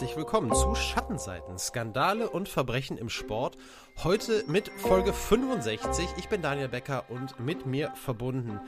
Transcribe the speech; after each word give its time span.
Herzlich 0.00 0.16
willkommen 0.16 0.54
zu 0.54 0.74
Schattenseiten, 0.74 1.58
Skandale 1.58 2.30
und 2.30 2.48
Verbrechen 2.48 2.96
im 2.96 3.10
Sport. 3.10 3.58
Heute 4.02 4.44
mit 4.46 4.70
Folge 4.78 5.12
65. 5.12 6.08
Ich 6.16 6.30
bin 6.30 6.40
Daniel 6.40 6.68
Becker 6.68 7.04
und 7.10 7.38
mit 7.38 7.66
mir 7.66 7.90
verbunden 7.96 8.60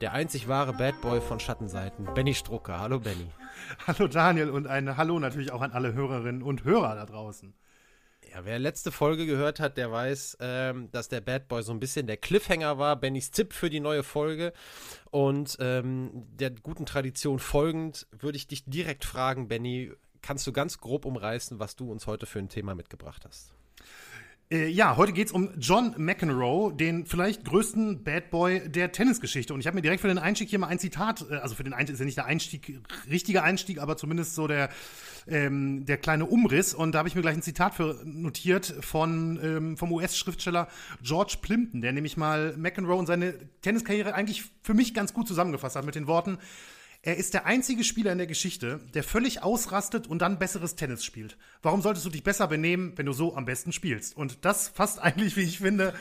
der 0.00 0.14
einzig 0.14 0.48
wahre 0.48 0.72
Bad 0.72 1.00
Boy 1.00 1.20
von 1.20 1.38
Schattenseiten, 1.38 2.12
Benny 2.12 2.34
Strucker. 2.34 2.80
Hallo 2.80 2.98
Benny. 2.98 3.28
Hallo 3.86 4.08
Daniel 4.08 4.50
und 4.50 4.66
ein 4.66 4.96
Hallo 4.96 5.20
natürlich 5.20 5.52
auch 5.52 5.60
an 5.60 5.70
alle 5.70 5.94
Hörerinnen 5.94 6.42
und 6.42 6.64
Hörer 6.64 6.96
da 6.96 7.06
draußen. 7.06 7.54
Ja, 8.32 8.44
wer 8.44 8.58
letzte 8.58 8.90
Folge 8.90 9.26
gehört 9.26 9.60
hat, 9.60 9.76
der 9.76 9.92
weiß, 9.92 10.38
ähm, 10.40 10.90
dass 10.90 11.08
der 11.08 11.20
Bad 11.20 11.46
Boy 11.46 11.62
so 11.62 11.72
ein 11.72 11.78
bisschen 11.78 12.08
der 12.08 12.16
Cliffhanger 12.16 12.78
war, 12.78 12.96
Bennys 12.96 13.30
Tipp 13.30 13.52
für 13.52 13.70
die 13.70 13.78
neue 13.78 14.02
Folge. 14.02 14.52
Und 15.12 15.56
ähm, 15.60 16.26
der 16.32 16.50
guten 16.50 16.84
Tradition 16.84 17.38
folgend 17.38 18.08
würde 18.10 18.36
ich 18.36 18.48
dich 18.48 18.64
direkt 18.64 19.04
fragen, 19.04 19.46
Benny, 19.46 19.92
kannst 20.22 20.46
du 20.46 20.52
ganz 20.52 20.78
grob 20.78 21.04
umreißen, 21.04 21.58
was 21.58 21.76
du 21.76 21.90
uns 21.90 22.06
heute 22.06 22.26
für 22.26 22.38
ein 22.38 22.48
Thema 22.48 22.74
mitgebracht 22.74 23.24
hast? 23.26 23.52
Äh, 24.52 24.66
ja, 24.66 24.96
heute 24.96 25.12
geht 25.12 25.28
es 25.28 25.32
um 25.32 25.48
John 25.60 25.94
McEnroe, 25.96 26.72
den 26.72 27.06
vielleicht 27.06 27.44
größten 27.44 28.02
Bad 28.02 28.30
Boy 28.30 28.68
der 28.68 28.90
Tennisgeschichte. 28.90 29.54
Und 29.54 29.60
ich 29.60 29.68
habe 29.68 29.76
mir 29.76 29.82
direkt 29.82 30.00
für 30.00 30.08
den 30.08 30.18
Einstieg 30.18 30.48
hier 30.48 30.58
mal 30.58 30.66
ein 30.66 30.80
Zitat, 30.80 31.24
äh, 31.30 31.36
also 31.36 31.54
für 31.54 31.62
den 31.62 31.72
Einstieg 31.72 31.94
ist 31.94 32.00
ja 32.00 32.04
nicht 32.04 32.16
der 32.16 32.24
Einstieg, 32.24 32.80
richtiger 33.08 33.44
Einstieg, 33.44 33.78
aber 33.78 33.96
zumindest 33.96 34.34
so 34.34 34.48
der, 34.48 34.70
ähm, 35.28 35.86
der 35.86 35.98
kleine 35.98 36.26
Umriss. 36.26 36.74
Und 36.74 36.92
da 36.92 36.98
habe 36.98 37.08
ich 37.08 37.14
mir 37.14 37.22
gleich 37.22 37.36
ein 37.36 37.42
Zitat 37.42 37.76
für 37.76 38.02
notiert 38.04 38.74
von, 38.80 39.38
ähm, 39.40 39.76
vom 39.76 39.92
US-Schriftsteller 39.92 40.66
George 41.00 41.36
Plimpton, 41.40 41.80
der 41.80 41.92
nämlich 41.92 42.16
mal 42.16 42.56
McEnroe 42.56 42.96
und 42.96 43.06
seine 43.06 43.34
Tenniskarriere 43.62 44.14
eigentlich 44.14 44.46
für 44.62 44.74
mich 44.74 44.94
ganz 44.94 45.14
gut 45.14 45.28
zusammengefasst 45.28 45.76
hat 45.76 45.84
mit 45.84 45.94
den 45.94 46.08
Worten, 46.08 46.38
er 47.02 47.16
ist 47.16 47.32
der 47.32 47.46
einzige 47.46 47.82
Spieler 47.82 48.12
in 48.12 48.18
der 48.18 48.26
Geschichte, 48.26 48.80
der 48.92 49.02
völlig 49.02 49.42
ausrastet 49.42 50.06
und 50.06 50.20
dann 50.20 50.38
besseres 50.38 50.76
Tennis 50.76 51.04
spielt. 51.04 51.38
Warum 51.62 51.82
solltest 51.82 52.06
du 52.06 52.10
dich 52.10 52.22
besser 52.22 52.48
benehmen, 52.48 52.94
wenn 52.96 53.04
du 53.04 53.12
so 53.12 53.36
am 53.36 53.44
besten 53.44 53.70
spielst? 53.72 54.16
Und 54.16 54.46
das 54.46 54.68
fasst 54.68 54.98
eigentlich, 55.02 55.36
wie 55.36 55.42
ich 55.42 55.58
finde, 55.58 55.92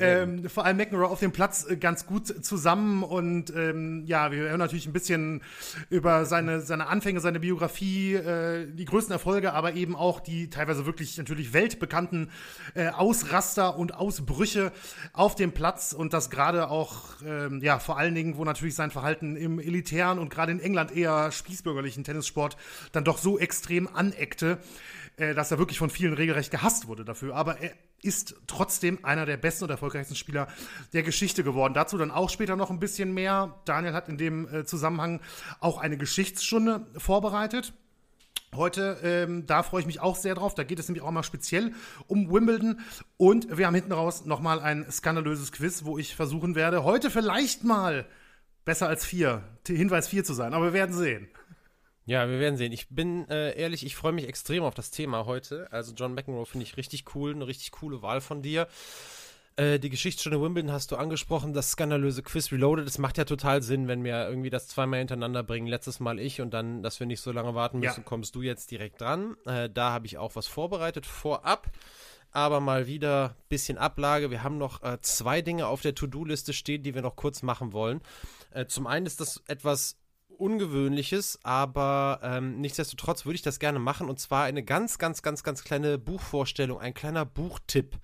ähm, 0.00 0.48
vor 0.48 0.64
allem 0.64 0.76
McEnroe 0.76 1.06
auf 1.06 1.20
dem 1.20 1.30
Platz 1.30 1.64
äh, 1.68 1.76
ganz 1.76 2.04
gut 2.04 2.44
zusammen. 2.44 3.04
Und 3.04 3.52
ähm, 3.54 4.02
ja, 4.06 4.32
wir 4.32 4.38
hören 4.38 4.58
natürlich 4.58 4.86
ein 4.86 4.92
bisschen 4.92 5.42
über 5.88 6.24
seine, 6.24 6.62
seine 6.62 6.88
Anfänge, 6.88 7.20
seine 7.20 7.38
Biografie, 7.38 8.14
äh, 8.14 8.66
die 8.72 8.84
größten 8.86 9.12
Erfolge, 9.12 9.52
aber 9.52 9.74
eben 9.74 9.94
auch 9.94 10.18
die 10.18 10.50
teilweise 10.50 10.84
wirklich 10.84 11.16
natürlich 11.16 11.52
weltbekannten 11.52 12.32
äh, 12.74 12.88
Ausraster 12.88 13.78
und 13.78 13.94
Ausbrüche 13.94 14.72
auf 15.12 15.36
dem 15.36 15.52
Platz. 15.52 15.92
Und 15.92 16.12
das 16.12 16.28
gerade 16.28 16.70
auch, 16.70 17.22
ähm, 17.24 17.60
ja, 17.62 17.78
vor 17.78 17.98
allen 17.98 18.16
Dingen, 18.16 18.36
wo 18.36 18.44
natürlich 18.44 18.74
sein 18.74 18.90
Verhalten 18.90 19.36
im 19.36 19.60
elitären 19.60 20.18
und 20.18 20.28
gerade 20.28 20.50
in 20.50 20.58
England 20.58 20.90
eher 20.90 21.30
spießbürgerlichen 21.30 22.02
Tennissport 22.02 22.56
dann 22.90 23.04
doch 23.04 23.18
so 23.18 23.38
extrem 23.38 23.86
aneckte, 23.86 24.58
äh, 25.18 25.34
dass 25.34 25.50
er 25.50 25.58
wirklich 25.58 25.78
von 25.78 25.90
vielen 25.90 26.14
regelrecht 26.14 26.50
gehasst 26.50 26.88
wurde 26.88 27.04
dafür. 27.04 27.34
Aber 27.34 27.58
er 27.58 27.72
ist 28.02 28.36
trotzdem 28.46 29.04
einer 29.04 29.26
der 29.26 29.36
besten 29.36 29.64
und 29.64 29.70
erfolgreichsten 29.70 30.14
Spieler 30.14 30.48
der 30.92 31.02
Geschichte 31.02 31.44
geworden. 31.44 31.74
Dazu 31.74 31.98
dann 31.98 32.10
auch 32.10 32.30
später 32.30 32.56
noch 32.56 32.70
ein 32.70 32.78
bisschen 32.78 33.12
mehr. 33.12 33.60
Daniel 33.64 33.92
hat 33.92 34.08
in 34.08 34.18
dem 34.18 34.48
äh, 34.52 34.64
Zusammenhang 34.64 35.20
auch 35.60 35.78
eine 35.78 35.96
Geschichtsstunde 35.96 36.86
vorbereitet. 36.96 37.72
Heute, 38.54 38.98
ähm, 39.02 39.46
da 39.46 39.62
freue 39.62 39.80
ich 39.80 39.86
mich 39.86 40.00
auch 40.00 40.16
sehr 40.16 40.34
drauf. 40.34 40.54
Da 40.54 40.64
geht 40.64 40.78
es 40.78 40.88
nämlich 40.88 41.02
auch 41.02 41.10
mal 41.10 41.22
speziell 41.22 41.72
um 42.06 42.32
Wimbledon. 42.32 42.80
Und 43.16 43.58
wir 43.58 43.66
haben 43.66 43.74
hinten 43.74 43.92
raus 43.92 44.24
nochmal 44.24 44.60
ein 44.60 44.90
skandalöses 44.90 45.52
Quiz, 45.52 45.84
wo 45.84 45.98
ich 45.98 46.14
versuchen 46.14 46.54
werde, 46.54 46.84
heute 46.84 47.10
vielleicht 47.10 47.64
mal 47.64 48.06
besser 48.64 48.88
als 48.88 49.04
vier, 49.04 49.42
Hinweis 49.66 50.08
vier 50.08 50.24
zu 50.24 50.34
sein, 50.34 50.54
aber 50.54 50.66
wir 50.66 50.72
werden 50.72 50.94
sehen. 50.94 51.28
Ja, 52.08 52.26
wir 52.26 52.40
werden 52.40 52.56
sehen. 52.56 52.72
Ich 52.72 52.88
bin 52.88 53.28
äh, 53.28 53.54
ehrlich, 53.60 53.84
ich 53.84 53.94
freue 53.94 54.12
mich 54.12 54.26
extrem 54.26 54.62
auf 54.62 54.72
das 54.72 54.90
Thema 54.90 55.26
heute. 55.26 55.70
Also 55.70 55.92
John 55.92 56.14
McEnroe 56.14 56.46
finde 56.46 56.64
ich 56.64 56.78
richtig 56.78 57.14
cool, 57.14 57.34
eine 57.34 57.46
richtig 57.46 57.70
coole 57.70 58.00
Wahl 58.00 58.22
von 58.22 58.40
dir. 58.40 58.66
Äh, 59.56 59.78
die 59.78 59.90
Geschichtsstunde 59.90 60.40
Wimbledon 60.40 60.72
hast 60.72 60.90
du 60.90 60.96
angesprochen, 60.96 61.52
das 61.52 61.72
skandalöse 61.72 62.22
Quiz 62.22 62.50
Reloaded. 62.50 62.86
Das 62.86 62.96
macht 62.96 63.18
ja 63.18 63.26
total 63.26 63.62
Sinn, 63.62 63.88
wenn 63.88 64.04
wir 64.04 64.26
irgendwie 64.26 64.48
das 64.48 64.68
zweimal 64.68 65.00
hintereinander 65.00 65.42
bringen. 65.42 65.66
Letztes 65.66 66.00
Mal 66.00 66.18
ich 66.18 66.40
und 66.40 66.54
dann, 66.54 66.82
dass 66.82 66.98
wir 66.98 67.06
nicht 67.06 67.20
so 67.20 67.30
lange 67.30 67.54
warten 67.54 67.80
müssen, 67.80 68.00
ja. 68.00 68.06
kommst 68.06 68.34
du 68.34 68.40
jetzt 68.40 68.70
direkt 68.70 69.02
dran. 69.02 69.36
Äh, 69.44 69.68
da 69.68 69.92
habe 69.92 70.06
ich 70.06 70.16
auch 70.16 70.34
was 70.34 70.46
vorbereitet 70.46 71.04
vorab 71.04 71.70
aber 72.30 72.60
mal 72.60 72.86
wieder 72.86 73.30
ein 73.30 73.48
bisschen 73.48 73.78
Ablage. 73.78 74.30
Wir 74.30 74.42
haben 74.42 74.58
noch 74.58 74.82
äh, 74.82 74.98
zwei 75.00 75.40
Dinge 75.40 75.66
auf 75.66 75.80
der 75.80 75.94
To-Do-Liste 75.94 76.52
stehen, 76.52 76.82
die 76.82 76.94
wir 76.94 77.00
noch 77.00 77.16
kurz 77.16 77.42
machen 77.42 77.72
wollen. 77.72 78.02
Äh, 78.50 78.66
zum 78.66 78.86
einen 78.86 79.06
ist 79.06 79.20
das 79.20 79.42
etwas 79.46 79.96
Ungewöhnliches, 80.38 81.38
aber 81.42 82.20
ähm, 82.22 82.60
nichtsdestotrotz 82.60 83.24
würde 83.24 83.36
ich 83.36 83.42
das 83.42 83.58
gerne 83.58 83.78
machen 83.78 84.08
und 84.08 84.20
zwar 84.20 84.44
eine 84.44 84.62
ganz, 84.62 84.98
ganz, 84.98 85.22
ganz, 85.22 85.42
ganz 85.42 85.64
kleine 85.64 85.98
Buchvorstellung, 85.98 86.80
ein 86.80 86.94
kleiner 86.94 87.24
Buchtipp. 87.24 87.98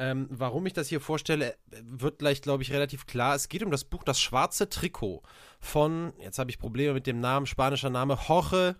Ähm, 0.00 0.28
warum 0.30 0.64
ich 0.66 0.72
das 0.74 0.88
hier 0.88 1.00
vorstelle, 1.00 1.56
wird 1.82 2.20
gleich, 2.20 2.40
glaube 2.40 2.62
ich, 2.62 2.72
relativ 2.72 3.06
klar. 3.06 3.34
Es 3.34 3.48
geht 3.48 3.64
um 3.64 3.72
das 3.72 3.84
Buch 3.84 4.04
Das 4.04 4.20
schwarze 4.20 4.68
Trikot 4.68 5.22
von, 5.58 6.12
jetzt 6.20 6.38
habe 6.38 6.50
ich 6.50 6.58
Probleme 6.60 6.94
mit 6.94 7.08
dem 7.08 7.18
Namen, 7.18 7.46
spanischer 7.46 7.90
Name, 7.90 8.16
Jorge 8.28 8.76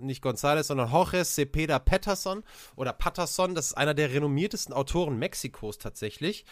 nicht 0.00 0.24
González, 0.24 0.64
sondern 0.64 0.90
Jorge 0.90 1.24
Cepeda 1.24 1.78
Patterson 1.78 2.42
oder 2.76 2.92
Patterson. 2.92 3.54
Das 3.54 3.68
ist 3.68 3.74
einer 3.74 3.94
der 3.94 4.12
renommiertesten 4.12 4.74
Autoren 4.74 5.18
Mexikos 5.18 5.78
tatsächlich. 5.78 6.44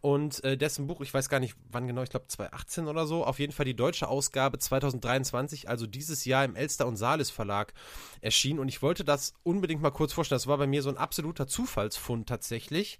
Und 0.00 0.44
äh, 0.44 0.56
dessen 0.56 0.86
Buch, 0.86 1.00
ich 1.00 1.12
weiß 1.12 1.28
gar 1.28 1.40
nicht 1.40 1.56
wann 1.70 1.86
genau, 1.86 2.02
ich 2.02 2.10
glaube 2.10 2.28
2018 2.28 2.86
oder 2.86 3.06
so, 3.06 3.24
auf 3.24 3.38
jeden 3.40 3.52
Fall 3.52 3.66
die 3.66 3.74
deutsche 3.74 4.08
Ausgabe 4.08 4.58
2023, 4.58 5.68
also 5.68 5.86
dieses 5.86 6.24
Jahr 6.24 6.44
im 6.44 6.54
Elster 6.54 6.86
und 6.86 6.96
Salis 6.96 7.30
Verlag 7.30 7.72
erschien. 8.20 8.58
Und 8.58 8.68
ich 8.68 8.80
wollte 8.80 9.04
das 9.04 9.34
unbedingt 9.42 9.82
mal 9.82 9.90
kurz 9.90 10.12
vorstellen. 10.12 10.38
Das 10.38 10.46
war 10.46 10.58
bei 10.58 10.66
mir 10.66 10.82
so 10.82 10.88
ein 10.88 10.96
absoluter 10.96 11.46
Zufallsfund 11.46 12.28
tatsächlich. 12.28 12.98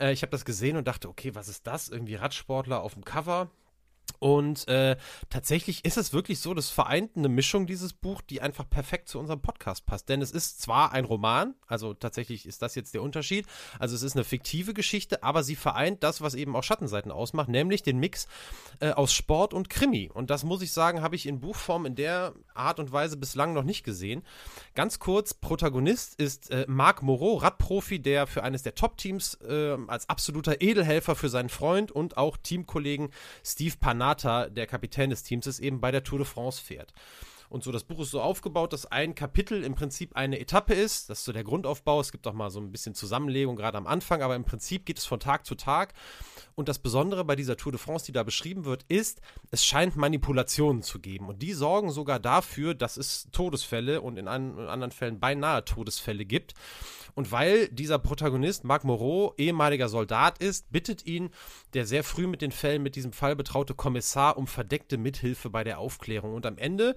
Äh, 0.00 0.12
ich 0.12 0.22
habe 0.22 0.30
das 0.30 0.44
gesehen 0.44 0.76
und 0.76 0.88
dachte, 0.88 1.08
okay, 1.08 1.34
was 1.34 1.48
ist 1.48 1.66
das? 1.66 1.88
Irgendwie 1.88 2.14
Radsportler 2.14 2.80
auf 2.80 2.94
dem 2.94 3.04
Cover 3.04 3.50
und 4.18 4.66
äh, 4.66 4.96
tatsächlich 5.30 5.84
ist 5.84 5.96
es 5.96 6.12
wirklich 6.12 6.40
so, 6.40 6.52
das 6.54 6.70
vereint 6.70 7.16
eine 7.16 7.28
Mischung 7.28 7.66
dieses 7.66 7.92
Buch, 7.92 8.20
die 8.20 8.40
einfach 8.40 8.68
perfekt 8.68 9.08
zu 9.08 9.18
unserem 9.18 9.40
Podcast 9.40 9.86
passt. 9.86 10.08
Denn 10.08 10.22
es 10.22 10.32
ist 10.32 10.60
zwar 10.60 10.92
ein 10.92 11.04
Roman, 11.04 11.54
also 11.66 11.94
tatsächlich 11.94 12.46
ist 12.46 12.62
das 12.62 12.74
jetzt 12.74 12.94
der 12.94 13.02
Unterschied. 13.02 13.46
Also 13.78 13.94
es 13.94 14.02
ist 14.02 14.16
eine 14.16 14.24
fiktive 14.24 14.74
Geschichte, 14.74 15.22
aber 15.22 15.42
sie 15.42 15.56
vereint 15.56 16.02
das, 16.02 16.20
was 16.20 16.34
eben 16.34 16.56
auch 16.56 16.64
Schattenseiten 16.64 17.12
ausmacht, 17.12 17.48
nämlich 17.48 17.82
den 17.82 17.98
Mix 17.98 18.26
äh, 18.80 18.90
aus 18.90 19.12
Sport 19.12 19.54
und 19.54 19.70
Krimi. 19.70 20.10
Und 20.12 20.30
das 20.30 20.42
muss 20.42 20.62
ich 20.62 20.72
sagen, 20.72 21.00
habe 21.00 21.14
ich 21.14 21.26
in 21.26 21.40
Buchform 21.40 21.86
in 21.86 21.94
der 21.94 22.34
Art 22.54 22.80
und 22.80 22.90
Weise 22.90 23.16
bislang 23.16 23.52
noch 23.52 23.64
nicht 23.64 23.84
gesehen. 23.84 24.22
Ganz 24.74 24.98
kurz, 24.98 25.32
Protagonist 25.34 26.20
ist 26.20 26.50
äh, 26.50 26.64
Marc 26.68 27.02
Moreau, 27.02 27.36
Radprofi, 27.36 28.00
der 28.00 28.26
für 28.26 28.42
eines 28.42 28.62
der 28.62 28.74
Top-Teams 28.74 29.34
äh, 29.42 29.76
als 29.86 30.08
absoluter 30.08 30.60
Edelhelfer 30.60 31.14
für 31.14 31.28
seinen 31.28 31.50
Freund 31.50 31.92
und 31.92 32.16
auch 32.16 32.36
Teamkollegen 32.36 33.10
Steve 33.44 33.74
Panay 33.78 34.07
Kanata, 34.08 34.48
der 34.48 34.66
Kapitän 34.66 35.10
des 35.10 35.22
Teams 35.22 35.46
ist, 35.46 35.60
eben 35.60 35.80
bei 35.80 35.90
der 35.90 36.02
Tour 36.02 36.18
de 36.18 36.26
France 36.26 36.62
fährt. 36.62 36.92
Und 37.48 37.64
so, 37.64 37.72
das 37.72 37.84
Buch 37.84 38.00
ist 38.00 38.10
so 38.10 38.20
aufgebaut, 38.20 38.72
dass 38.72 38.86
ein 38.86 39.14
Kapitel 39.14 39.64
im 39.64 39.74
Prinzip 39.74 40.16
eine 40.16 40.38
Etappe 40.38 40.74
ist. 40.74 41.08
Das 41.08 41.20
ist 41.20 41.24
so 41.24 41.32
der 41.32 41.44
Grundaufbau. 41.44 42.00
Es 42.00 42.12
gibt 42.12 42.26
auch 42.26 42.34
mal 42.34 42.50
so 42.50 42.60
ein 42.60 42.72
bisschen 42.72 42.94
Zusammenlegung, 42.94 43.56
gerade 43.56 43.78
am 43.78 43.86
Anfang, 43.86 44.22
aber 44.22 44.36
im 44.36 44.44
Prinzip 44.44 44.84
geht 44.84 44.98
es 44.98 45.06
von 45.06 45.18
Tag 45.18 45.46
zu 45.46 45.54
Tag. 45.54 45.94
Und 46.54 46.68
das 46.68 46.78
Besondere 46.78 47.24
bei 47.24 47.36
dieser 47.36 47.56
Tour 47.56 47.72
de 47.72 47.80
France, 47.80 48.04
die 48.04 48.12
da 48.12 48.22
beschrieben 48.22 48.64
wird, 48.64 48.84
ist, 48.88 49.20
es 49.50 49.64
scheint 49.64 49.96
Manipulationen 49.96 50.82
zu 50.82 50.98
geben. 50.98 51.28
Und 51.28 51.40
die 51.40 51.52
sorgen 51.52 51.90
sogar 51.90 52.18
dafür, 52.18 52.74
dass 52.74 52.96
es 52.96 53.28
Todesfälle 53.32 54.00
und 54.00 54.18
in, 54.18 54.28
anderen 54.28 54.90
Fällen 54.90 55.20
beinahe 55.20 55.64
Todesfälle 55.64 56.24
gibt. 56.24 56.54
Und 57.14 57.32
weil 57.32 57.68
dieser 57.68 57.98
Protagonist, 57.98 58.64
Marc 58.64 58.84
Moreau, 58.84 59.34
ehemaliger 59.38 59.88
Soldat 59.88 60.38
ist, 60.38 60.70
bittet 60.70 61.06
ihn 61.06 61.30
der 61.74 61.86
sehr 61.86 62.04
früh 62.04 62.26
mit 62.26 62.42
den 62.42 62.52
Fällen 62.52 62.82
mit 62.82 62.94
diesem 62.94 63.12
Fall 63.12 63.34
betraute 63.34 63.74
Kommissar 63.74 64.36
um 64.36 64.46
verdeckte 64.46 64.98
Mithilfe 64.98 65.50
bei 65.50 65.64
der 65.64 65.78
Aufklärung. 65.78 66.34
Und 66.34 66.46
am 66.46 66.58
Ende 66.58 66.94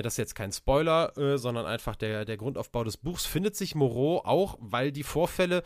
das 0.00 0.14
ist 0.14 0.18
jetzt 0.18 0.34
kein 0.34 0.52
Spoiler, 0.52 1.16
äh, 1.18 1.36
sondern 1.36 1.66
einfach 1.66 1.96
der, 1.96 2.24
der 2.24 2.38
Grundaufbau 2.38 2.84
des 2.84 2.96
Buchs, 2.96 3.26
findet 3.26 3.56
sich 3.56 3.74
Moreau 3.74 4.22
auch, 4.24 4.56
weil 4.60 4.92
die 4.92 5.02
Vorfälle 5.02 5.62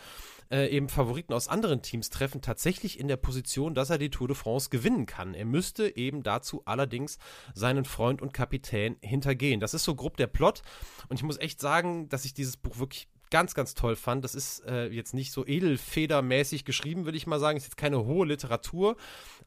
äh, 0.50 0.68
eben 0.68 0.88
Favoriten 0.88 1.32
aus 1.32 1.48
anderen 1.48 1.82
Teams 1.82 2.10
treffen, 2.10 2.42
tatsächlich 2.42 2.98
in 2.98 3.08
der 3.08 3.16
Position, 3.16 3.74
dass 3.74 3.90
er 3.90 3.98
die 3.98 4.10
Tour 4.10 4.28
de 4.28 4.36
France 4.36 4.70
gewinnen 4.70 5.06
kann. 5.06 5.34
Er 5.34 5.44
müsste 5.44 5.96
eben 5.96 6.22
dazu 6.22 6.62
allerdings 6.64 7.18
seinen 7.54 7.84
Freund 7.84 8.22
und 8.22 8.32
Kapitän 8.32 8.96
hintergehen. 9.00 9.60
Das 9.60 9.74
ist 9.74 9.84
so 9.84 9.94
grob 9.94 10.16
der 10.16 10.26
Plot. 10.26 10.62
Und 11.08 11.16
ich 11.16 11.22
muss 11.22 11.38
echt 11.38 11.60
sagen, 11.60 12.08
dass 12.08 12.24
ich 12.24 12.34
dieses 12.34 12.56
Buch 12.56 12.78
wirklich 12.78 13.08
ganz, 13.30 13.54
ganz 13.54 13.74
toll 13.74 13.96
fand. 13.96 14.24
Das 14.24 14.34
ist 14.34 14.60
äh, 14.66 14.86
jetzt 14.88 15.14
nicht 15.14 15.32
so 15.32 15.46
edelfedermäßig 15.46 16.64
geschrieben, 16.64 17.04
würde 17.04 17.18
ich 17.18 17.26
mal 17.26 17.40
sagen. 17.40 17.56
Ist 17.56 17.64
jetzt 17.64 17.76
keine 17.76 18.04
hohe 18.04 18.26
Literatur. 18.26 18.96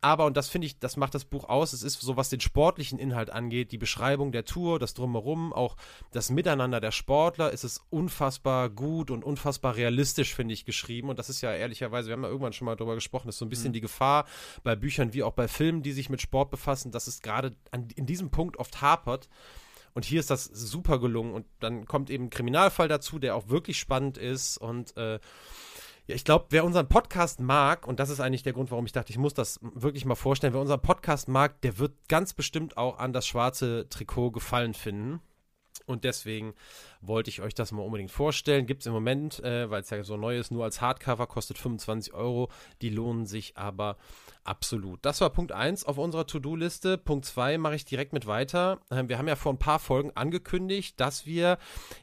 Aber, 0.01 0.25
und 0.25 0.37
das 0.37 0.49
finde 0.49 0.67
ich, 0.67 0.79
das 0.79 0.97
macht 0.97 1.15
das 1.15 1.25
Buch 1.25 1.49
aus. 1.49 1.73
Es 1.73 1.83
ist 1.83 1.99
so, 1.99 2.17
was 2.17 2.29
den 2.29 2.39
sportlichen 2.39 2.99
Inhalt 2.99 3.29
angeht, 3.29 3.71
die 3.71 3.77
Beschreibung 3.77 4.31
der 4.31 4.45
Tour, 4.45 4.79
das 4.79 4.93
Drumherum, 4.93 5.53
auch 5.53 5.75
das 6.11 6.29
Miteinander 6.29 6.79
der 6.79 6.91
Sportler, 6.91 7.51
ist 7.51 7.63
es 7.63 7.81
unfassbar 7.89 8.69
gut 8.69 9.11
und 9.11 9.23
unfassbar 9.23 9.75
realistisch, 9.75 10.33
finde 10.33 10.53
ich, 10.53 10.65
geschrieben. 10.65 11.09
Und 11.09 11.19
das 11.19 11.29
ist 11.29 11.41
ja 11.41 11.53
ehrlicherweise, 11.53 12.07
wir 12.07 12.13
haben 12.13 12.23
ja 12.23 12.29
irgendwann 12.29 12.53
schon 12.53 12.65
mal 12.65 12.75
darüber 12.75 12.95
gesprochen, 12.95 13.29
ist 13.29 13.37
so 13.37 13.45
ein 13.45 13.49
bisschen 13.49 13.69
mhm. 13.69 13.73
die 13.73 13.81
Gefahr 13.81 14.25
bei 14.63 14.75
Büchern 14.75 15.13
wie 15.13 15.23
auch 15.23 15.33
bei 15.33 15.47
Filmen, 15.47 15.83
die 15.83 15.91
sich 15.91 16.09
mit 16.09 16.21
Sport 16.21 16.51
befassen, 16.51 16.91
dass 16.91 17.07
es 17.07 17.21
gerade 17.21 17.55
in 17.95 18.05
diesem 18.05 18.31
Punkt 18.31 18.57
oft 18.57 18.81
hapert 18.81 19.29
Und 19.93 20.05
hier 20.05 20.19
ist 20.19 20.29
das 20.29 20.45
super 20.45 20.99
gelungen. 20.99 21.33
Und 21.33 21.45
dann 21.59 21.85
kommt 21.85 22.09
eben 22.09 22.25
ein 22.25 22.29
Kriminalfall 22.29 22.87
dazu, 22.87 23.19
der 23.19 23.35
auch 23.35 23.49
wirklich 23.49 23.79
spannend 23.79 24.17
ist. 24.17 24.57
Und 24.57 24.95
äh, 24.97 25.19
ja, 26.09 26.15
ich 26.15 26.23
glaube, 26.23 26.47
wer 26.49 26.65
unseren 26.65 26.89
Podcast 26.89 27.39
mag, 27.39 27.87
und 27.87 27.99
das 27.99 28.09
ist 28.09 28.19
eigentlich 28.19 28.43
der 28.43 28.53
Grund, 28.53 28.71
warum 28.71 28.85
ich 28.85 28.91
dachte, 28.91 29.11
ich 29.11 29.17
muss 29.17 29.33
das 29.33 29.59
wirklich 29.61 30.05
mal 30.05 30.15
vorstellen, 30.15 30.53
wer 30.53 30.61
unseren 30.61 30.81
Podcast 30.81 31.27
mag, 31.27 31.61
der 31.61 31.77
wird 31.77 31.93
ganz 32.07 32.33
bestimmt 32.33 32.77
auch 32.77 32.97
an 32.97 33.13
das 33.13 33.27
schwarze 33.27 33.87
Trikot 33.89 34.31
gefallen 34.31 34.73
finden. 34.73 35.21
Und 35.85 36.03
deswegen 36.03 36.53
wollte 37.01 37.29
ich 37.29 37.41
euch 37.41 37.53
das 37.53 37.71
mal 37.71 37.81
unbedingt 37.81 38.11
vorstellen. 38.11 38.65
Gibt 38.65 38.81
es 38.81 38.87
im 38.87 38.93
Moment, 38.93 39.43
äh, 39.43 39.69
weil 39.69 39.81
es 39.81 39.89
ja 39.89 40.03
so 40.03 40.17
neu 40.17 40.37
ist, 40.37 40.51
nur 40.51 40.63
als 40.63 40.81
Hardcover, 40.81 41.27
kostet 41.27 41.57
25 41.57 42.13
Euro. 42.13 42.49
Die 42.81 42.89
lohnen 42.89 43.25
sich 43.25 43.57
aber 43.57 43.97
absolut. 44.43 44.99
Das 45.03 45.21
war 45.21 45.29
Punkt 45.29 45.51
1 45.51 45.85
auf 45.85 45.97
unserer 45.97 46.25
To-Do-Liste. 46.25 46.97
Punkt 46.97 47.25
2 47.25 47.57
mache 47.57 47.75
ich 47.75 47.85
direkt 47.85 48.13
mit 48.13 48.25
weiter. 48.27 48.79
Äh, 48.89 49.03
wir 49.07 49.17
haben 49.17 49.27
ja 49.27 49.35
vor 49.35 49.53
ein 49.53 49.59
paar 49.59 49.79
Folgen 49.79 50.11
angekündigt, 50.15 50.99
dass 50.99 51.25
wir 51.25 51.57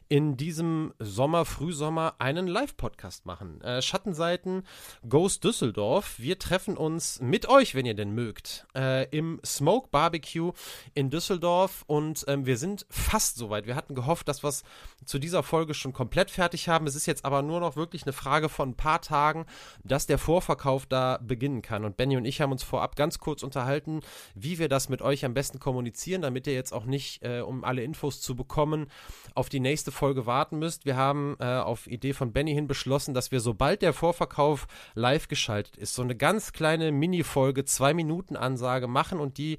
in 0.07 0.37
diesem 0.37 0.93
Sommer, 0.99 1.45
Frühsommer 1.45 2.15
einen 2.19 2.47
Live-Podcast 2.47 3.25
machen. 3.25 3.61
Äh, 3.61 3.81
Schattenseiten 3.81 4.63
Ghost 5.07 5.43
Düsseldorf. 5.43 6.15
Wir 6.17 6.39
treffen 6.39 6.77
uns 6.77 7.19
mit 7.19 7.49
euch, 7.49 7.75
wenn 7.75 7.85
ihr 7.85 7.95
denn 7.95 8.11
mögt, 8.11 8.65
äh, 8.75 9.07
im 9.09 9.39
Smoke 9.45 9.89
Barbecue 9.91 10.53
in 10.93 11.09
Düsseldorf 11.09 11.83
und 11.87 12.25
ähm, 12.27 12.45
wir 12.45 12.57
sind 12.57 12.85
fast 12.89 13.37
soweit. 13.37 13.67
Wir 13.67 13.75
hatten 13.75 13.95
gehofft, 13.95 14.27
dass 14.27 14.43
wir 14.43 14.49
es 14.49 14.63
zu 15.05 15.19
dieser 15.19 15.43
Folge 15.43 15.73
schon 15.73 15.93
komplett 15.93 16.31
fertig 16.31 16.69
haben. 16.69 16.87
Es 16.87 16.95
ist 16.95 17.05
jetzt 17.05 17.25
aber 17.25 17.41
nur 17.41 17.59
noch 17.59 17.75
wirklich 17.75 18.03
eine 18.03 18.13
Frage 18.13 18.49
von 18.49 18.69
ein 18.69 18.75
paar 18.75 19.01
Tagen, 19.01 19.45
dass 19.83 20.07
der 20.07 20.17
Vorverkauf 20.17 20.85
da 20.85 21.19
beginnen 21.21 21.61
kann. 21.61 21.85
Und 21.85 21.97
Benny 21.97 22.17
und 22.17 22.25
ich 22.25 22.41
haben 22.41 22.51
uns 22.51 22.63
vorab 22.63 22.95
ganz 22.95 23.19
kurz 23.19 23.43
unterhalten, 23.43 24.01
wie 24.35 24.59
wir 24.59 24.69
das 24.69 24.89
mit 24.89 25.01
euch 25.01 25.23
am 25.25 25.33
besten 25.33 25.59
kommunizieren, 25.59 26.21
damit 26.21 26.47
ihr 26.47 26.53
jetzt 26.53 26.73
auch 26.73 26.85
nicht, 26.85 27.23
äh, 27.23 27.41
um 27.41 27.63
alle 27.63 27.83
Infos 27.83 28.21
zu 28.21 28.35
bekommen, 28.35 28.87
auf 29.33 29.49
die 29.49 29.59
nächste 29.59 29.91
Folge 29.91 30.25
warten 30.25 30.59
müsst. 30.59 30.85
Wir 30.85 30.97
haben 30.97 31.37
äh, 31.39 31.45
auf 31.45 31.87
Idee 31.87 32.13
von 32.13 32.33
Benny 32.33 32.53
hin 32.53 32.67
beschlossen, 32.67 33.13
dass 33.13 33.31
wir, 33.31 33.39
sobald 33.39 33.81
der 33.81 33.93
Vorverkauf 33.93 34.67
live 34.95 35.27
geschaltet 35.27 35.77
ist, 35.77 35.93
so 35.93 36.01
eine 36.01 36.15
ganz 36.15 36.53
kleine 36.53 36.91
Mini-Folge, 36.91 37.65
zwei 37.65 37.93
Minuten 37.93 38.35
Ansage 38.35 38.87
machen 38.87 39.19
und 39.19 39.37
die 39.37 39.57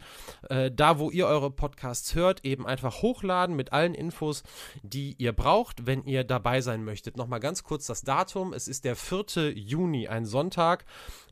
äh, 0.50 0.70
da, 0.70 0.98
wo 0.98 1.10
ihr 1.10 1.26
eure 1.26 1.50
Podcasts 1.50 2.14
hört, 2.14 2.44
eben 2.44 2.66
einfach 2.66 3.02
hochladen 3.02 3.56
mit 3.56 3.72
allen 3.72 3.94
Infos, 3.94 4.42
die 4.82 5.14
ihr 5.18 5.27
braucht, 5.32 5.86
wenn 5.86 6.04
ihr 6.04 6.24
dabei 6.24 6.60
sein 6.60 6.84
möchtet. 6.84 7.16
Nochmal 7.16 7.40
ganz 7.40 7.62
kurz 7.64 7.86
das 7.86 8.02
Datum. 8.02 8.52
Es 8.52 8.68
ist 8.68 8.84
der 8.84 8.96
4. 8.96 9.52
Juni, 9.56 10.08
ein 10.08 10.24
Sonntag. 10.24 10.84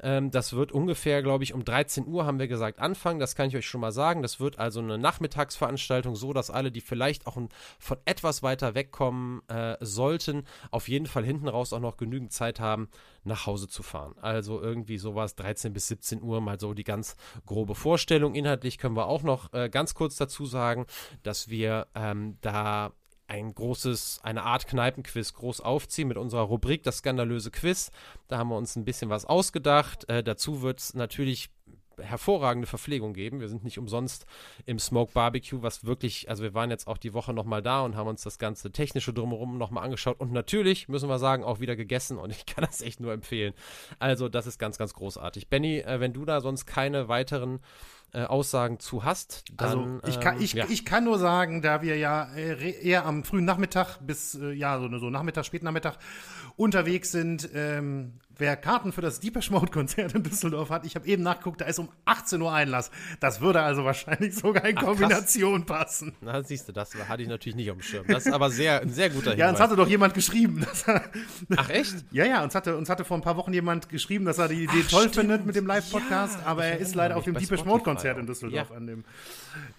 Ähm, 0.03 0.31
das 0.31 0.53
wird 0.53 0.73
ungefähr, 0.73 1.23
glaube 1.23 1.45
ich, 1.45 1.55
um 1.55 1.65
13 1.65 2.07
Uhr, 2.07 2.27
haben 2.27 2.39
wir 2.39 2.49
gesagt, 2.49 2.81
anfangen. 2.81 3.21
Das 3.21 3.35
kann 3.35 3.49
ich 3.49 3.57
euch 3.57 3.67
schon 3.67 3.81
mal 3.81 3.93
sagen. 3.93 4.23
Das 4.23 4.41
wird 4.41 4.59
also 4.59 4.81
eine 4.81 4.99
Nachmittagsveranstaltung, 4.99 6.17
so 6.17 6.33
dass 6.33 6.51
alle, 6.51 6.71
die 6.71 6.81
vielleicht 6.81 7.27
auch 7.27 7.37
von 7.79 7.99
etwas 8.05 8.43
weiter 8.43 8.75
wegkommen 8.75 9.47
äh, 9.49 9.77
sollten, 9.81 10.45
auf 10.71 10.89
jeden 10.89 11.07
Fall 11.07 11.25
hinten 11.25 11.49
raus 11.49 11.73
auch 11.73 11.81
noch 11.81 11.97
genügend 11.97 12.33
Zeit 12.33 12.61
haben, 12.61 12.89
nach 13.25 13.47
Hause 13.47 13.69
zu 13.69 13.83
fahren. 13.83 14.15
Also 14.21 14.61
irgendwie 14.61 14.99
sowas 14.99 15.35
13 15.35 15.73
bis 15.73 15.89
17 15.89 16.23
Uhr, 16.23 16.41
mal 16.41 16.59
so 16.59 16.75
die 16.75 16.85
ganz 16.85 17.17
grobe 17.45 17.75
Vorstellung. 17.75 18.35
Inhaltlich 18.35 18.79
können 18.79 18.97
wir 18.97 19.07
auch 19.07 19.23
noch 19.23 19.53
äh, 19.53 19.69
ganz 19.69 19.95
kurz 19.95 20.17
dazu 20.17 20.47
sagen, 20.47 20.87
dass 21.23 21.49
wir 21.49 21.89
ähm, 21.95 22.39
da 22.41 22.93
ein 23.29 23.55
großes, 23.55 24.21
eine 24.23 24.43
Art 24.45 24.67
Kneipenquiz 24.67 25.35
groß 25.35 25.61
aufziehen 25.61 26.09
mit 26.09 26.17
unserer 26.17 26.43
Rubrik 26.43 26.83
Das 26.83 26.99
skandalöse 26.99 27.51
Quiz. 27.51 27.91
Da 28.29 28.39
haben 28.39 28.49
wir 28.49 28.57
uns 28.57 28.77
ein 28.77 28.85
bisschen 28.85 29.11
was 29.11 29.25
ausgedacht. 29.25 30.09
Äh, 30.09 30.23
dazu 30.23 30.63
wird 30.63 30.81
es 30.81 30.95
natürlich 30.95 31.51
hervorragende 31.99 32.67
Verpflegung 32.67 33.15
geben. 33.15 33.41
Wir 33.41 33.49
sind 33.49 33.65
nicht 33.65 33.79
umsonst 33.79 34.27
im 34.67 34.79
Smoke 34.79 35.13
Barbecue, 35.13 35.63
was 35.63 35.85
wirklich, 35.85 36.29
also 36.29 36.43
wir 36.43 36.55
waren 36.55 36.71
jetzt 36.71 36.87
auch 36.87 36.99
die 36.99 37.15
Woche 37.15 37.33
nochmal 37.33 37.63
da 37.63 37.83
und 37.83 37.97
haben 37.97 38.09
uns 38.09 38.23
das 38.23 38.39
ganze 38.39 38.71
technische 38.71 39.13
drumherum 39.13 39.59
nochmal 39.59 39.85
angeschaut 39.85 40.21
und 40.21 40.33
natürlich, 40.33 40.89
müssen 40.89 41.09
wir 41.09 41.19
sagen, 41.19 41.45
auch 41.45 41.61
wieder 41.61 41.77
gegessen 41.77 42.19
und 42.19 42.31
ich 42.31 42.47
kann 42.47 42.65
das 42.65 42.83
echt 42.83 43.01
nur 43.01 43.13
empfehlen. 43.13 43.55
Also 43.99 44.29
das 44.29 44.47
ist 44.47 44.59
ganz, 44.59 44.79
ganz 44.79 44.95
großartig. 44.95 45.49
Benny, 45.49 45.79
äh, 45.79 46.01
wenn 46.01 46.13
du 46.13 46.25
da 46.25 46.41
sonst 46.41 46.67
keine 46.67 47.09
weiteren 47.09 47.61
äh, 48.13 48.23
Aussagen 48.23 48.79
zu 48.79 49.05
hast. 49.05 49.45
Dann, 49.57 50.01
also 50.03 50.09
ich 50.09 50.21
kann, 50.21 50.41
ich, 50.41 50.55
ähm, 50.55 50.61
ja. 50.61 50.67
ich 50.69 50.85
kann 50.85 51.05
nur 51.05 51.19
sagen, 51.19 51.63
da 51.63 51.83
wir 51.83 51.97
ja 51.97 52.33
äh, 52.35 52.71
eher 52.83 53.05
am 53.05 53.25
frühen 53.25 53.45
Nachmittag 53.45 53.99
bis 53.99 54.35
äh, 54.35 54.53
ja 54.53 54.79
so, 54.79 54.89
so 54.99 55.11
Nachmittag, 55.11 55.45
Spätnachmittag 55.45 55.97
unterwegs 56.57 57.13
sind, 57.13 57.49
ähm, 57.55 58.21
wer 58.39 58.57
Karten 58.57 58.93
für 58.93 59.01
das 59.01 59.21
Deepesh 59.21 59.51
Mode 59.51 59.71
Konzert 59.71 60.15
in 60.15 60.23
Düsseldorf 60.23 60.71
hat, 60.71 60.85
ich 60.85 60.95
habe 60.95 61.07
eben 61.07 61.23
nachgeguckt, 61.23 61.61
da 61.61 61.67
ist 61.67 61.79
um 61.79 61.89
18 62.05 62.41
Uhr 62.41 62.53
Einlass. 62.53 62.91
Das 63.21 63.41
würde 63.41 63.63
also 63.63 63.85
wahrscheinlich 63.85 64.35
sogar 64.35 64.65
in 64.67 64.77
Ach, 64.79 64.85
Kombination 64.85 65.67
krass. 65.67 65.79
passen. 65.79 66.15
Na, 66.21 66.43
siehst 66.43 66.69
du, 66.69 66.73
das 66.73 66.95
hatte 67.09 67.23
ich 67.23 67.29
natürlich 67.29 67.57
nicht 67.57 67.71
auf 67.71 67.77
dem 67.77 67.83
Schirm. 67.83 68.07
Das 68.07 68.27
ist 68.27 68.33
aber 68.33 68.51
sehr, 68.51 68.83
ein 68.83 68.91
sehr 68.91 69.11
guter 69.11 69.31
Hinweis. 69.31 69.39
Ja, 69.39 69.51
uns 69.51 69.61
hatte 69.61 69.77
doch 69.77 69.89
jemand 69.89 70.15
geschrieben. 70.15 70.67
Er, 70.87 71.03
Ach, 71.57 71.71
echt? 71.71 72.05
Ja, 72.11 72.25
ja, 72.25 72.45
uns 72.45 72.55
hatte, 72.55 72.77
uns 72.77 72.89
hatte 72.89 73.05
vor 73.05 73.17
ein 73.17 73.23
paar 73.23 73.37
Wochen 73.37 73.53
jemand 73.53 73.89
geschrieben, 73.89 74.25
dass 74.25 74.39
er 74.39 74.49
die 74.49 74.65
Idee 74.65 74.83
Ach, 74.85 74.91
toll 74.91 75.01
stimmt. 75.03 75.17
findet 75.17 75.47
mit 75.47 75.57
dem 75.57 75.67
Live-Podcast, 75.67 76.41
ja, 76.41 76.47
aber 76.47 76.65
er 76.65 76.79
ist 76.79 76.95
leider 76.95 77.17
auf 77.17 77.25
dem 77.25 77.35
Deepesh 77.35 77.65
Mode 77.65 77.83
Konzert 77.83 78.19
in 78.19 78.27
Düsseldorf 78.27 78.71
ja. 78.71 78.77
an 78.77 78.87
dem. 78.87 79.05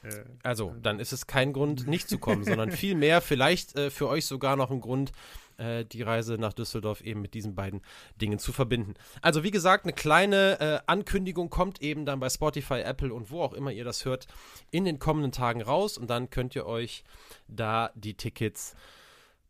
Äh, 0.04 0.10
also, 0.44 0.76
dann 0.82 1.00
ist 1.00 1.14
es 1.14 1.28
kein 1.28 1.54
Grund, 1.54 1.88
nicht 1.88 2.10
zu 2.10 2.18
kommen, 2.18 2.44
sondern 2.46 2.72
vielmehr 2.72 3.22
vielleicht 3.22 3.78
äh, 3.78 3.90
für 3.90 4.08
euch 4.08 4.26
sogar 4.26 4.56
noch 4.56 4.72
ein 4.72 4.82
Grund, 4.82 5.12
äh, 5.58 5.86
die 5.86 6.02
Reise 6.02 6.36
nach 6.36 6.54
Düsseldorf 6.54 7.02
eben 7.02 7.22
mit 7.22 7.34
diesen 7.34 7.56
beiden 7.56 7.82
Dingen 8.22 8.40
zu 8.40 8.52
verbinden. 8.54 8.94
Also 9.22 9.44
wie 9.44 9.52
gesagt, 9.52 9.86
eine 9.86 9.94
kleine 9.94 10.60
äh, 10.60 10.80
Ankündigung 10.88 11.50
kommt 11.50 11.82
eben 11.82 12.06
dann 12.06 12.20
bei 12.20 12.30
Spotify, 12.30 12.82
Apple 12.82 13.14
und 13.14 13.32
wo 13.32 13.42
auch 13.42 13.54
immer 13.54 13.72
ihr 13.72 13.84
das 13.84 14.06
hört 14.06 14.28
in 14.72 14.86
den 14.86 15.00
kommenden 15.00 15.32
Tagen 15.32 15.62
raus 15.62 15.98
und 15.98 16.10
dann 16.10 16.30
könnt 16.30 16.56
ihr 16.56 16.66
euch 16.66 17.04
da 17.48 17.92
die 17.96 18.16
Tickets 18.16 18.76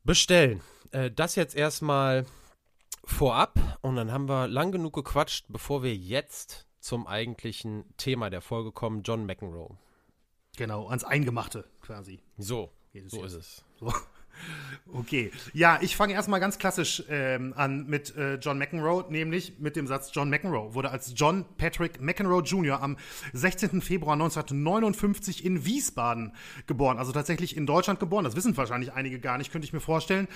bestellen. 0.04 0.62
Äh, 0.92 1.12
das 1.12 1.36
jetzt 1.36 1.56
erstmal 1.56 2.26
vorab 3.04 3.80
und 3.82 3.96
dann 3.96 4.12
haben 4.12 4.28
wir 4.28 4.48
lang 4.48 4.72
genug 4.72 4.94
gequatscht, 4.94 5.46
bevor 5.50 5.84
wir 5.84 5.96
jetzt 5.96 6.68
zum 6.80 7.08
eigentlichen 7.08 7.86
Thema 7.98 8.30
der 8.30 8.42
Folge 8.42 8.72
kommen, 8.72 9.04
John 9.04 9.26
McEnroe. 9.26 9.78
Genau, 10.58 10.88
ans 10.88 11.04
Eingemachte 11.04 11.66
quasi. 11.82 12.20
So, 12.38 12.72
so 13.08 13.24
ist 13.24 13.34
es. 13.34 13.66
So. 13.80 13.94
Okay, 14.94 15.32
ja, 15.54 15.80
ich 15.82 15.96
fange 15.96 16.14
erstmal 16.14 16.40
ganz 16.40 16.58
klassisch 16.58 17.04
ähm, 17.10 17.54
an 17.58 17.88
mit 17.88 18.16
äh, 18.16 18.36
John 18.36 18.58
McEnroe, 18.58 19.06
nämlich 19.10 19.60
mit 19.60 19.76
dem 19.76 19.86
Satz 19.86 20.12
John 20.14 20.30
McEnroe 20.30 20.74
wurde 20.74 20.92
als 20.92 21.14
John 21.16 21.46
Patrick 21.58 22.02
McEnroe 22.02 22.42
Jr. 22.42 22.82
am 22.82 22.98
16. 23.34 23.82
Februar 23.82 24.14
1959 24.14 25.44
in 25.44 25.66
Wiesbaden 25.66 26.34
geboren, 26.68 26.98
also 26.98 27.12
tatsächlich 27.12 27.58
in 27.58 27.66
Deutschland 27.66 28.00
geboren. 28.00 28.24
Das 28.24 28.36
wissen 28.36 28.56
wahrscheinlich 28.56 28.94
einige 28.94 29.20
gar 29.20 29.38
nicht, 29.38 29.52
könnte 29.52 29.66
ich 29.66 29.74
mir 29.74 29.82
vorstellen. 29.82 30.28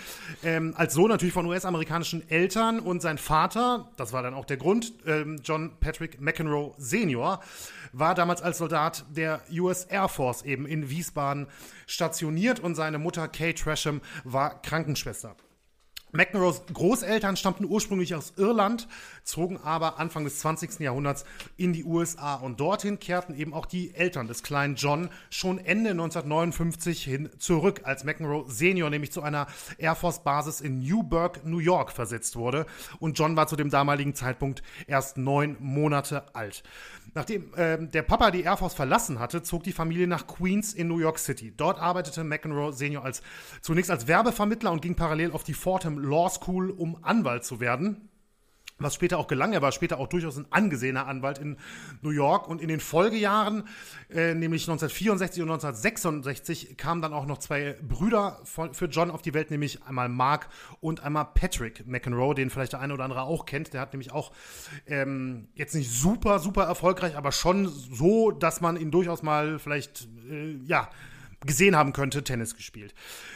Ähm, 0.43 0.73
als 0.75 0.93
Sohn 0.93 1.09
natürlich 1.09 1.33
von 1.33 1.45
US-amerikanischen 1.45 2.29
Eltern 2.29 2.79
und 2.79 3.01
sein 3.01 3.17
Vater, 3.17 3.89
das 3.95 4.11
war 4.11 4.21
dann 4.21 4.33
auch 4.33 4.45
der 4.45 4.57
Grund, 4.57 4.93
ähm, 5.05 5.39
John 5.43 5.71
Patrick 5.79 6.19
McEnroe 6.19 6.73
Senior, 6.77 7.39
war 7.93 8.15
damals 8.15 8.41
als 8.41 8.57
Soldat 8.57 9.05
der 9.09 9.41
US 9.51 9.85
Air 9.85 10.09
Force 10.09 10.43
eben 10.43 10.65
in 10.65 10.89
Wiesbaden 10.89 11.47
stationiert 11.91 12.59
und 12.59 12.75
seine 12.75 12.99
Mutter 12.99 13.27
Kay 13.27 13.53
Tresham 13.53 14.01
war 14.23 14.61
Krankenschwester. 14.61 15.35
McEnroes 16.13 16.63
Großeltern 16.73 17.37
stammten 17.37 17.63
ursprünglich 17.63 18.15
aus 18.15 18.33
Irland, 18.35 18.89
zogen 19.23 19.57
aber 19.63 19.97
Anfang 19.97 20.25
des 20.25 20.39
20. 20.39 20.81
Jahrhunderts 20.81 21.23
in 21.55 21.71
die 21.71 21.85
USA 21.85 22.35
und 22.35 22.59
dorthin 22.59 22.99
kehrten 22.99 23.33
eben 23.33 23.53
auch 23.53 23.65
die 23.65 23.95
Eltern 23.95 24.27
des 24.27 24.43
kleinen 24.43 24.75
John 24.75 25.09
schon 25.29 25.57
Ende 25.57 25.91
1959 25.91 27.03
hin 27.03 27.29
zurück, 27.37 27.81
als 27.85 28.03
McEnroe 28.03 28.43
Senior 28.49 28.89
nämlich 28.89 29.13
zu 29.13 29.21
einer 29.21 29.47
Air 29.77 29.95
Force 29.95 30.21
Basis 30.23 30.59
in 30.59 30.79
Newburgh, 30.79 31.39
New 31.45 31.59
York 31.59 31.93
versetzt 31.93 32.35
wurde 32.35 32.65
und 32.99 33.17
John 33.17 33.37
war 33.37 33.47
zu 33.47 33.55
dem 33.55 33.69
damaligen 33.69 34.13
Zeitpunkt 34.13 34.63
erst 34.87 35.17
neun 35.17 35.55
Monate 35.59 36.35
alt. 36.35 36.63
Nachdem 37.13 37.53
äh, 37.55 37.77
der 37.87 38.03
Papa 38.03 38.31
die 38.31 38.43
Air 38.43 38.57
Force 38.57 38.73
verlassen 38.73 39.19
hatte, 39.19 39.43
zog 39.43 39.63
die 39.63 39.73
Familie 39.73 40.07
nach 40.07 40.27
Queens 40.27 40.73
in 40.73 40.87
New 40.87 40.99
York 40.99 41.19
City. 41.19 41.53
Dort 41.55 41.79
arbeitete 41.79 42.23
McEnroe 42.23 42.71
Senior 42.71 43.03
als, 43.03 43.21
zunächst 43.61 43.91
als 43.91 44.07
Werbevermittler 44.07 44.71
und 44.71 44.81
ging 44.81 44.95
parallel 44.95 45.31
auf 45.31 45.43
die 45.43 45.53
Fordham 45.53 45.99
Law 45.99 46.29
School, 46.29 46.69
um 46.69 47.03
Anwalt 47.03 47.43
zu 47.43 47.59
werden 47.59 48.09
was 48.83 48.95
später 48.95 49.17
auch 49.17 49.27
gelang. 49.27 49.53
Er 49.53 49.61
war 49.61 49.71
später 49.71 49.99
auch 49.99 50.07
durchaus 50.07 50.37
ein 50.37 50.45
angesehener 50.49 51.07
Anwalt 51.07 51.37
in 51.37 51.57
New 52.01 52.09
York 52.09 52.47
und 52.47 52.61
in 52.61 52.67
den 52.67 52.79
Folgejahren, 52.79 53.63
äh, 54.09 54.33
nämlich 54.33 54.63
1964 54.63 55.43
und 55.43 55.49
1966, 55.49 56.77
kamen 56.77 57.01
dann 57.01 57.13
auch 57.13 57.25
noch 57.25 57.37
zwei 57.37 57.75
Brüder 57.81 58.39
von, 58.43 58.73
für 58.73 58.85
John 58.85 59.11
auf 59.11 59.21
die 59.21 59.33
Welt, 59.33 59.51
nämlich 59.51 59.83
einmal 59.83 60.09
Mark 60.09 60.49
und 60.79 61.03
einmal 61.03 61.25
Patrick 61.33 61.87
McEnroe, 61.87 62.33
den 62.33 62.49
vielleicht 62.49 62.73
der 62.73 62.79
eine 62.79 62.93
oder 62.93 63.03
andere 63.03 63.23
auch 63.23 63.45
kennt. 63.45 63.73
Der 63.73 63.81
hat 63.81 63.93
nämlich 63.93 64.11
auch 64.11 64.31
ähm, 64.87 65.47
jetzt 65.55 65.75
nicht 65.75 65.91
super, 65.91 66.39
super 66.39 66.63
erfolgreich, 66.63 67.15
aber 67.17 67.31
schon 67.31 67.67
so, 67.67 68.31
dass 68.31 68.61
man 68.61 68.77
ihn 68.77 68.91
durchaus 68.91 69.23
mal 69.23 69.59
vielleicht, 69.59 70.07
äh, 70.29 70.57
ja, 70.65 70.89
gesehen 71.45 71.75
haben 71.75 71.93
könnte, 71.93 72.23
Tennis 72.23 72.55
gespielt. 72.55 72.93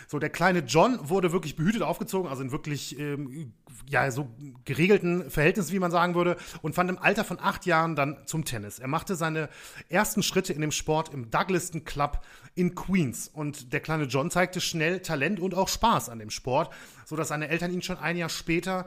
So, 0.07 0.19
der 0.19 0.29
kleine 0.29 0.59
John 0.59 1.09
wurde 1.09 1.31
wirklich 1.31 1.55
behütet 1.55 1.81
aufgezogen, 1.81 2.29
also 2.29 2.43
in 2.43 2.51
wirklich, 2.51 2.99
ähm, 2.99 3.53
ja, 3.89 4.09
so 4.11 4.29
geregelten 4.63 5.29
Verhältnissen, 5.31 5.73
wie 5.73 5.79
man 5.79 5.91
sagen 5.91 6.13
würde, 6.13 6.37
und 6.61 6.75
fand 6.75 6.89
im 6.89 6.99
Alter 6.99 7.23
von 7.23 7.39
acht 7.39 7.65
Jahren 7.65 7.95
dann 7.95 8.17
zum 8.27 8.45
Tennis. 8.45 8.79
Er 8.79 8.87
machte 8.87 9.15
seine 9.15 9.49
ersten 9.89 10.21
Schritte 10.21 10.53
in 10.53 10.61
dem 10.61 10.71
Sport 10.71 11.13
im 11.13 11.31
Douglaston 11.31 11.83
Club 11.83 12.21
in 12.53 12.75
Queens. 12.75 13.27
Und 13.27 13.73
der 13.73 13.79
kleine 13.79 14.05
John 14.05 14.29
zeigte 14.29 14.61
schnell 14.61 14.99
Talent 14.99 15.39
und 15.39 15.55
auch 15.55 15.67
Spaß 15.67 16.09
an 16.09 16.19
dem 16.19 16.29
Sport, 16.29 16.71
sodass 17.05 17.29
seine 17.29 17.49
Eltern 17.49 17.73
ihn 17.73 17.81
schon 17.81 17.97
ein 17.97 18.17
Jahr 18.17 18.29
später 18.29 18.85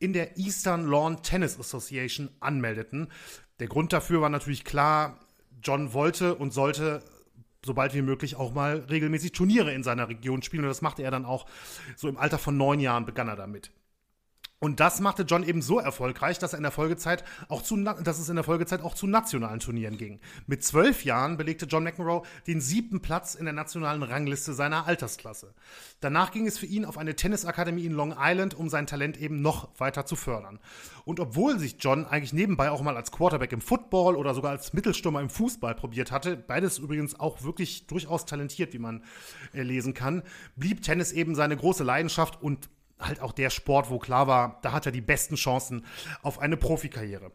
in 0.00 0.12
der 0.12 0.36
Eastern 0.36 0.86
Lawn 0.86 1.22
Tennis 1.22 1.58
Association 1.58 2.30
anmeldeten. 2.40 3.08
Der 3.60 3.68
Grund 3.68 3.92
dafür 3.92 4.20
war 4.20 4.28
natürlich 4.28 4.64
klar, 4.64 5.18
John 5.62 5.92
wollte 5.92 6.36
und 6.36 6.52
sollte 6.52 7.02
sobald 7.68 7.94
wie 7.94 8.02
möglich 8.02 8.34
auch 8.34 8.52
mal 8.52 8.84
regelmäßig 8.90 9.32
Turniere 9.32 9.72
in 9.72 9.84
seiner 9.84 10.08
Region 10.08 10.42
spielen. 10.42 10.64
Und 10.64 10.70
das 10.70 10.82
machte 10.82 11.02
er 11.02 11.10
dann 11.10 11.24
auch 11.24 11.46
so 11.96 12.08
im 12.08 12.16
Alter 12.16 12.38
von 12.38 12.56
neun 12.56 12.80
Jahren 12.80 13.06
begann 13.06 13.28
er 13.28 13.36
damit. 13.36 13.70
Und 14.60 14.80
das 14.80 14.98
machte 15.00 15.22
John 15.22 15.44
eben 15.44 15.62
so 15.62 15.78
erfolgreich, 15.78 16.40
dass 16.40 16.52
er 16.52 16.56
in 16.56 16.64
der 16.64 16.72
Folgezeit 16.72 17.22
auch 17.48 17.62
zu, 17.62 17.76
dass 17.76 18.18
es 18.18 18.28
in 18.28 18.34
der 18.34 18.44
Folgezeit 18.44 18.82
auch 18.82 18.94
zu 18.94 19.06
nationalen 19.06 19.60
Turnieren 19.60 19.96
ging. 19.98 20.18
Mit 20.48 20.64
zwölf 20.64 21.04
Jahren 21.04 21.36
belegte 21.36 21.66
John 21.66 21.84
McEnroe 21.84 22.22
den 22.48 22.60
siebten 22.60 23.00
Platz 23.00 23.36
in 23.36 23.44
der 23.44 23.54
nationalen 23.54 24.02
Rangliste 24.02 24.54
seiner 24.54 24.88
Altersklasse. 24.88 25.54
Danach 26.00 26.32
ging 26.32 26.46
es 26.48 26.58
für 26.58 26.66
ihn 26.66 26.84
auf 26.84 26.98
eine 26.98 27.14
Tennisakademie 27.14 27.84
in 27.84 27.92
Long 27.92 28.16
Island, 28.18 28.54
um 28.54 28.68
sein 28.68 28.88
Talent 28.88 29.16
eben 29.16 29.42
noch 29.42 29.68
weiter 29.78 30.06
zu 30.06 30.16
fördern. 30.16 30.58
Und 31.04 31.20
obwohl 31.20 31.60
sich 31.60 31.76
John 31.78 32.04
eigentlich 32.04 32.32
nebenbei 32.32 32.72
auch 32.72 32.82
mal 32.82 32.96
als 32.96 33.12
Quarterback 33.12 33.52
im 33.52 33.60
Football 33.60 34.16
oder 34.16 34.34
sogar 34.34 34.50
als 34.50 34.72
Mittelstürmer 34.72 35.20
im 35.20 35.30
Fußball 35.30 35.76
probiert 35.76 36.10
hatte, 36.10 36.36
beides 36.36 36.78
übrigens 36.78 37.18
auch 37.18 37.44
wirklich 37.44 37.86
durchaus 37.86 38.26
talentiert, 38.26 38.72
wie 38.72 38.78
man 38.78 39.04
äh, 39.52 39.62
lesen 39.62 39.94
kann, 39.94 40.24
blieb 40.56 40.82
Tennis 40.82 41.12
eben 41.12 41.36
seine 41.36 41.56
große 41.56 41.84
Leidenschaft 41.84 42.42
und 42.42 42.68
halt 42.98 43.20
auch 43.20 43.32
der 43.32 43.50
Sport, 43.50 43.90
wo 43.90 43.98
klar 43.98 44.26
war, 44.26 44.58
da 44.62 44.72
hat 44.72 44.86
er 44.86 44.92
die 44.92 45.00
besten 45.00 45.36
Chancen 45.36 45.84
auf 46.22 46.38
eine 46.38 46.56
Profikarriere. 46.56 47.32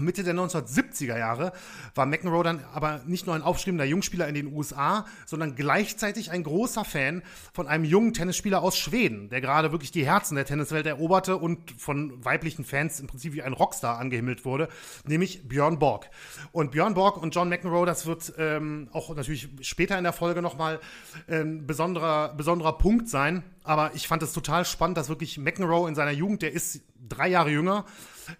Mitte 0.00 0.22
der 0.22 0.34
1970er 0.34 1.18
Jahre 1.18 1.52
war 1.94 2.06
McEnroe 2.06 2.42
dann 2.42 2.64
aber 2.72 3.00
nicht 3.06 3.26
nur 3.26 3.34
ein 3.34 3.42
aufstrebender 3.42 3.84
Jungspieler 3.84 4.28
in 4.28 4.34
den 4.34 4.52
USA, 4.52 5.06
sondern 5.26 5.54
gleichzeitig 5.54 6.30
ein 6.30 6.42
großer 6.42 6.84
Fan 6.84 7.22
von 7.52 7.66
einem 7.66 7.84
jungen 7.84 8.12
Tennisspieler 8.12 8.62
aus 8.62 8.76
Schweden, 8.76 9.28
der 9.30 9.40
gerade 9.40 9.72
wirklich 9.72 9.90
die 9.90 10.06
Herzen 10.06 10.34
der 10.34 10.44
Tenniswelt 10.44 10.86
eroberte 10.86 11.36
und 11.36 11.70
von 11.72 12.24
weiblichen 12.24 12.64
Fans 12.64 13.00
im 13.00 13.06
Prinzip 13.06 13.32
wie 13.32 13.42
ein 13.42 13.52
Rockstar 13.52 13.98
angehimmelt 13.98 14.44
wurde, 14.44 14.68
nämlich 15.06 15.48
Björn 15.48 15.78
Borg. 15.78 16.10
Und 16.52 16.70
Björn 16.72 16.94
Borg 16.94 17.16
und 17.16 17.34
John 17.34 17.48
McEnroe, 17.48 17.86
das 17.86 18.06
wird 18.06 18.32
ähm, 18.38 18.88
auch 18.92 19.14
natürlich 19.14 19.48
später 19.60 19.98
in 19.98 20.04
der 20.04 20.12
Folge 20.12 20.42
nochmal 20.42 20.80
ein 21.26 21.40
ähm, 21.40 21.66
besonderer, 21.66 22.34
besonderer 22.34 22.78
Punkt 22.78 23.08
sein. 23.08 23.42
Aber 23.64 23.94
ich 23.94 24.08
fand 24.08 24.22
es 24.22 24.32
total 24.32 24.64
spannend, 24.64 24.96
dass 24.96 25.08
wirklich 25.08 25.38
McEnroe 25.38 25.88
in 25.88 25.94
seiner 25.94 26.10
Jugend, 26.10 26.42
der 26.42 26.52
ist 26.52 26.80
drei 27.08 27.28
Jahre 27.28 27.50
jünger, 27.50 27.84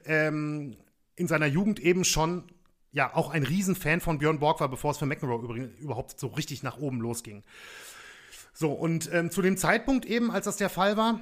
ähm, 0.07 0.77
in 1.19 1.29
seiner 1.29 1.47
Jugend 1.47 1.81
eben 1.81 2.05
schon 2.05 2.45
ja 2.93 3.15
auch 3.15 3.31
ein 3.31 3.43
Riesenfan 3.43 4.01
von 4.01 4.19
Björn 4.19 4.39
Borg 4.39 4.61
war, 4.61 4.69
bevor 4.69 4.93
es 4.93 4.99
für 4.99 5.07
McEnroe 5.07 5.71
überhaupt 5.79 6.19
so 6.19 6.29
richtig 6.29 6.63
nach 6.63 6.79
oben 6.79 7.01
losging. 7.01 7.45
So, 8.55 8.73
und 8.73 9.11
ähm, 9.13 9.31
zu 9.31 9.43
dem 9.43 9.57
Zeitpunkt 9.57 10.07
eben, 10.07 10.31
als 10.31 10.47
das 10.47 10.57
der 10.57 10.71
Fall 10.71 10.97
war, 10.97 11.21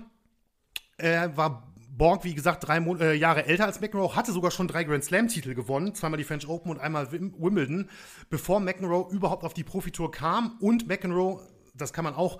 äh, 0.99 1.29
war 1.35 1.73
Borg, 1.91 2.25
wie 2.25 2.35
gesagt, 2.35 2.67
drei 2.67 2.79
Mon 2.79 3.01
äh, 3.01 3.15
Jahre 3.15 3.47
älter 3.47 3.65
als 3.65 3.81
McEnroe, 3.81 4.15
hatte 4.15 4.33
sogar 4.33 4.51
schon 4.51 4.69
drei 4.69 4.85
Grand 4.85 5.05
Slam-Titel 5.05 5.55
gewonnen, 5.55 5.95
zweimal 5.95 6.19
die 6.19 6.25
French 6.25 6.47
Open 6.49 6.71
und 6.71 6.79
einmal 6.79 7.11
Wimbledon, 7.11 7.89
bevor 8.29 8.61
McEnroe 8.61 9.11
überhaupt 9.11 9.45
auf 9.45 9.55
die 9.55 9.65
Profitour 9.65 10.11
kam 10.11 10.57
und 10.61 10.89
McEnroe 10.89 11.41
das 11.77 11.93
kann 11.93 12.05
man 12.05 12.15
auch 12.15 12.39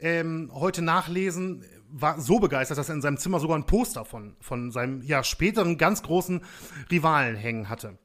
ähm, 0.00 0.50
heute 0.52 0.82
nachlesen, 0.82 1.64
war 1.88 2.20
so 2.20 2.38
begeistert, 2.38 2.78
dass 2.78 2.88
er 2.88 2.94
in 2.94 3.02
seinem 3.02 3.18
Zimmer 3.18 3.40
sogar 3.40 3.56
ein 3.56 3.66
Poster 3.66 4.04
von, 4.04 4.36
von 4.40 4.70
seinem 4.70 5.02
ja, 5.02 5.22
späteren 5.22 5.78
ganz 5.78 6.02
großen 6.02 6.42
Rivalen 6.90 7.36
hängen 7.36 7.68
hatte. 7.68 7.98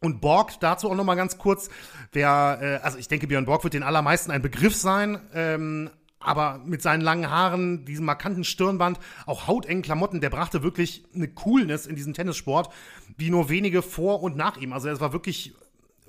Und 0.00 0.20
Borg, 0.20 0.58
dazu 0.60 0.90
auch 0.90 0.96
nochmal 0.96 1.16
ganz 1.16 1.38
kurz, 1.38 1.70
wer, 2.12 2.58
äh, 2.60 2.84
also 2.84 2.98
ich 2.98 3.08
denke, 3.08 3.28
Björn 3.28 3.44
Borg 3.44 3.62
wird 3.62 3.74
den 3.74 3.84
allermeisten 3.84 4.32
ein 4.32 4.42
Begriff 4.42 4.74
sein, 4.74 5.20
ähm, 5.32 5.90
aber 6.18 6.60
mit 6.64 6.82
seinen 6.82 7.00
langen 7.00 7.30
Haaren, 7.30 7.84
diesem 7.84 8.04
markanten 8.04 8.44
Stirnband, 8.44 8.98
auch 9.26 9.46
hautengen 9.46 9.82
Klamotten, 9.82 10.20
der 10.20 10.30
brachte 10.30 10.62
wirklich 10.62 11.04
eine 11.14 11.28
Coolness 11.28 11.86
in 11.86 11.96
diesen 11.96 12.14
Tennissport, 12.14 12.72
wie 13.16 13.30
nur 13.30 13.48
wenige 13.48 13.82
vor 13.82 14.22
und 14.22 14.36
nach 14.36 14.56
ihm. 14.56 14.72
Also 14.72 14.88
es 14.88 15.00
war 15.00 15.12
wirklich 15.12 15.54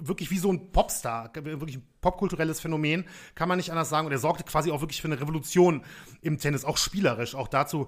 wirklich 0.07 0.31
wie 0.31 0.37
so 0.37 0.51
ein 0.51 0.71
Popstar, 0.71 1.31
wirklich 1.33 1.77
ein 1.77 1.87
popkulturelles 2.01 2.59
Phänomen, 2.59 3.05
kann 3.35 3.47
man 3.49 3.57
nicht 3.57 3.71
anders 3.71 3.89
sagen. 3.89 4.05
Und 4.05 4.11
er 4.11 4.19
sorgte 4.19 4.43
quasi 4.43 4.71
auch 4.71 4.81
wirklich 4.81 5.01
für 5.01 5.07
eine 5.07 5.19
Revolution 5.19 5.83
im 6.21 6.37
Tennis, 6.37 6.65
auch 6.65 6.77
spielerisch. 6.77 7.35
Auch 7.35 7.47
dazu 7.47 7.87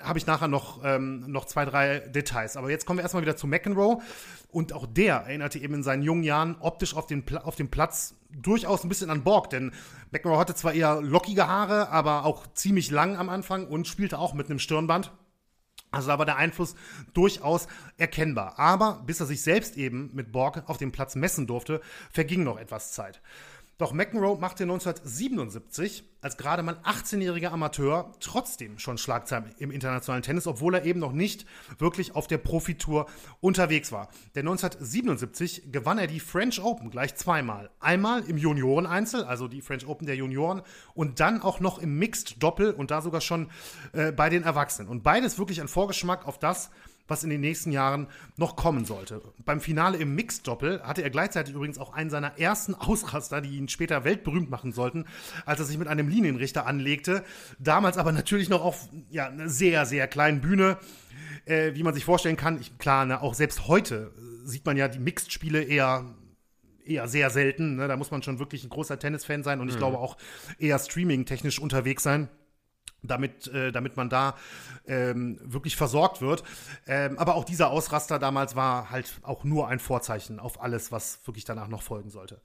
habe 0.00 0.18
ich 0.18 0.26
nachher 0.26 0.48
noch, 0.48 0.80
ähm, 0.84 1.30
noch 1.30 1.44
zwei, 1.44 1.64
drei 1.64 2.00
Details. 2.00 2.56
Aber 2.56 2.70
jetzt 2.70 2.86
kommen 2.86 2.98
wir 2.98 3.02
erstmal 3.02 3.22
wieder 3.22 3.36
zu 3.36 3.46
McEnroe. 3.46 4.00
Und 4.50 4.72
auch 4.72 4.86
der 4.86 5.16
erinnerte 5.16 5.58
eben 5.58 5.74
in 5.74 5.82
seinen 5.82 6.02
jungen 6.02 6.22
Jahren 6.22 6.56
optisch 6.60 6.96
auf 6.96 7.06
den, 7.06 7.24
auf 7.38 7.56
dem 7.56 7.70
Platz 7.70 8.14
durchaus 8.30 8.84
ein 8.84 8.88
bisschen 8.88 9.10
an 9.10 9.24
Borg. 9.24 9.50
Denn 9.50 9.72
McEnroe 10.10 10.38
hatte 10.38 10.54
zwar 10.54 10.72
eher 10.72 11.00
lockige 11.00 11.48
Haare, 11.48 11.90
aber 11.90 12.24
auch 12.24 12.46
ziemlich 12.54 12.90
lang 12.90 13.16
am 13.16 13.28
Anfang 13.28 13.66
und 13.66 13.86
spielte 13.86 14.18
auch 14.18 14.34
mit 14.34 14.48
einem 14.48 14.58
Stirnband. 14.58 15.12
Also 15.90 16.08
da 16.08 16.18
war 16.18 16.26
der 16.26 16.36
Einfluss 16.36 16.74
durchaus 17.14 17.66
erkennbar. 17.96 18.58
Aber 18.58 19.02
bis 19.06 19.20
er 19.20 19.26
sich 19.26 19.42
selbst 19.42 19.76
eben 19.76 20.10
mit 20.12 20.32
Borg 20.32 20.64
auf 20.66 20.76
dem 20.76 20.92
Platz 20.92 21.14
messen 21.14 21.46
durfte, 21.46 21.80
verging 22.10 22.44
noch 22.44 22.58
etwas 22.58 22.92
Zeit. 22.92 23.20
Doch 23.78 23.92
McEnroe 23.92 24.38
machte 24.40 24.64
1977 24.64 26.02
als 26.20 26.36
gerade 26.36 26.64
mal 26.64 26.74
18-jähriger 26.82 27.50
Amateur 27.50 28.12
trotzdem 28.18 28.80
schon 28.80 28.98
Schlagzeilen 28.98 29.54
im 29.58 29.70
internationalen 29.70 30.24
Tennis, 30.24 30.48
obwohl 30.48 30.74
er 30.74 30.84
eben 30.84 30.98
noch 30.98 31.12
nicht 31.12 31.46
wirklich 31.78 32.16
auf 32.16 32.26
der 32.26 32.38
Profitour 32.38 33.06
unterwegs 33.40 33.92
war. 33.92 34.08
Denn 34.34 34.48
1977 34.48 35.70
gewann 35.70 35.98
er 35.98 36.08
die 36.08 36.18
French 36.18 36.60
Open 36.60 36.90
gleich 36.90 37.14
zweimal. 37.14 37.70
Einmal 37.78 38.24
im 38.24 38.36
Junioreneinzel, 38.36 39.22
also 39.22 39.46
die 39.46 39.62
French 39.62 39.86
Open 39.86 40.06
der 40.06 40.16
Junioren, 40.16 40.62
und 40.94 41.20
dann 41.20 41.40
auch 41.40 41.60
noch 41.60 41.78
im 41.78 42.00
Mixed 42.00 42.42
Doppel 42.42 42.72
und 42.72 42.90
da 42.90 43.00
sogar 43.00 43.20
schon 43.20 43.48
äh, 43.92 44.10
bei 44.10 44.28
den 44.28 44.42
Erwachsenen. 44.42 44.88
Und 44.88 45.04
beides 45.04 45.38
wirklich 45.38 45.60
ein 45.60 45.68
Vorgeschmack 45.68 46.26
auf 46.26 46.40
das, 46.40 46.70
was 47.08 47.24
in 47.24 47.30
den 47.30 47.40
nächsten 47.40 47.72
Jahren 47.72 48.06
noch 48.36 48.54
kommen 48.54 48.84
sollte. 48.84 49.20
Beim 49.44 49.60
Finale 49.60 49.98
im 49.98 50.14
Mixed-Doppel 50.14 50.82
hatte 50.82 51.02
er 51.02 51.10
gleichzeitig 51.10 51.54
übrigens 51.54 51.78
auch 51.78 51.92
einen 51.92 52.10
seiner 52.10 52.38
ersten 52.38 52.74
Ausraster, 52.74 53.40
die 53.40 53.56
ihn 53.56 53.68
später 53.68 54.04
weltberühmt 54.04 54.50
machen 54.50 54.72
sollten, 54.72 55.06
als 55.46 55.60
er 55.60 55.66
sich 55.66 55.78
mit 55.78 55.88
einem 55.88 56.08
Linienrichter 56.08 56.66
anlegte. 56.66 57.24
Damals 57.58 57.98
aber 57.98 58.12
natürlich 58.12 58.48
noch 58.48 58.62
auf 58.62 58.88
ja, 59.10 59.28
einer 59.28 59.48
sehr, 59.48 59.86
sehr 59.86 60.06
kleinen 60.06 60.40
Bühne. 60.40 60.76
Äh, 61.44 61.74
wie 61.74 61.82
man 61.82 61.94
sich 61.94 62.04
vorstellen 62.04 62.36
kann, 62.36 62.60
ich, 62.60 62.76
klar, 62.78 63.06
ne, 63.06 63.22
auch 63.22 63.32
selbst 63.32 63.68
heute 63.68 64.12
sieht 64.44 64.66
man 64.66 64.76
ja 64.76 64.88
die 64.88 64.98
Mixed-Spiele 64.98 65.62
eher 65.62 66.14
eher 66.84 67.06
sehr 67.06 67.28
selten. 67.28 67.76
Ne? 67.76 67.86
Da 67.86 67.96
muss 67.96 68.10
man 68.10 68.22
schon 68.22 68.38
wirklich 68.38 68.64
ein 68.64 68.70
großer 68.70 68.98
Tennisfan 68.98 69.42
sein 69.42 69.60
und 69.60 69.68
ich 69.68 69.74
mhm. 69.74 69.80
glaube 69.80 69.98
auch 69.98 70.16
eher 70.58 70.78
streaming-technisch 70.78 71.58
unterwegs 71.58 72.02
sein 72.02 72.28
damit, 73.02 73.46
äh, 73.48 73.72
damit 73.72 73.96
man 73.96 74.08
da 74.08 74.34
ähm, 74.86 75.38
wirklich 75.42 75.76
versorgt 75.76 76.20
wird. 76.20 76.42
Ähm, 76.86 77.18
aber 77.18 77.34
auch 77.34 77.44
dieser 77.44 77.70
Ausraster 77.70 78.18
damals 78.18 78.56
war 78.56 78.90
halt 78.90 79.20
auch 79.22 79.44
nur 79.44 79.68
ein 79.68 79.78
Vorzeichen 79.78 80.40
auf 80.40 80.60
alles, 80.62 80.92
was 80.92 81.20
wirklich 81.26 81.44
danach 81.44 81.68
noch 81.68 81.82
folgen 81.82 82.10
sollte. 82.10 82.40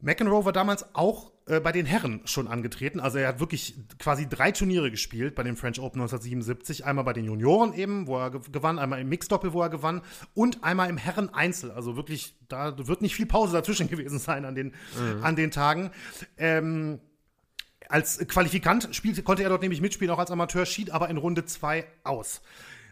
McEnroe 0.00 0.44
war 0.44 0.52
damals 0.52 0.94
auch 0.94 1.32
äh, 1.46 1.60
bei 1.60 1.72
den 1.72 1.86
Herren 1.86 2.20
schon 2.24 2.46
angetreten. 2.46 3.00
Also 3.00 3.18
er 3.18 3.28
hat 3.28 3.40
wirklich 3.40 3.74
quasi 3.98 4.28
drei 4.28 4.52
Turniere 4.52 4.90
gespielt 4.90 5.34
bei 5.34 5.42
dem 5.42 5.56
French 5.56 5.78
Open 5.78 6.00
1977. 6.00 6.84
Einmal 6.84 7.04
bei 7.04 7.14
den 7.14 7.24
Junioren 7.24 7.72
eben, 7.72 8.06
wo 8.06 8.18
er 8.18 8.30
gewann, 8.30 8.78
einmal 8.78 9.00
im 9.00 9.08
Mixdoppel, 9.08 9.52
wo 9.52 9.62
er 9.62 9.70
gewann 9.70 10.02
und 10.34 10.62
einmal 10.62 10.90
im 10.90 10.98
Herren-Einzel. 10.98 11.70
Also 11.70 11.96
wirklich, 11.96 12.34
da 12.48 12.86
wird 12.86 13.02
nicht 13.02 13.14
viel 13.14 13.26
Pause 13.26 13.54
dazwischen 13.54 13.88
gewesen 13.90 14.18
sein 14.18 14.44
an 14.44 14.54
den, 14.54 14.74
mhm. 14.98 15.22
an 15.24 15.36
den 15.36 15.50
Tagen. 15.50 15.90
Ähm, 16.36 17.00
als 17.94 18.18
Qualifikant 18.26 18.88
spielte, 18.90 19.22
konnte 19.22 19.44
er 19.44 19.50
dort 19.50 19.62
nämlich 19.62 19.80
mitspielen, 19.80 20.12
auch 20.12 20.18
als 20.18 20.32
Amateur, 20.32 20.66
schied 20.66 20.90
aber 20.90 21.08
in 21.10 21.16
Runde 21.16 21.44
2 21.44 21.86
aus. 22.02 22.42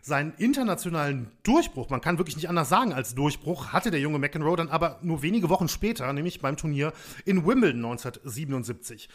Seinen 0.01 0.33
internationalen 0.35 1.33
Durchbruch, 1.43 1.91
man 1.91 2.01
kann 2.01 2.19
wirklich 2.19 2.37
nicht 2.37 2.49
anders 2.49 2.69
sagen 2.69 2.93
als 2.93 3.17
Durchbruch, 3.17 3.73
hatte 3.73 3.91
der 3.91 3.99
junge 3.99 4.21
McEnroe 4.21 4.57
dann 4.57 4.69
aber 4.69 5.01
nur 5.03 5.23
wenige 5.23 5.49
Wochen 5.49 5.67
später, 5.67 6.13
nämlich 6.13 6.41
beim 6.41 6.57
Turnier 6.57 6.93
in 7.25 7.45
Wimbledon 7.45 7.85
1977. 7.85 9.09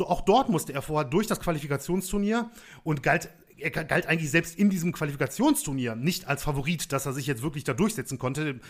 Auch 0.00 0.22
dort 0.22 0.48
musste 0.48 0.72
er 0.72 0.82
vorher 0.82 1.08
durch 1.08 1.28
das 1.28 1.38
Qualifikationsturnier 1.38 2.50
und 2.82 3.04
galt 3.04 3.30
er 3.60 3.70
galt 3.70 4.06
eigentlich 4.06 4.30
selbst 4.30 4.58
in 4.58 4.70
diesem 4.70 4.92
Qualifikationsturnier 4.92 5.94
nicht 5.96 6.28
als 6.28 6.42
Favorit, 6.42 6.92
dass 6.92 7.06
er 7.06 7.12
sich 7.12 7.26
jetzt 7.26 7.42
wirklich 7.42 7.64
da 7.64 7.74
durchsetzen 7.74 8.18
konnte. 8.18 8.60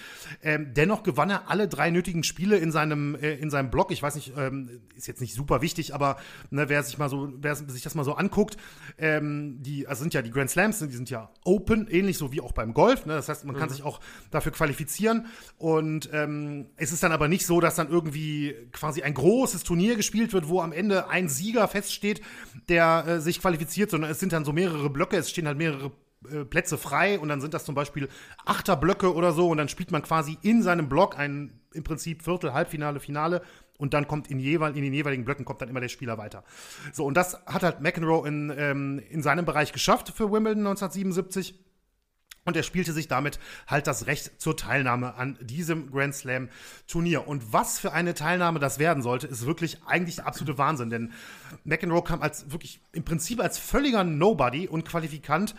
Ähm, 0.42 0.72
dennoch 0.74 1.02
gewann 1.02 1.30
er 1.30 1.50
alle 1.50 1.68
drei 1.68 1.90
nötigen 1.90 2.22
Spiele 2.22 2.56
in 2.56 2.72
seinem, 2.72 3.14
äh, 3.14 3.34
in 3.34 3.50
seinem 3.50 3.70
Block. 3.70 3.90
Ich 3.90 4.02
weiß 4.02 4.14
nicht, 4.14 4.32
ähm, 4.36 4.80
ist 4.94 5.06
jetzt 5.06 5.20
nicht 5.20 5.34
super 5.34 5.62
wichtig, 5.62 5.94
aber 5.94 6.16
ne, 6.50 6.68
wer 6.68 6.82
sich 6.82 6.98
mal 6.98 7.08
so, 7.08 7.32
wer 7.36 7.54
sich 7.54 7.82
das 7.82 7.94
mal 7.94 8.04
so 8.04 8.14
anguckt, 8.14 8.56
ähm, 8.98 9.62
die, 9.62 9.86
also 9.86 10.02
sind 10.02 10.14
ja 10.14 10.22
die 10.22 10.30
Grand 10.30 10.50
Slams, 10.50 10.78
die 10.78 10.88
sind 10.88 11.10
ja 11.10 11.30
open, 11.44 11.88
ähnlich 11.88 12.18
so 12.18 12.32
wie 12.32 12.40
auch 12.40 12.52
beim 12.52 12.74
Golf. 12.74 13.06
Ne? 13.06 13.14
Das 13.14 13.28
heißt, 13.28 13.44
man 13.44 13.56
kann 13.56 13.68
mhm. 13.68 13.74
sich 13.74 13.82
auch 13.82 14.00
dafür 14.30 14.52
qualifizieren. 14.52 15.26
Und 15.56 16.08
ähm, 16.12 16.66
es 16.76 16.92
ist 16.92 17.02
dann 17.02 17.12
aber 17.12 17.28
nicht 17.28 17.46
so, 17.46 17.60
dass 17.60 17.74
dann 17.74 17.88
irgendwie 17.88 18.54
quasi 18.72 19.02
ein 19.02 19.14
großes 19.14 19.62
Turnier 19.64 19.96
gespielt 19.96 20.32
wird, 20.32 20.48
wo 20.48 20.60
am 20.60 20.72
Ende 20.72 21.08
ein 21.08 21.28
Sieger 21.28 21.68
feststeht, 21.68 22.22
der 22.68 23.04
äh, 23.06 23.20
sich 23.20 23.40
qualifiziert, 23.40 23.90
sondern 23.90 24.10
es 24.10 24.20
sind 24.20 24.32
dann 24.32 24.44
so 24.44 24.52
mehrere 24.52 24.77
Blöcke, 24.90 25.16
es 25.16 25.30
stehen 25.30 25.46
halt 25.46 25.58
mehrere 25.58 25.92
äh, 26.30 26.44
Plätze 26.44 26.78
frei 26.78 27.18
und 27.18 27.28
dann 27.28 27.40
sind 27.40 27.54
das 27.54 27.64
zum 27.64 27.74
Beispiel 27.74 28.08
Achterblöcke 28.44 29.14
oder 29.14 29.32
so 29.32 29.48
und 29.48 29.58
dann 29.58 29.68
spielt 29.68 29.90
man 29.90 30.02
quasi 30.02 30.38
in 30.42 30.62
seinem 30.62 30.88
Block 30.88 31.18
ein 31.18 31.60
im 31.72 31.84
Prinzip 31.84 32.22
Viertel, 32.22 32.54
Halbfinale, 32.54 32.98
Finale 32.98 33.42
und 33.78 33.94
dann 33.94 34.08
kommt 34.08 34.28
in, 34.28 34.40
jeweil, 34.40 34.76
in 34.76 34.82
den 34.82 34.92
jeweiligen 34.92 35.24
Blöcken 35.24 35.44
kommt 35.44 35.62
dann 35.62 35.68
immer 35.68 35.80
der 35.80 35.88
Spieler 35.88 36.18
weiter. 36.18 36.44
So, 36.92 37.04
und 37.04 37.16
das 37.16 37.34
hat 37.46 37.62
halt 37.62 37.80
McEnroe 37.80 38.26
in, 38.26 38.52
ähm, 38.56 39.02
in 39.10 39.22
seinem 39.22 39.44
Bereich 39.44 39.72
geschafft 39.72 40.12
für 40.14 40.32
Wimbledon 40.32 40.66
1977. 40.66 41.54
Und 42.48 42.56
er 42.56 42.62
spielte 42.62 42.92
sich 42.92 43.08
damit 43.08 43.38
halt 43.66 43.86
das 43.86 44.06
Recht 44.06 44.40
zur 44.40 44.56
Teilnahme 44.56 45.14
an 45.14 45.38
diesem 45.40 45.90
Grand 45.90 46.14
Slam 46.14 46.48
Turnier. 46.86 47.28
Und 47.28 47.52
was 47.52 47.78
für 47.78 47.92
eine 47.92 48.14
Teilnahme 48.14 48.58
das 48.58 48.78
werden 48.78 49.02
sollte, 49.02 49.26
ist 49.26 49.46
wirklich 49.46 49.78
eigentlich 49.86 50.16
der 50.16 50.26
absolute 50.26 50.58
Wahnsinn. 50.58 50.90
Denn 50.90 51.12
McEnroe 51.64 52.02
kam 52.02 52.22
als 52.22 52.50
wirklich 52.50 52.80
im 52.92 53.04
Prinzip 53.04 53.40
als 53.40 53.58
völliger 53.58 54.02
Nobody 54.02 54.66
und 54.66 54.84
Qualifikant 54.84 55.54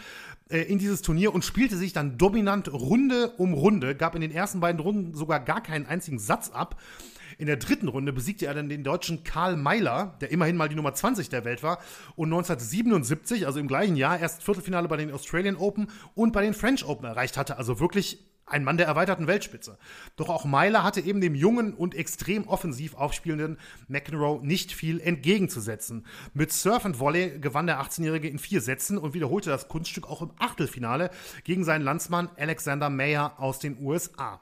äh, 0.49 0.61
in 0.61 0.79
dieses 0.79 1.01
Turnier 1.01 1.33
und 1.33 1.45
spielte 1.45 1.77
sich 1.77 1.93
dann 1.93 2.17
dominant 2.17 2.73
Runde 2.73 3.29
um 3.37 3.53
Runde, 3.53 3.95
gab 3.95 4.15
in 4.15 4.21
den 4.21 4.31
ersten 4.31 4.59
beiden 4.59 4.81
Runden 4.81 5.13
sogar 5.13 5.39
gar 5.39 5.61
keinen 5.61 5.85
einzigen 5.85 6.19
Satz 6.19 6.49
ab 6.49 6.75
in 7.39 7.47
der 7.47 7.55
dritten 7.55 7.87
Runde 7.87 8.11
besiegte 8.11 8.45
er 8.47 8.53
dann 8.53 8.67
den 8.67 8.83
deutschen 8.83 9.23
Karl 9.23 9.55
Meiler, 9.55 10.17
der 10.19 10.29
immerhin 10.29 10.57
mal 10.57 10.67
die 10.67 10.75
Nummer 10.75 10.93
20 10.93 11.29
der 11.29 11.45
Welt 11.45 11.63
war. 11.63 11.79
Und 12.17 12.27
1977, 12.27 13.47
also 13.47 13.59
im 13.59 13.67
gleichen 13.69 13.95
Jahr, 13.95 14.19
erst 14.19 14.43
Viertelfinale 14.43 14.89
bei 14.89 14.97
den 14.97 15.09
Australian 15.11 15.55
Open 15.55 15.87
und 16.15 16.33
bei 16.33 16.43
den 16.43 16.53
French 16.53 16.85
Open 16.85 17.05
erreicht 17.05 17.37
hatte. 17.37 17.57
Also 17.57 17.79
wirklich 17.79 18.25
ein 18.45 18.65
Mann 18.65 18.75
der 18.75 18.87
erweiterten 18.87 19.27
Weltspitze. 19.27 19.77
Doch 20.17 20.27
auch 20.27 20.43
Meiler 20.43 20.83
hatte 20.83 20.99
eben 20.99 21.21
dem 21.21 21.33
jungen 21.33 21.73
und 21.73 21.95
extrem 21.95 22.45
offensiv 22.45 22.95
aufspielenden 22.95 23.57
McEnroe 23.87 24.45
nicht 24.45 24.73
viel 24.73 24.99
entgegenzusetzen. 24.99 26.05
Mit 26.33 26.51
Surf 26.51 26.85
and 26.85 26.99
Volley 26.99 27.39
gewann 27.39 27.67
der 27.67 27.81
18-Jährige 27.81 28.27
in 28.27 28.39
vier 28.39 28.59
Sätzen 28.59 28.97
und 28.97 29.13
wiederholte 29.13 29.49
das 29.49 29.69
Kunststück 29.69 30.09
auch 30.09 30.21
im 30.21 30.31
Achtelfinale 30.39 31.09
gegen 31.45 31.63
seinen 31.63 31.83
Landsmann 31.83 32.29
Alexander 32.37 32.89
Mayer 32.89 33.39
aus 33.39 33.59
den 33.59 33.77
USA. 33.81 34.41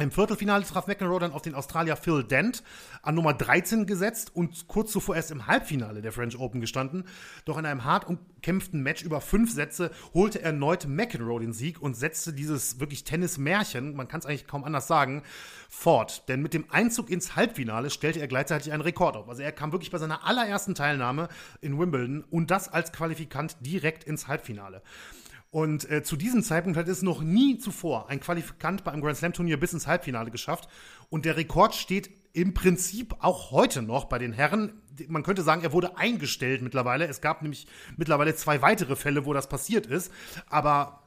Im 0.00 0.12
Viertelfinale 0.12 0.64
traf 0.64 0.86
McEnroe 0.86 1.18
dann 1.18 1.32
auf 1.32 1.42
den 1.42 1.56
Australier 1.56 1.96
Phil 1.96 2.22
Dent 2.22 2.62
an 3.02 3.16
Nummer 3.16 3.34
13 3.34 3.84
gesetzt 3.84 4.30
und 4.32 4.68
kurz 4.68 4.92
zuvor 4.92 5.16
erst 5.16 5.32
im 5.32 5.48
Halbfinale 5.48 6.02
der 6.02 6.12
French 6.12 6.38
Open 6.38 6.60
gestanden. 6.60 7.02
Doch 7.46 7.58
in 7.58 7.66
einem 7.66 7.82
hart 7.82 8.06
umkämpften 8.06 8.80
Match 8.80 9.02
über 9.02 9.20
fünf 9.20 9.52
Sätze 9.52 9.90
holte 10.14 10.40
erneut 10.40 10.86
McEnroe 10.86 11.40
den 11.40 11.52
Sieg 11.52 11.82
und 11.82 11.96
setzte 11.96 12.32
dieses 12.32 12.78
wirklich 12.78 13.02
Tennis-Märchen, 13.02 13.96
man 13.96 14.06
kann 14.06 14.20
es 14.20 14.26
eigentlich 14.26 14.46
kaum 14.46 14.62
anders 14.62 14.86
sagen, 14.86 15.24
fort. 15.68 16.28
Denn 16.28 16.42
mit 16.42 16.54
dem 16.54 16.70
Einzug 16.70 17.10
ins 17.10 17.34
Halbfinale 17.34 17.90
stellte 17.90 18.20
er 18.20 18.28
gleichzeitig 18.28 18.70
einen 18.70 18.82
Rekord 18.82 19.16
auf. 19.16 19.28
Also 19.28 19.42
er 19.42 19.50
kam 19.50 19.72
wirklich 19.72 19.90
bei 19.90 19.98
seiner 19.98 20.24
allerersten 20.24 20.76
Teilnahme 20.76 21.28
in 21.60 21.76
Wimbledon 21.76 22.22
und 22.30 22.52
das 22.52 22.68
als 22.68 22.92
Qualifikant 22.92 23.56
direkt 23.66 24.04
ins 24.04 24.28
Halbfinale. 24.28 24.80
Und 25.50 25.90
äh, 25.90 26.02
zu 26.02 26.16
diesem 26.16 26.42
Zeitpunkt 26.42 26.78
hat 26.78 26.88
es 26.88 27.02
noch 27.02 27.22
nie 27.22 27.58
zuvor 27.58 28.10
ein 28.10 28.20
Qualifikant 28.20 28.84
bei 28.84 28.92
einem 28.92 29.00
Grand 29.00 29.16
Slam 29.16 29.32
Turnier 29.32 29.58
bis 29.58 29.72
ins 29.72 29.86
Halbfinale 29.86 30.30
geschafft. 30.30 30.68
Und 31.08 31.24
der 31.24 31.36
Rekord 31.36 31.74
steht 31.74 32.10
im 32.34 32.52
Prinzip 32.54 33.14
auch 33.20 33.50
heute 33.50 33.80
noch 33.82 34.04
bei 34.04 34.18
den 34.18 34.32
Herren. 34.32 34.82
Man 35.08 35.22
könnte 35.22 35.42
sagen, 35.42 35.62
er 35.62 35.72
wurde 35.72 35.96
eingestellt 35.96 36.60
mittlerweile. 36.60 37.06
Es 37.06 37.20
gab 37.20 37.42
nämlich 37.42 37.66
mittlerweile 37.96 38.34
zwei 38.34 38.60
weitere 38.60 38.94
Fälle, 38.94 39.24
wo 39.24 39.32
das 39.32 39.48
passiert 39.48 39.86
ist. 39.86 40.12
Aber 40.50 41.02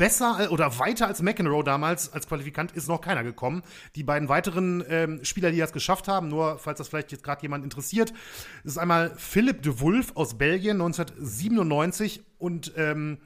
besser 0.00 0.50
oder 0.50 0.78
weiter 0.78 1.06
als 1.06 1.20
McEnroe 1.20 1.62
damals 1.62 2.10
als 2.14 2.26
Qualifikant 2.26 2.72
ist 2.72 2.88
noch 2.88 3.02
keiner 3.02 3.22
gekommen. 3.22 3.62
Die 3.96 4.02
beiden 4.02 4.30
weiteren 4.30 4.82
ähm, 4.88 5.22
Spieler, 5.24 5.50
die 5.50 5.58
das 5.58 5.74
geschafft 5.74 6.08
haben, 6.08 6.28
nur 6.28 6.58
falls 6.58 6.78
das 6.78 6.88
vielleicht 6.88 7.12
jetzt 7.12 7.22
gerade 7.22 7.42
jemand 7.42 7.64
interessiert, 7.64 8.14
ist 8.64 8.78
einmal 8.78 9.12
Philipp 9.18 9.62
de 9.62 9.78
Wulf 9.80 10.12
aus 10.16 10.38
Belgien 10.38 10.80
1997 10.80 12.22
und 12.38 12.72
ähm, 12.76 13.18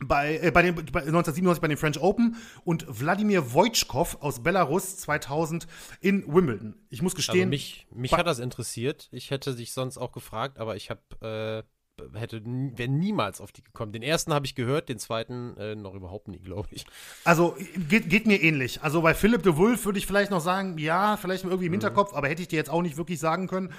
bei, 0.00 0.38
äh, 0.38 0.50
bei 0.50 0.62
den, 0.62 0.74
bei 0.74 1.00
1997 1.00 1.60
bei 1.60 1.68
den 1.68 1.76
French 1.76 2.00
Open 2.00 2.36
und 2.64 2.86
Wladimir 2.88 3.52
Wojtschkov 3.54 4.18
aus 4.20 4.42
Belarus 4.42 4.96
2000 4.98 5.66
in 6.00 6.26
Wimbledon. 6.26 6.74
Ich 6.90 7.02
muss 7.02 7.14
gestehen. 7.14 7.40
Also 7.40 7.48
mich 7.50 7.86
mich 7.94 8.12
hat 8.12 8.26
das 8.26 8.38
interessiert. 8.38 9.08
Ich 9.12 9.30
hätte 9.30 9.54
dich 9.54 9.72
sonst 9.72 9.98
auch 9.98 10.12
gefragt, 10.12 10.58
aber 10.58 10.76
ich 10.76 10.90
habe 10.90 11.64
äh, 11.64 11.75
hätte 12.14 12.42
wäre 12.44 12.90
niemals 12.90 13.40
auf 13.40 13.52
die 13.52 13.62
gekommen. 13.62 13.92
Den 13.92 14.02
ersten 14.02 14.34
habe 14.34 14.46
ich 14.46 14.54
gehört, 14.54 14.88
den 14.88 14.98
zweiten 14.98 15.56
äh, 15.56 15.74
noch 15.74 15.94
überhaupt 15.94 16.28
nie, 16.28 16.38
glaube 16.38 16.68
ich. 16.72 16.84
Also 17.24 17.56
geht, 17.88 18.10
geht, 18.10 18.26
mir 18.26 18.42
ähnlich. 18.42 18.82
Also 18.82 19.02
bei 19.02 19.14
Philipp 19.14 19.42
de 19.42 19.56
Wulf 19.56 19.84
würde 19.84 19.98
ich 19.98 20.06
vielleicht 20.06 20.30
noch 20.30 20.40
sagen, 20.40 20.76
ja, 20.78 21.16
vielleicht 21.16 21.44
irgendwie 21.44 21.66
im 21.66 21.70
mhm. 21.70 21.74
Hinterkopf, 21.74 22.14
aber 22.14 22.28
hätte 22.28 22.42
ich 22.42 22.48
dir 22.48 22.56
jetzt 22.56 22.70
auch 22.70 22.82
nicht 22.82 22.96
wirklich 22.96 23.18
sagen 23.18 23.46
können. 23.46 23.72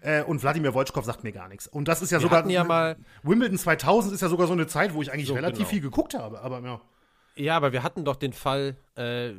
Äh, 0.00 0.22
und 0.22 0.42
Wladimir 0.42 0.74
Wojtschkov 0.74 1.04
sagt 1.04 1.24
mir 1.24 1.32
gar 1.32 1.48
nichts. 1.48 1.66
Und 1.66 1.88
das 1.88 2.02
ist 2.02 2.10
ja 2.10 2.18
Wir 2.18 2.22
sogar 2.22 2.48
ja 2.48 2.64
mal 2.64 2.96
Wimbledon 3.22 3.58
2000 3.58 4.14
ist 4.14 4.20
ja 4.20 4.28
sogar 4.28 4.46
so 4.46 4.52
eine 4.52 4.66
Zeit, 4.66 4.94
wo 4.94 5.02
ich 5.02 5.12
eigentlich 5.12 5.28
so, 5.28 5.34
relativ 5.34 5.58
genau. 5.58 5.70
viel 5.70 5.80
geguckt 5.80 6.14
habe. 6.14 6.40
Aber 6.40 6.60
ja. 6.60 6.80
Ja, 7.36 7.56
aber 7.56 7.72
wir 7.72 7.82
hatten 7.82 8.04
doch 8.04 8.14
den 8.14 8.32
Fall, 8.32 8.76
äh, 8.96 9.32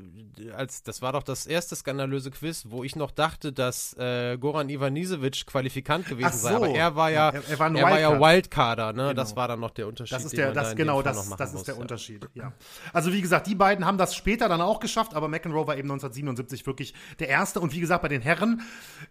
als 0.53 0.84
das 0.84 1.01
war 1.01 1.13
doch 1.13 1.23
das 1.23 1.45
erste 1.45 1.77
skandalöse 1.77 2.29
Quiz, 2.29 2.65
wo 2.67 2.84
ich 2.84 2.97
noch 2.97 3.10
dachte, 3.10 3.53
dass 3.53 3.93
äh, 3.97 4.38
Goran 4.38 4.67
Ivanisevic 4.69 5.45
Qualifikant 5.45 6.05
gewesen 6.08 6.34
so. 6.34 6.47
sei. 6.49 6.55
Aber 6.55 6.67
er 6.67 6.95
war 6.97 7.10
ja, 7.10 7.29
er, 7.29 7.49
er 7.49 7.60
war, 7.60 7.73
er 7.73 7.84
war 7.84 7.99
ja 7.99 8.19
Wildcarder, 8.19 8.91
ne? 8.91 9.03
Genau. 9.03 9.13
Das 9.13 9.38
war 9.38 9.47
dann 9.47 9.62
noch 9.62 9.71
der 9.71 9.88
Unterschied. 9.88 10.13
Das 10.13 10.25
ist 10.25 10.36
der, 10.36 10.51
das, 10.51 10.69
da 10.69 10.73
genau, 10.73 11.01
das, 11.01 11.29
das 11.38 11.53
ist 11.53 11.69
der 11.69 11.77
Unterschied. 11.77 12.27
Ja. 12.34 12.51
Also 12.91 13.13
wie 13.13 13.21
gesagt, 13.21 13.47
die 13.47 13.55
beiden 13.55 13.86
haben 13.86 13.97
das 13.97 14.13
später 14.13 14.49
dann 14.49 14.60
auch 14.60 14.81
geschafft, 14.81 15.13
aber 15.13 15.29
McEnroe 15.29 15.65
war 15.65 15.77
eben 15.77 15.89
1977 15.89 16.67
wirklich 16.67 16.93
der 17.19 17.29
erste. 17.29 17.62
Und 17.62 17.73
wie 17.73 17.79
gesagt, 17.79 18.01
bei 18.01 18.10
den 18.10 18.21
Herren 18.21 18.62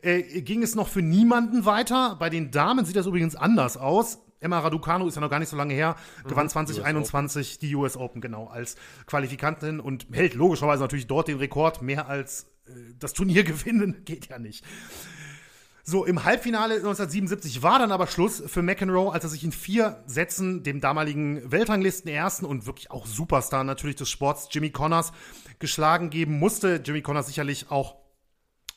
äh, 0.02 0.42
ging 0.42 0.62
es 0.62 0.74
noch 0.74 0.88
für 0.88 1.00
niemanden 1.00 1.64
weiter. 1.64 2.16
Bei 2.18 2.28
den 2.28 2.50
Damen 2.50 2.84
sieht 2.84 2.96
das 2.96 3.06
übrigens 3.06 3.34
anders 3.34 3.78
aus. 3.78 4.18
Emma 4.44 4.58
Raducanu 4.58 5.08
ist 5.08 5.14
ja 5.14 5.20
noch 5.20 5.30
gar 5.30 5.38
nicht 5.38 5.48
so 5.48 5.56
lange 5.56 5.74
her, 5.74 5.96
mhm. 6.22 6.28
gewann 6.28 6.48
2021 6.48 7.52
US 7.52 7.58
die 7.58 7.74
US 7.74 7.96
Open, 7.96 8.20
genau, 8.20 8.46
als 8.46 8.76
Qualifikantin 9.06 9.80
und 9.80 10.06
hält 10.12 10.34
logischerweise 10.34 10.82
natürlich 10.82 11.06
dort 11.06 11.28
den 11.28 11.38
Rekord. 11.38 11.82
Mehr 11.82 12.08
als 12.08 12.44
äh, 12.66 12.72
das 12.98 13.12
Turnier 13.14 13.44
gewinnen 13.44 14.04
geht 14.04 14.28
ja 14.28 14.38
nicht. 14.38 14.64
So, 15.86 16.06
im 16.06 16.24
Halbfinale 16.24 16.76
1977 16.76 17.62
war 17.62 17.78
dann 17.78 17.92
aber 17.92 18.06
Schluss 18.06 18.42
für 18.46 18.62
McEnroe, 18.62 19.12
als 19.12 19.24
er 19.24 19.28
sich 19.28 19.44
in 19.44 19.52
vier 19.52 20.02
Sätzen 20.06 20.62
dem 20.62 20.80
damaligen 20.80 21.50
Weltranglisten-Ersten 21.50 22.46
und 22.46 22.64
wirklich 22.64 22.90
auch 22.90 23.04
Superstar 23.04 23.64
natürlich 23.64 23.96
des 23.96 24.08
Sports 24.08 24.48
Jimmy 24.50 24.70
Connors 24.70 25.12
geschlagen 25.58 26.08
geben 26.08 26.38
musste. 26.38 26.80
Jimmy 26.82 27.02
Connors 27.02 27.26
sicherlich 27.26 27.70
auch 27.70 27.96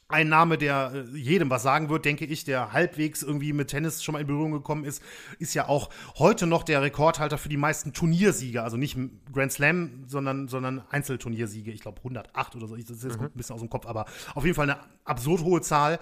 ein 0.09 0.29
Name, 0.29 0.57
der 0.57 0.91
äh, 0.93 1.17
jedem 1.17 1.49
was 1.49 1.63
sagen 1.63 1.89
wird, 1.89 2.05
denke 2.05 2.25
ich, 2.25 2.45
der 2.45 2.71
halbwegs 2.71 3.23
irgendwie 3.23 3.51
mit 3.51 3.69
Tennis 3.69 4.03
schon 4.03 4.13
mal 4.13 4.19
in 4.19 4.27
Berührung 4.27 4.51
gekommen 4.51 4.85
ist, 4.85 5.01
ist 5.39 5.53
ja 5.53 5.67
auch 5.67 5.89
heute 6.17 6.47
noch 6.47 6.63
der 6.63 6.81
Rekordhalter 6.81 7.37
für 7.37 7.49
die 7.49 7.57
meisten 7.57 7.93
Turniersiege. 7.93 8.63
Also 8.63 8.77
nicht 8.77 8.97
Grand 9.33 9.51
Slam, 9.51 10.05
sondern, 10.07 10.47
sondern 10.47 10.83
Einzelturniersiege. 10.89 11.71
Ich 11.71 11.81
glaube 11.81 11.97
108 11.97 12.55
oder 12.55 12.67
so. 12.67 12.75
Das 12.75 12.89
ist 12.89 13.03
jetzt 13.03 13.19
mhm. 13.19 13.25
ein 13.25 13.31
bisschen 13.33 13.55
aus 13.55 13.61
dem 13.61 13.69
Kopf, 13.69 13.85
aber 13.85 14.05
auf 14.33 14.45
jeden 14.45 14.55
Fall 14.55 14.69
eine 14.69 14.79
absurd 15.03 15.43
hohe 15.43 15.61
Zahl. 15.61 15.99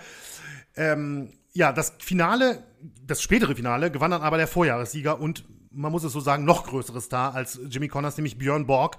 Ähm, 0.75 1.31
ja, 1.53 1.71
das 1.71 1.93
Finale, 1.99 2.63
das 3.07 3.21
spätere 3.21 3.55
Finale, 3.55 3.89
gewann 3.89 4.11
dann 4.11 4.21
aber 4.21 4.37
der 4.37 4.47
Vorjahressieger 4.47 5.19
und 5.19 5.45
man 5.71 5.91
muss 5.91 6.03
es 6.03 6.13
so 6.13 6.19
sagen, 6.19 6.45
noch 6.45 6.65
größere 6.65 7.01
Star 7.01 7.33
als 7.33 7.59
Jimmy 7.69 7.87
Connors, 7.87 8.17
nämlich 8.17 8.37
Björn 8.37 8.65
Borg. 8.65 8.97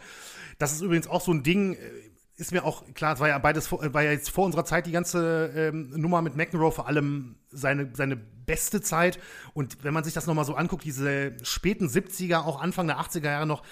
Das 0.59 0.73
ist 0.73 0.83
übrigens 0.83 1.07
auch 1.07 1.21
so 1.21 1.33
ein 1.33 1.43
Ding, 1.43 1.75
äh, 1.75 1.79
ist 2.37 2.53
mir 2.53 2.65
auch 2.65 2.85
klar, 2.95 3.15
es 3.15 3.21
war 3.21 3.29
ja 3.29 3.39
beides 3.39 3.73
war 3.73 4.03
ja 4.03 4.13
jetzt 4.13 4.31
vor 4.31 4.45
unserer 4.45 4.65
Zeit 4.65 4.87
die 4.87 4.93
ganze 4.93 5.53
ähm, 5.57 5.91
Nummer 5.97 6.23
mit 6.23 6.37
McEnroe 6.37 6.71
vor 6.71 6.87
allem 6.87 7.37
seine, 7.51 7.91
seine 7.95 8.17
beste 8.17 8.81
Zeit. 8.83 9.19
Und 9.55 9.83
wenn 9.83 9.95
man 9.95 10.05
sich 10.05 10.15
das 10.15 10.27
nochmal 10.27 10.45
so 10.45 10.55
anguckt, 10.55 10.85
diese 10.85 11.37
späten 11.43 11.89
70er, 11.89 12.45
auch 12.45 12.61
Anfang 12.61 12.87
der 12.87 12.99
80er 12.99 13.25
Jahre 13.25 13.47
noch, 13.47 13.63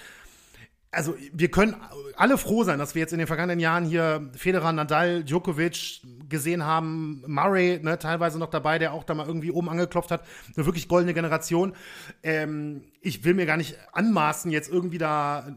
also 0.94 1.14
wir 1.32 1.50
können 1.50 1.76
alle 2.16 2.38
froh 2.38 2.64
sein, 2.64 2.78
dass 2.78 2.94
wir 2.94 3.00
jetzt 3.00 3.12
in 3.12 3.18
den 3.18 3.26
vergangenen 3.26 3.58
Jahren 3.58 3.84
hier 3.84 4.30
Federer, 4.36 4.72
Nadal, 4.72 5.24
Djokovic 5.24 6.02
gesehen 6.28 6.64
haben, 6.64 7.22
Murray 7.26 7.80
ne, 7.82 7.98
teilweise 7.98 8.38
noch 8.38 8.50
dabei, 8.50 8.78
der 8.78 8.92
auch 8.92 9.04
da 9.04 9.14
mal 9.14 9.26
irgendwie 9.26 9.50
oben 9.50 9.68
angeklopft 9.68 10.10
hat. 10.10 10.24
Eine 10.56 10.66
wirklich 10.66 10.88
goldene 10.88 11.12
Generation. 11.12 11.74
Ähm, 12.22 12.84
ich 13.00 13.24
will 13.24 13.34
mir 13.34 13.46
gar 13.46 13.56
nicht 13.56 13.76
anmaßen, 13.92 14.50
jetzt 14.50 14.70
irgendwie 14.70 14.98
da 14.98 15.48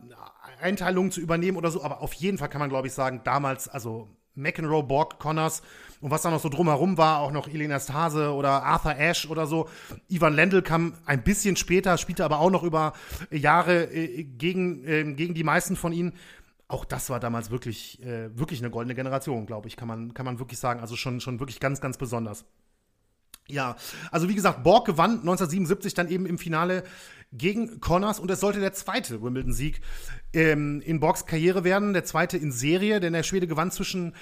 Einteilungen 0.59 1.11
zu 1.11 1.21
übernehmen 1.21 1.57
oder 1.57 1.71
so, 1.71 1.83
aber 1.83 2.01
auf 2.01 2.13
jeden 2.13 2.37
Fall 2.37 2.49
kann 2.49 2.59
man, 2.59 2.69
glaube 2.69 2.87
ich, 2.87 2.93
sagen, 2.93 3.21
damals, 3.23 3.67
also 3.67 4.09
McEnroe, 4.37 4.83
Borg, 4.83 5.19
Connors 5.19 5.61
und 5.99 6.11
was 6.11 6.21
da 6.21 6.29
noch 6.29 6.39
so 6.39 6.49
drumherum 6.49 6.97
war, 6.97 7.19
auch 7.19 7.31
noch 7.31 7.47
Elena 7.47 7.79
Stase 7.79 8.33
oder 8.33 8.63
Arthur 8.63 8.95
Ashe 8.97 9.27
oder 9.27 9.47
so. 9.47 9.67
Ivan 10.09 10.33
Lendl 10.33 10.61
kam 10.61 10.93
ein 11.05 11.23
bisschen 11.23 11.55
später, 11.55 11.97
spielte 11.97 12.23
aber 12.23 12.39
auch 12.39 12.51
noch 12.51 12.63
über 12.63 12.93
Jahre 13.31 13.85
äh, 13.85 14.23
gegen, 14.23 14.85
äh, 14.85 15.03
gegen 15.13 15.33
die 15.33 15.43
meisten 15.43 15.75
von 15.75 15.91
ihnen. 15.91 16.13
Auch 16.67 16.85
das 16.85 17.09
war 17.09 17.19
damals 17.19 17.49
wirklich, 17.49 18.01
äh, 18.03 18.37
wirklich 18.37 18.59
eine 18.59 18.69
goldene 18.69 18.93
Generation, 18.93 19.45
glaube 19.45 19.67
ich, 19.67 19.77
kann 19.77 19.87
man, 19.87 20.13
kann 20.13 20.25
man 20.25 20.37
wirklich 20.39 20.59
sagen. 20.59 20.81
Also 20.81 20.95
schon, 20.95 21.19
schon 21.19 21.39
wirklich 21.39 21.59
ganz, 21.59 21.81
ganz 21.81 21.97
besonders. 21.97 22.45
Ja, 23.49 23.77
also 24.11 24.27
wie 24.27 24.35
gesagt, 24.35 24.63
Borg 24.63 24.85
gewann 24.85 25.19
1977 25.19 25.93
dann 25.93 26.09
eben 26.09 26.25
im 26.25 26.37
Finale 26.37 26.83
gegen 27.31 27.79
Connors 27.79 28.19
und 28.19 28.31
es 28.31 28.39
sollte 28.39 28.59
der 28.59 28.73
zweite 28.73 29.21
Wimbledon-Sieg 29.21 29.81
ähm, 30.33 30.81
in 30.81 30.99
Borgs 30.99 31.25
Karriere 31.25 31.63
werden, 31.63 31.93
der 31.93 32.05
zweite 32.05 32.37
in 32.37 32.51
Serie, 32.51 32.99
denn 32.99 33.13
der 33.13 33.23
Schwede 33.23 33.47
gewann 33.47 33.71
zwischen 33.71 34.13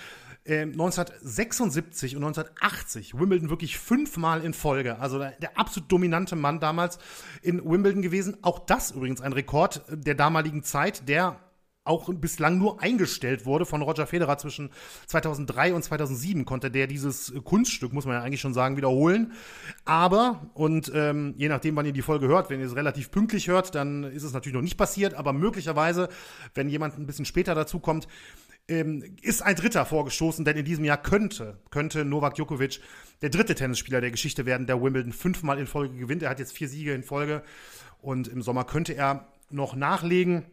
äh, 0.46 0.62
1976 0.62 2.16
und 2.16 2.24
1980 2.24 3.18
Wimbledon 3.18 3.50
wirklich 3.50 3.78
fünfmal 3.78 4.44
in 4.44 4.54
Folge. 4.54 5.00
Also 5.00 5.20
der, 5.20 5.32
der, 5.32 5.58
absolut 5.58 5.92
dominante 5.92 6.36
Mann 6.36 6.60
damals 6.60 7.00
in 7.42 7.64
Wimbledon 7.64 8.02
gewesen. 8.02 8.38
Auch 8.42 8.60
das 8.60 8.92
übrigens 8.92 9.22
ein 9.22 9.34
Rekord 9.34 9.84
der 9.90 10.16
damaligen 10.16 10.64
Zeit, 10.64 11.08
der 11.08 11.40
auch 11.86 12.10
bislang 12.14 12.58
nur 12.58 12.82
eingestellt 12.82 13.46
wurde 13.46 13.66
von 13.66 13.82
Roger 13.82 14.08
Federer 14.08 14.38
zwischen 14.38 14.72
2003 15.08 15.74
und 15.74 15.84
2007 15.84 16.44
konnte 16.44 16.72
der 16.72 16.88
dieses 16.88 17.34
Kunststück, 17.44 17.94
muss 17.94 18.06
man 18.06 18.16
ja 18.16 18.22
eigentlich 18.22 18.42
schon 18.42 18.54
sagen, 18.54 18.76
wiederholen. 18.76 19.34
Aber, 19.86 20.50
und 20.56 20.92
ähm, 20.94 21.36
je 21.38 21.48
nachdem, 21.48 21.76
wann 21.76 21.86
ihr 21.86 21.94
die 21.94 22.02
Folge 22.02 22.28
hört, 22.28 22.50
wenn 22.50 22.60
ihr 22.60 22.66
es 22.66 22.76
relativ 22.76 23.12
pünktlich 23.12 23.48
hört, 23.48 23.76
dann 23.76 24.04
ist 24.04 24.24
es 24.24 24.34
natürlich 24.34 24.56
noch 24.56 24.62
nicht 24.62 24.78
passiert, 24.78 25.14
aber 25.14 25.32
möglicherweise, 25.32 26.10
wenn 26.56 26.70
jemand 26.70 26.98
ein 26.98 27.06
bisschen 27.06 27.26
später 27.26 27.56
dazu 27.56 27.80
kommt, 27.80 28.08
ähm, 28.68 29.04
ist 29.22 29.44
ein 29.44 29.56
Dritter 29.56 29.86
vorgestoßen, 29.86 30.44
denn 30.44 30.58
in 30.58 30.66
diesem 30.66 30.86
Jahr 30.86 30.98
könnte, 30.98 31.60
könnte 31.70 32.04
Novak 32.04 32.34
Djokovic 32.34 32.80
der 33.22 33.30
dritte 33.30 33.54
Tennisspieler 33.54 34.02
der 34.02 34.12
Geschichte 34.12 34.46
werden, 34.48 34.66
der 34.66 34.82
Wimbledon 34.82 35.14
fünfmal 35.14 35.60
in 35.60 35.68
Folge 35.68 35.98
gewinnt. 35.98 36.24
Er 36.24 36.32
hat 36.32 36.40
jetzt 36.40 36.54
vier 36.54 36.68
Siege 36.68 36.94
in 36.94 37.04
Folge 37.04 37.44
und 38.02 38.28
im 38.28 38.42
Sommer 38.42 38.64
könnte 38.64 38.94
er 38.94 39.28
noch 39.52 39.76
nachlegen. 39.76 40.46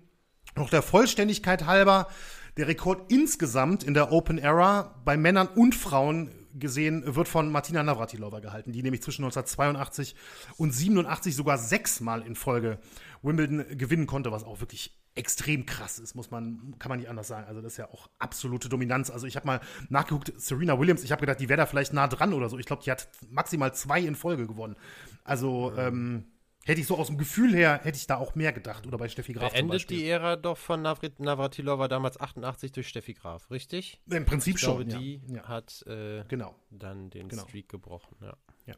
Noch 0.56 0.70
der 0.70 0.82
Vollständigkeit 0.82 1.66
halber, 1.66 2.08
der 2.56 2.68
Rekord 2.68 3.10
insgesamt 3.10 3.82
in 3.82 3.94
der 3.94 4.12
Open 4.12 4.38
Era 4.38 5.00
bei 5.04 5.16
Männern 5.16 5.48
und 5.48 5.74
Frauen 5.74 6.30
gesehen 6.54 7.02
wird 7.14 7.28
von 7.28 7.50
Martina 7.50 7.82
Navratilova 7.82 8.40
gehalten, 8.40 8.72
die 8.72 8.82
nämlich 8.82 9.02
zwischen 9.02 9.24
1982 9.24 10.14
und 10.58 10.72
87 10.72 11.34
sogar 11.34 11.56
sechsmal 11.56 12.22
in 12.22 12.34
Folge 12.34 12.78
Wimbledon 13.22 13.64
gewinnen 13.78 14.06
konnte, 14.06 14.32
was 14.32 14.44
auch 14.44 14.60
wirklich 14.60 14.94
extrem 15.14 15.66
krass 15.66 15.98
ist, 15.98 16.14
muss 16.14 16.30
man, 16.30 16.74
kann 16.78 16.88
man 16.88 16.98
nicht 16.98 17.08
anders 17.08 17.28
sagen. 17.28 17.46
Also 17.46 17.60
das 17.60 17.72
ist 17.72 17.78
ja 17.78 17.88
auch 17.90 18.08
absolute 18.18 18.68
Dominanz. 18.68 19.10
Also 19.10 19.26
ich 19.26 19.36
habe 19.36 19.46
mal 19.46 19.60
nachgeguckt, 19.90 20.32
Serena 20.36 20.78
Williams, 20.78 21.04
ich 21.04 21.12
habe 21.12 21.20
gedacht, 21.20 21.38
die 21.38 21.48
wäre 21.48 21.58
da 21.58 21.66
vielleicht 21.66 21.92
nah 21.92 22.08
dran 22.08 22.32
oder 22.32 22.48
so. 22.48 22.58
Ich 22.58 22.66
glaube, 22.66 22.82
die 22.82 22.90
hat 22.90 23.08
maximal 23.30 23.74
zwei 23.74 24.00
in 24.00 24.14
Folge 24.14 24.46
gewonnen. 24.46 24.76
Also 25.22 25.72
ähm, 25.76 26.24
Hätte 26.64 26.80
ich 26.80 26.86
so 26.86 26.96
aus 26.96 27.08
dem 27.08 27.18
Gefühl 27.18 27.52
her, 27.54 27.80
hätte 27.82 27.98
ich 27.98 28.06
da 28.06 28.16
auch 28.16 28.36
mehr 28.36 28.52
gedacht. 28.52 28.86
Oder 28.86 28.96
bei 28.96 29.08
Steffi 29.08 29.32
Graf 29.32 29.52
Beendet 29.52 29.90
die 29.90 30.06
Ära 30.08 30.36
doch 30.36 30.56
von 30.56 30.80
Navrit 30.80 31.18
Navratilova 31.18 31.88
damals 31.88 32.20
88 32.20 32.70
durch 32.70 32.88
Steffi 32.88 33.14
Graf, 33.14 33.50
richtig? 33.50 34.00
Im 34.08 34.24
Prinzip 34.24 34.56
ich 34.56 34.60
schon. 34.60 34.86
Glaube, 34.86 35.02
die 35.02 35.20
ja. 35.26 35.48
hat 35.48 35.84
äh, 35.88 36.24
genau. 36.28 36.54
dann 36.70 37.10
den 37.10 37.28
genau. 37.28 37.42
Streak 37.42 37.68
gebrochen. 37.68 38.16
Ja. 38.20 38.36
ja. 38.66 38.74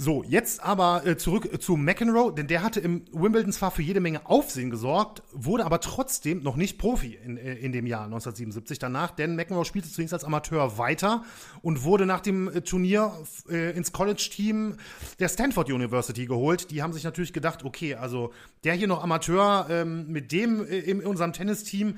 So, 0.00 0.22
jetzt 0.22 0.62
aber 0.62 1.04
äh, 1.04 1.16
zurück 1.16 1.52
äh, 1.52 1.58
zu 1.58 1.76
McEnroe, 1.76 2.32
denn 2.32 2.46
der 2.46 2.62
hatte 2.62 2.78
im 2.78 3.02
Wimbledon 3.10 3.52
zwar 3.52 3.72
für 3.72 3.82
jede 3.82 3.98
Menge 3.98 4.26
Aufsehen 4.26 4.70
gesorgt, 4.70 5.24
wurde 5.32 5.64
aber 5.64 5.80
trotzdem 5.80 6.40
noch 6.44 6.54
nicht 6.54 6.78
Profi 6.78 7.18
in, 7.24 7.36
äh, 7.36 7.54
in 7.54 7.72
dem 7.72 7.84
Jahr 7.84 8.04
1977 8.04 8.78
danach, 8.78 9.10
denn 9.10 9.34
McEnroe 9.34 9.64
spielte 9.64 9.90
zunächst 9.90 10.14
als 10.14 10.22
Amateur 10.22 10.78
weiter 10.78 11.24
und 11.62 11.82
wurde 11.82 12.06
nach 12.06 12.20
dem 12.20 12.46
äh, 12.46 12.60
Turnier 12.60 13.12
ins 13.48 13.92
College-Team 13.92 14.76
der 15.18 15.28
Stanford 15.28 15.70
University 15.70 16.26
geholt. 16.26 16.70
Die 16.70 16.82
haben 16.82 16.92
sich 16.92 17.02
natürlich 17.02 17.32
gedacht, 17.32 17.64
okay, 17.64 17.94
also 17.94 18.32
der 18.62 18.74
hier 18.74 18.86
noch 18.86 19.02
Amateur, 19.02 19.66
ähm, 19.68 20.06
mit 20.08 20.30
dem 20.30 20.64
in 20.64 21.00
unserem 21.04 21.32
Tennisteam 21.32 21.96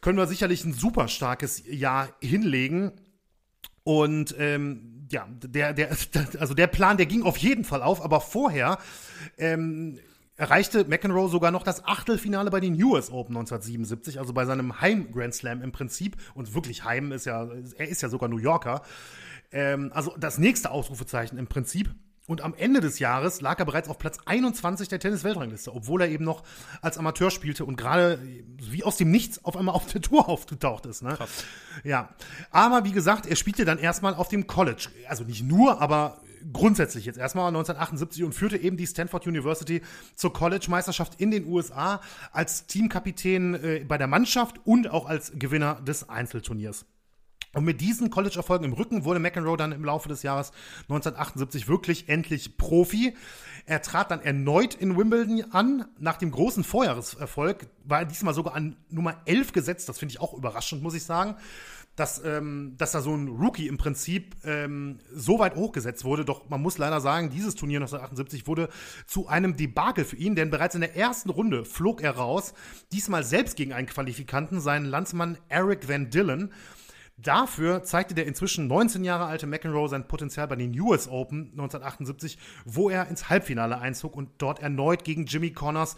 können 0.00 0.16
wir 0.16 0.26
sicherlich 0.26 0.64
ein 0.64 0.72
super 0.72 1.08
starkes 1.08 1.62
Jahr 1.66 2.08
hinlegen. 2.20 2.92
Und 3.84 4.34
ähm, 4.38 4.91
ja, 5.12 5.28
der, 5.30 5.72
der, 5.72 5.96
also 6.38 6.54
der 6.54 6.66
Plan, 6.66 6.96
der 6.96 7.06
ging 7.06 7.22
auf 7.22 7.36
jeden 7.36 7.64
Fall 7.64 7.82
auf, 7.82 8.02
aber 8.02 8.20
vorher 8.20 8.78
ähm, 9.38 9.98
erreichte 10.36 10.84
McEnroe 10.84 11.28
sogar 11.28 11.50
noch 11.50 11.62
das 11.62 11.84
Achtelfinale 11.84 12.50
bei 12.50 12.60
den 12.60 12.82
US 12.82 13.10
Open 13.10 13.36
1977, 13.36 14.18
also 14.18 14.32
bei 14.32 14.44
seinem 14.44 14.80
Heim-Grand 14.80 15.34
Slam 15.34 15.62
im 15.62 15.72
Prinzip. 15.72 16.16
Und 16.34 16.54
wirklich 16.54 16.84
Heim 16.84 17.12
ist 17.12 17.26
ja, 17.26 17.48
er 17.76 17.88
ist 17.88 18.02
ja 18.02 18.08
sogar 18.08 18.28
New 18.28 18.38
Yorker. 18.38 18.82
Ähm, 19.52 19.92
also 19.94 20.16
das 20.18 20.38
nächste 20.38 20.70
Ausrufezeichen 20.70 21.38
im 21.38 21.46
Prinzip. 21.46 21.94
Und 22.32 22.40
am 22.40 22.54
Ende 22.54 22.80
des 22.80 22.98
Jahres 22.98 23.42
lag 23.42 23.58
er 23.58 23.66
bereits 23.66 23.90
auf 23.90 23.98
Platz 23.98 24.16
21 24.24 24.88
der 24.88 24.98
Tennis-Weltrangliste, 24.98 25.70
obwohl 25.74 26.00
er 26.00 26.08
eben 26.08 26.24
noch 26.24 26.44
als 26.80 26.96
Amateur 26.96 27.30
spielte 27.30 27.66
und 27.66 27.76
gerade 27.76 28.18
wie 28.56 28.84
aus 28.84 28.96
dem 28.96 29.10
Nichts 29.10 29.44
auf 29.44 29.54
einmal 29.54 29.74
auf 29.74 29.84
der 29.84 30.00
Tour 30.00 30.26
aufgetaucht 30.30 30.86
ist. 30.86 31.02
Ne? 31.02 31.14
Krass. 31.14 31.44
Ja. 31.84 32.08
Aber 32.50 32.86
wie 32.86 32.92
gesagt, 32.92 33.26
er 33.26 33.36
spielte 33.36 33.66
dann 33.66 33.76
erstmal 33.76 34.14
auf 34.14 34.28
dem 34.28 34.46
College. 34.46 34.88
Also 35.08 35.24
nicht 35.24 35.42
nur, 35.42 35.82
aber 35.82 36.22
grundsätzlich 36.50 37.04
jetzt 37.04 37.18
erstmal 37.18 37.48
1978 37.48 38.24
und 38.24 38.34
führte 38.34 38.56
eben 38.56 38.78
die 38.78 38.86
Stanford 38.86 39.26
University 39.26 39.82
zur 40.14 40.32
College-Meisterschaft 40.32 41.20
in 41.20 41.30
den 41.30 41.44
USA 41.44 42.00
als 42.32 42.66
Teamkapitän 42.66 43.54
äh, 43.62 43.84
bei 43.86 43.98
der 43.98 44.06
Mannschaft 44.06 44.58
und 44.64 44.88
auch 44.88 45.04
als 45.04 45.32
Gewinner 45.34 45.82
des 45.82 46.08
Einzelturniers. 46.08 46.86
Und 47.54 47.64
mit 47.64 47.80
diesen 47.80 48.08
College-Erfolgen 48.08 48.64
im 48.64 48.72
Rücken 48.72 49.04
wurde 49.04 49.20
McEnroe 49.20 49.56
dann 49.56 49.72
im 49.72 49.84
Laufe 49.84 50.08
des 50.08 50.22
Jahres 50.22 50.52
1978 50.88 51.68
wirklich 51.68 52.08
endlich 52.08 52.56
Profi. 52.56 53.14
Er 53.66 53.82
trat 53.82 54.10
dann 54.10 54.22
erneut 54.22 54.74
in 54.74 54.96
Wimbledon 54.96 55.44
an. 55.52 55.84
Nach 55.98 56.16
dem 56.16 56.30
großen 56.30 56.64
Vorjahreserfolg 56.64 57.66
war 57.84 58.00
er 58.00 58.04
diesmal 58.06 58.34
sogar 58.34 58.54
an 58.54 58.76
Nummer 58.88 59.20
11 59.26 59.52
gesetzt. 59.52 59.88
Das 59.88 59.98
finde 59.98 60.12
ich 60.12 60.20
auch 60.20 60.32
überraschend, 60.34 60.82
muss 60.82 60.94
ich 60.94 61.04
sagen. 61.04 61.36
Dass, 61.94 62.24
ähm, 62.24 62.74
dass 62.78 62.92
da 62.92 63.02
so 63.02 63.14
ein 63.14 63.28
Rookie 63.28 63.68
im 63.68 63.76
Prinzip 63.76 64.34
ähm, 64.44 65.00
so 65.14 65.38
weit 65.38 65.56
hochgesetzt 65.56 66.06
wurde. 66.06 66.24
Doch 66.24 66.48
man 66.48 66.62
muss 66.62 66.78
leider 66.78 67.02
sagen, 67.02 67.28
dieses 67.28 67.54
Turnier 67.54 67.80
1978 67.80 68.46
wurde 68.46 68.70
zu 69.06 69.28
einem 69.28 69.58
Debakel 69.58 70.06
für 70.06 70.16
ihn, 70.16 70.34
denn 70.34 70.48
bereits 70.48 70.74
in 70.74 70.80
der 70.80 70.96
ersten 70.96 71.28
Runde 71.28 71.66
flog 71.66 72.00
er 72.00 72.12
raus. 72.12 72.54
Diesmal 72.92 73.24
selbst 73.24 73.56
gegen 73.56 73.74
einen 73.74 73.86
Qualifikanten, 73.86 74.62
seinen 74.62 74.86
Landsmann 74.86 75.36
Eric 75.50 75.86
Van 75.86 76.08
Dillen. 76.08 76.50
Dafür 77.22 77.84
zeigte 77.84 78.14
der 78.14 78.26
inzwischen 78.26 78.66
19 78.66 79.04
Jahre 79.04 79.26
alte 79.26 79.46
McEnroe 79.46 79.88
sein 79.88 80.08
Potenzial 80.08 80.48
bei 80.48 80.56
den 80.56 80.78
US 80.80 81.08
Open 81.08 81.50
1978, 81.52 82.38
wo 82.64 82.90
er 82.90 83.08
ins 83.08 83.30
Halbfinale 83.30 83.78
einzog 83.78 84.16
und 84.16 84.30
dort 84.38 84.60
erneut 84.60 85.04
gegen 85.04 85.26
Jimmy 85.26 85.50
Connors 85.50 85.96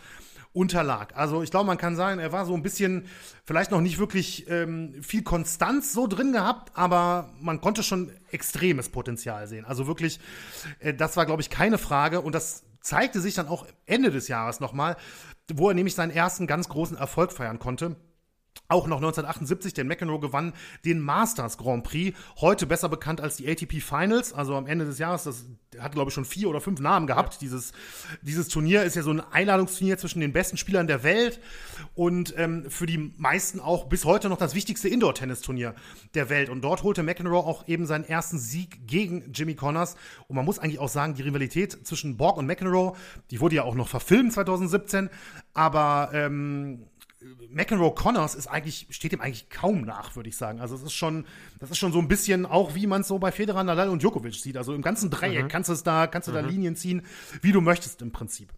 unterlag. 0.53 1.17
Also 1.17 1.43
ich 1.43 1.51
glaube, 1.51 1.67
man 1.67 1.79
kann 1.79 1.97
sagen, 1.97 2.21
er 2.21 2.31
war 2.31 2.47
so 2.47 2.55
ein 2.55 2.63
bisschen, 2.63 3.07
vielleicht 3.45 3.73
noch 3.73 3.81
nicht 3.81 3.99
wirklich 3.99 4.49
ähm, 4.49 5.03
viel 5.03 5.23
Konstanz 5.23 5.93
so 5.93 6.07
drin 6.07 6.33
gehabt, 6.33 6.71
aber 6.75 7.31
man 7.41 7.61
konnte 7.61 7.83
schon 7.83 8.13
extremes 8.31 8.89
Potenzial 8.89 9.49
sehen. 9.49 9.65
Also 9.65 9.87
wirklich, 9.87 10.21
äh, 10.79 10.95
das 10.95 11.17
war, 11.17 11.27
glaube 11.27 11.43
ich, 11.43 11.51
keine 11.51 11.77
Frage 11.77 12.21
und 12.21 12.35
das 12.35 12.63
zeigte 12.81 13.21
sich 13.21 13.35
dann 13.35 13.49
auch 13.49 13.67
Ende 13.87 14.13
des 14.13 14.29
Jahres 14.29 14.61
nochmal, 14.61 14.97
wo 15.53 15.69
er 15.69 15.75
nämlich 15.75 15.95
seinen 15.95 16.13
ersten 16.13 16.47
ganz 16.47 16.69
großen 16.69 16.97
Erfolg 16.97 17.33
feiern 17.33 17.59
konnte. 17.59 17.97
Auch 18.67 18.87
noch 18.87 18.97
1978, 18.97 19.75
denn 19.75 19.87
McEnroe 19.87 20.21
gewann 20.21 20.55
den 20.87 21.01
Masters 21.01 21.59
Grand 21.59 21.85
Prix, 21.85 22.17
heute 22.40 22.67
besser 22.67 22.88
bekannt 22.88 23.21
als 23.21 23.37
die 23.37 23.47
ATP 23.47 23.81
Finals, 23.81 24.33
also 24.33 24.57
am 24.57 24.67
Ende 24.67 24.87
des 24.87 24.99
Jahres, 24.99 25.25
das 25.25 25.45
hat 25.79 25.93
glaube 25.93 26.09
ich 26.09 26.14
schon 26.14 26.25
vier 26.25 26.49
oder 26.49 26.61
fünf 26.61 26.81
Namen 26.81 27.07
gehabt. 27.07 27.35
Ja. 27.35 27.38
Dieses, 27.40 27.73
dieses 28.23 28.49
Turnier 28.49 28.85
ist 28.85 28.97
ja 28.97 29.03
so 29.03 29.11
ein 29.11 29.21
Einladungsturnier 29.21 29.99
zwischen 29.99 30.21
den 30.21 30.33
besten 30.33 30.57
Spielern 30.57 30.87
der 30.87 31.03
Welt 31.03 31.40
und 31.95 32.35
ähm, 32.38 32.71
für 32.71 32.87
die 32.87 33.12
meisten 33.17 33.61
auch 33.61 33.85
bis 33.85 34.05
heute 34.05 34.29
noch 34.29 34.38
das 34.38 34.55
wichtigste 34.55 34.88
Indoor-Tennisturnier 34.88 35.75
der 36.14 36.31
Welt. 36.31 36.49
Und 36.49 36.62
dort 36.62 36.83
holte 36.83 37.03
McEnroe 37.03 37.45
auch 37.45 37.69
eben 37.69 37.87
seinen 37.87 38.05
ersten 38.05 38.38
Sieg 38.38 38.87
gegen 38.87 39.31
Jimmy 39.33 39.55
Connors. 39.55 39.97
Und 40.27 40.37
man 40.37 40.45
muss 40.45 40.59
eigentlich 40.59 40.79
auch 40.79 40.88
sagen, 40.88 41.14
die 41.14 41.23
Rivalität 41.23 41.87
zwischen 41.87 42.17
Borg 42.17 42.37
und 42.37 42.47
McEnroe, 42.47 42.95
die 43.31 43.40
wurde 43.40 43.57
ja 43.57 43.64
auch 43.64 43.75
noch 43.75 43.88
verfilmt 43.88 44.33
2017, 44.33 45.11
aber 45.53 46.11
ähm, 46.12 46.87
McEnroe 47.51 47.95
Connors 47.95 48.35
ist 48.35 48.47
eigentlich, 48.47 48.87
steht 48.91 49.13
ihm 49.13 49.21
eigentlich 49.21 49.49
kaum 49.49 49.83
nach, 49.83 50.17
würde 50.17 50.29
ich 50.29 50.37
sagen. 50.37 50.61
Also 50.61 50.75
es 50.75 50.83
ist 50.83 50.93
schon, 50.93 51.25
das 51.59 51.71
ist 51.71 51.79
schon 51.79 51.93
so 51.93 51.99
ein 51.99 52.09
bisschen 52.09 52.47
auch, 52.47 52.75
wie 52.75 52.87
man 52.87 53.03
es 53.03 53.09
so 53.09 53.19
bei 53.19 53.33
Federer, 53.33 53.65
Nadal 53.65 53.89
und 53.89 54.03
Djokovic 54.03 54.35
sieht. 54.35 54.57
Also 54.57 54.75
im 54.75 54.83
ganzen 54.83 55.11
Dreieck 55.11 55.45
mhm. 55.45 55.49
kannst 55.49 55.69
du 55.69 55.73
es 55.73 55.83
da, 55.83 56.07
kannst 56.07 56.29
du 56.29 56.33
mhm. 56.33 56.37
da 56.37 56.41
Linien 56.43 56.77
ziehen, 56.77 57.03
wie 57.43 57.53
du 57.53 57.61
möchtest 57.61 58.03
im 58.03 58.13
Prinzip. 58.13 58.53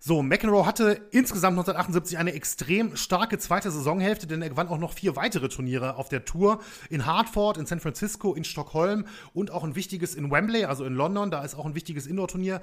So, 0.00 0.22
McEnroe 0.22 0.64
hatte 0.64 1.00
insgesamt 1.10 1.58
1978 1.58 2.18
eine 2.18 2.32
extrem 2.32 2.96
starke 2.96 3.36
zweite 3.38 3.72
Saisonhälfte, 3.72 4.28
denn 4.28 4.40
er 4.40 4.50
gewann 4.50 4.68
auch 4.68 4.78
noch 4.78 4.92
vier 4.92 5.16
weitere 5.16 5.48
Turniere 5.48 5.96
auf 5.96 6.08
der 6.08 6.24
Tour. 6.24 6.60
In 6.88 7.04
Hartford, 7.04 7.58
in 7.58 7.66
San 7.66 7.80
Francisco, 7.80 8.32
in 8.34 8.44
Stockholm 8.44 9.06
und 9.34 9.50
auch 9.50 9.64
ein 9.64 9.74
wichtiges 9.74 10.14
in 10.14 10.30
Wembley, 10.30 10.66
also 10.66 10.84
in 10.84 10.94
London. 10.94 11.32
Da 11.32 11.42
ist 11.42 11.56
auch 11.56 11.66
ein 11.66 11.74
wichtiges 11.74 12.06
Indoor-Turnier 12.06 12.60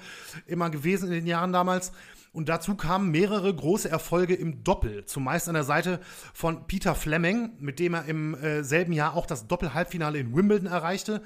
immer 0.48 0.70
gewesen 0.70 1.08
in 1.08 1.12
den 1.12 1.28
Jahren 1.28 1.52
damals. 1.52 1.92
Und 2.36 2.50
dazu 2.50 2.76
kamen 2.76 3.12
mehrere 3.12 3.56
große 3.56 3.90
Erfolge 3.90 4.36
im 4.36 4.64
Doppel. 4.64 5.06
Zumeist 5.06 5.48
an 5.48 5.54
der 5.54 5.64
Seite 5.64 6.02
von 6.34 6.68
Peter 6.68 6.94
Fleming, 6.94 7.54
mit 7.60 7.80
dem 7.80 7.94
er 7.94 8.06
im 8.06 8.36
äh, 8.36 8.62
selben 8.62 8.92
Jahr 8.92 9.16
auch 9.16 9.26
das 9.26 9.48
Doppel-Halbfinale 9.48 10.20
in 10.20 10.36
Wimbledon 10.36 10.68
erreichte. 10.68 11.22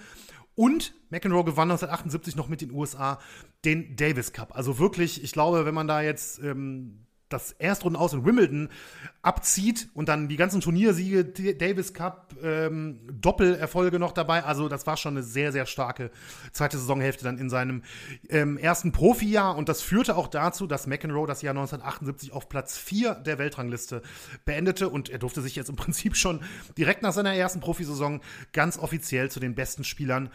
Und 0.54 0.94
McEnroe 1.10 1.44
gewann 1.44 1.72
1978 1.72 2.36
noch 2.36 2.48
mit 2.48 2.62
den 2.62 2.72
USA 2.72 3.18
den 3.66 3.96
Davis 3.96 4.34
Cup. 4.34 4.56
Also 4.56 4.78
wirklich, 4.78 5.24
ich 5.24 5.32
glaube, 5.32 5.66
wenn 5.66 5.74
man 5.74 5.88
da 5.88 6.02
jetzt 6.02 6.44
ähm, 6.44 7.08
das 7.30 7.52
Erstrunden 7.54 7.96
aus 7.96 8.14
in 8.14 8.26
Wimbledon 8.26 8.70
abzieht 9.22 9.90
und 9.94 10.10
dann 10.10 10.28
die 10.28 10.38
ganzen 10.38 10.62
Turniersiege, 10.62 11.26
Davis 11.26 11.94
Cup, 11.94 12.36
ähm, 12.42 13.00
Doppelerfolge 13.12 14.00
noch 14.00 14.14
dabei. 14.14 14.44
Also 14.44 14.68
das 14.70 14.88
war 14.88 14.98
schon 14.98 15.16
eine 15.16 15.24
sehr, 15.24 15.52
sehr 15.52 15.66
starke 15.66 16.10
zweite 16.52 16.78
Saisonhälfte 16.78 17.24
dann 17.24 17.38
in 17.38 17.50
seinem 17.50 17.84
ähm, 18.30 18.58
ersten 18.58 18.92
Profijahr. 18.92 19.56
Und 19.56 19.70
das 19.70 19.82
führte 19.82 20.16
auch 20.16 20.28
dazu, 20.28 20.68
dass 20.68 20.88
McEnroe 20.88 21.28
das 21.28 21.42
Jahr 21.42 21.52
1978 21.52 22.32
auf 22.32 22.50
Platz 22.50 22.78
4 22.78 23.16
der 23.16 23.38
Weltrangliste 23.38 24.02
beendete. 24.46 24.90
Und 24.90 25.10
er 25.10 25.20
durfte 25.20 25.42
sich 25.42 25.56
jetzt 25.56 25.70
im 25.70 25.76
Prinzip 25.80 26.16
schon 26.16 26.42
direkt 26.78 27.04
nach 27.04 27.14
seiner 27.14 27.36
ersten 27.36 27.60
Profisaison 27.60 28.22
ganz 28.54 28.78
offiziell 28.80 29.30
zu 29.30 29.40
den 29.40 29.54
besten 29.54 29.84
Spielern 29.84 30.30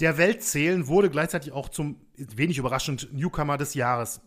der 0.00 0.18
Welt 0.18 0.42
zählen, 0.42 0.88
wurde 0.88 1.10
gleichzeitig 1.10 1.52
auch 1.52 1.68
zum, 1.68 2.00
wenig 2.16 2.58
überraschend, 2.58 3.12
Newcomer 3.12 3.56
des 3.56 3.74
Jahres 3.74 4.20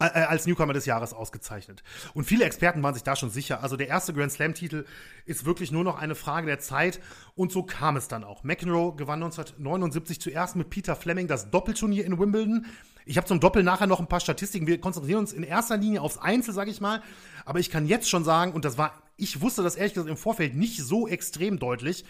äh, 0.00 0.06
äh, 0.06 0.24
als 0.24 0.46
Newcomer 0.46 0.72
des 0.72 0.86
Jahres 0.86 1.12
ausgezeichnet. 1.12 1.84
Und 2.14 2.24
viele 2.24 2.44
Experten 2.44 2.82
waren 2.82 2.94
sich 2.94 3.04
da 3.04 3.14
schon 3.14 3.30
sicher. 3.30 3.62
Also 3.62 3.76
der 3.76 3.86
erste 3.86 4.12
Grand 4.12 4.32
Slam-Titel 4.32 4.86
ist 5.24 5.44
wirklich 5.44 5.70
nur 5.70 5.84
noch 5.84 5.98
eine 5.98 6.16
Frage 6.16 6.48
der 6.48 6.58
Zeit. 6.58 7.00
Und 7.36 7.52
so 7.52 7.62
kam 7.62 7.96
es 7.96 8.08
dann 8.08 8.24
auch. 8.24 8.42
McEnroe 8.42 8.96
gewann 8.96 9.22
1979 9.22 10.20
zuerst 10.20 10.56
mit 10.56 10.68
Peter 10.68 10.96
Fleming 10.96 11.28
das 11.28 11.50
Doppelturnier 11.50 12.04
in 12.04 12.18
Wimbledon. 12.18 12.66
Ich 13.06 13.18
habe 13.18 13.28
zum 13.28 13.38
Doppel 13.38 13.62
nachher 13.62 13.86
noch 13.86 14.00
ein 14.00 14.08
paar 14.08 14.20
Statistiken. 14.20 14.66
Wir 14.66 14.80
konzentrieren 14.80 15.20
uns 15.20 15.32
in 15.32 15.44
erster 15.44 15.76
Linie 15.76 16.00
aufs 16.00 16.18
Einzel, 16.18 16.54
sage 16.54 16.72
ich 16.72 16.80
mal. 16.80 17.00
Aber 17.44 17.60
ich 17.60 17.70
kann 17.70 17.86
jetzt 17.86 18.08
schon 18.08 18.24
sagen, 18.24 18.52
und 18.52 18.64
das 18.64 18.76
war, 18.76 19.00
ich 19.16 19.42
wusste 19.42 19.62
das 19.62 19.76
ehrlich 19.76 19.94
gesagt 19.94 20.10
im 20.10 20.16
Vorfeld 20.16 20.56
nicht 20.56 20.82
so 20.82 21.06
extrem 21.06 21.60
deutlich. 21.60 22.04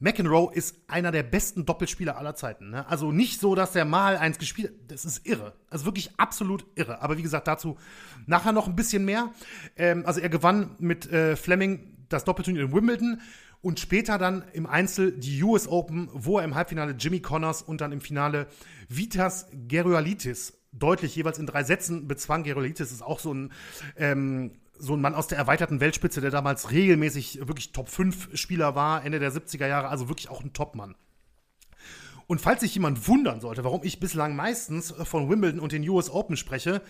McEnroe 0.00 0.52
ist 0.52 0.76
einer 0.88 1.12
der 1.12 1.22
besten 1.22 1.66
Doppelspieler 1.66 2.16
aller 2.16 2.34
Zeiten. 2.34 2.70
Ne? 2.70 2.88
Also 2.88 3.12
nicht 3.12 3.38
so, 3.38 3.54
dass 3.54 3.76
er 3.76 3.84
mal 3.84 4.16
eins 4.16 4.38
gespielt 4.38 4.68
hat. 4.68 4.90
Das 4.90 5.04
ist 5.04 5.26
irre. 5.26 5.52
Also 5.68 5.84
wirklich 5.84 6.10
absolut 6.18 6.64
irre. 6.74 7.02
Aber 7.02 7.18
wie 7.18 7.22
gesagt, 7.22 7.46
dazu 7.46 7.76
nachher 8.26 8.52
noch 8.52 8.66
ein 8.66 8.76
bisschen 8.76 9.04
mehr. 9.04 9.30
Ähm, 9.76 10.04
also 10.06 10.20
er 10.20 10.30
gewann 10.30 10.74
mit 10.78 11.10
äh, 11.12 11.36
Fleming 11.36 11.98
das 12.08 12.24
Doppelturnier 12.24 12.62
in 12.62 12.72
Wimbledon 12.72 13.20
und 13.60 13.78
später 13.78 14.16
dann 14.16 14.42
im 14.54 14.66
Einzel 14.66 15.12
die 15.12 15.42
US 15.42 15.68
Open, 15.68 16.08
wo 16.12 16.38
er 16.38 16.44
im 16.44 16.54
Halbfinale 16.54 16.94
Jimmy 16.98 17.20
Connors 17.20 17.60
und 17.60 17.82
dann 17.82 17.92
im 17.92 18.00
Finale 18.00 18.46
Vitas 18.88 19.48
Gerulaitis 19.52 20.54
deutlich 20.72 21.14
jeweils 21.14 21.38
in 21.38 21.46
drei 21.46 21.62
Sätzen 21.62 22.08
bezwang. 22.08 22.42
Gerulaitis 22.42 22.90
ist 22.90 23.02
auch 23.02 23.18
so 23.18 23.34
ein 23.34 23.52
ähm, 23.96 24.52
so 24.80 24.94
ein 24.94 25.00
Mann 25.00 25.14
aus 25.14 25.28
der 25.28 25.38
erweiterten 25.38 25.80
Weltspitze, 25.80 26.20
der 26.20 26.30
damals 26.30 26.70
regelmäßig 26.70 27.46
wirklich 27.46 27.72
Top 27.72 27.88
5 27.88 28.36
Spieler 28.36 28.74
war, 28.74 29.04
Ende 29.04 29.18
der 29.18 29.32
70er 29.32 29.66
Jahre, 29.66 29.88
also 29.88 30.08
wirklich 30.08 30.30
auch 30.30 30.42
ein 30.42 30.52
Top-Mann. 30.52 30.94
Und 32.26 32.40
falls 32.40 32.60
sich 32.60 32.74
jemand 32.74 33.08
wundern 33.08 33.40
sollte, 33.40 33.64
warum 33.64 33.82
ich 33.82 34.00
bislang 34.00 34.36
meistens 34.36 34.92
von 35.02 35.28
Wimbledon 35.28 35.60
und 35.60 35.72
den 35.72 35.88
US 35.88 36.10
Open 36.10 36.36
spreche, 36.36 36.80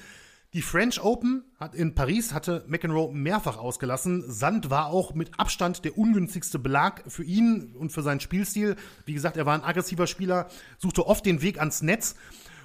die 0.52 0.62
French 0.62 1.00
Open 1.00 1.44
hat 1.60 1.76
in 1.76 1.94
Paris 1.94 2.34
hatte 2.34 2.64
McEnroe 2.66 3.12
mehrfach 3.12 3.56
ausgelassen. 3.56 4.24
Sand 4.26 4.68
war 4.68 4.86
auch 4.86 5.14
mit 5.14 5.38
Abstand 5.38 5.84
der 5.84 5.96
ungünstigste 5.96 6.58
Belag 6.58 7.04
für 7.06 7.22
ihn 7.22 7.76
und 7.78 7.92
für 7.92 8.02
seinen 8.02 8.18
Spielstil. 8.18 8.74
Wie 9.04 9.14
gesagt, 9.14 9.36
er 9.36 9.46
war 9.46 9.54
ein 9.54 9.62
aggressiver 9.62 10.08
Spieler, 10.08 10.48
suchte 10.76 11.06
oft 11.06 11.24
den 11.24 11.40
Weg 11.40 11.60
ans 11.60 11.82
Netz 11.82 12.16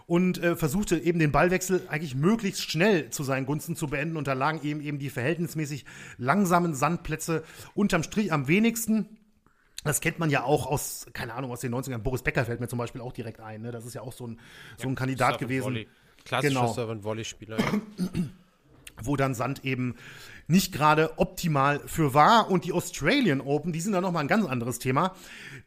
und 0.08 0.42
äh, 0.42 0.56
versuchte 0.56 0.98
eben 0.98 1.20
den 1.20 1.32
Ballwechsel 1.32 1.82
eigentlich 1.88 2.16
möglichst 2.16 2.70
schnell 2.70 3.10
zu 3.10 3.24
seinen 3.24 3.46
Gunsten 3.46 3.76
zu 3.76 3.88
beenden. 3.88 4.18
Und 4.18 4.28
da 4.28 4.34
lagen 4.34 4.62
eben 4.64 4.82
eben 4.82 5.00
die 5.00 5.10
verhältnismäßig 5.10 5.86
langsamen 6.18 6.76
Sandplätze 6.76 7.44
unterm 7.74 8.04
Strich 8.04 8.32
am 8.32 8.48
wenigsten. 8.48 9.18
Das 9.84 10.02
kennt 10.02 10.20
man 10.20 10.30
ja 10.30 10.44
auch 10.44 10.66
aus, 10.66 11.08
keine 11.14 11.34
Ahnung, 11.34 11.52
aus 11.52 11.60
den 11.60 11.74
90ern. 11.74 12.00
Boris 12.00 12.24
Becker 12.24 12.46
fällt 12.46 12.60
mir 12.60 12.68
zum 12.68 12.80
Beispiel 12.80 13.02
auch 13.02 13.14
direkt 13.14 13.40
ein. 13.40 13.62
Ne? 13.62 13.72
Das 13.72 13.86
ist 13.86 13.94
ja 13.94 14.02
auch 14.02 14.14
so 14.14 14.28
ein, 14.28 14.40
so 14.78 14.88
ein 14.88 14.96
Kandidat 14.96 15.38
gewesen. 15.38 15.66
Volley. 15.66 15.88
Klassischer 16.24 16.54
genau. 16.60 16.74
Servant-Volley-Spieler. 16.74 17.60
Ja. 17.60 17.66
Wo 19.04 19.16
dann 19.16 19.36
Sand 19.36 19.64
eben 19.66 19.96
nicht 20.48 20.72
gerade 20.72 21.18
optimal 21.18 21.80
für 21.86 22.14
war. 22.14 22.50
Und 22.50 22.66
die 22.66 22.74
Australian 22.74 23.42
Open, 23.42 23.74
die 23.74 23.82
sind 23.82 23.94
dann 23.94 24.04
nochmal 24.04 24.24
ein 24.24 24.28
ganz 24.28 24.46
anderes 24.46 24.80
Thema. 24.80 25.16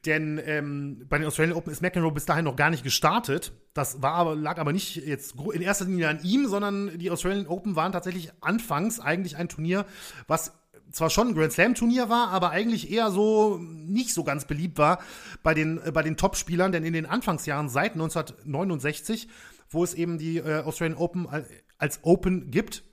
Denn 0.07 0.41
ähm, 0.45 1.07
bei 1.09 1.19
den 1.19 1.27
Australian 1.27 1.57
Open 1.57 1.73
ist 1.73 1.83
McEnroe 1.83 2.13
bis 2.13 2.27
dahin 2.27 2.45
noch 2.45 2.57
gar 2.57 2.71
nicht 2.71 2.85
gestartet. 2.85 3.53
Das 3.75 4.03
war 4.03 4.15
aber, 4.15 4.37
lag 4.37 4.59
aber 4.59 4.73
nicht 4.73 4.97
jetzt 4.97 5.35
in 5.53 5.63
erster 5.63 5.87
Linie 5.87 6.09
an 6.09 6.21
ihm, 6.23 6.47
sondern 6.47 6.99
die 6.99 7.11
Australian 7.11 7.47
Open 7.47 7.77
waren 7.77 7.93
tatsächlich 7.93 8.31
anfangs 8.41 9.01
eigentlich 9.01 9.37
ein 9.37 9.49
Turnier, 9.49 9.87
was 10.27 10.53
zwar 10.91 11.11
schon 11.11 11.29
ein 11.29 11.35
Grand 11.35 11.53
Slam 11.53 11.75
Turnier 11.75 12.09
war, 12.09 12.29
aber 12.29 12.51
eigentlich 12.51 12.91
eher 12.91 13.11
so 13.11 13.59
nicht 13.61 14.15
so 14.15 14.25
ganz 14.25 14.47
beliebt 14.47 14.79
war 14.79 15.01
bei 15.43 15.55
den, 15.55 15.81
äh, 15.85 15.93
bei 15.93 16.03
den 16.03 16.17
Top-Spielern, 16.17 16.73
denn 16.73 16.85
in 16.85 16.93
den 16.93 17.07
Anfangsjahren 17.07 17.69
seit 17.69 17.93
1969, 17.93 19.29
wo 19.69 19.85
es 19.85 19.95
eben 19.95 20.19
die 20.19 20.39
äh, 20.39 20.63
Australian 20.63 20.99
Open 20.99 21.29
als 21.77 22.01
Open 22.03 22.51
gibt, 22.51 22.85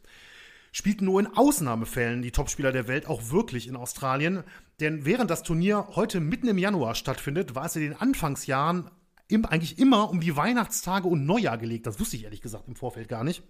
spielten 0.75 1.05
nur 1.05 1.21
in 1.21 1.27
Ausnahmefällen 1.27 2.21
die 2.21 2.31
Topspieler 2.31 2.73
der 2.73 2.89
Welt 2.89 3.07
auch 3.07 3.31
wirklich 3.31 3.69
in 3.69 3.77
Australien. 3.77 4.43
Denn 4.81 5.05
während 5.05 5.31
das 5.31 5.41
Turnier 5.41 5.87
heute 5.95 6.19
mitten 6.19 6.49
im 6.49 6.57
Januar 6.57 6.95
stattfindet, 6.95 7.55
war 7.55 7.63
es 7.63 7.77
in 7.77 7.81
den 7.83 7.93
Anfangsjahren 7.93 8.91
im, 9.29 9.45
eigentlich 9.45 9.79
immer 9.79 10.09
um 10.09 10.19
die 10.19 10.35
Weihnachtstage 10.35 11.07
und 11.07 11.25
Neujahr 11.25 11.57
gelegt. 11.57 11.87
Das 11.87 12.01
wusste 12.01 12.17
ich 12.17 12.25
ehrlich 12.25 12.41
gesagt 12.41 12.67
im 12.67 12.75
Vorfeld 12.75 13.07
gar 13.07 13.23
nicht. 13.23 13.41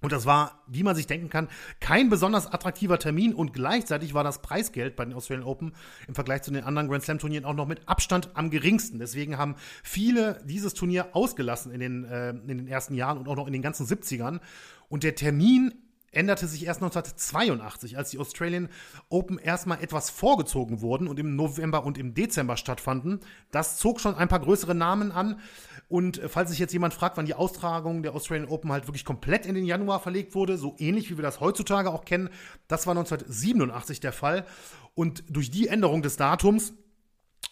Und 0.00 0.12
das 0.12 0.24
war, 0.24 0.62
wie 0.66 0.82
man 0.82 0.96
sich 0.96 1.06
denken 1.06 1.28
kann, 1.28 1.48
kein 1.80 2.08
besonders 2.08 2.46
attraktiver 2.46 2.98
Termin 2.98 3.34
und 3.34 3.52
gleichzeitig 3.52 4.14
war 4.14 4.24
das 4.24 4.40
Preisgeld 4.40 4.96
bei 4.96 5.04
den 5.04 5.12
Australian 5.12 5.46
Open 5.46 5.74
im 6.08 6.14
Vergleich 6.14 6.40
zu 6.40 6.50
den 6.50 6.64
anderen 6.64 6.88
Grand 6.88 7.04
Slam 7.04 7.18
Turnieren 7.18 7.44
auch 7.44 7.54
noch 7.54 7.66
mit 7.66 7.86
Abstand 7.86 8.30
am 8.32 8.48
geringsten. 8.48 8.98
Deswegen 8.98 9.36
haben 9.36 9.56
viele 9.82 10.42
dieses 10.46 10.72
Turnier 10.72 11.14
ausgelassen 11.14 11.70
in 11.70 11.80
den, 11.80 12.04
äh, 12.04 12.30
in 12.30 12.48
den 12.48 12.66
ersten 12.66 12.94
Jahren 12.94 13.18
und 13.18 13.28
auch 13.28 13.36
noch 13.36 13.46
in 13.46 13.52
den 13.52 13.62
ganzen 13.62 13.86
70ern. 13.86 14.40
Und 14.88 15.02
der 15.04 15.14
Termin 15.14 15.83
änderte 16.14 16.46
sich 16.46 16.66
erst 16.66 16.82
1982, 16.82 17.96
als 17.96 18.10
die 18.10 18.18
Australian 18.18 18.68
Open 19.08 19.38
erstmal 19.38 19.82
etwas 19.82 20.10
vorgezogen 20.10 20.80
wurden 20.80 21.08
und 21.08 21.18
im 21.18 21.36
November 21.36 21.84
und 21.84 21.98
im 21.98 22.14
Dezember 22.14 22.56
stattfanden. 22.56 23.20
Das 23.50 23.76
zog 23.76 24.00
schon 24.00 24.14
ein 24.14 24.28
paar 24.28 24.40
größere 24.40 24.74
Namen 24.74 25.12
an. 25.12 25.40
Und 25.88 26.18
äh, 26.18 26.28
falls 26.28 26.50
sich 26.50 26.58
jetzt 26.58 26.72
jemand 26.72 26.94
fragt, 26.94 27.16
wann 27.16 27.26
die 27.26 27.34
Austragung 27.34 28.02
der 28.02 28.14
Australian 28.14 28.48
Open 28.48 28.72
halt 28.72 28.86
wirklich 28.86 29.04
komplett 29.04 29.46
in 29.46 29.54
den 29.54 29.64
Januar 29.64 30.00
verlegt 30.00 30.34
wurde, 30.34 30.56
so 30.58 30.74
ähnlich 30.78 31.10
wie 31.10 31.18
wir 31.18 31.22
das 31.22 31.40
heutzutage 31.40 31.90
auch 31.90 32.04
kennen, 32.04 32.30
das 32.68 32.86
war 32.86 32.92
1987 32.92 34.00
der 34.00 34.12
Fall. 34.12 34.46
Und 34.94 35.24
durch 35.28 35.50
die 35.50 35.68
Änderung 35.68 36.02
des 36.02 36.16
Datums 36.16 36.74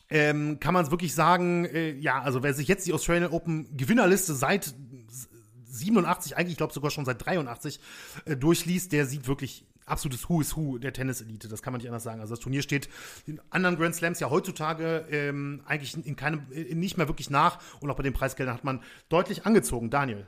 ähm, 0.09 0.61
kann 0.61 0.75
man 0.75 0.85
es 0.85 0.91
wirklich 0.91 1.15
sagen, 1.15 1.65
äh, 1.65 1.93
ja, 1.93 2.21
also 2.21 2.43
wer 2.43 2.55
sich 2.55 2.69
jetzt 2.69 2.87
die 2.87 2.93
Australian 2.93 3.33
Open 3.33 3.77
Gewinnerliste 3.77 4.35
seit 4.35 4.75
87, 5.73 6.37
eigentlich, 6.37 6.53
ich 6.53 6.59
glaube 6.59 6.73
sogar 6.73 6.91
schon 6.91 7.05
seit 7.05 7.25
83 7.25 7.81
äh, 8.25 8.37
durchliest, 8.37 8.93
der 8.93 9.07
sieht 9.07 9.27
wirklich 9.27 9.65
absolutes 9.87 10.29
Who 10.29 10.41
is 10.41 10.57
Who 10.57 10.79
der 10.79 10.93
Tenniselite. 10.93 11.49
Das 11.49 11.63
kann 11.63 11.73
man 11.73 11.81
nicht 11.81 11.89
anders 11.89 12.03
sagen. 12.03 12.21
Also 12.21 12.35
das 12.35 12.41
Turnier 12.41 12.63
steht 12.63 12.89
in 13.27 13.41
anderen 13.51 13.77
Grand 13.77 13.95
Slams 13.95 14.21
ja 14.21 14.31
heutzutage 14.31 15.07
ähm, 15.11 15.63
eigentlich 15.67 16.07
in 16.07 16.17
keinem, 16.17 16.47
in 16.51 16.81
nicht 16.81 16.97
mehr 16.97 17.09
wirklich 17.09 17.31
nach. 17.31 17.59
Und 17.81 17.91
auch 17.91 17.97
bei 17.97 18.03
den 18.03 18.13
Preisgeldern 18.13 18.55
hat 18.55 18.65
man 18.65 18.81
deutlich 19.09 19.47
angezogen. 19.47 19.91
Daniel. 19.91 20.27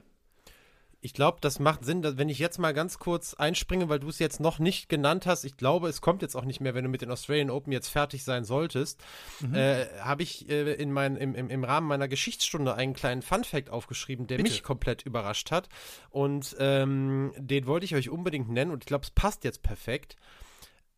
Ich 1.05 1.13
glaube, 1.13 1.37
das 1.43 1.59
macht 1.59 1.85
Sinn, 1.85 2.01
dass, 2.01 2.17
wenn 2.17 2.31
ich 2.31 2.39
jetzt 2.39 2.59
mal 2.59 2.73
ganz 2.73 2.99
kurz 2.99 3.35
einspringe, 3.35 3.91
weil 3.91 4.01
du 4.01 4.09
es 4.09 4.19
jetzt 4.19 4.41
noch 4.41 4.59
nicht 4.59 4.89
genannt 4.89 5.27
hast. 5.27 5.45
Ich 5.45 5.59
glaube, 5.59 5.91
es 5.91 6.01
kommt 6.01 6.23
jetzt 6.23 6.35
auch 6.35 6.47
nicht 6.47 6.63
mehr, 6.63 6.75
wenn 6.75 6.83
du 6.83 6.89
mit 6.89 7.03
den 7.03 7.11
Australian 7.11 7.51
Open 7.51 7.75
jetzt 7.75 7.89
fertig 7.89 8.25
sein 8.25 8.45
solltest. 8.45 9.05
Mhm. 9.41 9.55
Äh, 9.55 9.85
Habe 10.01 10.23
ich 10.23 10.49
äh, 10.49 10.73
in 10.73 10.91
mein, 10.91 11.17
im, 11.17 11.35
im, 11.35 11.51
im 11.51 11.63
Rahmen 11.63 11.89
meiner 11.89 12.09
Geschichtsstunde 12.09 12.75
einen 12.75 12.95
kleinen 12.95 13.21
Fun-Fact 13.21 13.69
aufgeschrieben, 13.69 14.27
der 14.27 14.39
Bitte. 14.39 14.49
mich 14.49 14.63
komplett 14.63 15.03
überrascht 15.03 15.51
hat. 15.51 15.69
Und 16.09 16.57
ähm, 16.59 17.35
den 17.37 17.67
wollte 17.67 17.85
ich 17.85 17.95
euch 17.95 18.09
unbedingt 18.09 18.49
nennen 18.49 18.71
und 18.71 18.85
ich 18.85 18.87
glaube, 18.87 19.05
es 19.05 19.11
passt 19.11 19.45
jetzt 19.45 19.63
perfekt. 19.63 20.17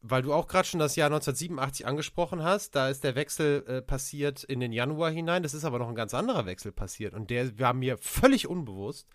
weil 0.03 0.23
du 0.23 0.33
auch 0.33 0.47
gerade 0.47 0.69
schon 0.69 0.79
das 0.79 0.95
Jahr 0.95 1.09
1987 1.09 1.85
angesprochen 1.85 2.45
hast, 2.45 2.77
da 2.77 2.89
ist 2.89 3.03
der 3.03 3.17
Wechsel 3.17 3.65
äh, 3.67 3.83
passiert 3.83 4.45
in 4.45 4.61
den 4.61 4.73
Januar 4.73 5.11
hinein. 5.11 5.43
Das 5.43 5.53
ist 5.53 5.65
aber 5.65 5.81
noch 5.81 5.89
ein 5.89 5.97
ganz 5.97 6.15
anderer 6.15 6.47
Wechsel 6.47 6.71
passiert 6.71 7.13
und 7.13 7.29
der 7.29 7.59
war 7.59 7.73
mir 7.75 7.99
völlig 7.99 8.47
unbewusst. 8.47 9.09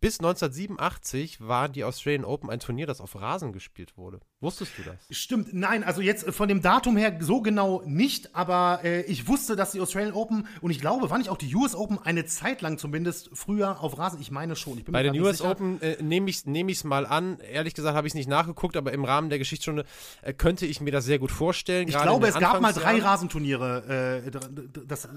Bis 0.00 0.20
1987 0.20 1.40
waren 1.40 1.72
die 1.72 1.82
Australian 1.82 2.24
Open 2.24 2.50
ein 2.50 2.60
Turnier, 2.60 2.86
das 2.86 3.00
auf 3.00 3.20
Rasen 3.20 3.52
gespielt 3.52 3.96
wurde. 3.96 4.20
Wusstest 4.40 4.78
du 4.78 4.82
das? 4.82 4.94
Stimmt, 5.10 5.52
nein, 5.52 5.82
also 5.82 6.00
jetzt 6.00 6.30
von 6.30 6.48
dem 6.48 6.62
Datum 6.62 6.96
her 6.96 7.18
so 7.20 7.42
genau 7.42 7.82
nicht, 7.84 8.36
aber 8.36 8.78
äh, 8.84 9.02
ich 9.02 9.26
wusste, 9.26 9.56
dass 9.56 9.72
die 9.72 9.80
Australian 9.80 10.12
Open 10.12 10.46
und 10.60 10.70
ich 10.70 10.80
glaube, 10.80 11.10
war 11.10 11.18
nicht 11.18 11.30
auch 11.30 11.36
die 11.36 11.52
US 11.52 11.74
Open 11.74 11.98
eine 11.98 12.26
Zeit 12.26 12.62
lang 12.62 12.78
zumindest 12.78 13.30
früher 13.32 13.80
auf 13.80 13.98
Rasen? 13.98 14.20
Ich 14.20 14.30
meine 14.30 14.54
schon. 14.54 14.78
Ich 14.78 14.84
Bei 14.84 15.02
den 15.02 15.20
US 15.20 15.38
sicher. 15.38 15.50
Open 15.50 15.82
äh, 15.82 16.00
nehme 16.00 16.30
ich 16.30 16.36
es 16.36 16.46
nehm 16.46 16.68
mal 16.84 17.04
an. 17.04 17.40
Ehrlich 17.40 17.74
gesagt 17.74 17.96
habe 17.96 18.06
ich 18.06 18.12
es 18.12 18.14
nicht 18.14 18.28
nachgeguckt, 18.28 18.76
aber 18.76 18.92
im 18.92 19.04
Rahmen 19.04 19.30
der 19.30 19.40
Geschichtsstunde 19.40 19.84
äh, 20.22 20.32
könnte 20.32 20.64
ich 20.64 20.80
mir 20.80 20.92
das 20.92 21.06
sehr 21.06 21.18
gut 21.18 21.32
vorstellen. 21.32 21.88
Ich 21.88 21.98
glaube, 21.98 22.28
es 22.28 22.38
gab 22.38 22.60
mal 22.60 22.72
drei 22.72 23.00
Rasenturniere. 23.00 24.22
Äh, 24.24 24.30
das 24.86 25.08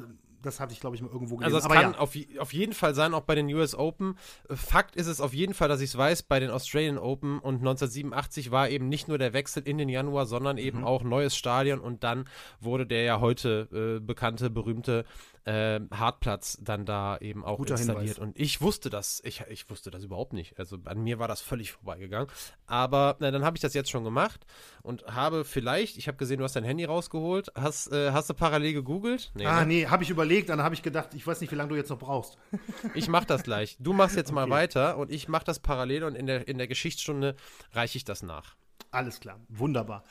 das 0.42 0.60
hatte 0.60 0.74
ich, 0.74 0.80
glaube 0.80 0.96
ich, 0.96 1.02
mal 1.02 1.12
irgendwo 1.12 1.38
gelesen. 1.38 1.56
Also 1.56 1.68
es 1.68 1.74
kann 1.74 1.94
ja. 1.94 1.98
auf, 1.98 2.16
auf 2.40 2.54
jeden 2.54 2.74
Fall 2.74 2.96
sein, 2.96 3.14
auch 3.14 3.22
bei 3.22 3.36
den 3.36 3.48
US 3.54 3.76
Open. 3.76 4.18
Fakt 4.50 4.96
ist 4.96 5.08
es 5.08 5.22
auf 5.22 5.34
jeden 5.34 5.54
Fall, 5.54 5.68
dass 5.68 5.82
ich 5.82 5.90
es 5.90 5.98
weiß, 5.98 6.24
bei 6.24 6.40
den 6.40 6.50
Australian 6.50 6.98
Open 6.98 7.40
und 7.40 7.56
1987 7.56 8.52
war 8.52 8.70
eben 8.70 8.90
nicht 8.90 9.08
nur 9.08 9.18
der 9.18 9.34
Wechsel 9.34 9.64
in 9.64 9.78
den 9.78 9.90
Januar, 9.90 10.26
sondern 10.26 10.58
eben 10.58 10.80
mhm. 10.80 10.86
auch 10.86 11.04
neues 11.04 11.36
Stadion 11.36 11.80
und 11.80 12.04
dann 12.04 12.26
wurde 12.60 12.86
der 12.86 13.04
ja 13.04 13.20
heute 13.20 13.98
äh, 13.98 14.00
bekannte, 14.00 14.50
berühmte 14.50 15.06
äh, 15.46 15.80
Hartplatz 15.92 16.58
dann 16.62 16.86
da 16.86 17.18
eben 17.18 17.44
auch 17.44 17.58
Guter 17.58 17.76
installiert. 17.76 18.16
Hinweis. 18.16 18.20
Und 18.20 18.40
ich 18.40 18.62
wusste 18.62 18.90
das, 18.90 19.22
ich, 19.24 19.44
ich 19.50 19.70
wusste 19.70 19.92
das 19.92 20.04
überhaupt 20.04 20.34
nicht. 20.34 20.60
Also 20.60 20.78
an 20.86 21.04
mir 21.04 21.20
war 21.20 21.28
das 21.28 21.42
völlig 21.42 21.72
vorbeigegangen. 21.72 22.28
Aber 22.68 23.18
na, 23.20 23.32
dann 23.32 23.44
habe 23.44 23.58
ich 23.58 23.62
das 23.62 23.74
jetzt 23.74 23.90
schon 23.90 24.04
gemacht 24.04 24.46
und 24.84 25.04
habe 25.06 25.44
vielleicht, 25.46 25.98
ich 25.98 26.08
habe 26.08 26.18
gesehen, 26.18 26.38
du 26.38 26.44
hast 26.44 26.56
dein 26.56 26.64
Handy 26.64 26.86
rausgeholt. 26.86 27.52
Hast, 27.56 27.92
äh, 27.92 28.12
hast 28.12 28.30
du 28.30 28.34
parallel 28.34 28.74
gegoogelt? 28.74 29.32
Nee, 29.36 29.46
ah, 29.46 29.62
ne? 29.62 29.68
nee, 29.68 29.88
habe 29.88 30.04
ich 30.04 30.10
überlegt, 30.10 30.50
dann 30.50 30.62
habe 30.62 30.76
ich 30.76 30.84
gedacht, 30.84 31.14
ich 31.14 31.26
weiß 31.26 31.42
nicht, 31.42 31.52
wie 31.52 31.56
lange 31.56 31.70
du 31.70 31.76
jetzt 31.76 31.90
noch 31.90 32.00
brauchst. 32.00 32.38
ich 32.94 33.08
mache 33.08 33.26
das 33.26 33.44
gleich. 33.44 33.78
Du 33.80 33.94
machst 33.94 34.16
jetzt 34.16 34.30
okay. 34.30 34.36
mal 34.36 34.50
weiter 34.50 34.98
und 34.98 35.12
ich 35.12 35.28
mache 35.28 35.46
das 35.46 35.60
parallel 35.60 36.04
und 36.04 36.16
in 36.16 36.28
der, 36.28 36.48
in 36.48 36.58
der 36.58 36.68
Geschichtsstunde 36.68 37.36
reiche 37.74 37.98
ich 37.98 38.06
das 38.06 38.24
nach. 38.24 38.56
Alles 38.94 39.22
klar, 39.22 39.40
wunderbar. 39.48 40.04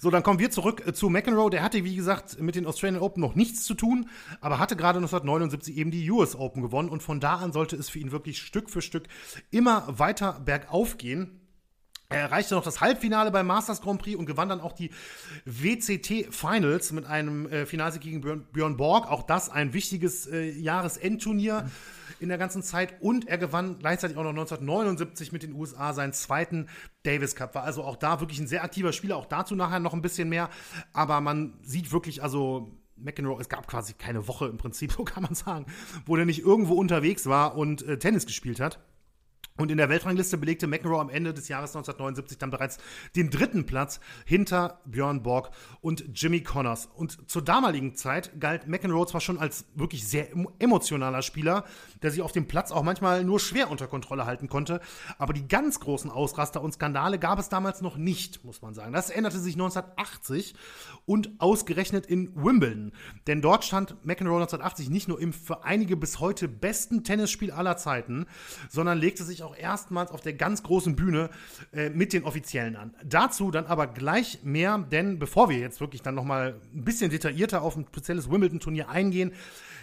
So, 0.00 0.10
dann 0.10 0.24
kommen 0.24 0.40
wir 0.40 0.50
zurück 0.50 0.84
äh, 0.84 0.92
zu 0.92 1.08
McEnroe. 1.08 1.50
Der 1.50 1.62
hatte, 1.62 1.84
wie 1.84 1.94
gesagt, 1.94 2.40
mit 2.40 2.56
den 2.56 2.66
Australian 2.66 3.00
Open 3.00 3.20
noch 3.20 3.36
nichts 3.36 3.64
zu 3.64 3.74
tun, 3.74 4.10
aber 4.40 4.58
hatte 4.58 4.74
gerade 4.74 4.98
1979 4.98 5.76
eben 5.76 5.92
die 5.92 6.10
US 6.10 6.34
Open 6.34 6.60
gewonnen 6.60 6.88
und 6.88 7.00
von 7.00 7.20
da 7.20 7.36
an 7.36 7.52
sollte 7.52 7.76
es 7.76 7.88
für 7.88 8.00
ihn 8.00 8.10
wirklich 8.10 8.42
Stück 8.42 8.70
für 8.70 8.82
Stück 8.82 9.06
immer 9.52 9.84
weiter 10.00 10.40
bergauf 10.44 10.98
gehen. 10.98 11.43
Er 12.10 12.20
erreichte 12.20 12.54
noch 12.54 12.62
das 12.62 12.80
Halbfinale 12.80 13.30
beim 13.30 13.46
Masters 13.46 13.80
Grand 13.80 14.00
Prix 14.00 14.16
und 14.16 14.26
gewann 14.26 14.48
dann 14.48 14.60
auch 14.60 14.72
die 14.72 14.90
WCT 15.46 16.28
Finals 16.30 16.92
mit 16.92 17.06
einem 17.06 17.46
äh, 17.46 17.66
Finalsieg 17.66 18.02
gegen 18.02 18.20
Björn, 18.20 18.46
Björn, 18.52 18.76
Borg. 18.76 19.10
Auch 19.10 19.22
das 19.22 19.48
ein 19.50 19.72
wichtiges 19.72 20.26
äh, 20.26 20.50
Jahresendturnier. 20.50 21.70
In 22.20 22.28
der 22.28 22.38
ganzen 22.38 22.62
Zeit 22.62 23.02
und 23.02 23.26
er 23.26 23.38
gewann 23.38 23.78
gleichzeitig 23.80 24.16
auch 24.16 24.22
noch 24.22 24.30
1979 24.30 25.32
mit 25.32 25.42
den 25.42 25.52
USA 25.52 25.92
seinen 25.92 26.12
zweiten 26.12 26.68
Davis 27.02 27.34
Cup. 27.34 27.54
War 27.54 27.64
also 27.64 27.82
auch 27.82 27.96
da 27.96 28.20
wirklich 28.20 28.38
ein 28.38 28.46
sehr 28.46 28.62
aktiver 28.62 28.92
Spieler, 28.92 29.16
auch 29.16 29.26
dazu 29.26 29.56
nachher 29.56 29.80
noch 29.80 29.92
ein 29.92 30.00
bisschen 30.00 30.28
mehr. 30.28 30.48
Aber 30.92 31.20
man 31.20 31.58
sieht 31.62 31.92
wirklich, 31.92 32.22
also 32.22 32.70
McEnroe, 32.96 33.40
es 33.40 33.48
gab 33.48 33.66
quasi 33.66 33.94
keine 33.94 34.26
Woche 34.28 34.46
im 34.46 34.56
Prinzip, 34.56 34.92
so 34.96 35.04
kann 35.04 35.24
man 35.24 35.34
sagen, 35.34 35.66
wo 36.06 36.16
der 36.16 36.24
nicht 36.24 36.40
irgendwo 36.40 36.74
unterwegs 36.74 37.26
war 37.26 37.56
und 37.56 37.82
äh, 37.82 37.98
Tennis 37.98 38.26
gespielt 38.26 38.60
hat. 38.60 38.78
Und 39.56 39.70
in 39.70 39.76
der 39.76 39.88
Weltrangliste 39.88 40.36
belegte 40.36 40.66
McEnroe 40.66 40.98
am 40.98 41.08
Ende 41.08 41.32
des 41.32 41.46
Jahres 41.46 41.76
1979 41.76 42.38
dann 42.38 42.50
bereits 42.50 42.78
den 43.14 43.30
dritten 43.30 43.66
Platz 43.66 44.00
hinter 44.26 44.80
Björn 44.84 45.22
Borg 45.22 45.52
und 45.80 46.04
Jimmy 46.12 46.40
Connors. 46.40 46.88
Und 46.92 47.30
zur 47.30 47.40
damaligen 47.40 47.94
Zeit 47.94 48.40
galt 48.40 48.66
McEnroe 48.66 49.06
zwar 49.06 49.20
schon 49.20 49.38
als 49.38 49.66
wirklich 49.76 50.08
sehr 50.08 50.26
emotionaler 50.58 51.22
Spieler, 51.22 51.62
der 52.02 52.10
sich 52.10 52.20
auf 52.20 52.32
dem 52.32 52.48
Platz 52.48 52.72
auch 52.72 52.82
manchmal 52.82 53.22
nur 53.22 53.38
schwer 53.38 53.70
unter 53.70 53.86
Kontrolle 53.86 54.26
halten 54.26 54.48
konnte, 54.48 54.80
aber 55.18 55.32
die 55.32 55.46
ganz 55.46 55.78
großen 55.78 56.10
Ausraster 56.10 56.60
und 56.60 56.74
Skandale 56.74 57.20
gab 57.20 57.38
es 57.38 57.48
damals 57.48 57.80
noch 57.80 57.96
nicht, 57.96 58.44
muss 58.44 58.60
man 58.60 58.74
sagen. 58.74 58.92
Das 58.92 59.08
änderte 59.08 59.38
sich 59.38 59.54
1980 59.54 60.56
und 61.06 61.30
ausgerechnet 61.38 62.06
in 62.06 62.34
Wimbledon. 62.34 62.90
Denn 63.28 63.40
dort 63.40 63.64
stand 63.64 64.04
McEnroe 64.04 64.34
1980 64.34 64.90
nicht 64.90 65.06
nur 65.06 65.20
im 65.20 65.32
für 65.32 65.62
einige 65.62 65.96
bis 65.96 66.18
heute 66.18 66.48
besten 66.48 67.04
Tennisspiel 67.04 67.52
aller 67.52 67.76
Zeiten, 67.76 68.26
sondern 68.68 68.98
legte 68.98 69.22
sich 69.22 69.43
auch 69.44 69.56
erstmals 69.56 70.10
auf 70.10 70.20
der 70.20 70.32
ganz 70.32 70.62
großen 70.62 70.96
Bühne 70.96 71.30
äh, 71.72 71.90
mit 71.90 72.12
den 72.12 72.24
Offiziellen 72.24 72.76
an. 72.76 72.94
Dazu 73.04 73.50
dann 73.50 73.66
aber 73.66 73.86
gleich 73.86 74.40
mehr, 74.42 74.78
denn 74.78 75.18
bevor 75.18 75.48
wir 75.48 75.58
jetzt 75.58 75.80
wirklich 75.80 76.02
dann 76.02 76.14
nochmal 76.14 76.60
ein 76.74 76.84
bisschen 76.84 77.10
detaillierter 77.10 77.62
auf 77.62 77.76
ein 77.76 77.86
spezielles 77.86 78.30
Wimbledon-Turnier 78.30 78.88
eingehen, 78.88 79.32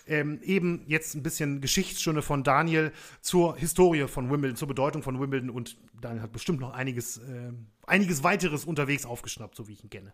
ähm, 0.07 0.39
eben 0.43 0.83
jetzt 0.87 1.15
ein 1.15 1.23
bisschen 1.23 1.61
Geschichtsstunde 1.61 2.21
von 2.21 2.43
Daniel 2.43 2.91
zur 3.21 3.55
Historie 3.55 4.07
von 4.07 4.29
Wimbledon, 4.31 4.55
zur 4.55 4.67
Bedeutung 4.67 5.03
von 5.03 5.19
Wimbledon 5.19 5.49
und 5.49 5.77
Daniel 6.01 6.23
hat 6.23 6.31
bestimmt 6.31 6.59
noch 6.59 6.73
einiges, 6.73 7.17
äh, 7.17 7.51
einiges 7.85 8.23
weiteres 8.23 8.65
unterwegs 8.65 9.05
aufgeschnappt, 9.05 9.55
so 9.55 9.67
wie 9.67 9.73
ich 9.73 9.83
ihn 9.83 9.89
kenne. 9.89 10.13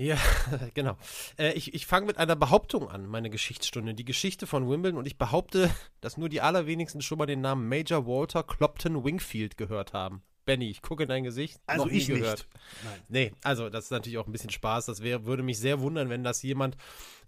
Ja, 0.00 0.16
genau. 0.74 0.96
Äh, 1.38 1.52
ich 1.52 1.74
ich 1.74 1.84
fange 1.84 2.06
mit 2.06 2.16
einer 2.16 2.34
Behauptung 2.34 2.88
an, 2.88 3.06
meine 3.06 3.28
Geschichtsstunde. 3.28 3.92
Die 3.92 4.06
Geschichte 4.06 4.46
von 4.46 4.68
Wimbledon 4.68 4.98
und 4.98 5.06
ich 5.06 5.18
behaupte, 5.18 5.70
dass 6.00 6.16
nur 6.16 6.30
die 6.30 6.40
allerwenigsten 6.40 7.02
schon 7.02 7.18
mal 7.18 7.26
den 7.26 7.42
Namen 7.42 7.68
Major 7.68 8.06
Walter 8.06 8.42
Clopton 8.42 9.04
Wingfield 9.04 9.58
gehört 9.58 9.92
haben. 9.92 10.22
Benny, 10.46 10.70
ich 10.70 10.80
gucke 10.80 11.02
in 11.02 11.08
dein 11.10 11.22
Gesicht. 11.22 11.60
Also 11.66 11.86
ich 11.90 12.06
gehört. 12.06 12.38
nicht. 12.38 12.48
Nein. 12.82 13.00
Nee, 13.08 13.32
also 13.44 13.68
das 13.68 13.84
ist 13.84 13.90
natürlich 13.90 14.16
auch 14.16 14.26
ein 14.26 14.32
bisschen 14.32 14.48
Spaß. 14.48 14.86
Das 14.86 15.02
wär, 15.02 15.26
würde 15.26 15.42
mich 15.42 15.58
sehr 15.58 15.80
wundern, 15.80 16.08
wenn 16.08 16.24
das 16.24 16.42
jemand 16.42 16.78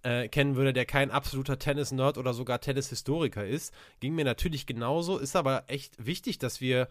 äh, 0.03 0.29
kennen 0.29 0.57
würde, 0.57 0.73
der 0.73 0.87
kein 0.87 1.11
absoluter 1.11 1.59
Tennis-Nerd 1.59 2.17
oder 2.17 2.33
sogar 2.33 2.63
Tennis-Historiker 2.63 3.47
ist. 3.47 3.75
Ging 4.01 4.15
mir 4.15 4.25
natürlich 4.25 4.65
genauso, 4.65 5.19
ist 5.19 5.37
aber 5.37 5.65
echt 5.67 6.05
wichtig, 6.05 6.39
dass 6.39 6.63
wir 6.63 6.89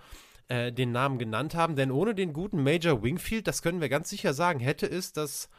äh, 0.47 0.71
den 0.71 0.91
Namen 0.91 1.17
genannt 1.17 1.55
haben, 1.55 1.75
denn 1.75 1.91
ohne 1.91 2.13
den 2.13 2.33
guten 2.33 2.61
Major 2.61 3.01
Wingfield, 3.01 3.47
das 3.47 3.61
können 3.61 3.81
wir 3.81 3.89
ganz 3.89 4.09
sicher 4.09 4.33
sagen, 4.33 4.59
hätte 4.59 4.85
es 4.85 5.13
das 5.13 5.49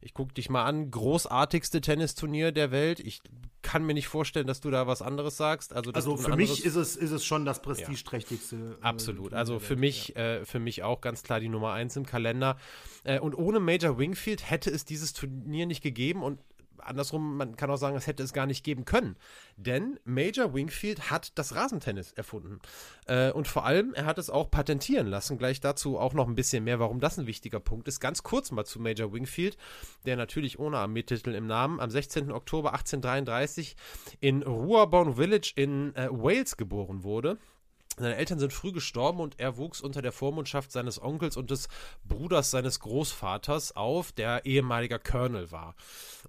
ich 0.00 0.14
gucke 0.14 0.32
dich 0.32 0.48
mal 0.48 0.64
an, 0.64 0.90
großartigste 0.90 1.80
Tennisturnier 1.80 2.52
der 2.52 2.70
Welt. 2.70 3.00
Ich 3.00 3.20
kann 3.62 3.84
mir 3.84 3.92
nicht 3.92 4.08
vorstellen, 4.08 4.46
dass 4.46 4.60
du 4.60 4.70
da 4.70 4.86
was 4.86 5.02
anderes 5.02 5.36
sagst. 5.36 5.74
Also, 5.74 5.92
also 5.92 6.16
für 6.16 6.36
mich 6.36 6.64
ist 6.64 6.76
es, 6.76 6.96
ist 6.96 7.10
es 7.10 7.24
schon 7.24 7.44
das 7.44 7.60
prestigeträchtigste. 7.60 8.56
Ja, 8.56 8.70
äh, 8.70 8.82
absolut. 8.82 9.34
Also 9.34 9.58
für 9.58 9.76
mich, 9.76 10.14
ja. 10.16 10.36
äh, 10.36 10.44
für 10.46 10.58
mich 10.58 10.82
auch 10.82 11.02
ganz 11.02 11.22
klar 11.22 11.40
die 11.40 11.48
Nummer 11.50 11.72
eins 11.72 11.96
im 11.96 12.06
Kalender. 12.06 12.56
Äh, 13.04 13.20
und 13.20 13.34
ohne 13.34 13.60
Major 13.60 13.98
Wingfield 13.98 14.48
hätte 14.50 14.70
es 14.70 14.86
dieses 14.86 15.12
Turnier 15.12 15.66
nicht 15.66 15.82
gegeben 15.82 16.22
und 16.22 16.40
andersrum, 16.90 17.36
man 17.36 17.56
kann 17.56 17.70
auch 17.70 17.76
sagen, 17.76 17.96
es 17.96 18.06
hätte 18.06 18.22
es 18.22 18.32
gar 18.32 18.46
nicht 18.46 18.64
geben 18.64 18.84
können. 18.84 19.16
Denn 19.56 19.98
Major 20.04 20.52
Wingfield 20.52 21.10
hat 21.10 21.38
das 21.38 21.54
Rasentennis 21.54 22.12
erfunden. 22.12 22.60
Äh, 23.06 23.32
und 23.32 23.48
vor 23.48 23.64
allem, 23.64 23.94
er 23.94 24.04
hat 24.04 24.18
es 24.18 24.28
auch 24.28 24.50
patentieren 24.50 25.06
lassen. 25.06 25.38
Gleich 25.38 25.60
dazu 25.60 25.98
auch 25.98 26.12
noch 26.12 26.28
ein 26.28 26.34
bisschen 26.34 26.64
mehr, 26.64 26.78
warum 26.78 27.00
das 27.00 27.18
ein 27.18 27.26
wichtiger 27.26 27.60
Punkt 27.60 27.88
ist. 27.88 28.00
Ganz 28.00 28.22
kurz 28.22 28.50
mal 28.50 28.64
zu 28.64 28.80
Major 28.80 29.12
Wingfield, 29.12 29.56
der 30.04 30.16
natürlich 30.16 30.58
ohne 30.58 30.78
Armeetitel 30.78 31.34
im 31.34 31.46
Namen 31.46 31.80
am 31.80 31.90
16. 31.90 32.30
Oktober 32.30 32.72
1833 32.72 33.76
in 34.20 34.42
Ruabon 34.42 35.14
Village 35.14 35.52
in 35.56 35.94
äh, 35.94 36.08
Wales 36.10 36.56
geboren 36.56 37.04
wurde. 37.04 37.38
Seine 37.98 38.16
Eltern 38.16 38.38
sind 38.38 38.52
früh 38.52 38.72
gestorben 38.72 39.20
und 39.20 39.38
er 39.38 39.58
wuchs 39.58 39.80
unter 39.80 40.00
der 40.00 40.12
Vormundschaft 40.12 40.72
seines 40.72 41.02
Onkels 41.02 41.36
und 41.36 41.50
des 41.50 41.68
Bruders 42.04 42.50
seines 42.50 42.80
Großvaters 42.80 43.76
auf, 43.76 44.12
der 44.12 44.46
ehemaliger 44.46 44.98
Colonel 44.98 45.50
war. 45.50 45.74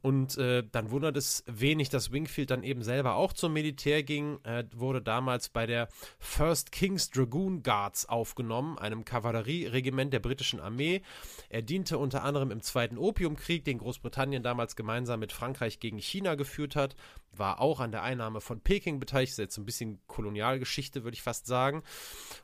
Und 0.02 0.38
äh, 0.38 0.64
dann 0.70 0.92
wundert 0.92 1.16
es 1.16 1.44
wenig, 1.48 1.90
dass 1.90 2.12
Wingfield 2.12 2.52
dann 2.52 2.64
eben 2.64 2.84
selber 2.84 3.16
auch 3.16 3.32
zum 3.32 3.54
Militär 3.54 4.04
ging. 4.04 4.40
Er 4.44 4.66
wurde 4.76 5.02
damals 5.02 5.48
bei 5.48 5.66
der 5.66 5.88
First 6.20 6.72
King's 6.72 7.10
Dragoon 7.10 7.64
Guards 7.64 8.10
aufgenommen, 8.10 8.78
einem 8.78 9.06
Kavallerieregiment 9.06 10.12
der 10.12 10.20
britischen 10.20 10.60
Armee. 10.60 11.02
Er 11.48 11.62
diente 11.62 11.98
unter 11.98 12.24
anderem 12.24 12.52
im 12.52 12.62
Zweiten 12.62 12.98
Opiumkrieg, 12.98 13.64
den 13.64 13.78
Großbritannien 13.78 14.44
damals 14.44 14.76
gemeinsam 14.76 15.22
mit 15.22 15.32
Frankreich 15.32 15.80
gegen 15.80 16.00
China 16.00 16.36
geführt 16.36 16.76
hat. 16.76 16.96
War 17.32 17.62
auch 17.62 17.80
an 17.80 17.92
der 17.92 18.04
Einnahme 18.04 18.42
von 18.42 18.62
Peking 18.62 19.00
beteiligt. 19.00 19.32
Ist 19.32 19.38
jetzt 19.38 19.58
ein 19.58 19.66
bisschen 19.66 20.00
Kolonialgeschichte, 20.08 21.04
würde 21.04 21.16
ich 21.16 21.22
fast 21.22 21.48
sagen. 21.48 21.84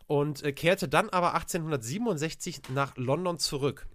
Und 0.08 0.44
äh, 0.44 0.54
kehrte 0.54 0.88
dann 0.88 1.10
aber 1.10 1.34
1867 1.34 2.70
nach 2.70 2.96
London 2.96 3.38
zurück. 3.38 3.88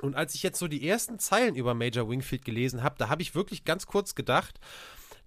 Und 0.00 0.14
als 0.14 0.34
ich 0.34 0.42
jetzt 0.42 0.58
so 0.58 0.68
die 0.68 0.86
ersten 0.86 1.18
Zeilen 1.18 1.54
über 1.56 1.74
Major 1.74 2.08
Wingfield 2.08 2.44
gelesen 2.44 2.82
habe, 2.82 2.94
da 2.98 3.08
habe 3.08 3.22
ich 3.22 3.34
wirklich 3.34 3.64
ganz 3.64 3.86
kurz 3.86 4.14
gedacht, 4.14 4.60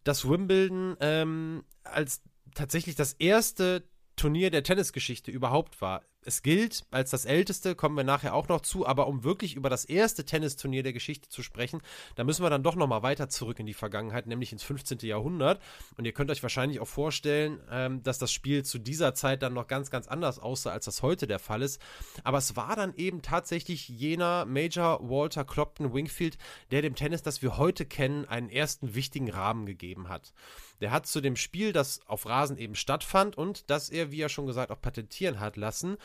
dass 0.03 0.27
Wimbledon 0.27 0.97
ähm, 0.99 1.63
als 1.83 2.21
tatsächlich 2.55 2.95
das 2.95 3.13
erste 3.13 3.83
Turnier 4.15 4.51
der 4.51 4.63
Tennisgeschichte 4.63 5.31
überhaupt 5.31 5.81
war. 5.81 6.03
es 6.25 6.41
gilt 6.41 6.85
als 6.89 7.11
das 7.11 7.25
älteste, 7.25 7.75
kommen 7.75 7.97
wir 7.97 8.05
nachher 8.05 8.33
auch 8.33 8.47
noch 8.47 8.61
zu, 8.61 8.87
aber 8.87 9.07
um 9.07 9.25
wirklich 9.25 9.55
über 9.55 9.69
das 9.69 9.83
erste 9.83 10.23
Tennisturnier 10.23 10.81
der 10.81 10.93
Geschichte 10.93 11.27
zu 11.27 11.43
sprechen, 11.43 11.81
da 12.15 12.23
müssen 12.23 12.43
wir 12.43 12.49
dann 12.49 12.63
doch 12.63 12.75
nochmal 12.75 13.03
weiter 13.03 13.27
zurück 13.27 13.59
in 13.59 13.65
die 13.65 13.73
Vergangenheit, 13.73 14.25
nämlich 14.25 14.53
ins 14.53 14.63
15. 14.63 14.99
Jahrhundert. 14.99 15.61
Und 15.97 16.05
ihr 16.05 16.13
könnt 16.13 16.31
euch 16.31 16.41
wahrscheinlich 16.41 16.79
auch 16.79 16.87
vorstellen, 16.87 17.59
ähm, 17.69 18.03
dass 18.03 18.19
das 18.19 18.31
Spiel 18.31 18.63
zu 18.63 18.79
dieser 18.79 19.13
Zeit 19.15 19.41
dann 19.43 19.53
noch 19.53 19.67
ganz, 19.67 19.91
ganz 19.91 20.07
anders 20.07 20.39
aussah, 20.39 20.71
als 20.71 20.85
das 20.85 21.01
heute 21.01 21.27
der 21.27 21.39
Fall 21.39 21.61
ist. 21.61 21.81
Aber 22.23 22.37
es 22.37 22.55
war 22.55 22.75
dann 22.75 22.95
eben 22.95 23.21
tatsächlich 23.21 23.89
jener 23.89 24.45
Major 24.45 24.99
Walter 25.01 25.43
Clopton 25.43 25.93
Wingfield, 25.93 26.37
der 26.71 26.81
dem 26.81 26.95
Tennis, 26.95 27.21
das 27.21 27.41
wir 27.41 27.57
heute 27.57 27.85
kennen, 27.85 28.25
einen 28.25 28.49
ersten 28.49 28.95
wichtigen 28.95 29.29
Rahmen 29.29 29.65
gegeben 29.65 30.07
hat. 30.07 30.33
Der 30.83 30.91
hat 30.91 31.07
zu 31.07 31.21
dem 31.21 31.37
Spiel, 31.37 31.71
das 31.71 32.01
auf 32.07 32.25
Rasen 32.25 32.57
eben 32.57 32.75
stattfand 32.75 33.37
und 33.37 33.69
das 33.69 33.89
er, 33.89 34.11
wie 34.11 34.19
er 34.19 34.27
schon 34.27 34.45
gesagt, 34.45 34.69
auch 34.69 34.81
patentieren 34.81 35.39
hat 35.39 35.55
lassen, 35.55 35.95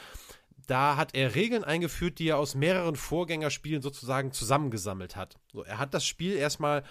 da 0.68 0.96
hat 0.96 1.16
er 1.16 1.34
Regeln 1.34 1.64
eingeführt, 1.64 2.20
die 2.20 2.28
er 2.28 2.38
aus 2.38 2.54
mehreren 2.54 2.94
Vorgängerspielen 2.94 3.82
sozusagen 3.82 4.30
zusammengesammelt 4.30 5.16
hat. 5.16 5.36
So, 5.52 5.64
er 5.64 5.78
hat 5.78 5.94
das 5.94 6.06
Spiel 6.06 6.36
erstmal 6.36 6.84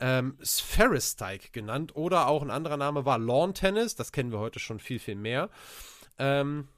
ähm, 0.00 0.38
Spheristike 0.42 1.50
genannt 1.52 1.94
oder 1.94 2.28
auch 2.28 2.42
ein 2.42 2.50
anderer 2.50 2.78
Name 2.78 3.04
war 3.04 3.18
Lawn 3.18 3.52
Tennis, 3.52 3.94
das 3.94 4.10
kennen 4.10 4.32
wir 4.32 4.38
heute 4.38 4.58
schon 4.58 4.80
viel, 4.80 4.98
viel 4.98 5.16
mehr. 5.16 5.50
Ähm, 6.18 6.68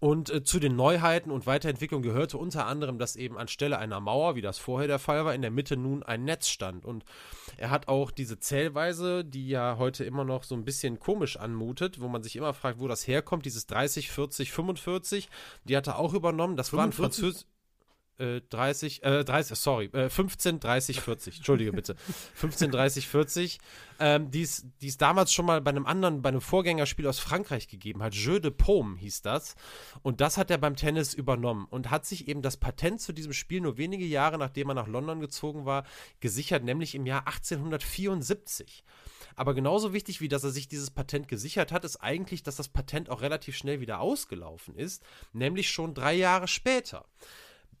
und 0.00 0.30
äh, 0.30 0.42
zu 0.42 0.58
den 0.58 0.76
Neuheiten 0.76 1.30
und 1.30 1.46
Weiterentwicklung 1.46 2.02
gehörte 2.02 2.38
unter 2.38 2.66
anderem, 2.66 2.98
dass 2.98 3.16
eben 3.16 3.38
anstelle 3.38 3.78
einer 3.78 4.00
Mauer, 4.00 4.34
wie 4.34 4.42
das 4.42 4.58
vorher 4.58 4.88
der 4.88 4.98
Fall 4.98 5.24
war, 5.24 5.34
in 5.34 5.42
der 5.42 5.50
Mitte 5.50 5.76
nun 5.76 6.02
ein 6.02 6.24
Netz 6.24 6.48
stand. 6.48 6.84
Und 6.84 7.04
er 7.56 7.70
hat 7.70 7.88
auch 7.88 8.10
diese 8.10 8.38
Zählweise, 8.38 9.24
die 9.24 9.48
ja 9.48 9.76
heute 9.78 10.04
immer 10.04 10.24
noch 10.24 10.42
so 10.44 10.54
ein 10.54 10.64
bisschen 10.64 10.98
komisch 10.98 11.36
anmutet, 11.36 12.00
wo 12.00 12.08
man 12.08 12.22
sich 12.22 12.36
immer 12.36 12.52
fragt, 12.52 12.80
wo 12.80 12.88
das 12.88 13.06
herkommt, 13.06 13.46
dieses 13.46 13.66
30, 13.66 14.10
40, 14.10 14.52
45, 14.52 15.28
die 15.64 15.76
hat 15.76 15.86
er 15.86 15.98
auch 15.98 16.14
übernommen. 16.14 16.56
Das 16.56 16.70
45? 16.70 17.22
waren 17.22 17.34
Französisch. 18.16 18.46
30, 18.50 19.02
äh, 19.02 19.24
30, 19.24 19.52
äh, 19.52 19.56
sorry, 19.56 19.86
äh, 19.92 20.08
15, 20.08 20.60
30, 20.60 21.00
40, 21.00 21.36
entschuldige 21.36 21.72
bitte. 21.72 21.96
15, 22.34 22.70
30, 22.70 23.08
40, 23.08 23.58
ähm, 24.00 24.30
die 24.30 24.42
es 24.42 24.64
damals 24.98 25.32
schon 25.32 25.46
mal 25.46 25.60
bei 25.60 25.70
einem 25.70 25.86
anderen, 25.86 26.22
bei 26.22 26.30
einem 26.30 26.40
Vorgängerspiel 26.40 27.06
aus 27.06 27.18
Frankreich 27.18 27.68
gegeben 27.68 28.02
hat. 28.02 28.14
Jeu 28.14 28.38
de 28.38 28.50
Paume 28.50 28.98
hieß 28.98 29.22
das. 29.22 29.54
Und 30.02 30.20
das 30.20 30.38
hat 30.38 30.50
er 30.50 30.58
beim 30.58 30.76
Tennis 30.76 31.14
übernommen 31.14 31.66
und 31.70 31.90
hat 31.90 32.06
sich 32.06 32.28
eben 32.28 32.42
das 32.42 32.56
Patent 32.56 33.00
zu 33.00 33.12
diesem 33.12 33.32
Spiel 33.32 33.60
nur 33.60 33.76
wenige 33.76 34.04
Jahre, 34.04 34.38
nachdem 34.38 34.70
er 34.70 34.74
nach 34.74 34.88
London 34.88 35.20
gezogen 35.20 35.66
war, 35.66 35.84
gesichert, 36.20 36.64
nämlich 36.64 36.94
im 36.94 37.06
Jahr 37.06 37.26
1874. 37.26 38.84
Aber 39.38 39.52
genauso 39.52 39.92
wichtig, 39.92 40.22
wie 40.22 40.28
dass 40.28 40.44
er 40.44 40.50
sich 40.50 40.66
dieses 40.66 40.90
Patent 40.90 41.28
gesichert 41.28 41.70
hat, 41.70 41.84
ist 41.84 41.98
eigentlich, 41.98 42.42
dass 42.42 42.56
das 42.56 42.68
Patent 42.68 43.10
auch 43.10 43.20
relativ 43.20 43.54
schnell 43.54 43.80
wieder 43.80 44.00
ausgelaufen 44.00 44.74
ist, 44.74 45.02
nämlich 45.34 45.70
schon 45.70 45.92
drei 45.92 46.14
Jahre 46.14 46.48
später 46.48 47.04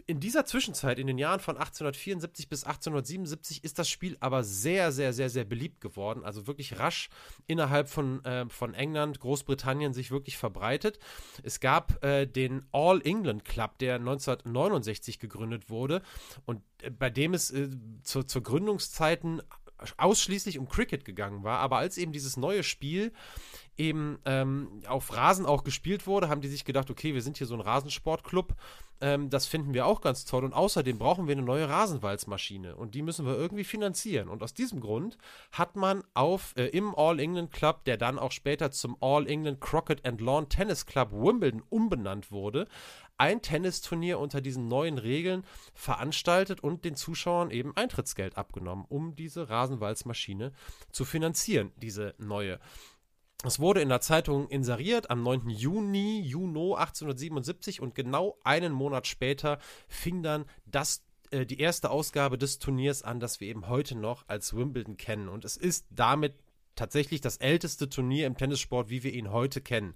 in 0.08 0.20
dieser 0.20 0.44
Zwischenzeit, 0.44 1.00
in 1.00 1.08
den 1.08 1.18
Jahren 1.18 1.40
von 1.40 1.56
1874 1.56 2.48
bis 2.48 2.62
1877, 2.62 3.64
ist 3.64 3.78
das 3.78 3.88
Spiel 3.88 4.16
aber 4.20 4.44
sehr, 4.44 4.92
sehr, 4.92 5.12
sehr, 5.12 5.28
sehr 5.30 5.44
beliebt 5.44 5.80
geworden. 5.80 6.24
Also 6.24 6.46
wirklich 6.46 6.78
rasch 6.78 7.10
innerhalb 7.46 7.88
von, 7.88 8.24
äh, 8.24 8.48
von 8.48 8.74
England, 8.74 9.18
Großbritannien 9.18 9.92
sich 9.94 10.12
wirklich 10.12 10.36
verbreitet. 10.36 11.00
Es 11.42 11.58
gab 11.58 12.02
äh, 12.04 12.26
den 12.26 12.64
All 12.70 13.00
England 13.04 13.44
Club, 13.44 13.78
der 13.78 13.96
1969 13.96 15.18
gegründet 15.18 15.70
wurde 15.70 16.02
und 16.44 16.62
äh, 16.82 16.90
bei 16.90 17.10
dem 17.10 17.34
es 17.34 17.50
äh, 17.50 17.68
zu, 18.02 18.22
zur 18.22 18.42
Gründungszeiten 18.44 19.42
ausschließlich 19.96 20.58
um 20.58 20.68
Cricket 20.68 21.04
gegangen 21.04 21.44
war. 21.44 21.58
Aber 21.58 21.78
als 21.78 21.98
eben 21.98 22.12
dieses 22.12 22.36
neue 22.36 22.62
Spiel 22.62 23.12
eben 23.76 24.18
ähm, 24.24 24.80
auf 24.88 25.14
Rasen 25.14 25.46
auch 25.46 25.64
gespielt 25.64 26.06
wurde, 26.06 26.28
haben 26.28 26.40
die 26.40 26.48
sich 26.48 26.64
gedacht, 26.64 26.90
okay, 26.90 27.14
wir 27.14 27.22
sind 27.22 27.36
hier 27.36 27.46
so 27.46 27.54
ein 27.54 27.60
Rasensportclub, 27.60 28.54
ähm, 29.00 29.28
das 29.28 29.46
finden 29.46 29.74
wir 29.74 29.86
auch 29.86 30.00
ganz 30.00 30.24
toll 30.24 30.44
und 30.44 30.54
außerdem 30.54 30.98
brauchen 30.98 31.26
wir 31.26 31.32
eine 31.32 31.42
neue 31.42 31.68
Rasenwalzmaschine 31.68 32.76
und 32.76 32.94
die 32.94 33.02
müssen 33.02 33.26
wir 33.26 33.36
irgendwie 33.36 33.64
finanzieren. 33.64 34.28
Und 34.28 34.42
aus 34.42 34.54
diesem 34.54 34.80
Grund 34.80 35.18
hat 35.52 35.76
man 35.76 36.02
auf 36.14 36.54
äh, 36.56 36.66
im 36.68 36.94
All 36.96 37.20
England 37.20 37.52
Club, 37.52 37.84
der 37.84 37.98
dann 37.98 38.18
auch 38.18 38.32
später 38.32 38.70
zum 38.70 38.96
All 39.00 39.28
England 39.28 39.60
Crockett 39.60 40.06
and 40.06 40.20
Lawn 40.20 40.48
Tennis 40.48 40.86
Club 40.86 41.12
Wimbledon 41.12 41.62
umbenannt 41.68 42.32
wurde, 42.32 42.66
ein 43.18 43.42
Tennisturnier 43.42 44.18
unter 44.18 44.40
diesen 44.40 44.68
neuen 44.68 44.98
Regeln 44.98 45.44
veranstaltet 45.74 46.60
und 46.60 46.84
den 46.84 46.96
Zuschauern 46.96 47.50
eben 47.50 47.76
Eintrittsgeld 47.76 48.36
abgenommen, 48.36 48.84
um 48.88 49.14
diese 49.14 49.48
Rasenwalzmaschine 49.48 50.52
zu 50.90 51.04
finanzieren, 51.04 51.72
diese 51.76 52.14
neue. 52.18 52.58
Es 53.44 53.60
wurde 53.60 53.80
in 53.82 53.90
der 53.90 54.00
Zeitung 54.00 54.48
inseriert 54.48 55.10
am 55.10 55.22
9. 55.22 55.50
Juni, 55.50 56.20
Juno 56.20 56.74
1877 56.74 57.80
und 57.80 57.94
genau 57.94 58.38
einen 58.44 58.72
Monat 58.72 59.06
später 59.06 59.58
fing 59.88 60.22
dann 60.22 60.46
das 60.64 61.04
äh, 61.30 61.44
die 61.46 61.60
erste 61.60 61.90
Ausgabe 61.90 62.38
des 62.38 62.58
Turniers 62.58 63.02
an, 63.02 63.20
das 63.20 63.40
wir 63.40 63.48
eben 63.48 63.68
heute 63.68 63.96
noch 63.96 64.24
als 64.28 64.54
Wimbledon 64.54 64.96
kennen. 64.96 65.28
Und 65.28 65.44
es 65.44 65.56
ist 65.56 65.86
damit 65.90 66.34
tatsächlich 66.76 67.20
das 67.20 67.38
älteste 67.38 67.88
Turnier 67.88 68.26
im 68.26 68.36
Tennissport, 68.36 68.88
wie 68.88 69.02
wir 69.02 69.12
ihn 69.12 69.32
heute 69.32 69.60
kennen. 69.60 69.94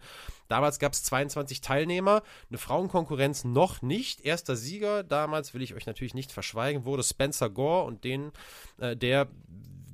Damals 0.49 0.79
gab 0.79 0.93
es 0.93 1.03
22 1.05 1.61
Teilnehmer, 1.61 2.23
eine 2.49 2.59
Frauenkonkurrenz 2.59 3.45
noch 3.45 3.83
nicht. 3.83 4.25
Erster 4.25 4.57
Sieger 4.57 5.05
damals, 5.05 5.55
will 5.55 5.63
ich 5.63 5.75
euch 5.75 5.87
natürlich 5.87 6.15
nicht 6.15 6.33
verschweigen, 6.33 6.85
wurde 6.85 7.03
Spencer 7.03 7.51
Gore 7.51 7.85
und 7.85 8.05
den, 8.05 8.33
äh, 8.79 8.97
der 8.97 9.29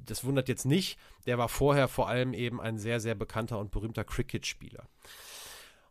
das 0.07 0.25
wundert 0.25 0.49
jetzt 0.49 0.65
nicht, 0.65 0.99
der 1.27 1.37
war 1.39 1.49
vorher 1.49 1.89
vor 1.89 2.09
allem 2.09 2.33
eben 2.33 2.61
ein 2.61 2.79
sehr, 2.79 3.01
sehr 3.01 3.15
bekannter 3.15 3.59
und 3.59 3.71
berühmter 3.71 4.05
Cricket-Spieler. 4.05 4.89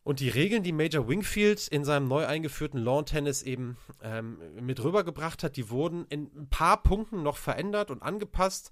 Und 0.03 0.19
die 0.19 0.29
Regeln, 0.29 0.61
die 0.61 0.71
Major 0.71 1.07
Wingfield 1.07 1.67
in 1.67 1.83
seinem 1.83 2.07
neu 2.07 2.25
eingeführten 2.27 2.79
Lawn 2.79 3.07
Tennis 3.07 3.41
eben 3.41 3.75
ähm, 4.03 4.37
mit 4.61 4.83
rübergebracht 4.83 5.43
hat, 5.43 5.57
die 5.57 5.71
wurden 5.71 6.05
in 6.09 6.29
ein 6.35 6.47
paar 6.47 6.81
Punkten 6.83 7.23
noch 7.23 7.37
verändert 7.37 7.89
und 7.89 8.03
angepasst. 8.03 8.71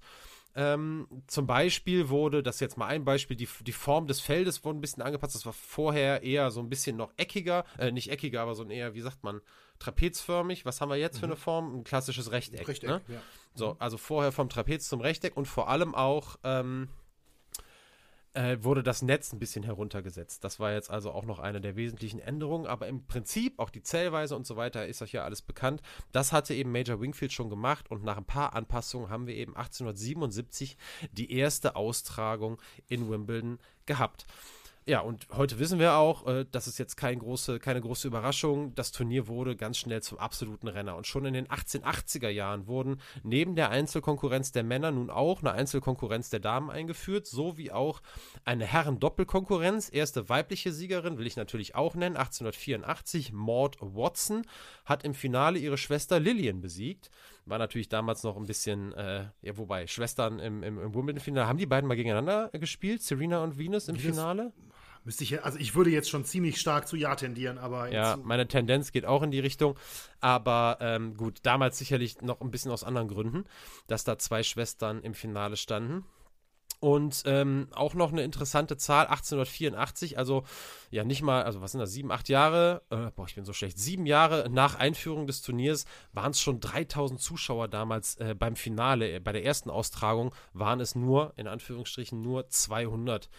Ähm, 0.56 1.08
zum 1.26 1.46
Beispiel 1.46 2.08
wurde, 2.08 2.42
das 2.42 2.56
ist 2.56 2.60
jetzt 2.60 2.76
mal 2.76 2.86
ein 2.86 3.04
Beispiel, 3.04 3.36
die, 3.36 3.48
die 3.62 3.72
Form 3.72 4.06
des 4.06 4.20
Feldes 4.20 4.64
wurde 4.64 4.78
ein 4.78 4.80
bisschen 4.80 5.02
angepasst. 5.02 5.34
Das 5.34 5.46
war 5.46 5.52
vorher 5.52 6.22
eher 6.22 6.50
so 6.50 6.60
ein 6.60 6.68
bisschen 6.68 6.96
noch 6.96 7.12
eckiger, 7.16 7.64
äh, 7.78 7.90
nicht 7.90 8.10
eckiger, 8.10 8.42
aber 8.42 8.54
so 8.54 8.62
ein 8.62 8.70
eher, 8.70 8.94
wie 8.94 9.00
sagt 9.00 9.24
man, 9.24 9.40
trapezförmig. 9.80 10.64
Was 10.64 10.80
haben 10.80 10.90
wir 10.90 10.96
jetzt 10.96 11.16
mhm. 11.16 11.20
für 11.20 11.26
eine 11.26 11.36
Form? 11.36 11.74
Ein 11.76 11.84
klassisches 11.84 12.30
Rechteck. 12.30 12.68
Rechteck 12.68 12.88
ne? 12.88 13.00
ja. 13.08 13.20
So, 13.54 13.76
also 13.78 13.98
vorher 13.98 14.32
vom 14.32 14.48
Trapez 14.48 14.88
zum 14.88 15.00
Rechteck 15.00 15.36
und 15.36 15.46
vor 15.46 15.68
allem 15.68 15.94
auch 15.94 16.36
ähm, 16.44 16.88
äh, 18.34 18.58
wurde 18.60 18.82
das 18.82 19.02
Netz 19.02 19.32
ein 19.32 19.38
bisschen 19.38 19.62
heruntergesetzt. 19.62 20.44
Das 20.44 20.60
war 20.60 20.72
jetzt 20.72 20.90
also 20.90 21.12
auch 21.12 21.24
noch 21.24 21.38
eine 21.38 21.60
der 21.60 21.76
wesentlichen 21.76 22.18
Änderungen, 22.18 22.66
aber 22.66 22.88
im 22.88 23.06
Prinzip 23.06 23.58
auch 23.58 23.70
die 23.70 23.82
Zählweise 23.82 24.36
und 24.36 24.46
so 24.46 24.56
weiter 24.56 24.86
ist 24.86 25.02
euch 25.02 25.12
ja 25.12 25.24
alles 25.24 25.40
bekannt. 25.40 25.82
Das 26.12 26.32
hatte 26.32 26.54
eben 26.54 26.72
Major 26.72 27.00
Wingfield 27.00 27.32
schon 27.32 27.48
gemacht 27.48 27.90
und 27.90 28.04
nach 28.04 28.16
ein 28.16 28.24
paar 28.24 28.54
Anpassungen 28.54 29.08
haben 29.08 29.26
wir 29.26 29.34
eben 29.34 29.56
1877 29.56 30.76
die 31.12 31.32
erste 31.32 31.76
Austragung 31.76 32.60
in 32.88 33.08
Wimbledon 33.08 33.58
gehabt. 33.86 34.26
Ja, 34.86 35.00
und 35.00 35.28
heute 35.32 35.58
wissen 35.58 35.78
wir 35.78 35.94
auch, 35.94 36.26
äh, 36.26 36.44
das 36.52 36.66
ist 36.66 36.78
jetzt 36.78 36.96
kein 36.96 37.18
große, 37.18 37.58
keine 37.58 37.80
große 37.80 38.06
Überraschung. 38.06 38.74
Das 38.74 38.92
Turnier 38.92 39.28
wurde 39.28 39.56
ganz 39.56 39.78
schnell 39.78 40.02
zum 40.02 40.18
absoluten 40.18 40.68
Renner. 40.68 40.94
Und 40.96 41.06
schon 41.06 41.24
in 41.24 41.32
den 41.32 41.48
1880er 41.48 42.28
Jahren 42.28 42.66
wurden 42.66 43.00
neben 43.22 43.56
der 43.56 43.70
Einzelkonkurrenz 43.70 44.52
der 44.52 44.62
Männer 44.62 44.90
nun 44.90 45.08
auch 45.08 45.40
eine 45.40 45.52
Einzelkonkurrenz 45.52 46.28
der 46.28 46.40
Damen 46.40 46.70
eingeführt, 46.70 47.26
sowie 47.26 47.70
auch 47.70 48.02
eine 48.44 48.66
Herren-Doppelkonkurrenz. 48.66 49.88
Erste 49.90 50.28
weibliche 50.28 50.70
Siegerin 50.70 51.16
will 51.16 51.26
ich 51.26 51.36
natürlich 51.36 51.74
auch 51.74 51.94
nennen. 51.94 52.18
1884, 52.18 53.32
Maud 53.32 53.78
Watson, 53.80 54.42
hat 54.84 55.02
im 55.02 55.14
Finale 55.14 55.58
ihre 55.58 55.78
Schwester 55.78 56.20
Lillian 56.20 56.60
besiegt. 56.60 57.10
War 57.46 57.58
natürlich 57.58 57.88
damals 57.88 58.22
noch 58.22 58.36
ein 58.36 58.46
bisschen, 58.46 58.92
äh, 58.94 59.26
ja, 59.42 59.56
wobei, 59.56 59.86
Schwestern 59.86 60.38
im, 60.38 60.62
im, 60.62 60.78
im 60.78 60.94
Wimbledon-Finale. 60.94 61.46
Haben 61.46 61.58
die 61.58 61.66
beiden 61.66 61.86
mal 61.86 61.94
gegeneinander 61.94 62.48
gespielt, 62.50 63.02
Serena 63.02 63.42
und 63.42 63.58
Venus 63.58 63.88
im 63.88 63.96
Venus, 63.96 64.16
Finale? 64.16 64.52
Müsste 65.04 65.24
ich, 65.24 65.44
also 65.44 65.58
ich 65.58 65.74
würde 65.74 65.90
jetzt 65.90 66.08
schon 66.08 66.24
ziemlich 66.24 66.58
stark 66.58 66.88
zu 66.88 66.96
Ja 66.96 67.14
tendieren, 67.14 67.58
aber. 67.58 67.92
Ja, 67.92 68.16
meine 68.22 68.48
Tendenz 68.48 68.90
geht 68.90 69.04
auch 69.04 69.22
in 69.22 69.30
die 69.30 69.40
Richtung. 69.40 69.76
Aber 70.20 70.78
ähm, 70.80 71.14
gut, 71.16 71.40
damals 71.42 71.76
sicherlich 71.76 72.22
noch 72.22 72.40
ein 72.40 72.50
bisschen 72.50 72.70
aus 72.70 72.84
anderen 72.84 73.08
Gründen, 73.08 73.44
dass 73.86 74.04
da 74.04 74.18
zwei 74.18 74.42
Schwestern 74.42 75.02
im 75.02 75.12
Finale 75.12 75.58
standen. 75.58 76.06
Und 76.80 77.22
ähm, 77.24 77.68
auch 77.72 77.94
noch 77.94 78.12
eine 78.12 78.24
interessante 78.24 78.76
Zahl, 78.76 79.06
1884, 79.06 80.18
also 80.18 80.44
ja 80.90 81.02
nicht 81.02 81.22
mal, 81.22 81.42
also 81.42 81.62
was 81.62 81.72
sind 81.72 81.80
das, 81.80 81.92
sieben, 81.92 82.12
acht 82.12 82.28
Jahre, 82.28 82.82
äh, 82.90 83.10
boah, 83.16 83.24
ich 83.26 83.36
bin 83.36 83.46
so 83.46 83.54
schlecht, 83.54 83.78
sieben 83.78 84.04
Jahre 84.04 84.50
nach 84.50 84.74
Einführung 84.74 85.26
des 85.26 85.40
Turniers 85.40 85.86
waren 86.12 86.32
es 86.32 86.42
schon 86.42 86.60
3000 86.60 87.18
Zuschauer 87.18 87.68
damals 87.68 88.16
äh, 88.16 88.34
beim 88.38 88.54
Finale, 88.54 89.10
äh, 89.12 89.18
bei 89.18 89.32
der 89.32 89.46
ersten 89.46 89.70
Austragung 89.70 90.34
waren 90.52 90.78
es 90.78 90.94
nur, 90.94 91.32
in 91.36 91.46
Anführungsstrichen, 91.46 92.20
nur 92.20 92.50
200 92.50 93.30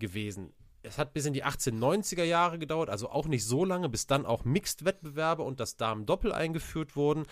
gewesen 0.00 0.52
es 0.88 0.98
hat 0.98 1.12
bis 1.12 1.26
in 1.26 1.34
die 1.34 1.44
1890er 1.44 2.24
Jahre 2.24 2.58
gedauert, 2.58 2.90
also 2.90 3.10
auch 3.10 3.26
nicht 3.26 3.44
so 3.44 3.64
lange, 3.64 3.88
bis 3.88 4.06
dann 4.06 4.26
auch 4.26 4.44
Mixed-Wettbewerbe 4.44 5.42
und 5.42 5.60
das 5.60 5.76
Damen-Doppel 5.76 6.32
eingeführt 6.32 6.96
wurden. 6.96 7.24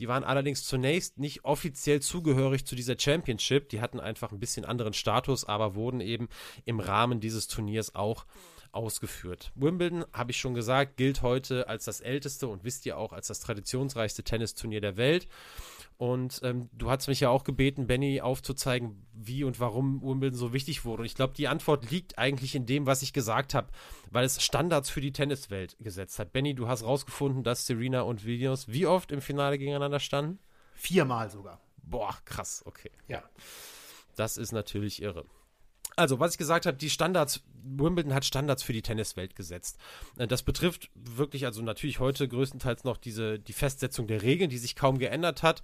Die 0.00 0.08
waren 0.08 0.24
allerdings 0.24 0.64
zunächst 0.64 1.18
nicht 1.18 1.44
offiziell 1.44 2.00
zugehörig 2.00 2.66
zu 2.66 2.74
dieser 2.74 2.98
Championship. 2.98 3.68
Die 3.68 3.80
hatten 3.80 4.00
einfach 4.00 4.32
ein 4.32 4.40
bisschen 4.40 4.64
anderen 4.64 4.92
Status, 4.92 5.44
aber 5.44 5.74
wurden 5.74 6.00
eben 6.00 6.28
im 6.64 6.80
Rahmen 6.80 7.20
dieses 7.20 7.46
Turniers 7.46 7.94
auch 7.94 8.26
ausgeführt. 8.72 9.52
Wimbledon, 9.54 10.04
habe 10.12 10.32
ich 10.32 10.38
schon 10.38 10.54
gesagt, 10.54 10.96
gilt 10.96 11.22
heute 11.22 11.68
als 11.68 11.84
das 11.84 12.00
älteste 12.00 12.48
und 12.48 12.64
wisst 12.64 12.86
ihr 12.86 12.98
auch 12.98 13.12
als 13.12 13.28
das 13.28 13.40
traditionsreichste 13.40 14.24
Tennisturnier 14.24 14.80
der 14.80 14.96
Welt. 14.96 15.28
Und 15.96 16.40
ähm, 16.42 16.68
du 16.72 16.90
hast 16.90 17.06
mich 17.06 17.20
ja 17.20 17.28
auch 17.28 17.44
gebeten, 17.44 17.86
Benny 17.86 18.20
aufzuzeigen, 18.20 19.06
wie 19.12 19.44
und 19.44 19.60
warum 19.60 20.02
Wimbledon 20.02 20.36
so 20.36 20.52
wichtig 20.52 20.84
wurde. 20.84 21.02
Und 21.02 21.06
ich 21.06 21.14
glaube, 21.14 21.34
die 21.34 21.46
Antwort 21.46 21.90
liegt 21.90 22.18
eigentlich 22.18 22.54
in 22.56 22.66
dem, 22.66 22.86
was 22.86 23.02
ich 23.02 23.12
gesagt 23.12 23.54
habe, 23.54 23.68
weil 24.10 24.24
es 24.24 24.42
Standards 24.42 24.90
für 24.90 25.00
die 25.00 25.12
Tenniswelt 25.12 25.76
gesetzt 25.78 26.18
hat. 26.18 26.32
Benny, 26.32 26.54
du 26.54 26.66
hast 26.66 26.82
rausgefunden, 26.82 27.44
dass 27.44 27.66
Serena 27.66 28.02
und 28.02 28.24
Williams 28.24 28.68
wie 28.68 28.86
oft 28.86 29.12
im 29.12 29.20
Finale 29.20 29.56
gegeneinander 29.56 30.00
standen? 30.00 30.40
Viermal 30.74 31.30
sogar. 31.30 31.60
Boah, 31.76 32.16
krass, 32.24 32.62
okay. 32.66 32.90
Ja. 33.06 33.22
Das 34.16 34.36
ist 34.36 34.52
natürlich 34.52 35.00
irre. 35.00 35.24
Also, 35.96 36.18
was 36.18 36.32
ich 36.32 36.38
gesagt 36.38 36.66
habe, 36.66 36.76
die 36.76 36.90
Standards, 36.90 37.42
Wimbledon 37.62 38.14
hat 38.14 38.24
Standards 38.24 38.62
für 38.62 38.72
die 38.72 38.82
Tenniswelt 38.82 39.36
gesetzt. 39.36 39.78
Äh, 40.16 40.26
das 40.26 40.42
betrifft 40.42 40.90
wirklich, 40.94 41.46
also 41.46 41.62
natürlich 41.62 42.00
heute 42.00 42.26
größtenteils 42.26 42.84
noch 42.84 42.96
diese, 42.96 43.38
die 43.38 43.52
Festsetzung 43.52 44.06
der 44.06 44.22
Regeln, 44.22 44.50
die 44.50 44.58
sich 44.58 44.76
kaum 44.76 44.98
geändert 44.98 45.42
hat 45.42 45.62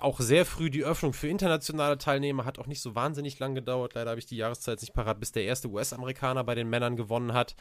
auch 0.00 0.20
sehr 0.20 0.44
früh 0.44 0.70
die 0.70 0.84
Öffnung 0.84 1.12
für 1.12 1.28
internationale 1.28 1.98
Teilnehmer, 1.98 2.44
hat 2.44 2.58
auch 2.58 2.66
nicht 2.66 2.80
so 2.80 2.94
wahnsinnig 2.94 3.38
lang 3.38 3.54
gedauert. 3.54 3.94
Leider 3.94 4.10
habe 4.10 4.20
ich 4.20 4.26
die 4.26 4.36
Jahreszeit 4.36 4.80
nicht 4.80 4.94
parat, 4.94 5.20
bis 5.20 5.32
der 5.32 5.44
erste 5.44 5.68
US-Amerikaner 5.68 6.44
bei 6.44 6.54
den 6.54 6.68
Männern 6.68 6.96
gewonnen 6.96 7.32
hat. 7.32 7.54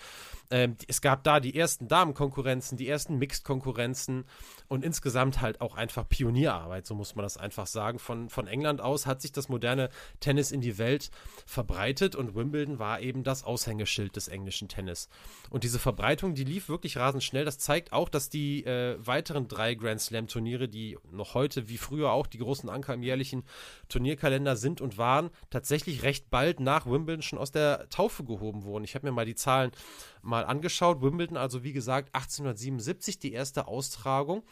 Ähm, 0.52 0.76
es 0.88 1.02
gab 1.02 1.24
da 1.24 1.40
die 1.40 1.56
ersten 1.56 1.88
Damenkonkurrenzen, 1.88 2.78
die 2.78 2.88
ersten 2.88 3.18
Mixed-Konkurrenzen 3.18 4.26
und 4.68 4.84
insgesamt 4.84 5.42
halt 5.42 5.62
auch 5.62 5.76
einfach 5.76 6.08
Pionierarbeit, 6.08 6.86
so 6.86 6.96
muss 6.96 7.16
man 7.16 7.24
das 7.24 7.38
einfach 7.38 7.68
sagen. 7.68 8.00
Von, 8.00 8.30
von 8.30 8.48
England 8.48 8.82
aus 8.82 9.06
hat 9.06 9.22
sich 9.22 9.32
das 9.32 9.50
moderne 9.50 9.90
Tennis 10.20 10.52
in 10.52 10.62
die 10.62 10.78
Welt 10.78 11.12
verbreitet 11.46 12.16
und 12.16 12.36
Wimbledon 12.36 12.80
war 12.80 13.02
eben 13.02 13.24
das 13.24 13.44
Aushängeschild 13.44 14.16
des 14.16 14.28
englischen 14.28 14.68
Tennis. 14.68 15.10
Und 15.50 15.64
diese 15.64 15.80
Verbreitung, 15.80 16.36
die 16.36 16.44
lief 16.44 16.70
wirklich 16.70 16.98
rasend 16.98 17.24
schnell. 17.24 17.46
Das 17.46 17.60
zeigt 17.60 17.94
auch, 17.94 18.10
dass 18.10 18.30
die 18.30 18.66
äh, 18.66 18.98
weiteren 19.00 19.48
drei 19.48 19.76
Grand 19.76 20.02
Slam-Turniere, 20.02 20.68
die 20.68 20.98
noch 21.12 21.34
heute 21.34 21.70
wie 21.70 21.78
früher 21.78 22.12
auch 22.18 22.28
die 22.28 22.40
großen 22.40 22.70
Anker 22.70 22.94
im 22.94 23.04
jährlichen 23.04 23.44
Turnierkalender 23.90 24.56
sind 24.56 24.82
und 24.82 24.98
waren, 24.98 25.30
tatsächlich 25.50 26.04
recht 26.04 26.30
bald 26.30 26.60
nach 26.60 26.86
Wimbledon 26.86 27.22
schon 27.22 27.40
aus 27.40 27.52
der 27.52 27.88
Taufe 27.90 28.24
gehoben 28.24 28.64
wurden. 28.64 28.84
Ich 28.84 28.96
habe 28.96 29.06
mir 29.06 29.12
mal 29.12 29.26
die 29.26 29.36
Zahlen 29.36 29.72
mal 30.28 30.46
angeschaut. 30.46 31.02
Wimbledon, 31.02 31.38
also 31.38 31.64
wie 31.64 31.74
gesagt, 31.74 32.14
1877 32.14 33.20
die 33.20 33.34
erste 33.34 33.68
Austragung. 33.68 34.44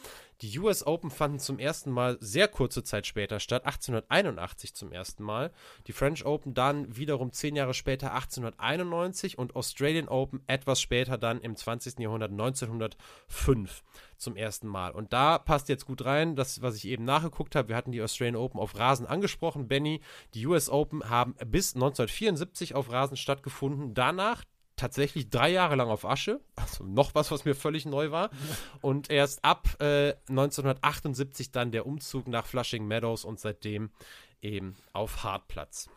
Die 0.42 0.58
US 0.58 0.86
Open 0.86 1.10
fanden 1.10 1.38
zum 1.38 1.58
ersten 1.58 1.90
Mal 1.90 2.18
sehr 2.20 2.46
kurze 2.46 2.82
Zeit 2.82 3.06
später 3.06 3.40
statt, 3.40 3.64
1881 3.64 4.74
zum 4.74 4.92
ersten 4.92 5.22
Mal. 5.22 5.50
Die 5.86 5.92
French 5.92 6.26
Open 6.26 6.52
dann 6.52 6.94
wiederum 6.94 7.32
zehn 7.32 7.56
Jahre 7.56 7.72
später, 7.72 8.12
1891 8.12 9.38
und 9.38 9.56
Australian 9.56 10.08
Open 10.08 10.42
etwas 10.46 10.80
später 10.80 11.16
dann 11.16 11.40
im 11.40 11.56
20. 11.56 12.00
Jahrhundert 12.00 12.32
1905 12.32 13.82
zum 14.18 14.36
ersten 14.36 14.66
Mal. 14.66 14.90
Und 14.90 15.14
da 15.14 15.38
passt 15.38 15.70
jetzt 15.70 15.86
gut 15.86 16.04
rein, 16.04 16.36
das, 16.36 16.60
was 16.60 16.76
ich 16.76 16.86
eben 16.86 17.04
nachgeguckt 17.04 17.54
habe. 17.54 17.68
Wir 17.68 17.76
hatten 17.76 17.92
die 17.92 18.02
Australian 18.02 18.36
Open 18.36 18.60
auf 18.60 18.78
Rasen 18.78 19.06
angesprochen. 19.06 19.68
Benny, 19.68 20.02
die 20.34 20.46
US 20.46 20.68
Open 20.68 21.08
haben 21.08 21.34
bis 21.46 21.74
1974 21.74 22.74
auf 22.74 22.90
Rasen 22.90 23.16
stattgefunden. 23.16 23.94
Danach 23.94 24.44
tatsächlich 24.76 25.30
drei 25.30 25.50
Jahre 25.50 25.74
lang 25.74 25.88
auf 25.88 26.04
Asche, 26.04 26.40
also 26.54 26.84
noch 26.84 27.14
was, 27.14 27.30
was 27.30 27.44
mir 27.44 27.54
völlig 27.54 27.86
neu 27.86 28.10
war. 28.10 28.30
Und 28.82 29.10
erst 29.10 29.44
ab 29.44 29.68
äh, 29.80 30.14
1978 30.28 31.50
dann 31.50 31.72
der 31.72 31.86
Umzug 31.86 32.28
nach 32.28 32.46
Flushing 32.46 32.86
Meadows 32.86 33.24
und 33.24 33.40
seitdem 33.40 33.90
eben 34.42 34.76
auf 34.92 35.24
Hartplatz. 35.24 35.88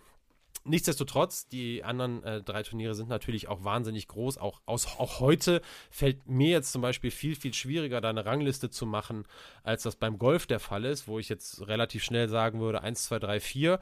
Nichtsdestotrotz, 0.64 1.48
die 1.48 1.84
anderen 1.84 2.24
äh, 2.24 2.42
drei 2.42 2.64
Turniere 2.64 2.94
sind 2.94 3.10
natürlich 3.10 3.48
auch 3.48 3.64
wahnsinnig 3.64 4.08
groß. 4.08 4.38
Auch, 4.38 4.62
aus, 4.66 4.88
auch 5.00 5.20
heute 5.20 5.62
fällt 5.90 6.28
mir 6.28 6.50
jetzt 6.50 6.72
zum 6.72 6.82
Beispiel 6.82 7.12
viel, 7.12 7.36
viel 7.36 7.54
schwieriger, 7.54 8.02
da 8.02 8.10
eine 8.10 8.26
Rangliste 8.26 8.70
zu 8.70 8.86
machen, 8.86 9.26
als 9.64 9.84
das 9.84 9.96
beim 9.96 10.18
Golf 10.18 10.48
der 10.48 10.60
Fall 10.60 10.86
ist, 10.86 11.08
wo 11.08 11.20
ich 11.20 11.30
jetzt 11.30 11.68
relativ 11.68 12.04
schnell 12.04 12.30
sagen 12.30 12.60
würde, 12.60 12.82
1, 12.82 13.06
2, 13.06 13.20
3, 13.20 13.40
4. 13.40 13.80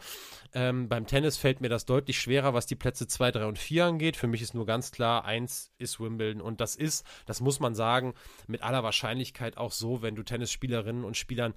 Ähm, 0.53 0.89
beim 0.89 1.07
Tennis 1.07 1.38
fällt 1.38 1.61
mir 1.61 1.69
das 1.69 1.86
deutlich 1.86 2.19
schwerer, 2.19 2.53
was 2.53 2.65
die 2.65 2.75
Plätze 2.75 3.07
2, 3.07 3.32
3 3.32 3.45
und 3.45 3.59
4 3.59 3.86
angeht. 3.86 4.17
Für 4.17 4.28
mich 4.28 4.41
ist 4.41 4.53
nur 4.53 4.65
ganz 4.65 4.91
klar, 4.91 5.25
1 5.25 5.73
ist 5.78 5.99
Wimbledon 5.99 6.41
und 6.41 6.61
das 6.61 6.75
ist, 6.75 7.05
das 7.25 7.41
muss 7.41 7.59
man 7.59 7.75
sagen, 7.75 8.13
mit 8.47 8.61
aller 8.61 8.84
Wahrscheinlichkeit 8.84 9.57
auch 9.57 9.71
so, 9.71 10.01
wenn 10.01 10.15
du 10.15 10.23
Tennisspielerinnen 10.23 11.03
und 11.03 11.17
Spielern 11.17 11.53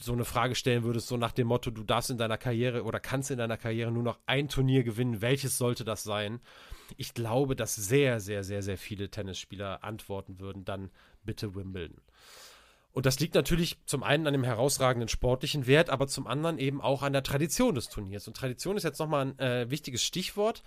so 0.00 0.12
eine 0.12 0.24
Frage 0.24 0.54
stellen 0.54 0.84
würdest, 0.84 1.08
so 1.08 1.16
nach 1.16 1.32
dem 1.32 1.46
Motto, 1.46 1.70
du 1.70 1.82
darfst 1.82 2.10
in 2.10 2.18
deiner 2.18 2.38
Karriere 2.38 2.84
oder 2.84 3.00
kannst 3.00 3.30
in 3.30 3.38
deiner 3.38 3.56
Karriere 3.56 3.90
nur 3.90 4.02
noch 4.02 4.18
ein 4.26 4.48
Turnier 4.48 4.84
gewinnen, 4.84 5.22
welches 5.22 5.58
sollte 5.58 5.84
das 5.84 6.02
sein? 6.02 6.40
Ich 6.96 7.14
glaube, 7.14 7.56
dass 7.56 7.74
sehr, 7.74 8.20
sehr, 8.20 8.44
sehr, 8.44 8.62
sehr 8.62 8.78
viele 8.78 9.10
Tennisspieler 9.10 9.84
antworten 9.84 10.38
würden, 10.40 10.64
dann 10.64 10.90
bitte 11.24 11.54
Wimbledon. 11.54 12.00
Und 12.94 13.06
das 13.06 13.18
liegt 13.18 13.34
natürlich 13.34 13.76
zum 13.86 14.04
einen 14.04 14.26
an 14.28 14.32
dem 14.32 14.44
herausragenden 14.44 15.08
sportlichen 15.08 15.66
Wert, 15.66 15.90
aber 15.90 16.06
zum 16.06 16.28
anderen 16.28 16.58
eben 16.58 16.80
auch 16.80 17.02
an 17.02 17.12
der 17.12 17.24
Tradition 17.24 17.74
des 17.74 17.88
Turniers. 17.88 18.28
Und 18.28 18.36
Tradition 18.36 18.76
ist 18.76 18.84
jetzt 18.84 19.00
nochmal 19.00 19.26
ein 19.26 19.38
äh, 19.40 19.68
wichtiges 19.68 20.04
Stichwort, 20.04 20.62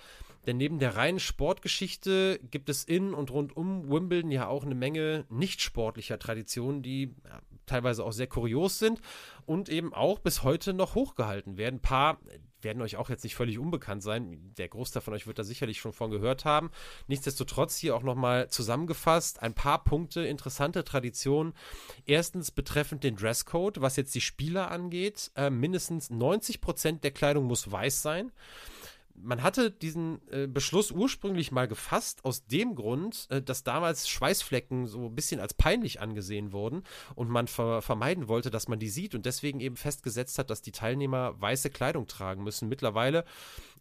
denn 0.45 0.57
neben 0.57 0.77
der 0.77 0.97
reinen 0.97 1.21
Sportgeschichte 1.21 2.39
gibt 2.51 2.67
es 2.67 2.83
in 2.83 3.13
und 3.13 3.31
rund 3.31 3.55
um 3.55 3.89
Wimbledon 3.89 4.31
ja 4.31 4.47
auch 4.47 4.65
eine 4.65 4.75
Menge 4.75 5.25
nicht 5.29 5.61
sportlicher 5.61 6.19
Traditionen, 6.19 6.81
die 6.81 7.15
ja, 7.23 7.41
teilweise 7.67 8.03
auch 8.03 8.11
sehr 8.11 8.27
kurios 8.27 8.79
sind 8.79 8.99
und 9.45 9.69
eben 9.69 9.93
auch 9.93 10.19
bis 10.19 10.43
heute 10.43 10.73
noch 10.73 10.95
hochgehalten 10.95 11.57
werden. 11.57 11.75
Ein 11.75 11.81
paar 11.81 12.19
werden 12.61 12.81
euch 12.81 12.97
auch 12.97 13.09
jetzt 13.09 13.23
nicht 13.23 13.35
völlig 13.35 13.59
unbekannt 13.59 14.01
sein. 14.01 14.53
Der 14.57 14.67
Großteil 14.67 15.01
von 15.01 15.13
euch 15.13 15.27
wird 15.27 15.39
da 15.39 15.43
sicherlich 15.43 15.79
schon 15.79 15.93
von 15.93 16.09
gehört 16.09 16.45
haben. 16.45 16.71
Nichtsdestotrotz 17.07 17.77
hier 17.77 17.95
auch 17.95 18.03
nochmal 18.03 18.49
zusammengefasst 18.49 19.41
ein 19.41 19.53
paar 19.53 19.83
Punkte, 19.83 20.25
interessante 20.25 20.83
Traditionen. 20.83 21.53
Erstens 22.05 22.51
betreffend 22.51 23.03
den 23.03 23.15
Dresscode, 23.15 23.81
was 23.81 23.95
jetzt 23.95 24.15
die 24.15 24.21
Spieler 24.21 24.71
angeht. 24.71 25.31
Äh, 25.35 25.49
mindestens 25.49 26.09
90 26.09 26.61
Prozent 26.61 27.03
der 27.03 27.11
Kleidung 27.11 27.45
muss 27.45 27.71
weiß 27.71 28.01
sein 28.01 28.31
man 29.19 29.41
hatte 29.41 29.71
diesen 29.71 30.21
äh, 30.31 30.47
Beschluss 30.47 30.91
ursprünglich 30.91 31.51
mal 31.51 31.67
gefasst, 31.67 32.23
aus 32.23 32.45
dem 32.45 32.75
Grund, 32.75 33.27
äh, 33.29 33.41
dass 33.41 33.63
damals 33.63 34.07
Schweißflecken 34.07 34.87
so 34.87 35.07
ein 35.07 35.15
bisschen 35.15 35.39
als 35.39 35.53
peinlich 35.53 35.99
angesehen 35.99 36.51
wurden 36.51 36.83
und 37.15 37.29
man 37.29 37.47
ver 37.47 37.81
vermeiden 37.81 38.27
wollte, 38.27 38.51
dass 38.51 38.67
man 38.67 38.79
die 38.79 38.89
sieht 38.89 39.15
und 39.15 39.25
deswegen 39.25 39.59
eben 39.59 39.75
festgesetzt 39.75 40.37
hat, 40.37 40.49
dass 40.49 40.61
die 40.61 40.71
Teilnehmer 40.71 41.39
weiße 41.41 41.69
Kleidung 41.69 42.07
tragen 42.07 42.43
müssen. 42.43 42.69
Mittlerweile 42.69 43.25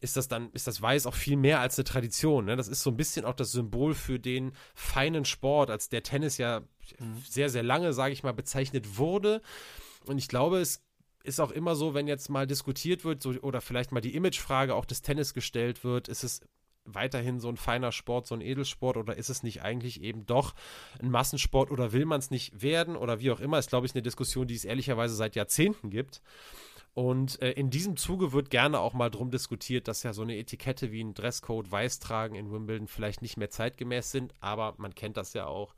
ist 0.00 0.16
das 0.16 0.28
dann, 0.28 0.50
ist 0.52 0.66
das 0.66 0.80
Weiß 0.80 1.06
auch 1.06 1.14
viel 1.14 1.36
mehr 1.36 1.60
als 1.60 1.78
eine 1.78 1.84
Tradition. 1.84 2.46
Ne? 2.46 2.56
Das 2.56 2.68
ist 2.68 2.82
so 2.82 2.90
ein 2.90 2.96
bisschen 2.96 3.24
auch 3.24 3.34
das 3.34 3.52
Symbol 3.52 3.94
für 3.94 4.18
den 4.18 4.52
feinen 4.74 5.24
Sport, 5.24 5.70
als 5.70 5.88
der 5.88 6.02
Tennis 6.02 6.38
ja 6.38 6.60
mhm. 6.98 7.22
sehr, 7.28 7.50
sehr 7.50 7.62
lange, 7.62 7.92
sage 7.92 8.12
ich 8.12 8.22
mal, 8.22 8.32
bezeichnet 8.32 8.98
wurde. 8.98 9.42
Und 10.06 10.18
ich 10.18 10.28
glaube, 10.28 10.60
es 10.60 10.85
ist 11.26 11.40
auch 11.40 11.50
immer 11.50 11.74
so, 11.74 11.94
wenn 11.94 12.08
jetzt 12.08 12.30
mal 12.30 12.46
diskutiert 12.46 13.04
wird 13.04 13.22
so, 13.22 13.30
oder 13.40 13.60
vielleicht 13.60 13.92
mal 13.92 14.00
die 14.00 14.14
Imagefrage 14.14 14.74
auch 14.74 14.84
des 14.84 15.02
Tennis 15.02 15.34
gestellt 15.34 15.84
wird, 15.84 16.08
ist 16.08 16.24
es 16.24 16.40
weiterhin 16.86 17.40
so 17.40 17.48
ein 17.48 17.56
feiner 17.56 17.92
Sport, 17.92 18.26
so 18.26 18.34
ein 18.34 18.40
Edelsport 18.40 18.96
oder 18.96 19.16
ist 19.16 19.28
es 19.28 19.42
nicht 19.42 19.62
eigentlich 19.62 20.02
eben 20.02 20.24
doch 20.24 20.54
ein 21.00 21.10
Massensport 21.10 21.70
oder 21.70 21.92
will 21.92 22.06
man 22.06 22.20
es 22.20 22.30
nicht 22.30 22.62
werden 22.62 22.96
oder 22.96 23.20
wie 23.20 23.30
auch 23.30 23.40
immer, 23.40 23.58
ist 23.58 23.70
glaube 23.70 23.86
ich 23.86 23.94
eine 23.94 24.02
Diskussion, 24.02 24.46
die 24.46 24.54
es 24.54 24.64
ehrlicherweise 24.64 25.14
seit 25.14 25.34
Jahrzehnten 25.34 25.90
gibt. 25.90 26.22
Und 26.94 27.42
äh, 27.42 27.52
in 27.52 27.68
diesem 27.68 27.98
Zuge 27.98 28.32
wird 28.32 28.48
gerne 28.48 28.80
auch 28.80 28.94
mal 28.94 29.10
drum 29.10 29.30
diskutiert, 29.30 29.86
dass 29.86 30.02
ja 30.02 30.14
so 30.14 30.22
eine 30.22 30.36
Etikette 30.36 30.92
wie 30.92 31.02
ein 31.02 31.12
Dresscode 31.12 31.70
weiß 31.70 31.98
tragen 31.98 32.36
in 32.36 32.50
Wimbledon 32.50 32.88
vielleicht 32.88 33.20
nicht 33.20 33.36
mehr 33.36 33.50
zeitgemäß 33.50 34.10
sind, 34.10 34.32
aber 34.40 34.74
man 34.78 34.94
kennt 34.94 35.18
das 35.18 35.34
ja 35.34 35.46
auch 35.46 35.74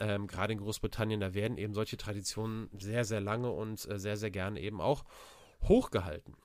ähm, 0.00 0.26
gerade 0.26 0.52
in 0.52 0.60
Großbritannien, 0.60 1.20
da 1.20 1.34
werden 1.34 1.58
eben 1.58 1.74
solche 1.74 1.96
Traditionen 1.96 2.68
sehr, 2.78 3.04
sehr 3.04 3.20
lange 3.20 3.50
und 3.50 3.88
äh, 3.90 3.98
sehr, 3.98 4.16
sehr 4.16 4.30
gerne 4.30 4.60
eben 4.60 4.80
auch 4.80 5.04
hochgehalten. 5.62 6.36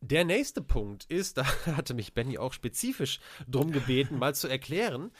Der 0.00 0.24
nächste 0.24 0.62
Punkt 0.62 1.04
ist, 1.06 1.36
da 1.38 1.46
hatte 1.76 1.94
mich 1.94 2.14
Benny 2.14 2.38
auch 2.38 2.52
spezifisch 2.52 3.20
drum 3.48 3.72
gebeten, 3.72 4.18
mal 4.18 4.34
zu 4.34 4.48
erklären, 4.48 5.10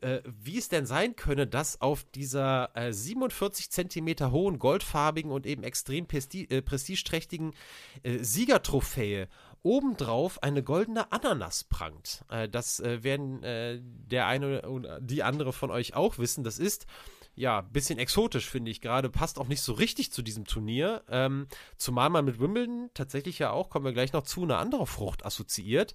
äh, 0.00 0.20
wie 0.24 0.58
es 0.58 0.68
denn 0.68 0.86
sein 0.86 1.14
könne, 1.14 1.46
dass 1.46 1.80
auf 1.80 2.04
dieser 2.04 2.70
äh, 2.74 2.92
47 2.92 3.70
Zentimeter 3.70 4.32
hohen, 4.32 4.58
goldfarbigen 4.58 5.30
und 5.30 5.46
eben 5.46 5.62
extrem 5.62 6.06
äh, 6.10 6.62
prestigeträchtigen 6.62 7.54
äh, 8.02 8.18
Siegertrophäe 8.18 9.28
obendrauf 9.64 10.42
eine 10.42 10.62
goldene 10.62 11.10
Ananas 11.10 11.64
prangt. 11.64 12.24
Äh, 12.30 12.48
das 12.48 12.78
äh, 12.78 13.02
werden 13.02 13.42
äh, 13.42 13.80
der 13.82 14.26
eine 14.28 14.68
oder 14.68 15.00
die 15.00 15.24
andere 15.24 15.52
von 15.52 15.72
euch 15.72 15.94
auch 15.94 16.18
wissen. 16.18 16.44
Das 16.44 16.60
ist 16.60 16.86
ja, 17.36 17.62
bisschen 17.62 17.98
exotisch, 17.98 18.48
finde 18.48 18.70
ich 18.70 18.80
gerade. 18.80 19.10
Passt 19.10 19.38
auch 19.38 19.48
nicht 19.48 19.60
so 19.60 19.72
richtig 19.72 20.12
zu 20.12 20.22
diesem 20.22 20.44
Turnier. 20.44 21.02
Ähm, 21.08 21.46
zumal 21.76 22.08
man 22.10 22.24
mit 22.24 22.38
Wimbledon 22.38 22.90
tatsächlich 22.94 23.38
ja 23.40 23.50
auch, 23.50 23.70
kommen 23.70 23.84
wir 23.84 23.92
gleich 23.92 24.12
noch 24.12 24.22
zu, 24.22 24.44
eine 24.44 24.56
andere 24.58 24.86
Frucht 24.86 25.26
assoziiert. 25.26 25.94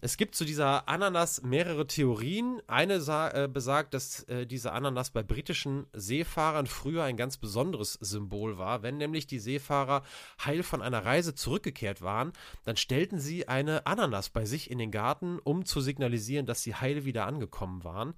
Es 0.00 0.16
gibt 0.16 0.34
zu 0.34 0.44
dieser 0.44 0.88
Ananas 0.88 1.42
mehrere 1.42 1.86
Theorien. 1.86 2.60
Eine 2.66 2.94
äh, 2.94 3.48
besagt, 3.48 3.94
dass 3.94 4.24
äh, 4.24 4.46
diese 4.46 4.72
Ananas 4.72 5.10
bei 5.10 5.22
britischen 5.22 5.86
Seefahrern 5.92 6.66
früher 6.66 7.04
ein 7.04 7.16
ganz 7.16 7.36
besonderes 7.36 7.94
Symbol 7.94 8.58
war. 8.58 8.82
Wenn 8.82 8.96
nämlich 8.96 9.26
die 9.26 9.38
Seefahrer 9.38 10.02
heil 10.44 10.62
von 10.62 10.82
einer 10.82 11.04
Reise 11.04 11.34
zurückgekehrt 11.34 12.02
waren, 12.02 12.32
dann 12.64 12.76
stellten 12.76 13.20
sie 13.20 13.46
eine 13.46 13.86
Ananas 13.86 14.28
bei 14.28 14.44
sich 14.44 14.70
in 14.70 14.78
den 14.78 14.90
Garten, 14.90 15.38
um 15.38 15.64
zu 15.64 15.80
signalisieren, 15.80 16.46
dass 16.46 16.62
sie 16.62 16.74
heil 16.74 17.04
wieder 17.04 17.26
angekommen 17.26 17.84
waren. 17.84 18.14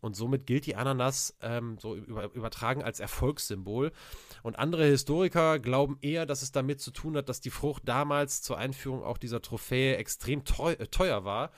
Und 0.00 0.16
somit 0.16 0.46
gilt 0.46 0.66
die 0.66 0.76
Ananas 0.76 1.36
ähm, 1.40 1.78
so 1.78 1.94
über 1.94 2.15
übertragen 2.34 2.82
als 2.82 3.00
Erfolgssymbol. 3.00 3.92
Und 4.42 4.58
andere 4.58 4.84
Historiker 4.84 5.58
glauben 5.58 5.98
eher, 6.00 6.26
dass 6.26 6.42
es 6.42 6.52
damit 6.52 6.80
zu 6.80 6.90
tun 6.90 7.16
hat, 7.16 7.28
dass 7.28 7.40
die 7.40 7.50
Frucht 7.50 7.82
damals 7.86 8.42
zur 8.42 8.58
Einführung 8.58 9.02
auch 9.02 9.18
dieser 9.18 9.42
Trophäe 9.42 9.96
extrem 9.96 10.44
teuer, 10.44 10.80
äh, 10.80 10.86
teuer 10.86 11.24
war 11.24 11.50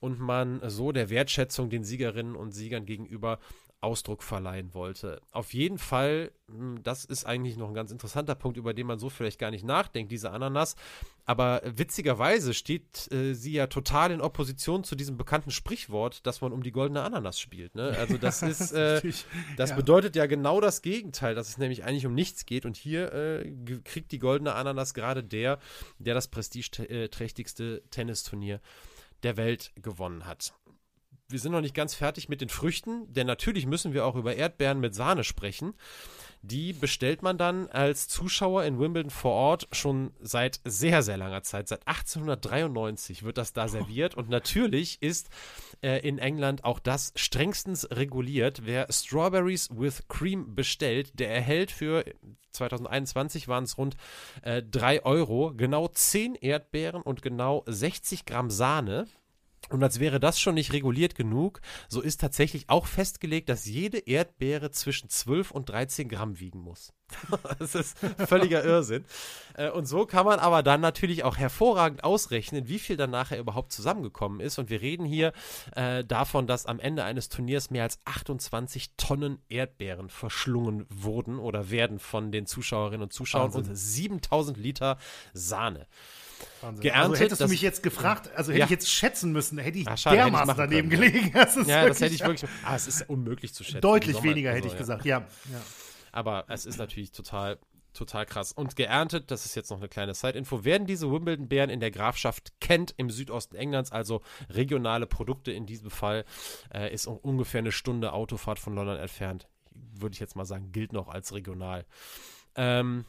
und 0.00 0.18
man 0.18 0.60
so 0.68 0.92
der 0.92 1.10
Wertschätzung 1.10 1.70
den 1.70 1.84
Siegerinnen 1.84 2.34
und 2.34 2.52
Siegern 2.52 2.86
gegenüber 2.86 3.38
Ausdruck 3.80 4.22
verleihen 4.22 4.74
wollte. 4.74 5.22
Auf 5.30 5.54
jeden 5.54 5.78
Fall, 5.78 6.32
hm, 6.50 6.82
das 6.82 7.04
ist 7.06 7.24
eigentlich 7.24 7.56
noch 7.56 7.68
ein 7.68 7.74
ganz 7.74 7.90
interessanter 7.90 8.34
Punkt, 8.34 8.58
über 8.58 8.74
den 8.74 8.86
man 8.86 8.98
so 8.98 9.08
vielleicht 9.08 9.38
gar 9.38 9.50
nicht 9.50 9.64
nachdenkt, 9.64 10.12
diese 10.12 10.30
Ananas. 10.30 10.76
Aber 11.24 11.62
witzigerweise 11.64 12.52
steht 12.52 13.10
äh, 13.10 13.32
sie 13.34 13.52
ja 13.52 13.68
total 13.68 14.10
in 14.10 14.20
Opposition 14.20 14.84
zu 14.84 14.96
diesem 14.96 15.16
bekannten 15.16 15.50
Sprichwort, 15.50 16.26
dass 16.26 16.42
man 16.42 16.52
um 16.52 16.62
die 16.62 16.72
goldene 16.72 17.02
Ananas 17.02 17.40
spielt. 17.40 17.74
Ne? 17.74 17.96
Also 17.98 18.18
das 18.18 18.42
ist, 18.42 18.72
äh, 18.72 19.00
das 19.56 19.74
bedeutet 19.74 20.14
ja 20.14 20.26
genau 20.26 20.60
das 20.60 20.82
Gegenteil, 20.82 21.34
dass 21.34 21.48
es 21.48 21.56
nämlich 21.56 21.84
eigentlich 21.84 22.06
um 22.06 22.14
nichts 22.14 22.44
geht. 22.44 22.66
Und 22.66 22.76
hier 22.76 23.12
äh, 23.14 23.50
kriegt 23.84 24.12
die 24.12 24.18
goldene 24.18 24.54
Ananas 24.54 24.92
gerade 24.92 25.24
der, 25.24 25.58
der 25.98 26.14
das 26.14 26.28
prestigeträchtigste 26.28 27.82
Tennisturnier 27.90 28.60
der 29.22 29.36
Welt 29.36 29.72
gewonnen 29.76 30.26
hat 30.26 30.52
wir 31.30 31.38
sind 31.38 31.52
noch 31.52 31.60
nicht 31.60 31.74
ganz 31.74 31.94
fertig 31.94 32.28
mit 32.28 32.40
den 32.40 32.48
Früchten, 32.48 33.12
denn 33.12 33.26
natürlich 33.26 33.66
müssen 33.66 33.92
wir 33.92 34.06
auch 34.06 34.16
über 34.16 34.34
Erdbeeren 34.34 34.80
mit 34.80 34.94
Sahne 34.94 35.24
sprechen. 35.24 35.74
Die 36.42 36.72
bestellt 36.72 37.20
man 37.20 37.36
dann 37.36 37.68
als 37.68 38.08
Zuschauer 38.08 38.64
in 38.64 38.80
Wimbledon 38.80 39.10
vor 39.10 39.32
Ort 39.32 39.68
schon 39.72 40.12
seit 40.20 40.60
sehr, 40.64 41.02
sehr 41.02 41.18
langer 41.18 41.42
Zeit. 41.42 41.68
Seit 41.68 41.86
1893 41.86 43.24
wird 43.24 43.36
das 43.36 43.52
da 43.52 43.68
serviert. 43.68 44.14
Und 44.14 44.30
natürlich 44.30 45.02
ist 45.02 45.28
äh, 45.82 45.98
in 46.06 46.18
England 46.18 46.64
auch 46.64 46.78
das 46.78 47.12
strengstens 47.14 47.90
reguliert. 47.90 48.62
Wer 48.64 48.86
Strawberries 48.90 49.68
with 49.70 50.08
Cream 50.08 50.54
bestellt, 50.54 51.18
der 51.20 51.30
erhält 51.30 51.70
für 51.70 52.04
2021 52.52 53.46
waren 53.46 53.64
es 53.64 53.76
rund 53.76 53.96
äh, 54.42 54.62
3 54.62 55.04
Euro, 55.04 55.52
genau 55.54 55.88
10 55.88 56.36
Erdbeeren 56.36 57.02
und 57.02 57.20
genau 57.20 57.64
60 57.66 58.24
Gramm 58.24 58.50
Sahne. 58.50 59.06
Und 59.68 59.82
als 59.82 60.00
wäre 60.00 60.18
das 60.18 60.40
schon 60.40 60.54
nicht 60.54 60.72
reguliert 60.72 61.14
genug, 61.14 61.60
so 61.88 62.00
ist 62.00 62.20
tatsächlich 62.20 62.68
auch 62.68 62.86
festgelegt, 62.86 63.48
dass 63.48 63.66
jede 63.66 63.98
Erdbeere 63.98 64.70
zwischen 64.70 65.08
12 65.08 65.50
und 65.50 65.68
13 65.68 66.08
Gramm 66.08 66.40
wiegen 66.40 66.60
muss. 66.60 66.92
das 67.58 67.74
ist 67.74 67.98
völliger 68.26 68.64
Irrsinn. 68.64 69.04
Äh, 69.54 69.70
und 69.70 69.86
so 69.86 70.06
kann 70.06 70.26
man 70.26 70.38
aber 70.38 70.62
dann 70.62 70.80
natürlich 70.80 71.24
auch 71.24 71.36
hervorragend 71.36 72.04
ausrechnen, 72.04 72.68
wie 72.68 72.78
viel 72.78 72.96
dann 72.96 73.10
nachher 73.10 73.38
überhaupt 73.38 73.72
zusammengekommen 73.72 74.40
ist. 74.40 74.58
Und 74.58 74.70
wir 74.70 74.80
reden 74.80 75.04
hier 75.04 75.32
äh, 75.74 76.04
davon, 76.04 76.46
dass 76.46 76.66
am 76.66 76.80
Ende 76.80 77.04
eines 77.04 77.28
Turniers 77.28 77.70
mehr 77.70 77.84
als 77.84 77.98
28 78.04 78.96
Tonnen 78.96 79.40
Erdbeeren 79.48 80.08
verschlungen 80.08 80.86
wurden 80.88 81.38
oder 81.38 81.70
werden 81.70 81.98
von 81.98 82.32
den 82.32 82.46
Zuschauerinnen 82.46 83.02
und 83.02 83.12
Zuschauern 83.12 83.54
Wahnsinn. 83.54 83.70
und 83.70 83.76
7000 83.76 84.56
Liter 84.56 84.98
Sahne. 85.32 85.86
Wahnsinn. 86.60 86.82
Geerntet. 86.82 87.10
Also 87.10 87.24
hättest 87.24 87.40
du 87.40 87.48
mich 87.48 87.62
jetzt 87.62 87.82
gefragt, 87.82 88.30
also 88.34 88.52
hätte 88.52 88.60
ja. 88.60 88.64
ich 88.66 88.70
jetzt 88.70 88.90
schätzen 88.90 89.32
müssen, 89.32 89.58
hätte 89.58 89.78
ich 89.78 89.88
Ach, 89.88 89.98
schade, 89.98 90.16
dermaßen 90.16 90.48
hätte 90.48 90.62
ich 90.62 90.70
daneben 90.70 90.90
können, 90.90 91.12
gelegen. 91.12 91.32
Das 91.34 91.56
ja, 91.66 91.86
das 91.86 92.00
hätte 92.00 92.14
ich 92.14 92.20
wirklich. 92.20 92.50
Ah, 92.64 92.76
es 92.76 92.86
ist 92.86 93.08
unmöglich 93.08 93.54
zu 93.54 93.64
schätzen. 93.64 93.80
Deutlich 93.80 94.22
weniger 94.22 94.52
hätte 94.52 94.68
ich 94.68 94.76
gesagt, 94.76 95.04
ja. 95.04 95.18
ja. 95.50 95.60
Aber 96.12 96.44
es 96.48 96.66
ist 96.66 96.78
natürlich 96.78 97.12
total 97.12 97.58
total 97.92 98.26
krass. 98.26 98.52
Und 98.52 98.76
geerntet, 98.76 99.30
das 99.30 99.46
ist 99.46 99.54
jetzt 99.54 99.70
noch 99.70 99.78
eine 99.78 99.88
kleine 99.88 100.14
Side-Info, 100.14 100.64
werden 100.64 100.86
diese 100.86 101.10
Wimbledon-Bären 101.10 101.70
in 101.70 101.80
der 101.80 101.90
Grafschaft 101.90 102.52
Kent 102.60 102.94
im 102.96 103.10
Südosten 103.10 103.56
Englands, 103.56 103.92
also 103.92 104.22
regionale 104.48 105.06
Produkte 105.06 105.52
in 105.52 105.66
diesem 105.66 105.90
Fall, 105.90 106.24
äh, 106.72 106.92
ist 106.92 107.06
ungefähr 107.06 107.60
eine 107.60 107.72
Stunde 107.72 108.12
Autofahrt 108.12 108.58
von 108.58 108.74
London 108.74 108.96
entfernt. 108.96 109.48
Würde 109.72 110.14
ich 110.14 110.20
jetzt 110.20 110.36
mal 110.36 110.44
sagen, 110.44 110.72
gilt 110.72 110.92
noch 110.92 111.08
als 111.08 111.34
regional. 111.34 111.84
Ähm, 112.54 113.04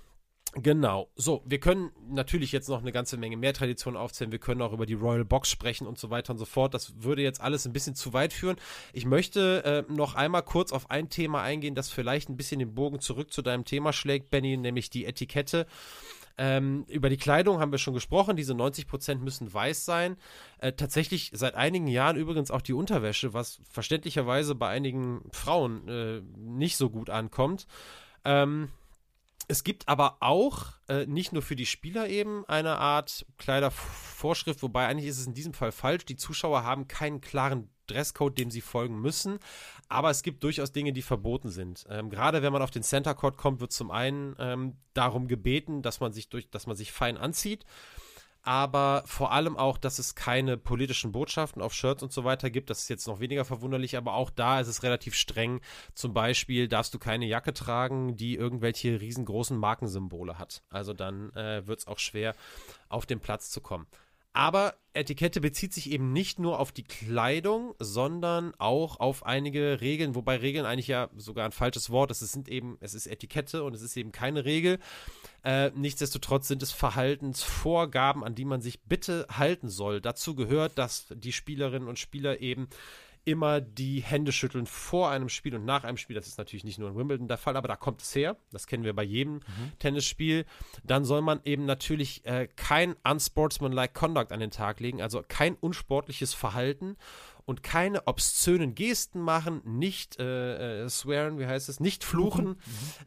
Genau. 0.53 1.09
So, 1.15 1.41
wir 1.45 1.59
können 1.61 1.91
natürlich 2.09 2.51
jetzt 2.51 2.67
noch 2.67 2.81
eine 2.81 2.91
ganze 2.91 3.15
Menge 3.15 3.37
mehr 3.37 3.53
Traditionen 3.53 3.97
aufzählen. 3.97 4.33
Wir 4.33 4.39
können 4.39 4.61
auch 4.61 4.73
über 4.73 4.85
die 4.85 4.95
Royal 4.95 5.23
Box 5.23 5.49
sprechen 5.49 5.87
und 5.87 5.97
so 5.97 6.09
weiter 6.09 6.33
und 6.33 6.39
so 6.39 6.45
fort. 6.45 6.73
Das 6.73 7.03
würde 7.03 7.21
jetzt 7.21 7.39
alles 7.39 7.65
ein 7.65 7.71
bisschen 7.71 7.95
zu 7.95 8.11
weit 8.11 8.33
führen. 8.33 8.57
Ich 8.91 9.05
möchte 9.05 9.63
äh, 9.89 9.93
noch 9.93 10.15
einmal 10.15 10.43
kurz 10.43 10.73
auf 10.73 10.91
ein 10.91 11.07
Thema 11.07 11.41
eingehen, 11.41 11.73
das 11.73 11.89
vielleicht 11.89 12.27
ein 12.27 12.35
bisschen 12.35 12.59
den 12.59 12.75
Bogen 12.75 12.99
zurück 12.99 13.31
zu 13.31 13.41
deinem 13.41 13.63
Thema 13.63 13.93
schlägt, 13.93 14.29
Benny, 14.29 14.57
nämlich 14.57 14.89
die 14.89 15.05
Etikette. 15.05 15.67
Ähm, 16.37 16.85
über 16.89 17.09
die 17.09 17.17
Kleidung 17.17 17.59
haben 17.59 17.71
wir 17.71 17.77
schon 17.77 17.93
gesprochen. 17.93 18.35
Diese 18.35 18.53
90% 18.53 19.19
müssen 19.19 19.53
weiß 19.53 19.85
sein. 19.85 20.17
Äh, 20.57 20.73
tatsächlich 20.73 21.31
seit 21.33 21.55
einigen 21.55 21.87
Jahren 21.87 22.17
übrigens 22.17 22.51
auch 22.51 22.61
die 22.61 22.73
Unterwäsche, 22.73 23.33
was 23.33 23.61
verständlicherweise 23.69 24.53
bei 24.55 24.67
einigen 24.67 25.21
Frauen 25.31 25.87
äh, 25.87 26.21
nicht 26.35 26.75
so 26.75 26.89
gut 26.89 27.09
ankommt. 27.09 27.67
Ähm, 28.25 28.69
es 29.51 29.65
gibt 29.65 29.89
aber 29.89 30.15
auch 30.21 30.67
äh, 30.87 31.05
nicht 31.07 31.33
nur 31.33 31.41
für 31.41 31.57
die 31.57 31.65
Spieler 31.65 32.07
eben 32.07 32.45
eine 32.45 32.77
Art 32.77 33.25
Kleidervorschrift, 33.37 34.63
wobei 34.63 34.87
eigentlich 34.87 35.09
ist 35.09 35.19
es 35.19 35.27
in 35.27 35.33
diesem 35.33 35.53
Fall 35.53 35.73
falsch. 35.73 36.05
Die 36.05 36.15
Zuschauer 36.15 36.63
haben 36.63 36.87
keinen 36.87 37.19
klaren 37.19 37.69
Dresscode, 37.87 38.37
dem 38.37 38.49
sie 38.49 38.61
folgen 38.61 39.01
müssen. 39.01 39.39
Aber 39.89 40.09
es 40.09 40.23
gibt 40.23 40.45
durchaus 40.45 40.71
Dinge, 40.71 40.93
die 40.93 41.01
verboten 41.01 41.49
sind. 41.49 41.85
Ähm, 41.89 42.09
gerade 42.09 42.41
wenn 42.41 42.53
man 42.53 42.61
auf 42.61 42.71
den 42.71 42.81
Center 42.81 43.13
Court 43.13 43.35
kommt, 43.35 43.59
wird 43.59 43.73
zum 43.73 43.91
einen 43.91 44.37
ähm, 44.39 44.77
darum 44.93 45.27
gebeten, 45.27 45.81
dass 45.81 45.99
man 45.99 46.13
sich 46.13 46.29
durch, 46.29 46.49
dass 46.49 46.65
man 46.65 46.77
sich 46.77 46.93
fein 46.93 47.17
anzieht 47.17 47.65
aber 48.43 49.03
vor 49.05 49.31
allem 49.31 49.55
auch, 49.55 49.77
dass 49.77 49.99
es 49.99 50.15
keine 50.15 50.57
politischen 50.57 51.11
Botschaften 51.11 51.61
auf 51.61 51.73
Shirts 51.73 52.01
und 52.01 52.11
so 52.11 52.23
weiter 52.23 52.49
gibt. 52.49 52.69
Das 52.69 52.79
ist 52.79 52.89
jetzt 52.89 53.07
noch 53.07 53.19
weniger 53.19 53.45
verwunderlich, 53.45 53.97
aber 53.97 54.13
auch 54.13 54.29
da 54.29 54.59
ist 54.59 54.67
es 54.67 54.83
relativ 54.83 55.15
streng. 55.15 55.61
Zum 55.93 56.13
Beispiel 56.13 56.67
darfst 56.67 56.93
du 56.93 56.99
keine 56.99 57.25
Jacke 57.25 57.53
tragen, 57.53 58.17
die 58.17 58.35
irgendwelche 58.35 58.99
riesengroßen 58.99 59.57
Markensymbole 59.57 60.39
hat. 60.39 60.63
Also 60.69 60.93
dann 60.93 61.31
äh, 61.33 61.67
wird 61.67 61.79
es 61.79 61.87
auch 61.87 61.99
schwer, 61.99 62.35
auf 62.89 63.05
den 63.05 63.19
Platz 63.19 63.51
zu 63.51 63.61
kommen. 63.61 63.85
Aber 64.33 64.75
Etikette 64.93 65.41
bezieht 65.41 65.73
sich 65.73 65.91
eben 65.91 66.13
nicht 66.13 66.39
nur 66.39 66.59
auf 66.59 66.71
die 66.71 66.83
Kleidung, 66.83 67.75
sondern 67.79 68.53
auch 68.57 68.99
auf 68.99 69.25
einige 69.25 69.81
Regeln, 69.81 70.15
wobei 70.15 70.37
Regeln 70.37 70.65
eigentlich 70.65 70.87
ja 70.87 71.09
sogar 71.15 71.45
ein 71.45 71.51
falsches 71.51 71.89
Wort 71.89 72.11
ist. 72.11 72.21
Es 72.21 72.31
sind 72.31 72.47
eben, 72.47 72.77
es 72.79 72.93
ist 72.93 73.07
Etikette 73.07 73.63
und 73.63 73.73
es 73.73 73.81
ist 73.81 73.95
eben 73.97 74.11
keine 74.11 74.45
Regel. 74.45 74.79
Äh, 75.43 75.71
nichtsdestotrotz 75.71 76.47
sind 76.47 76.63
es 76.63 76.71
Verhaltensvorgaben, 76.71 78.23
an 78.23 78.35
die 78.35 78.45
man 78.45 78.61
sich 78.61 78.81
bitte 78.81 79.27
halten 79.29 79.69
soll. 79.69 79.99
Dazu 79.99 80.35
gehört, 80.35 80.77
dass 80.77 81.07
die 81.13 81.33
Spielerinnen 81.33 81.89
und 81.89 81.99
Spieler 81.99 82.39
eben 82.39 82.69
immer 83.23 83.61
die 83.61 84.01
Hände 84.01 84.31
schütteln 84.31 84.65
vor 84.65 85.09
einem 85.09 85.29
Spiel 85.29 85.55
und 85.55 85.65
nach 85.65 85.83
einem 85.83 85.97
Spiel. 85.97 86.15
Das 86.15 86.27
ist 86.27 86.37
natürlich 86.37 86.63
nicht 86.63 86.79
nur 86.79 86.89
in 86.89 86.95
Wimbledon 86.95 87.27
der 87.27 87.37
Fall, 87.37 87.55
aber 87.55 87.67
da 87.67 87.75
kommt 87.75 88.01
es 88.01 88.15
her. 88.15 88.37
Das 88.51 88.67
kennen 88.67 88.83
wir 88.83 88.93
bei 88.93 89.03
jedem 89.03 89.35
mhm. 89.35 89.71
Tennisspiel. 89.79 90.45
Dann 90.83 91.05
soll 91.05 91.21
man 91.21 91.39
eben 91.43 91.65
natürlich 91.65 92.25
äh, 92.25 92.47
kein 92.55 92.95
unsportsmanlike 93.03 93.93
Conduct 93.93 94.31
an 94.31 94.39
den 94.39 94.51
Tag 94.51 94.79
legen, 94.79 95.01
also 95.01 95.23
kein 95.27 95.55
unsportliches 95.55 96.33
Verhalten 96.33 96.97
und 97.45 97.63
keine 97.63 98.07
obszönen 98.07 98.75
Gesten 98.75 99.19
machen, 99.19 99.61
nicht 99.65 100.19
äh, 100.19 100.83
äh, 100.83 100.89
swearen, 100.89 101.39
wie 101.39 101.47
heißt 101.47 101.69
es, 101.69 101.79
nicht 101.79 102.03
fluchen 102.03 102.47
mhm. 102.47 102.55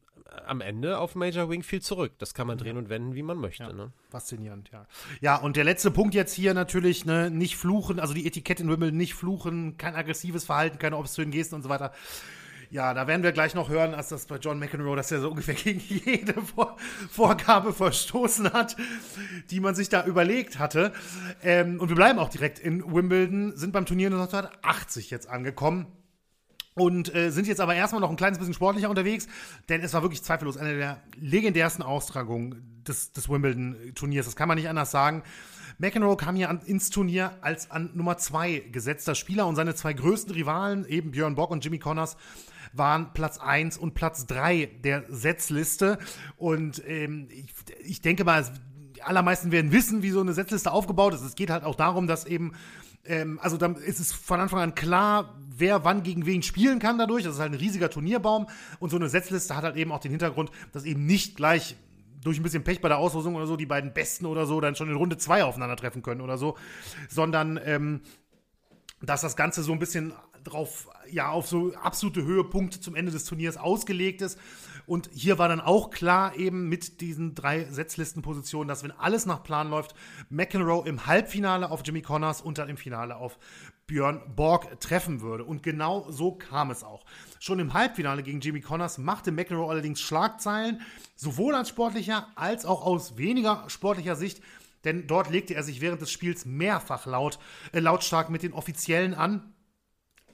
am 0.46 0.62
Ende 0.62 0.98
auf 0.98 1.16
Major 1.16 1.50
Wing 1.50 1.64
viel 1.64 1.82
zurück. 1.82 2.14
Das 2.18 2.34
kann 2.34 2.48
man 2.48 2.58
drehen 2.58 2.78
und 2.78 2.90
wenden, 2.90 3.16
wie 3.16 3.24
man 3.24 3.38
möchte. 3.38 3.64
Ja. 3.64 3.74
Ne? 3.74 3.92
Faszinierend, 4.10 4.70
ja. 4.72 4.88
Ja, 5.22 5.36
und 5.36 5.56
der 5.56 5.64
letzte 5.64 5.92
Punkt 5.92 6.16
jetzt 6.16 6.34
hier 6.34 6.54
natürlich, 6.54 7.06
ne, 7.06 7.30
nicht 7.30 7.56
fluchen, 7.58 8.00
also 8.00 8.14
die 8.14 8.26
Etikette 8.26 8.64
in 8.64 8.70
Wimbledon 8.70 8.98
nicht 8.98 9.14
fluchen, 9.14 9.78
kein 9.78 9.96
aggressives 9.96 10.46
Verhalten, 10.46 10.80
keine 10.80 10.98
obszönen 10.98 11.32
Gesten 11.32 11.56
und 11.56 11.62
so 11.62 11.70
weiter. 11.70 11.94
Ja, 12.74 12.96
da 12.96 13.06
werden 13.06 13.22
wir 13.22 13.34
gleich 13.34 13.54
noch 13.54 13.70
hören, 13.70 13.94
als 13.94 14.10
das 14.10 14.26
bei 14.26 14.38
John 14.38 14.58
McEnroe, 14.58 14.96
dass 14.96 15.12
er 15.12 15.22
so 15.22 15.30
ungefähr 15.30 15.54
gegen 15.64 15.80
jede 15.80 16.34
Vor 16.42 16.76
Vorgabe 17.12 17.72
verstoßen 17.72 18.52
hat, 18.52 18.76
die 19.52 19.60
man 19.60 19.76
sich 19.76 19.90
da 19.90 20.04
überlegt 20.06 20.58
hatte. 20.58 20.92
Ähm, 21.44 21.80
und 21.80 21.90
wir 21.90 21.96
bleiben 21.96 22.18
auch 22.18 22.30
direkt 22.30 22.58
in 22.58 22.84
Wimbledon, 22.92 23.56
sind 23.56 23.74
beim 23.74 23.86
Turnier 23.86 24.08
1980 24.08 25.12
jetzt 25.12 25.30
angekommen. 25.30 25.86
Und 26.74 27.14
äh, 27.14 27.30
sind 27.30 27.46
jetzt 27.46 27.62
aber 27.62 27.76
erstmal 27.76 28.02
noch 28.02 28.10
ein 28.10 28.16
kleines 28.16 28.40
bisschen 28.40 28.56
sportlicher 28.56 28.90
unterwegs, 28.90 29.28
denn 29.70 29.82
es 29.82 29.94
war 29.94 30.02
wirklich 30.02 30.24
zweifellos 30.24 30.58
eine 30.58 30.76
der 30.76 31.00
legendärsten 31.22 31.84
Austragungen 31.84 32.82
des, 32.88 33.12
des 33.12 33.30
Wimbledon-Turniers. 33.30 34.26
Das 34.26 34.36
kann 34.36 34.48
man 34.48 34.58
nicht 34.58 34.68
anders 34.68 34.90
sagen. 34.90 35.22
McEnroe 35.78 36.18
kam 36.18 36.36
hier 36.36 36.50
an, 36.50 36.62
ins 36.66 36.90
Turnier 36.90 37.38
als 37.42 37.70
an 37.70 37.92
Nummer 37.94 38.18
zwei 38.18 38.64
gesetzter 38.72 39.14
Spieler 39.14 39.46
und 39.46 39.56
seine 39.56 39.76
zwei 39.76 39.94
größten 39.94 40.34
Rivalen, 40.34 40.88
eben 40.88 41.12
Björn 41.12 41.36
Bock 41.36 41.52
und 41.52 41.64
Jimmy 41.64 41.78
Connors, 41.78 42.18
waren 42.74 43.14
Platz 43.14 43.38
1 43.38 43.78
und 43.78 43.94
Platz 43.94 44.26
3 44.26 44.70
der 44.84 45.04
Setzliste. 45.10 45.98
Und 46.36 46.82
ähm, 46.88 47.28
ich, 47.32 47.54
ich 47.84 48.02
denke 48.02 48.24
mal, 48.24 48.46
die 48.96 49.02
allermeisten 49.04 49.52
werden 49.52 49.72
wissen, 49.72 50.04
wie 50.04 50.12
so 50.12 50.20
eine 50.20 50.34
Setzliste 50.34 50.72
aufgebaut 50.72 51.14
ist. 51.14 51.22
Es 51.22 51.36
geht 51.36 51.50
halt 51.50 51.64
auch 51.64 51.76
darum, 51.76 52.08
dass 52.08 52.26
eben 52.26 52.54
ähm, 53.06 53.40
also 53.42 53.58
dann 53.58 53.76
ist 53.76 54.00
es 54.00 54.14
von 54.14 54.40
Anfang 54.40 54.60
an 54.60 54.76
klar, 54.76 55.36
wer 55.56 55.84
wann 55.84 56.04
gegen 56.04 56.26
wen 56.26 56.42
spielen 56.42 56.80
kann 56.80 56.98
dadurch. 56.98 57.24
Das 57.24 57.36
ist 57.36 57.42
halt 57.42 57.52
ein 57.52 57.60
riesiger 57.60 57.90
Turnierbaum 57.90 58.48
und 58.80 58.90
so 58.90 58.96
eine 58.96 59.10
Setzliste 59.10 59.56
hat 59.56 59.64
halt 59.64 59.76
eben 59.76 59.92
auch 59.92 60.00
den 60.00 60.12
Hintergrund, 60.12 60.52
dass 60.72 60.86
eben 60.86 61.06
nicht 61.06 61.36
gleich 61.36 61.76
durch 62.24 62.40
ein 62.40 62.44
bisschen 62.44 62.64
Pech 62.64 62.80
bei 62.80 62.88
der 62.88 62.98
Auslosung 62.98 63.36
oder 63.36 63.48
so 63.48 63.58
die 63.58 63.66
beiden 63.66 63.94
Besten 63.94 64.26
oder 64.26 64.46
so 64.46 64.62
dann 64.62 64.76
schon 64.76 64.90
in 64.90 64.96
Runde 64.96 65.18
2 65.18 65.44
aufeinandertreffen 65.44 66.02
können 66.02 66.22
oder 66.22 66.38
so, 66.38 66.58
sondern 67.10 67.60
ähm, 67.66 68.02
dass 69.02 69.22
das 69.22 69.36
Ganze 69.36 69.64
so 69.64 69.74
ein 69.74 69.80
bisschen 69.80 70.14
drauf, 70.44 70.90
ja, 71.10 71.30
auf 71.30 71.48
so 71.48 71.74
absolute 71.76 72.24
Höhepunkte 72.24 72.80
zum 72.80 72.96
Ende 72.96 73.12
des 73.12 73.26
Turniers 73.26 73.58
ausgelegt 73.58 74.22
ist. 74.22 74.40
Und 74.86 75.10
hier 75.14 75.38
war 75.38 75.48
dann 75.48 75.62
auch 75.62 75.92
klar 75.92 76.36
eben 76.36 76.68
mit 76.68 77.00
diesen 77.00 77.36
drei 77.36 77.66
Setzlistenpositionen, 77.66 78.68
dass 78.68 78.84
wenn 78.84 78.92
alles 78.92 79.26
nach 79.26 79.44
Plan 79.44 79.70
läuft, 79.70 79.96
McEnroe 80.30 80.86
im 80.86 81.06
Halbfinale 81.06 81.72
auf 81.72 81.82
Jimmy 81.86 82.02
Connors 82.02 82.42
und 82.42 82.58
dann 82.58 82.70
im 82.70 82.78
Finale 82.78 83.16
auf 83.16 83.38
Björn 83.88 84.22
Borg 84.36 84.80
treffen 84.80 85.22
würde. 85.22 85.46
Und 85.46 85.64
genau 85.64 86.10
so 86.10 86.34
kam 86.34 86.72
es 86.72 86.84
auch. 86.84 87.06
Schon 87.40 87.60
im 87.60 87.74
Halbfinale 87.74 88.24
gegen 88.24 88.42
Jimmy 88.42 88.62
Connors 88.62 88.98
machte 88.98 89.32
McEnroe 89.32 89.70
allerdings 89.70 90.02
Schlagzeilen, 90.02 90.82
sowohl 91.16 91.56
als 91.56 91.70
sportlicher 91.70 92.28
als 92.36 92.66
auch 92.66 92.86
aus 92.86 93.18
weniger 93.18 93.64
sportlicher 93.68 94.16
Sicht 94.16 94.42
denn 94.84 95.08
dort 95.08 95.30
legte 95.30 95.56
er 95.56 95.64
sich 95.64 95.82
während 95.82 96.02
des 96.02 96.12
Spiels 96.12 96.46
mehrfach 96.46 97.06
laut, 97.06 97.40
äh, 97.72 97.80
lautstark 97.80 98.30
mit 98.30 98.44
den 98.44 98.54
Offiziellen 98.54 99.14
an 99.14 99.53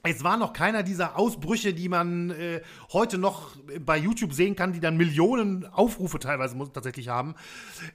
es 0.04 0.24
war 0.24 0.38
noch 0.38 0.54
keiner 0.54 0.84
dieser 0.84 1.18
Ausbrüche, 1.18 1.74
die 1.74 1.89
man 1.89 2.32
äh, 2.32 2.62
heute 2.93 3.18
noch 3.18 3.56
bei 3.80 3.97
YouTube 3.97 4.34
sehen 4.34 4.56
kann, 4.56 4.74
die 4.74 4.80
dann 4.80 4.97
Millionen 4.97 5.66
Aufrufe 5.66 6.20
teilweise 6.20 6.58
tatsächlich 6.74 7.10
haben. 7.10 7.36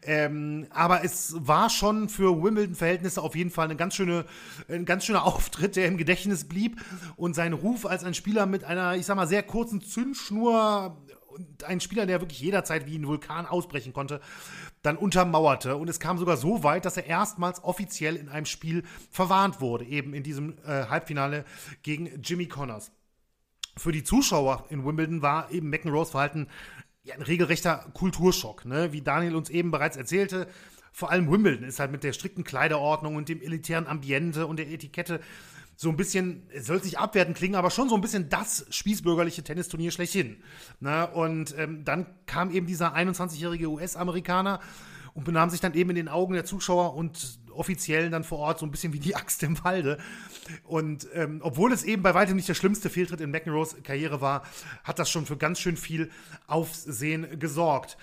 Ähm, 0.03 0.67
aber 0.71 1.05
es 1.05 1.35
war 1.39 1.71
schon 1.71 2.09
für 2.09 2.43
Wimbledon-Verhältnisse 2.43 3.23
auf 3.23 3.35
jeden 3.35 3.51
Fall 3.51 3.67
eine 3.67 3.77
ganz 3.77 3.95
schöne, 3.95 4.25
ein 4.69 4.85
ganz 4.85 5.05
schöner 5.05 5.25
Auftritt, 5.27 5.77
der 5.77 5.87
im 5.87 5.97
Gedächtnis 5.97 6.45
blieb. 6.45 6.81
Und 7.17 7.35
sein 7.35 7.53
Ruf 7.53 7.87
als 7.87 8.05
ein 8.05 8.15
Spieler 8.15 8.47
mit 8.47 8.65
einer, 8.65 8.97
ich 8.97 9.07
sag 9.07 9.17
mal, 9.17 9.27
sehr 9.27 9.43
kurzen 9.43 9.81
Zündschnur 9.81 10.97
und 11.29 11.65
ein 11.65 11.81
Spieler, 11.81 12.07
der 12.07 12.21
wirklich 12.21 12.41
jederzeit 12.41 12.87
wie 12.87 12.97
ein 12.97 13.07
Vulkan 13.07 13.47
ausbrechen 13.47 13.93
konnte, 13.93 14.21
dann 14.85 14.97
untermauerte. 14.97 15.77
Und 15.77 15.89
es 15.89 15.99
kam 15.99 16.19
sogar 16.19 16.37
so 16.37 16.63
weit, 16.63 16.85
dass 16.85 16.97
er 16.97 17.07
erstmals 17.07 17.65
offiziell 17.65 18.17
in 18.17 18.29
einem 18.29 18.47
Spiel 18.47 18.85
verwarnt 19.11 19.61
wurde, 19.61 19.85
eben 19.87 20.15
in 20.15 20.23
diesem 20.23 20.59
äh, 20.65 20.87
Halbfinale 20.87 21.45
gegen 21.83 22.23
Jimmy 22.23 22.47
Connors. 22.47 22.93
Für 23.77 23.93
die 23.93 24.05
Zuschauer 24.05 24.67
in 24.69 24.85
Wimbledon 24.85 25.23
war 25.23 25.51
eben 25.51 25.71
McEnroes 25.71 26.11
Verhalten 26.11 26.49
ja, 27.03 27.15
ein 27.15 27.23
regelrechter 27.23 27.87
Kulturschock. 27.95 28.67
Ne? 28.67 28.93
Wie 28.93 29.01
Daniel 29.01 29.37
uns 29.37 29.49
eben 29.49 29.71
bereits 29.71 29.97
erzählte, 29.97 30.47
vor 30.93 31.11
allem 31.11 31.31
Wimbledon 31.31 31.65
ist 31.65 31.81
halt 31.81 31.91
mit 31.91 32.05
der 32.05 32.13
strikten 32.13 32.45
Kleiderordnung 32.45 33.17
und 33.17 33.29
dem 33.29 33.41
elitären 33.41 33.87
Ambiente 33.87 34.47
und 34.47 34.59
der 34.59 34.69
Etikette 34.69 35.21
so 35.77 35.89
ein 35.89 35.97
bisschen, 35.97 36.43
es 36.53 36.67
soll 36.67 36.81
nicht 36.81 36.99
abwerten 36.99 37.35
klingen, 37.35 37.57
aber 37.57 37.71
schon 37.71 37.89
so 37.89 37.95
ein 37.95 38.01
bisschen 38.01 38.29
das 38.29 38.67
spießbürgerliche 38.71 39.43
Tennisturnier 39.43 39.91
schlechthin. 39.91 40.37
Na, 40.81 41.05
und 41.05 41.55
ähm, 41.59 41.85
dann 41.85 42.07
kam 42.27 42.51
eben 42.51 42.67
dieser 42.67 42.95
21-jährige 42.95 43.69
US-Amerikaner 43.69 44.61
und 45.15 45.25
benahm 45.25 45.51
sich 45.51 45.61
dann 45.61 45.75
eben 45.75 45.91
in 45.91 45.97
den 45.97 46.09
Augen 46.09 46.35
der 46.35 46.45
Zuschauer 46.45 46.95
und 46.95 47.39
Offiziellen 47.51 48.11
dann 48.11 48.25
vor 48.25 48.39
Ort 48.39 48.59
so 48.59 48.67
ein 48.67 48.73
bisschen 48.73 48.93
wie 48.93 48.99
die 48.99 49.15
Axt 49.15 49.43
im 49.45 49.63
Walde. 49.65 49.99
Und 50.65 51.07
ähm, 51.15 51.41
obwohl 51.43 51.73
es 51.73 51.85
eben 51.85 52.03
bei 52.03 52.15
weitem 52.15 52.37
nicht 52.37 52.49
der 52.49 52.55
schlimmste 52.55 52.91
Fehltritt 52.91 53.21
in 53.21 53.31
McEnroes 53.31 53.77
Karriere 53.85 54.21
war, 54.21 54.43
hat 54.83 54.99
das 54.99 55.09
schon 55.09 55.25
für 55.25 55.37
ganz 55.37 55.61
schön 55.61 55.77
viel 55.77 56.11
Aufsehen 56.49 57.39
gesorgt. 57.39 57.97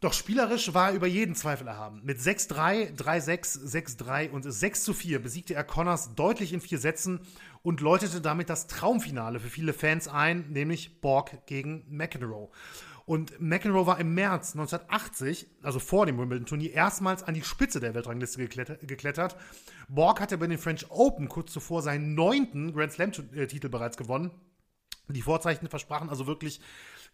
Doch 0.00 0.14
spielerisch 0.14 0.72
war 0.72 0.88
er 0.88 0.94
über 0.94 1.06
jeden 1.06 1.34
Zweifel 1.34 1.68
erhaben. 1.68 2.00
Mit 2.04 2.18
6-3, 2.18 2.96
3-6, 2.96 3.98
6-3 3.98 4.30
und 4.30 4.46
6-4 4.46 5.18
besiegte 5.18 5.54
er 5.54 5.62
Connors 5.62 6.14
deutlich 6.14 6.54
in 6.54 6.62
vier 6.62 6.78
Sätzen 6.78 7.20
und 7.62 7.82
läutete 7.82 8.22
damit 8.22 8.48
das 8.48 8.66
Traumfinale 8.66 9.40
für 9.40 9.50
viele 9.50 9.74
Fans 9.74 10.08
ein, 10.08 10.50
nämlich 10.50 11.02
Borg 11.02 11.44
gegen 11.44 11.84
McEnroe. 11.90 12.48
Und 13.04 13.38
McEnroe 13.40 13.86
war 13.86 14.00
im 14.00 14.14
März 14.14 14.52
1980, 14.54 15.48
also 15.62 15.78
vor 15.80 16.06
dem 16.06 16.16
Wimbledon-Turnier, 16.16 16.72
erstmals 16.72 17.22
an 17.22 17.34
die 17.34 17.42
Spitze 17.42 17.80
der 17.80 17.92
Weltrangliste 17.92 18.46
geklettert. 18.46 19.36
Borg 19.88 20.20
hatte 20.20 20.38
bei 20.38 20.46
den 20.46 20.58
French 20.58 20.90
Open 20.90 21.28
kurz 21.28 21.52
zuvor 21.52 21.82
seinen 21.82 22.14
neunten 22.14 22.72
Grand 22.72 22.92
Slam-Titel 22.92 23.68
bereits 23.68 23.98
gewonnen. 23.98 24.30
Die 25.08 25.22
Vorzeichen 25.22 25.68
versprachen 25.68 26.08
also 26.08 26.26
wirklich 26.26 26.60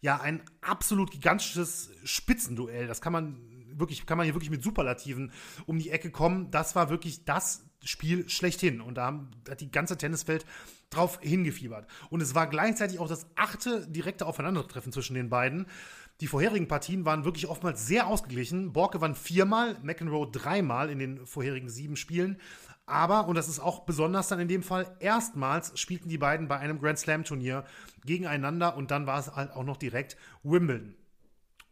ja 0.00 0.20
ein 0.20 0.42
absolut 0.60 1.10
gigantisches 1.10 1.90
Spitzenduell. 2.04 2.86
Das 2.86 3.00
kann 3.00 3.12
man 3.12 3.40
wirklich, 3.78 4.06
kann 4.06 4.18
man 4.18 4.24
hier 4.24 4.34
wirklich 4.34 4.50
mit 4.50 4.62
Superlativen 4.62 5.32
um 5.66 5.78
die 5.78 5.90
Ecke 5.90 6.10
kommen. 6.10 6.50
Das 6.50 6.74
war 6.74 6.90
wirklich 6.90 7.24
das 7.24 7.64
Spiel 7.84 8.28
schlechthin. 8.28 8.80
Und 8.80 8.96
da 8.96 9.26
hat 9.48 9.60
die 9.60 9.70
ganze 9.70 9.96
Tenniswelt 9.96 10.44
drauf 10.90 11.18
hingefiebert. 11.20 11.86
Und 12.10 12.22
es 12.22 12.34
war 12.34 12.46
gleichzeitig 12.46 12.98
auch 12.98 13.08
das 13.08 13.26
achte 13.34 13.86
direkte 13.86 14.26
Aufeinandertreffen 14.26 14.92
zwischen 14.92 15.14
den 15.14 15.28
beiden. 15.28 15.66
Die 16.20 16.28
vorherigen 16.28 16.68
Partien 16.68 17.04
waren 17.04 17.24
wirklich 17.24 17.46
oftmals 17.46 17.86
sehr 17.86 18.06
ausgeglichen. 18.06 18.72
Borg 18.72 18.92
gewann 18.92 19.14
viermal, 19.14 19.76
McEnroe 19.82 20.30
dreimal 20.30 20.88
in 20.88 20.98
den 20.98 21.26
vorherigen 21.26 21.68
sieben 21.68 21.96
Spielen. 21.96 22.40
Aber, 22.86 23.26
und 23.26 23.34
das 23.34 23.48
ist 23.48 23.58
auch 23.58 23.80
besonders 23.80 24.28
dann 24.28 24.38
in 24.38 24.46
dem 24.46 24.62
Fall, 24.62 24.96
erstmals 25.00 25.78
spielten 25.78 26.08
die 26.08 26.18
beiden 26.18 26.46
bei 26.46 26.58
einem 26.58 26.80
Grand 26.80 26.98
Slam 26.98 27.24
Turnier 27.24 27.64
gegeneinander 28.04 28.76
und 28.76 28.92
dann 28.92 29.06
war 29.06 29.18
es 29.18 29.34
halt 29.34 29.52
auch 29.52 29.64
noch 29.64 29.76
direkt 29.76 30.16
Wimbledon. 30.44 30.94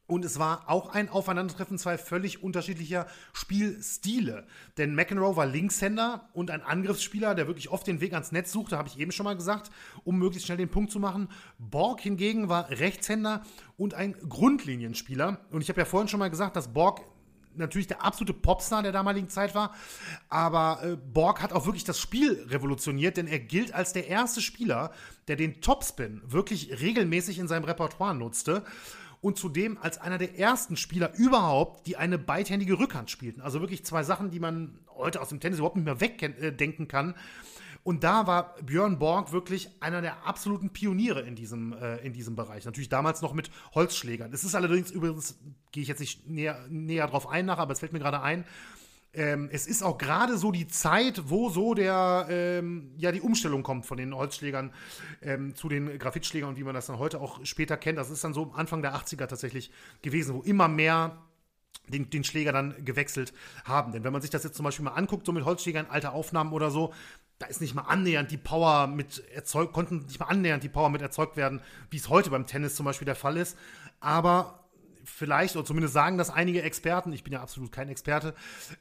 Und 0.06 0.24
es 0.24 0.38
war 0.38 0.68
auch 0.68 0.90
ein 0.90 1.08
Aufeinandertreffen 1.08 1.78
zwei 1.78 1.96
völlig 1.96 2.42
unterschiedlicher 2.42 3.06
Spielstile. 3.32 4.46
Denn 4.76 4.94
McEnroe 4.94 5.36
war 5.36 5.46
Linkshänder 5.46 6.28
und 6.34 6.50
ein 6.50 6.60
Angriffsspieler, 6.60 7.34
der 7.34 7.46
wirklich 7.46 7.70
oft 7.70 7.86
den 7.86 8.02
Weg 8.02 8.12
ans 8.12 8.30
Netz 8.30 8.52
suchte, 8.52 8.76
habe 8.76 8.88
ich 8.88 8.98
eben 8.98 9.12
schon 9.12 9.24
mal 9.24 9.36
gesagt, 9.36 9.70
um 10.04 10.18
möglichst 10.18 10.46
schnell 10.46 10.58
den 10.58 10.68
Punkt 10.68 10.92
zu 10.92 10.98
machen. 10.98 11.28
Borg 11.58 12.00
hingegen 12.00 12.50
war 12.50 12.68
Rechtshänder 12.68 13.44
und 13.78 13.94
ein 13.94 14.12
Grundlinienspieler. 14.28 15.40
Und 15.50 15.62
ich 15.62 15.70
habe 15.70 15.80
ja 15.80 15.86
vorhin 15.86 16.08
schon 16.08 16.20
mal 16.20 16.28
gesagt, 16.28 16.56
dass 16.56 16.74
Borg 16.74 17.00
natürlich 17.56 17.86
der 17.86 18.04
absolute 18.04 18.32
Popstar 18.34 18.82
der 18.82 18.92
damaligen 18.92 19.28
Zeit 19.28 19.54
war. 19.54 19.74
Aber 20.28 20.80
äh, 20.82 20.96
Borg 20.96 21.42
hat 21.42 21.52
auch 21.52 21.66
wirklich 21.66 21.84
das 21.84 21.98
Spiel 21.98 22.44
revolutioniert, 22.48 23.16
denn 23.16 23.26
er 23.26 23.38
gilt 23.38 23.74
als 23.74 23.92
der 23.92 24.08
erste 24.08 24.40
Spieler, 24.40 24.92
der 25.28 25.36
den 25.36 25.60
Topspin 25.60 26.22
wirklich 26.24 26.80
regelmäßig 26.80 27.38
in 27.38 27.48
seinem 27.48 27.64
Repertoire 27.64 28.14
nutzte. 28.14 28.64
und 29.20 29.38
zudem 29.38 29.78
als 29.78 29.96
einer 29.96 30.18
der 30.18 30.38
ersten 30.38 30.76
Spieler 30.76 31.14
überhaupt, 31.16 31.86
die 31.86 31.96
eine 31.96 32.18
beidhändige 32.18 32.78
Rückhand 32.78 33.10
spielten. 33.10 33.40
Also 33.40 33.60
wirklich 33.60 33.82
zwei 33.82 34.02
Sachen, 34.02 34.30
die 34.30 34.38
man 34.38 34.78
heute 34.96 35.22
aus 35.22 35.30
dem 35.30 35.40
Tennis 35.40 35.58
überhaupt 35.58 35.76
nicht 35.76 35.86
mehr 35.86 36.00
wegdenken 36.00 36.88
kann. 36.88 37.14
Und 37.84 38.02
da 38.02 38.26
war 38.26 38.56
Björn 38.62 38.98
Borg 38.98 39.30
wirklich 39.30 39.68
einer 39.80 40.00
der 40.00 40.26
absoluten 40.26 40.70
Pioniere 40.70 41.20
in 41.20 41.36
diesem, 41.36 41.74
äh, 41.74 41.98
in 41.98 42.12
diesem 42.12 42.34
Bereich. 42.34 42.64
Natürlich 42.64 42.88
damals 42.88 43.22
noch 43.22 43.34
mit 43.34 43.50
Holzschlägern. 43.74 44.32
Es 44.32 44.42
ist 44.42 44.54
allerdings 44.54 44.90
übrigens, 44.90 45.38
gehe 45.70 45.82
ich 45.82 45.88
jetzt 45.88 46.00
nicht 46.00 46.26
näher, 46.26 46.66
näher 46.68 47.06
drauf 47.06 47.28
ein 47.28 47.44
nachher, 47.44 47.62
aber 47.62 47.72
es 47.72 47.80
fällt 47.80 47.92
mir 47.92 47.98
gerade 47.98 48.22
ein, 48.22 48.44
ähm, 49.16 49.48
es 49.52 49.66
ist 49.66 49.82
auch 49.82 49.96
gerade 49.98 50.36
so 50.36 50.50
die 50.50 50.66
Zeit, 50.66 51.30
wo 51.30 51.48
so 51.48 51.74
der, 51.74 52.26
ähm, 52.28 52.90
ja, 52.96 53.12
die 53.12 53.20
Umstellung 53.20 53.62
kommt 53.62 53.86
von 53.86 53.96
den 53.96 54.14
Holzschlägern 54.14 54.72
ähm, 55.22 55.54
zu 55.54 55.68
den 55.68 55.98
Graphitschlägern 55.98 56.48
und 56.48 56.56
wie 56.56 56.64
man 56.64 56.74
das 56.74 56.86
dann 56.86 56.98
heute 56.98 57.20
auch 57.20 57.44
später 57.44 57.76
kennt. 57.76 57.98
Das 57.98 58.10
ist 58.10 58.24
dann 58.24 58.34
so 58.34 58.52
Anfang 58.54 58.82
der 58.82 58.94
80er 58.96 59.26
tatsächlich 59.26 59.70
gewesen, 60.02 60.34
wo 60.34 60.40
immer 60.40 60.66
mehr 60.68 61.22
den, 61.88 62.10
den 62.10 62.24
Schläger 62.24 62.52
dann 62.52 62.84
gewechselt 62.84 63.32
haben. 63.64 63.92
Denn 63.92 64.04
wenn 64.04 64.12
man 64.12 64.22
sich 64.22 64.30
das 64.30 64.42
jetzt 64.42 64.56
zum 64.56 64.64
Beispiel 64.64 64.84
mal 64.84 64.92
anguckt, 64.92 65.26
so 65.26 65.32
mit 65.32 65.44
Holzschlägern, 65.44 65.86
alte 65.88 66.12
Aufnahmen 66.12 66.52
oder 66.52 66.70
so, 66.70 66.92
da 67.44 67.50
ist 67.50 67.60
nicht 67.60 67.74
mal 67.74 67.82
annähernd 67.82 68.30
die 68.30 68.38
Power 68.38 68.86
mit 68.86 69.22
erzeugt, 69.34 69.74
konnten 69.74 70.06
nicht 70.06 70.18
mal 70.18 70.26
annähernd 70.26 70.62
die 70.62 70.70
Power 70.70 70.88
mit 70.88 71.02
erzeugt 71.02 71.36
werden, 71.36 71.60
wie 71.90 71.98
es 71.98 72.08
heute 72.08 72.30
beim 72.30 72.46
Tennis 72.46 72.74
zum 72.74 72.86
Beispiel 72.86 73.04
der 73.04 73.14
Fall 73.14 73.36
ist. 73.36 73.58
Aber 74.00 74.64
vielleicht, 75.04 75.54
oder 75.54 75.66
zumindest 75.66 75.92
sagen 75.92 76.16
das 76.16 76.30
einige 76.30 76.62
Experten, 76.62 77.12
ich 77.12 77.22
bin 77.22 77.34
ja 77.34 77.42
absolut 77.42 77.70
kein 77.70 77.90
Experte, 77.90 78.34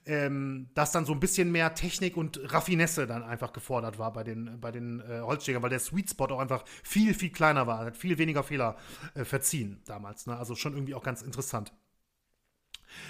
ähm, 0.05 0.69
dass 0.75 0.93
dann 0.93 1.05
so 1.05 1.11
ein 1.11 1.19
bisschen 1.19 1.51
mehr 1.51 1.75
Technik 1.75 2.15
und 2.15 2.39
Raffinesse 2.53 3.05
dann 3.05 3.21
einfach 3.21 3.51
gefordert 3.51 3.99
war 3.99 4.13
bei 4.13 4.23
den, 4.23 4.61
bei 4.61 4.71
den 4.71 5.01
äh, 5.01 5.19
Holzschlägern, 5.19 5.61
weil 5.61 5.69
der 5.69 5.79
Sweet 5.79 6.11
Spot 6.11 6.27
auch 6.27 6.39
einfach 6.39 6.63
viel, 6.83 7.13
viel 7.13 7.31
kleiner 7.31 7.67
war, 7.67 7.79
hat 7.79 7.97
viel 7.97 8.17
weniger 8.17 8.43
Fehler 8.43 8.77
äh, 9.13 9.25
verziehen 9.25 9.81
damals. 9.85 10.25
Ne? 10.25 10.37
Also 10.37 10.55
schon 10.55 10.73
irgendwie 10.73 10.95
auch 10.95 11.03
ganz 11.03 11.21
interessant. 11.21 11.73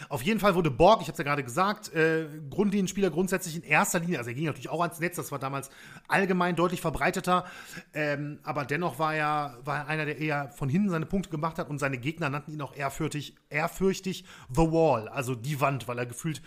Auf 0.09 0.21
jeden 0.21 0.39
Fall 0.39 0.55
wurde 0.55 0.71
Borg, 0.71 1.01
ich 1.01 1.07
habe 1.07 1.13
es 1.13 1.17
ja 1.17 1.23
gerade 1.23 1.43
gesagt, 1.43 1.93
äh, 1.93 2.27
Grundlinienspieler 2.49 3.09
grundsätzlich 3.09 3.55
in 3.55 3.63
erster 3.63 3.99
Linie, 3.99 4.17
also 4.17 4.29
er 4.29 4.35
ging 4.35 4.45
natürlich 4.45 4.69
auch 4.69 4.81
ans 4.81 4.99
Netz, 4.99 5.15
das 5.15 5.31
war 5.31 5.39
damals 5.39 5.69
allgemein 6.07 6.55
deutlich 6.55 6.81
verbreiteter, 6.81 7.45
ähm, 7.93 8.39
aber 8.43 8.65
dennoch 8.65 8.99
war 8.99 9.15
er, 9.15 9.57
war 9.63 9.77
er 9.77 9.87
einer, 9.87 10.05
der 10.05 10.17
eher 10.17 10.49
von 10.49 10.69
hinten 10.69 10.89
seine 10.89 11.05
Punkte 11.05 11.29
gemacht 11.29 11.57
hat 11.57 11.69
und 11.69 11.79
seine 11.79 11.97
Gegner 11.97 12.29
nannten 12.29 12.51
ihn 12.51 12.61
auch 12.61 12.75
ehrfürchtig, 12.75 13.35
ehrfürchtig 13.49 14.25
The 14.53 14.61
Wall, 14.61 15.07
also 15.07 15.35
die 15.35 15.59
Wand, 15.61 15.87
weil 15.87 15.97
er 15.97 16.05
gefühlt 16.05 16.41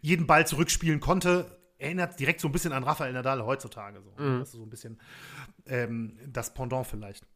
jeden 0.00 0.26
Ball 0.26 0.46
zurückspielen 0.46 1.00
konnte. 1.00 1.58
Erinnert 1.78 2.20
direkt 2.20 2.40
so 2.40 2.48
ein 2.48 2.52
bisschen 2.52 2.72
an 2.72 2.84
Rafael 2.84 3.12
Nadal 3.12 3.44
heutzutage. 3.44 4.02
So. 4.02 4.22
Mhm. 4.22 4.40
Das 4.40 4.48
ist 4.48 4.54
so 4.54 4.62
ein 4.62 4.70
bisschen 4.70 5.00
ähm, 5.66 6.18
das 6.26 6.52
Pendant 6.52 6.86
vielleicht. 6.86 7.26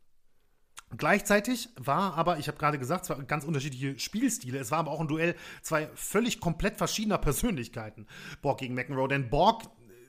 Gleichzeitig 0.97 1.69
war 1.77 2.15
aber, 2.15 2.39
ich 2.39 2.49
habe 2.49 2.59
gerade 2.59 2.79
gesagt, 2.79 3.05
zwar 3.05 3.23
ganz 3.25 3.45
unterschiedliche 3.45 3.99
Spielstile, 3.99 4.59
es 4.59 4.71
war 4.71 4.79
aber 4.79 4.91
auch 4.91 5.01
ein 5.01 5.09
Duell 5.09 5.35
zwei 5.63 5.89
völlig 5.95 6.41
komplett 6.41 6.77
verschiedener 6.77 7.19
Persönlichkeiten, 7.19 8.07
Borg 8.43 8.59
gegen 8.59 8.75
McEnroe. 8.75 9.09
Denn 9.09 9.31
Borg 9.31 9.63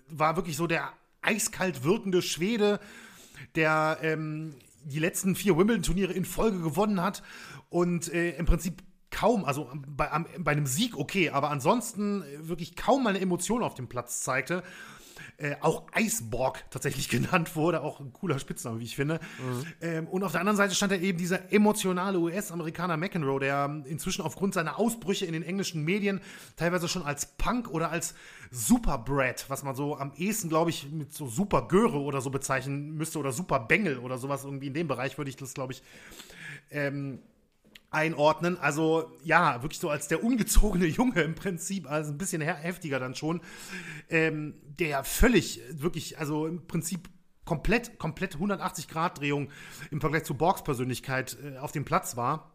war 0.10 0.36
wirklich 0.36 0.58
so 0.58 0.68
der 0.68 0.92
eiskalt 1.22 1.84
wirkende 1.84 2.22
Schwede, 2.22 2.80
der 3.56 4.00
ähm, 4.02 4.56
die 4.84 5.00
letzten 5.00 5.36
vier 5.36 5.58
Wimbledon-Turniere 5.58 6.14
in 6.14 6.26
Folge 6.26 6.60
gewonnen 6.60 7.02
hat 7.02 7.24
und 7.70 8.14
äh, 8.14 8.32
im 8.32 8.46
Prinzip 8.46 8.84
kaum, 9.10 9.46
also 9.46 9.70
bei, 9.88 10.10
bei 10.40 10.52
einem 10.52 10.68
Sieg 10.68 10.98
okay, 10.98 11.30
aber 11.30 11.50
ansonsten 11.50 12.24
wirklich 12.40 12.76
kaum 12.76 13.04
mal 13.04 13.12
eine 13.12 13.22
Emotion 13.22 13.64
auf 13.64 13.74
dem 13.74 13.88
Platz 13.88 14.22
zeigte 14.22 14.62
äh, 15.38 15.56
auch 15.62 15.84
Eisborg 15.92 16.64
tatsächlich 16.72 17.10
genannt 17.16 17.56
wurde. 17.56 17.82
Auch 17.82 18.00
ein 18.00 18.14
cooler 18.14 18.40
Spitzname, 18.40 18.80
wie 18.80 18.86
ich 18.86 18.96
finde. 18.96 19.20
Mhm. 19.40 19.66
Ähm, 19.82 20.08
und 20.08 20.24
auf 20.24 20.32
der 20.32 20.42
anderen 20.42 20.58
Seite 20.58 20.76
stand 20.76 20.92
da 20.92 20.96
eben 20.96 21.18
dieser 21.18 21.52
emotionale 21.52 22.20
US-Amerikaner 22.20 22.98
McEnroe, 22.98 23.40
der 23.40 23.84
inzwischen 23.86 24.22
aufgrund 24.22 24.54
seiner 24.54 24.80
Ausbrüche 24.80 25.26
in 25.26 25.34
den 25.34 25.44
englischen 25.44 25.84
Medien 25.84 26.22
teilweise 26.56 26.88
schon 26.88 27.04
als 27.04 27.26
Punk 27.26 27.70
oder 27.70 27.92
als 27.92 28.16
Superbrat, 28.52 29.46
was 29.50 29.64
man 29.64 29.76
so 29.76 29.98
am 29.98 30.14
ehesten, 30.16 30.50
glaube 30.50 30.70
ich, 30.70 30.90
mit 30.92 31.14
so 31.14 31.28
Supergöre 31.28 32.00
oder 32.00 32.22
so 32.22 32.30
bezeichnen 32.30 32.96
müsste 32.96 33.20
oder 33.20 33.32
Superbengel 33.32 34.00
oder 34.00 34.18
sowas 34.18 34.46
irgendwie 34.46 34.68
in 34.68 34.74
dem 34.74 34.88
Bereich 34.88 35.18
würde 35.18 35.30
ich 35.30 35.36
das, 35.36 35.54
glaube 35.54 35.74
ich, 35.74 35.84
ähm, 36.72 37.20
einordnen. 37.96 38.58
Also 38.58 39.12
ja, 39.24 39.64
wirklich 39.64 39.80
so 39.80 39.90
als 39.90 40.08
der 40.08 40.24
ungezogene 40.24 40.86
Junge 40.86 41.22
im 41.22 41.34
Prinzip, 41.34 41.90
also 41.90 42.12
ein 42.12 42.18
bisschen 42.18 42.42
heftiger 42.42 43.00
dann 43.00 43.16
schon, 43.16 43.42
ähm, 44.10 44.56
der 44.66 45.04
völlig, 45.04 45.62
wirklich, 45.72 46.20
also 46.20 46.46
im 46.46 46.68
Prinzip 46.68 47.10
komplett, 47.46 47.98
komplett 47.98 48.36
180-Grad-Drehung 48.36 49.50
im 49.92 50.02
Vergleich 50.02 50.26
zu 50.26 50.36
Borgs 50.36 50.64
Persönlichkeit 50.64 51.38
äh, 51.44 51.58
auf 51.58 51.72
dem 51.72 51.86
Platz 51.86 52.18
war. 52.18 52.52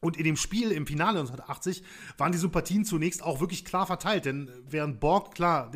Und 0.00 0.16
in 0.16 0.24
dem 0.24 0.36
Spiel 0.36 0.72
im 0.72 0.86
Finale 0.86 1.18
1980 1.18 1.82
waren 2.16 2.32
die 2.32 2.38
Sympathien 2.38 2.86
zunächst 2.86 3.22
auch 3.22 3.40
wirklich 3.40 3.66
klar 3.66 3.86
verteilt, 3.86 4.24
denn 4.24 4.50
während 4.66 4.98
Borg, 4.98 5.34
klar, 5.34 5.72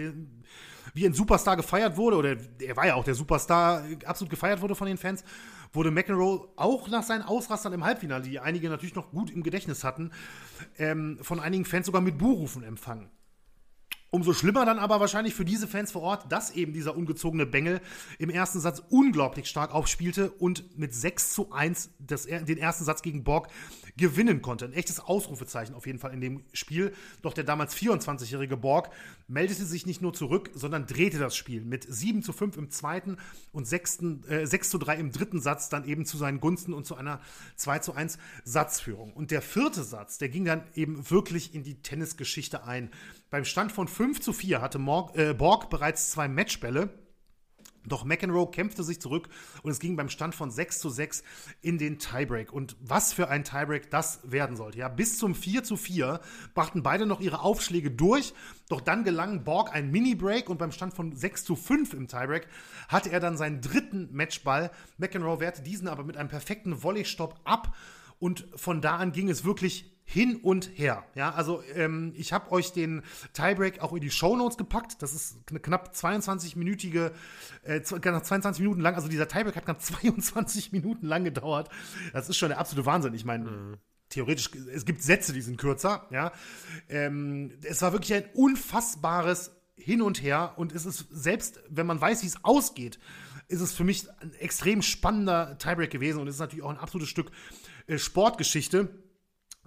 wie 0.94 1.04
ein 1.04 1.12
Superstar 1.12 1.56
gefeiert 1.56 1.98
wurde, 1.98 2.16
oder 2.16 2.36
er 2.60 2.76
war 2.76 2.86
ja 2.86 2.94
auch 2.94 3.04
der 3.04 3.14
Superstar, 3.14 3.84
absolut 4.06 4.30
gefeiert 4.30 4.62
wurde 4.62 4.74
von 4.74 4.86
den 4.86 4.96
Fans, 4.96 5.24
wurde 5.74 5.90
McEnroe 5.90 6.48
auch 6.56 6.88
nach 6.88 7.02
seinen 7.02 7.22
Ausrastern 7.22 7.72
im 7.72 7.84
Halbfinale, 7.84 8.22
die 8.22 8.40
einige 8.40 8.68
natürlich 8.68 8.94
noch 8.94 9.10
gut 9.10 9.30
im 9.30 9.42
Gedächtnis 9.42 9.84
hatten, 9.84 10.12
ähm, 10.78 11.18
von 11.20 11.40
einigen 11.40 11.64
Fans 11.64 11.86
sogar 11.86 12.00
mit 12.00 12.18
Buhrufen 12.18 12.62
empfangen. 12.62 13.10
Umso 14.14 14.32
schlimmer 14.32 14.64
dann 14.64 14.78
aber 14.78 15.00
wahrscheinlich 15.00 15.34
für 15.34 15.44
diese 15.44 15.66
Fans 15.66 15.90
vor 15.90 16.02
Ort, 16.02 16.30
dass 16.30 16.52
eben 16.52 16.72
dieser 16.72 16.96
ungezogene 16.96 17.46
Bengel 17.46 17.80
im 18.20 18.30
ersten 18.30 18.60
Satz 18.60 18.80
unglaublich 18.88 19.48
stark 19.48 19.74
aufspielte 19.74 20.30
und 20.30 20.78
mit 20.78 20.94
6 20.94 21.34
zu 21.34 21.50
1 21.50 21.90
das, 21.98 22.26
den 22.26 22.56
ersten 22.56 22.84
Satz 22.84 23.02
gegen 23.02 23.24
Borg 23.24 23.48
gewinnen 23.96 24.42
konnte. 24.42 24.64
Ein 24.64 24.72
echtes 24.72 25.00
Ausrufezeichen 25.00 25.74
auf 25.74 25.86
jeden 25.86 25.98
Fall 25.98 26.12
in 26.12 26.20
dem 26.20 26.44
Spiel. 26.52 26.92
Doch 27.22 27.32
der 27.32 27.44
damals 27.44 27.76
24-jährige 27.76 28.56
Borg 28.56 28.90
meldete 29.28 29.64
sich 29.64 29.86
nicht 29.86 30.02
nur 30.02 30.12
zurück, 30.12 30.50
sondern 30.54 30.86
drehte 30.86 31.18
das 31.18 31.36
Spiel 31.36 31.64
mit 31.64 31.86
7 31.88 32.22
zu 32.22 32.32
5 32.32 32.56
im 32.56 32.70
zweiten 32.70 33.18
und 33.52 33.66
6, 33.66 34.02
äh, 34.28 34.46
6 34.46 34.70
zu 34.70 34.78
3 34.78 34.96
im 34.96 35.12
dritten 35.12 35.40
Satz 35.40 35.68
dann 35.68 35.84
eben 35.84 36.06
zu 36.06 36.16
seinen 36.16 36.40
Gunsten 36.40 36.74
und 36.74 36.86
zu 36.86 36.96
einer 36.96 37.20
2 37.56 37.78
zu 37.80 37.94
1 37.94 38.18
Satzführung. 38.44 39.12
Und 39.12 39.30
der 39.30 39.42
vierte 39.42 39.84
Satz, 39.84 40.18
der 40.18 40.28
ging 40.28 40.44
dann 40.44 40.64
eben 40.74 41.10
wirklich 41.10 41.54
in 41.54 41.62
die 41.62 41.80
Tennisgeschichte 41.82 42.64
ein. 42.64 42.90
Beim 43.30 43.44
Stand 43.44 43.72
von 43.72 43.88
5 43.88 44.20
zu 44.20 44.32
4 44.32 44.60
hatte 44.60 44.78
Morg, 44.78 45.16
äh, 45.16 45.34
Borg 45.34 45.70
bereits 45.70 46.10
zwei 46.10 46.28
Matchbälle. 46.28 47.03
Doch 47.86 48.04
McEnroe 48.04 48.50
kämpfte 48.50 48.82
sich 48.82 49.00
zurück 49.00 49.28
und 49.62 49.70
es 49.70 49.78
ging 49.78 49.96
beim 49.96 50.08
Stand 50.08 50.34
von 50.34 50.50
6 50.50 50.78
zu 50.78 50.88
6 50.88 51.22
in 51.60 51.78
den 51.78 51.98
Tiebreak. 51.98 52.52
Und 52.52 52.76
was 52.80 53.12
für 53.12 53.28
ein 53.28 53.44
Tiebreak 53.44 53.90
das 53.90 54.20
werden 54.24 54.56
sollte. 54.56 54.78
Ja, 54.78 54.88
bis 54.88 55.18
zum 55.18 55.34
4 55.34 55.64
zu 55.64 55.76
4 55.76 56.20
brachten 56.54 56.82
beide 56.82 57.06
noch 57.06 57.20
ihre 57.20 57.40
Aufschläge 57.40 57.90
durch. 57.90 58.32
Doch 58.68 58.80
dann 58.80 59.04
gelang 59.04 59.44
Borg 59.44 59.74
ein 59.74 59.90
Mini-Break 59.90 60.48
und 60.48 60.58
beim 60.58 60.72
Stand 60.72 60.94
von 60.94 61.14
6 61.14 61.44
zu 61.44 61.56
5 61.56 61.92
im 61.94 62.08
Tiebreak 62.08 62.48
hatte 62.88 63.10
er 63.10 63.20
dann 63.20 63.36
seinen 63.36 63.60
dritten 63.60 64.08
Matchball. 64.12 64.70
McEnroe 64.96 65.40
wehrte 65.40 65.62
diesen 65.62 65.88
aber 65.88 66.04
mit 66.04 66.16
einem 66.16 66.28
perfekten 66.28 66.82
Volley-Stopp 66.82 67.40
ab. 67.44 67.74
Und 68.18 68.46
von 68.54 68.80
da 68.80 68.96
an 68.96 69.12
ging 69.12 69.28
es 69.28 69.44
wirklich 69.44 69.93
hin 70.04 70.36
und 70.36 70.70
her. 70.74 71.04
Ja, 71.14 71.32
also 71.32 71.62
ähm, 71.74 72.12
ich 72.14 72.32
habe 72.32 72.52
euch 72.52 72.72
den 72.72 73.02
Tiebreak 73.32 73.80
auch 73.80 73.94
in 73.94 74.00
die 74.00 74.10
Show 74.10 74.36
Notes 74.36 74.58
gepackt. 74.58 75.02
Das 75.02 75.14
ist 75.14 75.38
eine 75.48 75.60
knapp 75.60 75.92
22-minütige, 75.94 77.12
äh, 77.62 77.82
22 77.82 78.62
Minuten 78.62 78.80
lang. 78.80 78.94
Also 78.94 79.08
dieser 79.08 79.26
Tiebreak 79.26 79.56
hat 79.56 79.64
knapp 79.64 79.80
22 79.82 80.72
Minuten 80.72 81.06
lang 81.06 81.24
gedauert. 81.24 81.70
Das 82.12 82.28
ist 82.28 82.36
schon 82.36 82.50
der 82.50 82.58
absolute 82.58 82.86
Wahnsinn. 82.86 83.14
Ich 83.14 83.24
meine, 83.24 83.50
mhm. 83.50 83.76
theoretisch, 84.10 84.50
es 84.72 84.84
gibt 84.84 85.02
Sätze, 85.02 85.32
die 85.32 85.40
sind 85.40 85.56
kürzer. 85.56 86.06
Ja, 86.10 86.32
ähm, 86.88 87.52
es 87.62 87.80
war 87.80 87.92
wirklich 87.92 88.12
ein 88.14 88.24
unfassbares 88.34 89.52
Hin 89.74 90.02
und 90.02 90.22
Her. 90.22 90.52
Und 90.56 90.72
es 90.72 90.84
ist 90.84 91.06
selbst, 91.10 91.60
wenn 91.70 91.86
man 91.86 92.00
weiß, 92.00 92.22
wie 92.22 92.28
es 92.28 92.44
ausgeht, 92.44 92.98
ist 93.48 93.62
es 93.62 93.72
für 93.72 93.84
mich 93.84 94.06
ein 94.20 94.34
extrem 94.34 94.82
spannender 94.82 95.56
Tiebreak 95.58 95.90
gewesen. 95.90 96.20
Und 96.20 96.28
es 96.28 96.34
ist 96.34 96.40
natürlich 96.40 96.64
auch 96.64 96.70
ein 96.70 96.78
absolutes 96.78 97.08
Stück 97.08 97.30
äh, 97.86 97.96
Sportgeschichte 97.96 99.03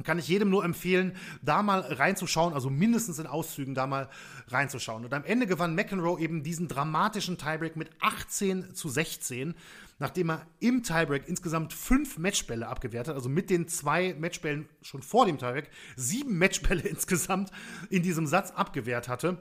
kann 0.04 0.20
ich 0.20 0.28
jedem 0.28 0.50
nur 0.50 0.64
empfehlen, 0.64 1.16
da 1.42 1.64
mal 1.64 1.80
reinzuschauen, 1.82 2.54
also 2.54 2.70
mindestens 2.70 3.20
in 3.20 3.28
Auszügen 3.28 3.76
da 3.76 3.88
mal 3.88 4.10
reinzuschauen. 4.48 5.06
Und 5.06 5.14
am 5.14 5.24
Ende 5.24 5.48
gewann 5.48 5.76
McEnroe 5.76 6.20
eben 6.20 6.44
diesen 6.44 6.68
dramatischen 6.68 7.38
Tiebreak 7.38 7.76
mit 7.76 7.90
18 8.02 8.74
zu 8.76 8.90
16, 8.90 9.56
nachdem 10.00 10.30
er 10.30 10.46
im 10.60 10.84
Tiebreak 10.84 11.28
insgesamt 11.28 11.74
fünf 11.74 12.18
Matchbälle 12.18 12.68
abgewehrt 12.68 13.08
hat, 13.08 13.16
also 13.16 13.30
mit 13.30 13.50
den 13.50 13.68
zwei 13.68 14.16
Matchbällen 14.20 14.70
schon 14.82 15.02
vor 15.02 15.26
dem 15.26 15.38
Tiebreak, 15.38 15.70
sieben 15.96 16.38
Matchbälle 16.38 16.82
insgesamt 16.88 17.52
in 17.90 18.04
diesem 18.04 18.28
Satz 18.28 18.52
abgewehrt 18.52 19.08
hatte. 19.08 19.38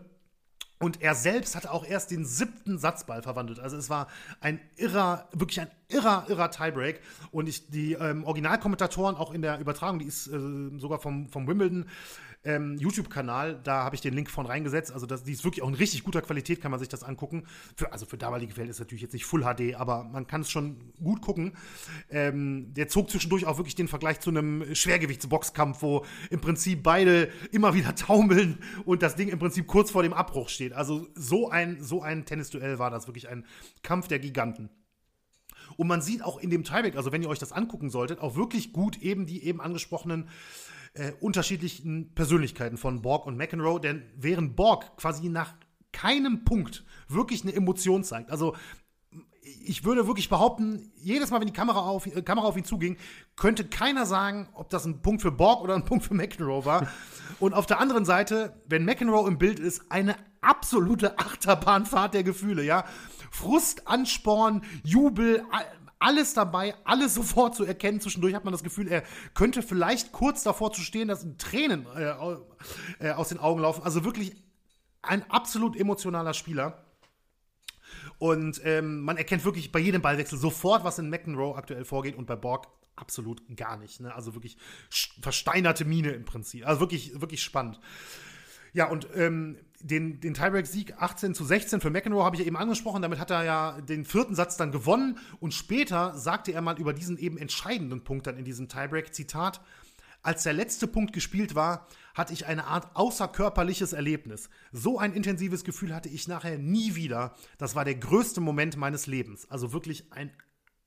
Und 0.78 1.00
er 1.00 1.14
selbst 1.14 1.56
hatte 1.56 1.72
auch 1.72 1.86
erst 1.86 2.10
den 2.10 2.26
siebten 2.26 2.78
Satzball 2.78 3.22
verwandelt. 3.22 3.60
Also 3.60 3.78
es 3.78 3.88
war 3.88 4.08
ein 4.40 4.60
irrer, 4.76 5.26
wirklich 5.32 5.60
ein 5.60 5.70
irrer, 5.88 6.26
irrer 6.28 6.50
Tiebreak. 6.50 7.00
Und 7.30 7.48
ich, 7.48 7.70
die 7.70 7.94
ähm, 7.94 8.24
Originalkommentatoren 8.24 9.16
auch 9.16 9.32
in 9.32 9.40
der 9.40 9.58
Übertragung, 9.58 9.98
die 9.98 10.04
ist 10.04 10.26
äh, 10.26 10.38
sogar 10.78 10.98
vom, 10.98 11.30
vom 11.30 11.48
Wimbledon 11.48 11.86
ähm, 12.46 12.78
YouTube-Kanal. 12.78 13.60
Da 13.62 13.84
habe 13.84 13.94
ich 13.94 14.00
den 14.00 14.14
Link 14.14 14.30
von 14.30 14.46
reingesetzt. 14.46 14.92
Also 14.92 15.04
das, 15.04 15.24
die 15.24 15.32
ist 15.32 15.44
wirklich 15.44 15.62
auch 15.62 15.68
in 15.68 15.74
richtig 15.74 16.04
guter 16.04 16.22
Qualität, 16.22 16.62
kann 16.62 16.70
man 16.70 16.80
sich 16.80 16.88
das 16.88 17.02
angucken. 17.02 17.44
Für, 17.76 17.92
also 17.92 18.06
für 18.06 18.16
damalige 18.16 18.52
Verhältnisse 18.52 18.82
natürlich 18.82 19.02
jetzt 19.02 19.12
nicht 19.12 19.26
Full 19.26 19.42
HD, 19.42 19.74
aber 19.74 20.04
man 20.04 20.26
kann 20.26 20.42
es 20.42 20.50
schon 20.50 20.92
gut 21.02 21.20
gucken. 21.20 21.52
Ähm, 22.08 22.72
der 22.74 22.88
zog 22.88 23.10
zwischendurch 23.10 23.46
auch 23.46 23.58
wirklich 23.58 23.74
den 23.74 23.88
Vergleich 23.88 24.20
zu 24.20 24.30
einem 24.30 24.74
Schwergewichtsboxkampf, 24.74 25.82
wo 25.82 26.06
im 26.30 26.40
Prinzip 26.40 26.82
beide 26.82 27.28
immer 27.50 27.74
wieder 27.74 27.94
taumeln 27.96 28.58
und 28.84 29.02
das 29.02 29.16
Ding 29.16 29.28
im 29.28 29.38
Prinzip 29.38 29.66
kurz 29.66 29.90
vor 29.90 30.02
dem 30.02 30.12
Abbruch 30.12 30.48
steht. 30.48 30.72
Also 30.72 31.08
so 31.14 31.50
ein, 31.50 31.82
so 31.82 32.02
ein 32.02 32.24
Tennisduell 32.24 32.78
war 32.78 32.90
das 32.90 33.08
wirklich 33.08 33.28
ein 33.28 33.44
Kampf 33.82 34.08
der 34.08 34.20
Giganten. 34.20 34.70
Und 35.76 35.88
man 35.88 36.00
sieht 36.00 36.22
auch 36.22 36.38
in 36.38 36.50
dem 36.50 36.64
Tiebreak, 36.64 36.96
also 36.96 37.12
wenn 37.12 37.22
ihr 37.22 37.28
euch 37.28 37.38
das 37.38 37.52
angucken 37.52 37.90
solltet, 37.90 38.20
auch 38.20 38.36
wirklich 38.36 38.72
gut 38.72 38.98
eben 38.98 39.26
die 39.26 39.44
eben 39.44 39.60
angesprochenen 39.60 40.28
äh, 40.96 41.12
unterschiedlichen 41.20 42.14
Persönlichkeiten 42.14 42.76
von 42.76 43.02
Borg 43.02 43.26
und 43.26 43.36
McEnroe, 43.36 43.80
denn 43.80 44.02
während 44.16 44.56
Borg 44.56 44.96
quasi 44.96 45.28
nach 45.28 45.54
keinem 45.92 46.44
Punkt 46.44 46.84
wirklich 47.08 47.42
eine 47.42 47.54
Emotion 47.54 48.04
zeigt, 48.04 48.30
also 48.30 48.54
ich 49.64 49.84
würde 49.84 50.06
wirklich 50.06 50.28
behaupten, 50.28 50.92
jedes 50.96 51.30
Mal, 51.30 51.40
wenn 51.40 51.46
die 51.46 51.52
Kamera 51.52 51.80
auf, 51.80 52.06
äh, 52.06 52.22
Kamera 52.22 52.46
auf 52.46 52.56
ihn 52.56 52.64
zuging, 52.64 52.96
könnte 53.36 53.64
keiner 53.64 54.06
sagen, 54.06 54.48
ob 54.54 54.70
das 54.70 54.84
ein 54.84 55.02
Punkt 55.02 55.22
für 55.22 55.30
Borg 55.30 55.62
oder 55.62 55.74
ein 55.74 55.84
Punkt 55.84 56.04
für 56.04 56.14
McEnroe 56.14 56.64
war. 56.64 56.88
Und 57.40 57.54
auf 57.54 57.66
der 57.66 57.80
anderen 57.80 58.04
Seite, 58.04 58.60
wenn 58.66 58.84
McEnroe 58.84 59.28
im 59.28 59.38
Bild 59.38 59.58
ist, 59.60 59.90
eine 59.90 60.16
absolute 60.40 61.18
Achterbahnfahrt 61.18 62.14
der 62.14 62.24
Gefühle, 62.24 62.62
ja. 62.64 62.84
Frust, 63.30 63.86
Ansporn, 63.86 64.62
Jubel, 64.82 65.44
alles 65.98 66.34
dabei, 66.34 66.74
alles 66.84 67.14
sofort 67.14 67.54
zu 67.54 67.64
erkennen. 67.64 68.00
Zwischendurch 68.00 68.34
hat 68.34 68.44
man 68.44 68.52
das 68.52 68.62
Gefühl, 68.62 68.88
er 68.88 69.02
könnte 69.34 69.62
vielleicht 69.62 70.12
kurz 70.12 70.42
davor 70.42 70.72
zu 70.72 70.80
stehen, 70.80 71.08
dass 71.08 71.26
Tränen 71.38 71.86
äh, 71.96 72.14
äh, 73.00 73.12
aus 73.12 73.28
den 73.28 73.38
Augen 73.38 73.60
laufen. 73.60 73.82
Also 73.82 74.04
wirklich 74.04 74.34
ein 75.02 75.28
absolut 75.30 75.76
emotionaler 75.76 76.34
Spieler. 76.34 76.84
Und 78.18 78.60
ähm, 78.64 79.02
man 79.02 79.16
erkennt 79.16 79.44
wirklich 79.44 79.72
bei 79.72 79.78
jedem 79.78 80.02
Ballwechsel 80.02 80.38
sofort, 80.38 80.84
was 80.84 80.98
in 80.98 81.10
McEnroe 81.10 81.54
aktuell 81.54 81.84
vorgeht 81.84 82.16
und 82.16 82.26
bei 82.26 82.36
Borg 82.36 82.66
absolut 82.96 83.42
gar 83.56 83.76
nicht. 83.76 84.00
Ne? 84.00 84.14
Also 84.14 84.34
wirklich 84.34 84.56
versteinerte 85.20 85.84
Mine 85.84 86.10
im 86.10 86.24
Prinzip. 86.24 86.66
Also 86.66 86.80
wirklich, 86.80 87.20
wirklich 87.20 87.42
spannend. 87.42 87.78
Ja, 88.72 88.88
und 88.88 89.08
ähm, 89.14 89.58
den, 89.80 90.20
den 90.20 90.34
Tiebreak-Sieg 90.34 90.94
18 90.98 91.34
zu 91.34 91.44
16 91.44 91.80
für 91.80 91.90
McEnroe 91.90 92.24
habe 92.24 92.36
ich 92.36 92.40
ja 92.40 92.46
eben 92.46 92.56
angesprochen. 92.56 93.02
Damit 93.02 93.18
hat 93.18 93.30
er 93.30 93.44
ja 93.44 93.80
den 93.80 94.04
vierten 94.04 94.34
Satz 94.34 94.56
dann 94.56 94.72
gewonnen. 94.72 95.18
Und 95.40 95.54
später 95.54 96.16
sagte 96.16 96.52
er 96.52 96.62
mal 96.62 96.78
über 96.78 96.92
diesen 96.92 97.18
eben 97.18 97.38
entscheidenden 97.38 98.04
Punkt 98.04 98.26
dann 98.26 98.36
in 98.36 98.44
diesem 98.44 98.68
Tiebreak, 98.68 99.14
Zitat, 99.14 99.60
als 100.22 100.42
der 100.42 100.54
letzte 100.54 100.88
Punkt 100.88 101.12
gespielt 101.12 101.54
war, 101.54 101.86
hatte 102.14 102.32
ich 102.32 102.46
eine 102.46 102.66
Art 102.66 102.96
außerkörperliches 102.96 103.92
Erlebnis. 103.92 104.48
So 104.72 104.98
ein 104.98 105.12
intensives 105.12 105.62
Gefühl 105.62 105.94
hatte 105.94 106.08
ich 106.08 106.26
nachher 106.26 106.58
nie 106.58 106.96
wieder. 106.96 107.34
Das 107.58 107.74
war 107.76 107.84
der 107.84 107.94
größte 107.94 108.40
Moment 108.40 108.76
meines 108.76 109.06
Lebens. 109.06 109.48
Also 109.50 109.72
wirklich 109.72 110.12
ein 110.12 110.32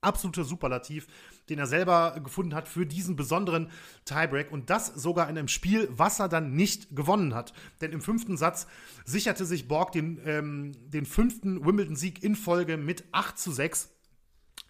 absoluter 0.02 0.44
Superlativ, 0.44 1.08
den 1.50 1.60
er 1.60 1.68
selber 1.68 2.20
gefunden 2.24 2.56
hat 2.56 2.68
für 2.68 2.86
diesen 2.86 3.16
besonderen 3.16 3.70
Tiebreak 4.06 4.52
und 4.52 4.70
das 4.70 4.88
sogar 4.88 5.30
in 5.30 5.38
einem 5.38 5.48
Spiel, 5.48 5.90
was 5.92 6.20
er 6.20 6.30
dann 6.30 6.54
nicht 6.54 6.96
gewonnen 6.96 7.34
hat. 7.34 7.54
Denn 7.82 7.92
im 7.92 8.02
fünften 8.02 8.38
Satz 8.38 8.68
sicherte 9.06 9.46
sich 9.46 9.68
Borg 9.68 9.92
den, 9.92 10.22
ähm, 10.26 10.72
den 10.90 11.06
fünften 11.06 11.66
Wimbledon-Sieg 11.66 12.24
in 12.24 12.36
Folge 12.36 12.78
mit 12.78 13.04
8 13.12 13.38
zu 13.38 13.52
6 13.52 13.90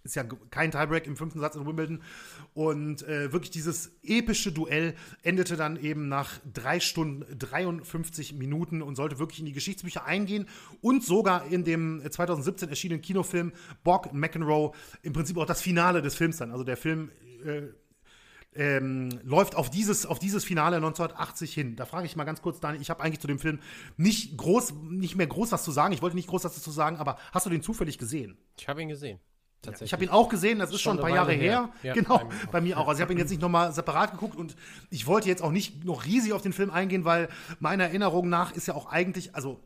ist 0.03 0.15
ja 0.15 0.23
kein 0.23 0.71
Tiebreak 0.71 1.07
im 1.07 1.15
fünften 1.15 1.39
Satz 1.39 1.55
in 1.55 1.65
Wimbledon. 1.65 2.01
Und 2.53 3.03
äh, 3.03 3.31
wirklich 3.31 3.51
dieses 3.51 3.91
epische 4.03 4.51
Duell 4.51 4.95
endete 5.23 5.55
dann 5.55 5.77
eben 5.81 6.07
nach 6.07 6.39
drei 6.51 6.79
Stunden 6.79 7.25
53 7.37 8.33
Minuten 8.33 8.81
und 8.81 8.95
sollte 8.95 9.19
wirklich 9.19 9.39
in 9.39 9.45
die 9.45 9.53
Geschichtsbücher 9.53 10.05
eingehen 10.05 10.47
und 10.81 11.03
sogar 11.03 11.47
in 11.47 11.63
dem 11.63 12.01
2017 12.09 12.69
erschienenen 12.69 13.01
Kinofilm 13.01 13.51
Bob 13.83 14.13
McEnroe 14.13 14.71
im 15.01 15.13
Prinzip 15.13 15.37
auch 15.37 15.45
das 15.45 15.61
Finale 15.61 16.01
des 16.01 16.15
Films 16.15 16.37
dann. 16.37 16.51
Also 16.51 16.63
der 16.63 16.77
Film 16.77 17.11
äh, 17.45 17.67
ähm, 18.55 19.09
läuft 19.23 19.55
auf 19.55 19.69
dieses, 19.69 20.05
auf 20.05 20.19
dieses 20.19 20.43
Finale 20.43 20.77
1980 20.77 21.53
hin. 21.53 21.75
Da 21.75 21.85
frage 21.85 22.05
ich 22.05 22.15
mal 22.15 22.23
ganz 22.23 22.41
kurz, 22.41 22.59
Daniel, 22.59 22.81
ich 22.81 22.89
habe 22.89 23.03
eigentlich 23.03 23.19
zu 23.19 23.27
dem 23.27 23.39
Film 23.39 23.59
nicht 23.97 24.37
groß, 24.37 24.73
nicht 24.89 25.15
mehr 25.15 25.27
groß 25.27 25.51
was 25.51 25.63
zu 25.63 25.71
sagen. 25.71 25.93
Ich 25.93 26.01
wollte 26.01 26.15
nicht 26.15 26.29
groß 26.29 26.43
was 26.43 26.55
dazu 26.55 26.71
sagen, 26.71 26.97
aber 26.97 27.17
hast 27.31 27.45
du 27.45 27.49
den 27.49 27.61
zufällig 27.61 27.97
gesehen? 27.97 28.37
Ich 28.57 28.67
habe 28.67 28.81
ihn 28.81 28.89
gesehen. 28.89 29.19
Ja, 29.65 29.73
ich 29.81 29.91
habe 29.91 30.03
ihn 30.03 30.09
auch 30.09 30.29
gesehen, 30.29 30.59
das 30.59 30.71
ist 30.71 30.81
schon, 30.81 30.97
schon 30.97 30.99
ein 30.99 31.01
paar 31.01 31.15
Jahre 31.15 31.33
her. 31.33 31.69
her. 31.81 31.93
Ja, 31.93 31.93
genau, 31.93 32.29
bei 32.51 32.61
mir 32.61 32.77
auch. 32.77 32.87
Also 32.87 32.99
ich 32.99 33.01
habe 33.01 33.11
ihn 33.11 33.19
jetzt 33.19 33.29
nicht 33.29 33.41
nochmal 33.41 33.73
separat 33.73 34.11
geguckt 34.11 34.35
und 34.35 34.55
ich 34.89 35.05
wollte 35.05 35.27
jetzt 35.27 35.41
auch 35.41 35.51
nicht 35.51 35.83
noch 35.83 36.05
riesig 36.05 36.33
auf 36.33 36.41
den 36.41 36.53
Film 36.53 36.69
eingehen, 36.69 37.03
weil 37.03 37.27
meiner 37.59 37.85
Erinnerung 37.85 38.29
nach 38.29 38.53
ist 38.53 38.67
ja 38.67 38.73
auch 38.73 38.85
eigentlich, 38.85 39.35
also 39.35 39.59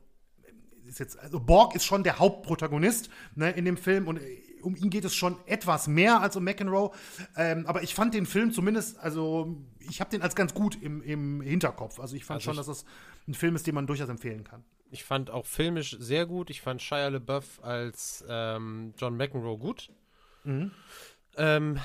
ist 0.88 1.00
jetzt, 1.00 1.20
also 1.20 1.40
Borg 1.40 1.76
ist 1.76 1.86
schon 1.86 2.04
der 2.04 2.20
Hauptprotagonist 2.20 3.10
ne, 3.36 3.52
in 3.52 3.66
dem 3.66 3.78
Film 3.78 4.08
und 4.08 4.20
um 4.64 4.76
ihn 4.76 4.90
geht 4.90 5.06
es 5.06 5.14
schon 5.14 5.38
etwas 5.46 5.88
mehr 5.88 6.22
als 6.22 6.36
um 6.36 6.44
McEnroe. 6.44 6.92
Ähm, 7.36 7.66
aber 7.68 7.84
ich 7.84 7.94
fand 7.94 8.14
den 8.14 8.26
Film 8.26 8.52
zumindest, 8.52 8.98
also 9.00 9.56
ich 9.80 10.00
habe 10.00 10.10
den 10.10 10.22
als 10.22 10.36
ganz 10.36 10.54
gut 10.54 10.82
im, 10.82 11.02
im 11.02 11.42
Hinterkopf. 11.42 12.00
Also 12.00 12.16
ich 12.16 12.26
fand 12.26 12.38
also 12.38 12.46
schon, 12.46 12.58
dass 12.58 12.68
das 12.68 12.86
ein 13.28 13.34
Film 13.34 13.56
ist, 13.56 13.68
den 13.68 13.76
man 13.76 13.88
durchaus 13.88 14.10
empfehlen 14.10 14.44
kann. 14.44 14.64
Ich 14.94 15.04
fand 15.04 15.32
auch 15.32 15.46
filmisch 15.46 15.96
sehr 16.00 16.26
gut. 16.26 16.50
Ich 16.50 16.62
fand 16.62 16.82
Shia 16.82 17.08
LeBeouf 17.08 17.64
als 17.64 18.24
ähm, 18.28 18.94
John 18.98 19.18
McEnroe 19.18 19.58
gut. 19.58 19.90
Mhm. 20.44 20.72
Ähm, 21.36 21.80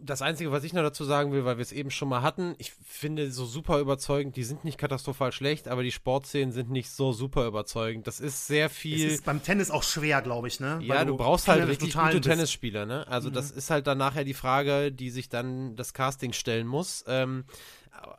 das 0.00 0.22
Einzige, 0.22 0.50
was 0.52 0.64
ich 0.64 0.72
noch 0.72 0.82
dazu 0.82 1.04
sagen 1.04 1.32
will, 1.32 1.44
weil 1.44 1.58
wir 1.58 1.62
es 1.62 1.72
eben 1.72 1.90
schon 1.90 2.08
mal 2.08 2.22
hatten, 2.22 2.54
ich 2.58 2.72
finde 2.84 3.30
so 3.30 3.44
super 3.44 3.78
überzeugend, 3.78 4.36
die 4.36 4.44
sind 4.44 4.64
nicht 4.64 4.78
katastrophal 4.78 5.32
schlecht, 5.32 5.68
aber 5.68 5.82
die 5.82 5.92
Sportszenen 5.92 6.52
sind 6.52 6.70
nicht 6.70 6.90
so 6.90 7.12
super 7.12 7.46
überzeugend. 7.46 8.06
Das 8.06 8.20
ist 8.20 8.46
sehr 8.46 8.70
viel. 8.70 9.06
Es 9.06 9.14
ist 9.14 9.24
beim 9.24 9.42
Tennis 9.42 9.70
auch 9.70 9.82
schwer, 9.82 10.22
glaube 10.22 10.48
ich, 10.48 10.60
ne? 10.60 10.78
Ja, 10.82 11.04
du, 11.04 11.12
du, 11.12 11.16
brauchst 11.18 11.48
halt 11.48 11.66
richtig 11.66 11.94
gute 11.94 12.12
bist. 12.12 12.24
Tennisspieler, 12.24 12.86
ne? 12.86 13.06
Also 13.08 13.28
mhm. 13.28 13.34
das 13.34 13.50
ist 13.50 13.70
halt 13.70 13.86
dann 13.86 13.98
nachher 13.98 14.24
die 14.24 14.34
Frage, 14.34 14.92
die 14.92 15.10
sich 15.10 15.28
dann 15.28 15.76
das 15.76 15.92
Casting 15.92 16.32
stellen 16.32 16.66
muss. 16.66 17.04
Ähm, 17.06 17.44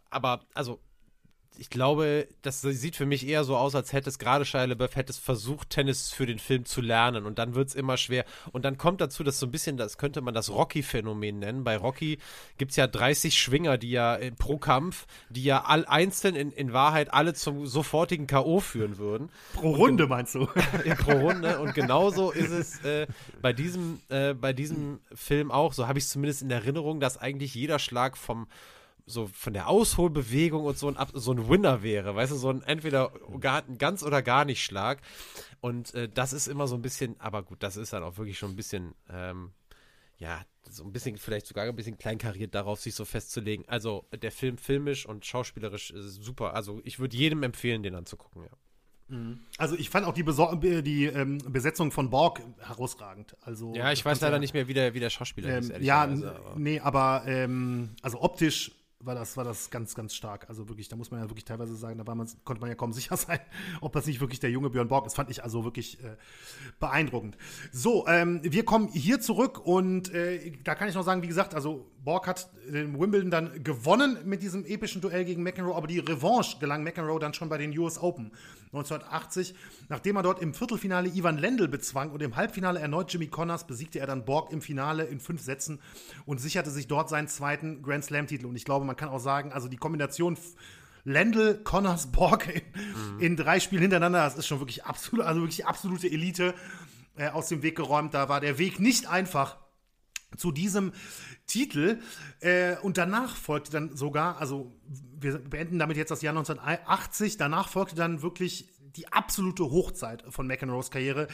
aber, 0.09 0.41
also 0.53 0.79
ich 1.59 1.69
glaube, 1.69 2.27
das 2.41 2.61
sieht 2.61 2.95
für 2.95 3.05
mich 3.05 3.27
eher 3.27 3.43
so 3.43 3.57
aus, 3.57 3.75
als 3.75 3.91
hätte 3.91 4.09
es 4.09 4.17
gerade 4.17 4.45
Shia 4.45 4.63
LaBeouf 4.63 4.95
hätte 4.95 5.11
es 5.11 5.17
versucht, 5.17 5.69
Tennis 5.69 6.09
für 6.09 6.25
den 6.25 6.39
Film 6.39 6.65
zu 6.65 6.79
lernen 6.79 7.25
und 7.25 7.37
dann 7.37 7.53
wird 7.53 7.67
es 7.67 7.75
immer 7.75 7.97
schwer. 7.97 8.23
Und 8.51 8.63
dann 8.63 8.77
kommt 8.77 9.01
dazu, 9.01 9.23
dass 9.23 9.39
so 9.39 9.45
ein 9.45 9.51
bisschen, 9.51 9.75
das 9.75 9.97
könnte 9.97 10.21
man 10.21 10.33
das 10.33 10.49
Rocky-Phänomen 10.49 11.39
nennen. 11.39 11.63
Bei 11.65 11.75
Rocky 11.75 12.17
gibt 12.57 12.71
es 12.71 12.77
ja 12.77 12.87
30 12.87 13.37
Schwinger, 13.37 13.77
die 13.77 13.91
ja 13.91 14.15
äh, 14.15 14.31
pro 14.31 14.57
Kampf, 14.57 15.05
die 15.29 15.43
ja 15.43 15.65
all, 15.65 15.85
einzeln 15.85 16.35
in, 16.35 16.51
in 16.51 16.71
Wahrheit 16.71 17.13
alle 17.13 17.33
zum 17.33 17.65
sofortigen 17.67 18.25
K.O. 18.25 18.61
führen 18.61 18.97
würden. 18.97 19.29
Pro 19.53 19.71
Runde 19.71 20.07
meinst 20.07 20.35
du? 20.35 20.47
ja, 20.85 20.95
pro 20.95 21.11
Runde. 21.11 21.59
Und 21.59 21.75
genauso 21.75 22.31
ist 22.31 22.51
es 22.51 22.83
äh, 22.85 23.05
bei, 23.41 23.51
diesem, 23.51 23.99
äh, 24.07 24.33
bei 24.33 24.53
diesem 24.53 25.01
Film 25.13 25.51
auch. 25.51 25.73
So 25.73 25.87
habe 25.87 25.99
ich 25.99 26.05
es 26.05 26.11
zumindest 26.11 26.41
in 26.41 26.51
Erinnerung, 26.51 27.01
dass 27.01 27.17
eigentlich 27.17 27.53
jeder 27.53 27.79
Schlag 27.79 28.17
vom 28.17 28.47
so 29.09 29.27
von 29.27 29.53
der 29.53 29.67
Ausholbewegung 29.67 30.63
und 30.65 30.77
so 30.77 30.87
ein, 30.87 30.97
so 31.13 31.31
ein 31.31 31.49
Winner 31.49 31.83
wäre, 31.83 32.15
weißt 32.15 32.31
du, 32.31 32.35
so 32.35 32.49
ein 32.49 32.61
entweder 32.63 33.11
gar, 33.39 33.63
ganz 33.63 34.03
oder 34.03 34.21
gar 34.21 34.45
nicht 34.45 34.63
Schlag. 34.63 35.01
Und 35.61 35.93
äh, 35.93 36.07
das 36.07 36.33
ist 36.33 36.47
immer 36.47 36.67
so 36.67 36.75
ein 36.75 36.81
bisschen, 36.81 37.19
aber 37.19 37.43
gut, 37.43 37.63
das 37.63 37.77
ist 37.77 37.93
dann 37.93 38.03
auch 38.03 38.17
wirklich 38.17 38.37
schon 38.37 38.51
ein 38.51 38.55
bisschen, 38.55 38.93
ähm, 39.09 39.51
ja, 40.17 40.41
so 40.69 40.83
ein 40.83 40.91
bisschen, 40.91 41.17
vielleicht 41.17 41.47
sogar 41.47 41.65
ein 41.65 41.75
bisschen 41.75 41.97
kleinkariert 41.97 42.53
darauf, 42.53 42.79
sich 42.79 42.93
so 42.93 43.05
festzulegen. 43.05 43.67
Also 43.67 44.05
der 44.21 44.31
Film 44.31 44.57
filmisch 44.57 45.05
und 45.05 45.25
schauspielerisch 45.25 45.91
ist 45.91 46.23
super. 46.23 46.53
Also 46.53 46.81
ich 46.83 46.99
würde 46.99 47.17
jedem 47.17 47.43
empfehlen, 47.43 47.83
den 47.83 47.95
anzugucken, 47.95 48.43
ja. 48.43 48.51
Mhm. 49.09 49.39
Also 49.57 49.75
ich 49.75 49.89
fand 49.89 50.05
auch 50.05 50.13
die, 50.13 50.23
Besor 50.23 50.55
die 50.57 51.05
ähm, 51.05 51.39
Besetzung 51.47 51.91
von 51.91 52.09
Borg 52.09 52.41
herausragend. 52.59 53.35
Also 53.41 53.73
ja, 53.73 53.91
ich 53.91 54.05
weiß 54.05 54.21
leider 54.21 54.35
ja, 54.35 54.39
nicht 54.39 54.53
mehr, 54.53 54.67
wie 54.67 54.73
der, 54.73 54.93
wie 54.93 54.99
der 54.99 55.09
Schauspieler 55.09 55.49
ähm, 55.49 55.71
ist. 55.71 55.81
Ja, 55.81 56.03
aber. 56.03 56.53
nee, 56.57 56.79
aber 56.79 57.23
ähm, 57.25 57.95
also 58.03 58.21
optisch 58.21 58.71
war 59.01 59.15
das, 59.15 59.37
war 59.37 59.45
das 59.45 59.69
ganz, 59.69 59.95
ganz 59.95 60.13
stark. 60.13 60.49
Also 60.49 60.67
wirklich, 60.67 60.89
da 60.89 60.97
muss 60.97 61.09
man 61.09 61.21
ja 61.21 61.29
wirklich 61.29 61.45
teilweise 61.45 61.75
sagen, 61.75 61.97
da 61.97 62.05
war 62.05 62.15
man, 62.15 62.29
konnte 62.43 62.59
man 62.59 62.69
ja 62.69 62.75
kaum 62.75 62.91
sicher 62.99 63.15
sein, 63.15 63.39
ob 63.81 63.93
das 63.93 64.05
nicht 64.05 64.19
wirklich 64.19 64.39
der 64.39 64.51
junge 64.51 64.69
Björn 64.69 64.89
Borg 64.89 65.05
ist. 65.05 65.15
Fand 65.15 65.29
ich 65.29 65.43
also 65.43 65.63
wirklich 65.63 66.03
äh, 66.03 66.17
beeindruckend. 66.79 67.37
So, 67.71 68.07
ähm, 68.07 68.41
wir 68.43 68.65
kommen 68.65 68.89
hier 68.89 69.21
zurück 69.21 69.65
und 69.65 70.13
äh, 70.13 70.51
da 70.63 70.75
kann 70.75 70.89
ich 70.89 70.95
noch 70.95 71.03
sagen, 71.03 71.21
wie 71.21 71.27
gesagt, 71.27 71.55
also 71.55 71.89
Borg 72.09 72.25
hat 72.25 72.49
den 72.67 72.99
Wimbledon 72.99 73.29
dann 73.29 73.63
gewonnen 73.63 74.17
mit 74.25 74.41
diesem 74.41 74.65
epischen 74.65 74.99
Duell 74.99 75.25
gegen 75.25 75.43
McEnroe, 75.43 75.75
aber 75.75 75.85
die 75.85 75.99
Revanche 75.99 76.57
gelang 76.57 76.81
McEnroe 76.81 77.19
dann 77.19 77.35
schon 77.35 77.49
bei 77.49 77.59
den 77.59 77.77
US 77.77 77.99
Open 77.99 78.31
1980. 78.73 79.53
Nachdem 79.89 80.15
er 80.15 80.23
dort 80.23 80.41
im 80.41 80.55
Viertelfinale 80.55 81.07
Ivan 81.09 81.37
Lendl 81.37 81.67
bezwang 81.67 82.09
und 82.09 82.23
im 82.23 82.35
Halbfinale 82.35 82.79
erneut 82.79 83.13
Jimmy 83.13 83.27
Connors, 83.27 83.67
besiegte 83.67 83.99
er 83.99 84.07
dann 84.07 84.25
Borg 84.25 84.51
im 84.51 84.59
Finale 84.59 85.03
in 85.03 85.19
fünf 85.19 85.43
Sätzen 85.43 85.79
und 86.25 86.41
sicherte 86.41 86.71
sich 86.71 86.87
dort 86.87 87.09
seinen 87.09 87.27
zweiten 87.27 87.83
Grand 87.83 88.03
Slam-Titel. 88.03 88.47
Und 88.47 88.55
ich 88.55 88.65
glaube, 88.65 88.85
man 88.85 88.95
kann 88.95 89.09
auch 89.09 89.19
sagen, 89.19 89.51
also 89.51 89.67
die 89.67 89.77
Kombination 89.77 90.35
Lendl, 91.03 91.59
Connors, 91.63 92.07
Borg 92.07 92.47
in, 92.47 92.61
mhm. 92.63 93.19
in, 93.19 93.35
drei 93.37 93.59
Spielen 93.59 93.83
hintereinander, 93.83 94.23
das 94.23 94.35
ist 94.35 94.47
schon 94.47 94.59
wirklich 94.59 94.83
absolut, 94.83 95.27
also 95.27 95.41
wirklich 95.41 95.67
absolute 95.67 96.07
Elite 96.07 96.55
äh, 97.17 97.29
aus 97.29 97.49
dem 97.49 97.61
Weg 97.61 97.75
geräumt. 97.75 98.15
Da 98.15 98.29
war 98.29 98.41
der 98.41 98.57
Weg 98.57 98.79
nicht 98.79 99.07
einfach 99.07 99.57
zu 100.37 100.51
diesem 100.51 100.93
Titel. 101.45 101.99
Äh, 102.39 102.77
und 102.77 102.97
danach 102.97 103.35
folgte 103.35 103.71
dann 103.71 103.95
sogar, 103.95 104.39
also 104.39 104.73
wir 105.19 105.37
beenden 105.39 105.79
damit 105.79 105.97
jetzt 105.97 106.11
das 106.11 106.21
Jahr 106.21 106.35
1980, 106.37 107.37
danach 107.37 107.69
folgte 107.69 107.95
dann 107.95 108.21
wirklich 108.21 108.69
die 108.95 109.11
absolute 109.11 109.63
Hochzeit 109.65 110.23
von 110.29 110.47
McEnroes 110.47 110.91
Karriere, 110.91 111.27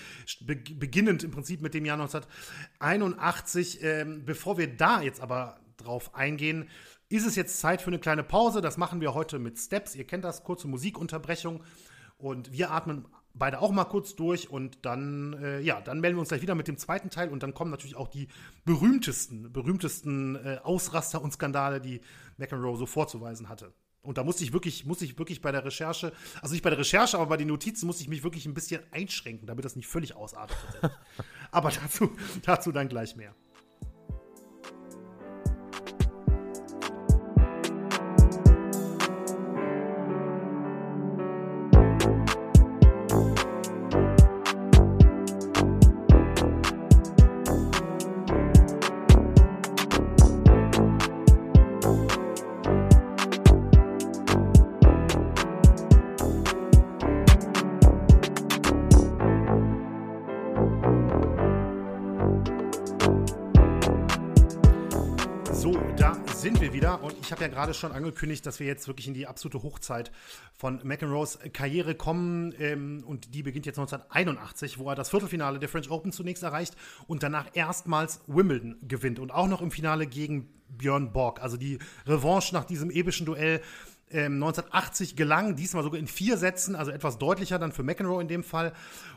beginnend 0.48 1.24
im 1.24 1.32
Prinzip 1.32 1.62
mit 1.62 1.74
dem 1.74 1.86
Jahr 1.86 2.00
1981. 2.00 3.80
Ähm, 3.82 4.26
bevor 4.26 4.58
wir 4.58 4.76
da 4.76 5.02
jetzt 5.02 5.22
aber 5.22 5.60
drauf 5.78 6.14
eingehen, 6.16 6.70
ist 7.10 7.26
es 7.26 7.36
jetzt 7.36 7.60
Zeit 7.60 7.82
für 7.82 7.88
eine 7.88 8.00
kleine 8.00 8.24
Pause. 8.24 8.62
Das 8.62 8.78
machen 8.78 9.02
wir 9.02 9.14
heute 9.14 9.40
mit 9.40 9.58
Steps. 9.58 9.96
Ihr 9.96 10.06
kennt 10.06 10.24
das, 10.24 10.44
kurze 10.44 10.68
Musikunterbrechung. 10.68 11.64
Und 12.18 12.52
wir 12.52 12.72
atmen 12.72 13.06
beide 13.38 13.60
auch 13.60 13.72
mal 13.72 13.86
kurz 13.86 14.16
durch 14.16 14.50
und 14.50 14.86
dann, 14.86 15.34
äh, 15.42 15.60
ja, 15.62 15.82
dann 15.82 16.00
melden 16.00 16.18
wir 16.18 16.22
uns 16.22 16.30
gleich 16.30 16.42
wieder 16.42 16.56
mit 16.56 16.68
dem 16.68 16.78
zweiten 16.78 17.10
Teil 17.10 17.30
und 17.30 17.44
dann 17.44 17.54
kommen 17.54 17.72
natürlich 17.72 17.96
auch 17.96 18.08
die 18.08 18.28
berühmtesten, 18.64 19.52
berühmtesten 19.52 20.36
äh, 20.36 20.60
Ausraster 20.64 21.22
und 21.22 21.34
Skandale, 21.34 21.82
die 21.82 22.02
McEnroe 22.38 22.78
so 22.78 22.86
vorzuweisen 22.86 23.50
hatte. 23.50 23.74
Und 24.02 24.18
da 24.18 24.24
musste 24.24 24.44
ich 24.44 24.54
wirklich, 24.54 24.86
musste 24.86 25.04
ich 25.04 25.18
wirklich 25.18 25.42
bei 25.42 25.52
der 25.52 25.66
Recherche, 25.66 26.14
also 26.42 26.54
nicht 26.54 26.64
bei 26.64 26.70
der 26.70 26.80
Recherche, 26.80 27.18
aber 27.18 27.28
bei 27.28 27.38
den 27.38 27.48
Notizen 27.48 27.88
musste 27.88 28.04
ich 28.04 28.10
mich 28.10 28.24
wirklich 28.24 28.46
ein 28.46 28.54
bisschen 28.54 28.82
einschränken, 28.92 29.48
damit 29.48 29.66
das 29.66 29.76
nicht 29.76 29.88
völlig 29.88 30.16
ausartet. 30.16 30.58
aber 31.52 31.72
dazu, 31.72 32.12
dazu 32.44 32.72
dann 32.72 32.88
gleich 32.88 33.16
mehr. 33.16 33.34
Ja 67.46 67.54
gerade 67.54 67.74
schon 67.74 67.92
angekündigt, 67.92 68.46
dass 68.46 68.60
wir 68.60 68.68
jetzt 68.68 68.88
wirklich 68.88 69.08
in 69.08 69.14
die 69.14 69.28
absolute 69.28 69.64
Hochzeit 69.64 70.12
von 70.56 70.82
McEnroes 70.84 71.40
Karriere 71.54 71.96
kommen. 71.96 72.54
Ähm, 72.60 73.04
und 73.06 73.34
die 73.34 73.44
beginnt 73.44 73.66
jetzt 73.66 73.80
1981, 73.80 74.78
wo 74.78 74.90
er 74.90 74.96
das 74.96 75.10
Viertelfinale 75.10 75.60
der 75.60 75.70
French 75.70 75.90
Open 75.90 76.12
zunächst 76.12 76.44
erreicht 76.44 76.76
und 77.08 77.24
danach 77.24 77.48
erstmals 77.54 78.22
Wimbledon 78.28 78.78
gewinnt. 78.82 79.20
Und 79.20 79.32
auch 79.32 79.48
noch 79.48 79.62
im 79.62 79.72
Finale 79.72 80.08
gegen 80.08 80.50
Björn 80.70 81.12
Borg. 81.12 81.42
Also 81.42 81.58
die 81.58 81.80
Revanche 82.06 82.54
nach 82.54 82.66
diesem 82.66 82.90
epischen 82.90 83.26
Duell. 83.26 83.62
1980 84.12 85.12
ähm, 85.12 85.16
gelang, 85.16 85.56
diesmal 85.56 85.84
sogar 85.84 86.00
in 86.00 86.08
vier 86.08 86.38
Sätzen, 86.38 86.76
also 86.76 86.92
etwas 86.92 87.18
deutlicher 87.18 87.58
dann 87.58 87.72
für 87.72 87.82
McEnroe 87.82 88.22
in 88.22 88.28
dem 88.28 88.44
Fall. 88.44 88.72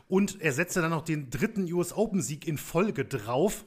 Und 0.07 0.41
er 0.41 0.51
setzte 0.51 0.81
dann 0.81 0.89
noch 0.89 1.03
den 1.03 1.29
dritten 1.29 1.71
US 1.71 1.93
Open-Sieg 1.93 2.47
in 2.47 2.57
Folge 2.57 3.05
drauf. 3.05 3.65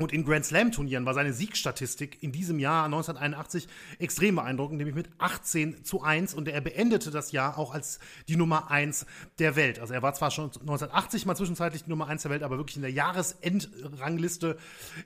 Und 0.00 0.12
in 0.12 0.24
Grand 0.24 0.46
Slam-Turnieren 0.46 1.04
war 1.04 1.12
seine 1.12 1.34
Siegstatistik 1.34 2.22
in 2.22 2.32
diesem 2.32 2.58
Jahr 2.58 2.86
1981 2.86 3.68
extrem 3.98 4.36
beeindruckend, 4.36 4.78
nämlich 4.78 4.94
mit 4.96 5.10
18 5.18 5.84
zu 5.84 6.02
1. 6.02 6.32
Und 6.32 6.48
er 6.48 6.62
beendete 6.62 7.10
das 7.10 7.32
Jahr 7.32 7.58
auch 7.58 7.74
als 7.74 8.00
die 8.26 8.36
Nummer 8.36 8.70
1 8.70 9.04
der 9.38 9.56
Welt. 9.56 9.78
Also 9.78 9.92
er 9.92 10.02
war 10.02 10.14
zwar 10.14 10.30
schon 10.30 10.46
1980 10.46 11.26
mal 11.26 11.36
zwischenzeitlich 11.36 11.84
die 11.84 11.90
Nummer 11.90 12.08
1 12.08 12.22
der 12.22 12.30
Welt, 12.30 12.42
aber 12.42 12.56
wirklich 12.56 12.76
in 12.76 12.82
der 12.82 12.92
Jahresendrangliste 12.92 14.56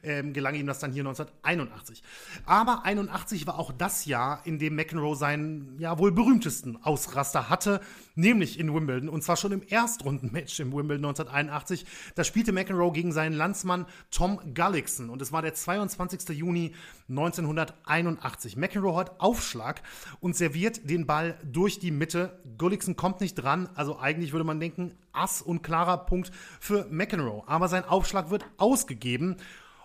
ähm, 0.04 0.32
gelang 0.32 0.54
ihm 0.54 0.68
das 0.68 0.78
dann 0.78 0.92
hier 0.92 1.02
1981. 1.02 2.04
Aber 2.46 2.84
81 2.84 3.48
war 3.48 3.58
auch 3.58 3.72
das 3.72 4.04
Jahr, 4.04 4.42
in 4.44 4.60
dem 4.60 4.76
McEnroe 4.76 5.16
seinen 5.16 5.76
ja 5.80 5.98
wohl 5.98 6.12
berühmtesten 6.12 6.78
Ausraster 6.84 7.48
hatte, 7.48 7.80
nämlich 8.14 8.58
in 8.60 8.72
Wimbledon. 8.72 9.08
Und 9.08 9.24
zwar 9.24 9.36
schon 9.36 9.52
im 9.52 9.62
Erstrundenmatch 9.66 10.60
im 10.60 10.72
Wimbledon 10.72 11.06
1981. 11.06 11.84
Da 12.14 12.22
spielte 12.22 12.52
McEnroe 12.52 12.92
gegen 12.92 13.12
seinen 13.12 13.34
Landsmann 13.34 13.86
Tom 14.10 14.38
Gullick 14.54 14.84
Gullickson 14.84 15.10
und 15.10 15.22
es 15.22 15.32
war 15.32 15.42
der 15.42 15.54
22. 15.54 16.36
Juni 16.36 16.74
1981. 17.08 18.56
McEnroe 18.56 18.96
hat 18.96 19.20
Aufschlag 19.20 19.82
und 20.20 20.36
serviert 20.36 20.88
den 20.88 21.06
Ball 21.06 21.38
durch 21.44 21.78
die 21.78 21.90
Mitte. 21.90 22.40
Gullickson 22.58 22.96
kommt 22.96 23.20
nicht 23.20 23.34
dran, 23.34 23.68
also 23.74 23.98
eigentlich 23.98 24.32
würde 24.32 24.44
man 24.44 24.60
denken, 24.60 24.94
Ass 25.12 25.42
und 25.42 25.62
klarer 25.62 25.98
Punkt 26.06 26.30
für 26.60 26.86
McEnroe. 26.90 27.44
Aber 27.46 27.68
sein 27.68 27.84
Aufschlag 27.84 28.30
wird 28.30 28.44
ausgegeben, 28.56 29.36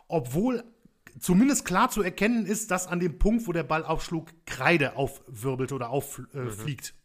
obwohl 0.08 0.64
zumindest 1.20 1.66
klar 1.66 1.90
zu 1.90 2.02
erkennen 2.02 2.46
ist, 2.46 2.72
dass 2.72 2.88
an 2.88 3.00
dem 3.00 3.20
Punkt, 3.20 3.48
wo 3.48 3.52
der 3.52 3.64
Ball 3.64 3.84
aufschlug, 3.84 4.30
Kreide 4.46 4.96
aufwirbelte 4.96 5.76
oder 5.76 5.90
auffliegt. 5.90 6.34
Äh, 6.34 6.40
mhm. 6.40 6.99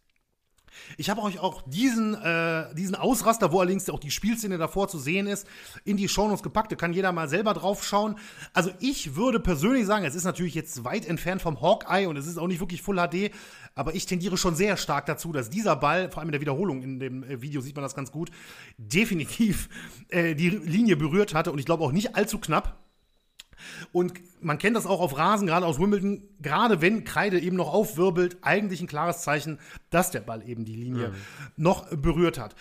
Ich 0.97 1.11
habe 1.11 1.23
euch 1.23 1.39
auch 1.39 1.63
diesen, 1.67 2.15
äh, 2.15 2.75
diesen 2.75 2.95
Ausraster, 2.95 3.53
wo 3.53 3.61
allerdings 3.61 3.89
auch 3.91 3.99
die 3.99 4.11
Spielszene 4.11 4.59
davor 4.59 4.89
zu 4.89 4.99
sehen 4.99 5.27
ist, 5.27 5.47
in 5.85 5.97
die 5.97 6.09
Shownotes 6.09 6.43
gepackt. 6.43 6.73
Da 6.73 6.77
kann 6.77 6.93
jeder 6.93 7.13
mal 7.13 7.29
selber 7.29 7.55
drauf 7.55 7.85
schauen. 7.85 8.17
Also 8.53 8.71
ich 8.81 9.17
würde 9.17 9.41
persönlich 9.41 9.87
sagen, 9.87 10.05
es 10.05 10.15
ist 10.15 10.25
natürlich 10.25 10.55
jetzt 10.55 10.85
weit 10.85 11.07
entfernt 11.07 11.43
vom 11.43 11.61
Hawkeye 11.61 12.07
und 12.07 12.17
es 12.17 12.27
ist 12.27 12.39
auch 12.39 12.47
nicht 12.47 12.61
wirklich 12.61 12.83
Full 12.83 12.97
HD, 12.97 13.31
aber 13.75 13.95
ich 13.95 14.07
tendiere 14.07 14.37
schon 14.37 14.55
sehr 14.55 14.77
stark 14.77 15.07
dazu, 15.07 15.33
dass 15.33 15.51
dieser 15.51 15.77
Ball, 15.77 16.11
vor 16.11 16.21
allem 16.21 16.29
in 16.29 16.33
der 16.33 16.41
Wiederholung 16.41 16.83
in 16.83 17.01
dem 17.01 17.25
äh, 17.25 17.43
Video 17.43 17.61
sieht 17.61 17.75
man 17.75 17.83
das 17.83 17.95
ganz 17.95 18.13
gut, 18.13 18.31
definitiv 18.79 19.69
äh, 20.09 20.35
die 20.35 20.51
Linie 20.51 20.97
berührt 20.97 21.35
hatte 21.35 21.53
und 21.53 21.59
ich 21.59 21.67
glaube 21.67 21.85
auch 21.85 21.93
nicht 21.93 22.17
allzu 22.17 22.39
knapp. 22.39 22.84
Und 23.93 24.15
man 24.41 24.59
kennt 24.59 24.77
das 24.77 24.87
auch 24.87 25.01
auf 25.01 25.17
Rasen, 25.17 25.47
gerade 25.47 25.67
aus 25.67 25.79
Wimbledon, 25.79 26.23
gerade 26.41 26.81
wenn 26.81 27.05
Kreide 27.05 27.39
eben 27.39 27.57
noch 27.57 27.73
aufwirbelt, 27.73 28.39
eigentlich 28.43 28.81
ein 28.81 28.87
klares 28.87 29.23
Zeichen, 29.23 29.59
dass 29.91 30.11
der 30.11 30.21
Ball 30.21 30.49
eben 30.49 30.65
die 30.65 30.77
Linie 30.77 31.09
mhm. 31.09 31.15
noch 31.57 31.89
berührt 31.97 32.39
hat. 32.39 32.55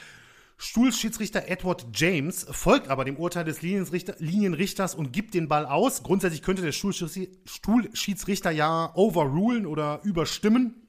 Stuhlschiedsrichter 0.58 1.50
Edward 1.50 1.88
James 1.94 2.46
folgt 2.50 2.88
aber 2.88 3.04
dem 3.04 3.18
Urteil 3.18 3.44
des 3.44 3.62
Linienrichter, 3.62 4.16
Linienrichters 4.20 4.96
und 4.96 5.12
gibt 5.12 5.34
den 5.34 5.50
Ball 5.50 5.66
aus. 5.66 6.04
Grundsätzlich 6.04 6.42
könnte 6.42 6.62
der 6.62 6.72
Stuhlschiedsrichter 6.72 8.52
ja 8.52 8.92
overrulen 8.96 9.66
oder 9.66 10.00
überstimmen. 10.04 10.83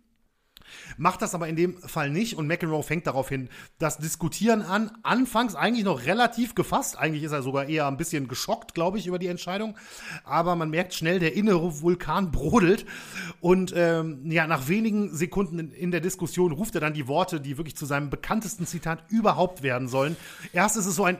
Macht 0.97 1.22
das 1.22 1.35
aber 1.35 1.49
in 1.49 1.57
dem 1.57 1.77
Fall 1.83 2.11
nicht 2.11 2.37
und 2.37 2.47
McEnroe 2.47 2.83
fängt 2.83 3.07
daraufhin 3.07 3.49
das 3.79 3.99
Diskutieren 3.99 4.62
an. 4.62 4.91
Anfangs 5.03 5.55
eigentlich 5.55 5.85
noch 5.85 6.05
relativ 6.05 6.55
gefasst. 6.55 6.99
Eigentlich 6.99 7.25
ist 7.25 7.33
er 7.33 7.43
sogar 7.43 7.66
eher 7.66 7.87
ein 7.87 7.97
bisschen 7.97 8.29
geschockt, 8.29 8.75
glaube 8.75 8.99
ich, 8.99 9.07
über 9.07 9.18
die 9.18 9.29
Entscheidung. 9.29 9.77
Aber 10.25 10.57
man 10.57 10.70
merkt 10.70 10.95
schnell, 10.95 11.18
der 11.18 11.35
innere 11.35 11.83
Vulkan 11.83 12.31
brodelt. 12.31 12.87
Und 13.41 13.72
ähm, 13.77 14.31
ja, 14.31 14.47
nach 14.47 14.68
wenigen 14.68 15.14
Sekunden 15.14 15.59
in, 15.59 15.72
in 15.72 15.91
der 15.91 16.01
Diskussion 16.01 16.53
ruft 16.53 16.75
er 16.75 16.81
dann 16.81 16.95
die 16.95 17.09
Worte, 17.09 17.41
die 17.41 17.57
wirklich 17.57 17.77
zu 17.77 17.87
seinem 17.87 18.11
bekanntesten 18.11 18.66
Zitat 18.66 19.05
überhaupt 19.09 19.62
werden 19.62 19.89
sollen. 19.89 20.16
Erst 20.53 20.77
ist 20.77 20.87
es 20.87 20.97
so 20.97 21.05
ein 21.05 21.18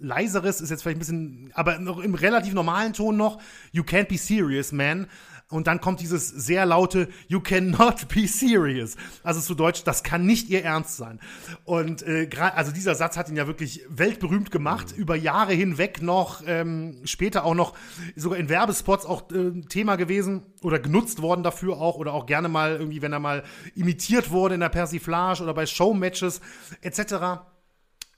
leiseres, 0.00 0.60
ist 0.60 0.70
jetzt 0.70 0.82
vielleicht 0.82 0.96
ein 0.96 1.00
bisschen, 1.00 1.50
aber 1.54 1.78
noch 1.78 1.98
im 1.98 2.14
relativ 2.14 2.54
normalen 2.54 2.92
Ton 2.92 3.16
noch, 3.16 3.40
You 3.72 3.82
can't 3.82 4.08
be 4.08 4.18
serious, 4.18 4.72
man 4.72 5.06
und 5.54 5.68
dann 5.68 5.80
kommt 5.80 6.00
dieses 6.00 6.28
sehr 6.28 6.66
laute 6.66 7.08
You 7.28 7.40
cannot 7.40 8.08
be 8.08 8.26
serious. 8.26 8.96
Also 9.22 9.40
zu 9.40 9.54
Deutsch, 9.54 9.84
das 9.84 10.02
kann 10.02 10.26
nicht 10.26 10.50
ihr 10.50 10.64
Ernst 10.64 10.96
sein. 10.96 11.20
Und 11.64 12.02
äh, 12.02 12.28
also 12.54 12.72
dieser 12.72 12.96
Satz 12.96 13.16
hat 13.16 13.28
ihn 13.28 13.36
ja 13.36 13.46
wirklich 13.46 13.82
weltberühmt 13.88 14.50
gemacht, 14.50 14.92
mhm. 14.92 15.00
über 15.00 15.14
Jahre 15.14 15.52
hinweg 15.52 16.02
noch, 16.02 16.42
ähm, 16.44 16.96
später 17.04 17.44
auch 17.44 17.54
noch 17.54 17.74
sogar 18.16 18.38
in 18.38 18.48
Werbespots 18.48 19.06
auch 19.06 19.30
äh, 19.30 19.60
Thema 19.68 19.94
gewesen 19.94 20.42
oder 20.60 20.80
genutzt 20.80 21.22
worden 21.22 21.44
dafür 21.44 21.76
auch 21.76 21.96
oder 21.96 22.14
auch 22.14 22.26
gerne 22.26 22.48
mal 22.48 22.72
irgendwie, 22.72 23.00
wenn 23.00 23.12
er 23.12 23.20
mal 23.20 23.44
imitiert 23.76 24.32
wurde 24.32 24.54
in 24.54 24.60
der 24.60 24.70
Persiflage 24.70 25.40
oder 25.44 25.54
bei 25.54 25.66
Showmatches 25.66 26.40
etc. 26.80 27.44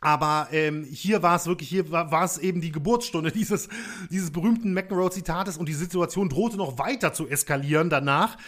Aber 0.06 0.46
ähm, 0.52 0.84
hier 0.84 1.24
war 1.24 1.34
es 1.34 1.48
wirklich, 1.48 1.68
hier 1.68 1.90
war, 1.90 2.22
es 2.22 2.38
eben 2.38 2.60
die 2.60 2.70
Geburtsstunde 2.70 3.32
dieses, 3.34 3.68
dieses 4.08 4.30
berühmten 4.30 4.72
McEnroe-Zitates 4.72 5.56
und 5.56 5.68
die 5.68 5.74
Situation 5.74 6.28
drohte 6.28 6.56
noch 6.56 6.78
weiter 6.78 7.12
zu 7.12 7.26
eskalieren 7.26 7.90
danach, 7.90 8.38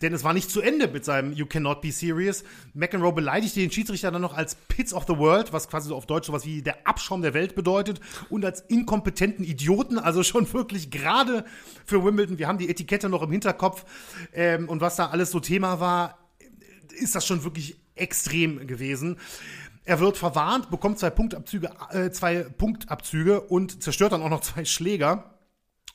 denn 0.00 0.14
es 0.14 0.22
war 0.22 0.32
nicht 0.32 0.48
zu 0.48 0.60
Ende 0.60 0.86
mit 0.86 1.04
seinem 1.04 1.32
You 1.32 1.46
cannot 1.46 1.80
be 1.80 1.90
serious. 1.90 2.44
McEnroe 2.72 3.12
beleidigte 3.12 3.58
den 3.58 3.72
Schiedsrichter 3.72 4.12
dann 4.12 4.22
noch 4.22 4.36
als 4.36 4.54
Pits 4.68 4.94
of 4.94 5.06
the 5.08 5.18
World, 5.18 5.52
was 5.52 5.68
quasi 5.68 5.88
so 5.88 5.96
auf 5.96 6.06
Deutsch 6.06 6.28
sowas 6.28 6.46
wie 6.46 6.62
der 6.62 6.86
Abschaum 6.86 7.20
der 7.20 7.34
Welt 7.34 7.56
bedeutet 7.56 8.00
und 8.30 8.44
als 8.44 8.60
inkompetenten 8.60 9.44
Idioten, 9.44 9.98
also 9.98 10.22
schon 10.22 10.52
wirklich 10.52 10.92
gerade 10.92 11.44
für 11.84 12.04
Wimbledon. 12.04 12.38
Wir 12.38 12.46
haben 12.46 12.58
die 12.58 12.68
Etikette 12.68 13.08
noch 13.08 13.22
im 13.22 13.32
Hinterkopf 13.32 13.84
ähm, 14.32 14.68
und 14.68 14.80
was 14.80 14.94
da 14.94 15.06
alles 15.06 15.32
so 15.32 15.40
Thema 15.40 15.80
war, 15.80 16.16
ist 17.00 17.16
das 17.16 17.26
schon 17.26 17.42
wirklich 17.42 17.76
extrem 17.96 18.68
gewesen. 18.68 19.18
Er 19.88 20.00
wird 20.00 20.18
verwarnt, 20.18 20.68
bekommt 20.68 20.98
zwei 20.98 21.08
Punktabzüge, 21.08 21.70
äh, 21.92 22.10
zwei 22.10 22.42
Punktabzüge 22.42 23.40
und 23.40 23.82
zerstört 23.82 24.12
dann 24.12 24.20
auch 24.20 24.28
noch 24.28 24.42
zwei 24.42 24.66
Schläger. 24.66 25.38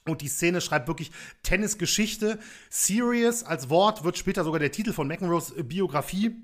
Und 0.07 0.21
die 0.21 0.29
Szene 0.29 0.61
schreibt 0.61 0.87
wirklich 0.87 1.11
Tennisgeschichte. 1.43 2.39
Serious 2.71 3.43
als 3.43 3.69
Wort 3.69 4.03
wird 4.03 4.17
später 4.17 4.43
sogar 4.43 4.57
der 4.57 4.71
Titel 4.71 4.93
von 4.93 5.07
McEnroes 5.07 5.53
Biografie. 5.65 6.35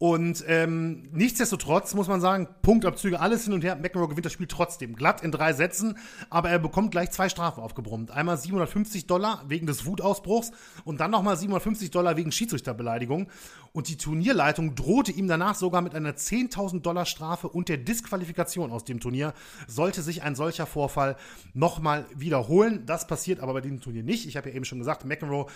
Und 0.00 0.42
ähm, 0.46 1.10
nichtsdestotrotz 1.12 1.92
muss 1.92 2.08
man 2.08 2.22
sagen, 2.22 2.48
Punktabzüge, 2.62 3.20
alles 3.20 3.44
hin 3.44 3.52
und 3.52 3.62
her. 3.62 3.76
McEnroe 3.76 4.08
gewinnt 4.08 4.24
das 4.24 4.32
Spiel 4.32 4.46
trotzdem. 4.46 4.96
Glatt 4.96 5.22
in 5.22 5.30
drei 5.30 5.52
Sätzen, 5.52 5.98
aber 6.30 6.48
er 6.48 6.58
bekommt 6.58 6.92
gleich 6.92 7.10
zwei 7.10 7.28
Strafen 7.28 7.62
aufgebrummt. 7.62 8.10
Einmal 8.10 8.38
750 8.38 9.06
Dollar 9.06 9.44
wegen 9.48 9.66
des 9.66 9.84
Wutausbruchs 9.84 10.52
und 10.84 11.00
dann 11.00 11.10
nochmal 11.10 11.36
750 11.36 11.90
Dollar 11.90 12.16
wegen 12.16 12.32
Schiedsrichterbeleidigung. 12.32 13.28
Und 13.72 13.88
die 13.88 13.96
Turnierleitung 13.96 14.74
drohte 14.74 15.12
ihm 15.12 15.28
danach 15.28 15.54
sogar 15.54 15.80
mit 15.80 15.94
einer 15.94 16.12
10.000 16.12 16.80
Dollar 16.80 17.06
Strafe 17.06 17.48
und 17.48 17.68
der 17.68 17.76
Disqualifikation 17.76 18.72
aus 18.72 18.84
dem 18.84 18.98
Turnier, 18.98 19.32
sollte 19.68 20.02
sich 20.02 20.22
ein 20.22 20.34
solcher 20.34 20.66
Vorfall 20.66 21.16
nochmal 21.54 22.06
wiederholen. 22.14 22.84
Das 22.86 23.06
passiert 23.06 23.40
aber 23.40 23.52
bei 23.52 23.60
diesem 23.60 23.80
Turnier 23.80 24.02
nicht. 24.02 24.26
Ich 24.26 24.36
habe 24.36 24.48
ja 24.48 24.56
eben 24.56 24.64
schon 24.64 24.78
gesagt, 24.78 25.04
McEnroe 25.04 25.46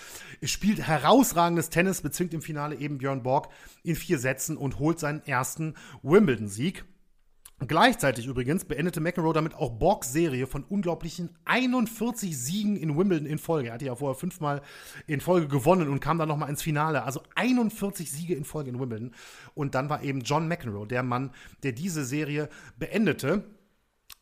spielt 0.43 0.81
herausragendes 0.81 1.71
Tennis, 1.71 2.03
bezwingt 2.03 2.35
im 2.35 2.43
Finale 2.43 2.77
eben 2.77 2.99
Björn 2.99 3.23
Borg 3.23 3.49
in 3.83 3.97
vier 3.97 4.19
Sätzen 4.19 4.57
und 4.57 4.79
holt 4.79 5.01
seinen 5.01 5.25
ersten 5.27 5.75
Wimbledon-Sieg. 6.03 6.85
Gleichzeitig 7.67 8.27
übrigens 8.27 8.65
beendete 8.65 9.01
McEnroe 9.01 9.33
damit 9.33 9.55
auch 9.55 9.71
Borgs 9.71 10.12
Serie 10.12 10.47
von 10.47 10.65
unglaublichen 10.65 11.31
41 11.45 12.37
Siegen 12.37 12.77
in 12.77 12.99
Wimbledon 12.99 13.27
in 13.27 13.39
Folge. 13.39 13.69
Er 13.69 13.75
hatte 13.75 13.85
ja 13.85 13.95
vorher 13.95 14.17
fünfmal 14.17 14.61
in 15.07 15.21
Folge 15.21 15.49
gewonnen 15.49 15.89
und 15.89 16.01
kam 16.01 16.19
dann 16.19 16.29
nochmal 16.29 16.51
ins 16.51 16.62
Finale. 16.62 17.05
Also 17.05 17.23
41 17.37 18.11
Siege 18.11 18.35
in 18.35 18.45
Folge 18.45 18.71
in 18.71 18.81
Wimbledon. 18.81 19.12
Und 19.55 19.75
dann 19.75 19.89
war 19.89 20.03
eben 20.03 20.21
John 20.23 20.49
McEnroe 20.49 20.87
der 20.87 21.03
Mann, 21.03 21.31
der 21.62 21.73
diese 21.73 22.05
Serie 22.05 22.49
beendete. 22.77 23.45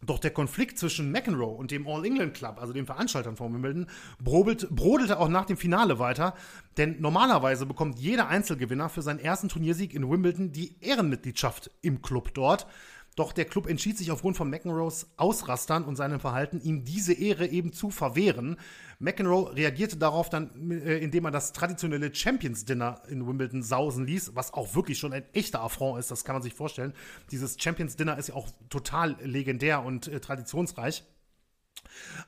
Doch 0.04 0.18
der 0.18 0.32
Konflikt 0.32 0.78
zwischen 0.78 1.12
McEnroe 1.12 1.54
und 1.54 1.70
dem 1.70 1.86
All 1.86 2.04
England 2.04 2.34
Club, 2.34 2.60
also 2.60 2.72
dem 2.72 2.86
Veranstaltern 2.86 3.36
von 3.36 3.52
Wimbledon, 3.54 3.86
brodelte 4.20 5.18
auch 5.18 5.28
nach 5.28 5.46
dem 5.46 5.56
Finale 5.56 6.00
weiter. 6.00 6.34
Denn 6.76 7.00
normalerweise 7.00 7.66
bekommt 7.66 7.98
jeder 8.00 8.28
Einzelgewinner 8.28 8.88
für 8.88 9.02
seinen 9.02 9.20
ersten 9.20 9.48
Turniersieg 9.48 9.94
in 9.94 10.10
Wimbledon 10.10 10.50
die 10.50 10.76
Ehrenmitgliedschaft 10.80 11.70
im 11.82 12.02
Club 12.02 12.34
dort. 12.34 12.66
Doch 13.14 13.32
der 13.32 13.44
Club 13.44 13.68
entschied 13.68 13.98
sich 13.98 14.10
aufgrund 14.10 14.36
von 14.36 14.48
McEnroes 14.48 15.06
Ausrastern 15.16 15.84
und 15.84 15.96
seinem 15.96 16.18
Verhalten, 16.18 16.60
ihm 16.62 16.84
diese 16.84 17.12
Ehre 17.12 17.46
eben 17.46 17.72
zu 17.72 17.90
verwehren. 17.90 18.56
McEnroe 18.98 19.54
reagierte 19.54 19.98
darauf 19.98 20.30
dann, 20.30 20.70
äh, 20.70 20.98
indem 20.98 21.26
er 21.26 21.30
das 21.30 21.52
traditionelle 21.52 22.14
Champions 22.14 22.64
Dinner 22.64 23.02
in 23.08 23.26
Wimbledon 23.26 23.62
sausen 23.62 24.06
ließ, 24.06 24.34
was 24.34 24.54
auch 24.54 24.74
wirklich 24.74 24.98
schon 24.98 25.12
ein 25.12 25.24
echter 25.34 25.60
Affront 25.60 25.98
ist, 25.98 26.10
das 26.10 26.24
kann 26.24 26.34
man 26.34 26.42
sich 26.42 26.54
vorstellen. 26.54 26.94
Dieses 27.30 27.56
Champions 27.60 27.96
Dinner 27.96 28.16
ist 28.16 28.28
ja 28.28 28.34
auch 28.34 28.48
total 28.70 29.16
legendär 29.22 29.84
und 29.84 30.08
äh, 30.08 30.20
traditionsreich. 30.20 31.04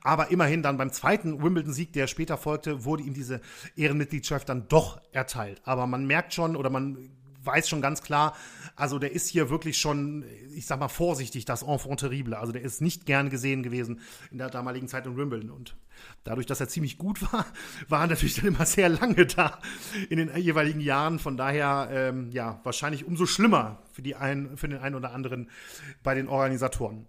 Aber 0.01 0.31
immerhin 0.31 0.61
dann 0.61 0.77
beim 0.77 0.91
zweiten 0.91 1.41
Wimbledon-Sieg, 1.41 1.93
der 1.93 2.07
später 2.07 2.37
folgte, 2.37 2.85
wurde 2.85 3.03
ihm 3.03 3.13
diese 3.13 3.41
Ehrenmitgliedschaft 3.75 4.47
dann 4.49 4.67
doch 4.67 5.01
erteilt. 5.11 5.61
Aber 5.63 5.87
man 5.87 6.05
merkt 6.05 6.33
schon 6.33 6.55
oder 6.55 6.69
man 6.69 7.09
weiß 7.45 7.69
schon 7.69 7.81
ganz 7.81 8.01
klar, 8.01 8.35
also 8.75 8.99
der 8.99 9.13
ist 9.13 9.29
hier 9.29 9.49
wirklich 9.49 9.77
schon, 9.77 10.25
ich 10.53 10.65
sag 10.65 10.79
mal 10.79 10.89
vorsichtig, 10.89 11.45
das 11.45 11.63
Enfant 11.63 11.99
terrible. 11.99 12.35
Also 12.35 12.51
der 12.51 12.61
ist 12.61 12.81
nicht 12.81 13.05
gern 13.05 13.29
gesehen 13.29 13.63
gewesen 13.63 14.01
in 14.31 14.37
der 14.37 14.49
damaligen 14.49 14.87
Zeit 14.87 15.05
in 15.05 15.15
Wimbledon. 15.15 15.51
Und 15.51 15.75
dadurch, 16.23 16.45
dass 16.45 16.59
er 16.59 16.67
ziemlich 16.67 16.97
gut 16.97 17.21
war, 17.31 17.45
war 17.89 18.01
er 18.01 18.07
natürlich 18.07 18.35
dann 18.35 18.47
immer 18.47 18.65
sehr 18.65 18.89
lange 18.89 19.25
da 19.25 19.59
in 20.09 20.17
den 20.17 20.35
jeweiligen 20.37 20.81
Jahren. 20.81 21.19
Von 21.19 21.37
daher, 21.37 21.89
ähm, 21.91 22.31
ja, 22.31 22.59
wahrscheinlich 22.63 23.05
umso 23.05 23.25
schlimmer 23.25 23.79
für, 23.91 24.01
die 24.01 24.15
ein, 24.15 24.57
für 24.57 24.67
den 24.67 24.79
einen 24.79 24.95
oder 24.95 25.13
anderen 25.13 25.49
bei 26.03 26.15
den 26.15 26.27
Organisatoren. 26.27 27.07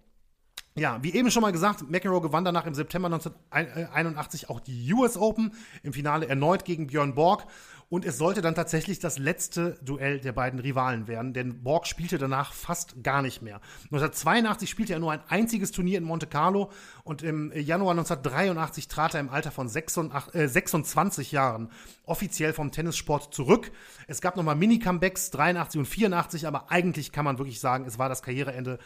Ja, 0.77 0.99
wie 1.01 1.11
eben 1.15 1.31
schon 1.31 1.41
mal 1.41 1.51
gesagt, 1.51 1.89
McEnroe 1.89 2.21
gewann 2.21 2.45
danach 2.45 2.67
im 2.67 2.75
September 2.75 3.07
1981 3.07 4.47
auch 4.51 4.59
die 4.59 4.93
US 4.93 5.17
Open, 5.17 5.51
im 5.81 5.91
Finale 5.91 6.27
erneut 6.27 6.65
gegen 6.65 6.85
Björn 6.85 7.15
Borg 7.15 7.47
und 7.89 8.03
es 8.03 8.17
sollte 8.17 8.41
dann 8.41 8.53
tatsächlich 8.53 8.99
das 8.99 9.17
letzte 9.17 9.77
Duell 9.81 10.19
der 10.19 10.33
beiden 10.33 10.59
Rivalen 10.59 11.07
werden, 11.07 11.33
denn 11.33 11.63
Borg 11.63 11.87
spielte 11.87 12.17
danach 12.17 12.51
fast 12.51 13.01
gar 13.01 13.21
nicht 13.21 13.41
mehr. 13.41 13.61
1982 13.85 14.69
spielte 14.69 14.93
er 14.93 14.99
nur 14.99 15.13
ein 15.13 15.21
einziges 15.29 15.71
Turnier 15.71 15.97
in 15.97 16.03
Monte 16.03 16.27
Carlo 16.27 16.69
und 17.05 17.23
im 17.23 17.51
Januar 17.55 17.91
1983 17.91 18.89
trat 18.89 19.13
er 19.13 19.21
im 19.21 19.29
Alter 19.29 19.51
von 19.51 19.69
26, 19.69 20.35
äh, 20.35 20.47
26 20.47 21.31
Jahren 21.31 21.71
offiziell 22.03 22.51
vom 22.51 22.71
Tennissport 22.71 23.33
zurück. 23.33 23.71
Es 24.07 24.19
gab 24.19 24.35
nochmal 24.35 24.55
Mini-Comebacks 24.55 25.31
83 25.31 25.79
und 25.79 25.85
84, 25.85 26.45
aber 26.45 26.69
eigentlich 26.69 27.13
kann 27.13 27.23
man 27.23 27.37
wirklich 27.37 27.61
sagen, 27.61 27.85
es 27.85 27.97
war 27.97 28.09
das 28.09 28.21
Karriereende 28.21 28.79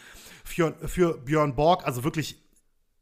für, 0.43 0.75
für 0.85 1.17
Björn 1.17 1.55
Borg, 1.55 1.85
also 1.87 2.03
wirklich 2.03 2.39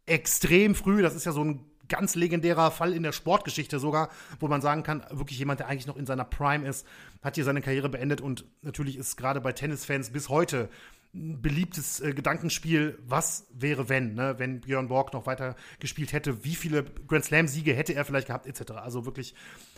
extrem 0.06 0.76
früh. 0.76 1.02
Das 1.02 1.14
ist 1.14 1.26
ja 1.26 1.34
so 1.34 1.44
ein 1.44 1.66
ganz 1.90 2.16
legendärer 2.16 2.72
Fall 2.72 2.94
in 2.94 3.04
der 3.04 3.12
Sportgeschichte 3.12 3.80
sogar, 3.80 4.10
wo 4.40 4.48
man 4.48 4.62
sagen 4.62 4.84
kann, 4.84 5.04
wirklich 5.12 5.40
jemand, 5.40 5.60
der 5.60 5.68
eigentlich 5.68 5.88
noch 5.88 5.98
in 5.98 6.06
seiner 6.06 6.26
Prime 6.26 6.68
ist, 6.68 6.88
hat 7.22 7.36
hier 7.36 7.44
seine 7.44 7.62
Karriere 7.62 7.90
beendet 7.90 8.22
und 8.22 8.46
natürlich 8.62 8.98
ist 8.98 9.18
gerade 9.18 9.42
bei 9.42 9.52
Tennisfans 9.52 10.12
bis 10.12 10.30
heute 10.30 10.70
ein 11.14 11.42
beliebtes 11.42 12.00
äh, 12.02 12.14
Gedankenspiel, 12.14 13.00
was 13.06 13.48
wäre 13.52 13.90
wenn, 13.90 14.14
ne? 14.14 14.36
wenn 14.38 14.62
Björn 14.62 14.88
Borg 14.88 15.12
noch 15.14 15.26
weiter 15.26 15.56
gespielt 15.80 16.14
hätte, 16.14 16.44
wie 16.44 16.56
viele 16.56 16.84
Grand 17.08 17.26
Slam 17.26 17.48
Siege 17.48 17.74
hätte 17.74 17.94
er 17.94 18.06
vielleicht 18.06 18.28
gehabt 18.28 18.46
etc. 18.46 18.74
Also 18.74 19.06
wirklich 19.06 19.34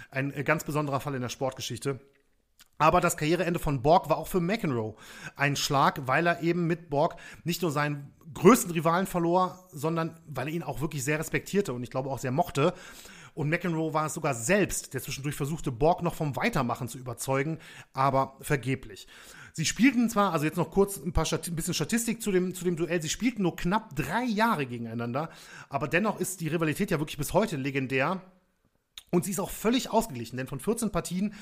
ein 0.09 0.33
äh, 0.33 0.43
ganz 0.43 0.65
besonderer 0.65 0.99
Fall 0.99 1.15
in 1.15 1.21
der 1.21 1.29
Sportgeschichte. 1.29 1.99
Aber 2.77 2.99
das 2.99 3.15
Karriereende 3.15 3.59
von 3.59 3.83
Borg 3.83 4.09
war 4.09 4.17
auch 4.17 4.27
für 4.27 4.39
McEnroe 4.39 4.95
ein 5.35 5.55
Schlag, 5.55 6.07
weil 6.07 6.25
er 6.25 6.41
eben 6.41 6.65
mit 6.65 6.89
Borg 6.89 7.15
nicht 7.43 7.61
nur 7.61 7.69
seinen 7.71 8.11
größten 8.33 8.71
Rivalen 8.71 9.05
verlor, 9.05 9.67
sondern 9.71 10.19
weil 10.25 10.47
er 10.47 10.53
ihn 10.53 10.63
auch 10.63 10.81
wirklich 10.81 11.03
sehr 11.03 11.19
respektierte 11.19 11.73
und 11.73 11.83
ich 11.83 11.91
glaube 11.91 12.09
auch 12.09 12.19
sehr 12.19 12.31
mochte. 12.31 12.73
Und 13.33 13.49
McEnroe 13.49 13.93
war 13.93 14.07
es 14.07 14.13
sogar 14.13 14.33
selbst, 14.33 14.93
der 14.93 15.01
zwischendurch 15.01 15.35
versuchte, 15.35 15.71
Borg 15.71 16.01
noch 16.01 16.15
vom 16.15 16.35
Weitermachen 16.35 16.87
zu 16.87 16.97
überzeugen, 16.97 17.59
aber 17.93 18.37
vergeblich. 18.41 19.07
Sie 19.53 19.65
spielten 19.65 20.09
zwar, 20.09 20.33
also 20.33 20.45
jetzt 20.45 20.57
noch 20.57 20.71
kurz 20.71 20.97
ein, 20.97 21.13
paar 21.13 21.25
Stat 21.25 21.47
ein 21.47 21.55
bisschen 21.55 21.73
Statistik 21.73 22.21
zu 22.21 22.31
dem, 22.31 22.55
zu 22.55 22.63
dem 22.63 22.77
Duell, 22.77 23.01
sie 23.01 23.09
spielten 23.09 23.43
nur 23.43 23.55
knapp 23.55 23.95
drei 23.95 24.23
Jahre 24.23 24.65
gegeneinander, 24.65 25.29
aber 25.69 25.87
dennoch 25.87 26.19
ist 26.19 26.41
die 26.41 26.47
Rivalität 26.47 26.91
ja 26.91 26.99
wirklich 26.99 27.17
bis 27.17 27.33
heute 27.33 27.57
legendär. 27.57 28.21
Und 29.13 29.25
sie 29.25 29.31
ist 29.31 29.41
auch 29.41 29.49
völlig 29.49 29.91
ausgeglichen, 29.91 30.37
denn 30.37 30.47
von 30.47 30.61
14 30.61 30.89
Partien 30.89 31.33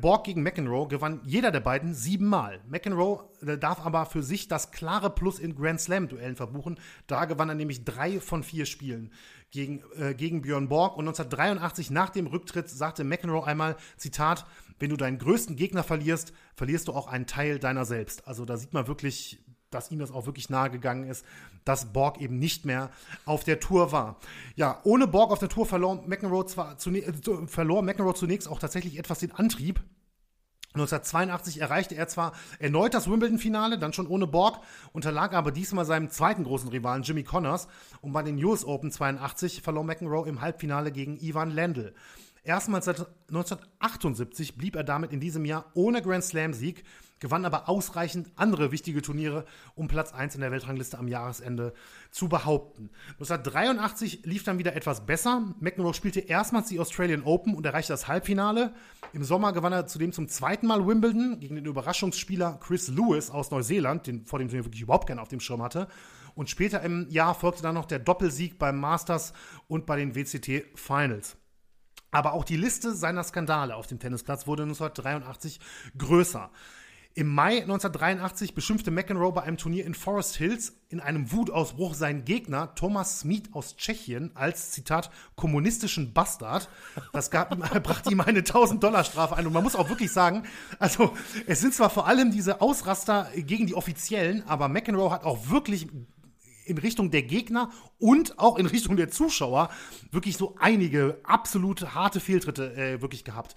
Borg 0.00 0.24
gegen 0.24 0.42
McEnroe 0.42 0.88
gewann 0.88 1.20
jeder 1.24 1.50
der 1.50 1.60
beiden 1.60 1.94
siebenmal. 1.94 2.60
McEnroe 2.68 3.24
äh, 3.40 3.56
darf 3.56 3.80
aber 3.84 4.04
für 4.04 4.22
sich 4.22 4.46
das 4.46 4.72
klare 4.72 5.08
Plus 5.08 5.38
in 5.38 5.54
Grand 5.54 5.80
Slam-Duellen 5.80 6.36
verbuchen. 6.36 6.78
Da 7.06 7.24
gewann 7.24 7.48
er 7.48 7.54
nämlich 7.54 7.84
drei 7.84 8.20
von 8.20 8.42
vier 8.42 8.66
Spielen 8.66 9.10
gegen, 9.50 9.82
äh, 9.98 10.14
gegen 10.14 10.42
Björn 10.42 10.68
Borg. 10.68 10.98
Und 10.98 11.08
1983 11.08 11.90
nach 11.90 12.10
dem 12.10 12.26
Rücktritt 12.26 12.68
sagte 12.68 13.04
McEnroe 13.04 13.46
einmal, 13.46 13.76
Zitat, 13.96 14.44
wenn 14.78 14.90
du 14.90 14.96
deinen 14.96 15.18
größten 15.18 15.56
Gegner 15.56 15.82
verlierst, 15.82 16.34
verlierst 16.54 16.88
du 16.88 16.92
auch 16.92 17.06
einen 17.06 17.26
Teil 17.26 17.58
deiner 17.58 17.86
selbst. 17.86 18.28
Also 18.28 18.44
da 18.44 18.58
sieht 18.58 18.74
man 18.74 18.86
wirklich, 18.86 19.42
dass 19.70 19.90
ihm 19.90 20.00
das 20.00 20.10
auch 20.10 20.26
wirklich 20.26 20.50
nahe 20.50 20.70
gegangen 20.70 21.08
ist, 21.08 21.24
dass 21.64 21.92
Borg 21.92 22.20
eben 22.20 22.38
nicht 22.38 22.64
mehr 22.64 22.90
auf 23.24 23.44
der 23.44 23.60
Tour 23.60 23.92
war. 23.92 24.16
Ja, 24.56 24.80
ohne 24.84 25.06
Borg 25.06 25.30
auf 25.30 25.38
der 25.38 25.48
Tour 25.48 25.64
verlor 25.64 26.02
McEnroe, 26.06 26.44
zwar 26.46 26.76
äh, 26.86 27.46
verlor 27.46 27.82
McEnroe 27.82 28.14
zunächst 28.14 28.48
auch 28.48 28.58
tatsächlich 28.58 28.98
etwas 28.98 29.20
den 29.20 29.32
Antrieb. 29.32 29.80
1982 30.72 31.60
erreichte 31.60 31.96
er 31.96 32.06
zwar 32.06 32.32
erneut 32.60 32.94
das 32.94 33.10
Wimbledon-Finale, 33.10 33.78
dann 33.78 33.92
schon 33.92 34.06
ohne 34.06 34.28
Borg, 34.28 34.60
unterlag 34.92 35.32
aber 35.32 35.50
diesmal 35.50 35.84
seinem 35.84 36.10
zweiten 36.10 36.44
großen 36.44 36.68
Rivalen 36.68 37.02
Jimmy 37.02 37.24
Connors 37.24 37.66
und 38.02 38.12
bei 38.12 38.22
den 38.22 38.42
US 38.44 38.64
Open 38.64 38.92
82 38.92 39.62
verlor 39.62 39.82
McEnroe 39.82 40.28
im 40.28 40.40
Halbfinale 40.40 40.92
gegen 40.92 41.16
Ivan 41.16 41.50
Lendl. 41.50 41.92
Erstmals 42.44 42.84
seit 42.84 43.00
1978 43.28 44.56
blieb 44.56 44.76
er 44.76 44.84
damit 44.84 45.12
in 45.12 45.20
diesem 45.20 45.44
Jahr 45.44 45.66
ohne 45.74 46.02
Grand 46.02 46.24
Slam-Sieg 46.24 46.84
gewann 47.20 47.44
aber 47.44 47.68
ausreichend 47.68 48.30
andere 48.36 48.72
wichtige 48.72 49.02
Turniere, 49.02 49.44
um 49.74 49.88
Platz 49.88 50.12
1 50.12 50.34
in 50.34 50.40
der 50.40 50.50
Weltrangliste 50.50 50.98
am 50.98 51.06
Jahresende 51.06 51.72
zu 52.10 52.28
behaupten. 52.28 52.90
1983 53.12 54.24
lief 54.24 54.42
dann 54.42 54.58
wieder 54.58 54.74
etwas 54.74 55.06
besser. 55.06 55.54
McEnroe 55.60 55.94
spielte 55.94 56.20
erstmals 56.20 56.68
die 56.68 56.80
Australian 56.80 57.22
Open 57.22 57.54
und 57.54 57.64
erreichte 57.64 57.92
das 57.92 58.08
Halbfinale. 58.08 58.72
Im 59.12 59.22
Sommer 59.22 59.52
gewann 59.52 59.72
er 59.72 59.86
zudem 59.86 60.12
zum 60.12 60.28
zweiten 60.28 60.66
Mal 60.66 60.86
Wimbledon 60.86 61.38
gegen 61.38 61.54
den 61.54 61.66
Überraschungsspieler 61.66 62.58
Chris 62.60 62.88
Lewis 62.88 63.30
aus 63.30 63.50
Neuseeland, 63.50 64.06
den 64.06 64.24
vor 64.24 64.38
dem 64.38 64.48
Turnier 64.48 64.64
wirklich 64.64 64.82
überhaupt 64.82 65.06
keinen 65.06 65.18
auf 65.20 65.28
dem 65.28 65.40
Schirm 65.40 65.62
hatte. 65.62 65.88
Und 66.34 66.48
später 66.48 66.80
im 66.82 67.08
Jahr 67.10 67.34
folgte 67.34 67.62
dann 67.62 67.74
noch 67.74 67.86
der 67.86 67.98
Doppelsieg 67.98 68.58
beim 68.58 68.78
Masters 68.78 69.34
und 69.68 69.84
bei 69.84 69.96
den 69.96 70.14
WCT 70.14 70.64
Finals. 70.74 71.36
Aber 72.12 72.32
auch 72.32 72.44
die 72.44 72.56
Liste 72.56 72.94
seiner 72.94 73.22
Skandale 73.22 73.76
auf 73.76 73.86
dem 73.86 73.98
Tennisplatz 73.98 74.46
wurde 74.46 74.64
1983 74.64 75.60
größer. 75.96 76.50
Im 77.14 77.26
Mai 77.26 77.62
1983 77.62 78.54
beschimpfte 78.54 78.92
McEnroe 78.92 79.32
bei 79.32 79.42
einem 79.42 79.56
Turnier 79.56 79.84
in 79.84 79.94
Forest 79.94 80.36
Hills 80.36 80.74
in 80.90 81.00
einem 81.00 81.32
Wutausbruch 81.32 81.94
seinen 81.94 82.24
Gegner 82.24 82.72
Thomas 82.76 83.20
Smith 83.20 83.42
aus 83.50 83.76
Tschechien 83.76 84.30
als, 84.36 84.70
Zitat, 84.70 85.10
kommunistischen 85.34 86.12
Bastard. 86.12 86.68
Das 87.12 87.32
gab 87.32 87.58
brachte 87.82 88.12
ihm 88.12 88.20
eine 88.20 88.42
1000-Dollar-Strafe 88.42 89.36
ein. 89.36 89.44
Und 89.44 89.52
man 89.52 89.64
muss 89.64 89.74
auch 89.74 89.88
wirklich 89.88 90.12
sagen, 90.12 90.44
also 90.78 91.12
es 91.48 91.60
sind 91.60 91.74
zwar 91.74 91.90
vor 91.90 92.06
allem 92.06 92.30
diese 92.30 92.60
Ausraster 92.60 93.28
gegen 93.34 93.66
die 93.66 93.74
Offiziellen, 93.74 94.44
aber 94.46 94.68
McEnroe 94.68 95.10
hat 95.10 95.24
auch 95.24 95.50
wirklich 95.50 95.88
in 96.64 96.78
Richtung 96.78 97.10
der 97.10 97.24
Gegner 97.24 97.70
und 97.98 98.38
auch 98.38 98.56
in 98.56 98.66
Richtung 98.66 98.96
der 98.96 99.10
Zuschauer 99.10 99.70
wirklich 100.12 100.36
so 100.36 100.54
einige 100.60 101.18
absolute 101.24 101.94
harte 101.94 102.20
Fehltritte 102.20 102.72
äh, 102.76 103.02
wirklich 103.02 103.24
gehabt. 103.24 103.56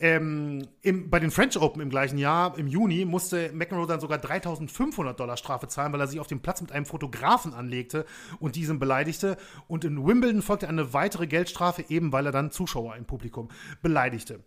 Ähm, 0.00 0.68
im, 0.82 1.10
bei 1.10 1.18
den 1.18 1.32
French 1.32 1.56
Open 1.60 1.82
im 1.82 1.90
gleichen 1.90 2.18
Jahr, 2.18 2.56
im 2.56 2.68
Juni, 2.68 3.04
musste 3.04 3.50
McEnroe 3.52 3.86
dann 3.86 3.98
sogar 3.98 4.18
3500 4.18 5.18
Dollar 5.18 5.36
Strafe 5.36 5.66
zahlen, 5.66 5.92
weil 5.92 6.00
er 6.00 6.06
sich 6.06 6.20
auf 6.20 6.28
dem 6.28 6.40
Platz 6.40 6.60
mit 6.60 6.70
einem 6.70 6.86
Fotografen 6.86 7.52
anlegte 7.52 8.04
und 8.38 8.54
diesen 8.54 8.78
beleidigte. 8.78 9.36
Und 9.66 9.84
in 9.84 10.06
Wimbledon 10.06 10.42
folgte 10.42 10.68
eine 10.68 10.92
weitere 10.92 11.26
Geldstrafe, 11.26 11.84
eben 11.88 12.12
weil 12.12 12.26
er 12.26 12.32
dann 12.32 12.52
Zuschauer 12.52 12.94
im 12.94 13.06
Publikum 13.06 13.48
beleidigte. 13.82 14.44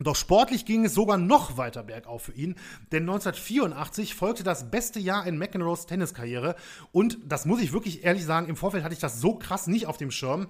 Doch 0.00 0.14
sportlich 0.14 0.64
ging 0.64 0.84
es 0.84 0.94
sogar 0.94 1.18
noch 1.18 1.56
weiter 1.56 1.82
bergauf 1.82 2.22
für 2.22 2.32
ihn, 2.32 2.54
denn 2.92 3.02
1984 3.02 4.14
folgte 4.14 4.44
das 4.44 4.70
beste 4.70 5.00
Jahr 5.00 5.26
in 5.26 5.38
McEnroes 5.38 5.86
Tenniskarriere 5.86 6.54
und 6.92 7.18
das 7.26 7.46
muss 7.46 7.60
ich 7.60 7.72
wirklich 7.72 8.04
ehrlich 8.04 8.24
sagen, 8.24 8.48
im 8.48 8.54
Vorfeld 8.54 8.84
hatte 8.84 8.94
ich 8.94 9.00
das 9.00 9.20
so 9.20 9.34
krass 9.34 9.66
nicht 9.66 9.86
auf 9.86 9.96
dem 9.96 10.12
Schirm. 10.12 10.46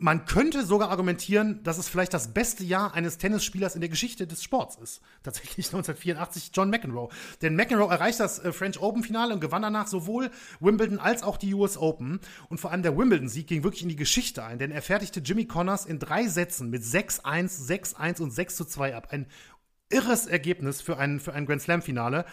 Man 0.00 0.26
könnte 0.26 0.64
sogar 0.64 0.90
argumentieren, 0.90 1.60
dass 1.64 1.76
es 1.76 1.88
vielleicht 1.88 2.14
das 2.14 2.32
beste 2.32 2.62
Jahr 2.62 2.94
eines 2.94 3.18
Tennisspielers 3.18 3.74
in 3.74 3.80
der 3.80 3.90
Geschichte 3.90 4.28
des 4.28 4.44
Sports 4.44 4.76
ist. 4.76 5.00
Tatsächlich 5.24 5.66
1984 5.74 6.52
John 6.54 6.70
McEnroe. 6.70 7.08
Denn 7.42 7.56
McEnroe 7.56 7.90
erreicht 7.90 8.20
das 8.20 8.38
äh, 8.38 8.52
French 8.52 8.80
Open 8.80 9.02
Finale 9.02 9.34
und 9.34 9.40
gewann 9.40 9.62
danach 9.62 9.88
sowohl 9.88 10.30
Wimbledon 10.60 11.00
als 11.00 11.24
auch 11.24 11.36
die 11.36 11.52
US 11.52 11.76
Open. 11.76 12.20
Und 12.48 12.60
vor 12.60 12.70
allem 12.70 12.84
der 12.84 12.96
Wimbledon-Sieg 12.96 13.48
ging 13.48 13.64
wirklich 13.64 13.82
in 13.82 13.88
die 13.88 13.96
Geschichte 13.96 14.44
ein, 14.44 14.60
denn 14.60 14.70
er 14.70 14.82
fertigte 14.82 15.18
Jimmy 15.18 15.46
Connors 15.46 15.84
in 15.84 15.98
drei 15.98 16.28
Sätzen 16.28 16.70
mit 16.70 16.84
6-1, 16.84 17.66
6-1 17.66 18.22
und 18.22 18.32
6-2 18.32 18.94
ab. 18.94 19.08
Ein 19.10 19.26
irres 19.90 20.26
Ergebnis 20.26 20.80
für 20.80 20.98
ein, 20.98 21.20
für 21.20 21.32
ein 21.32 21.46
Grand 21.46 21.62
Slam-Finale. 21.62 22.24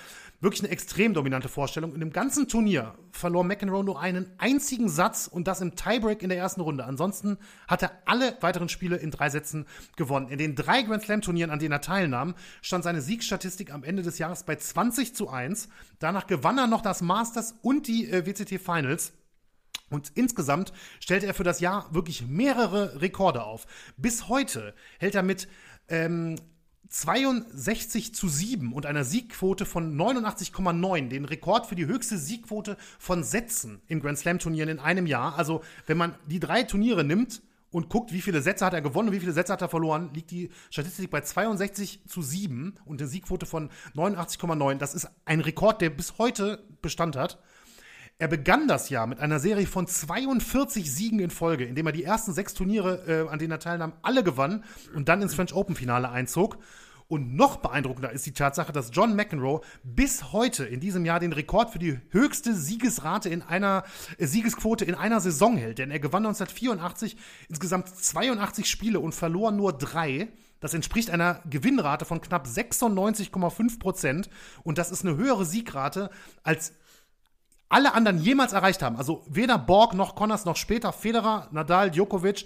Wirklich 0.41 0.63
eine 0.63 0.71
extrem 0.71 1.13
dominante 1.13 1.47
Vorstellung. 1.47 1.93
In 1.93 2.01
dem 2.01 2.11
ganzen 2.11 2.47
Turnier 2.47 2.95
verlor 3.11 3.43
McEnroe 3.43 3.83
nur 3.83 4.01
einen 4.01 4.29
einzigen 4.37 4.89
Satz 4.89 5.27
und 5.27 5.47
das 5.47 5.61
im 5.61 5.75
Tiebreak 5.75 6.21
in 6.21 6.29
der 6.29 6.37
ersten 6.37 6.61
Runde. 6.61 6.85
Ansonsten 6.85 7.37
hat 7.67 7.83
er 7.83 7.91
alle 8.05 8.37
weiteren 8.41 8.67
Spiele 8.67 8.97
in 8.97 9.11
drei 9.11 9.29
Sätzen 9.29 9.65
gewonnen. 9.95 10.27
In 10.27 10.37
den 10.37 10.55
drei 10.55 10.81
Grand 10.81 11.03
Slam-Turnieren, 11.03 11.51
an 11.51 11.59
denen 11.59 11.71
er 11.71 11.81
teilnahm, 11.81 12.35
stand 12.61 12.83
seine 12.83 13.01
Siegstatistik 13.01 13.73
am 13.73 13.83
Ende 13.83 14.03
des 14.03 14.17
Jahres 14.17 14.43
bei 14.43 14.55
20 14.55 15.15
zu 15.15 15.29
1. 15.29 15.69
Danach 15.99 16.27
gewann 16.27 16.57
er 16.57 16.67
noch 16.67 16.81
das 16.81 17.01
Masters 17.01 17.55
und 17.61 17.87
die 17.87 18.09
äh, 18.09 18.25
WCT 18.25 18.61
Finals. 18.61 19.13
Und 19.89 20.11
insgesamt 20.15 20.73
stellte 20.99 21.27
er 21.27 21.33
für 21.33 21.43
das 21.43 21.59
Jahr 21.59 21.87
wirklich 21.93 22.27
mehrere 22.27 23.01
Rekorde 23.01 23.43
auf. 23.43 23.67
Bis 23.97 24.27
heute 24.27 24.73
hält 24.99 25.15
er 25.15 25.23
mit 25.23 25.47
ähm, 25.87 26.35
62 26.89 28.13
zu 28.13 28.27
7 28.27 28.73
und 28.73 28.85
einer 28.85 29.03
Siegquote 29.03 29.65
von 29.65 29.95
89,9, 29.97 31.09
den 31.09 31.25
Rekord 31.25 31.65
für 31.65 31.75
die 31.75 31.85
höchste 31.85 32.17
Siegquote 32.17 32.77
von 32.99 33.23
Sätzen 33.23 33.81
in 33.87 33.99
Grand 33.99 34.17
Slam 34.17 34.39
Turnieren 34.39 34.69
in 34.69 34.79
einem 34.79 35.07
Jahr. 35.07 35.37
Also, 35.37 35.63
wenn 35.87 35.97
man 35.97 36.15
die 36.27 36.39
drei 36.39 36.63
Turniere 36.63 37.03
nimmt 37.03 37.41
und 37.71 37.89
guckt, 37.89 38.13
wie 38.13 38.21
viele 38.21 38.41
Sätze 38.41 38.65
hat 38.65 38.73
er 38.73 38.81
gewonnen 38.81 39.09
und 39.09 39.15
wie 39.15 39.19
viele 39.19 39.33
Sätze 39.33 39.53
hat 39.53 39.61
er 39.61 39.69
verloren, 39.69 40.11
liegt 40.13 40.31
die 40.31 40.49
Statistik 40.69 41.09
bei 41.09 41.21
62 41.21 42.05
zu 42.07 42.21
7 42.21 42.75
und 42.85 43.01
eine 43.01 43.09
Siegquote 43.09 43.45
von 43.45 43.69
89,9. 43.95 44.75
Das 44.75 44.95
ist 44.95 45.09
ein 45.25 45.41
Rekord, 45.41 45.81
der 45.81 45.89
bis 45.89 46.17
heute 46.17 46.63
Bestand 46.81 47.17
hat. 47.17 47.39
Er 48.17 48.29
begann 48.29 48.69
das 48.69 48.89
Jahr 48.89 49.07
mit 49.07 49.19
einer 49.19 49.39
Serie 49.39 49.67
von 49.67 49.87
42 49.87 50.89
Siegen 50.89 51.19
in 51.19 51.29
Folge, 51.29 51.65
indem 51.65 51.87
er 51.87 51.91
die 51.91 52.05
ersten 52.05 52.31
sechs 52.31 52.53
Turniere, 52.53 53.25
äh, 53.25 53.29
an 53.29 53.39
denen 53.39 53.51
er 53.51 53.59
teilnahm, 53.59 53.91
alle 54.03 54.23
gewann 54.23 54.63
und 54.95 55.09
dann 55.09 55.21
ins 55.21 55.35
French 55.35 55.53
Open 55.53 55.75
Finale 55.75 56.09
einzog. 56.09 56.57
Und 57.09 57.35
noch 57.35 57.57
beeindruckender 57.57 58.13
ist 58.13 58.25
die 58.25 58.33
Tatsache, 58.33 58.71
dass 58.71 58.91
John 58.93 59.17
McEnroe 59.17 59.59
bis 59.83 60.31
heute 60.31 60.63
in 60.63 60.79
diesem 60.79 61.03
Jahr 61.03 61.19
den 61.19 61.33
Rekord 61.33 61.71
für 61.71 61.77
die 61.77 61.99
höchste 62.09 62.55
Siegesrate 62.55 63.27
in 63.27 63.41
einer 63.41 63.83
äh, 64.17 64.25
Siegesquote 64.27 64.85
in 64.85 64.95
einer 64.95 65.19
Saison 65.19 65.57
hält. 65.57 65.79
Denn 65.79 65.91
er 65.91 65.99
gewann 65.99 66.25
1984 66.25 67.17
insgesamt 67.49 67.89
82 67.89 68.69
Spiele 68.69 69.01
und 69.01 69.13
verlor 69.13 69.51
nur 69.51 69.73
drei. 69.73 70.29
Das 70.61 70.73
entspricht 70.73 71.09
einer 71.09 71.41
Gewinnrate 71.49 72.05
von 72.05 72.21
knapp 72.21 72.47
96,5 72.47 73.77
Prozent. 73.77 74.29
Und 74.63 74.77
das 74.77 74.89
ist 74.89 75.05
eine 75.05 75.17
höhere 75.17 75.43
Siegrate 75.43 76.09
als 76.43 76.71
alle 77.69 77.93
anderen 77.93 78.19
jemals 78.19 78.53
erreicht 78.53 78.81
haben. 78.81 78.95
Also 78.95 79.23
weder 79.27 79.57
Borg 79.57 79.93
noch 79.93 80.15
Connors 80.15 80.45
noch 80.45 80.55
später 80.55 80.93
Federer, 80.93 81.47
Nadal, 81.51 81.91
Djokovic. 81.91 82.45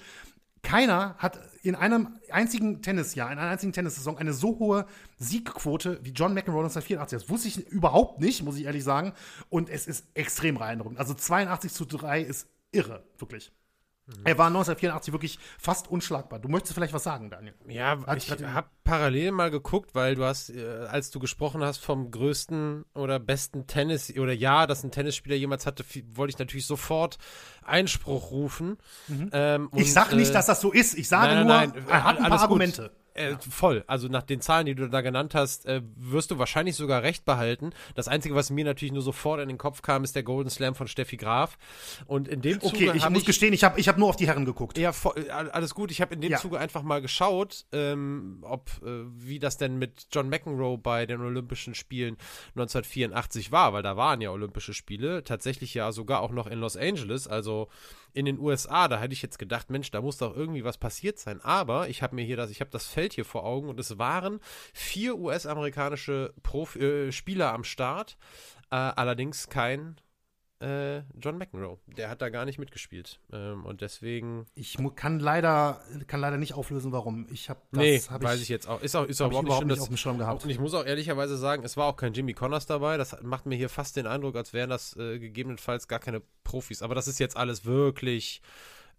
Keiner 0.62 1.16
hat 1.18 1.40
in 1.62 1.76
einem 1.76 2.20
einzigen 2.32 2.82
Tennisjahr, 2.82 3.32
in 3.32 3.40
einer 3.40 3.50
einzigen 3.50 3.72
Tennissaison 3.72 4.18
eine 4.18 4.34
so 4.34 4.60
hohe 4.60 4.86
Siegquote 5.18 6.00
wie 6.04 6.12
John 6.12 6.34
McEnroe 6.34 6.60
1984. 6.60 7.20
Das 7.20 7.30
wusste 7.30 7.48
ich 7.48 7.68
überhaupt 7.68 8.20
nicht, 8.20 8.44
muss 8.44 8.58
ich 8.58 8.66
ehrlich 8.66 8.84
sagen. 8.84 9.14
Und 9.50 9.70
es 9.70 9.88
ist 9.88 10.06
extrem 10.14 10.56
beeindruckend. 10.56 11.00
Also 11.00 11.14
82 11.14 11.72
zu 11.72 11.86
3 11.86 12.22
ist 12.22 12.48
irre, 12.72 13.04
wirklich. 13.18 13.52
Er 14.24 14.38
war 14.38 14.48
1984 14.48 15.14
wirklich 15.14 15.40
fast 15.58 15.90
unschlagbar. 15.90 16.40
Du 16.40 16.50
möchtest 16.50 16.74
vielleicht 16.74 16.94
was 16.94 17.04
sagen, 17.04 17.30
Daniel? 17.30 17.54
Ja, 17.68 17.98
Hat 18.06 18.18
ich 18.18 18.32
habe 18.32 18.68
parallel 18.84 19.32
mal 19.32 19.52
geguckt, 19.52 19.94
weil 19.94 20.16
du 20.16 20.24
hast, 20.24 20.50
äh, 20.50 20.88
als 20.90 21.12
du 21.12 21.20
gesprochen 21.20 21.64
hast 21.64 21.78
vom 21.80 22.12
größten 22.12 22.86
oder 22.94 23.20
besten 23.20 23.68
Tennis 23.68 24.16
oder 24.18 24.34
ja, 24.34 24.68
dass 24.68 24.84
ein 24.84 24.92
Tennisspieler 24.92 25.36
jemals 25.36 25.66
hatte, 25.66 25.84
wollte 26.16 26.32
ich 26.32 26.40
natürlich 26.40 26.66
sofort 26.66 27.18
Einspruch 27.64 28.32
rufen. 28.32 28.78
Mhm. 29.08 29.30
Ähm, 29.32 29.70
ich 29.76 29.94
sage 29.94 30.16
nicht, 30.16 30.32
äh, 30.32 30.34
dass 30.34 30.48
das 30.48 30.62
so 30.62 30.72
ist. 30.72 30.98
Ich 30.98 31.08
sage 31.08 31.36
nein, 31.36 31.48
nein, 31.48 31.70
nur, 31.70 31.82
nein, 31.82 31.88
er 31.88 32.04
hat 32.04 32.18
ein 32.18 32.30
paar 32.30 32.42
Argumente. 32.42 32.84
Gut. 32.84 32.99
Äh, 33.20 33.38
voll. 33.38 33.84
Also 33.86 34.08
nach 34.08 34.24
den 34.24 34.40
Zahlen, 34.40 34.66
die 34.66 34.76
du 34.76 34.88
da 34.88 35.02
genannt 35.02 35.36
hast, 35.36 35.66
äh, 35.66 35.82
wirst 35.98 36.32
du 36.32 36.40
wahrscheinlich 36.40 36.78
sogar 36.78 37.04
recht 37.04 37.26
behalten. 37.26 37.72
Das 37.96 38.08
Einzige, 38.08 38.34
was 38.34 38.50
mir 38.50 38.64
natürlich 38.64 38.94
nur 38.94 39.02
sofort 39.02 39.42
in 39.42 39.50
den 39.50 39.58
Kopf 39.58 39.82
kam, 39.82 40.06
ist 40.06 40.16
der 40.16 40.24
Golden 40.24 40.50
Slam 40.50 40.74
von 40.74 40.88
Steffi 40.88 41.18
Graf. 41.18 41.58
Und 42.06 42.30
in 42.30 42.42
dem 42.42 42.62
Zuge. 42.62 42.90
Okay, 42.90 42.92
ich 42.96 43.10
muss 43.10 43.20
ich, 43.20 43.26
gestehen, 43.26 43.54
ich 43.54 43.66
habe 43.66 43.78
ich 43.78 43.90
hab 43.90 43.98
nur 43.98 44.08
auf 44.08 44.16
die 44.16 44.28
Herren 44.28 44.46
geguckt. 44.46 44.78
Ja, 44.78 44.94
voll, 44.94 45.26
äh, 45.28 45.30
alles 45.30 45.76
gut. 45.76 45.92
Ich 45.92 46.00
habe 46.00 46.16
in 46.16 46.22
dem 46.22 46.32
ja. 46.32 46.38
Zuge 46.38 46.60
einfach 46.60 46.82
mal 46.82 47.02
geschaut, 47.02 47.66
ähm, 47.74 48.40
ob 48.42 48.70
äh, 48.86 49.04
wie 49.18 49.40
das 49.40 49.58
denn 49.58 49.78
mit 49.78 50.08
John 50.12 50.30
McEnroe 50.30 50.78
bei 50.78 51.06
den 51.06 51.20
Olympischen 51.20 51.76
Spielen 51.76 52.16
1984 52.56 53.52
war, 53.52 53.74
weil 53.74 53.84
da 53.84 53.98
waren 53.98 54.22
ja 54.22 54.32
Olympische 54.32 54.74
Spiele. 54.74 55.26
Tatsächlich 55.26 55.74
ja 55.74 55.92
sogar 55.92 56.22
auch 56.22 56.32
noch 56.32 56.48
in 56.48 56.60
Los 56.60 56.78
Angeles. 56.78 57.28
Also 57.28 57.68
in 58.14 58.26
den 58.26 58.40
USA, 58.40 58.88
da 58.88 59.00
hätte 59.00 59.14
ich 59.14 59.22
jetzt 59.22 59.40
gedacht, 59.40 59.70
Mensch, 59.70 59.92
da 59.92 60.02
muss 60.02 60.18
doch 60.18 60.36
irgendwie 60.36 60.64
was 60.64 60.78
passiert 60.78 61.20
sein. 61.20 61.42
Aber 61.42 61.90
ich 61.90 62.02
habe 62.02 62.16
mir 62.16 62.26
hier 62.26 62.38
das, 62.38 62.50
ich 62.50 62.62
habe 62.62 62.72
das 62.72 62.88
Feld 62.88 63.14
hier 63.14 63.26
vor 63.26 63.46
Augen 63.46 63.70
und 63.70 63.80
es 63.80 63.98
waren 63.98 64.40
vier 64.74 65.18
US-amerikanische 65.18 66.34
äh, 66.76 67.12
Spieler 67.12 67.54
am 67.54 67.64
Start, 67.64 68.18
äh, 68.72 68.76
allerdings 68.76 69.50
kein 69.50 69.98
äh, 70.62 71.04
John 71.18 71.38
McEnroe. 71.38 71.78
Der 71.88 72.10
hat 72.10 72.22
da 72.22 72.30
gar 72.30 72.46
nicht 72.46 72.60
mitgespielt. 72.60 73.20
Ähm, 73.32 73.66
und 73.66 73.82
deswegen. 73.82 74.46
Ich 74.56 74.78
kann 74.96 75.20
leider, 75.20 75.82
kann 76.08 76.20
leider 76.20 76.38
nicht 76.38 76.54
auflösen, 76.54 76.92
warum. 76.92 77.28
Ich 77.32 77.50
habe 77.50 77.62
das. 77.72 77.82
Nee, 77.82 78.00
hab 78.00 78.22
weiß 78.22 78.38
ich, 78.38 78.44
ich, 78.44 78.50
jetzt 78.50 78.68
auch. 78.68 78.82
Ist 78.82 78.96
auch, 78.96 79.06
ist 79.06 79.22
auch 79.22 79.28
überhaupt, 79.28 79.46
überhaupt 79.46 79.66
nicht, 79.68 79.80
auf 79.80 79.88
dem 79.88 79.98
Schirm 79.98 80.18
gehabt. 80.18 80.44
Und 80.44 80.50
ich 80.50 80.60
muss 80.60 80.74
auch 80.74 80.86
ehrlicherweise 80.86 81.38
sagen, 81.38 81.64
es 81.64 81.78
war 81.78 81.86
auch 81.86 81.96
kein 81.96 82.14
Jimmy 82.14 82.34
Connors 82.34 82.66
dabei. 82.66 82.98
Das 82.98 83.22
macht 83.22 83.46
mir 83.46 83.56
hier 83.56 83.70
fast 83.70 83.96
den 83.96 84.06
Eindruck, 84.06 84.36
als 84.36 84.52
wären 84.52 84.70
das 84.70 84.98
äh, 84.98 85.20
gegebenenfalls 85.20 85.88
gar 85.88 86.00
keine 86.00 86.22
Profis. 86.44 86.82
Aber 86.82 86.96
das 86.96 87.08
ist 87.08 87.20
jetzt 87.20 87.38
alles 87.38 87.64
wirklich. 87.66 88.42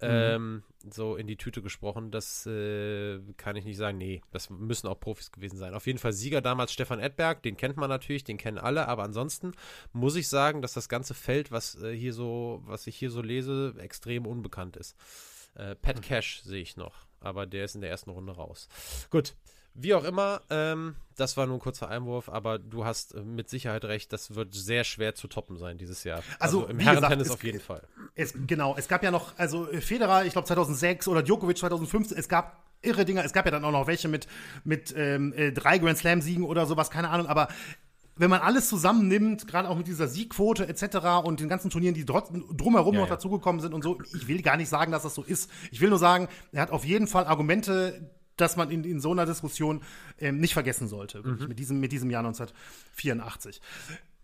Ähm, 0.02 0.62
so 0.90 1.16
in 1.16 1.26
die 1.26 1.36
Tüte 1.36 1.60
gesprochen, 1.60 2.10
das 2.10 2.46
äh, 2.46 3.20
kann 3.36 3.56
ich 3.56 3.64
nicht 3.64 3.76
sagen. 3.76 3.98
Nee, 3.98 4.22
das 4.30 4.48
müssen 4.48 4.88
auch 4.88 4.98
Profis 4.98 5.30
gewesen 5.30 5.58
sein. 5.58 5.74
Auf 5.74 5.86
jeden 5.86 5.98
Fall 5.98 6.12
Sieger 6.12 6.40
damals 6.40 6.72
Stefan 6.72 7.00
Edberg, 7.00 7.42
den 7.42 7.56
kennt 7.56 7.76
man 7.76 7.90
natürlich, 7.90 8.24
den 8.24 8.38
kennen 8.38 8.58
alle, 8.58 8.88
aber 8.88 9.02
ansonsten 9.02 9.52
muss 9.92 10.16
ich 10.16 10.28
sagen, 10.28 10.62
dass 10.62 10.72
das 10.72 10.88
ganze 10.88 11.14
Feld, 11.14 11.52
was 11.52 11.80
äh, 11.82 11.94
hier 11.94 12.14
so, 12.14 12.62
was 12.64 12.86
ich 12.86 12.96
hier 12.96 13.10
so 13.10 13.20
lese, 13.20 13.74
extrem 13.78 14.26
unbekannt 14.26 14.76
ist. 14.76 14.96
Äh, 15.54 15.74
Pat 15.74 15.96
mhm. 15.96 16.02
Cash 16.02 16.42
sehe 16.42 16.62
ich 16.62 16.76
noch, 16.76 16.94
aber 17.20 17.46
der 17.46 17.64
ist 17.66 17.74
in 17.74 17.82
der 17.82 17.90
ersten 17.90 18.10
Runde 18.10 18.32
raus. 18.32 18.68
Gut, 19.10 19.34
wie 19.82 19.94
auch 19.94 20.04
immer, 20.04 20.40
ähm, 20.50 20.96
das 21.16 21.36
war 21.36 21.46
nur 21.46 21.56
ein 21.56 21.60
kurzer 21.60 21.88
Einwurf, 21.88 22.28
aber 22.28 22.58
du 22.58 22.84
hast 22.84 23.14
äh, 23.14 23.22
mit 23.22 23.48
Sicherheit 23.48 23.84
recht, 23.84 24.12
das 24.12 24.34
wird 24.34 24.54
sehr 24.54 24.84
schwer 24.84 25.14
zu 25.14 25.28
toppen 25.28 25.56
sein 25.56 25.78
dieses 25.78 26.04
Jahr. 26.04 26.22
Also, 26.38 26.60
also 26.60 26.70
im 26.70 26.78
Herrentennis 26.78 27.30
auf 27.30 27.44
jeden 27.44 27.60
Fall. 27.60 27.82
Es, 28.14 28.34
genau, 28.46 28.74
es 28.76 28.88
gab 28.88 29.02
ja 29.02 29.10
noch, 29.10 29.38
also 29.38 29.66
Federer, 29.66 30.24
ich 30.24 30.32
glaube 30.32 30.46
2006 30.46 31.08
oder 31.08 31.22
Djokovic 31.22 31.58
2015, 31.58 32.16
es 32.16 32.28
gab 32.28 32.64
irre 32.82 33.04
Dinger, 33.04 33.24
es 33.24 33.32
gab 33.32 33.44
ja 33.44 33.50
dann 33.50 33.64
auch 33.64 33.72
noch 33.72 33.86
welche 33.86 34.08
mit, 34.08 34.26
mit 34.64 34.94
ähm, 34.96 35.32
äh, 35.34 35.52
drei 35.52 35.78
Grand 35.78 35.98
Slam-Siegen 35.98 36.44
oder 36.44 36.66
sowas, 36.66 36.90
keine 36.90 37.10
Ahnung, 37.10 37.26
aber 37.26 37.48
wenn 38.16 38.28
man 38.28 38.42
alles 38.42 38.68
zusammennimmt, 38.68 39.48
gerade 39.48 39.68
auch 39.68 39.76
mit 39.76 39.86
dieser 39.86 40.06
Siegquote 40.06 40.68
etc. 40.68 41.24
und 41.24 41.40
den 41.40 41.48
ganzen 41.48 41.70
Turnieren, 41.70 41.94
die 41.94 42.04
drumherum 42.04 42.94
ja, 42.94 43.00
noch 43.00 43.08
ja. 43.08 43.14
dazugekommen 43.14 43.62
sind 43.62 43.72
und 43.72 43.82
so, 43.82 43.98
ich 44.14 44.28
will 44.28 44.42
gar 44.42 44.58
nicht 44.58 44.68
sagen, 44.68 44.92
dass 44.92 45.04
das 45.04 45.14
so 45.14 45.22
ist. 45.22 45.50
Ich 45.70 45.80
will 45.80 45.88
nur 45.88 45.98
sagen, 45.98 46.28
er 46.52 46.60
hat 46.60 46.70
auf 46.70 46.84
jeden 46.84 47.06
Fall 47.06 47.24
Argumente, 47.24 48.10
dass 48.40 48.56
man 48.56 48.70
in, 48.70 48.84
in 48.84 49.00
so 49.00 49.12
einer 49.12 49.26
Diskussion 49.26 49.82
ähm, 50.18 50.38
nicht 50.38 50.54
vergessen 50.54 50.88
sollte, 50.88 51.22
mhm. 51.22 51.48
mit, 51.48 51.58
diesem, 51.58 51.80
mit 51.80 51.92
diesem 51.92 52.10
Jahr 52.10 52.24
1984. 52.24 53.60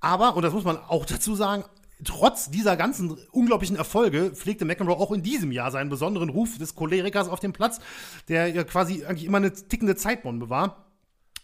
Aber, 0.01 0.37
und 0.37 0.43
das 0.43 0.53
muss 0.53 0.65
man 0.65 0.79
auch 0.79 1.07
dazu 1.07 1.35
sagen, 1.35 1.65
trotz 2.05 2.51
dieser 2.51 2.77
ganzen 2.77 3.17
unglaublichen 3.33 3.77
Erfolge 3.77 4.33
pflegte 4.35 4.65
McEnroe 4.65 4.97
auch 4.97 5.13
in 5.13 5.23
diesem 5.23 5.53
Jahr 5.53 5.71
seinen 5.71 5.89
besonderen 5.89 6.29
Ruf 6.29 6.59
des 6.59 6.75
Cholerikers 6.75 7.29
auf 7.29 7.41
dem 7.41 7.53
Platz, 7.53 7.81
der 8.29 8.49
ja 8.49 8.65
quasi 8.65 9.05
eigentlich 9.05 9.25
immer 9.25 9.39
eine 9.39 9.53
tickende 9.53 9.97
Zeitbombe 9.97 10.51
war. 10.51 10.87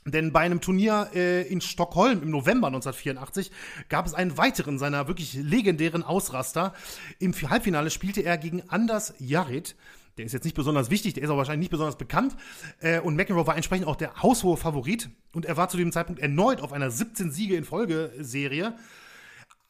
Denn 0.04 0.32
bei 0.32 0.40
einem 0.40 0.60
Turnier 0.60 1.10
äh, 1.14 1.42
in 1.42 1.60
Stockholm 1.60 2.22
im 2.22 2.30
November 2.30 2.66
1984 2.66 3.52
gab 3.88 4.04
es 4.04 4.14
einen 4.14 4.36
weiteren 4.36 4.78
seiner 4.78 5.06
wirklich 5.06 5.34
legendären 5.34 6.02
Ausraster. 6.02 6.74
Im 7.20 7.32
Halbfinale 7.32 7.90
spielte 7.90 8.22
er 8.22 8.36
gegen 8.36 8.68
Anders 8.68 9.14
Jared. 9.20 9.76
Der 10.18 10.26
ist 10.26 10.32
jetzt 10.32 10.44
nicht 10.44 10.56
besonders 10.56 10.90
wichtig, 10.90 11.14
der 11.14 11.22
ist 11.22 11.30
auch 11.30 11.36
wahrscheinlich 11.36 11.64
nicht 11.64 11.70
besonders 11.70 11.96
bekannt. 11.96 12.36
Äh, 12.80 13.00
und 13.00 13.16
McEnroe 13.16 13.46
war 13.46 13.56
entsprechend 13.56 13.86
auch 13.86 13.96
der 13.96 14.22
haushohe 14.22 14.56
Favorit. 14.56 15.10
Und 15.32 15.46
er 15.46 15.56
war 15.56 15.68
zu 15.68 15.76
dem 15.76 15.92
Zeitpunkt 15.92 16.20
erneut 16.20 16.60
auf 16.60 16.72
einer 16.72 16.90
17 16.90 17.30
Siege 17.30 17.56
in 17.56 17.64
Folgeserie 17.64 18.74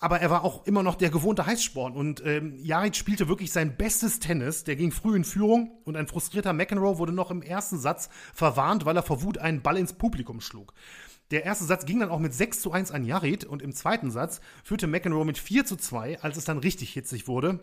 aber 0.02 0.20
er 0.20 0.31
war 0.31 0.43
auch 0.43 0.66
immer 0.66 0.82
noch 0.82 0.97
der 0.97 1.10
gewohnte 1.10 1.47
Heißsporn. 1.47 1.93
Und 1.93 2.27
ähm, 2.27 2.59
Jarid 2.60 2.97
spielte 2.97 3.28
wirklich 3.28 3.52
sein 3.52 3.77
bestes 3.77 4.19
Tennis. 4.19 4.64
Der 4.64 4.74
ging 4.74 4.90
früh 4.90 5.14
in 5.14 5.23
Führung 5.23 5.70
und 5.85 5.97
ein 5.97 6.09
frustrierter 6.09 6.52
McEnroe 6.52 6.98
wurde 6.98 7.12
noch 7.12 7.31
im 7.31 7.40
ersten 7.40 7.78
Satz 7.78 8.09
verwarnt, 8.35 8.85
weil 8.85 8.97
er 8.97 9.05
vor 9.05 9.23
Wut 9.23 9.39
einen 9.39 9.62
Ball 9.62 9.77
ins 9.77 9.93
Publikum 9.93 10.40
schlug. 10.40 10.74
Der 11.31 11.44
erste 11.44 11.66
Satz 11.66 11.86
ging 11.86 12.01
dann 12.01 12.10
auch 12.10 12.19
mit 12.19 12.35
6 12.35 12.60
zu 12.60 12.73
1 12.73 12.90
an 12.90 13.05
Jarid 13.05 13.44
und 13.44 13.62
im 13.62 13.73
zweiten 13.73 14.10
Satz 14.10 14.40
führte 14.64 14.89
McEnroe 14.89 15.24
mit 15.24 15.39
4 15.39 15.64
zu 15.64 15.77
2, 15.77 16.20
als 16.20 16.36
es 16.36 16.44
dann 16.44 16.59
richtig 16.59 16.93
hitzig 16.93 17.28
wurde. 17.28 17.60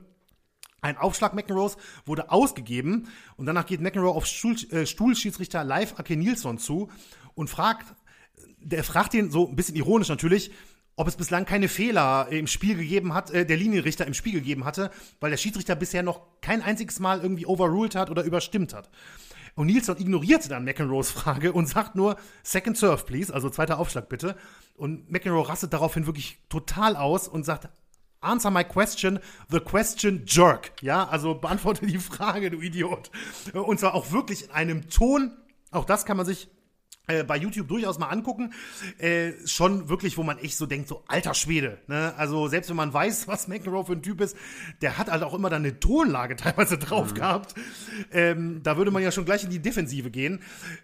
Ein 0.81 0.97
Aufschlag 0.97 1.33
McEnroes 1.33 1.77
wurde 2.05 2.31
ausgegeben 2.31 3.07
und 3.37 3.45
danach 3.45 3.65
geht 3.65 3.81
McEnroe 3.81 4.11
auf 4.11 4.25
Stuhl, 4.25 4.55
äh, 4.71 4.85
Stuhlschiedsrichter 4.85 5.63
Live 5.63 5.99
Ake 5.99 6.15
Nilsson 6.15 6.57
zu 6.57 6.89
und 7.35 7.49
fragt, 7.49 7.95
der 8.59 8.83
fragt 8.83 9.13
ihn 9.13 9.31
so 9.31 9.47
ein 9.47 9.55
bisschen 9.55 9.75
ironisch 9.75 10.09
natürlich, 10.09 10.51
ob 10.95 11.07
es 11.07 11.15
bislang 11.15 11.45
keine 11.45 11.69
Fehler 11.69 12.27
im 12.29 12.47
Spiel 12.47 12.75
gegeben 12.75 13.13
hat, 13.13 13.31
äh, 13.31 13.45
der 13.45 13.57
Linienrichter 13.57 14.05
im 14.05 14.13
Spiel 14.13 14.33
gegeben 14.33 14.65
hatte, 14.65 14.91
weil 15.19 15.31
der 15.31 15.37
Schiedsrichter 15.37 15.75
bisher 15.75 16.03
noch 16.03 16.21
kein 16.41 16.61
einziges 16.61 16.99
Mal 16.99 17.21
irgendwie 17.21 17.45
overruled 17.45 17.95
hat 17.95 18.09
oder 18.09 18.23
überstimmt 18.23 18.73
hat. 18.73 18.89
Und 19.55 19.67
Nilsson 19.67 19.97
ignorierte 19.97 20.49
dann 20.49 20.63
McEnroes 20.63 21.11
Frage 21.11 21.53
und 21.53 21.67
sagt 21.67 21.95
nur, 21.95 22.17
Second 22.43 22.77
Serve, 22.77 23.03
please, 23.05 23.33
also 23.33 23.49
zweiter 23.49 23.79
Aufschlag 23.79 24.09
bitte. 24.09 24.35
Und 24.75 25.09
McEnroe 25.11 25.47
rastet 25.47 25.73
daraufhin 25.73 26.05
wirklich 26.05 26.37
total 26.49 26.95
aus 26.95 27.27
und 27.27 27.45
sagt, 27.45 27.69
Answer 28.21 28.51
my 28.51 28.63
question, 28.63 29.19
the 29.49 29.59
question 29.61 30.23
jerk. 30.25 30.73
Ja, 30.81 31.07
also 31.07 31.35
beantworte 31.35 31.85
die 31.85 31.97
Frage, 31.97 32.49
du 32.51 32.59
Idiot. 32.59 33.11
Und 33.53 33.79
zwar 33.79 33.93
auch 33.93 34.11
wirklich 34.11 34.45
in 34.45 34.51
einem 34.51 34.89
Ton, 34.89 35.37
auch 35.71 35.85
das 35.85 36.05
kann 36.05 36.17
man 36.17 36.25
sich 36.25 36.49
äh, 37.09 37.23
bei 37.23 37.37
YouTube 37.37 37.67
durchaus 37.67 37.99
mal 37.99 38.07
angucken. 38.07 38.53
Äh, 38.99 39.33
schon 39.45 39.89
wirklich, 39.89 40.17
wo 40.17 40.23
man 40.23 40.37
echt 40.37 40.57
so 40.57 40.65
denkt, 40.65 40.87
so 40.87 41.03
alter 41.07 41.33
Schwede. 41.33 41.79
Ne? 41.87 42.13
Also 42.17 42.47
selbst 42.47 42.69
wenn 42.69 42.77
man 42.77 42.93
weiß, 42.93 43.27
was 43.27 43.47
McEnroe 43.47 43.83
für 43.83 43.93
ein 43.93 44.03
Typ 44.03 44.21
ist, 44.21 44.37
der 44.81 44.97
hat 44.97 45.09
halt 45.11 45.23
auch 45.23 45.33
immer 45.33 45.49
dann 45.49 45.63
eine 45.63 45.79
Tonlage 45.79 46.35
teilweise 46.37 46.77
drauf 46.77 47.11
mhm. 47.11 47.15
gehabt. 47.15 47.55
Ähm, 48.11 48.61
da 48.63 48.77
würde 48.77 48.91
man 48.91 49.03
ja 49.03 49.11
schon 49.11 49.25
gleich 49.25 49.43
in 49.43 49.49
die 49.49 49.59
Defensive 49.59 50.11
gehen. 50.11 50.41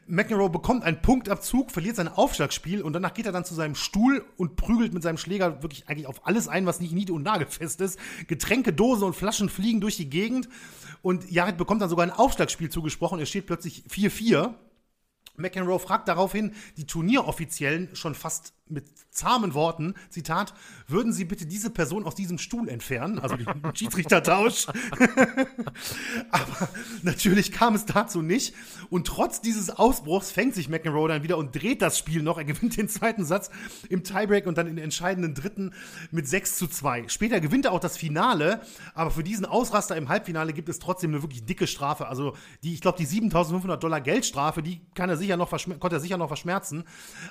McEnroe 0.07 0.49
bekommt 0.49 0.83
einen 0.83 1.01
Punktabzug, 1.01 1.71
verliert 1.71 1.95
sein 1.95 2.07
Aufschlagspiel 2.07 2.81
und 2.81 2.93
danach 2.93 3.13
geht 3.13 3.25
er 3.25 3.31
dann 3.31 3.45
zu 3.45 3.53
seinem 3.53 3.75
Stuhl 3.75 4.25
und 4.37 4.55
prügelt 4.55 4.93
mit 4.93 5.03
seinem 5.03 5.17
Schläger 5.17 5.61
wirklich 5.61 5.87
eigentlich 5.87 6.07
auf 6.07 6.25
alles 6.25 6.47
ein, 6.47 6.65
was 6.65 6.79
nicht 6.79 6.93
nied- 6.93 7.11
und 7.11 7.23
nagelfest 7.23 7.81
ist. 7.81 7.99
Getränke, 8.27 8.73
Dosen 8.73 9.03
und 9.03 9.15
Flaschen 9.15 9.49
fliegen 9.49 9.79
durch 9.79 9.97
die 9.97 10.09
Gegend 10.09 10.49
und 11.01 11.29
Jared 11.31 11.57
bekommt 11.57 11.81
dann 11.81 11.89
sogar 11.89 12.05
ein 12.05 12.11
Aufschlagspiel 12.11 12.69
zugesprochen. 12.69 13.19
Er 13.19 13.27
steht 13.27 13.45
plötzlich 13.45 13.83
4-4 13.89 14.55
McEnroe 15.37 15.79
fragt 15.79 16.07
daraufhin 16.07 16.53
die 16.77 16.85
Turnieroffiziellen 16.85 17.95
schon 17.95 18.15
fast 18.15 18.53
mit 18.67 18.85
zahmen 19.11 19.53
Worten, 19.53 19.93
Zitat, 20.09 20.55
würden 20.87 21.13
Sie 21.13 21.23
bitte 21.23 21.45
diese 21.45 21.69
Person 21.69 22.03
aus 22.03 22.15
diesem 22.15 22.39
Stuhl 22.39 22.67
entfernen, 22.67 23.19
also 23.19 23.35
den 23.35 23.47
Schiedsrichtertausch. 23.75 24.65
Aber 26.31 26.69
natürlich 27.03 27.51
kam 27.51 27.75
es 27.75 27.85
dazu 27.85 28.23
nicht. 28.23 28.55
Und 28.89 29.05
trotz 29.05 29.39
dieses 29.39 29.69
Ausbruchs 29.69 30.31
fängt 30.31 30.55
sich 30.55 30.67
McEnroe 30.67 31.07
dann 31.07 31.21
wieder 31.21 31.37
und 31.37 31.55
dreht 31.55 31.83
das 31.83 31.99
Spiel 31.99 32.23
noch. 32.23 32.39
Er 32.39 32.43
gewinnt 32.43 32.75
den 32.75 32.89
zweiten 32.89 33.23
Satz 33.23 33.51
im 33.87 34.03
Tiebreak 34.03 34.47
und 34.47 34.57
dann 34.57 34.65
in 34.65 34.77
den 34.77 34.83
entscheidenden 34.83 35.35
dritten 35.35 35.71
mit 36.09 36.27
6 36.27 36.57
zu 36.57 36.67
2. 36.67 37.07
Später 37.07 37.39
gewinnt 37.41 37.65
er 37.65 37.71
auch 37.71 37.79
das 37.79 37.97
Finale, 37.97 38.61
aber 38.95 39.11
für 39.11 39.23
diesen 39.23 39.45
Ausraster 39.45 39.95
im 39.95 40.09
Halbfinale 40.09 40.53
gibt 40.53 40.69
es 40.69 40.79
trotzdem 40.79 41.11
eine 41.11 41.21
wirklich 41.21 41.45
dicke 41.45 41.67
Strafe. 41.67 42.07
Also 42.07 42.35
die, 42.63 42.73
ich 42.73 42.81
glaube, 42.81 42.97
die 42.97 43.05
7500 43.05 43.81
Dollar 43.81 44.01
Geldstrafe, 44.01 44.63
die 44.63 44.81
kann 44.95 45.09
er 45.09 45.17
sicher 45.17 45.37
noch 45.37 45.51
konnte 45.51 45.97
er 45.97 45.99
sicher 45.99 46.17
noch 46.17 46.27
verschmerzen. 46.27 46.83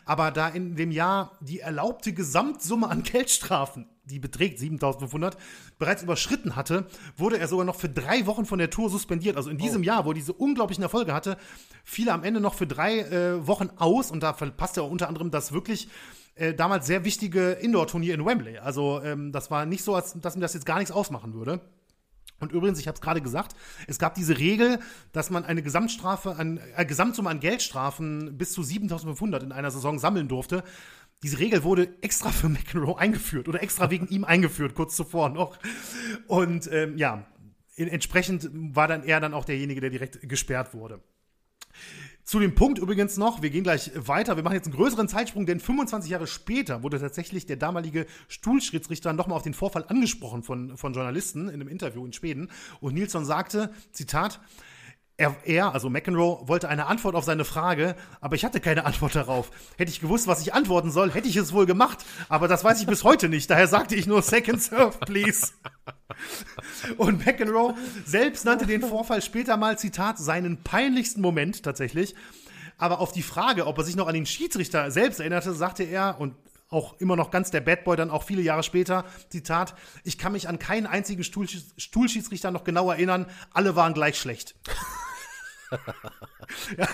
Aber 0.05 0.31
da 0.31 0.49
in 0.49 0.77
dem 0.77 0.93
Jahr 0.93 1.24
die 1.41 1.61
erlaubte 1.61 2.13
Gesamtsumme 2.13 2.89
an 2.89 3.03
Geldstrafen, 3.03 3.89
die 4.05 4.19
beträgt 4.19 4.59
7500, 4.59 5.37
bereits 5.79 6.03
überschritten 6.03 6.57
hatte, 6.57 6.87
wurde 7.17 7.39
er 7.39 7.49
sogar 7.49 7.65
noch 7.65 7.77
für 7.77 7.89
drei 7.89 8.27
Wochen 8.27 8.45
von 8.45 8.59
der 8.59 8.71
Tour 8.71 8.91
suspendiert. 8.91 9.37
Also 9.37 9.51
in 9.51 9.59
diesem 9.59 9.83
oh. 9.83 9.85
Jahr, 9.85 10.05
wo 10.05 10.11
er 10.11 10.15
diese 10.15 10.33
unglaublichen 10.33 10.83
Erfolge 10.83 11.15
hatte, 11.15 11.37
fiel 11.85 12.09
er 12.09 12.15
am 12.15 12.25
Ende 12.25 12.41
noch 12.41 12.55
für 12.55 12.67
drei 12.67 13.01
äh, 13.01 13.47
Wochen 13.47 13.71
aus 13.77 14.11
und 14.11 14.23
da 14.23 14.33
verpasste 14.33 14.81
er 14.81 14.91
unter 14.91 15.09
anderem 15.09 15.31
das 15.31 15.53
wirklich 15.53 15.89
äh, 16.35 16.55
damals 16.55 16.87
sehr 16.87 17.05
wichtige 17.05 17.53
Indoor-Turnier 17.53 18.15
in 18.15 18.25
Wembley. 18.25 18.59
Also 18.59 19.01
ähm, 19.03 19.33
das 19.33 19.51
war 19.51 19.67
nicht 19.67 19.85
so, 19.85 19.95
als 19.95 20.19
dass 20.21 20.37
ihm 20.37 20.41
das 20.41 20.55
jetzt 20.55 20.67
gar 20.67 20.79
nichts 20.79 20.93
ausmachen 20.93 21.35
würde. 21.35 21.61
Und 22.41 22.53
übrigens, 22.53 22.81
ich 22.81 22.89
habe 22.89 22.97
es 22.97 23.01
gerade 23.01 23.23
gesagt, 23.23 23.55
es 23.87 23.99
gab 23.99 24.15
diese 24.15 24.39
Regel, 24.39 24.81
dass 25.13 25.31
man 25.31 25.45
eine 25.45 25.63
Gesamtstrafe, 25.63 26.37
an, 26.37 26.61
äh, 26.77 26.85
Gesamtsumme 26.85 27.31
an 27.31 27.41
Geldstrafen 27.41 28.37
bis 28.37 28.53
zu 28.53 28.63
7.500 28.63 29.43
in 29.43 29.53
einer 29.53 29.71
Saison 29.71 29.99
sammeln 29.99 30.29
durfte 30.29 30.65
diese 31.25 31.39
Regel 31.39 31.65
wurde 31.65 31.89
extra 32.03 32.31
für 32.31 32.51
McEnroe 32.51 32.99
eingeführt 32.99 33.49
oder 33.49 33.63
extra 33.63 33.91
wegen 33.91 34.07
ihm 34.09 34.25
eingeführt, 34.25 34.75
kurz 34.75 34.95
zuvor 34.95 35.31
noch. 35.31 35.59
Und 36.27 36.71
ähm, 36.71 36.99
ja, 36.99 37.27
entsprechend 37.77 38.51
war 38.53 38.89
dann 38.89 39.05
er 39.05 39.21
dann 39.21 39.33
auch 39.33 39.47
derjenige, 39.47 39.81
der 39.81 39.89
direkt 39.89 40.29
gesperrt 40.29 40.75
wurde. 40.75 41.01
Zu 42.25 42.41
dem 42.41 42.55
Punkt 42.55 42.79
übrigens 42.79 43.17
noch, 43.17 43.41
wir 43.41 43.49
gehen 43.49 43.65
gleich 43.65 43.91
weiter, 43.95 44.37
wir 44.37 44.43
machen 44.43 44.55
jetzt 44.55 44.67
einen 44.67 44.77
größeren 44.77 45.09
Zeitsprung, 45.09 45.47
denn 45.47 45.61
25 45.61 46.11
Jahre 46.11 46.27
später 46.27 46.83
wurde 46.83 47.01
tatsächlich 47.01 47.47
der 47.47 47.57
damalige 47.57 48.05
Stuhlschiedsrichter 48.29 49.15
nochmal 49.15 49.37
auf 49.37 49.43
den 49.43 49.55
Vorfall 49.55 49.87
angesprochen 49.89 50.43
von, 50.43 50.77
von 50.77 50.93
Journalisten 50.93 51.49
in 51.49 51.55
einem 51.55 51.69
Interview 51.69 52.05
in 52.05 52.13
Schweden 52.13 52.51
und 52.81 52.93
Nilsson 52.93 53.25
sagte, 53.25 53.73
Zitat, 53.93 54.41
er, 55.17 55.37
er, 55.45 55.73
also 55.73 55.89
McEnroe, 55.89 56.49
wollte 56.49 56.69
eine 56.69 56.87
Antwort 56.87 57.15
auf 57.15 57.25
seine 57.25 57.45
Frage, 57.45 57.95
aber 58.21 58.35
ich 58.35 58.45
hatte 58.45 58.61
keine 58.61 58.85
Antwort 58.85 59.15
darauf. 59.15 59.51
Hätte 59.77 59.93
ich 59.93 60.01
gewusst, 60.01 60.27
was 60.27 60.41
ich 60.41 60.55
antworten 60.55 60.91
soll, 60.91 61.13
hätte 61.13 61.29
ich 61.29 61.37
es 61.37 61.53
wohl 61.53 61.67
gemacht, 61.67 62.05
aber 62.29 62.49
das 62.49 62.65
weiß 62.65 62.81
ich 62.81 62.87
bis 62.87 63.05
heute 63.05 63.29
nicht. 63.29 63.49
Daher 63.49 63.69
sagte 63.69 63.95
ich 63.95 64.07
nur 64.07 64.23
Second 64.23 64.61
Serve, 64.61 64.99
please. 65.07 65.53
Und 66.97 67.25
McEnroe 67.25 67.75
selbst 68.05 68.45
nannte 68.45 68.67
den 68.67 68.83
Vorfall 68.83 69.23
später 69.23 69.57
mal, 69.57 69.79
Zitat, 69.79 70.19
seinen 70.19 70.63
peinlichsten 70.63 71.21
Moment 71.21 71.63
tatsächlich. 71.63 72.15
Aber 72.77 72.99
auf 72.99 73.13
die 73.13 73.23
Frage, 73.23 73.67
ob 73.67 73.79
er 73.79 73.85
sich 73.85 73.95
noch 73.95 74.09
an 74.09 74.15
den 74.15 74.27
Schiedsrichter 74.27 74.91
selbst 74.91 75.21
erinnerte, 75.21 75.55
sagte 75.55 75.85
er, 75.85 76.17
und 76.19 76.35
auch 76.71 76.99
immer 76.99 77.15
noch 77.15 77.31
ganz 77.31 77.53
der 77.53 77.61
Bad 77.61 77.85
Boy, 77.85 77.97
dann 77.97 78.11
auch 78.11 78.25
viele 78.25 78.43
Jahre 78.43 78.65
später, 78.65 79.05
Zitat, 79.29 79.75
ich 80.03 80.19
kann 80.19 80.33
mich 80.33 80.49
an 80.49 80.59
keinen 80.59 80.87
einzigen 80.87 81.23
Stuhlschiedsrichter 81.23 82.51
noch 82.51 82.65
genau 82.65 82.91
erinnern, 82.91 83.27
alle 83.53 83.77
waren 83.77 83.95
gleich 83.95 84.19
schlecht. 84.19 84.57
ja, 86.79 86.89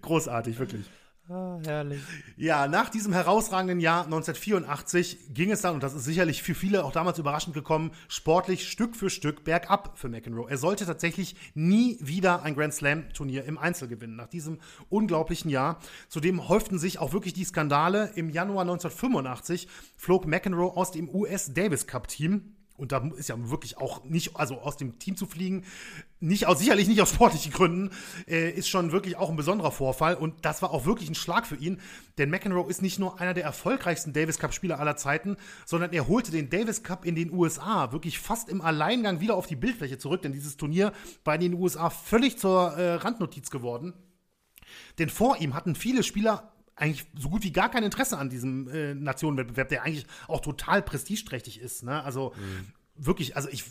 großartig, 0.00 0.58
wirklich. 0.58 0.86
Ah, 1.28 1.58
herrlich. 1.64 2.02
Ja, 2.36 2.66
nach 2.66 2.90
diesem 2.90 3.12
herausragenden 3.12 3.78
Jahr 3.78 4.04
1984 4.04 5.32
ging 5.32 5.52
es 5.52 5.60
dann, 5.60 5.74
und 5.74 5.82
das 5.82 5.94
ist 5.94 6.04
sicherlich 6.04 6.42
für 6.42 6.54
viele 6.54 6.84
auch 6.84 6.90
damals 6.90 7.18
überraschend 7.18 7.54
gekommen, 7.54 7.92
sportlich 8.08 8.68
Stück 8.68 8.96
für 8.96 9.08
Stück 9.08 9.44
bergab 9.44 9.96
für 9.96 10.08
McEnroe. 10.08 10.50
Er 10.50 10.58
sollte 10.58 10.84
tatsächlich 10.84 11.36
nie 11.54 11.96
wieder 12.00 12.42
ein 12.42 12.56
Grand 12.56 12.74
Slam-Turnier 12.74 13.44
im 13.44 13.56
Einzel 13.56 13.86
gewinnen. 13.86 14.16
Nach 14.16 14.26
diesem 14.26 14.58
unglaublichen 14.88 15.48
Jahr. 15.48 15.78
Zudem 16.08 16.48
häuften 16.48 16.78
sich 16.78 16.98
auch 16.98 17.12
wirklich 17.12 17.34
die 17.34 17.44
Skandale. 17.44 18.10
Im 18.16 18.28
Januar 18.28 18.62
1985 18.62 19.68
flog 19.96 20.26
McEnroe 20.26 20.76
aus 20.76 20.90
dem 20.90 21.08
US 21.08 21.54
Davis 21.54 21.86
Cup-Team 21.86 22.56
und 22.82 22.90
da 22.90 22.98
ist 23.16 23.28
ja 23.28 23.36
wirklich 23.48 23.78
auch 23.78 24.02
nicht, 24.02 24.34
also 24.34 24.58
aus 24.58 24.76
dem 24.76 24.98
Team 24.98 25.16
zu 25.16 25.24
fliegen, 25.24 25.64
nicht 26.18 26.46
aus, 26.46 26.58
sicherlich 26.58 26.88
nicht 26.88 27.00
aus 27.00 27.10
sportlichen 27.10 27.52
Gründen, 27.52 27.90
äh, 28.26 28.50
ist 28.50 28.68
schon 28.68 28.90
wirklich 28.90 29.16
auch 29.16 29.30
ein 29.30 29.36
besonderer 29.36 29.70
Vorfall. 29.70 30.16
Und 30.16 30.44
das 30.44 30.62
war 30.62 30.72
auch 30.72 30.84
wirklich 30.84 31.08
ein 31.08 31.14
Schlag 31.14 31.46
für 31.46 31.54
ihn. 31.54 31.80
Denn 32.18 32.28
McEnroe 32.28 32.68
ist 32.68 32.82
nicht 32.82 32.98
nur 32.98 33.20
einer 33.20 33.34
der 33.34 33.44
erfolgreichsten 33.44 34.12
Davis 34.12 34.40
Cup-Spieler 34.40 34.80
aller 34.80 34.96
Zeiten, 34.96 35.36
sondern 35.64 35.92
er 35.92 36.08
holte 36.08 36.32
den 36.32 36.50
Davis 36.50 36.82
Cup 36.82 37.04
in 37.04 37.14
den 37.14 37.32
USA 37.32 37.92
wirklich 37.92 38.18
fast 38.18 38.48
im 38.48 38.60
Alleingang 38.60 39.20
wieder 39.20 39.36
auf 39.36 39.46
die 39.46 39.54
Bildfläche 39.54 39.98
zurück. 39.98 40.22
Denn 40.22 40.32
dieses 40.32 40.56
Turnier 40.56 40.92
war 41.22 41.36
in 41.36 41.40
den 41.40 41.54
USA 41.54 41.88
völlig 41.88 42.36
zur 42.36 42.72
äh, 42.72 42.94
Randnotiz 42.94 43.50
geworden. 43.50 43.94
Denn 44.98 45.08
vor 45.08 45.36
ihm 45.38 45.54
hatten 45.54 45.76
viele 45.76 46.02
Spieler 46.02 46.51
eigentlich 46.82 47.06
so 47.16 47.30
gut 47.30 47.44
wie 47.44 47.52
gar 47.52 47.70
kein 47.70 47.84
Interesse 47.84 48.18
an 48.18 48.28
diesem 48.28 48.68
äh, 48.68 48.92
Nationenwettbewerb, 48.92 49.68
der 49.68 49.84
eigentlich 49.84 50.04
auch 50.26 50.40
total 50.40 50.82
prestigeträchtig 50.82 51.60
ist. 51.60 51.84
Ne? 51.84 52.02
Also 52.02 52.32
mhm. 52.36 52.72
wirklich, 52.96 53.36
also 53.36 53.48
ich 53.50 53.62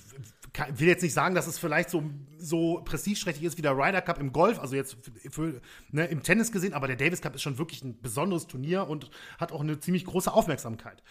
kann, 0.53 0.79
will 0.79 0.87
jetzt 0.87 1.03
nicht 1.03 1.13
sagen, 1.13 1.35
dass 1.35 1.45
es 1.45 1.59
vielleicht 1.59 1.89
so, 1.89 2.03
so 2.37 2.81
prestigeträchtig 2.85 3.43
ist 3.43 3.57
wie 3.57 3.61
der 3.61 3.73
Ryder 3.77 4.01
Cup 4.01 4.17
im 4.19 4.31
Golf, 4.31 4.59
also 4.59 4.75
jetzt 4.75 4.95
für, 5.01 5.29
für, 5.29 5.61
ne, 5.91 6.05
im 6.05 6.23
Tennis 6.23 6.53
gesehen, 6.53 6.73
aber 6.73 6.87
der 6.87 6.95
Davis 6.95 7.21
Cup 7.21 7.35
ist 7.35 7.41
schon 7.41 7.57
wirklich 7.57 7.83
ein 7.83 8.01
besonderes 8.01 8.47
Turnier 8.47 8.87
und 8.87 9.11
hat 9.37 9.51
auch 9.51 9.61
eine 9.61 9.77
ziemlich 9.81 10.05
große 10.05 10.31
Aufmerksamkeit. 10.31 11.03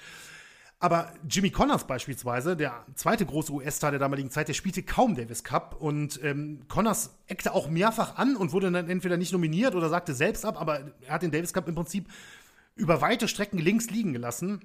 Aber 0.83 1.13
Jimmy 1.29 1.51
Connors 1.51 1.87
beispielsweise, 1.87 2.57
der 2.57 2.87
zweite 2.95 3.27
große 3.27 3.53
US-Star 3.53 3.91
der 3.91 4.01
damaligen 4.01 4.31
Zeit, 4.31 4.49
der 4.49 4.55
spielte 4.55 4.83
kaum 4.83 5.15
Davis 5.15 5.45
Cup 5.45 5.77
und 5.79 6.19
ähm, 6.25 6.63
Connors 6.69 7.19
eckte 7.27 7.53
auch 7.53 7.69
mehrfach 7.69 8.17
an 8.17 8.35
und 8.35 8.53
wurde 8.53 8.73
dann 8.73 8.89
entweder 8.89 9.19
nicht 9.19 9.33
nominiert 9.33 9.75
oder 9.75 9.91
sagte 9.91 10.15
selbst 10.15 10.47
ab, 10.47 10.59
aber 10.59 10.81
er 11.03 11.13
hat 11.13 11.23
den 11.23 11.31
Davis 11.31 11.53
Cup 11.53 11.69
im 11.69 11.75
Prinzip 11.75 12.09
über 12.77 13.03
weite 13.03 13.29
Strecken 13.29 13.59
links 13.59 13.91
liegen 13.91 14.15
gelassen. 14.15 14.61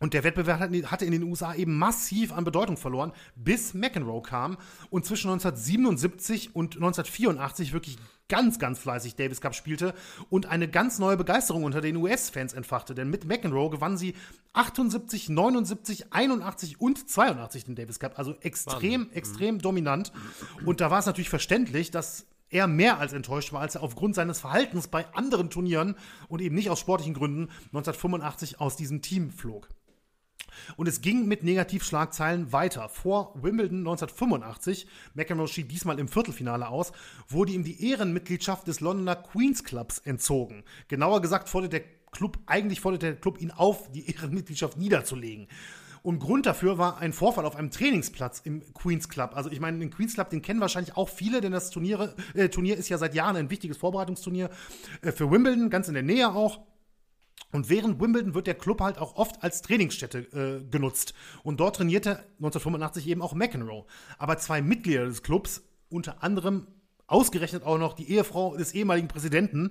Und 0.00 0.14
der 0.14 0.24
Wettbewerb 0.24 0.60
hatte 0.60 1.04
in 1.04 1.12
den 1.12 1.22
USA 1.24 1.54
eben 1.54 1.76
massiv 1.76 2.32
an 2.32 2.44
Bedeutung 2.44 2.76
verloren, 2.76 3.12
bis 3.34 3.74
McEnroe 3.74 4.22
kam 4.22 4.56
und 4.90 5.04
zwischen 5.04 5.30
1977 5.30 6.54
und 6.54 6.76
1984 6.76 7.72
wirklich 7.72 7.96
ganz, 8.28 8.58
ganz 8.58 8.78
fleißig 8.78 9.16
Davis 9.16 9.40
Cup 9.40 9.54
spielte 9.54 9.94
und 10.30 10.46
eine 10.46 10.68
ganz 10.68 10.98
neue 10.98 11.16
Begeisterung 11.16 11.64
unter 11.64 11.80
den 11.80 11.96
US-Fans 11.96 12.52
entfachte. 12.52 12.94
Denn 12.94 13.10
mit 13.10 13.24
McEnroe 13.24 13.70
gewann 13.70 13.96
sie 13.96 14.14
78, 14.52 15.28
79, 15.28 16.12
81 16.12 16.80
und 16.80 17.08
82 17.08 17.64
den 17.64 17.74
Davis 17.74 17.98
Cup. 17.98 18.18
Also 18.18 18.34
extrem, 18.40 19.02
Wahnsinn. 19.02 19.16
extrem 19.16 19.54
mhm. 19.56 19.60
dominant. 19.60 20.12
Und 20.64 20.80
da 20.80 20.90
war 20.90 20.98
es 20.98 21.06
natürlich 21.06 21.30
verständlich, 21.30 21.90
dass 21.90 22.26
er 22.50 22.66
mehr 22.66 22.98
als 22.98 23.12
enttäuscht 23.12 23.52
war, 23.52 23.60
als 23.60 23.74
er 23.74 23.82
aufgrund 23.82 24.14
seines 24.14 24.40
Verhaltens 24.40 24.88
bei 24.88 25.06
anderen 25.14 25.50
Turnieren 25.50 25.96
und 26.28 26.40
eben 26.40 26.54
nicht 26.54 26.70
aus 26.70 26.80
sportlichen 26.80 27.14
Gründen 27.14 27.50
1985 27.66 28.60
aus 28.60 28.76
diesem 28.76 29.02
Team 29.02 29.30
flog. 29.30 29.68
Und 30.76 30.88
es 30.88 31.00
ging 31.00 31.26
mit 31.26 31.42
Negativschlagzeilen 31.42 32.52
weiter. 32.52 32.88
Vor 32.88 33.32
Wimbledon 33.34 33.78
1985, 33.78 34.86
McEnroe 35.14 35.48
schied 35.48 35.70
diesmal 35.70 35.98
im 35.98 36.08
Viertelfinale 36.08 36.68
aus, 36.68 36.92
wurde 37.28 37.52
ihm 37.52 37.64
die 37.64 37.90
Ehrenmitgliedschaft 37.90 38.66
des 38.66 38.80
Londoner 38.80 39.16
Queens 39.16 39.64
Clubs 39.64 39.98
entzogen. 39.98 40.64
Genauer 40.88 41.22
gesagt 41.22 41.48
forderte 41.48 41.80
der 41.80 41.88
Club, 42.10 42.38
eigentlich 42.46 42.80
forderte 42.80 43.06
der 43.06 43.16
Club 43.16 43.40
ihn 43.40 43.50
auf, 43.50 43.90
die 43.92 44.10
Ehrenmitgliedschaft 44.10 44.76
niederzulegen. 44.76 45.48
Und 46.02 46.20
Grund 46.20 46.46
dafür 46.46 46.78
war 46.78 46.98
ein 46.98 47.12
Vorfall 47.12 47.44
auf 47.44 47.56
einem 47.56 47.70
Trainingsplatz 47.70 48.40
im 48.44 48.62
Queens 48.72 49.08
Club. 49.08 49.32
Also 49.34 49.50
ich 49.50 49.60
meine, 49.60 49.78
den 49.78 49.90
Queens 49.90 50.14
Club, 50.14 50.30
den 50.30 50.42
kennen 50.42 50.60
wahrscheinlich 50.60 50.96
auch 50.96 51.08
viele, 51.08 51.40
denn 51.40 51.52
das 51.52 51.70
Turnier, 51.70 52.14
äh, 52.34 52.48
Turnier 52.48 52.76
ist 52.76 52.88
ja 52.88 52.98
seit 52.98 53.14
Jahren 53.14 53.36
ein 53.36 53.50
wichtiges 53.50 53.76
Vorbereitungsturnier 53.76 54.50
äh, 55.02 55.12
für 55.12 55.30
Wimbledon, 55.30 55.70
ganz 55.70 55.88
in 55.88 55.94
der 55.94 56.02
Nähe 56.02 56.32
auch. 56.32 56.60
Und 57.50 57.70
während 57.70 58.00
Wimbledon 58.00 58.34
wird 58.34 58.46
der 58.46 58.54
Club 58.54 58.80
halt 58.80 58.98
auch 58.98 59.16
oft 59.16 59.42
als 59.42 59.62
Trainingsstätte 59.62 60.18
äh, 60.18 60.70
genutzt. 60.70 61.14
Und 61.42 61.60
dort 61.60 61.76
trainierte 61.76 62.18
1985 62.38 63.08
eben 63.08 63.22
auch 63.22 63.32
McEnroe. 63.32 63.86
Aber 64.18 64.36
zwei 64.38 64.60
Mitglieder 64.60 65.06
des 65.06 65.22
Clubs, 65.22 65.62
unter 65.88 66.22
anderem 66.22 66.66
ausgerechnet 67.06 67.62
auch 67.64 67.78
noch 67.78 67.94
die 67.94 68.10
Ehefrau 68.10 68.56
des 68.56 68.74
ehemaligen 68.74 69.08
Präsidenten, 69.08 69.70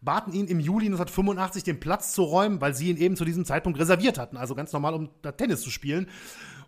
baten 0.00 0.32
ihn 0.32 0.46
im 0.46 0.60
Juli 0.60 0.86
1985 0.86 1.62
den 1.62 1.78
Platz 1.78 2.12
zu 2.12 2.22
räumen, 2.22 2.60
weil 2.62 2.74
sie 2.74 2.88
ihn 2.88 2.96
eben 2.96 3.16
zu 3.16 3.26
diesem 3.26 3.44
Zeitpunkt 3.44 3.78
reserviert 3.78 4.18
hatten. 4.18 4.38
Also 4.38 4.54
ganz 4.54 4.72
normal, 4.72 4.94
um 4.94 5.10
da 5.20 5.32
Tennis 5.32 5.60
zu 5.60 5.70
spielen. 5.70 6.08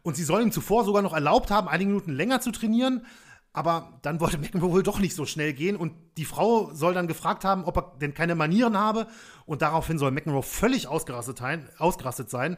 Und 0.02 0.16
sie 0.16 0.24
sollen 0.24 0.48
ihm 0.48 0.52
zuvor 0.52 0.84
sogar 0.84 1.00
noch 1.00 1.14
erlaubt 1.14 1.50
haben, 1.50 1.68
einige 1.68 1.88
Minuten 1.88 2.12
länger 2.12 2.40
zu 2.40 2.50
trainieren. 2.50 3.06
Aber 3.52 3.98
dann 4.02 4.20
wollte 4.20 4.38
McEnroe 4.38 4.72
wohl 4.72 4.82
doch 4.82 4.98
nicht 4.98 5.14
so 5.14 5.26
schnell 5.26 5.52
gehen 5.52 5.76
und 5.76 5.92
die 6.16 6.24
Frau 6.24 6.72
soll 6.72 6.94
dann 6.94 7.06
gefragt 7.06 7.44
haben, 7.44 7.64
ob 7.64 7.76
er 7.76 7.92
denn 8.00 8.14
keine 8.14 8.34
Manieren 8.34 8.78
habe 8.78 9.06
und 9.44 9.60
daraufhin 9.60 9.98
soll 9.98 10.10
McEnroe 10.10 10.42
völlig 10.42 10.86
ausgerastet, 10.86 11.42
ausgerastet 11.78 12.30
sein. 12.30 12.56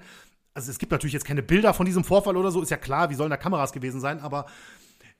Also 0.54 0.70
es 0.70 0.78
gibt 0.78 0.92
natürlich 0.92 1.12
jetzt 1.12 1.24
keine 1.26 1.42
Bilder 1.42 1.74
von 1.74 1.84
diesem 1.84 2.04
Vorfall 2.04 2.36
oder 2.36 2.52
so, 2.52 2.62
ist 2.62 2.70
ja 2.70 2.76
klar, 2.76 3.10
wie 3.10 3.14
sollen 3.14 3.30
da 3.30 3.36
Kameras 3.36 3.72
gewesen 3.72 4.00
sein, 4.00 4.20
aber 4.20 4.46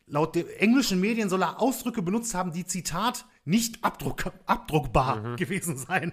laut 0.07 0.35
den 0.35 0.49
englischen 0.59 1.01
Medien 1.01 1.29
soll 1.29 1.43
er 1.43 1.61
Ausdrücke 1.61 2.03
benutzt 2.03 2.35
haben, 2.35 2.53
die 2.53 2.67
Zitat 2.67 3.25
nicht 3.47 3.85
abdruck, 3.85 4.33
abdruckbar 4.47 5.17
mhm. 5.17 5.37
gewesen 5.37 5.77
sein. 5.77 6.13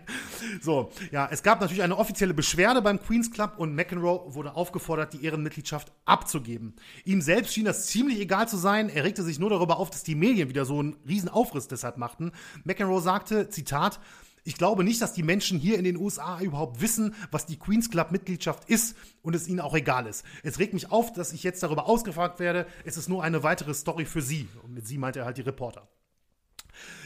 So, 0.61 0.91
ja, 1.11 1.27
es 1.31 1.43
gab 1.43 1.61
natürlich 1.61 1.83
eine 1.83 1.97
offizielle 1.97 2.33
Beschwerde 2.33 2.81
beim 2.81 3.01
Queen's 3.01 3.31
Club 3.31 3.53
und 3.57 3.73
McEnroe 3.73 4.33
wurde 4.33 4.55
aufgefordert, 4.55 5.13
die 5.13 5.23
Ehrenmitgliedschaft 5.23 5.91
abzugeben. 6.05 6.75
Ihm 7.05 7.21
selbst 7.21 7.53
schien 7.53 7.65
das 7.65 7.87
ziemlich 7.87 8.19
egal 8.19 8.47
zu 8.47 8.57
sein. 8.57 8.89
Er 8.89 9.03
regte 9.03 9.23
sich 9.23 9.39
nur 9.39 9.49
darüber 9.49 9.77
auf, 9.77 9.89
dass 9.89 10.03
die 10.03 10.15
Medien 10.15 10.49
wieder 10.49 10.65
so 10.65 10.79
einen 10.79 10.97
riesen 11.07 11.29
Aufriss 11.29 11.67
deshalb 11.67 11.97
machten. 11.97 12.31
McEnroe 12.63 13.01
sagte, 13.01 13.49
Zitat, 13.49 13.99
ich 14.43 14.55
glaube 14.55 14.83
nicht, 14.83 15.01
dass 15.01 15.13
die 15.13 15.23
Menschen 15.23 15.59
hier 15.59 15.77
in 15.77 15.83
den 15.83 15.97
USA 15.97 16.41
überhaupt 16.41 16.81
wissen, 16.81 17.13
was 17.29 17.45
die 17.45 17.57
Queens 17.57 17.91
Club 17.91 18.11
Mitgliedschaft 18.11 18.69
ist 18.69 18.95
und 19.21 19.35
es 19.35 19.47
ihnen 19.47 19.59
auch 19.59 19.75
egal 19.75 20.07
ist. 20.07 20.25
Es 20.43 20.57
regt 20.57 20.73
mich 20.73 20.91
auf, 20.91 21.13
dass 21.13 21.31
ich 21.31 21.43
jetzt 21.43 21.61
darüber 21.61 21.87
ausgefragt 21.87 22.39
werde. 22.39 22.65
Es 22.83 22.97
ist 22.97 23.07
nur 23.07 23.23
eine 23.23 23.43
weitere 23.43 23.73
Story 23.73 24.05
für 24.05 24.21
sie. 24.21 24.47
Und 24.63 24.73
mit 24.73 24.87
sie 24.87 24.97
meint 24.97 25.15
er 25.15 25.25
halt 25.25 25.37
die 25.37 25.41
Reporter. 25.41 25.87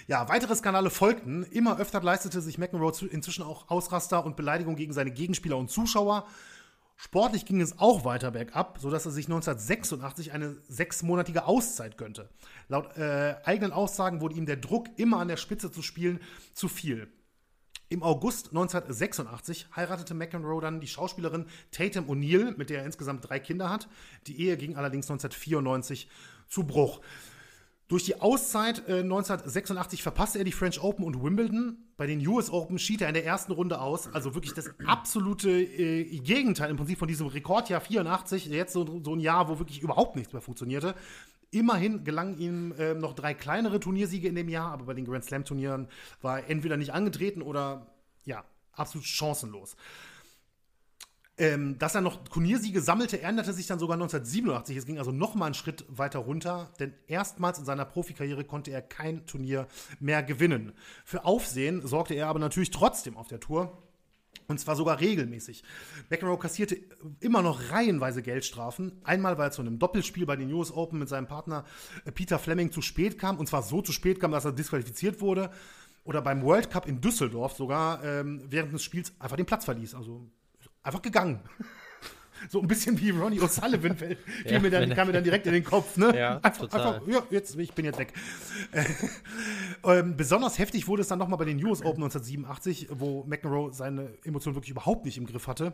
Ja, 0.08 0.30
weitere 0.30 0.56
Skandale 0.56 0.90
folgten. 0.90 1.44
Immer 1.44 1.78
öfter 1.80 2.02
leistete 2.02 2.40
sich 2.40 2.58
McEnroe 2.58 2.94
inzwischen 3.10 3.44
auch 3.44 3.70
Ausraster 3.70 4.24
und 4.24 4.38
Beleidigung 4.38 4.76
gegen 4.76 4.94
seine 4.94 5.12
Gegenspieler 5.12 5.58
und 5.58 5.70
Zuschauer. 5.70 6.26
Sportlich 6.98 7.46
ging 7.46 7.60
es 7.60 7.78
auch 7.80 8.06
weiter 8.06 8.32
bergab, 8.32 8.78
sodass 8.80 9.06
er 9.06 9.12
sich 9.12 9.26
1986 9.26 10.32
eine 10.32 10.56
sechsmonatige 10.70 11.46
Auszeit 11.46 11.98
gönnte. 11.98 12.30
Laut 12.70 12.96
äh, 12.96 13.36
eigenen 13.44 13.74
Aussagen 13.74 14.22
wurde 14.22 14.36
ihm 14.36 14.46
der 14.46 14.56
Druck, 14.56 14.88
immer 14.96 15.20
an 15.20 15.28
der 15.28 15.36
Spitze 15.36 15.72
zu 15.72 15.82
spielen, 15.82 16.22
zu 16.54 16.70
viel. 16.70 17.10
Im 17.90 18.02
August 18.02 18.48
1986 18.48 19.68
heiratete 19.76 20.14
McEnroe 20.16 20.60
dann 20.60 20.80
die 20.80 20.88
Schauspielerin 20.88 21.46
Tatum 21.72 22.10
O'Neill, 22.10 22.58
mit 22.58 22.70
der 22.70 22.80
er 22.80 22.86
insgesamt 22.86 23.30
drei 23.30 23.40
Kinder 23.40 23.70
hat. 23.70 23.88
Die 24.28 24.40
Ehe 24.42 24.58
ging 24.58 24.76
allerdings 24.76 25.10
1994 25.10 26.10
zu 26.48 26.64
Bruch. 26.64 27.02
Durch 27.88 28.04
die 28.04 28.20
Auszeit 28.20 28.80
äh, 28.88 29.02
1986 29.02 30.02
verpasste 30.02 30.40
er 30.40 30.44
die 30.44 30.52
French 30.52 30.82
Open 30.82 31.06
und 31.06 31.22
Wimbledon. 31.22 31.78
Bei 31.98 32.08
den 32.08 32.26
US 32.28 32.50
Open 32.50 32.80
schied 32.80 33.02
er 33.02 33.10
in 33.10 33.14
der 33.14 33.26
ersten 33.26 33.52
Runde 33.52 33.80
aus. 33.80 34.12
Also 34.12 34.34
wirklich 34.34 34.56
das 34.56 34.72
absolute 34.88 35.52
äh, 35.52 36.04
Gegenteil 36.18 36.72
im 36.72 36.78
Prinzip 36.78 36.98
von 36.98 37.08
diesem 37.08 37.28
Rekordjahr 37.28 37.82
84. 37.82 38.48
Jetzt 38.48 38.74
so, 38.74 39.02
so, 39.04 39.14
ein 39.14 39.20
Jahr, 39.20 39.50
wo 39.50 39.60
wirklich 39.60 39.84
überhaupt 39.84 40.16
nichts 40.16 40.34
mehr 40.34 40.42
funktionierte. 40.42 40.96
Immerhin 41.56 42.04
gelangen 42.04 42.38
ihm 42.38 42.74
äh, 42.78 42.94
noch 42.96 43.14
drei 43.14 43.34
kleinere 43.34 43.80
Turniersiege 43.80 44.28
in 44.28 44.36
dem 44.36 44.50
Jahr, 44.50 44.74
aber 44.74 44.88
bei 44.88 44.94
den 44.94 45.06
Grand 45.06 45.24
Slam 45.24 45.46
Turnieren 45.46 45.88
war 46.22 46.40
er 46.40 46.50
entweder 46.50 46.76
nicht 46.76 46.92
angetreten 46.92 47.42
oder 47.42 47.96
ja, 48.26 48.44
absolut 48.74 49.08
chancenlos. 49.08 49.78
Ähm, 51.38 51.78
dass 51.80 51.96
er 51.96 52.02
noch 52.02 52.26
Turniersiege 52.26 52.82
sammelte, 52.82 53.22
änderte 53.22 53.54
sich 53.54 53.68
dann 53.68 53.80
sogar 53.80 53.94
1987. 53.96 54.76
Es 54.76 54.86
ging 54.86 54.98
also 54.98 55.14
noch 55.14 55.34
mal 55.34 55.46
einen 55.46 55.54
Schritt 55.54 55.86
weiter 55.88 56.20
runter, 56.20 56.74
denn 56.82 56.94
erstmals 57.08 57.58
in 57.58 57.64
seiner 57.64 57.86
Profikarriere 57.86 58.44
konnte 58.44 58.72
er 58.72 58.82
kein 58.82 59.26
Turnier 59.26 59.68
mehr 60.02 60.24
gewinnen. 60.24 60.74
Für 61.06 61.24
Aufsehen 61.24 61.88
sorgte 61.88 62.16
er 62.16 62.28
aber 62.28 62.40
natürlich 62.40 62.72
trotzdem 62.72 63.16
auf 63.16 63.30
der 63.30 63.40
Tour. 63.40 63.82
Und 64.48 64.60
zwar 64.60 64.76
sogar 64.76 65.00
regelmäßig. 65.00 65.64
McEnroe 66.10 66.38
kassierte 66.38 66.78
immer 67.20 67.42
noch 67.42 67.72
reihenweise 67.72 68.22
Geldstrafen. 68.22 68.92
Einmal, 69.04 69.38
weil 69.38 69.48
er 69.48 69.52
zu 69.52 69.62
einem 69.62 69.80
Doppelspiel 69.80 70.26
bei 70.26 70.36
den 70.36 70.52
US 70.54 70.72
Open 70.72 71.00
mit 71.00 71.10
seinem 71.10 71.28
Partner 71.28 71.66
äh, 72.06 72.12
Peter 72.12 72.38
Fleming 72.40 72.72
zu 72.72 72.82
spät 72.82 73.18
kam. 73.18 73.38
Und 73.38 73.48
zwar 73.48 73.64
so 73.64 73.82
zu 73.82 73.92
spät 73.92 74.20
kam, 74.20 74.32
dass 74.32 74.46
er 74.46 74.52
disqualifiziert 74.52 75.22
wurde. 75.22 75.50
Oder 76.04 76.22
beim 76.22 76.44
World 76.44 76.70
Cup 76.70 76.88
in 76.88 77.02
Düsseldorf 77.02 77.54
sogar 77.54 78.04
ähm, 78.04 78.44
während 78.48 78.72
des 78.74 78.84
Spiels 78.84 79.14
einfach 79.20 79.38
den 79.38 79.48
Platz 79.48 79.66
verließ. 79.66 79.96
Also 79.96 80.30
einfach 80.84 81.02
gegangen. 81.02 81.42
So 82.50 82.62
ein 82.62 82.68
bisschen 82.68 83.00
wie 83.00 83.10
Ronnie 83.10 83.40
O'Sullivan 83.40 83.96
fällt, 83.98 84.20
ja, 84.46 84.60
mir 84.60 84.70
dann, 84.70 84.90
kam 84.94 85.08
mir 85.08 85.14
dann 85.14 85.24
direkt 85.24 85.48
in 85.48 85.54
den 85.54 85.64
Kopf. 85.64 85.98
Ne? 85.98 86.18
Ja, 86.18 86.38
einfach, 86.44 86.64
einfach, 86.64 87.08
ja, 87.08 87.24
jetzt, 87.30 87.58
ich 87.58 87.74
bin 87.74 87.86
jetzt 87.86 88.00
weg. 88.00 88.14
ähm, 89.84 90.18
besonders 90.18 90.60
heftig 90.60 90.88
wurde 90.88 91.02
es 91.02 91.08
dann 91.08 91.20
nochmal 91.20 91.38
bei 91.38 91.46
den 91.46 91.64
US 91.64 91.80
Open 91.80 92.04
1987, 92.04 92.88
wo 92.92 93.24
McEnroe 93.26 93.72
seine 93.74 94.14
Emotionen 94.24 94.56
wirklich 94.56 94.72
überhaupt 94.72 95.06
nicht 95.06 95.18
im 95.18 95.26
Griff 95.26 95.48
hatte. 95.48 95.74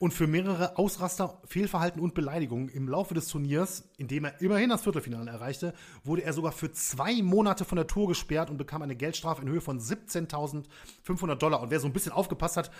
Und 0.00 0.12
für 0.12 0.28
mehrere 0.28 0.78
Ausraster, 0.78 1.42
Fehlverhalten 1.44 2.00
und 2.00 2.14
Beleidigungen 2.14 2.68
im 2.68 2.88
Laufe 2.88 3.14
des 3.14 3.26
Turniers, 3.26 3.88
in 3.96 4.06
dem 4.06 4.26
er 4.26 4.40
immerhin 4.40 4.70
das 4.70 4.82
Viertelfinale 4.82 5.28
erreichte, 5.28 5.74
wurde 6.04 6.22
er 6.22 6.32
sogar 6.32 6.52
für 6.52 6.70
zwei 6.70 7.20
Monate 7.20 7.64
von 7.64 7.76
der 7.76 7.88
Tour 7.88 8.06
gesperrt 8.06 8.48
und 8.48 8.58
bekam 8.58 8.82
eine 8.82 8.94
Geldstrafe 8.94 9.42
in 9.42 9.48
Höhe 9.48 9.60
von 9.60 9.80
17.500 9.80 11.34
Dollar. 11.34 11.60
Und 11.60 11.72
wer 11.72 11.80
so 11.80 11.88
ein 11.88 11.92
bisschen 11.92 12.12
aufgepasst 12.12 12.56
hat, 12.56 12.70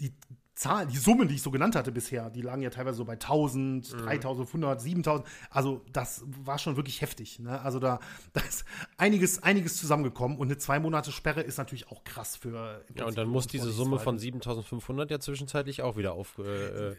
die 0.00 0.12
Zahlen, 0.54 0.88
die 0.88 0.96
Summen, 0.96 1.26
die 1.26 1.34
ich 1.34 1.42
so 1.42 1.50
genannt 1.50 1.74
hatte 1.74 1.90
bisher, 1.90 2.30
die 2.30 2.40
lagen 2.40 2.62
ja 2.62 2.70
teilweise 2.70 2.98
so 2.98 3.04
bei 3.04 3.14
1000, 3.14 3.92
mhm. 3.92 3.98
3500, 3.98 4.80
7000. 4.80 5.26
Also 5.50 5.82
das 5.92 6.22
war 6.44 6.58
schon 6.58 6.76
wirklich 6.76 7.00
heftig. 7.00 7.40
Ne? 7.40 7.60
Also 7.60 7.80
da, 7.80 7.98
da 8.32 8.40
ist 8.40 8.64
einiges, 8.96 9.42
einiges 9.42 9.76
zusammengekommen 9.76 10.38
und 10.38 10.46
eine 10.46 10.56
zwei 10.56 10.78
Monate 10.78 11.10
Sperre 11.10 11.40
ist 11.40 11.58
natürlich 11.58 11.90
auch 11.90 12.04
krass 12.04 12.36
für. 12.36 12.84
Ja, 12.94 13.06
und 13.06 13.18
dann 13.18 13.28
muss 13.28 13.48
diese 13.48 13.70
Summe 13.70 13.98
von 13.98 14.18
7500 14.18 15.10
ja 15.10 15.18
zwischenzeitlich 15.18 15.82
auch 15.82 15.96
wieder 15.96 16.12
auf, 16.12 16.38
äh, 16.38 16.90
äh 16.90 16.96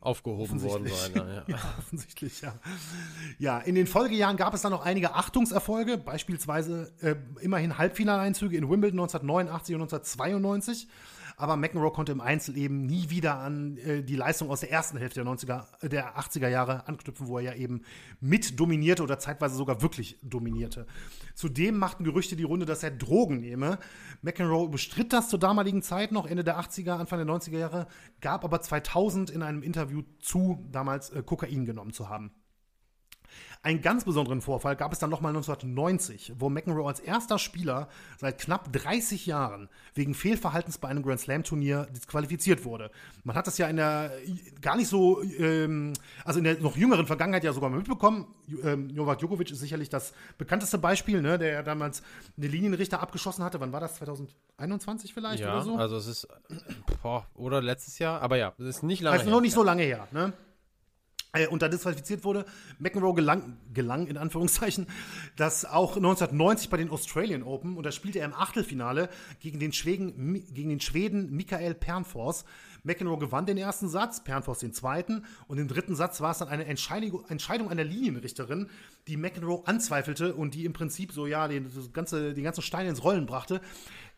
aufgehoben 0.00 0.62
worden 0.62 0.86
sein. 0.86 1.12
Ja, 1.16 1.44
ja. 1.48 1.58
offensichtlich, 1.78 2.40
ja. 2.40 2.54
Ja, 3.38 3.58
in 3.58 3.74
den 3.74 3.86
Folgejahren 3.86 4.36
gab 4.36 4.54
es 4.54 4.62
dann 4.62 4.70
noch 4.70 4.84
einige 4.84 5.14
Achtungserfolge, 5.14 5.98
beispielsweise 5.98 6.92
äh, 7.00 7.16
immerhin 7.40 7.78
Halbfinaleinzüge 7.78 8.56
in 8.56 8.70
Wimbledon 8.70 9.00
1989 9.00 9.74
und 9.74 9.82
1992. 9.82 10.88
aber 11.38 11.56
McEnroe 11.56 11.92
konnte 11.92 12.12
im 12.12 12.20
Einzel 12.20 12.56
eben 12.56 12.84
nie 12.84 13.10
wieder 13.10 13.38
an 13.38 13.76
äh, 13.78 14.02
die 14.02 14.16
Leistung 14.16 14.50
aus 14.50 14.60
der 14.60 14.72
ersten 14.72 14.98
Hälfte 14.98 15.22
der 15.22 15.32
90er, 15.32 15.64
äh, 15.80 15.88
der 15.88 16.18
80er 16.18 16.48
Jahre 16.48 16.86
anknüpfen, 16.88 17.28
wo 17.28 17.38
er 17.38 17.44
ja 17.44 17.54
eben 17.54 17.82
mit 18.20 18.58
dominierte 18.58 19.02
oder 19.04 19.18
zeitweise 19.18 19.54
sogar 19.54 19.80
wirklich 19.80 20.18
dominierte. 20.22 20.86
Zudem 21.34 21.78
machten 21.78 22.02
Gerüchte 22.02 22.34
die 22.34 22.42
Runde, 22.42 22.66
dass 22.66 22.82
er 22.82 22.90
Drogen 22.90 23.40
nehme. 23.40 23.78
McEnroe 24.22 24.68
bestritt 24.68 25.12
das 25.12 25.28
zur 25.28 25.38
damaligen 25.38 25.82
Zeit 25.82 26.10
noch, 26.10 26.26
Ende 26.26 26.42
der 26.42 26.58
80er, 26.58 26.98
Anfang 26.98 27.24
der 27.24 27.34
90er 27.34 27.58
Jahre, 27.58 27.86
gab 28.20 28.44
aber 28.44 28.60
2000 28.60 29.30
in 29.30 29.42
einem 29.42 29.62
Interview 29.62 30.02
zu, 30.20 30.66
damals 30.72 31.10
äh, 31.10 31.22
Kokain 31.22 31.64
genommen 31.64 31.92
zu 31.92 32.08
haben. 32.08 32.32
Einen 33.62 33.82
ganz 33.82 34.04
besonderen 34.04 34.40
Vorfall 34.40 34.76
gab 34.76 34.92
es 34.92 34.98
dann 34.98 35.10
nochmal 35.10 35.30
1990, 35.30 36.34
wo 36.38 36.48
McEnroe 36.48 36.86
als 36.86 37.00
erster 37.00 37.38
Spieler 37.38 37.88
seit 38.16 38.38
knapp 38.38 38.72
30 38.72 39.26
Jahren 39.26 39.68
wegen 39.94 40.14
Fehlverhaltens 40.14 40.78
bei 40.78 40.88
einem 40.88 41.02
Grand 41.02 41.20
Slam 41.20 41.42
Turnier 41.42 41.86
disqualifiziert 41.86 42.64
wurde. 42.64 42.90
Man 43.24 43.36
hat 43.36 43.46
das 43.46 43.58
ja 43.58 43.66
in 43.68 43.76
der 43.76 44.12
gar 44.60 44.76
nicht 44.76 44.88
so, 44.88 45.22
ähm, 45.22 45.92
also 46.24 46.38
in 46.38 46.44
der 46.44 46.60
noch 46.60 46.76
jüngeren 46.76 47.06
Vergangenheit 47.06 47.44
ja 47.44 47.52
sogar 47.52 47.68
mal 47.70 47.78
mitbekommen. 47.78 48.26
Ähm, 48.62 48.86
Novak 48.88 49.18
Djokovic 49.18 49.50
ist 49.50 49.58
sicherlich 49.58 49.88
das 49.88 50.12
bekannteste 50.38 50.78
Beispiel, 50.78 51.20
ne, 51.20 51.38
der 51.38 51.52
ja 51.52 51.62
damals 51.62 52.02
eine 52.36 52.46
Linienrichter 52.46 53.00
abgeschossen 53.00 53.44
hatte. 53.44 53.60
Wann 53.60 53.72
war 53.72 53.80
das? 53.80 53.96
2021 53.96 55.14
vielleicht 55.14 55.42
ja, 55.42 55.52
oder 55.52 55.62
so? 55.62 55.76
Also 55.76 55.96
es 55.96 56.06
ist 56.06 56.28
boah, 57.02 57.26
oder 57.34 57.60
letztes 57.60 57.98
Jahr, 57.98 58.22
aber 58.22 58.36
ja, 58.36 58.52
es 58.58 58.66
ist 58.66 58.82
nicht 58.82 59.02
lange. 59.02 59.14
Also 59.14 59.26
her. 59.26 59.34
noch 59.34 59.40
nicht 59.40 59.54
so 59.54 59.62
lange 59.62 59.82
her, 59.82 60.06
ne? 60.12 60.32
Äh, 61.32 61.46
und 61.46 61.62
da 61.62 61.68
disqualifiziert 61.68 62.24
wurde. 62.24 62.44
McEnroe 62.78 63.14
gelang, 63.14 63.58
gelang, 63.74 64.06
in 64.06 64.16
Anführungszeichen, 64.16 64.86
das 65.36 65.64
auch 65.64 65.96
1990 65.96 66.70
bei 66.70 66.76
den 66.76 66.90
Australian 66.90 67.42
Open 67.42 67.76
und 67.76 67.84
da 67.84 67.92
spielte 67.92 68.20
er 68.20 68.26
im 68.26 68.34
Achtelfinale 68.34 69.08
gegen 69.40 69.58
den 69.58 69.72
Schweden, 69.72 70.44
gegen 70.54 70.70
den 70.70 70.80
Schweden 70.80 71.34
Michael 71.34 71.74
Pernfors. 71.74 72.44
McEnroe 72.84 73.18
gewann 73.18 73.44
den 73.44 73.58
ersten 73.58 73.88
Satz, 73.88 74.22
Pernfors 74.24 74.60
den 74.60 74.72
zweiten 74.72 75.24
und 75.48 75.58
im 75.58 75.68
dritten 75.68 75.96
Satz 75.96 76.20
war 76.20 76.30
es 76.30 76.38
dann 76.38 76.48
eine 76.48 76.64
Entscheidung, 76.64 77.24
Entscheidung 77.28 77.68
einer 77.70 77.84
Linienrichterin, 77.84 78.70
die 79.08 79.16
McEnroe 79.16 79.62
anzweifelte 79.66 80.34
und 80.34 80.54
die 80.54 80.64
im 80.64 80.72
Prinzip 80.72 81.12
so, 81.12 81.26
ja, 81.26 81.48
den, 81.48 81.70
ganze, 81.92 82.34
den 82.34 82.44
ganzen 82.44 82.62
Stein 82.62 82.86
ins 82.86 83.02
Rollen 83.02 83.26
brachte. 83.26 83.60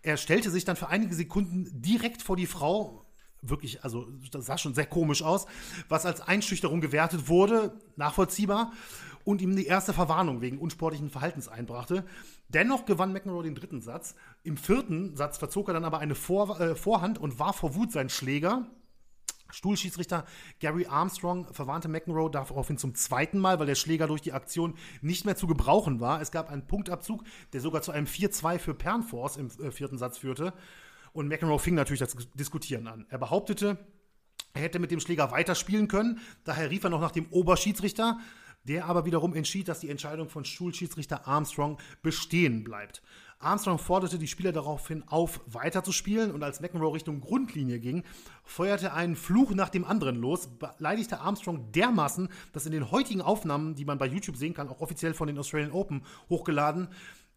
Er 0.02 0.16
stellte 0.16 0.50
sich 0.50 0.64
dann 0.64 0.76
für 0.76 0.88
einige 0.88 1.14
Sekunden 1.14 1.68
direkt 1.82 2.22
vor 2.22 2.36
die 2.36 2.46
Frau 2.46 3.04
wirklich, 3.42 3.84
also 3.84 4.08
das 4.30 4.46
sah 4.46 4.58
schon 4.58 4.74
sehr 4.74 4.86
komisch 4.86 5.22
aus, 5.22 5.46
was 5.88 6.06
als 6.06 6.20
Einschüchterung 6.20 6.80
gewertet 6.80 7.28
wurde, 7.28 7.72
nachvollziehbar, 7.96 8.72
und 9.24 9.42
ihm 9.42 9.54
die 9.54 9.66
erste 9.66 9.92
Verwarnung 9.92 10.40
wegen 10.40 10.58
unsportlichen 10.58 11.10
Verhaltens 11.10 11.48
einbrachte. 11.48 12.04
Dennoch 12.48 12.86
gewann 12.86 13.12
McEnroe 13.12 13.42
den 13.42 13.54
dritten 13.54 13.80
Satz. 13.80 14.14
Im 14.42 14.56
vierten 14.56 15.14
Satz 15.14 15.38
verzog 15.38 15.68
er 15.68 15.74
dann 15.74 15.84
aber 15.84 15.98
eine 15.98 16.14
Vor 16.14 16.58
äh, 16.60 16.74
Vorhand 16.74 17.18
und 17.18 17.38
war 17.38 17.52
vor 17.52 17.74
Wut 17.74 17.92
sein 17.92 18.08
Schläger. 18.08 18.66
Stuhlschiedsrichter 19.52 20.24
Gary 20.60 20.86
Armstrong 20.86 21.52
verwarnte 21.52 21.88
McEnroe 21.88 22.30
daraufhin 22.30 22.78
zum 22.78 22.94
zweiten 22.94 23.38
Mal, 23.38 23.58
weil 23.58 23.66
der 23.66 23.74
Schläger 23.74 24.06
durch 24.06 24.22
die 24.22 24.32
Aktion 24.32 24.74
nicht 25.00 25.24
mehr 25.24 25.36
zu 25.36 25.46
gebrauchen 25.46 26.00
war. 26.00 26.20
Es 26.20 26.30
gab 26.30 26.50
einen 26.50 26.66
Punktabzug, 26.66 27.24
der 27.52 27.60
sogar 27.60 27.82
zu 27.82 27.92
einem 27.92 28.06
4-2 28.06 28.58
für 28.58 28.74
Pernfors 28.74 29.36
im 29.36 29.48
äh, 29.60 29.70
vierten 29.70 29.98
Satz 29.98 30.18
führte. 30.18 30.52
Und 31.12 31.28
McEnroe 31.28 31.58
fing 31.58 31.74
natürlich 31.74 32.00
das 32.00 32.16
Diskutieren 32.34 32.86
an. 32.86 33.06
Er 33.08 33.18
behauptete, 33.18 33.78
er 34.52 34.62
hätte 34.62 34.78
mit 34.78 34.90
dem 34.90 35.00
Schläger 35.00 35.30
weiterspielen 35.30 35.88
können. 35.88 36.20
Daher 36.44 36.70
rief 36.70 36.84
er 36.84 36.90
noch 36.90 37.00
nach 37.00 37.12
dem 37.12 37.26
Oberschiedsrichter, 37.30 38.18
der 38.64 38.86
aber 38.86 39.04
wiederum 39.04 39.34
entschied, 39.34 39.68
dass 39.68 39.80
die 39.80 39.88
Entscheidung 39.88 40.28
von 40.28 40.44
Schulschiedsrichter 40.44 41.26
Armstrong 41.26 41.78
bestehen 42.02 42.64
bleibt. 42.64 43.02
Armstrong 43.38 43.78
forderte 43.78 44.18
die 44.18 44.28
Spieler 44.28 44.52
daraufhin 44.52 45.02
auf, 45.08 45.40
weiterzuspielen 45.46 46.30
und 46.30 46.42
als 46.42 46.60
McEnroe 46.60 46.92
Richtung 46.92 47.22
Grundlinie 47.22 47.80
ging, 47.80 48.04
feuerte 48.44 48.86
er 48.86 48.94
einen 48.94 49.16
Fluch 49.16 49.52
nach 49.54 49.70
dem 49.70 49.86
anderen 49.86 50.16
los, 50.16 50.46
beleidigte 50.58 51.20
Armstrong 51.20 51.72
dermaßen, 51.72 52.28
dass 52.52 52.66
in 52.66 52.72
den 52.72 52.90
heutigen 52.90 53.22
Aufnahmen, 53.22 53.74
die 53.74 53.86
man 53.86 53.96
bei 53.96 54.06
YouTube 54.06 54.36
sehen 54.36 54.52
kann, 54.52 54.68
auch 54.68 54.82
offiziell 54.82 55.14
von 55.14 55.26
den 55.26 55.38
Australian 55.38 55.72
Open 55.72 56.02
hochgeladen, 56.28 56.88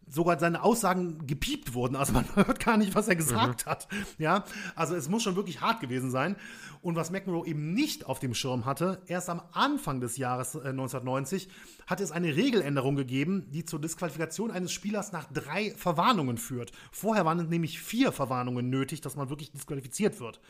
sogar 0.08 0.38
seine 0.38 0.62
Aussagen 0.62 1.26
gepiept 1.26 1.74
wurden. 1.74 1.96
Also 1.96 2.12
man 2.12 2.24
hört 2.34 2.64
gar 2.64 2.76
nicht, 2.76 2.94
was 2.94 3.08
er 3.08 3.16
gesagt 3.16 3.66
mhm. 3.66 3.70
hat. 3.70 3.88
Ja, 4.18 4.44
also 4.74 4.94
es 4.94 5.08
muss 5.08 5.22
schon 5.22 5.36
wirklich 5.36 5.60
hart 5.60 5.80
gewesen 5.80 6.10
sein. 6.10 6.36
Und 6.82 6.96
was 6.96 7.10
McEnroe 7.10 7.46
eben 7.46 7.72
nicht 7.72 8.04
auf 8.06 8.18
dem 8.18 8.34
Schirm 8.34 8.66
hatte, 8.66 9.00
erst 9.06 9.30
am 9.30 9.40
Anfang 9.52 10.00
des 10.00 10.16
Jahres 10.18 10.54
äh, 10.54 10.68
1990 10.68 11.48
hat 11.86 12.00
es 12.00 12.12
eine 12.12 12.36
Regeländerung 12.36 12.96
gegeben, 12.96 13.46
die 13.50 13.64
zur 13.64 13.80
Disqualifikation 13.80 14.50
eines 14.50 14.72
Spielers 14.72 15.12
nach 15.12 15.26
drei 15.32 15.74
Verwarnungen 15.76 16.38
führt. 16.38 16.72
Vorher 16.92 17.24
waren 17.24 17.48
nämlich 17.48 17.80
vier 17.80 18.12
Verwarnungen 18.12 18.68
nötig, 18.68 19.00
dass 19.00 19.16
man 19.16 19.30
wirklich 19.30 19.52
disqualifiziert 19.52 20.20
wird 20.20 20.40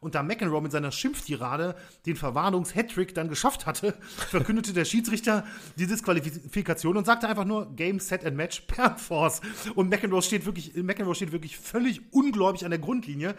und 0.00 0.14
da 0.14 0.22
McEnroe 0.22 0.60
mit 0.60 0.72
seiner 0.72 0.92
Schimpftirade 0.92 1.76
den 2.06 2.16
Verwarnungs-Hattrick 2.16 3.14
dann 3.14 3.28
geschafft 3.28 3.66
hatte, 3.66 3.94
verkündete 4.30 4.72
der 4.72 4.84
Schiedsrichter 4.84 5.44
die 5.76 5.86
Disqualifikation 5.86 6.96
und 6.96 7.06
sagte 7.06 7.28
einfach 7.28 7.44
nur 7.44 7.74
Game, 7.74 8.00
Set 8.00 8.24
and 8.24 8.36
Match 8.36 8.60
per 8.66 8.96
Force. 8.96 9.40
Und 9.74 9.88
McEnroe 9.88 10.22
steht 10.22 10.46
wirklich, 10.46 10.74
McEnroe 10.74 11.14
steht 11.14 11.32
wirklich 11.32 11.56
völlig 11.56 12.12
ungläubig 12.12 12.64
an 12.64 12.70
der 12.70 12.80
Grundlinie 12.80 13.34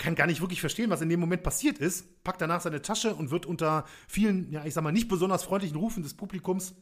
kann 0.00 0.14
gar 0.14 0.26
nicht 0.26 0.40
wirklich 0.40 0.60
verstehen, 0.60 0.88
was 0.88 1.02
in 1.02 1.10
dem 1.10 1.20
Moment 1.20 1.42
passiert 1.42 1.78
ist, 1.78 2.24
packt 2.24 2.40
danach 2.40 2.62
seine 2.62 2.80
Tasche 2.80 3.14
und 3.14 3.30
wird 3.30 3.44
unter 3.44 3.84
vielen, 4.08 4.50
ja, 4.50 4.64
ich 4.64 4.72
sag 4.72 4.82
mal, 4.82 4.92
nicht 4.92 5.08
besonders 5.08 5.44
freundlichen 5.44 5.76
Rufen 5.76 6.02
des 6.02 6.14
Publikums 6.14 6.74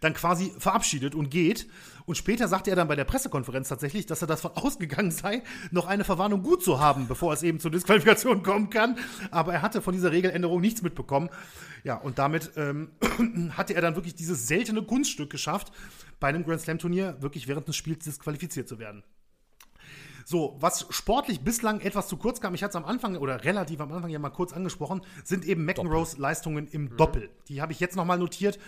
dann 0.00 0.14
quasi 0.14 0.52
verabschiedet 0.58 1.14
und 1.14 1.30
geht. 1.30 1.66
Und 2.06 2.16
später 2.16 2.48
sagte 2.48 2.70
er 2.70 2.76
dann 2.76 2.88
bei 2.88 2.96
der 2.96 3.04
Pressekonferenz 3.04 3.68
tatsächlich, 3.68 4.06
dass 4.06 4.20
er 4.22 4.28
davon 4.28 4.52
ausgegangen 4.54 5.10
sei, 5.10 5.42
noch 5.70 5.86
eine 5.86 6.04
Verwarnung 6.04 6.42
gut 6.42 6.62
zu 6.62 6.80
haben, 6.80 7.08
bevor 7.08 7.32
es 7.32 7.42
eben 7.42 7.60
zur 7.60 7.70
Disqualifikation 7.70 8.42
kommen 8.42 8.70
kann. 8.70 8.98
Aber 9.30 9.52
er 9.52 9.62
hatte 9.62 9.82
von 9.82 9.94
dieser 9.94 10.12
Regeländerung 10.12 10.60
nichts 10.60 10.82
mitbekommen. 10.82 11.30
Ja, 11.82 11.96
und 11.96 12.18
damit 12.18 12.52
ähm, 12.56 12.90
hatte 13.56 13.74
er 13.74 13.82
dann 13.82 13.94
wirklich 13.94 14.14
dieses 14.14 14.46
seltene 14.46 14.82
Kunststück 14.82 15.30
geschafft, 15.30 15.72
bei 16.20 16.28
einem 16.28 16.44
Grand 16.44 16.60
Slam 16.60 16.78
Turnier 16.78 17.16
wirklich 17.20 17.48
während 17.48 17.68
des 17.68 17.76
Spiels 17.76 18.04
disqualifiziert 18.04 18.68
zu 18.68 18.78
werden. 18.78 19.02
So, 20.26 20.56
was 20.58 20.86
sportlich 20.88 21.40
bislang 21.40 21.80
etwas 21.80 22.08
zu 22.08 22.16
kurz 22.16 22.40
kam, 22.40 22.54
ich 22.54 22.62
hatte 22.62 22.70
es 22.70 22.82
am 22.82 22.86
Anfang 22.86 23.16
oder 23.16 23.44
relativ 23.44 23.80
am 23.80 23.92
Anfang 23.92 24.10
ja 24.10 24.18
mal 24.18 24.30
kurz 24.30 24.54
angesprochen, 24.54 25.02
sind 25.22 25.44
eben 25.44 25.66
McEnroes 25.66 26.16
Leistungen 26.16 26.66
im 26.68 26.84
mhm. 26.84 26.96
Doppel. 26.96 27.28
Die 27.48 27.60
habe 27.60 27.72
ich 27.72 27.80
jetzt 27.80 27.94
nochmal 27.94 28.18
notiert. 28.18 28.58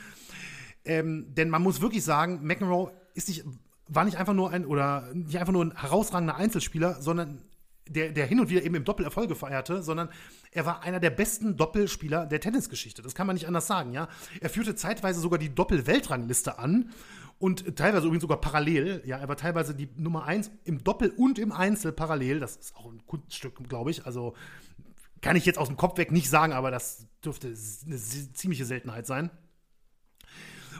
Ähm, 0.86 1.34
denn 1.34 1.50
man 1.50 1.62
muss 1.62 1.80
wirklich 1.80 2.04
sagen, 2.04 2.40
McEnroe 2.42 2.92
ist 3.14 3.28
nicht, 3.28 3.44
war 3.88 4.04
nicht 4.04 4.16
einfach 4.16 4.34
nur 4.34 4.50
ein 4.50 4.64
oder 4.64 5.10
nicht 5.12 5.38
einfach 5.38 5.52
nur 5.52 5.64
ein 5.64 5.76
herausragender 5.76 6.36
Einzelspieler, 6.36 7.02
sondern 7.02 7.42
der, 7.88 8.10
der 8.10 8.26
hin 8.26 8.40
und 8.40 8.48
wieder 8.48 8.62
eben 8.62 8.74
im 8.74 8.84
Doppel 8.84 9.04
Erfolge 9.04 9.34
feierte, 9.34 9.82
sondern 9.82 10.08
er 10.50 10.66
war 10.66 10.82
einer 10.82 11.00
der 11.00 11.10
besten 11.10 11.56
Doppelspieler 11.56 12.26
der 12.26 12.40
Tennisgeschichte. 12.40 13.02
Das 13.02 13.14
kann 13.14 13.26
man 13.26 13.34
nicht 13.34 13.46
anders 13.46 13.66
sagen, 13.66 13.92
ja. 13.92 14.08
Er 14.40 14.48
führte 14.48 14.74
zeitweise 14.74 15.20
sogar 15.20 15.38
die 15.38 15.54
Doppel-Weltrangliste 15.54 16.58
an 16.58 16.90
und 17.38 17.76
teilweise 17.76 18.06
übrigens 18.06 18.22
sogar 18.22 18.40
parallel. 18.40 19.02
Ja, 19.04 19.18
er 19.18 19.28
war 19.28 19.36
teilweise 19.36 19.74
die 19.74 19.88
Nummer 19.96 20.24
eins 20.24 20.50
im 20.64 20.82
Doppel 20.82 21.10
und 21.10 21.38
im 21.38 21.52
Einzel 21.52 21.92
parallel. 21.92 22.40
Das 22.40 22.56
ist 22.56 22.76
auch 22.76 22.90
ein 22.90 23.02
Kunststück, 23.06 23.68
glaube 23.68 23.90
ich. 23.90 24.06
Also 24.06 24.34
kann 25.20 25.36
ich 25.36 25.46
jetzt 25.46 25.58
aus 25.58 25.68
dem 25.68 25.76
Kopf 25.76 25.98
weg 25.98 26.10
nicht 26.10 26.30
sagen, 26.30 26.52
aber 26.52 26.70
das 26.70 27.06
dürfte 27.24 27.48
eine 27.86 27.96
ziemliche 27.96 28.64
Seltenheit 28.64 29.06
sein 29.06 29.30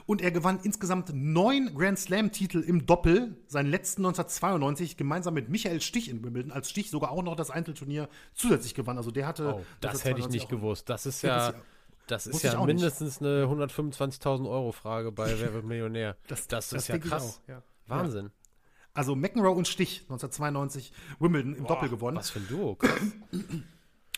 und 0.07 0.21
er 0.21 0.31
gewann 0.31 0.59
insgesamt 0.63 1.11
neun 1.13 1.75
Grand 1.75 1.99
Slam-Titel 1.99 2.59
im 2.61 2.87
Doppel, 2.87 3.35
seinen 3.47 3.69
letzten 3.69 4.03
1992 4.05 4.97
gemeinsam 4.97 5.35
mit 5.35 5.49
Michael 5.49 5.81
Stich 5.81 6.09
in 6.09 6.23
Wimbledon, 6.23 6.51
als 6.51 6.69
Stich 6.71 6.89
sogar 6.89 7.11
auch 7.11 7.21
noch 7.21 7.35
das 7.35 7.51
Einzelturnier 7.51 8.09
zusätzlich 8.33 8.73
gewann. 8.73 8.97
Also 8.97 9.11
der 9.11 9.27
hatte. 9.27 9.55
Oh, 9.55 9.65
das 9.81 10.05
hätte 10.05 10.21
ich 10.21 10.29
nicht 10.29 10.49
gewusst. 10.49 10.89
Das 10.89 11.05
ist 11.05 11.21
ja. 11.21 11.53
Das 12.07 12.25
ist 12.25 12.41
ja 12.41 12.65
mindestens 12.65 13.19
nicht. 13.19 13.29
eine 13.29 13.43
125.000 13.43 14.49
Euro 14.49 14.71
Frage 14.71 15.11
bei 15.11 15.37
Wer 15.39 15.53
wird 15.53 15.65
Millionär. 15.65 16.15
Das, 16.27 16.47
das, 16.47 16.69
das 16.69 16.83
ist 16.83 16.87
ja 16.87 16.97
krass. 16.97 17.41
Ja. 17.47 17.61
Wahnsinn. 17.85 18.31
Also 18.93 19.13
McEnroe 19.13 19.51
und 19.51 19.67
Stich 19.67 20.03
1992 20.03 20.93
Wimbledon 21.19 21.53
im 21.53 21.63
Boah, 21.63 21.75
Doppel 21.75 21.89
gewonnen. 21.89 22.17
Was 22.17 22.29
für 22.29 22.39
ein 22.39 22.47
Duo. 22.47 22.77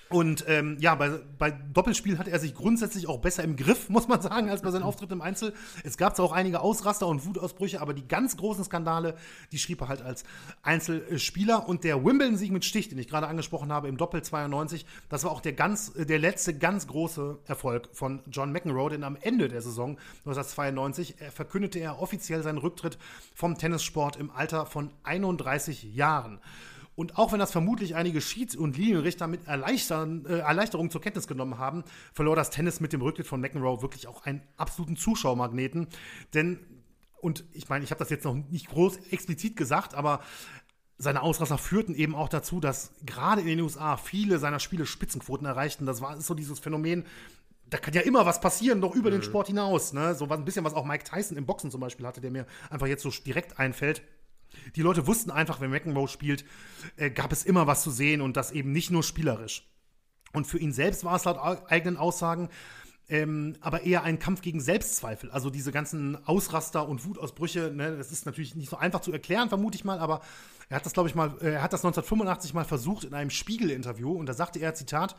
Und 0.09 0.43
ähm, 0.47 0.77
ja, 0.79 0.95
bei, 0.95 1.19
bei 1.37 1.51
Doppelspiel 1.51 2.17
hatte 2.17 2.31
er 2.31 2.39
sich 2.39 2.55
grundsätzlich 2.55 3.07
auch 3.07 3.19
besser 3.19 3.43
im 3.43 3.55
Griff, 3.55 3.89
muss 3.89 4.07
man 4.07 4.21
sagen, 4.21 4.49
als 4.49 4.63
bei 4.63 4.71
seinem 4.71 4.83
Auftritt 4.83 5.11
im 5.11 5.21
Einzel. 5.21 5.53
Es 5.83 5.97
gab 5.97 6.15
zwar 6.15 6.25
auch 6.25 6.31
einige 6.31 6.61
Ausraster 6.61 7.05
und 7.05 7.25
Wutausbrüche, 7.25 7.79
aber 7.79 7.93
die 7.93 8.07
ganz 8.07 8.35
großen 8.35 8.63
Skandale, 8.63 9.15
die 9.51 9.59
schrieb 9.59 9.81
er 9.81 9.87
halt 9.87 10.01
als 10.01 10.23
Einzelspieler. 10.63 11.69
Und 11.69 11.83
der 11.83 12.03
Wimbledon-Sieg 12.03 12.51
mit 12.51 12.65
Stich, 12.65 12.89
den 12.89 12.97
ich 12.97 13.07
gerade 13.07 13.27
angesprochen 13.27 13.71
habe, 13.71 13.87
im 13.87 13.97
Doppel 13.97 14.23
92, 14.23 14.87
das 15.09 15.23
war 15.23 15.31
auch 15.31 15.41
der, 15.41 15.53
ganz, 15.53 15.93
der 15.93 16.17
letzte 16.17 16.57
ganz 16.57 16.87
große 16.87 17.37
Erfolg 17.45 17.89
von 17.93 18.21
John 18.31 18.51
McEnroe, 18.51 18.89
denn 18.89 19.03
am 19.03 19.15
Ende 19.15 19.47
der 19.47 19.61
Saison 19.61 19.91
1992 20.25 21.17
verkündete 21.31 21.79
er 21.79 22.01
offiziell 22.01 22.41
seinen 22.41 22.57
Rücktritt 22.57 22.97
vom 23.35 23.59
Tennissport 23.59 24.15
im 24.15 24.31
Alter 24.31 24.65
von 24.65 24.89
31 25.03 25.83
Jahren. 25.93 26.39
Und 26.99 27.17
auch 27.17 27.31
wenn 27.31 27.39
das 27.39 27.53
vermutlich 27.53 27.95
einige 27.95 28.19
Schieds- 28.19 28.57
und 28.57 28.75
Linienrichter 28.75 29.27
mit 29.27 29.47
Erleichtern, 29.47 30.25
äh, 30.25 30.39
Erleichterung 30.39 30.91
zur 30.91 30.99
Kenntnis 30.99 31.27
genommen 31.27 31.57
haben, 31.57 31.85
verlor 32.11 32.35
das 32.35 32.49
Tennis 32.49 32.81
mit 32.81 32.91
dem 32.91 33.01
Rücktritt 33.01 33.25
von 33.25 33.39
McEnroe 33.39 33.81
wirklich 33.81 34.05
auch 34.07 34.25
einen 34.25 34.41
absoluten 34.57 34.97
Zuschauermagneten. 34.97 35.87
Denn, 36.33 36.59
und 37.21 37.45
ich 37.53 37.69
meine, 37.69 37.85
ich 37.85 37.91
habe 37.91 37.99
das 37.99 38.09
jetzt 38.09 38.25
noch 38.25 38.35
nicht 38.35 38.67
groß 38.67 38.97
explizit 39.11 39.55
gesagt, 39.55 39.95
aber 39.95 40.19
seine 40.97 41.21
Ausrasser 41.21 41.57
führten 41.57 41.95
eben 41.95 42.15
auch 42.15 42.27
dazu, 42.27 42.59
dass 42.59 42.91
gerade 43.05 43.39
in 43.39 43.47
den 43.47 43.61
USA 43.61 43.95
viele 43.95 44.37
seiner 44.37 44.59
Spiele 44.59 44.85
Spitzenquoten 44.85 45.47
erreichten. 45.47 45.85
Das 45.85 46.01
war 46.01 46.17
ist 46.17 46.27
so 46.27 46.33
dieses 46.33 46.59
Phänomen, 46.59 47.05
da 47.69 47.77
kann 47.77 47.93
ja 47.93 48.01
immer 48.01 48.25
was 48.25 48.41
passieren, 48.41 48.81
noch 48.81 48.93
über 48.93 49.09
mhm. 49.09 49.13
den 49.13 49.23
Sport 49.23 49.47
hinaus. 49.47 49.93
Ne? 49.93 50.15
So 50.15 50.27
ein 50.27 50.43
bisschen, 50.43 50.65
was 50.65 50.73
auch 50.73 50.83
Mike 50.83 51.05
Tyson 51.05 51.37
im 51.37 51.45
Boxen 51.45 51.71
zum 51.71 51.79
Beispiel 51.79 52.05
hatte, 52.05 52.19
der 52.19 52.31
mir 52.31 52.45
einfach 52.69 52.87
jetzt 52.87 53.03
so 53.03 53.09
direkt 53.25 53.57
einfällt. 53.57 54.01
Die 54.75 54.81
Leute 54.81 55.07
wussten 55.07 55.31
einfach, 55.31 55.61
wenn 55.61 55.71
McEnroe 55.71 56.07
spielt, 56.07 56.45
äh, 56.97 57.09
gab 57.09 57.31
es 57.31 57.43
immer 57.43 57.67
was 57.67 57.83
zu 57.83 57.91
sehen 57.91 58.21
und 58.21 58.37
das 58.37 58.51
eben 58.51 58.71
nicht 58.71 58.91
nur 58.91 59.03
spielerisch. 59.03 59.67
Und 60.33 60.45
für 60.45 60.59
ihn 60.59 60.73
selbst 60.73 61.03
war 61.03 61.15
es 61.15 61.25
laut 61.25 61.39
eigenen 61.69 61.97
Aussagen 61.97 62.49
ähm, 63.09 63.55
aber 63.61 63.83
eher 63.83 64.03
ein 64.03 64.19
Kampf 64.19 64.41
gegen 64.41 64.61
Selbstzweifel. 64.61 65.31
Also 65.31 65.49
diese 65.49 65.71
ganzen 65.71 66.23
Ausraster 66.27 66.87
und 66.87 67.05
Wutausbrüche, 67.05 67.71
ne, 67.73 67.97
das 67.97 68.11
ist 68.11 68.25
natürlich 68.25 68.55
nicht 68.55 68.69
so 68.69 68.77
einfach 68.77 69.01
zu 69.01 69.11
erklären, 69.11 69.49
vermute 69.49 69.75
ich 69.75 69.83
mal, 69.83 69.99
aber 69.99 70.21
er 70.69 70.77
hat 70.77 70.85
das, 70.85 70.93
glaube 70.93 71.09
ich, 71.09 71.15
mal, 71.15 71.35
äh, 71.41 71.53
er 71.53 71.63
hat 71.63 71.73
das 71.73 71.81
1985 71.81 72.53
mal 72.53 72.65
versucht 72.65 73.03
in 73.03 73.13
einem 73.15 73.31
Spiegel-Interview 73.31 74.11
und 74.11 74.27
da 74.27 74.33
sagte 74.33 74.59
er, 74.59 74.75
Zitat, 74.75 75.15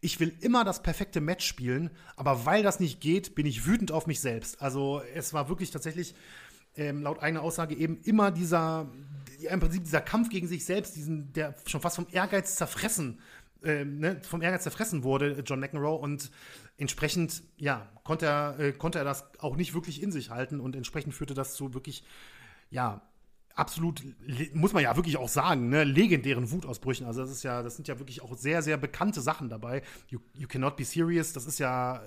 ich 0.00 0.20
will 0.20 0.32
immer 0.40 0.64
das 0.64 0.82
perfekte 0.82 1.20
Match 1.20 1.46
spielen, 1.46 1.90
aber 2.14 2.46
weil 2.46 2.62
das 2.62 2.78
nicht 2.78 3.00
geht, 3.00 3.34
bin 3.34 3.46
ich 3.46 3.66
wütend 3.66 3.90
auf 3.90 4.06
mich 4.06 4.20
selbst. 4.20 4.62
Also 4.62 5.02
es 5.14 5.32
war 5.32 5.48
wirklich 5.48 5.70
tatsächlich 5.70 6.14
ähm, 6.76 7.02
laut 7.02 7.20
eigener 7.20 7.42
Aussage 7.42 7.74
eben 7.74 8.00
immer 8.02 8.30
dieser, 8.30 8.90
im 9.48 9.60
Prinzip 9.60 9.84
dieser 9.84 10.00
Kampf 10.00 10.28
gegen 10.28 10.48
sich 10.48 10.64
selbst, 10.64 10.96
diesen, 10.96 11.32
der 11.32 11.54
schon 11.66 11.80
fast 11.80 11.96
vom 11.96 12.06
Ehrgeiz 12.10 12.56
zerfressen, 12.56 13.20
äh, 13.62 13.84
ne, 13.84 14.20
vom 14.22 14.42
Ehrgeiz 14.42 14.62
zerfressen 14.62 15.04
wurde, 15.04 15.42
John 15.46 15.60
McEnroe. 15.60 15.98
Und 15.98 16.30
entsprechend, 16.76 17.42
ja, 17.56 17.88
konnte 18.02 18.26
er, 18.26 18.58
äh, 18.58 18.72
konnte 18.72 18.98
er 18.98 19.04
das 19.04 19.24
auch 19.38 19.56
nicht 19.56 19.74
wirklich 19.74 20.02
in 20.02 20.12
sich 20.12 20.30
halten 20.30 20.60
und 20.60 20.76
entsprechend 20.76 21.14
führte 21.14 21.34
das 21.34 21.54
zu 21.54 21.74
wirklich, 21.74 22.04
ja, 22.70 23.02
absolut, 23.54 24.02
muss 24.52 24.72
man 24.72 24.82
ja 24.82 24.96
wirklich 24.96 25.16
auch 25.16 25.28
sagen, 25.28 25.68
ne, 25.68 25.84
legendären 25.84 26.50
Wutausbrüchen. 26.50 27.06
Also 27.06 27.22
das 27.22 27.30
ist 27.30 27.44
ja, 27.44 27.62
das 27.62 27.76
sind 27.76 27.88
ja 27.88 27.98
wirklich 27.98 28.22
auch 28.22 28.36
sehr, 28.36 28.62
sehr 28.62 28.76
bekannte 28.76 29.20
Sachen 29.20 29.48
dabei. 29.48 29.82
You, 30.08 30.18
you 30.34 30.48
Cannot 30.48 30.76
Be 30.76 30.84
Serious, 30.84 31.32
das 31.32 31.46
ist 31.46 31.58
ja 31.58 32.02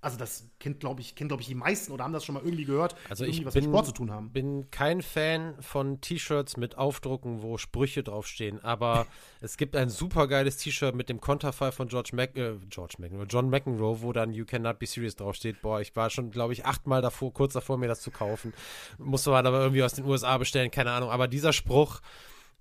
also 0.00 0.16
das 0.16 0.48
kennt, 0.58 0.80
glaube 0.80 1.00
ich, 1.00 1.14
kennt, 1.14 1.28
glaube 1.28 1.42
ich, 1.42 1.48
die 1.48 1.54
meisten 1.54 1.92
oder 1.92 2.04
haben 2.04 2.12
das 2.12 2.24
schon 2.24 2.34
mal 2.34 2.42
irgendwie 2.42 2.64
gehört, 2.64 2.94
also 3.08 3.24
ich 3.24 3.44
was 3.44 3.54
bin, 3.54 3.64
mit 3.64 3.70
Sport 3.70 3.86
zu 3.86 3.92
tun 3.92 4.10
haben. 4.10 4.30
bin 4.30 4.70
kein 4.70 5.02
Fan 5.02 5.54
von 5.60 6.00
T-Shirts 6.00 6.56
mit 6.56 6.78
Aufdrucken, 6.78 7.42
wo 7.42 7.58
Sprüche 7.58 8.02
draufstehen, 8.02 8.62
aber 8.64 9.06
es 9.40 9.56
gibt 9.56 9.76
ein 9.76 9.90
super 9.90 10.26
geiles 10.26 10.56
T-Shirt 10.56 10.94
mit 10.94 11.08
dem 11.08 11.20
Konterfei 11.20 11.72
von 11.72 11.88
George 11.88 12.10
Mac, 12.14 12.36
äh, 12.36 12.56
George 12.68 12.96
McEnroe, 12.98 13.26
John 13.28 13.50
McEnroe, 13.50 14.00
wo 14.02 14.12
dann 14.12 14.32
You 14.32 14.44
Cannot 14.44 14.78
Be 14.78 14.86
Serious 14.86 15.16
draufsteht. 15.16 15.60
Boah, 15.62 15.80
ich 15.80 15.94
war 15.96 16.10
schon, 16.10 16.30
glaube 16.30 16.52
ich, 16.52 16.64
achtmal 16.64 17.02
davor, 17.02 17.32
kurz 17.32 17.52
davor, 17.52 17.76
mir 17.78 17.88
das 17.88 18.00
zu 18.00 18.10
kaufen. 18.10 18.52
Musste 18.98 19.30
man 19.30 19.46
aber 19.46 19.60
irgendwie 19.60 19.82
aus 19.82 19.94
den 19.94 20.04
USA 20.04 20.38
bestellen, 20.38 20.70
keine 20.70 20.92
Ahnung. 20.92 21.10
Aber 21.10 21.28
dieser 21.28 21.52
Spruch, 21.52 22.00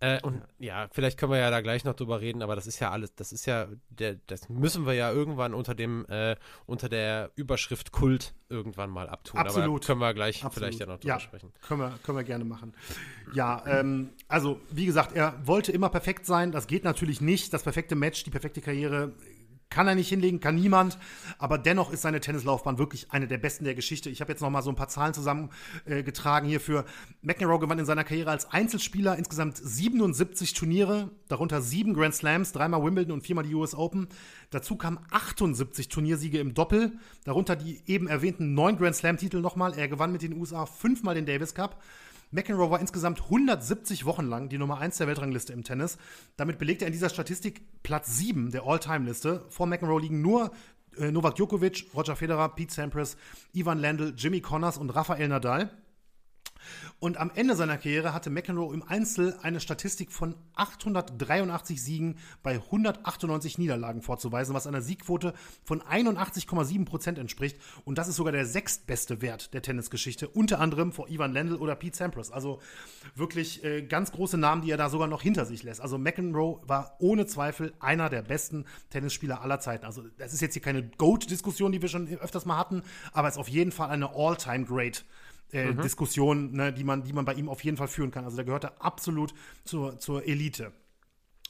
äh, 0.01 0.21
und 0.21 0.41
ja, 0.59 0.87
vielleicht 0.91 1.17
können 1.17 1.33
wir 1.33 1.39
ja 1.39 1.51
da 1.51 1.59
gleich 1.61 1.83
noch 1.83 1.93
drüber 1.93 2.21
reden, 2.21 2.41
aber 2.41 2.55
das 2.55 2.67
ist 2.67 2.79
ja 2.79 2.91
alles, 2.91 3.13
das 3.15 3.33
ist 3.33 3.45
ja, 3.45 3.67
der, 3.89 4.15
das 4.27 4.47
müssen 4.47 4.85
wir 4.85 4.93
ja 4.93 5.11
irgendwann 5.11 5.53
unter 5.53 5.75
dem, 5.75 6.05
äh, 6.07 6.37
unter 6.65 6.87
der 6.87 7.31
Überschrift 7.35 7.91
Kult 7.91 8.33
irgendwann 8.47 8.89
mal 8.89 9.09
abtun. 9.09 9.39
Absolut. 9.39 9.81
Aber 9.81 9.85
können 9.85 9.99
wir 9.99 10.13
gleich 10.13 10.43
Absolut. 10.43 10.53
vielleicht 10.55 10.79
ja 10.79 10.85
noch 10.85 10.99
drüber 10.99 11.13
ja, 11.15 11.19
sprechen. 11.19 11.51
Können 11.61 11.81
wir, 11.81 11.99
können 12.03 12.17
wir 12.17 12.23
gerne 12.23 12.45
machen. 12.45 12.73
Ja, 13.33 13.63
ähm, 13.67 14.11
also 14.27 14.61
wie 14.71 14.85
gesagt, 14.85 15.15
er 15.15 15.35
wollte 15.45 15.71
immer 15.71 15.89
perfekt 15.89 16.25
sein. 16.25 16.51
Das 16.51 16.67
geht 16.67 16.83
natürlich 16.83 17.19
nicht. 17.19 17.53
Das 17.53 17.63
perfekte 17.63 17.95
Match, 17.95 18.23
die 18.23 18.31
perfekte 18.31 18.61
Karriere 18.61 19.13
kann 19.69 19.87
er 19.87 19.93
nicht 19.95 20.09
hinlegen, 20.09 20.39
kann 20.39 20.55
niemand. 20.55 20.97
Aber 21.37 21.57
dennoch 21.57 21.91
ist 21.91 22.01
seine 22.01 22.19
Tennislaufbahn 22.19 22.79
wirklich 22.79 23.11
eine 23.11 23.27
der 23.27 23.37
besten 23.37 23.65
der 23.65 23.75
Geschichte. 23.75 24.09
Ich 24.09 24.19
habe 24.19 24.31
jetzt 24.31 24.41
noch 24.41 24.49
mal 24.49 24.63
so 24.63 24.71
ein 24.71 24.75
paar 24.75 24.87
Zahlen 24.87 25.13
zusammengetragen 25.13 26.47
äh, 26.47 26.49
hierfür. 26.49 26.85
McEnroe 27.21 27.59
gewann 27.59 27.77
in 27.77 27.85
seiner 27.85 28.03
Karriere 28.03 28.31
als 28.31 28.51
Einzelspieler 28.51 29.15
insgesamt 29.17 29.57
77 29.57 30.53
Turniere, 30.53 31.11
darunter 31.27 31.61
sieben 31.61 31.93
Grand 31.93 32.15
Slams, 32.15 32.51
dreimal 32.51 32.83
Wimbledon 32.83 33.13
und 33.13 33.21
viermal 33.21 33.45
die 33.45 33.53
US 33.53 33.75
Open. 33.75 34.07
Dazu 34.49 34.75
kamen 34.75 34.99
78 35.11 35.87
Turniersiege 35.87 36.39
im 36.39 36.55
Doppel, 36.55 36.93
darunter 37.23 37.55
die 37.55 37.81
eben 37.85 38.07
erwähnten 38.07 38.55
neun 38.55 38.77
Grand 38.77 38.95
Slam-Titel 38.95 39.39
nochmal. 39.39 39.77
Er 39.77 39.87
gewann 39.87 40.11
mit 40.11 40.23
den 40.23 40.39
USA 40.39 40.65
fünfmal 40.65 41.13
den 41.13 41.27
Davis 41.27 41.53
Cup. 41.53 41.79
McEnroe 42.31 42.69
war 42.69 42.79
insgesamt 42.79 43.23
170 43.23 44.05
Wochen 44.05 44.25
lang 44.25 44.49
die 44.49 44.59
Nummer 44.59 44.77
1 44.77 44.97
der 44.97 45.07
Weltrangliste 45.07 45.51
im 45.51 45.63
Tennis. 45.63 45.97
Damit 46.37 46.59
belegt 46.59 46.81
er 46.81 46.87
in 46.87 46.93
dieser 46.93 47.09
Statistik 47.09 47.63
Platz 47.81 48.17
7 48.17 48.51
der 48.51 48.63
All-Time-Liste. 48.63 49.45
Vor 49.49 49.65
McEnroe 49.65 49.99
liegen 49.99 50.21
nur 50.21 50.51
äh, 50.97 51.11
Novak 51.11 51.35
Djokovic, 51.35 51.87
Roger 51.95 52.15
Federer, 52.15 52.49
Pete 52.49 52.73
Sampras, 52.73 53.17
Ivan 53.53 53.79
Lendl, 53.79 54.13
Jimmy 54.15 54.41
Connors 54.41 54.77
und 54.77 54.91
Rafael 54.91 55.27
Nadal. 55.27 55.71
Und 56.99 57.17
am 57.17 57.31
Ende 57.33 57.55
seiner 57.55 57.77
Karriere 57.77 58.13
hatte 58.13 58.29
McEnroe 58.29 58.73
im 58.73 58.83
Einzel 58.83 59.37
eine 59.41 59.59
Statistik 59.59 60.11
von 60.11 60.35
883 60.55 61.81
Siegen 61.81 62.17
bei 62.43 62.55
198 62.55 63.57
Niederlagen 63.57 64.01
vorzuweisen, 64.01 64.53
was 64.53 64.67
einer 64.67 64.81
Siegquote 64.81 65.33
von 65.63 65.81
81,7 65.81 66.85
Prozent 66.85 67.17
entspricht. 67.17 67.57
Und 67.85 67.97
das 67.97 68.07
ist 68.07 68.15
sogar 68.15 68.33
der 68.33 68.45
sechstbeste 68.45 69.21
Wert 69.21 69.53
der 69.53 69.61
Tennisgeschichte, 69.61 70.27
unter 70.27 70.59
anderem 70.59 70.91
vor 70.91 71.09
Ivan 71.09 71.33
Lendl 71.33 71.55
oder 71.55 71.75
Pete 71.75 71.97
Sampras. 71.97 72.31
Also 72.31 72.59
wirklich 73.15 73.63
äh, 73.63 73.81
ganz 73.81 74.11
große 74.11 74.37
Namen, 74.37 74.61
die 74.61 74.71
er 74.71 74.77
da 74.77 74.89
sogar 74.89 75.07
noch 75.07 75.21
hinter 75.21 75.45
sich 75.45 75.63
lässt. 75.63 75.81
Also 75.81 75.97
McEnroe 75.97 76.61
war 76.63 76.95
ohne 76.99 77.25
Zweifel 77.25 77.73
einer 77.79 78.09
der 78.09 78.21
besten 78.21 78.65
Tennisspieler 78.89 79.41
aller 79.41 79.59
Zeiten. 79.59 79.85
Also 79.85 80.03
das 80.17 80.33
ist 80.33 80.41
jetzt 80.41 80.53
hier 80.53 80.61
keine 80.61 80.83
GOAT-Diskussion, 80.83 81.71
die 81.71 81.81
wir 81.81 81.89
schon 81.89 82.07
öfters 82.17 82.45
mal 82.45 82.57
hatten, 82.57 82.83
aber 83.13 83.27
es 83.27 83.35
ist 83.35 83.39
auf 83.39 83.49
jeden 83.49 83.71
Fall 83.71 83.89
eine 83.89 84.13
All-Time-Great 84.13 85.05
äh, 85.51 85.71
mhm. 85.71 85.81
Diskussion, 85.81 86.51
ne, 86.53 86.73
die, 86.73 86.83
man, 86.83 87.03
die 87.03 87.13
man 87.13 87.25
bei 87.25 87.33
ihm 87.33 87.49
auf 87.49 87.63
jeden 87.63 87.77
Fall 87.77 87.87
führen 87.87 88.11
kann. 88.11 88.25
Also 88.25 88.37
da 88.37 88.43
gehört 88.43 88.63
er 88.63 88.81
absolut 88.83 89.33
zur, 89.63 89.99
zur 89.99 90.27
Elite. 90.27 90.71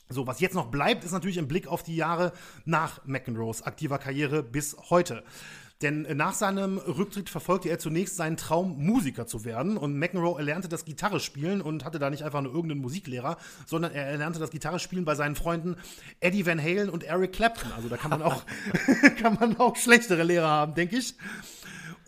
So, 0.10 0.26
was 0.26 0.40
jetzt 0.40 0.56
noch 0.56 0.72
bleibt, 0.72 1.04
ist 1.04 1.12
natürlich 1.12 1.38
ein 1.38 1.48
Blick 1.48 1.68
auf 1.68 1.84
die 1.84 1.96
Jahre 1.96 2.34
nach 2.66 3.06
McEnroes 3.06 3.62
aktiver 3.62 4.00
Karriere 4.00 4.42
bis 4.42 4.76
heute. 4.90 5.24
Denn 5.82 6.02
nach 6.18 6.34
seinem 6.34 6.78
Rücktritt 6.78 7.30
verfolgte 7.30 7.70
er 7.70 7.80
zunächst 7.80 8.18
seinen 8.18 8.36
Traum, 8.36 8.86
Musiker 8.86 9.28
zu 9.28 9.46
werden. 9.46 9.78
Und 9.78 9.98
McEnroe 9.98 10.38
erlernte 10.38 10.68
das 10.68 10.84
Gitarre 10.84 11.22
spielen 11.22 11.62
und 11.62 11.86
hatte 11.86 12.00
da 12.00 12.10
nicht 12.10 12.24
einfach 12.24 12.42
nur 12.42 12.54
irgendeinen 12.54 12.82
Musiklehrer, 12.82 13.38
sondern 13.66 13.94
er 13.94 14.08
erlernte 14.08 14.40
das 14.40 14.50
Gitarre 14.50 14.80
spielen 14.80 15.06
bei 15.06 15.16
seinen 15.16 15.36
Freunden 15.36 15.78
Eddie 16.20 16.46
Van 16.46 16.62
Halen 16.62 16.90
und 16.90 17.06
Eric 17.06 17.32
Clapton. 17.32 17.72
Also 17.72 17.88
da 17.88 17.96
kann 17.96 18.10
man 18.10 18.22
auch, 18.22 18.44
kann 19.22 19.38
man 19.40 19.58
auch 19.58 19.78
schlechtere 19.78 20.24
Lehrer 20.24 20.50
haben, 20.50 20.76
denke 20.76 20.98
ich. 20.98 21.16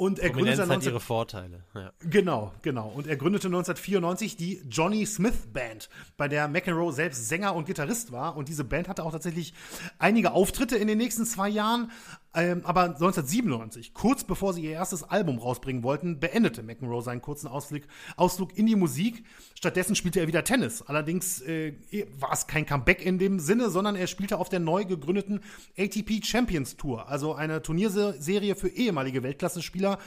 Und 0.01 0.17
er 0.17 0.31
Prominenz 0.31 0.57
gründete 0.57 0.67
19... 0.67 0.75
hat 0.75 0.93
ihre 0.93 0.99
Vorteile. 0.99 1.63
Ja. 1.75 1.93
Genau, 1.99 2.51
genau. 2.63 2.87
Und 2.87 3.05
er 3.05 3.17
gründete 3.17 3.49
1994 3.49 4.35
die 4.35 4.63
Johnny 4.67 5.05
Smith 5.05 5.47
Band, 5.53 5.89
bei 6.17 6.27
der 6.27 6.47
McEnroe 6.47 6.91
selbst 6.91 7.29
Sänger 7.29 7.53
und 7.53 7.67
Gitarrist 7.67 8.11
war. 8.11 8.35
Und 8.35 8.49
diese 8.49 8.63
Band 8.63 8.87
hatte 8.87 9.03
auch 9.03 9.11
tatsächlich 9.11 9.53
einige 9.99 10.31
Auftritte 10.31 10.75
in 10.75 10.87
den 10.87 10.97
nächsten 10.97 11.23
zwei 11.27 11.49
Jahren. 11.49 11.91
Ähm, 12.33 12.61
aber 12.63 12.83
1997, 12.83 13.93
kurz 13.93 14.23
bevor 14.23 14.53
sie 14.53 14.63
ihr 14.63 14.71
erstes 14.71 15.03
Album 15.03 15.37
rausbringen 15.37 15.83
wollten, 15.83 16.19
beendete 16.19 16.63
McEnroe 16.63 17.01
seinen 17.01 17.21
kurzen 17.21 17.47
Ausflug, 17.47 17.83
Ausflug 18.15 18.57
in 18.57 18.65
die 18.65 18.77
Musik. 18.77 19.25
Stattdessen 19.53 19.95
spielte 19.95 20.21
er 20.21 20.27
wieder 20.27 20.45
Tennis. 20.45 20.81
Allerdings 20.81 21.41
äh, 21.41 21.73
war 22.19 22.31
es 22.31 22.47
kein 22.47 22.65
Comeback 22.65 23.05
in 23.05 23.19
dem 23.19 23.39
Sinne, 23.39 23.69
sondern 23.69 23.97
er 23.97 24.07
spielte 24.07 24.37
auf 24.37 24.47
der 24.47 24.61
neu 24.61 24.85
gegründeten 24.85 25.41
ATP 25.77 26.23
Champions 26.23 26.77
Tour, 26.77 27.09
also 27.09 27.33
eine 27.33 27.61
Turnierserie 27.61 28.55
für 28.55 28.69
ehemalige 28.69 29.23
Weltklasse-Spieler. 29.23 29.99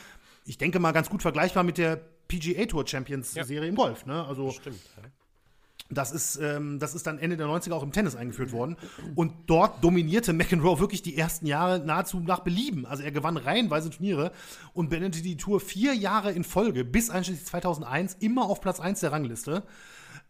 Ich 0.46 0.56
denke 0.56 0.78
mal 0.78 0.92
ganz 0.92 1.10
gut 1.10 1.20
vergleichbar 1.20 1.62
mit 1.62 1.76
der 1.76 2.01
PGA 2.28 2.64
Tour 2.64 2.86
Champions 2.86 3.32
Serie 3.32 3.60
ja. 3.60 3.64
im 3.64 3.74
Golf. 3.74 4.06
Ne? 4.06 4.24
Also, 4.24 4.51
Stimmt. 4.51 4.80
Ja. 4.96 5.10
Das 5.90 6.12
ist, 6.12 6.36
ähm, 6.36 6.78
das 6.78 6.94
ist 6.94 7.06
dann 7.06 7.19
Ende 7.19 7.36
der 7.36 7.47
90er 7.47 7.73
auch 7.73 7.82
im 7.82 7.93
Tennis 7.93 8.16
eingeführt 8.16 8.52
worden. 8.52 8.77
Und 9.15 9.32
dort 9.47 9.85
dominierte 9.85 10.32
McEnroe 10.32 10.81
wirklich 10.81 11.02
die 11.02 11.16
ersten 11.16 11.47
Jahre 11.47 11.78
nahezu 11.78 12.20
nach 12.20 12.40
Belieben. 12.40 12.86
Also 12.86 13.02
er 13.02 13.12
gewann 13.12 13.36
reihenweise 13.36 13.90
Turniere 13.90 14.32
und 14.73 14.89
beendete 14.89 15.23
die 15.23 15.36
Tour 15.36 15.61
vier 15.61 15.94
Jahre 15.94 16.32
in 16.32 16.43
Folge 16.43 16.85
bis 16.85 17.11
einschließlich 17.11 17.47
2001 17.47 18.16
immer 18.20 18.47
auf 18.47 18.62
Platz 18.62 18.81
1 18.81 19.01
der 19.01 19.12
Rangliste. 19.12 19.62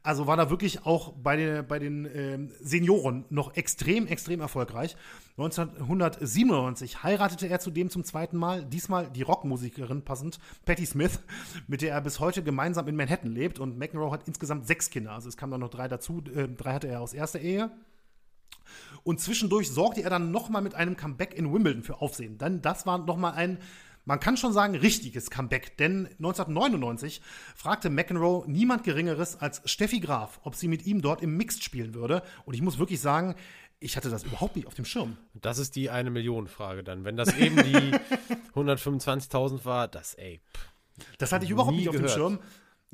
Also 0.04 0.26
war 0.26 0.36
da 0.36 0.50
wirklich 0.50 0.84
auch 0.84 1.14
bei 1.14 1.34
den, 1.34 1.66
bei 1.66 1.78
den 1.78 2.06
ähm, 2.14 2.52
Senioren 2.60 3.24
noch 3.30 3.56
extrem, 3.56 4.06
extrem 4.06 4.42
erfolgreich. 4.42 4.96
1997 5.38 7.02
heiratete 7.02 7.48
er 7.48 7.58
zudem 7.58 7.88
zum 7.88 8.04
zweiten 8.04 8.36
Mal, 8.36 8.66
diesmal 8.66 9.10
die 9.10 9.22
Rockmusikerin 9.22 10.02
passend, 10.02 10.38
Patti 10.66 10.84
Smith, 10.84 11.20
mit 11.68 11.80
der 11.80 11.92
er 11.92 12.02
bis 12.02 12.20
heute 12.20 12.42
gemeinsam 12.42 12.86
in 12.86 12.96
Manhattan 12.96 13.32
lebt. 13.32 13.58
Und 13.58 13.78
McEnroe 13.78 14.10
hat 14.10 14.28
insgesamt 14.28 14.66
sechs 14.66 14.90
Kinder. 14.90 15.12
Also 15.12 15.30
es 15.30 15.38
kamen 15.38 15.52
dann 15.52 15.62
noch 15.62 15.70
drei 15.70 15.88
dazu. 15.88 16.22
Äh, 16.34 16.48
drei 16.48 16.74
hatte 16.74 16.88
er 16.88 17.00
aus 17.00 17.14
erster 17.14 17.40
Ehe. 17.40 17.70
Und 19.04 19.20
zwischendurch 19.20 19.70
sorgte 19.70 20.02
er 20.02 20.10
dann 20.10 20.30
nochmal 20.30 20.60
mit 20.60 20.74
einem 20.74 20.98
Comeback 20.98 21.32
in 21.32 21.50
Wimbledon 21.50 21.82
für 21.82 22.02
Aufsehen. 22.02 22.36
Dann, 22.36 22.60
das 22.60 22.84
war 22.84 22.98
nochmal 22.98 23.32
ein 23.32 23.58
man 24.04 24.20
kann 24.20 24.36
schon 24.36 24.52
sagen, 24.52 24.74
richtiges 24.74 25.30
Comeback, 25.30 25.76
denn 25.78 26.06
1999 26.18 27.20
fragte 27.56 27.90
McEnroe 27.90 28.44
niemand 28.46 28.84
Geringeres 28.84 29.36
als 29.40 29.62
Steffi 29.64 30.00
Graf, 30.00 30.40
ob 30.44 30.54
sie 30.54 30.68
mit 30.68 30.86
ihm 30.86 31.00
dort 31.02 31.22
im 31.22 31.36
Mixed 31.36 31.64
spielen 31.64 31.94
würde. 31.94 32.22
Und 32.44 32.54
ich 32.54 32.62
muss 32.62 32.78
wirklich 32.78 33.00
sagen, 33.00 33.34
ich 33.80 33.96
hatte 33.96 34.10
das 34.10 34.24
überhaupt 34.24 34.56
nicht 34.56 34.66
auf 34.66 34.74
dem 34.74 34.84
Schirm. 34.84 35.16
Das 35.34 35.58
ist 35.58 35.76
die 35.76 35.90
eine 35.90 36.10
Million 36.10 36.48
Frage 36.48 36.84
dann. 36.84 37.04
Wenn 37.04 37.16
das 37.16 37.36
eben 37.36 37.56
die 37.56 37.92
125.000 38.54 39.64
war, 39.64 39.88
das 39.88 40.14
ey. 40.14 40.40
das 41.18 41.32
hatte 41.32 41.44
ich 41.44 41.50
überhaupt 41.50 41.76
nicht 41.76 41.88
auf 41.88 41.94
gehört. 41.94 42.10
dem 42.10 42.14
Schirm. 42.14 42.38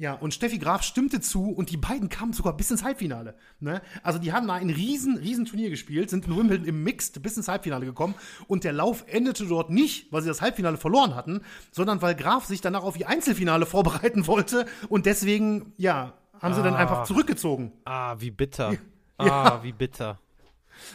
Ja, 0.00 0.14
und 0.14 0.32
Steffi 0.32 0.56
Graf 0.56 0.82
stimmte 0.82 1.20
zu 1.20 1.50
und 1.50 1.68
die 1.68 1.76
beiden 1.76 2.08
kamen 2.08 2.32
sogar 2.32 2.56
bis 2.56 2.70
ins 2.70 2.82
Halbfinale. 2.82 3.34
Ne? 3.58 3.82
Also 4.02 4.18
die 4.18 4.32
haben 4.32 4.48
da 4.48 4.54
ein 4.54 4.70
riesen, 4.70 5.18
riesen 5.18 5.44
Turnier 5.44 5.68
gespielt, 5.68 6.08
sind 6.08 6.26
in 6.26 6.34
Wimbledon 6.34 6.66
im 6.66 6.82
Mixed 6.82 7.22
bis 7.22 7.36
ins 7.36 7.48
Halbfinale 7.48 7.84
gekommen 7.84 8.14
und 8.46 8.64
der 8.64 8.72
Lauf 8.72 9.04
endete 9.08 9.44
dort 9.46 9.68
nicht, 9.68 10.10
weil 10.10 10.22
sie 10.22 10.28
das 10.28 10.40
Halbfinale 10.40 10.78
verloren 10.78 11.14
hatten, 11.14 11.42
sondern 11.70 12.00
weil 12.00 12.14
Graf 12.14 12.46
sich 12.46 12.62
danach 12.62 12.82
auf 12.82 12.98
ihr 12.98 13.10
Einzelfinale 13.10 13.66
vorbereiten 13.74 14.26
wollte 14.26 14.64
und 14.88 15.04
deswegen, 15.04 15.74
ja, 15.76 16.14
haben 16.40 16.54
sie 16.54 16.62
dann 16.62 16.72
Ah. 16.76 16.78
einfach 16.78 17.04
zurückgezogen. 17.04 17.70
Ah, 17.84 18.16
wie 18.18 18.30
bitter. 18.30 18.72
Ja. 18.72 18.78
Ah, 19.18 19.62
wie 19.62 19.72
bitter. 19.72 20.18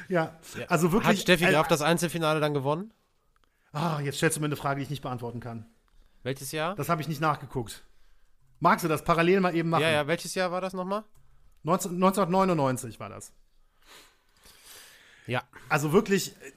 Ja, 0.10 0.34
also 0.68 0.91
wirklich. 0.91 1.10
Hat 1.10 1.18
Steffi 1.19 1.45
äh, 1.45 1.52
Graf 1.52 1.68
das 1.68 1.84
Einzelfinale 1.84 2.40
dann 2.40 2.56
gewonnen? 2.56 2.91
Ah, 3.72 3.99
jetzt 4.02 4.18
stellst 4.18 4.38
du 4.38 4.41
mir 4.41 4.48
eine 4.48 4.56
Frage, 4.56 4.80
die 4.80 4.84
ich 4.86 4.90
nicht 4.90 5.03
beantworten 5.03 5.41
kann. 5.41 5.68
Welches 6.23 6.52
Jahr? 6.52 6.73
Das 6.73 6.90
habe 6.90 7.03
ich 7.03 7.07
nicht 7.07 7.22
nachgeguckt. 7.22 7.84
Magst 8.66 8.84
du 8.84 8.88
das 8.90 9.04
parallel 9.04 9.42
mal 9.42 9.56
eben 9.56 9.70
machen? 9.70 9.84
Ja, 9.84 9.92
ja, 9.92 10.08
welches 10.08 10.34
Jahr 10.34 10.52
war 10.52 10.60
das 10.60 10.74
nochmal? 10.74 11.04
19, 11.62 11.92
1999 11.94 13.00
war 13.00 13.10
das. 13.10 13.32
Ja. 15.28 15.44
Also 15.70 15.94
wirklich. 15.94 16.36
äh, 16.42 16.52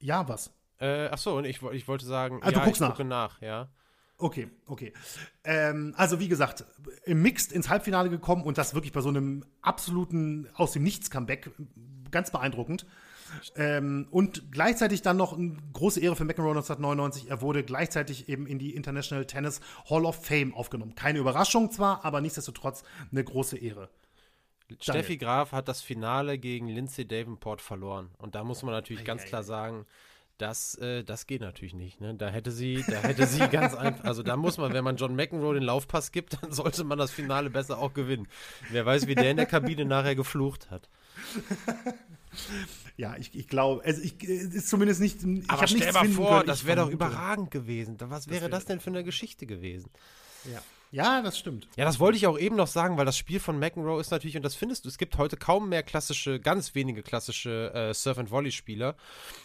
Ja, 0.00 0.26
was? 0.30 0.50
Äh, 0.80 1.08
ach 1.10 1.18
so, 1.18 1.36
und 1.36 1.44
ich, 1.44 1.60
ich 1.62 1.86
wollte 1.88 2.06
sagen, 2.06 2.40
Ah, 2.42 2.50
du 2.50 2.58
ja, 2.58 2.64
guckst 2.64 2.80
ich 2.80 2.80
nach. 2.80 2.88
gucke 2.96 3.04
nach, 3.04 3.42
ja. 3.42 3.68
Okay, 4.16 4.48
okay. 4.66 4.94
Ähm, 5.44 5.92
also 5.98 6.20
wie 6.20 6.28
gesagt, 6.28 6.64
im 7.04 7.20
Mixed 7.20 7.52
ins 7.52 7.68
Halbfinale 7.68 8.08
gekommen 8.08 8.42
und 8.44 8.56
das 8.56 8.72
wirklich 8.72 8.92
bei 8.92 9.02
so 9.02 9.10
einem 9.10 9.44
absoluten 9.60 10.48
aus 10.54 10.72
dem 10.72 10.84
Nichts 10.84 11.10
Comeback, 11.10 11.50
ganz 12.10 12.30
beeindruckend. 12.30 12.86
Ähm, 13.56 14.06
und 14.10 14.52
gleichzeitig 14.52 15.02
dann 15.02 15.16
noch 15.16 15.32
eine 15.32 15.56
große 15.72 16.00
Ehre 16.00 16.16
für 16.16 16.24
McEnroe 16.24 16.50
1999. 16.50 17.30
Er 17.30 17.40
wurde 17.40 17.62
gleichzeitig 17.62 18.28
eben 18.28 18.46
in 18.46 18.58
die 18.58 18.74
International 18.74 19.24
Tennis 19.26 19.60
Hall 19.88 20.04
of 20.04 20.24
Fame 20.24 20.54
aufgenommen. 20.54 20.94
Keine 20.94 21.18
Überraschung 21.18 21.70
zwar, 21.70 22.04
aber 22.04 22.20
nichtsdestotrotz 22.20 22.82
eine 23.10 23.24
große 23.24 23.58
Ehre. 23.58 23.88
Steffi 24.80 25.18
Graf 25.18 25.52
hat 25.52 25.68
das 25.68 25.82
Finale 25.82 26.38
gegen 26.38 26.68
Lindsay 26.68 27.06
Davenport 27.06 27.60
verloren. 27.60 28.10
Und 28.18 28.34
da 28.34 28.44
muss 28.44 28.62
man 28.62 28.72
natürlich 28.72 29.04
ganz 29.04 29.24
klar 29.24 29.42
sagen, 29.42 29.86
das, 30.38 30.74
äh, 30.76 31.04
das 31.04 31.26
geht 31.26 31.40
natürlich 31.40 31.74
nicht. 31.74 32.00
Ne? 32.00 32.14
Da 32.14 32.28
hätte 32.28 32.50
sie, 32.50 32.84
da 32.86 32.96
hätte 33.02 33.26
sie 33.26 33.46
ganz 33.48 33.74
einfach, 33.74 34.04
also 34.04 34.22
da 34.22 34.36
muss 34.36 34.58
man, 34.58 34.72
wenn 34.72 34.84
man 34.84 34.96
John 34.96 35.14
McEnroe 35.14 35.54
den 35.54 35.62
Laufpass 35.62 36.10
gibt, 36.10 36.42
dann 36.42 36.52
sollte 36.52 36.84
man 36.84 36.98
das 36.98 37.10
Finale 37.10 37.50
besser 37.50 37.78
auch 37.78 37.94
gewinnen. 37.94 38.26
Wer 38.70 38.84
weiß, 38.84 39.06
wie 39.06 39.14
der 39.14 39.30
in 39.30 39.36
der 39.36 39.46
Kabine 39.46 39.84
nachher 39.84 40.14
geflucht 40.14 40.70
hat. 40.70 40.88
Ja, 42.96 43.16
ich, 43.16 43.34
ich 43.34 43.48
glaube, 43.48 43.82
also 43.84 44.00
ich 44.02 44.22
äh, 44.28 44.32
ist 44.34 44.68
zumindest 44.68 45.00
nicht. 45.00 45.22
Ich 45.22 45.50
Aber 45.50 45.66
stell 45.66 45.92
mal 45.92 46.08
vor, 46.08 46.38
können, 46.38 46.46
das 46.46 46.64
wäre 46.66 46.76
doch 46.82 46.90
überragend 46.90 47.50
gewesen. 47.50 47.96
Was 48.00 48.28
wäre 48.28 48.42
wär- 48.42 48.48
das 48.48 48.64
denn 48.64 48.80
für 48.80 48.90
eine 48.90 49.04
Geschichte 49.04 49.46
gewesen? 49.46 49.90
Ja. 50.52 50.60
ja, 50.90 51.22
das 51.22 51.38
stimmt. 51.38 51.68
Ja, 51.76 51.84
das 51.84 52.00
wollte 52.00 52.16
ich 52.16 52.26
auch 52.26 52.36
eben 52.36 52.56
noch 52.56 52.66
sagen, 52.66 52.96
weil 52.96 53.06
das 53.06 53.16
Spiel 53.16 53.38
von 53.38 53.60
McEnroe 53.60 54.00
ist 54.00 54.10
natürlich, 54.10 54.36
und 54.36 54.42
das 54.42 54.56
findest 54.56 54.84
du, 54.84 54.88
es 54.88 54.98
gibt 54.98 55.16
heute 55.18 55.36
kaum 55.36 55.68
mehr 55.68 55.84
klassische, 55.84 56.40
ganz 56.40 56.74
wenige 56.74 57.02
klassische 57.04 57.72
äh, 57.72 57.94
Surf-and-Volley-Spieler. 57.94 58.96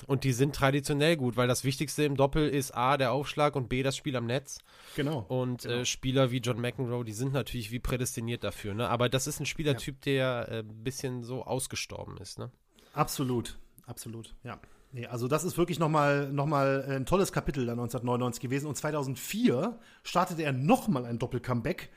Und 0.07 0.23
die 0.23 0.33
sind 0.33 0.55
traditionell 0.55 1.15
gut, 1.17 1.37
weil 1.37 1.47
das 1.47 1.63
Wichtigste 1.63 2.03
im 2.03 2.17
Doppel 2.17 2.49
ist 2.49 2.71
A, 2.71 2.97
der 2.97 3.11
Aufschlag 3.11 3.55
und 3.55 3.69
B, 3.69 3.83
das 3.83 3.95
Spiel 3.95 4.15
am 4.15 4.25
Netz. 4.25 4.57
Genau. 4.95 5.19
Und 5.27 5.65
äh, 5.65 5.85
Spieler 5.85 6.31
wie 6.31 6.39
John 6.39 6.59
McEnroe, 6.59 7.03
die 7.05 7.13
sind 7.13 7.31
natürlich 7.33 7.69
wie 7.71 7.79
prädestiniert 7.79 8.43
dafür. 8.43 8.73
Ne? 8.73 8.89
Aber 8.89 9.07
das 9.07 9.27
ist 9.27 9.39
ein 9.39 9.45
Spielertyp, 9.45 10.01
der 10.01 10.47
äh, 10.49 10.59
ein 10.59 10.83
bisschen 10.83 11.23
so 11.23 11.43
ausgestorben 11.43 12.17
ist. 12.17 12.39
Ne? 12.39 12.51
Absolut, 12.93 13.57
absolut, 13.85 14.33
ja. 14.43 14.59
Nee, 14.93 15.05
also 15.05 15.27
das 15.27 15.43
ist 15.43 15.57
wirklich 15.57 15.79
nochmal 15.79 16.31
noch 16.31 16.45
mal 16.45 16.83
ein 16.87 17.05
tolles 17.05 17.31
Kapitel 17.31 17.65
da 17.65 17.73
1999 17.73 18.41
gewesen. 18.41 18.67
Und 18.67 18.75
2004 18.75 19.77
startete 20.03 20.43
er 20.43 20.53
nochmal 20.53 21.05
ein 21.05 21.19
Doppel-Comeback. 21.19 21.89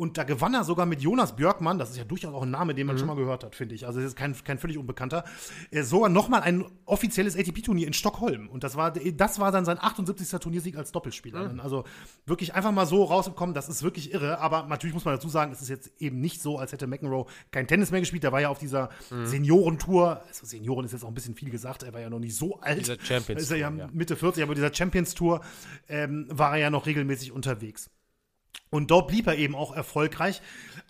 Und 0.00 0.16
da 0.16 0.24
gewann 0.24 0.54
er 0.54 0.64
sogar 0.64 0.86
mit 0.86 1.02
Jonas 1.02 1.36
Björkmann, 1.36 1.78
das 1.78 1.90
ist 1.90 1.98
ja 1.98 2.04
durchaus 2.04 2.32
auch 2.32 2.40
ein 2.40 2.50
Name, 2.50 2.74
den 2.74 2.86
man 2.86 2.96
schon 2.96 3.06
mal 3.06 3.16
gehört 3.16 3.44
hat, 3.44 3.54
finde 3.54 3.74
ich. 3.74 3.86
Also 3.86 4.00
das 4.00 4.08
ist 4.08 4.16
kein, 4.16 4.34
kein 4.44 4.56
völlig 4.56 4.78
unbekannter. 4.78 5.24
Äh, 5.70 5.82
sogar 5.82 6.08
nochmal 6.08 6.40
ein 6.40 6.64
offizielles 6.86 7.36
ATP-Turnier 7.36 7.86
in 7.86 7.92
Stockholm. 7.92 8.48
Und 8.48 8.64
das 8.64 8.76
war, 8.76 8.92
das 8.92 9.38
war 9.38 9.52
dann 9.52 9.66
sein 9.66 9.76
78. 9.78 10.40
Turniersieg 10.40 10.78
als 10.78 10.90
Doppelspieler. 10.92 11.42
Dann 11.42 11.60
Also 11.60 11.84
wirklich 12.24 12.54
einfach 12.54 12.72
mal 12.72 12.86
so 12.86 13.04
rausgekommen, 13.04 13.54
das 13.54 13.68
ist 13.68 13.82
wirklich 13.82 14.14
irre. 14.14 14.38
Aber 14.38 14.62
natürlich 14.68 14.94
muss 14.94 15.04
man 15.04 15.16
dazu 15.16 15.28
sagen, 15.28 15.52
es 15.52 15.60
ist 15.60 15.68
jetzt 15.68 15.90
eben 16.00 16.18
nicht 16.18 16.40
so, 16.40 16.56
als 16.56 16.72
hätte 16.72 16.86
McEnroe 16.86 17.26
kein 17.50 17.66
Tennis 17.66 17.90
mehr 17.90 18.00
gespielt. 18.00 18.22
Der 18.22 18.32
war 18.32 18.40
ja 18.40 18.48
auf 18.48 18.58
dieser 18.58 18.88
Seniorentour. 19.24 20.22
Also 20.26 20.46
Senioren 20.46 20.86
ist 20.86 20.92
jetzt 20.92 21.04
auch 21.04 21.08
ein 21.08 21.14
bisschen 21.14 21.34
viel 21.34 21.50
gesagt. 21.50 21.82
Er 21.82 21.92
war 21.92 22.00
ja 22.00 22.08
noch 22.08 22.20
nicht 22.20 22.36
so 22.36 22.58
alt. 22.60 22.80
Dieser 22.80 22.98
Champions 22.98 23.42
Ist 23.42 23.50
er 23.50 23.58
ja 23.58 23.70
ja. 23.70 23.88
Mitte 23.92 24.16
40, 24.16 24.42
aber 24.42 24.54
dieser 24.54 24.72
Champions 24.72 25.12
Tour 25.12 25.42
ähm, 25.90 26.26
war 26.30 26.52
er 26.52 26.56
ja 26.56 26.70
noch 26.70 26.86
regelmäßig 26.86 27.32
unterwegs. 27.32 27.90
Und 28.70 28.92
dort 28.92 29.08
blieb 29.08 29.26
er 29.26 29.36
eben 29.36 29.56
auch 29.56 29.74
erfolgreich. 29.74 30.40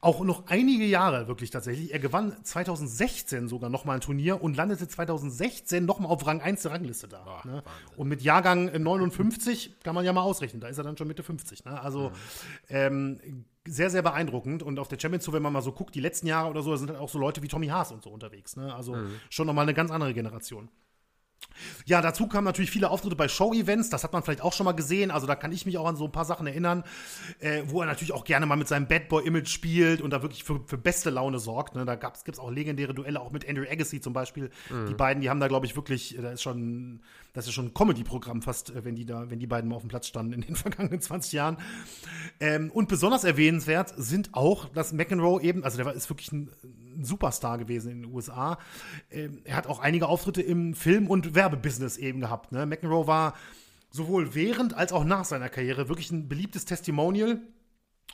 Auch 0.02 0.20
noch 0.20 0.46
einige 0.48 0.84
Jahre 0.84 1.28
wirklich 1.28 1.50
tatsächlich. 1.50 1.92
Er 1.92 1.98
gewann 1.98 2.36
2016 2.44 3.48
sogar 3.48 3.70
nochmal 3.70 3.96
ein 3.96 4.00
Turnier 4.02 4.42
und 4.42 4.56
landete 4.56 4.86
2016 4.86 5.84
nochmal 5.86 6.10
auf 6.10 6.26
Rang 6.26 6.42
1 6.42 6.62
der 6.62 6.72
Rangliste 6.72 7.08
da. 7.08 7.24
ne? 7.44 7.62
Und 7.96 8.08
mit 8.08 8.20
Jahrgang 8.20 8.68
äh, 8.68 8.78
59 8.78 9.80
kann 9.82 9.94
man 9.94 10.04
ja 10.04 10.12
mal 10.12 10.22
ausrechnen. 10.22 10.60
Da 10.60 10.68
ist 10.68 10.76
er 10.76 10.84
dann 10.84 10.96
schon 10.96 11.08
Mitte 11.08 11.22
50. 11.22 11.64
Ne? 11.64 11.80
Also 11.80 12.12
ähm, 12.68 13.44
sehr, 13.66 13.88
sehr 13.88 14.02
beeindruckend. 14.02 14.62
Und 14.62 14.78
auf 14.78 14.88
der 14.88 14.98
Champions 14.98 15.24
Tour, 15.24 15.34
wenn 15.34 15.42
man 15.42 15.52
mal 15.52 15.62
so 15.62 15.72
guckt, 15.72 15.94
die 15.94 16.00
letzten 16.00 16.26
Jahre 16.26 16.50
oder 16.50 16.62
so, 16.62 16.72
da 16.72 16.76
sind 16.76 16.90
halt 16.90 17.00
auch 17.00 17.08
so 17.08 17.18
Leute 17.18 17.42
wie 17.42 17.48
Tommy 17.48 17.68
Haas 17.68 17.92
und 17.92 18.02
so 18.02 18.10
unterwegs. 18.10 18.56
Ne? 18.56 18.74
Also 18.74 18.94
schon 19.30 19.46
nochmal 19.46 19.62
eine 19.62 19.74
ganz 19.74 19.90
andere 19.90 20.12
Generation. 20.12 20.68
Ja, 21.86 22.00
dazu 22.00 22.26
kamen 22.26 22.44
natürlich 22.44 22.70
viele 22.70 22.90
Auftritte 22.90 23.16
bei 23.16 23.28
Show-Events, 23.28 23.90
das 23.90 24.04
hat 24.04 24.12
man 24.12 24.22
vielleicht 24.22 24.42
auch 24.42 24.52
schon 24.52 24.64
mal 24.64 24.72
gesehen, 24.72 25.10
also 25.10 25.26
da 25.26 25.34
kann 25.34 25.52
ich 25.52 25.66
mich 25.66 25.78
auch 25.78 25.86
an 25.86 25.96
so 25.96 26.04
ein 26.04 26.12
paar 26.12 26.24
Sachen 26.24 26.46
erinnern, 26.46 26.84
äh, 27.40 27.62
wo 27.66 27.80
er 27.80 27.86
natürlich 27.86 28.12
auch 28.12 28.24
gerne 28.24 28.46
mal 28.46 28.56
mit 28.56 28.68
seinem 28.68 28.86
Bad 28.86 29.08
Boy-Image 29.08 29.48
spielt 29.48 30.00
und 30.00 30.10
da 30.10 30.22
wirklich 30.22 30.44
für, 30.44 30.60
für 30.66 30.78
beste 30.78 31.10
Laune 31.10 31.38
sorgt. 31.38 31.74
Ne? 31.74 31.84
Da 31.84 31.96
gibt 31.96 32.28
es 32.28 32.38
auch 32.38 32.50
legendäre 32.50 32.94
Duelle, 32.94 33.20
auch 33.20 33.30
mit 33.30 33.48
Andrew 33.48 33.64
Agassi 33.70 34.00
zum 34.00 34.12
Beispiel. 34.12 34.50
Die 34.88 34.94
beiden, 34.94 35.20
die 35.20 35.30
haben 35.30 35.40
da, 35.40 35.48
glaube 35.48 35.66
ich, 35.66 35.76
wirklich, 35.76 36.16
äh, 36.18 36.22
da 36.22 36.30
ist 36.32 36.42
schon, 36.42 37.00
das 37.32 37.46
ist 37.46 37.52
schon 37.52 37.66
ein 37.66 37.74
Comedy-Programm 37.74 38.42
fast, 38.42 38.70
äh, 38.70 38.84
wenn 38.84 38.94
die 38.94 39.04
da, 39.04 39.30
wenn 39.30 39.38
die 39.38 39.46
beiden 39.46 39.68
mal 39.68 39.76
auf 39.76 39.82
dem 39.82 39.88
Platz 39.88 40.06
standen 40.06 40.32
in 40.32 40.40
den 40.42 40.56
vergangenen 40.56 41.00
20 41.00 41.32
Jahren. 41.32 41.56
Ähm, 42.40 42.70
und 42.70 42.88
besonders 42.88 43.24
erwähnenswert 43.24 43.92
sind 43.96 44.34
auch, 44.34 44.68
dass 44.68 44.92
McEnroe 44.92 45.42
eben, 45.42 45.64
also 45.64 45.76
der 45.76 45.86
war, 45.86 45.94
ist 45.94 46.08
wirklich 46.08 46.32
ein, 46.32 46.50
ein 47.00 47.04
Superstar 47.04 47.58
gewesen 47.58 47.90
in 47.90 48.02
den 48.02 48.12
USA. 48.12 48.58
Ähm, 49.10 49.40
er 49.44 49.56
hat 49.56 49.66
auch 49.66 49.80
einige 49.80 50.06
Auftritte 50.06 50.42
im 50.42 50.74
Film- 50.74 51.08
und 51.08 51.34
Werbebusiness 51.34 51.96
eben 51.96 52.20
gehabt. 52.20 52.52
Ne? 52.52 52.66
McEnroe 52.66 53.06
war 53.06 53.34
sowohl 53.90 54.34
während 54.34 54.74
als 54.74 54.92
auch 54.92 55.04
nach 55.04 55.24
seiner 55.24 55.48
Karriere 55.48 55.88
wirklich 55.88 56.10
ein 56.10 56.28
beliebtes 56.28 56.64
Testimonial. 56.64 57.40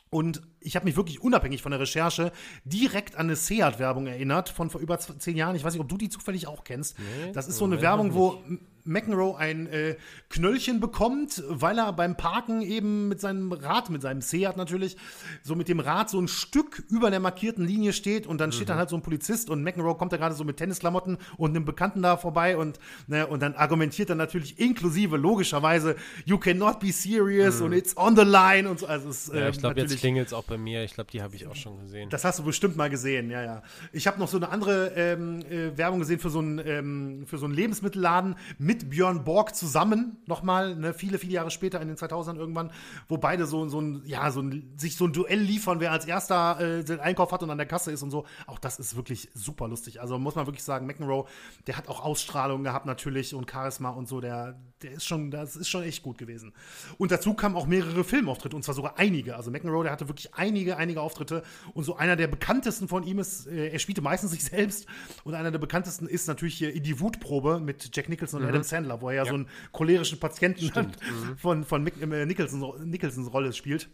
Und 0.09 0.41
ich 0.61 0.75
habe 0.75 0.85
mich 0.85 0.95
wirklich 0.95 1.21
unabhängig 1.21 1.61
von 1.61 1.71
der 1.71 1.81
Recherche 1.81 2.31
direkt 2.63 3.15
an 3.15 3.27
eine 3.27 3.35
Seat-Werbung 3.35 4.07
erinnert 4.07 4.47
von 4.47 4.69
vor 4.69 4.79
über 4.79 4.97
zehn 4.99 5.35
Jahren. 5.35 5.55
Ich 5.55 5.63
weiß 5.63 5.73
nicht, 5.73 5.81
ob 5.81 5.89
du 5.89 5.97
die 5.97 6.09
zufällig 6.09 6.47
auch 6.47 6.63
kennst. 6.63 6.95
das 7.33 7.47
ist 7.47 7.57
so 7.57 7.65
eine 7.65 7.81
Werbung, 7.81 8.13
wo 8.13 8.41
McEnroe 8.87 9.37
ein 9.37 9.67
äh, 9.67 9.95
Knöllchen 10.29 10.79
bekommt, 10.79 11.43
weil 11.47 11.77
er 11.77 11.93
beim 11.93 12.15
Parken 12.17 12.61
eben 12.61 13.07
mit 13.07 13.21
seinem 13.21 13.51
Rad, 13.51 13.89
mit 13.89 14.01
seinem 14.01 14.21
Seat 14.21 14.57
natürlich, 14.57 14.97
so 15.43 15.55
mit 15.55 15.67
dem 15.67 15.79
Rad 15.79 16.09
so 16.09 16.19
ein 16.19 16.27
Stück 16.27 16.83
über 16.89 17.09
der 17.11 17.19
markierten 17.19 17.65
Linie 17.65 17.93
steht 17.93 18.27
und 18.27 18.39
dann 18.39 18.51
steht 18.51 18.69
dann 18.69 18.77
halt 18.77 18.89
so 18.89 18.95
ein 18.95 19.01
Polizist 19.01 19.49
und 19.49 19.63
McEnroe 19.63 19.95
kommt 19.95 20.13
da 20.13 20.17
gerade 20.17 20.35
so 20.35 20.43
mit 20.43 20.57
Tennisklamotten 20.57 21.17
und 21.37 21.51
einem 21.51 21.65
Bekannten 21.65 22.01
da 22.01 22.17
vorbei 22.17 22.57
und, 22.57 22.79
ne, 23.07 23.27
und 23.27 23.41
dann 23.41 23.55
argumentiert 23.55 24.09
er 24.09 24.15
natürlich 24.15 24.59
inklusive 24.59 25.17
logischerweise, 25.17 25.95
you 26.25 26.37
cannot 26.37 26.79
be 26.79 26.91
serious 26.91 27.61
und 27.61 27.73
it's 27.73 27.95
on 27.97 28.15
the 28.15 28.23
line 28.23 28.69
und 28.69 28.79
so. 28.79 28.87
Also 28.87 29.09
es, 29.09 29.27
Ja, 29.27 29.41
äh, 29.41 29.49
ich 29.49 29.59
glaube, 29.59 29.79
jetzt 29.79 29.97
klingelt 29.97 30.27
es 30.27 30.33
auch 30.33 30.43
bei 30.43 30.57
mir. 30.57 30.83
Ich 30.83 30.93
glaube, 30.93 31.11
die 31.11 31.21
habe 31.21 31.35
ich 31.35 31.47
auch 31.47 31.55
schon 31.55 31.79
gesehen. 31.79 32.09
das 32.09 32.23
hast 32.23 32.39
du 32.39 32.43
bestimmt 32.43 32.75
mal 32.75 32.89
gesehen, 32.89 33.29
ja, 33.29 33.43
ja. 33.43 33.63
Ich 33.91 34.07
habe 34.07 34.19
noch 34.19 34.27
so 34.27 34.37
eine 34.37 34.49
andere 34.49 34.91
ähm, 34.95 35.41
äh, 35.49 35.77
Werbung 35.77 35.99
gesehen 35.99 36.19
für 36.19 36.29
so 36.29 36.39
einen 36.39 36.61
ähm, 36.65 37.25
für 37.25 37.37
so 37.37 37.45
einen 37.45 37.53
Lebensmittelladen 37.53 38.35
mit 38.57 38.76
Björn 38.85 39.23
Borg 39.23 39.55
zusammen, 39.55 40.17
nochmal, 40.25 40.75
ne, 40.75 40.93
viele, 40.93 41.17
viele 41.17 41.33
Jahre 41.33 41.51
später 41.51 41.81
in 41.81 41.87
den 41.87 41.97
2000ern 41.97 42.35
irgendwann, 42.35 42.71
wo 43.07 43.17
beide 43.17 43.45
so, 43.45 43.67
so 43.67 43.81
ein, 43.81 44.01
ja, 44.05 44.31
so 44.31 44.41
ein, 44.41 44.73
sich 44.77 44.95
so 44.95 45.05
ein 45.05 45.13
Duell 45.13 45.39
liefern, 45.39 45.79
wer 45.79 45.91
als 45.91 46.05
erster 46.05 46.59
äh, 46.59 46.83
den 46.83 46.99
Einkauf 46.99 47.31
hat 47.31 47.43
und 47.43 47.49
an 47.49 47.57
der 47.57 47.67
Kasse 47.67 47.91
ist 47.91 48.03
und 48.03 48.11
so. 48.11 48.25
Auch 48.45 48.59
das 48.59 48.79
ist 48.79 48.95
wirklich 48.95 49.29
super 49.33 49.67
lustig. 49.67 50.01
Also 50.01 50.17
muss 50.19 50.35
man 50.35 50.45
wirklich 50.45 50.63
sagen, 50.63 50.85
McEnroe, 50.85 51.25
der 51.65 51.77
hat 51.77 51.87
auch 51.87 52.03
Ausstrahlung 52.03 52.63
gehabt 52.63 52.85
natürlich 52.85 53.33
und 53.33 53.49
Charisma 53.49 53.89
und 53.89 54.07
so, 54.07 54.21
der, 54.21 54.59
der 54.81 54.91
ist 54.91 55.05
schon, 55.05 55.31
das 55.31 55.55
ist 55.55 55.69
schon 55.69 55.83
echt 55.83 56.03
gut 56.03 56.17
gewesen. 56.17 56.53
Und 56.97 57.11
dazu 57.11 57.33
kamen 57.33 57.55
auch 57.55 57.67
mehrere 57.67 58.03
Filmauftritte 58.03 58.55
und 58.55 58.63
zwar 58.63 58.75
sogar 58.75 58.97
einige. 58.97 59.35
Also 59.35 59.51
McEnroe, 59.51 59.83
der 59.83 59.91
hatte 59.91 60.07
wirklich 60.07 60.33
einige, 60.35 60.77
einige 60.77 61.01
Auftritte 61.01 61.43
und 61.73 61.83
so 61.83 61.95
einer 61.95 62.15
der 62.15 62.27
bekanntesten 62.27 62.87
von 62.87 63.03
ihm 63.03 63.19
ist, 63.19 63.47
äh, 63.47 63.69
er 63.69 63.79
spielte 63.79 64.01
meistens 64.01 64.31
sich 64.31 64.43
selbst 64.45 64.85
und 65.23 65.33
einer 65.33 65.51
der 65.51 65.59
bekanntesten 65.59 66.07
ist 66.07 66.27
natürlich 66.27 66.55
hier 66.55 66.73
in 66.73 66.83
die 66.83 66.99
Wutprobe 66.99 67.59
mit 67.59 67.95
Jack 67.95 68.09
Nicholson 68.09 68.41
und 68.41 68.49
Adam 68.49 68.63
Sandler, 68.63 69.01
wo 69.01 69.09
er 69.09 69.15
ja, 69.15 69.25
so 69.25 69.33
einen 69.33 69.47
cholerischen 69.71 70.19
Patienten 70.19 70.71
von, 71.37 71.63
von 71.63 71.83
Mick, 71.83 72.01
äh, 72.01 72.25
Nicholson, 72.25 72.89
Nicholsons 72.89 73.33
Rolle 73.33 73.53
spielt. 73.53 73.89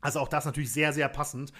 Also 0.00 0.20
auch 0.20 0.28
das 0.28 0.44
natürlich 0.44 0.72
sehr, 0.72 0.92
sehr 0.92 1.08
passend. 1.08 1.52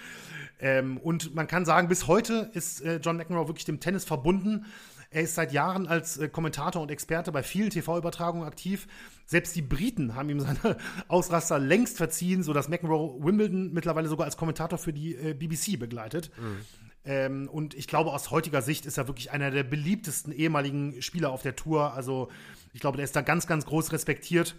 Ähm, 0.59 0.97
und 0.97 1.35
man 1.35 1.47
kann 1.47 1.65
sagen, 1.65 1.87
bis 1.87 2.07
heute 2.07 2.49
ist 2.53 2.81
äh, 2.81 2.99
John 3.03 3.17
McEnroe 3.17 3.47
wirklich 3.47 3.65
dem 3.65 3.79
Tennis 3.79 4.05
verbunden. 4.05 4.65
Er 5.09 5.21
ist 5.21 5.35
seit 5.35 5.53
Jahren 5.53 5.87
als 5.87 6.17
äh, 6.17 6.27
Kommentator 6.27 6.81
und 6.81 6.91
Experte 6.91 7.31
bei 7.31 7.43
vielen 7.43 7.69
TV-Übertragungen 7.69 8.47
aktiv. 8.47 8.87
Selbst 9.25 9.55
die 9.55 9.61
Briten 9.61 10.15
haben 10.15 10.29
ihm 10.29 10.39
seine 10.39 10.77
Ausraster 11.07 11.59
längst 11.59 11.97
verziehen, 11.97 12.43
sodass 12.43 12.69
McEnroe 12.69 13.23
Wimbledon 13.23 13.73
mittlerweile 13.73 14.07
sogar 14.09 14.25
als 14.25 14.37
Kommentator 14.37 14.77
für 14.77 14.93
die 14.93 15.15
äh, 15.15 15.33
BBC 15.33 15.79
begleitet. 15.79 16.31
Mhm. 16.37 16.65
Ähm, 17.05 17.49
und 17.49 17.73
ich 17.73 17.87
glaube, 17.87 18.11
aus 18.11 18.31
heutiger 18.31 18.61
Sicht 18.61 18.85
ist 18.85 18.97
er 18.97 19.07
wirklich 19.07 19.31
einer 19.31 19.49
der 19.49 19.63
beliebtesten 19.63 20.33
ehemaligen 20.33 21.01
Spieler 21.01 21.31
auf 21.31 21.41
der 21.41 21.55
Tour. 21.55 21.93
Also 21.93 22.29
ich 22.73 22.81
glaube, 22.81 22.97
der 22.97 23.05
ist 23.05 23.15
da 23.15 23.21
ganz, 23.21 23.47
ganz 23.47 23.65
groß 23.65 23.93
respektiert. 23.93 24.55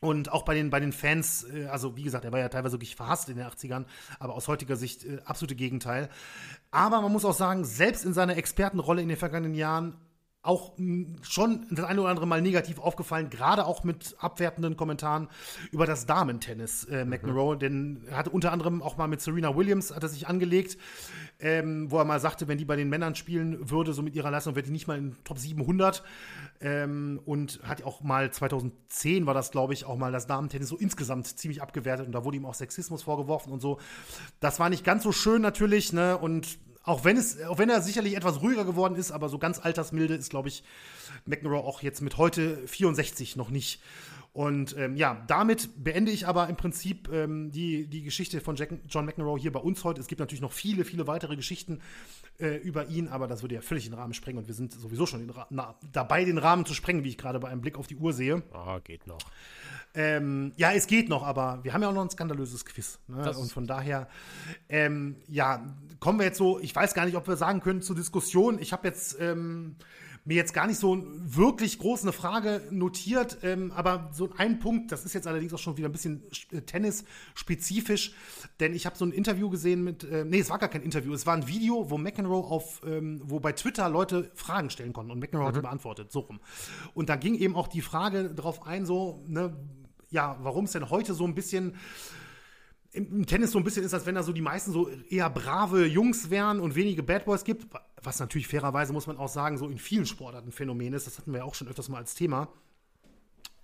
Und 0.00 0.32
auch 0.32 0.42
bei 0.42 0.54
den, 0.54 0.70
bei 0.70 0.80
den 0.80 0.92
Fans, 0.92 1.44
äh, 1.44 1.66
also 1.66 1.96
wie 1.96 2.02
gesagt, 2.02 2.24
er 2.24 2.32
war 2.32 2.38
ja 2.38 2.48
teilweise 2.48 2.74
wirklich 2.74 2.96
verhasst 2.96 3.28
in 3.28 3.36
den 3.36 3.46
80ern, 3.46 3.84
aber 4.18 4.34
aus 4.34 4.48
heutiger 4.48 4.76
Sicht 4.76 5.04
äh, 5.04 5.18
absolute 5.24 5.54
Gegenteil. 5.54 6.08
Aber 6.70 7.00
man 7.00 7.12
muss 7.12 7.24
auch 7.24 7.34
sagen, 7.34 7.64
selbst 7.64 8.04
in 8.04 8.12
seiner 8.12 8.36
Expertenrolle 8.36 9.02
in 9.02 9.08
den 9.08 9.16
vergangenen 9.16 9.54
Jahren 9.54 9.96
auch 10.46 10.72
schon 11.22 11.66
das 11.70 11.84
eine 11.84 12.00
oder 12.00 12.10
andere 12.10 12.26
Mal 12.26 12.40
negativ 12.40 12.78
aufgefallen, 12.78 13.30
gerade 13.30 13.66
auch 13.66 13.84
mit 13.84 14.16
abwertenden 14.18 14.76
Kommentaren 14.76 15.28
über 15.72 15.86
das 15.86 16.06
Damentennis 16.06 16.84
äh, 16.84 17.04
McEnroe, 17.04 17.54
mhm. 17.54 17.58
denn 17.58 18.02
er 18.08 18.16
hatte 18.16 18.30
unter 18.30 18.52
anderem 18.52 18.82
auch 18.82 18.96
mal 18.96 19.08
mit 19.08 19.20
Serena 19.20 19.56
Williams 19.56 19.94
hat 19.94 20.02
er 20.02 20.08
sich 20.08 20.28
angelegt, 20.28 20.78
ähm, 21.40 21.90
wo 21.90 21.98
er 21.98 22.04
mal 22.04 22.20
sagte, 22.20 22.48
wenn 22.48 22.58
die 22.58 22.64
bei 22.64 22.76
den 22.76 22.88
Männern 22.88 23.14
spielen 23.14 23.70
würde, 23.70 23.92
so 23.92 24.02
mit 24.02 24.14
ihrer 24.14 24.30
Leistung, 24.30 24.54
wäre 24.54 24.64
die 24.64 24.72
nicht 24.72 24.86
mal 24.86 24.98
in 24.98 25.16
Top 25.24 25.38
700 25.38 26.02
ähm, 26.60 27.20
und 27.24 27.60
hat 27.62 27.82
auch 27.84 28.02
mal 28.02 28.30
2010 28.30 29.26
war 29.26 29.34
das, 29.34 29.50
glaube 29.50 29.72
ich, 29.72 29.84
auch 29.84 29.96
mal 29.96 30.12
das 30.12 30.26
Damentennis 30.26 30.68
so 30.68 30.76
insgesamt 30.76 31.26
ziemlich 31.26 31.62
abgewertet 31.62 32.06
und 32.06 32.12
da 32.12 32.24
wurde 32.24 32.36
ihm 32.36 32.46
auch 32.46 32.54
Sexismus 32.54 33.02
vorgeworfen 33.02 33.52
und 33.52 33.60
so. 33.60 33.78
Das 34.40 34.60
war 34.60 34.70
nicht 34.70 34.84
ganz 34.84 35.02
so 35.02 35.12
schön 35.12 35.42
natürlich, 35.42 35.92
ne, 35.92 36.16
und 36.16 36.58
auch 36.86 37.04
wenn, 37.04 37.16
es, 37.16 37.42
auch 37.42 37.58
wenn 37.58 37.68
er 37.68 37.82
sicherlich 37.82 38.16
etwas 38.16 38.40
ruhiger 38.40 38.64
geworden 38.64 38.94
ist, 38.94 39.10
aber 39.10 39.28
so 39.28 39.38
ganz 39.38 39.58
altersmilde 39.58 40.14
ist, 40.14 40.30
glaube 40.30 40.48
ich, 40.48 40.62
McEnroe 41.26 41.58
auch 41.58 41.82
jetzt 41.82 42.00
mit 42.00 42.16
heute 42.16 42.66
64 42.66 43.36
noch 43.36 43.50
nicht. 43.50 43.82
Und 44.32 44.76
ähm, 44.76 44.96
ja, 44.96 45.24
damit 45.26 45.70
beende 45.82 46.12
ich 46.12 46.28
aber 46.28 46.48
im 46.48 46.56
Prinzip 46.56 47.08
ähm, 47.10 47.50
die, 47.50 47.86
die 47.86 48.02
Geschichte 48.02 48.40
von 48.40 48.54
Jack, 48.54 48.70
John 48.88 49.06
McEnroe 49.06 49.38
hier 49.38 49.50
bei 49.50 49.60
uns 49.60 49.82
heute. 49.82 50.00
Es 50.00 50.06
gibt 50.06 50.20
natürlich 50.20 50.42
noch 50.42 50.52
viele, 50.52 50.84
viele 50.84 51.06
weitere 51.06 51.36
Geschichten 51.36 51.80
äh, 52.38 52.56
über 52.58 52.86
ihn, 52.86 53.08
aber 53.08 53.26
das 53.26 53.42
würde 53.42 53.54
ja 53.54 53.62
völlig 53.62 53.84
den 53.84 53.94
Rahmen 53.94 54.14
sprengen 54.14 54.38
und 54.38 54.46
wir 54.46 54.54
sind 54.54 54.72
sowieso 54.72 55.06
schon 55.06 55.32
na, 55.50 55.74
dabei, 55.90 56.24
den 56.24 56.38
Rahmen 56.38 56.66
zu 56.66 56.74
sprengen, 56.74 57.02
wie 57.02 57.08
ich 57.08 57.18
gerade 57.18 57.40
bei 57.40 57.48
einem 57.48 57.62
Blick 57.62 57.78
auf 57.78 57.86
die 57.86 57.96
Uhr 57.96 58.12
sehe. 58.12 58.42
Ah, 58.52 58.78
geht 58.84 59.06
noch. 59.06 59.18
Ähm, 59.96 60.52
ja, 60.56 60.72
es 60.72 60.86
geht 60.86 61.08
noch, 61.08 61.22
aber 61.22 61.60
wir 61.62 61.72
haben 61.72 61.80
ja 61.82 61.88
auch 61.88 61.94
noch 61.94 62.02
ein 62.02 62.10
skandalöses 62.10 62.66
Quiz. 62.66 62.98
Ne? 63.08 63.32
Und 63.36 63.50
von 63.50 63.66
daher, 63.66 64.08
ähm, 64.68 65.16
ja, 65.26 65.74
kommen 66.00 66.18
wir 66.18 66.26
jetzt 66.26 66.38
so, 66.38 66.60
ich 66.60 66.76
weiß 66.76 66.92
gar 66.92 67.06
nicht, 67.06 67.16
ob 67.16 67.26
wir 67.26 67.36
sagen 67.36 67.60
können 67.60 67.80
zur 67.80 67.96
Diskussion. 67.96 68.58
Ich 68.60 68.74
habe 68.74 68.86
jetzt 68.86 69.16
ähm, 69.18 69.76
mir 70.26 70.34
jetzt 70.34 70.52
gar 70.52 70.66
nicht 70.66 70.78
so 70.78 71.02
wirklich 71.06 71.78
groß 71.78 72.02
eine 72.02 72.12
Frage 72.12 72.60
notiert, 72.70 73.38
ähm, 73.42 73.72
aber 73.74 74.10
so 74.12 74.28
ein 74.36 74.58
Punkt, 74.58 74.90
das 74.90 75.04
ist 75.04 75.14
jetzt 75.14 75.26
allerdings 75.26 75.54
auch 75.54 75.58
schon 75.58 75.76
wieder 75.76 75.88
ein 75.88 75.92
bisschen 75.92 76.24
äh, 76.50 76.62
Tennis-spezifisch, 76.62 78.12
denn 78.58 78.74
ich 78.74 78.86
habe 78.86 78.96
so 78.96 79.04
ein 79.04 79.12
Interview 79.12 79.48
gesehen 79.48 79.84
mit, 79.84 80.02
äh, 80.02 80.24
nee, 80.24 80.40
es 80.40 80.50
war 80.50 80.58
gar 80.58 80.68
kein 80.68 80.82
Interview, 80.82 81.14
es 81.14 81.26
war 81.26 81.34
ein 81.34 81.46
Video, 81.46 81.90
wo 81.90 81.96
McEnroe 81.96 82.44
auf, 82.44 82.82
ähm, 82.84 83.22
wo 83.24 83.38
bei 83.38 83.52
Twitter 83.52 83.88
Leute 83.88 84.30
Fragen 84.34 84.68
stellen 84.68 84.92
konnten 84.92 85.12
und 85.12 85.20
McEnroe 85.20 85.44
mhm. 85.44 85.48
hatte 85.48 85.62
beantwortet, 85.62 86.10
so 86.10 86.20
rum. 86.20 86.40
Und 86.92 87.08
da 87.08 87.14
ging 87.14 87.36
eben 87.36 87.54
auch 87.54 87.68
die 87.68 87.80
Frage 87.80 88.34
drauf 88.34 88.66
ein, 88.66 88.84
so, 88.84 89.22
ne, 89.28 89.56
ja, 90.16 90.36
warum 90.40 90.64
es 90.64 90.72
denn 90.72 90.88
heute 90.88 91.12
so 91.12 91.24
ein 91.24 91.34
bisschen 91.34 91.76
im 92.92 93.26
Tennis 93.26 93.50
so 93.50 93.58
ein 93.58 93.64
bisschen 93.64 93.84
ist, 93.84 93.92
als 93.92 94.06
wenn 94.06 94.14
da 94.14 94.22
so 94.22 94.32
die 94.32 94.40
meisten 94.40 94.72
so 94.72 94.88
eher 95.10 95.28
brave 95.28 95.84
Jungs 95.84 96.30
wären 96.30 96.58
und 96.58 96.74
wenige 96.74 97.02
Bad 97.02 97.26
Boys 97.26 97.44
gibt, 97.44 97.66
was 98.02 98.18
natürlich 98.18 98.48
fairerweise, 98.48 98.94
muss 98.94 99.06
man 99.06 99.18
auch 99.18 99.28
sagen, 99.28 99.58
so 99.58 99.68
in 99.68 99.76
vielen 99.76 100.06
Sportarten 100.06 100.50
Phänomen 100.50 100.94
ist. 100.94 101.06
Das 101.06 101.18
hatten 101.18 101.32
wir 101.32 101.40
ja 101.40 101.44
auch 101.44 101.54
schon 101.54 101.68
öfters 101.68 101.90
mal 101.90 101.98
als 101.98 102.14
Thema. 102.14 102.48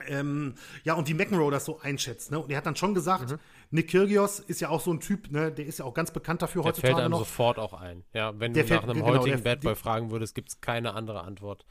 Ähm, 0.07 0.57
ja, 0.85 0.93
und 0.93 1.09
wie 1.09 1.15
McEnroe 1.15 1.51
das 1.51 1.65
so 1.65 1.81
einschätzt. 1.81 2.31
Ne? 2.31 2.41
Und 2.41 2.51
er 2.51 2.59
hat 2.59 2.67
dann 2.67 2.77
schon 2.77 2.93
gesagt, 2.93 3.31
mhm. 3.31 3.39
Nick 3.71 3.89
Kyrgios 3.89 4.39
ist 4.39 4.61
ja 4.61 4.69
auch 4.69 4.83
so 4.83 4.93
ein 4.93 5.01
Typ, 5.01 5.31
ne? 5.31 5.51
der 5.51 5.65
ist 5.65 5.79
ja 5.79 5.87
auch 5.87 5.95
ganz 5.95 6.11
bekannt 6.11 6.43
dafür 6.43 6.61
der 6.63 6.69
heutzutage 6.69 6.95
fällt 6.95 7.05
einem 7.05 7.13
noch. 7.13 7.21
sofort 7.21 7.59
auch 7.59 7.73
ein. 7.73 8.05
Ja, 8.13 8.39
wenn 8.39 8.53
der 8.53 8.65
du 8.65 8.69
fällt, 8.69 8.83
nach 8.83 8.91
einem 8.91 9.03
genau, 9.03 9.19
heutigen 9.19 9.43
Bad 9.43 9.63
Boy 9.63 9.77
fragen 9.77 10.11
würdest, 10.11 10.35
gibt 10.35 10.51
es 10.51 10.61
keine 10.61 10.93
andere 10.93 11.23
Antwort. 11.23 11.65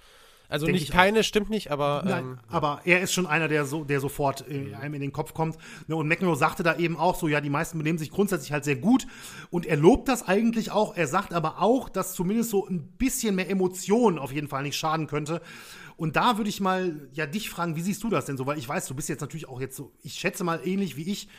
Also 0.52 0.66
Denk 0.66 0.80
nicht 0.80 0.92
keine, 0.92 1.22
auch. 1.22 1.24
stimmt 1.24 1.50
nicht, 1.50 1.72
aber. 1.72 2.04
Nein, 2.06 2.24
ähm, 2.24 2.40
aber 2.50 2.82
er 2.84 3.02
ist 3.02 3.14
schon 3.14 3.26
einer, 3.26 3.48
der 3.48 3.66
so, 3.66 3.86
der 3.86 4.02
sofort 4.02 4.46
äh, 4.50 4.76
einem 4.76 4.96
in 4.96 5.02
den 5.02 5.14
Kopf 5.14 5.34
kommt. 5.34 5.58
Ne, 5.88 5.96
und 5.96 6.10
McEnroe 6.10 6.36
sagte 6.36 6.62
da 6.62 6.76
eben 6.76 6.98
auch 6.98 7.16
so, 7.16 7.30
ja, 7.30 7.40
die 7.40 7.50
meisten 7.50 7.78
benehmen 7.78 7.98
sich 7.98 8.12
grundsätzlich 8.12 8.52
halt 8.52 8.66
sehr 8.66 8.76
gut. 8.76 9.08
Und 9.50 9.66
er 9.66 9.78
lobt 9.78 10.10
das 10.10 10.28
eigentlich 10.28 10.70
auch. 10.70 10.98
Er 10.98 11.08
sagt 11.08 11.34
aber 11.34 11.62
auch, 11.62 11.88
dass 11.88 12.14
zumindest 12.14 12.50
so 12.50 12.68
ein 12.68 12.82
bisschen 12.98 13.36
mehr 13.36 13.50
Emotion 13.50 14.20
auf 14.20 14.34
jeden 14.34 14.50
Fall 14.50 14.64
nicht 14.64 14.76
schaden 14.76 15.08
könnte. 15.08 15.42
Und 15.96 16.18
da 16.18 16.38
würde 16.38 16.50
ich 16.50 16.60
mal 16.60 17.08
ja 17.14 17.28
dich 17.28 17.50
fragen, 17.50 17.78
wie 17.78 17.82
siehst 17.82 18.04
du 18.04 18.10
das 18.10 18.26
denn 18.26 18.36
so? 18.36 18.46
Weil 18.46 18.58
ich 18.58 18.68
weiß, 18.68 18.88
du 18.88 18.94
bist 18.94 19.08
jetzt 19.08 19.22
natürlich 19.22 19.48
auch 19.48 19.62
jetzt 19.62 19.78
so, 19.78 19.94
ich 20.04 20.16
schätze 20.16 20.44
mal 20.44 20.60
ähnlich 20.68 20.98
wie 20.98 21.10
ich, 21.10 21.30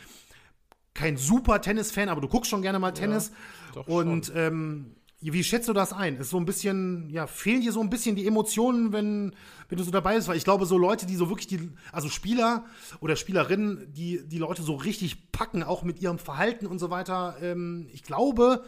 kein 0.95 1.17
super 1.17 1.61
Tennis-Fan, 1.61 2.09
aber 2.09 2.21
du 2.21 2.27
guckst 2.27 2.49
schon 2.49 2.63
gerne 2.63 2.79
mal 2.79 2.93
Tennis. 2.93 3.31
Ja, 3.75 3.81
und 3.81 4.31
ähm, 4.35 4.95
wie 5.31 5.43
schätzt 5.43 5.69
du 5.69 5.73
das 5.73 5.93
ein? 5.93 6.17
Ist 6.17 6.31
so 6.31 6.37
ein 6.37 6.45
bisschen, 6.45 7.09
ja, 7.09 7.27
fehlen 7.27 7.61
dir 7.61 7.71
so 7.71 7.79
ein 7.79 7.89
bisschen 7.89 8.17
die 8.17 8.27
Emotionen, 8.27 8.91
wenn, 8.91 9.33
wenn 9.69 9.77
du 9.77 9.83
so 9.83 9.91
dabei 9.91 10.15
bist? 10.15 10.27
Weil 10.27 10.35
ich 10.35 10.43
glaube, 10.43 10.65
so 10.65 10.77
Leute, 10.77 11.05
die 11.05 11.15
so 11.15 11.29
wirklich 11.29 11.47
die, 11.47 11.69
also 11.93 12.09
Spieler 12.09 12.65
oder 12.99 13.15
Spielerinnen, 13.15 13.93
die 13.93 14.27
die 14.27 14.39
Leute 14.39 14.63
so 14.63 14.75
richtig 14.75 15.31
packen, 15.31 15.63
auch 15.63 15.83
mit 15.83 16.01
ihrem 16.01 16.19
Verhalten 16.19 16.65
und 16.65 16.79
so 16.79 16.89
weiter, 16.89 17.37
ähm, 17.41 17.87
ich 17.93 18.03
glaube, 18.03 18.65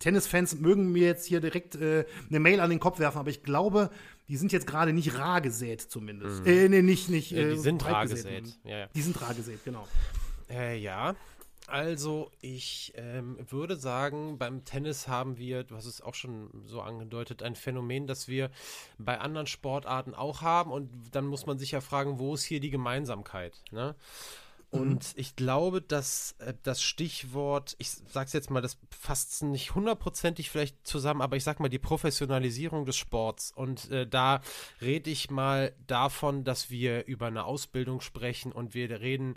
Tennisfans 0.00 0.58
mögen 0.58 0.90
mir 0.92 1.06
jetzt 1.06 1.26
hier 1.26 1.40
direkt 1.40 1.76
äh, 1.76 2.04
eine 2.28 2.40
Mail 2.40 2.60
an 2.60 2.70
den 2.70 2.80
Kopf 2.80 2.98
werfen, 2.98 3.18
aber 3.18 3.30
ich 3.30 3.42
glaube, 3.42 3.90
die 4.28 4.36
sind 4.36 4.50
jetzt 4.50 4.66
gerade 4.66 4.92
nicht 4.92 5.18
rar 5.18 5.40
gesät 5.40 5.80
zumindest. 5.80 6.40
Mhm. 6.40 6.46
Äh, 6.46 6.68
nee, 6.68 6.82
nicht, 6.82 7.08
nicht. 7.08 7.30
Ja, 7.30 7.44
die 7.44 7.54
äh, 7.54 7.56
sind 7.56 7.84
rar 7.84 8.06
gesät. 8.06 8.58
Ja, 8.64 8.78
ja. 8.78 8.86
Die 8.94 9.02
sind 9.02 9.20
rar 9.20 9.34
gesät, 9.34 9.60
genau. 9.64 9.86
Äh, 10.50 10.78
ja, 10.78 11.14
also, 11.70 12.30
ich 12.40 12.92
ähm, 12.96 13.38
würde 13.48 13.76
sagen, 13.76 14.38
beim 14.38 14.64
Tennis 14.64 15.08
haben 15.08 15.38
wir, 15.38 15.64
du 15.64 15.76
hast 15.76 15.86
es 15.86 16.00
auch 16.00 16.14
schon 16.14 16.50
so 16.66 16.80
angedeutet, 16.80 17.42
ein 17.42 17.54
Phänomen, 17.54 18.06
das 18.06 18.28
wir 18.28 18.50
bei 18.98 19.18
anderen 19.18 19.46
Sportarten 19.46 20.14
auch 20.14 20.42
haben. 20.42 20.72
Und 20.72 20.90
dann 21.12 21.26
muss 21.26 21.46
man 21.46 21.58
sich 21.58 21.70
ja 21.70 21.80
fragen, 21.80 22.18
wo 22.18 22.34
ist 22.34 22.44
hier 22.44 22.60
die 22.60 22.70
Gemeinsamkeit? 22.70 23.62
Ne? 23.70 23.94
Und 24.70 25.14
mhm. 25.14 25.20
ich 25.20 25.34
glaube, 25.34 25.82
dass 25.82 26.36
äh, 26.38 26.54
das 26.62 26.80
Stichwort, 26.80 27.74
ich 27.78 27.90
sag's 27.90 28.32
jetzt 28.32 28.50
mal, 28.50 28.60
das 28.60 28.78
fasst 28.90 29.42
nicht 29.42 29.74
hundertprozentig 29.74 30.48
vielleicht 30.48 30.86
zusammen, 30.86 31.22
aber 31.22 31.36
ich 31.36 31.42
sag 31.42 31.58
mal 31.58 31.68
die 31.68 31.80
Professionalisierung 31.80 32.86
des 32.86 32.96
Sports. 32.96 33.52
Und 33.52 33.90
äh, 33.90 34.06
da 34.06 34.42
rede 34.80 35.10
ich 35.10 35.30
mal 35.30 35.72
davon, 35.88 36.44
dass 36.44 36.70
wir 36.70 37.06
über 37.06 37.26
eine 37.26 37.44
Ausbildung 37.44 38.00
sprechen 38.00 38.52
und 38.52 38.74
wir 38.74 39.00
reden 39.00 39.34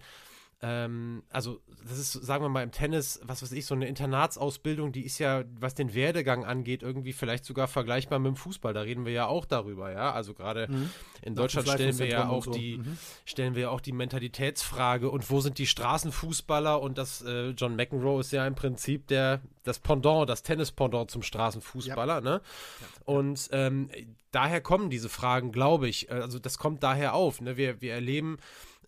ähm, 0.65 1.23
also 1.29 1.59
das 1.85 1.99
ist, 1.99 2.13
sagen 2.13 2.41
wir 2.41 2.47
mal, 2.47 2.63
im 2.63 2.71
Tennis, 2.71 3.19
was 3.23 3.43
weiß 3.43 3.51
ich, 3.51 3.65
so 3.65 3.75
eine 3.75 3.85
Internatsausbildung, 3.85 4.93
die 4.93 5.01
ist 5.05 5.19
ja, 5.19 5.43
was 5.59 5.75
den 5.75 5.93
Werdegang 5.93 6.45
angeht, 6.45 6.83
irgendwie 6.83 7.11
vielleicht 7.11 7.43
sogar 7.43 7.67
vergleichbar 7.67 8.19
mit 8.19 8.29
dem 8.29 8.35
Fußball. 8.37 8.73
Da 8.73 8.79
reden 8.79 9.03
wir 9.03 9.11
ja 9.11 9.27
auch 9.27 9.43
darüber, 9.43 9.91
ja. 9.91 10.13
Also 10.13 10.33
gerade 10.33 10.69
mhm. 10.69 10.89
in 11.21 11.35
Deutschland 11.35 11.67
stellen 11.67 11.99
wir 11.99 12.07
ja 12.07 12.29
auch 12.29 12.45
so. 12.45 12.51
die, 12.51 12.77
mhm. 12.77 12.97
stellen 13.25 13.55
wir 13.55 13.71
auch 13.71 13.81
die 13.81 13.91
Mentalitätsfrage 13.91 15.11
und 15.11 15.29
wo 15.29 15.41
sind 15.41 15.57
die 15.57 15.67
Straßenfußballer 15.67 16.81
und 16.81 16.97
das 16.97 17.21
äh, 17.23 17.49
John 17.49 17.75
McEnroe 17.75 18.21
ist 18.21 18.31
ja 18.31 18.47
im 18.47 18.55
Prinzip 18.55 19.07
der, 19.07 19.41
das 19.63 19.79
Pendant, 19.79 20.29
das 20.29 20.43
Tennis-Pendant 20.43 21.11
zum 21.11 21.23
Straßenfußballer, 21.23 22.15
ja. 22.15 22.21
ne? 22.21 22.41
Ja. 22.79 22.87
Und 23.03 23.49
ähm, 23.51 23.89
daher 24.31 24.61
kommen 24.61 24.89
diese 24.89 25.09
Fragen, 25.09 25.51
glaube 25.51 25.89
ich. 25.89 26.09
Also 26.09 26.39
das 26.39 26.57
kommt 26.57 26.83
daher 26.83 27.13
auf. 27.15 27.41
Ne? 27.41 27.57
Wir, 27.57 27.81
wir 27.81 27.93
erleben 27.93 28.37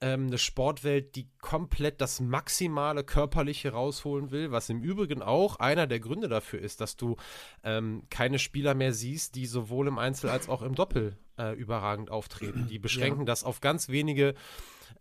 ähm, 0.06 0.28
eine 0.28 0.38
Sportwelt, 0.38 1.16
die 1.16 1.28
komplett 1.42 2.00
das 2.00 2.20
maximale 2.20 3.04
Körperliche 3.04 3.72
rausholen 3.72 4.30
will, 4.30 4.52
was 4.52 4.70
im 4.70 4.84
Übrigen 4.84 5.24
auch 5.24 5.56
einer 5.56 5.88
der 5.88 6.00
Gründe 6.00 6.28
dafür 6.28 6.60
ist, 6.60 6.80
dass 6.80 6.96
du 6.96 7.16
ähm, 7.64 8.04
keine 8.12 8.38
Spieler 8.38 8.76
mehr 8.76 8.94
siehst, 8.94 9.34
die 9.34 9.48
sowohl 9.48 9.88
im 9.88 9.98
Einzel 9.98 10.30
als 10.30 10.48
auch 10.48 10.62
im 10.62 10.76
Doppel 10.76 11.18
äh, 11.40 11.56
überragend 11.56 12.12
auftreten. 12.12 12.68
Die 12.70 12.78
beschränken 12.78 13.22
ja. 13.22 13.26
das 13.26 13.44
auf 13.44 13.62
ganz 13.62 13.90
wenige 13.90 14.36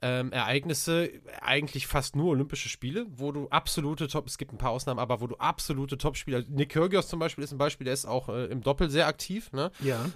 ähm, 0.01 0.33
Ereignisse, 0.33 1.11
eigentlich 1.43 1.87
fast 1.87 2.17
nur 2.17 2.31
Olympische 2.31 2.71
Spiele, 2.71 3.05
wo 3.11 3.31
du 3.31 3.49
absolute 3.49 4.09
Top, 4.09 4.27
es 4.27 4.39
gibt 4.39 4.55
ein 4.55 4.59
paar 4.59 4.71
Ausnahmen, 4.71 5.01
aber 5.01 5.21
wo 5.21 5.27
du 5.27 5.37
absolute 5.37 5.99
Top-Spieler, 5.99 6.45
Nick 6.49 6.71
Kyrgios 6.71 7.09
zum 7.09 7.19
Beispiel 7.19 7.45
ist 7.45 7.53
ein 7.53 7.59
Beispiel, 7.59 7.85
der 7.85 7.95
ist 7.95 8.07
auch 8.07 8.31
äh, 8.31 8.47
im 8.47 8.63
Doppel 8.63 8.89
sehr 8.89 9.07
aktiv, 9.07 9.53
ne? 9.53 9.71
Ja. 9.81 10.07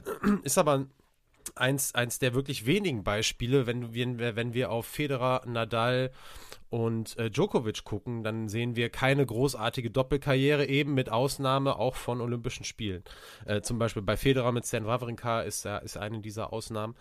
Ist 0.43 0.57
aber 0.57 0.87
eins, 1.57 1.95
eins 1.95 2.19
der 2.19 2.35
wirklich 2.35 2.67
wenigen 2.67 3.05
Beispiele, 3.05 3.67
wenn 3.67 3.95
wir, 3.95 4.37
wenn 4.37 4.55
wir 4.55 4.71
auf 4.71 4.87
Federer, 4.87 5.43
Nadal 5.47 6.11
und 6.71 7.17
äh, 7.19 7.31
Djokovic 7.31 7.85
gucken, 7.85 8.23
dann 8.23 8.49
sehen 8.49 8.77
wir 8.77 8.91
keine 8.91 9.25
großartige 9.25 9.91
Doppelkarriere, 9.91 10.67
eben 10.67 10.95
mit 10.95 11.11
Ausnahme 11.11 11.77
auch 11.77 11.95
von 11.95 12.21
Olympischen 12.21 12.65
Spielen. 12.65 13.03
Äh, 13.47 13.63
zum 13.63 13.79
Beispiel 13.79 14.03
bei 14.03 14.17
Federer 14.17 14.53
mit 14.53 14.67
Stan 14.67 14.87
Wawrinka 14.87 15.41
ist, 15.43 15.65
ist 15.67 15.97
eine 15.97 16.21
dieser 16.21 16.53
Ausnahmen. 16.53 16.95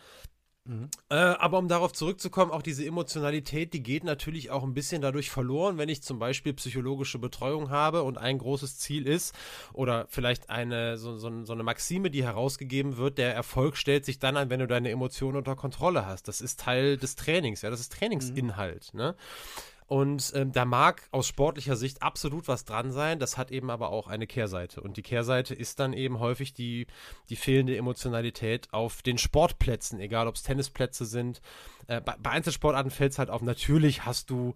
Mhm. 0.68 0.89
Äh, 1.10 1.15
aber 1.15 1.57
um 1.57 1.68
darauf 1.68 1.94
zurückzukommen, 1.94 2.52
auch 2.52 2.61
diese 2.61 2.85
Emotionalität, 2.85 3.73
die 3.73 3.81
geht 3.81 4.03
natürlich 4.03 4.52
auch 4.52 4.64
ein 4.64 4.73
bisschen 4.73 5.02
dadurch 5.02 5.31
verloren, 5.31 5.77
wenn 5.77 5.89
ich 5.89 6.03
zum 6.03 6.19
Beispiel 6.19 6.53
psychologische 6.53 7.19
Betreuung 7.19 7.69
habe 7.69 8.03
und 8.03 8.18
ein 8.18 8.38
großes 8.38 8.77
Ziel 8.77 9.07
ist 9.07 9.34
oder 9.73 10.07
vielleicht 10.10 10.49
eine 10.49 10.98
so, 10.98 11.18
so, 11.18 11.45
so 11.45 11.53
eine 11.53 11.64
Maxime, 11.64 12.11
die 12.11 12.23
herausgegeben 12.23 12.98
wird, 12.98 13.18
der 13.18 13.34
Erfolg 13.34 13.77
stellt 13.77 14.06
sich 14.06 14.19
dann 14.19 14.35
an, 14.35 14.49
wenn 14.49 14.60
du 14.60 14.68
deine 14.68 14.89
Emotionen 14.89 15.38
unter 15.38 15.56
Kontrolle 15.56 16.06
hast. 16.06 16.27
Das 16.27 16.41
ist 16.41 16.60
Teil 16.60 16.98
des 16.98 17.15
Trainings, 17.15 17.61
ja, 17.61 17.69
das 17.69 17.80
ist 17.80 17.94
Trainingsinhalt. 17.94 18.94
Mhm. 18.94 18.99
Ne? 18.99 19.15
Und 19.88 20.34
ähm, 20.35 20.51
da 20.51 20.65
mag 20.65 21.07
aus 21.11 21.27
sportlicher 21.27 21.77
Sicht 21.77 22.03
absolut 22.03 22.49
was 22.49 22.65
dran 22.65 22.91
sein. 22.91 23.19
Das 23.19 23.38
hat 23.38 23.51
eben 23.51 23.69
aber 23.69 23.89
auch 23.89 24.07
eine 24.07 24.27
Kehrseite. 24.27 24.81
Und 24.81 24.97
die 24.97 25.01
Kehrseite 25.01 25.53
ist 25.53 25.80
dann 25.80 25.93
eben 25.93 26.19
häufig 26.19 26.53
die, 26.53 26.88
die 27.30 27.38
fehlende 27.38 27.77
Emotionalität 27.77 28.68
auf 28.73 29.01
den 29.01 29.18
Sportplätzen, 29.18 30.01
egal 30.01 30.27
ob 30.27 30.35
es 30.35 30.43
Tennisplätze 30.43 31.05
sind. 31.05 31.41
Äh, 31.88 32.01
bei, 32.01 32.15
bei 32.22 32.31
Einzelsportarten 32.31 32.91
fällt 32.91 33.14
es 33.14 33.19
halt 33.19 33.30
auf. 33.30 33.41
Natürlich 33.41 34.05
hast 34.05 34.30
du 34.30 34.55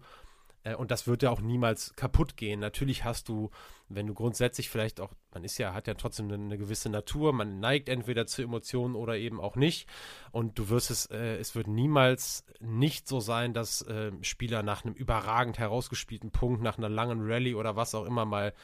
und 0.76 0.90
das 0.90 1.06
wird 1.06 1.22
ja 1.22 1.30
auch 1.30 1.40
niemals 1.40 1.94
kaputt 1.96 2.36
gehen. 2.36 2.60
Natürlich 2.60 3.04
hast 3.04 3.28
du, 3.28 3.50
wenn 3.88 4.06
du 4.06 4.14
grundsätzlich 4.14 4.70
vielleicht 4.70 5.00
auch, 5.00 5.12
man 5.32 5.44
ist 5.44 5.58
ja, 5.58 5.74
hat 5.74 5.86
ja 5.88 5.94
trotzdem 5.94 6.26
eine, 6.26 6.34
eine 6.34 6.58
gewisse 6.58 6.88
Natur, 6.88 7.32
man 7.32 7.58
neigt 7.58 7.88
entweder 7.88 8.26
zu 8.26 8.42
Emotionen 8.42 8.94
oder 8.94 9.16
eben 9.16 9.40
auch 9.40 9.56
nicht. 9.56 9.88
Und 10.30 10.58
du 10.58 10.68
wirst 10.68 10.90
es, 10.90 11.06
äh, 11.06 11.36
es 11.36 11.54
wird 11.54 11.66
niemals 11.66 12.44
nicht 12.60 13.08
so 13.08 13.18
sein, 13.20 13.54
dass 13.54 13.82
äh, 13.82 14.12
Spieler 14.22 14.62
nach 14.62 14.84
einem 14.84 14.94
überragend 14.94 15.58
herausgespielten 15.58 16.30
Punkt, 16.30 16.62
nach 16.62 16.78
einer 16.78 16.88
langen 16.88 17.20
Rallye 17.22 17.54
oder 17.54 17.74
was 17.74 17.94
auch 17.94 18.04
immer 18.04 18.24
mal 18.24 18.54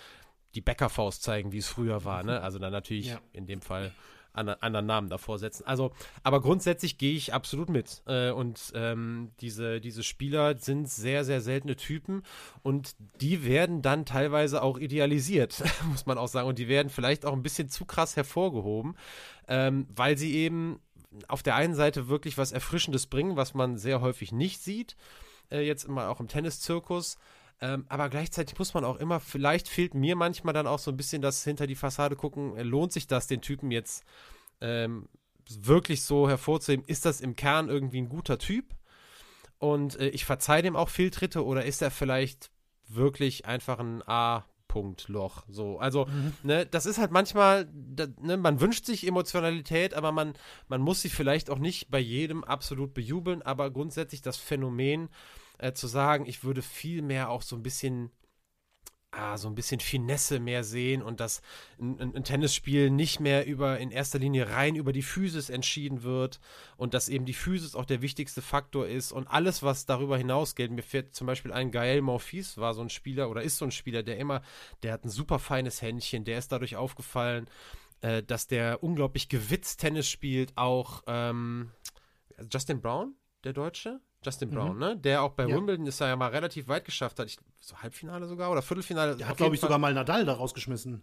die 0.54 0.60
Bäckerfaust 0.60 1.22
zeigen, 1.22 1.52
wie 1.52 1.58
es 1.58 1.68
früher 1.68 2.04
war. 2.04 2.22
Ne? 2.22 2.40
Also 2.40 2.58
dann 2.58 2.72
natürlich 2.72 3.08
ja. 3.08 3.20
in 3.32 3.46
dem 3.46 3.60
Fall 3.60 3.92
anderen 4.38 4.86
Namen 4.86 5.08
davor 5.08 5.38
setzen. 5.38 5.64
Also, 5.66 5.92
aber 6.22 6.40
grundsätzlich 6.40 6.98
gehe 6.98 7.16
ich 7.16 7.34
absolut 7.34 7.68
mit. 7.68 8.02
Äh, 8.06 8.30
und 8.30 8.72
ähm, 8.74 9.32
diese, 9.40 9.80
diese 9.80 10.02
Spieler 10.02 10.56
sind 10.58 10.88
sehr, 10.88 11.24
sehr 11.24 11.40
seltene 11.40 11.76
Typen 11.76 12.22
und 12.62 12.94
die 13.20 13.44
werden 13.44 13.82
dann 13.82 14.04
teilweise 14.04 14.62
auch 14.62 14.78
idealisiert, 14.78 15.62
muss 15.90 16.06
man 16.06 16.18
auch 16.18 16.28
sagen. 16.28 16.48
Und 16.48 16.58
die 16.58 16.68
werden 16.68 16.90
vielleicht 16.90 17.24
auch 17.26 17.32
ein 17.32 17.42
bisschen 17.42 17.68
zu 17.68 17.84
krass 17.84 18.16
hervorgehoben, 18.16 18.96
ähm, 19.48 19.86
weil 19.94 20.16
sie 20.16 20.34
eben 20.34 20.80
auf 21.26 21.42
der 21.42 21.56
einen 21.56 21.74
Seite 21.74 22.08
wirklich 22.08 22.38
was 22.38 22.52
Erfrischendes 22.52 23.06
bringen, 23.06 23.36
was 23.36 23.54
man 23.54 23.78
sehr 23.78 24.00
häufig 24.00 24.32
nicht 24.32 24.60
sieht, 24.62 24.96
äh, 25.50 25.66
jetzt 25.66 25.84
immer 25.84 26.08
auch 26.08 26.20
im 26.20 26.28
Tenniszirkus. 26.28 27.18
Ähm, 27.60 27.86
aber 27.88 28.08
gleichzeitig 28.08 28.58
muss 28.58 28.74
man 28.74 28.84
auch 28.84 28.96
immer, 28.96 29.20
vielleicht 29.20 29.68
fehlt 29.68 29.94
mir 29.94 30.14
manchmal 30.14 30.54
dann 30.54 30.66
auch 30.66 30.78
so 30.78 30.90
ein 30.90 30.96
bisschen 30.96 31.22
das 31.22 31.42
hinter 31.42 31.66
die 31.66 31.74
Fassade 31.74 32.14
gucken, 32.16 32.56
äh, 32.56 32.62
lohnt 32.62 32.92
sich 32.92 33.06
das, 33.06 33.26
den 33.26 33.40
Typen 33.40 33.70
jetzt 33.70 34.04
ähm, 34.60 35.08
wirklich 35.50 36.02
so 36.02 36.28
hervorzuheben, 36.28 36.84
ist 36.86 37.04
das 37.04 37.20
im 37.20 37.34
Kern 37.34 37.68
irgendwie 37.68 38.00
ein 38.00 38.08
guter 38.08 38.38
Typ? 38.38 38.66
Und 39.58 39.98
äh, 39.98 40.08
ich 40.08 40.24
verzeihe 40.24 40.62
dem 40.62 40.76
auch 40.76 40.88
Fehltritte 40.88 41.44
oder 41.44 41.64
ist 41.64 41.82
er 41.82 41.90
vielleicht 41.90 42.50
wirklich 42.86 43.46
einfach 43.46 43.80
ein 43.80 44.06
A- 44.06 44.44
Punktloch. 44.68 45.44
So, 45.48 45.78
also, 45.78 46.06
mhm. 46.06 46.34
ne, 46.42 46.66
das 46.66 46.86
ist 46.86 46.98
halt 46.98 47.10
manchmal, 47.10 47.68
da, 47.72 48.06
ne, 48.20 48.36
man 48.36 48.60
wünscht 48.60 48.84
sich 48.84 49.06
Emotionalität, 49.06 49.94
aber 49.94 50.12
man, 50.12 50.34
man 50.68 50.80
muss 50.80 51.00
sie 51.00 51.08
vielleicht 51.08 51.50
auch 51.50 51.58
nicht 51.58 51.90
bei 51.90 51.98
jedem 51.98 52.44
absolut 52.44 52.94
bejubeln, 52.94 53.42
aber 53.42 53.70
grundsätzlich 53.70 54.22
das 54.22 54.36
Phänomen, 54.36 55.08
äh, 55.58 55.72
zu 55.72 55.86
sagen, 55.86 56.26
ich 56.26 56.44
würde 56.44 56.62
viel 56.62 57.02
mehr 57.02 57.30
auch 57.30 57.42
so 57.42 57.56
ein 57.56 57.62
bisschen 57.62 58.10
ah, 59.10 59.38
so 59.38 59.48
ein 59.48 59.54
bisschen 59.54 59.80
Finesse 59.80 60.38
mehr 60.38 60.64
sehen 60.64 61.02
und 61.02 61.20
dass 61.20 61.40
ein, 61.80 61.98
ein, 62.00 62.16
ein, 62.16 62.24
Tennisspiel 62.24 62.90
nicht 62.90 63.20
mehr 63.20 63.46
über 63.46 63.78
in 63.78 63.90
erster 63.90 64.18
Linie 64.18 64.50
rein 64.50 64.74
über 64.74 64.92
die 64.92 65.02
Physis 65.02 65.48
entschieden 65.50 66.02
wird 66.02 66.40
und 66.76 66.94
dass 66.94 67.08
eben 67.08 67.24
die 67.24 67.34
Physis 67.34 67.74
auch 67.74 67.86
der 67.86 68.02
wichtigste 68.02 68.42
Faktor 68.42 68.86
ist 68.86 69.12
und 69.12 69.26
alles, 69.26 69.62
was 69.62 69.86
darüber 69.86 70.18
hinausgeht. 70.18 70.70
Mir 70.70 70.82
fährt 70.82 71.14
zum 71.14 71.26
Beispiel 71.26 71.52
ein 71.52 71.70
Gael 71.70 72.02
Monfils, 72.02 72.58
war 72.58 72.74
so 72.74 72.82
ein 72.82 72.90
Spieler 72.90 73.30
oder 73.30 73.42
ist 73.42 73.56
so 73.56 73.64
ein 73.64 73.70
Spieler, 73.72 74.02
der 74.02 74.18
immer, 74.18 74.42
der 74.82 74.92
hat 74.92 75.04
ein 75.04 75.10
super 75.10 75.38
feines 75.38 75.80
Händchen, 75.82 76.24
der 76.24 76.38
ist 76.38 76.52
dadurch 76.52 76.76
aufgefallen, 76.76 77.48
äh, 78.02 78.22
dass 78.22 78.46
der 78.46 78.82
unglaublich 78.82 79.28
gewitzt 79.28 79.80
Tennis 79.80 80.08
spielt, 80.08 80.56
auch 80.56 81.02
ähm, 81.06 81.70
Justin 82.52 82.80
Brown, 82.80 83.14
der 83.44 83.52
Deutsche, 83.52 84.00
Justin 84.22 84.50
Brown, 84.50 84.74
mhm. 84.74 84.78
ne? 84.78 84.96
Der 84.96 85.22
auch 85.22 85.32
bei 85.32 85.46
ja. 85.46 85.54
Wimbledon 85.54 85.86
ist 85.86 86.00
er 86.00 86.08
ja 86.08 86.16
mal 86.16 86.30
relativ 86.30 86.68
weit 86.68 86.84
geschafft 86.84 87.18
hat. 87.18 87.26
Ich, 87.26 87.38
so 87.60 87.76
Halbfinale 87.76 88.26
sogar 88.26 88.50
oder 88.50 88.62
Viertelfinale. 88.62 89.16
Der 89.16 89.28
hat, 89.28 89.36
glaube 89.36 89.54
ich, 89.54 89.60
Fall. 89.60 89.68
sogar 89.68 89.78
mal 89.78 89.94
Nadal 89.94 90.24
da 90.24 90.32
rausgeschmissen. 90.32 91.02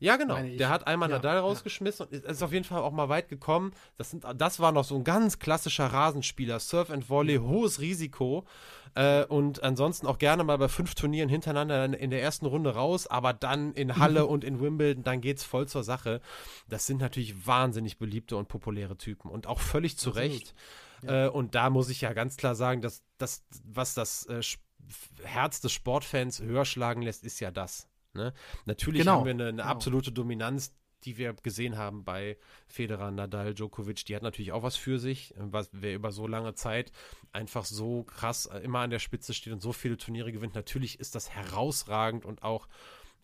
Ja, 0.00 0.16
genau. 0.16 0.36
Der 0.40 0.68
hat 0.68 0.86
einmal 0.86 1.08
ja, 1.08 1.16
Nadal 1.16 1.38
rausgeschmissen 1.38 2.08
ja. 2.10 2.18
und 2.18 2.24
ist 2.24 2.42
auf 2.42 2.52
jeden 2.52 2.64
Fall 2.64 2.82
auch 2.82 2.92
mal 2.92 3.08
weit 3.08 3.28
gekommen. 3.28 3.72
Das, 3.96 4.10
sind, 4.10 4.24
das 4.36 4.60
war 4.60 4.72
noch 4.72 4.84
so 4.84 4.96
ein 4.96 5.04
ganz 5.04 5.38
klassischer 5.38 5.86
Rasenspieler. 5.86 6.60
Surf 6.60 6.90
and 6.90 7.08
Volley, 7.08 7.38
mhm. 7.38 7.48
hohes 7.48 7.80
Risiko. 7.80 8.44
Äh, 8.94 9.24
und 9.24 9.62
ansonsten 9.62 10.06
auch 10.06 10.18
gerne 10.18 10.44
mal 10.44 10.58
bei 10.58 10.68
fünf 10.68 10.94
Turnieren 10.94 11.28
hintereinander 11.28 11.98
in 11.98 12.10
der 12.10 12.22
ersten 12.22 12.46
Runde 12.46 12.74
raus, 12.74 13.06
aber 13.06 13.32
dann 13.32 13.72
in 13.74 13.96
Halle 13.96 14.24
mhm. 14.24 14.30
und 14.30 14.44
in 14.44 14.60
Wimbledon, 14.60 15.04
dann 15.04 15.20
geht's 15.20 15.44
voll 15.44 15.68
zur 15.68 15.84
Sache. 15.84 16.20
Das 16.68 16.86
sind 16.86 17.00
natürlich 17.00 17.46
wahnsinnig 17.46 17.98
beliebte 17.98 18.36
und 18.36 18.48
populäre 18.48 18.96
Typen 18.96 19.30
und 19.30 19.46
auch 19.46 19.60
völlig 19.60 19.96
zu. 19.96 20.10
Recht. 20.10 20.54
Ja. 21.02 21.26
Äh, 21.26 21.28
und 21.28 21.54
da 21.54 21.70
muss 21.70 21.88
ich 21.90 22.00
ja 22.00 22.12
ganz 22.12 22.36
klar 22.36 22.54
sagen, 22.54 22.82
dass 22.82 23.02
das, 23.18 23.44
was 23.64 23.94
das 23.94 24.26
äh, 24.26 24.40
Herz 25.22 25.60
des 25.60 25.72
Sportfans 25.72 26.40
höher 26.40 26.64
schlagen 26.64 27.02
lässt, 27.02 27.24
ist 27.24 27.40
ja 27.40 27.50
das. 27.50 27.88
Ne? 28.14 28.32
Natürlich 28.64 29.00
genau. 29.00 29.18
haben 29.18 29.24
wir 29.24 29.32
eine, 29.32 29.48
eine 29.48 29.52
genau. 29.58 29.64
absolute 29.64 30.12
Dominanz, 30.12 30.74
die 31.04 31.16
wir 31.16 31.32
gesehen 31.34 31.76
haben 31.76 32.04
bei 32.04 32.36
Federer, 32.66 33.10
Nadal, 33.10 33.54
Djokovic, 33.54 34.04
die 34.06 34.16
hat 34.16 34.22
natürlich 34.22 34.52
auch 34.52 34.62
was 34.62 34.76
für 34.76 34.98
sich, 34.98 35.34
was, 35.36 35.70
wer 35.72 35.94
über 35.94 36.10
so 36.10 36.26
lange 36.26 36.54
Zeit 36.54 36.90
einfach 37.32 37.64
so 37.64 38.02
krass 38.04 38.46
äh, 38.46 38.58
immer 38.58 38.80
an 38.80 38.90
der 38.90 38.98
Spitze 38.98 39.34
steht 39.34 39.52
und 39.52 39.62
so 39.62 39.72
viele 39.72 39.96
Turniere 39.96 40.32
gewinnt. 40.32 40.54
Natürlich 40.54 40.98
ist 40.98 41.14
das 41.14 41.30
herausragend 41.30 42.24
und 42.24 42.42
auch 42.42 42.68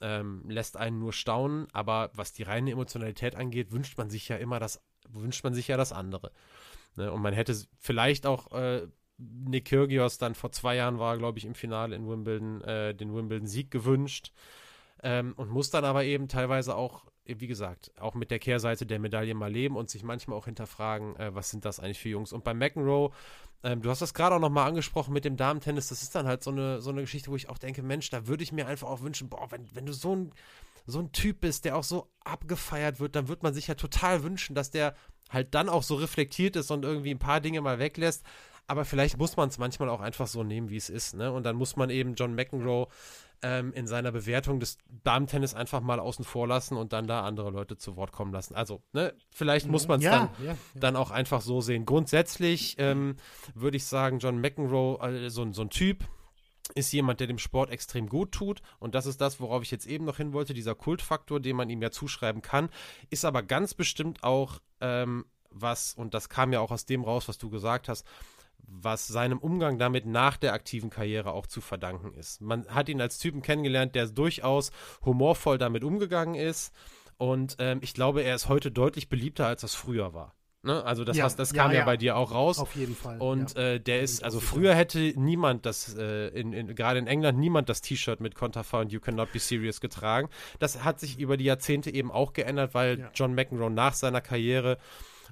ähm, 0.00 0.42
lässt 0.48 0.76
einen 0.76 0.98
nur 0.98 1.12
staunen, 1.12 1.66
aber 1.72 2.10
was 2.14 2.32
die 2.32 2.42
reine 2.42 2.70
Emotionalität 2.70 3.34
angeht, 3.36 3.72
wünscht 3.72 3.96
man 3.98 4.10
sich 4.10 4.28
ja 4.28 4.36
immer 4.36 4.60
das, 4.60 4.80
wünscht 5.08 5.42
man 5.44 5.54
sich 5.54 5.68
ja 5.68 5.76
das 5.76 5.92
andere. 5.92 6.30
Ne? 6.96 7.12
Und 7.12 7.22
man 7.22 7.34
hätte 7.34 7.56
vielleicht 7.78 8.26
auch 8.26 8.52
äh, 8.52 8.86
Nick 9.18 9.66
Kyrgios 9.66 10.18
dann 10.18 10.34
vor 10.34 10.52
zwei 10.52 10.76
Jahren 10.76 10.98
war, 10.98 11.16
glaube 11.18 11.38
ich, 11.38 11.44
im 11.44 11.54
Finale 11.54 11.94
in 11.94 12.08
Wimbledon 12.08 12.60
äh, 12.62 12.94
den 12.94 13.14
Wimbledon-Sieg 13.14 13.70
gewünscht. 13.70 14.32
Ähm, 15.02 15.34
und 15.36 15.50
muss 15.50 15.70
dann 15.70 15.84
aber 15.84 16.04
eben 16.04 16.28
teilweise 16.28 16.76
auch, 16.76 17.04
wie 17.26 17.46
gesagt, 17.46 17.92
auch 18.00 18.14
mit 18.14 18.30
der 18.30 18.38
Kehrseite 18.38 18.86
der 18.86 18.98
Medaille 18.98 19.34
mal 19.34 19.52
leben 19.52 19.76
und 19.76 19.90
sich 19.90 20.02
manchmal 20.02 20.38
auch 20.38 20.46
hinterfragen, 20.46 21.16
äh, 21.16 21.34
was 21.34 21.50
sind 21.50 21.64
das 21.64 21.78
eigentlich 21.78 22.00
für 22.00 22.08
Jungs. 22.08 22.32
Und 22.32 22.42
bei 22.42 22.54
McEnroe, 22.54 23.10
ähm, 23.62 23.82
du 23.82 23.90
hast 23.90 24.02
das 24.02 24.14
gerade 24.14 24.36
auch 24.36 24.40
nochmal 24.40 24.68
angesprochen 24.68 25.12
mit 25.12 25.24
dem 25.24 25.36
Damen-Tennis, 25.36 25.88
das 25.88 26.02
ist 26.02 26.14
dann 26.14 26.26
halt 26.26 26.42
so 26.42 26.50
eine, 26.50 26.80
so 26.80 26.90
eine 26.90 27.02
Geschichte, 27.02 27.30
wo 27.30 27.36
ich 27.36 27.48
auch 27.48 27.58
denke, 27.58 27.82
Mensch, 27.82 28.10
da 28.10 28.26
würde 28.26 28.42
ich 28.42 28.52
mir 28.52 28.66
einfach 28.66 28.88
auch 28.88 29.02
wünschen, 29.02 29.28
boah, 29.28 29.50
wenn, 29.50 29.68
wenn 29.74 29.86
du 29.86 29.92
so 29.92 30.16
ein, 30.16 30.32
so 30.86 31.00
ein 31.00 31.12
Typ 31.12 31.40
bist, 31.40 31.64
der 31.64 31.76
auch 31.76 31.84
so 31.84 32.10
abgefeiert 32.24 33.00
wird, 33.00 33.16
dann 33.16 33.28
wird 33.28 33.42
man 33.42 33.54
sich 33.54 33.66
ja 33.66 33.74
total 33.74 34.22
wünschen, 34.22 34.54
dass 34.54 34.70
der 34.70 34.94
halt 35.34 35.54
dann 35.54 35.68
auch 35.68 35.82
so 35.82 35.96
reflektiert 35.96 36.56
ist 36.56 36.70
und 36.70 36.84
irgendwie 36.84 37.10
ein 37.10 37.18
paar 37.18 37.40
Dinge 37.40 37.60
mal 37.60 37.78
weglässt. 37.78 38.24
Aber 38.66 38.86
vielleicht 38.86 39.18
muss 39.18 39.36
man 39.36 39.50
es 39.50 39.58
manchmal 39.58 39.90
auch 39.90 40.00
einfach 40.00 40.26
so 40.26 40.42
nehmen, 40.42 40.70
wie 40.70 40.76
es 40.76 40.88
ist. 40.88 41.14
Ne? 41.14 41.30
Und 41.30 41.44
dann 41.44 41.56
muss 41.56 41.76
man 41.76 41.90
eben 41.90 42.14
John 42.14 42.34
McEnroe 42.34 42.88
ähm, 43.42 43.74
in 43.74 43.86
seiner 43.86 44.10
Bewertung 44.10 44.58
des 44.58 44.78
Damen-Tennis 45.02 45.52
einfach 45.52 45.82
mal 45.82 46.00
außen 46.00 46.24
vor 46.24 46.48
lassen 46.48 46.76
und 46.78 46.94
dann 46.94 47.06
da 47.06 47.24
andere 47.24 47.50
Leute 47.50 47.76
zu 47.76 47.94
Wort 47.96 48.10
kommen 48.10 48.32
lassen. 48.32 48.54
Also, 48.54 48.82
ne, 48.92 49.12
vielleicht 49.30 49.66
muss 49.66 49.86
man 49.86 49.98
es 49.98 50.06
ja, 50.06 50.18
dann, 50.18 50.46
ja, 50.46 50.52
ja. 50.52 50.58
dann 50.74 50.96
auch 50.96 51.10
einfach 51.10 51.42
so 51.42 51.60
sehen. 51.60 51.84
Grundsätzlich 51.84 52.76
ähm, 52.78 53.16
würde 53.54 53.76
ich 53.76 53.84
sagen, 53.84 54.18
John 54.18 54.40
McEnroe, 54.40 54.98
äh, 55.02 55.28
so, 55.28 55.52
so 55.52 55.60
ein 55.60 55.68
Typ, 55.70 56.04
ist 56.74 56.92
jemand, 56.92 57.20
der 57.20 57.26
dem 57.26 57.38
Sport 57.38 57.68
extrem 57.70 58.08
gut 58.08 58.32
tut. 58.32 58.62
Und 58.78 58.94
das 58.94 59.04
ist 59.04 59.20
das, 59.20 59.38
worauf 59.40 59.62
ich 59.62 59.70
jetzt 59.70 59.86
eben 59.86 60.06
noch 60.06 60.16
hin 60.16 60.32
wollte, 60.32 60.54
dieser 60.54 60.74
Kultfaktor, 60.74 61.38
den 61.38 61.56
man 61.56 61.68
ihm 61.68 61.82
ja 61.82 61.90
zuschreiben 61.90 62.40
kann, 62.40 62.70
ist 63.10 63.26
aber 63.26 63.42
ganz 63.42 63.74
bestimmt 63.74 64.24
auch 64.24 64.60
ähm, 64.84 65.24
was, 65.50 65.94
und 65.94 66.14
das 66.14 66.28
kam 66.28 66.52
ja 66.52 66.60
auch 66.60 66.70
aus 66.70 66.84
dem 66.84 67.04
raus, 67.04 67.28
was 67.28 67.38
du 67.38 67.48
gesagt 67.48 67.88
hast, 67.88 68.06
was 68.58 69.06
seinem 69.06 69.38
Umgang 69.38 69.78
damit 69.78 70.06
nach 70.06 70.36
der 70.36 70.52
aktiven 70.52 70.90
Karriere 70.90 71.32
auch 71.32 71.46
zu 71.46 71.60
verdanken 71.60 72.12
ist. 72.14 72.40
Man 72.40 72.66
hat 72.68 72.88
ihn 72.88 73.00
als 73.00 73.18
Typen 73.18 73.42
kennengelernt, 73.42 73.94
der 73.94 74.06
durchaus 74.08 74.72
humorvoll 75.04 75.58
damit 75.58 75.84
umgegangen 75.84 76.34
ist. 76.34 76.72
Und 77.16 77.56
ähm, 77.58 77.78
ich 77.82 77.94
glaube, 77.94 78.22
er 78.22 78.34
ist 78.34 78.48
heute 78.48 78.70
deutlich 78.70 79.08
beliebter, 79.08 79.46
als 79.46 79.60
das 79.60 79.74
früher 79.74 80.14
war. 80.14 80.34
Ne? 80.64 80.84
Also 80.84 81.04
das, 81.04 81.16
ja, 81.16 81.24
was, 81.24 81.36
das 81.36 81.52
kam 81.52 81.70
ja, 81.72 81.80
ja, 81.80 81.84
bei 81.84 81.96
dir 81.96 82.16
auch 82.16 82.32
raus. 82.32 82.58
Auf 82.58 82.74
jeden 82.74 82.96
Fall. 82.96 83.18
Und 83.18 83.56
äh, 83.56 83.78
der 83.80 84.00
ist, 84.00 84.24
also 84.24 84.40
früher 84.40 84.74
hätte 84.74 85.12
niemand 85.16 85.66
das, 85.66 85.94
äh, 85.96 86.28
in, 86.28 86.52
in, 86.52 86.74
gerade 86.74 86.98
in 86.98 87.06
England, 87.06 87.38
niemand 87.38 87.68
das 87.68 87.82
T-Shirt 87.82 88.20
mit 88.20 88.34
Contafa 88.34 88.80
und 88.80 88.90
You 88.90 89.00
Cannot 89.00 89.32
Be 89.32 89.38
Serious 89.38 89.80
getragen. 89.80 90.30
Das 90.58 90.82
hat 90.82 91.00
sich 91.00 91.18
über 91.18 91.36
die 91.36 91.44
Jahrzehnte 91.44 91.92
eben 91.92 92.10
auch 92.10 92.32
geändert, 92.32 92.74
weil 92.74 93.10
John 93.14 93.34
McEnroe 93.34 93.70
nach 93.70 93.94
seiner 93.94 94.20
Karriere 94.20 94.78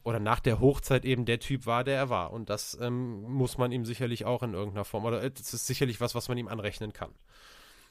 oder 0.04 0.20
nach 0.20 0.40
der 0.40 0.60
Hochzeit 0.60 1.04
eben 1.04 1.24
der 1.24 1.38
Typ 1.38 1.66
war, 1.66 1.84
der 1.84 1.96
er 1.96 2.10
war. 2.10 2.32
Und 2.32 2.50
das 2.50 2.76
ähm, 2.80 3.22
muss 3.22 3.58
man 3.58 3.72
ihm 3.72 3.84
sicherlich 3.84 4.24
auch 4.24 4.42
in 4.42 4.54
irgendeiner 4.54 4.84
Form, 4.84 5.04
oder 5.04 5.28
das 5.28 5.54
ist 5.54 5.66
sicherlich 5.66 6.00
was, 6.00 6.14
was 6.14 6.28
man 6.28 6.38
ihm 6.38 6.48
anrechnen 6.48 6.92
kann. 6.92 7.10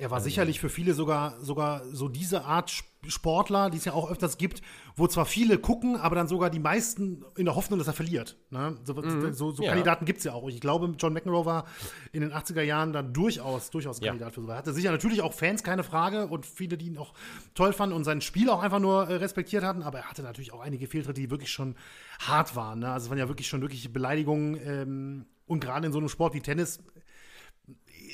Er 0.02 0.10
war 0.10 0.16
also, 0.16 0.26
sicherlich 0.26 0.60
für 0.60 0.70
viele 0.70 0.96
sogar, 0.96 1.40
sogar 1.42 1.86
so 1.92 2.10
diese 2.10 2.44
Art 2.44 2.72
Sportler, 3.08 3.70
die 3.70 3.78
es 3.78 3.86
ja 3.86 3.94
auch 3.94 4.10
öfters 4.10 4.40
gibt, 4.40 4.64
wo 4.96 5.06
zwar 5.06 5.28
viele 5.28 5.60
gucken, 5.60 5.96
aber 5.96 6.16
dann 6.16 6.28
sogar 6.28 6.50
die 6.50 6.58
meisten 6.58 7.24
in 7.38 7.46
der 7.46 7.56
Hoffnung, 7.56 7.78
dass 7.78 7.88
er 7.88 7.94
verliert. 7.94 8.36
Ne? 8.50 8.78
So, 8.84 8.96
mhm. 8.96 9.32
so, 9.34 9.52
so 9.52 9.62
ja. 9.62 9.70
Kandidaten 9.70 10.06
gibt 10.06 10.18
es 10.18 10.24
ja 10.24 10.34
auch. 10.34 10.50
Ich 10.50 10.60
glaube, 10.60 10.92
John 10.98 11.14
McEnroe 11.14 11.46
war 11.46 11.66
in 12.14 12.22
den 12.22 12.34
80er 12.34 12.64
Jahren 12.64 12.94
dann 12.94 13.14
durchaus, 13.14 13.70
durchaus 13.70 14.00
ja. 14.00 14.08
Kandidat 14.08 14.34
für 14.34 14.42
so. 14.42 14.48
Er 14.48 14.58
hatte 14.58 14.74
sicher 14.74 14.90
natürlich 14.90 15.22
auch 15.22 15.34
Fans, 15.34 15.62
keine 15.62 15.84
Frage, 15.84 16.26
und 16.26 16.48
viele, 16.48 16.80
die 16.80 16.88
ihn 16.88 16.98
auch 16.98 17.14
toll 17.54 17.72
fanden 17.72 17.96
und 17.96 18.04
sein 18.04 18.22
Spiel 18.22 18.50
auch 18.50 18.64
einfach 18.64 18.80
nur 18.80 19.08
äh, 19.08 19.14
respektiert 19.18 19.64
hatten, 19.64 19.84
aber 19.84 20.00
er 20.00 20.10
hatte 20.10 20.24
natürlich 20.24 20.52
auch 20.52 20.62
einige 20.62 20.88
Fehltritte, 20.88 21.22
die 21.22 21.30
wirklich 21.30 21.52
schon 21.52 21.76
hart 22.20 22.56
waren. 22.56 22.80
Ne? 22.80 22.92
Also 22.92 23.06
es 23.06 23.10
waren 23.12 23.20
ja 23.20 23.28
wirklich 23.28 23.48
schon 23.48 23.62
wirkliche 23.62 23.90
Beleidigungen 23.90 24.60
ähm, 24.66 25.26
und 25.46 25.60
gerade 25.60 25.86
in 25.86 25.94
so 25.94 26.00
einem 26.00 26.10
Sport 26.10 26.34
wie 26.34 26.42
Tennis 26.42 26.80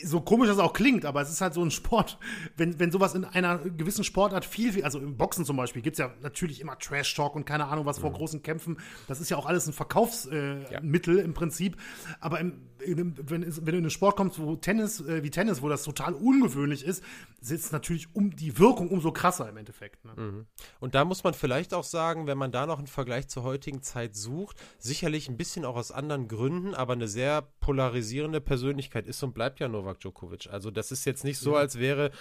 so 0.03 0.21
komisch 0.21 0.47
das 0.47 0.59
auch 0.59 0.73
klingt, 0.73 1.05
aber 1.05 1.21
es 1.21 1.29
ist 1.29 1.41
halt 1.41 1.53
so 1.53 1.63
ein 1.63 1.71
Sport, 1.71 2.17
wenn, 2.55 2.79
wenn 2.79 2.91
sowas 2.91 3.15
in 3.15 3.25
einer 3.25 3.57
gewissen 3.59 4.03
Sportart 4.03 4.45
viel, 4.45 4.73
viel 4.73 4.83
also 4.83 4.99
im 4.99 5.17
Boxen 5.17 5.45
zum 5.45 5.57
Beispiel, 5.57 5.81
gibt 5.81 5.95
es 5.95 5.99
ja 5.99 6.13
natürlich 6.21 6.61
immer 6.61 6.77
Trash-Talk 6.77 7.35
und 7.35 7.45
keine 7.45 7.65
Ahnung 7.65 7.85
was 7.85 7.99
vor 7.99 8.11
mhm. 8.11 8.15
großen 8.15 8.43
Kämpfen. 8.43 8.77
Das 9.07 9.19
ist 9.19 9.29
ja 9.29 9.37
auch 9.37 9.45
alles 9.45 9.67
ein 9.67 9.73
Verkaufsmittel 9.73 11.15
äh, 11.15 11.19
ja. 11.19 11.25
im 11.25 11.33
Prinzip. 11.33 11.77
Aber 12.19 12.39
im, 12.39 12.61
in, 12.79 13.15
wenn, 13.29 13.43
wenn 13.43 13.65
du 13.65 13.71
in 13.71 13.77
einen 13.77 13.89
Sport 13.89 14.15
kommst, 14.15 14.39
wo 14.39 14.55
Tennis, 14.55 15.01
äh, 15.01 15.23
wie 15.23 15.29
Tennis, 15.29 15.61
wo 15.61 15.69
das 15.69 15.83
total 15.83 16.13
ungewöhnlich 16.13 16.83
ist, 16.85 17.03
sitzt 17.41 17.71
natürlich 17.71 18.15
um 18.15 18.35
die 18.35 18.57
Wirkung 18.59 18.89
umso 18.89 19.11
krasser 19.11 19.49
im 19.49 19.57
Endeffekt. 19.57 20.05
Ne? 20.05 20.13
Mhm. 20.15 20.45
Und 20.79 20.95
da 20.95 21.05
muss 21.05 21.23
man 21.23 21.33
vielleicht 21.33 21.73
auch 21.73 21.83
sagen, 21.83 22.27
wenn 22.27 22.37
man 22.37 22.51
da 22.51 22.65
noch 22.65 22.77
einen 22.77 22.87
Vergleich 22.87 23.27
zur 23.27 23.43
heutigen 23.43 23.81
Zeit 23.81 24.15
sucht, 24.15 24.57
sicherlich 24.79 25.29
ein 25.29 25.37
bisschen 25.37 25.65
auch 25.65 25.75
aus 25.75 25.91
anderen 25.91 26.27
Gründen, 26.27 26.73
aber 26.73 26.93
eine 26.93 27.07
sehr 27.07 27.41
polarisierende 27.59 28.41
Persönlichkeit 28.41 29.07
ist 29.07 29.21
und 29.23 29.33
bleibt 29.33 29.59
ja 29.59 29.67
Novak 29.87 29.99
Djokovic. 29.99 30.49
Also 30.51 30.71
das 30.71 30.91
ist 30.91 31.05
jetzt 31.05 31.23
nicht 31.23 31.39
so, 31.39 31.53
ja. 31.53 31.59
als 31.59 31.79
wäre 31.79 32.11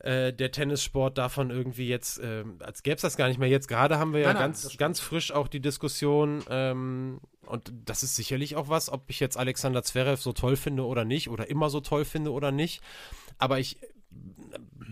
äh, 0.00 0.32
der 0.32 0.50
Tennissport 0.50 1.16
davon 1.16 1.50
irgendwie 1.50 1.88
jetzt, 1.88 2.18
äh, 2.18 2.44
als 2.60 2.82
gäbe 2.82 2.96
es 2.96 3.02
das 3.02 3.16
gar 3.16 3.28
nicht 3.28 3.38
mehr. 3.38 3.48
Jetzt 3.48 3.68
gerade 3.68 3.98
haben 3.98 4.12
wir 4.12 4.20
ja 4.20 4.28
nein, 4.28 4.34
nein, 4.34 4.42
ganz, 4.44 4.76
ganz 4.76 5.00
frisch 5.00 5.32
auch 5.32 5.48
die 5.48 5.60
Diskussion, 5.60 6.42
ähm, 6.50 7.20
und 7.46 7.72
das 7.84 8.02
ist 8.02 8.16
sicherlich 8.16 8.56
auch 8.56 8.68
was, 8.68 8.90
ob 8.90 9.04
ich 9.08 9.20
jetzt 9.20 9.36
Alexander 9.36 9.82
Zverev 9.82 10.20
so 10.20 10.32
toll 10.32 10.56
finde 10.56 10.86
oder 10.86 11.04
nicht, 11.04 11.28
oder 11.28 11.50
immer 11.50 11.70
so 11.70 11.80
toll 11.80 12.04
finde 12.04 12.32
oder 12.32 12.52
nicht. 12.52 12.82
Aber 13.38 13.58
ich 13.58 13.78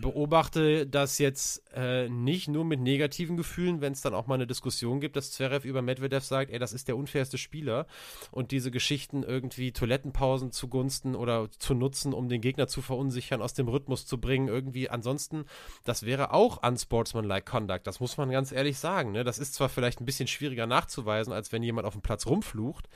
beobachte 0.00 0.86
das 0.86 1.18
jetzt 1.18 1.62
äh, 1.74 2.08
nicht 2.08 2.48
nur 2.48 2.64
mit 2.64 2.80
negativen 2.80 3.36
Gefühlen, 3.36 3.80
wenn 3.80 3.92
es 3.92 4.00
dann 4.00 4.14
auch 4.14 4.26
mal 4.26 4.34
eine 4.34 4.46
Diskussion 4.46 5.00
gibt, 5.00 5.16
dass 5.16 5.32
Zverev 5.32 5.66
über 5.66 5.82
Medvedev 5.82 6.24
sagt, 6.24 6.50
ey, 6.50 6.58
das 6.58 6.72
ist 6.72 6.88
der 6.88 6.96
unfairste 6.96 7.38
Spieler 7.38 7.86
und 8.30 8.50
diese 8.50 8.70
Geschichten 8.70 9.22
irgendwie 9.22 9.72
Toilettenpausen 9.72 10.52
zugunsten 10.52 11.14
oder 11.14 11.50
zu 11.58 11.74
nutzen, 11.74 12.14
um 12.14 12.28
den 12.28 12.40
Gegner 12.40 12.66
zu 12.66 12.82
verunsichern, 12.82 13.42
aus 13.42 13.54
dem 13.54 13.68
Rhythmus 13.68 14.06
zu 14.06 14.18
bringen, 14.18 14.48
irgendwie 14.48 14.88
ansonsten, 14.88 15.44
das 15.84 16.04
wäre 16.04 16.32
auch 16.32 16.62
unsportsmanlike 16.66 17.50
Conduct, 17.50 17.86
das 17.86 18.00
muss 18.00 18.16
man 18.16 18.30
ganz 18.30 18.52
ehrlich 18.52 18.78
sagen, 18.78 19.12
ne? 19.12 19.24
das 19.24 19.38
ist 19.38 19.54
zwar 19.54 19.68
vielleicht 19.68 20.00
ein 20.00 20.06
bisschen 20.06 20.28
schwieriger 20.28 20.66
nachzuweisen, 20.66 21.32
als 21.32 21.52
wenn 21.52 21.62
jemand 21.62 21.86
auf 21.86 21.94
dem 21.94 22.02
Platz 22.02 22.26
rumflucht, 22.26 22.88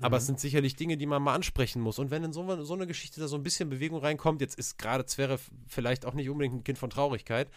aber 0.00 0.16
mhm. 0.16 0.20
es 0.20 0.26
sind 0.26 0.40
sicherlich 0.40 0.76
Dinge, 0.76 0.96
die 0.96 1.06
man 1.06 1.22
mal 1.22 1.34
ansprechen 1.34 1.80
muss 1.80 1.98
und 1.98 2.10
wenn 2.10 2.24
in 2.24 2.32
so, 2.32 2.64
so 2.64 2.74
eine 2.74 2.86
Geschichte 2.86 3.20
da 3.20 3.28
so 3.28 3.36
ein 3.36 3.42
bisschen 3.42 3.68
Bewegung 3.70 4.00
reinkommt, 4.00 4.40
jetzt 4.40 4.58
ist 4.58 4.78
gerade 4.78 5.06
Zverev 5.06 5.50
vielleicht 5.66 6.06
auch 6.06 6.14
nicht 6.14 6.28
unbedingt 6.28 6.54
ein 6.54 6.64
Kind 6.64 6.78
von 6.78 6.90
Traurigkeit. 6.90 7.48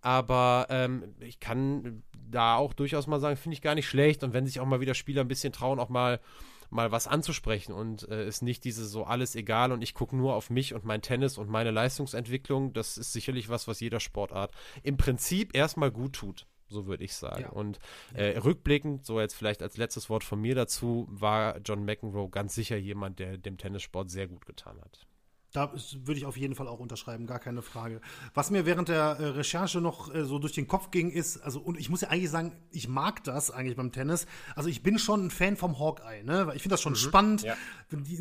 Aber 0.00 0.66
ähm, 0.70 1.14
ich 1.20 1.40
kann 1.40 2.02
da 2.30 2.56
auch 2.56 2.72
durchaus 2.72 3.06
mal 3.06 3.20
sagen, 3.20 3.36
finde 3.36 3.54
ich 3.54 3.62
gar 3.62 3.74
nicht 3.74 3.88
schlecht. 3.88 4.22
Und 4.24 4.32
wenn 4.32 4.46
sich 4.46 4.60
auch 4.60 4.66
mal 4.66 4.80
wieder 4.80 4.94
Spieler 4.94 5.22
ein 5.22 5.28
bisschen 5.28 5.52
trauen, 5.52 5.78
auch 5.78 5.88
mal 5.88 6.20
mal 6.68 6.90
was 6.90 7.06
anzusprechen 7.06 7.72
und 7.72 8.08
äh, 8.08 8.26
ist 8.26 8.42
nicht 8.42 8.64
diese 8.64 8.84
so 8.86 9.04
alles 9.04 9.36
egal 9.36 9.70
und 9.70 9.82
ich 9.82 9.94
gucke 9.94 10.16
nur 10.16 10.34
auf 10.34 10.50
mich 10.50 10.74
und 10.74 10.84
mein 10.84 11.00
Tennis 11.00 11.38
und 11.38 11.48
meine 11.48 11.70
Leistungsentwicklung. 11.70 12.72
Das 12.72 12.98
ist 12.98 13.12
sicherlich 13.12 13.48
was, 13.48 13.68
was 13.68 13.78
jeder 13.78 14.00
Sportart 14.00 14.52
im 14.82 14.96
Prinzip 14.96 15.56
erstmal 15.56 15.92
gut 15.92 16.14
tut. 16.14 16.46
So 16.68 16.86
würde 16.86 17.04
ich 17.04 17.14
sagen. 17.14 17.42
Ja. 17.42 17.48
Und 17.50 17.78
äh, 18.14 18.38
rückblickend, 18.38 19.06
so 19.06 19.20
jetzt 19.20 19.34
vielleicht 19.34 19.62
als 19.62 19.76
letztes 19.76 20.10
Wort 20.10 20.24
von 20.24 20.40
mir 20.40 20.54
dazu, 20.54 21.06
war 21.10 21.58
John 21.58 21.84
McEnroe 21.84 22.28
ganz 22.28 22.54
sicher 22.54 22.76
jemand, 22.76 23.18
der 23.18 23.38
dem 23.38 23.56
Tennissport 23.56 24.10
sehr 24.10 24.26
gut 24.26 24.46
getan 24.46 24.80
hat. 24.80 25.06
Da 25.52 25.72
würde 26.04 26.18
ich 26.18 26.26
auf 26.26 26.36
jeden 26.36 26.54
Fall 26.54 26.68
auch 26.68 26.80
unterschreiben, 26.80 27.26
gar 27.26 27.38
keine 27.38 27.62
Frage. 27.62 28.00
Was 28.34 28.50
mir 28.50 28.66
während 28.66 28.88
der 28.88 29.16
äh, 29.18 29.26
Recherche 29.28 29.80
noch 29.80 30.14
äh, 30.14 30.24
so 30.24 30.38
durch 30.38 30.52
den 30.52 30.68
Kopf 30.68 30.90
ging, 30.90 31.10
ist, 31.10 31.38
also, 31.38 31.60
und 31.60 31.78
ich 31.78 31.88
muss 31.88 32.02
ja 32.02 32.08
eigentlich 32.08 32.30
sagen, 32.30 32.52
ich 32.72 32.88
mag 32.88 33.24
das 33.24 33.50
eigentlich 33.50 33.76
beim 33.76 33.90
Tennis. 33.90 34.26
Also, 34.54 34.68
ich 34.68 34.82
bin 34.82 34.98
schon 34.98 35.26
ein 35.26 35.30
Fan 35.30 35.56
vom 35.56 35.78
Hawkeye, 35.78 36.24
ne? 36.24 36.52
Ich 36.54 36.62
finde 36.62 36.74
das 36.74 36.82
schon 36.82 36.92
mhm. 36.92 36.96
spannend. 36.96 37.42
Ja. 37.42 37.54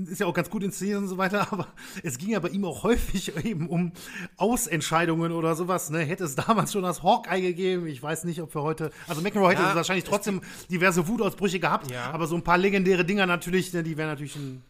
Ist 0.08 0.20
ja 0.20 0.28
auch 0.28 0.34
ganz 0.34 0.50
gut 0.50 0.64
inszeniert 0.64 1.00
und 1.00 1.08
so 1.08 1.18
weiter, 1.18 1.48
aber 1.52 1.68
es 2.04 2.18
ging 2.18 2.30
ja 2.30 2.40
bei 2.40 2.50
ihm 2.50 2.64
auch 2.64 2.84
häufig 2.84 3.36
eben 3.44 3.68
um 3.68 3.92
Ausentscheidungen 4.38 5.32
oder 5.32 5.56
sowas, 5.56 5.90
ne? 5.90 6.00
Hätte 6.00 6.24
es 6.24 6.36
damals 6.36 6.72
schon 6.72 6.84
das 6.84 7.04
Hawkeye 7.04 7.42
gegeben, 7.42 7.88
ich 7.88 8.02
weiß 8.02 8.24
nicht, 8.26 8.42
ob 8.42 8.54
wir 8.56 8.62
heute, 8.62 8.92
also 9.08 9.22
McEnroe 9.22 9.52
hätte 9.52 9.64
ja, 9.64 9.76
wahrscheinlich 9.76 10.06
trotzdem 10.06 10.42
diverse 10.70 11.08
Wutausbrüche 11.08 11.60
gehabt, 11.60 11.92
ja. 11.92 12.12
aber 12.12 12.28
so 12.28 12.36
ein 12.36 12.44
paar 12.44 12.58
legendäre 12.58 13.04
Dinger 13.04 13.26
natürlich, 13.26 13.74
ne, 13.74 13.84
die 13.84 13.98
wären 13.98 14.10
natürlich 14.10 14.36
ein 14.36 14.64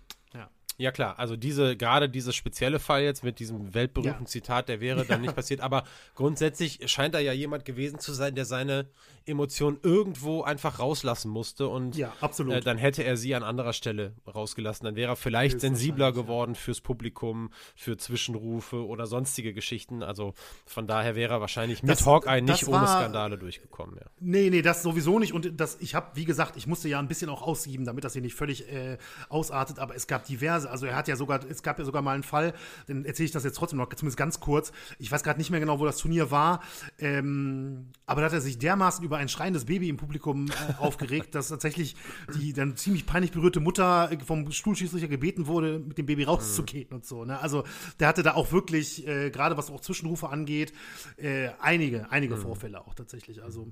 ja 0.77 0.91
klar, 0.91 1.19
also 1.19 1.35
diese, 1.35 1.77
gerade 1.77 2.10
dieser 2.10 2.34
spezielle 2.34 2.80
Fall 2.80 3.03
jetzt 3.03 3.23
mit 3.23 3.39
diesem 3.39 3.73
weltberühmten 3.73 4.26
ja. 4.26 4.30
Zitat, 4.30 4.69
der 4.69 4.81
wäre 4.81 5.06
dann 5.06 5.22
nicht 5.22 5.35
passiert, 5.35 5.61
aber 5.61 5.84
grundsätzlich 6.15 6.80
scheint 6.91 7.15
da 7.15 7.19
ja 7.19 7.34
jemand 7.34 7.65
gewesen 7.65 7.99
zu 7.99 8.14
sein, 8.14 8.35
der 8.35 8.45
seine 8.45 8.88
Emotionen 9.27 9.80
irgendwo 9.81 10.43
einfach 10.43 10.80
rauslassen 10.80 11.31
musste 11.31 11.68
und 11.68 11.95
ja, 11.95 12.14
äh, 12.22 12.61
dann 12.61 12.77
hätte 12.77 13.03
er 13.03 13.18
sie 13.18 13.34
an 13.34 13.43
anderer 13.43 13.73
Stelle 13.73 14.14
rausgelassen. 14.27 14.85
Dann 14.85 14.95
wäre 14.95 15.14
er 15.14 15.15
vielleicht 15.15 15.61
sensibler 15.61 16.11
geworden 16.11 16.53
fürs 16.53 16.81
Publikum, 16.81 17.49
für 17.76 17.97
Zwischenrufe 17.97 18.85
oder 18.85 19.07
sonstige 19.07 19.53
Geschichten. 19.53 20.03
Also 20.03 20.34
von 20.65 20.85
daher 20.85 21.15
wäre 21.15 21.35
er 21.35 21.41
wahrscheinlich 21.41 21.81
mit 21.81 21.91
das, 21.91 22.06
Hawkeye 22.06 22.41
nicht 22.41 22.68
war, 22.68 22.80
ohne 22.80 22.88
Skandale 22.88 23.38
durchgekommen. 23.38 23.95
Ja. 23.95 24.06
Nee, 24.19 24.49
nee, 24.52 24.61
das 24.61 24.84
sowieso 24.84 25.18
nicht. 25.18 25.34
Und 25.34 25.60
das, 25.60 25.77
ich 25.80 25.95
habe, 25.95 26.11
wie 26.14 26.26
gesagt, 26.26 26.56
ich 26.56 26.68
musste 26.68 26.88
ja 26.88 26.99
ein 26.99 27.07
bisschen 27.07 27.30
auch 27.30 27.41
aussieben, 27.41 27.85
damit 27.85 28.03
das 28.03 28.14
hier 28.14 28.22
nicht 28.22 28.35
völlig 28.35 28.72
äh, 28.72 28.97
ausartet, 29.30 29.80
aber 29.80 29.95
es 29.95 30.06
gab 30.06 30.26
diverse, 30.26 30.65
also 30.68 30.86
er 30.86 30.96
hat 30.96 31.08
ja 31.08 31.16
sogar, 31.16 31.40
es 31.50 31.64
gab 31.64 31.80
ja 31.80 31.86
sogar 31.86 32.02
mal 32.02 32.14
einen 32.14 32.24
Fall, 32.24 32.54
dann 32.88 33.06
erzähle 33.06 33.26
ich 33.26 33.32
das 33.32 33.44
jetzt 33.44 33.56
trotzdem 33.56 33.78
noch, 33.78 33.94
zumindest 33.94 34.18
ganz 34.18 34.40
kurz. 34.40 34.72
Ich 35.00 35.12
weiß 35.12 35.24
gerade 35.24 35.40
nicht 35.40 35.50
mehr 35.50 35.60
genau, 35.60 35.80
wo 35.80 35.86
das 35.86 35.98
Turnier 35.98 36.32
war, 36.32 36.62
ähm, 37.00 37.88
aber 38.06 38.22
da 38.22 38.28
hat 38.28 38.34
er 38.34 38.42
sich 38.42 38.58
dermaßen 38.58 39.04
über 39.04 39.18
ein 39.18 39.30
schreiendes 39.30 39.66
Baby 39.66 39.90
im 39.90 39.98
Publikum 39.98 40.48
äh, 40.48 40.74
aufgeregt, 40.80 41.36
dass 41.36 41.50
tatsächlich 41.50 41.96
die 42.36 42.54
dann 42.54 42.76
ziemlich 42.78 43.06
peinlich 43.06 43.32
berührte 43.32 43.60
Mutter 43.60 44.10
vom 44.26 44.52
Stuhlschiedsrichter 44.52 45.08
gebeten 45.08 45.48
wurde, 45.48 45.80
mit 45.80 45.98
dem 45.98 46.06
Baby 46.06 46.24
rauszugehen 46.24 46.88
mhm. 46.90 46.96
und 46.96 47.06
so. 47.06 47.26
Ne? 47.26 47.40
Also 47.40 47.64
der 48.00 48.08
hatte 48.08 48.24
da 48.24 48.34
auch 48.34 48.52
wirklich, 48.52 49.08
äh, 49.08 49.30
gerade 49.32 49.58
was 49.58 49.70
auch 49.72 49.82
Zwischenrufe 49.82 50.30
angeht, 50.30 50.74
äh, 51.18 51.50
einige, 51.60 52.12
einige 52.12 52.36
mhm. 52.36 52.42
Vorfälle 52.42 52.86
auch 52.86 52.94
tatsächlich. 52.94 53.44
Also 53.44 53.72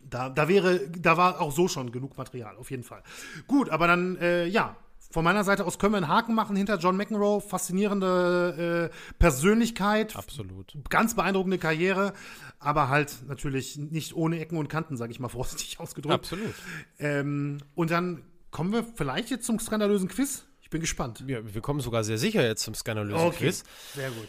da, 0.00 0.28
da 0.28 0.48
wäre, 0.48 0.88
da 0.90 1.16
war 1.16 1.40
auch 1.40 1.52
so 1.52 1.68
schon 1.68 1.92
genug 1.92 2.16
Material, 2.16 2.56
auf 2.56 2.70
jeden 2.70 2.84
Fall. 2.84 3.02
Gut, 3.46 3.70
aber 3.70 3.86
dann, 3.86 4.16
äh, 4.16 4.46
ja, 4.46 4.76
von 5.14 5.22
meiner 5.22 5.44
Seite 5.44 5.64
aus 5.64 5.78
können 5.78 5.92
wir 5.92 5.98
einen 5.98 6.08
Haken 6.08 6.34
machen 6.34 6.56
hinter 6.56 6.76
John 6.76 6.96
McEnroe. 6.96 7.40
Faszinierende 7.40 8.90
äh, 8.90 9.14
Persönlichkeit. 9.20 10.16
Absolut. 10.16 10.76
Ganz 10.90 11.14
beeindruckende 11.14 11.56
Karriere, 11.56 12.14
aber 12.58 12.88
halt 12.88 13.18
natürlich 13.28 13.76
nicht 13.76 14.16
ohne 14.16 14.40
Ecken 14.40 14.58
und 14.58 14.66
Kanten, 14.66 14.96
sage 14.96 15.12
ich 15.12 15.20
mal 15.20 15.28
vorsichtig 15.28 15.78
ausgedrückt. 15.78 16.14
Absolut. 16.14 16.52
Ähm, 16.98 17.58
und 17.76 17.92
dann 17.92 18.24
kommen 18.50 18.72
wir 18.72 18.82
vielleicht 18.82 19.30
jetzt 19.30 19.46
zum 19.46 19.60
skandalösen 19.60 20.08
Quiz. 20.08 20.46
Ich 20.62 20.70
bin 20.70 20.80
gespannt. 20.80 21.22
Ja, 21.28 21.38
wir 21.44 21.60
kommen 21.60 21.78
sogar 21.78 22.02
sehr 22.02 22.18
sicher 22.18 22.44
jetzt 22.44 22.64
zum 22.64 22.74
skandalösen 22.74 23.28
okay. 23.28 23.36
Quiz. 23.36 23.62
Sehr 23.94 24.10
gut. 24.10 24.26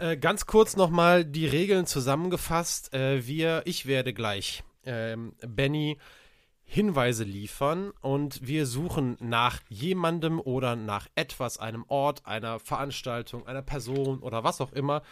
Äh, 0.00 0.16
ganz 0.16 0.46
kurz 0.46 0.74
nochmal 0.74 1.24
die 1.24 1.46
Regeln 1.46 1.86
zusammengefasst. 1.86 2.92
Äh, 2.92 3.24
wir, 3.24 3.62
ich 3.66 3.86
werde 3.86 4.12
gleich 4.12 4.64
ähm, 4.84 5.34
Benny 5.46 5.96
Hinweise 6.66 7.22
liefern 7.22 7.92
und 8.00 8.44
wir 8.46 8.66
suchen 8.66 9.16
nach 9.20 9.60
jemandem 9.68 10.40
oder 10.40 10.74
nach 10.74 11.06
etwas, 11.14 11.58
einem 11.58 11.84
Ort, 11.86 12.26
einer 12.26 12.58
Veranstaltung, 12.58 13.46
einer 13.46 13.62
Person 13.62 14.18
oder 14.18 14.42
was 14.42 14.60
auch 14.60 14.72
immer, 14.72 15.02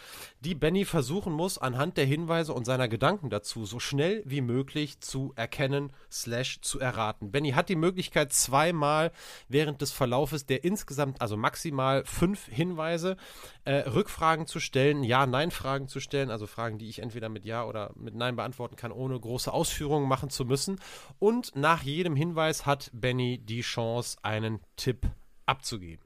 die 0.41 0.55
Benny 0.55 0.83
versuchen 0.83 1.31
muss, 1.31 1.57
anhand 1.57 1.95
der 1.95 2.05
Hinweise 2.05 2.53
und 2.53 2.65
seiner 2.65 2.89
Gedanken 2.89 3.29
dazu 3.29 3.65
so 3.65 3.79
schnell 3.79 4.23
wie 4.25 4.41
möglich 4.41 4.99
zu 4.99 5.31
erkennen, 5.35 5.93
slash 6.11 6.59
zu 6.61 6.79
erraten. 6.79 7.31
Benny 7.31 7.51
hat 7.51 7.69
die 7.69 7.77
Möglichkeit, 7.77 8.33
zweimal 8.33 9.11
während 9.47 9.81
des 9.81 9.93
Verlaufes 9.93 10.45
der 10.45 10.65
insgesamt, 10.65 11.21
also 11.21 11.37
maximal 11.37 12.03
fünf 12.03 12.45
Hinweise, 12.47 13.15
äh, 13.63 13.75
Rückfragen 13.89 14.47
zu 14.47 14.59
stellen, 14.59 15.03
Ja-Nein-Fragen 15.03 15.87
zu 15.87 16.01
stellen, 16.01 16.29
also 16.29 16.45
Fragen, 16.45 16.77
die 16.77 16.89
ich 16.89 16.99
entweder 16.99 17.29
mit 17.29 17.45
Ja 17.45 17.65
oder 17.65 17.91
mit 17.95 18.15
Nein 18.15 18.35
beantworten 18.35 18.75
kann, 18.75 18.91
ohne 18.91 19.17
große 19.17 19.53
Ausführungen 19.53 20.09
machen 20.09 20.29
zu 20.29 20.43
müssen. 20.43 20.79
Und 21.19 21.42
nach 21.55 21.83
jedem 21.83 22.15
Hinweis 22.15 22.65
hat 22.65 22.89
Benny 22.93 23.37
die 23.37 23.61
Chance, 23.61 24.17
einen 24.21 24.59
Tipp 24.75 25.07
abzugeben. 25.45 26.03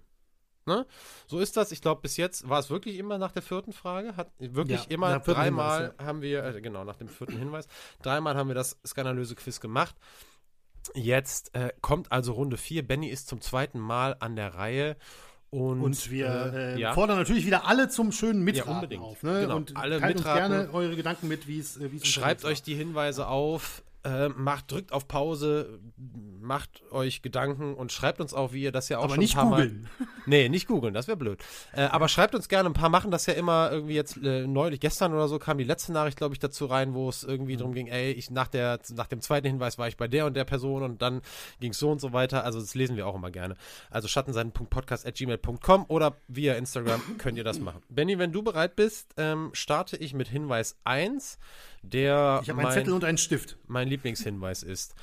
Ne? 0.67 0.85
So 1.27 1.39
ist 1.39 1.55
das. 1.55 1.71
Ich 1.71 1.81
glaube, 1.81 2.01
bis 2.01 2.17
jetzt 2.17 2.49
war 2.49 2.59
es 2.59 2.69
wirklich 2.69 2.97
immer 2.97 3.17
nach 3.17 3.31
der 3.31 3.41
vierten 3.41 3.71
Frage. 3.71 4.17
Hat 4.17 4.29
wirklich 4.37 4.83
ja, 4.83 4.89
immer 4.89 5.19
dreimal 5.19 5.77
Hinweis, 5.79 5.95
ja. 5.99 6.05
haben 6.05 6.21
wir, 6.21 6.43
äh, 6.43 6.61
genau, 6.61 6.83
nach 6.83 6.97
dem 6.97 7.07
vierten 7.07 7.37
Hinweis, 7.37 7.67
dreimal 8.01 8.35
haben 8.35 8.49
wir 8.49 8.55
das 8.55 8.77
skandalöse 8.85 9.35
Quiz 9.35 9.61
gemacht. 9.61 9.95
Jetzt 10.93 11.55
äh, 11.55 11.71
kommt 11.81 12.11
also 12.11 12.33
Runde 12.33 12.57
4. 12.57 12.85
Benny 12.85 13.07
ist 13.07 13.27
zum 13.29 13.39
zweiten 13.39 13.79
Mal 13.79 14.17
an 14.19 14.35
der 14.35 14.55
Reihe 14.55 14.97
Und, 15.49 15.81
und 15.81 16.11
wir 16.11 16.27
äh, 16.27 16.73
äh, 16.75 16.79
ja. 16.79 16.93
fordern 16.93 17.17
natürlich 17.17 17.45
wieder 17.45 17.65
alle 17.65 17.87
zum 17.87 18.11
schönen 18.11 18.43
Mitraten 18.43 18.91
ja, 18.91 18.99
auf. 18.99 19.23
Ne? 19.23 19.41
Genau. 19.41 19.55
Und 19.55 19.77
alle 19.77 19.99
teilt 19.99 20.17
mitraten. 20.17 20.43
uns 20.43 20.51
gerne 20.51 20.73
eure 20.73 20.95
Gedanken 20.97 21.29
mit, 21.29 21.47
wie 21.47 21.59
es 21.59 21.79
Schreibt 22.03 22.43
euch 22.43 22.61
die 22.61 22.75
Hinweise 22.75 23.27
auf, 23.27 23.83
äh, 24.03 24.29
macht, 24.29 24.71
drückt 24.71 24.91
auf 24.93 25.07
Pause, 25.07 25.79
macht 26.39 26.83
euch 26.91 27.21
Gedanken 27.21 27.73
und 27.73 27.91
schreibt 27.91 28.21
uns 28.21 28.33
auch, 28.33 28.53
wie 28.53 28.63
ihr 28.63 28.71
das 28.71 28.89
ja 28.89 28.99
auch 28.99 29.05
aber 29.05 29.15
schon 29.15 29.19
nicht 29.19 29.37
ein 29.37 29.49
paar 29.49 29.59
googlen. 29.61 29.89
Mal. 29.99 30.07
Nee, 30.27 30.49
nicht 30.49 30.67
googeln, 30.67 30.93
das 30.93 31.07
wäre 31.07 31.15
blöd. 31.15 31.41
Äh, 31.71 31.83
aber 31.83 32.09
schreibt 32.09 32.35
uns 32.35 32.49
gerne, 32.49 32.69
ein 32.69 32.73
paar 32.73 32.89
machen 32.89 33.11
das 33.11 33.25
ja 33.27 33.33
immer 33.33 33.71
irgendwie 33.71 33.93
jetzt 33.93 34.17
äh, 34.17 34.45
neulich, 34.45 34.81
gestern 34.81 35.13
oder 35.13 35.29
so 35.29 35.39
kam 35.39 35.57
die 35.57 35.63
letzte 35.63 35.93
Nachricht, 35.93 36.17
glaube 36.17 36.35
ich, 36.35 36.39
dazu 36.39 36.65
rein, 36.65 36.93
wo 36.93 37.07
es 37.07 37.23
irgendwie 37.23 37.53
mhm. 37.53 37.59
darum 37.59 37.73
ging, 37.73 37.87
ey, 37.87 38.11
ich 38.11 38.29
nach, 38.29 38.49
der, 38.49 38.79
nach 38.93 39.07
dem 39.07 39.21
zweiten 39.21 39.47
Hinweis 39.47 39.77
war 39.77 39.87
ich 39.87 39.95
bei 39.95 40.09
der 40.09 40.25
und 40.25 40.35
der 40.35 40.43
Person 40.43 40.83
und 40.83 41.01
dann 41.01 41.21
ging 41.61 41.71
es 41.71 41.79
so 41.79 41.89
und 41.89 42.01
so 42.01 42.11
weiter. 42.11 42.43
Also 42.43 42.59
das 42.59 42.75
lesen 42.75 42.97
wir 42.97 43.07
auch 43.07 43.15
immer 43.15 43.31
gerne. 43.31 43.55
Also 43.89 44.09
schattenseiten.podcast.gmail.com 44.09 45.85
oder 45.87 46.17
via 46.27 46.55
Instagram 46.55 47.01
könnt 47.17 47.37
ihr 47.37 47.45
das 47.45 47.59
machen. 47.59 47.81
Benny, 47.87 48.19
wenn 48.19 48.33
du 48.33 48.43
bereit 48.43 48.75
bist, 48.75 49.13
ähm, 49.15 49.51
starte 49.53 49.95
ich 49.95 50.13
mit 50.13 50.27
Hinweis 50.27 50.77
1 50.83 51.39
der 51.81 52.41
ich 52.43 52.49
habe 52.49 52.61
einen 52.61 52.71
Zettel 52.71 52.93
und 52.93 53.03
einen 53.03 53.17
Stift. 53.17 53.57
Mein 53.67 53.87
Lieblingshinweis 53.87 54.63
ist. 54.63 54.95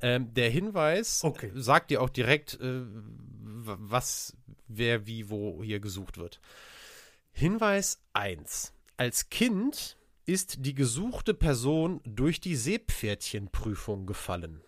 Ähm, 0.00 0.32
der 0.34 0.50
Hinweis 0.50 1.22
okay. 1.24 1.50
sagt 1.54 1.90
dir 1.90 2.02
auch 2.02 2.10
direkt, 2.10 2.60
äh, 2.60 2.82
was, 3.64 4.36
wer, 4.68 5.06
wie, 5.06 5.30
wo 5.30 5.62
hier 5.62 5.80
gesucht 5.80 6.18
wird. 6.18 6.40
Hinweis 7.32 8.00
1. 8.12 8.72
Als 8.96 9.30
Kind 9.30 9.96
ist 10.26 10.64
die 10.64 10.74
gesuchte 10.74 11.34
Person 11.34 12.00
durch 12.04 12.40
die 12.40 12.56
Seepferdchenprüfung 12.56 14.06
gefallen. 14.06 14.60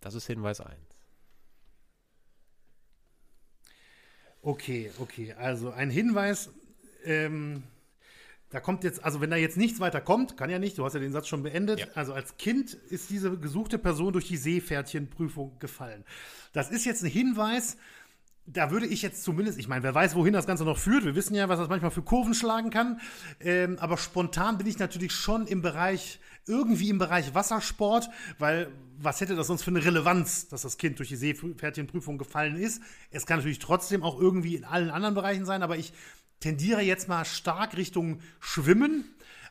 Das 0.00 0.14
ist 0.14 0.26
Hinweis 0.26 0.60
1. 0.60 0.76
Okay, 4.42 4.90
okay. 4.98 5.32
Also 5.32 5.70
ein 5.70 5.88
Hinweis 5.88 6.50
ähm, 7.04 7.62
da 8.50 8.60
kommt 8.60 8.84
jetzt, 8.84 9.04
also 9.04 9.20
wenn 9.20 9.30
da 9.30 9.36
jetzt 9.36 9.56
nichts 9.56 9.80
weiter 9.80 10.00
kommt, 10.00 10.36
kann 10.36 10.48
ja 10.48 10.60
nicht, 10.60 10.78
du 10.78 10.84
hast 10.84 10.94
ja 10.94 11.00
den 11.00 11.12
Satz 11.12 11.26
schon 11.26 11.42
beendet. 11.42 11.80
Ja. 11.80 11.86
Also 11.94 12.12
als 12.12 12.36
Kind 12.36 12.74
ist 12.74 13.10
diese 13.10 13.36
gesuchte 13.36 13.78
Person 13.78 14.12
durch 14.12 14.28
die 14.28 14.36
Seepferdchenprüfung 14.36 15.58
gefallen. 15.58 16.04
Das 16.52 16.70
ist 16.70 16.84
jetzt 16.84 17.02
ein 17.02 17.10
Hinweis, 17.10 17.76
da 18.46 18.70
würde 18.70 18.86
ich 18.86 19.02
jetzt 19.02 19.24
zumindest, 19.24 19.58
ich 19.58 19.68
meine, 19.68 19.82
wer 19.82 19.94
weiß, 19.94 20.14
wohin 20.14 20.34
das 20.34 20.46
Ganze 20.46 20.64
noch 20.64 20.78
führt. 20.78 21.04
Wir 21.04 21.14
wissen 21.14 21.34
ja, 21.34 21.48
was 21.48 21.58
das 21.58 21.68
manchmal 21.68 21.90
für 21.90 22.02
Kurven 22.02 22.34
schlagen 22.34 22.70
kann. 22.70 23.00
Ähm, 23.40 23.78
aber 23.80 23.96
spontan 23.96 24.58
bin 24.58 24.66
ich 24.66 24.78
natürlich 24.78 25.12
schon 25.12 25.46
im 25.46 25.62
Bereich, 25.62 26.20
irgendwie 26.46 26.90
im 26.90 26.98
Bereich 26.98 27.34
Wassersport, 27.34 28.10
weil 28.38 28.70
was 28.98 29.20
hätte 29.20 29.34
das 29.34 29.46
sonst 29.46 29.64
für 29.64 29.70
eine 29.70 29.84
Relevanz, 29.84 30.48
dass 30.48 30.62
das 30.62 30.78
Kind 30.78 30.98
durch 30.98 31.08
die 31.08 31.16
Seepferdchenprüfung 31.16 32.18
gefallen 32.18 32.56
ist? 32.56 32.82
Es 33.10 33.26
kann 33.26 33.38
natürlich 33.38 33.58
trotzdem 33.58 34.02
auch 34.02 34.20
irgendwie 34.20 34.56
in 34.56 34.64
allen 34.64 34.90
anderen 34.90 35.14
Bereichen 35.14 35.46
sein, 35.46 35.62
aber 35.62 35.76
ich 35.78 35.92
tendiere 36.44 36.82
jetzt 36.82 37.08
mal 37.08 37.24
stark 37.24 37.74
Richtung 37.74 38.20
Schwimmen. 38.38 39.04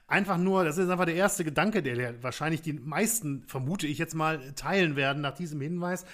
Einfach 0.08 0.38
nur, 0.38 0.64
das 0.64 0.78
ist 0.78 0.90
einfach 0.90 1.06
der 1.06 1.16
erste 1.16 1.44
Gedanke, 1.44 1.82
der 1.82 2.22
wahrscheinlich 2.22 2.62
die 2.62 2.74
meisten, 2.74 3.44
vermute 3.48 3.88
ich 3.88 3.98
jetzt 3.98 4.14
mal, 4.14 4.54
teilen 4.54 4.96
werden 4.96 5.22
nach 5.22 5.34
diesem 5.34 5.60
Hinweis. 5.60 6.06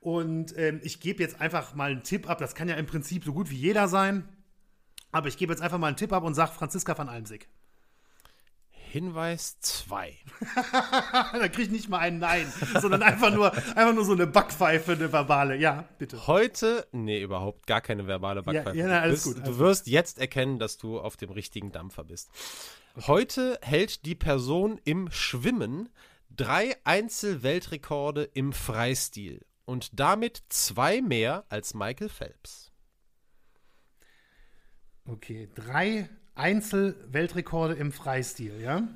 Und 0.00 0.56
ähm, 0.58 0.80
ich 0.82 0.98
gebe 0.98 1.22
jetzt 1.22 1.40
einfach 1.40 1.76
mal 1.76 1.92
einen 1.92 2.02
Tipp 2.02 2.28
ab. 2.28 2.38
Das 2.38 2.56
kann 2.56 2.68
ja 2.68 2.74
im 2.74 2.86
Prinzip 2.86 3.24
so 3.24 3.32
gut 3.32 3.50
wie 3.50 3.56
jeder 3.56 3.86
sein. 3.86 4.28
Aber 5.12 5.28
ich 5.28 5.36
gebe 5.36 5.52
jetzt 5.52 5.62
einfach 5.62 5.78
mal 5.78 5.88
einen 5.88 5.96
Tipp 5.96 6.12
ab 6.12 6.24
und 6.24 6.34
sage 6.34 6.50
Franziska 6.52 6.98
van 6.98 7.08
Almsig. 7.08 7.48
Hinweis 8.90 9.58
2. 9.60 10.16
da 11.32 11.48
kriege 11.48 11.62
ich 11.62 11.70
nicht 11.70 11.88
mal 11.88 11.98
ein 11.98 12.18
Nein, 12.18 12.52
sondern 12.80 13.02
einfach 13.02 13.32
nur, 13.32 13.52
einfach 13.52 13.94
nur 13.94 14.04
so 14.04 14.12
eine 14.12 14.26
Backpfeife, 14.26 14.92
eine 14.92 15.12
verbale. 15.12 15.56
Ja, 15.56 15.88
bitte. 15.98 16.26
Heute, 16.26 16.86
nee, 16.92 17.20
überhaupt 17.20 17.66
gar 17.66 17.80
keine 17.80 18.06
verbale 18.06 18.42
Backpfeife. 18.42 18.76
Ja, 18.76 18.84
ja 18.84 18.90
na, 18.90 19.00
alles 19.00 19.24
du, 19.24 19.30
bist, 19.30 19.44
gut. 19.44 19.52
Du 19.52 19.58
wirst 19.58 19.86
jetzt 19.86 20.18
erkennen, 20.18 20.58
dass 20.58 20.78
du 20.78 21.00
auf 21.00 21.16
dem 21.16 21.30
richtigen 21.30 21.72
Dampfer 21.72 22.04
bist. 22.04 22.30
Heute 23.06 23.58
hält 23.62 24.06
die 24.06 24.14
Person 24.14 24.80
im 24.84 25.10
Schwimmen 25.10 25.90
drei 26.30 26.76
Einzelweltrekorde 26.84 28.24
im 28.34 28.52
Freistil 28.52 29.44
und 29.64 29.98
damit 29.98 30.42
zwei 30.48 31.02
mehr 31.02 31.44
als 31.48 31.74
Michael 31.74 32.08
Phelps. 32.08 32.72
Okay, 35.04 35.48
drei 35.54 36.08
Einzel-Weltrekorde 36.36 37.74
im 37.74 37.92
Freistil, 37.92 38.60
ja? 38.60 38.86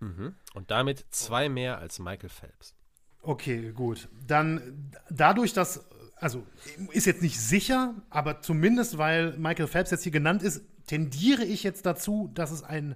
Mhm. 0.00 0.34
Und 0.54 0.70
damit 0.70 1.06
zwei 1.10 1.48
mehr 1.48 1.78
als 1.78 1.98
Michael 1.98 2.28
Phelps. 2.28 2.74
Okay, 3.22 3.72
gut. 3.72 4.08
Dann 4.26 4.90
dadurch, 5.08 5.52
dass, 5.52 5.84
also 6.16 6.46
ist 6.92 7.06
jetzt 7.06 7.22
nicht 7.22 7.40
sicher, 7.40 7.94
aber 8.10 8.42
zumindest 8.42 8.98
weil 8.98 9.36
Michael 9.38 9.66
Phelps 9.66 9.90
jetzt 9.90 10.02
hier 10.02 10.12
genannt 10.12 10.42
ist, 10.42 10.62
tendiere 10.86 11.44
ich 11.44 11.62
jetzt 11.62 11.86
dazu, 11.86 12.30
dass 12.34 12.50
es 12.50 12.62
ein, 12.62 12.94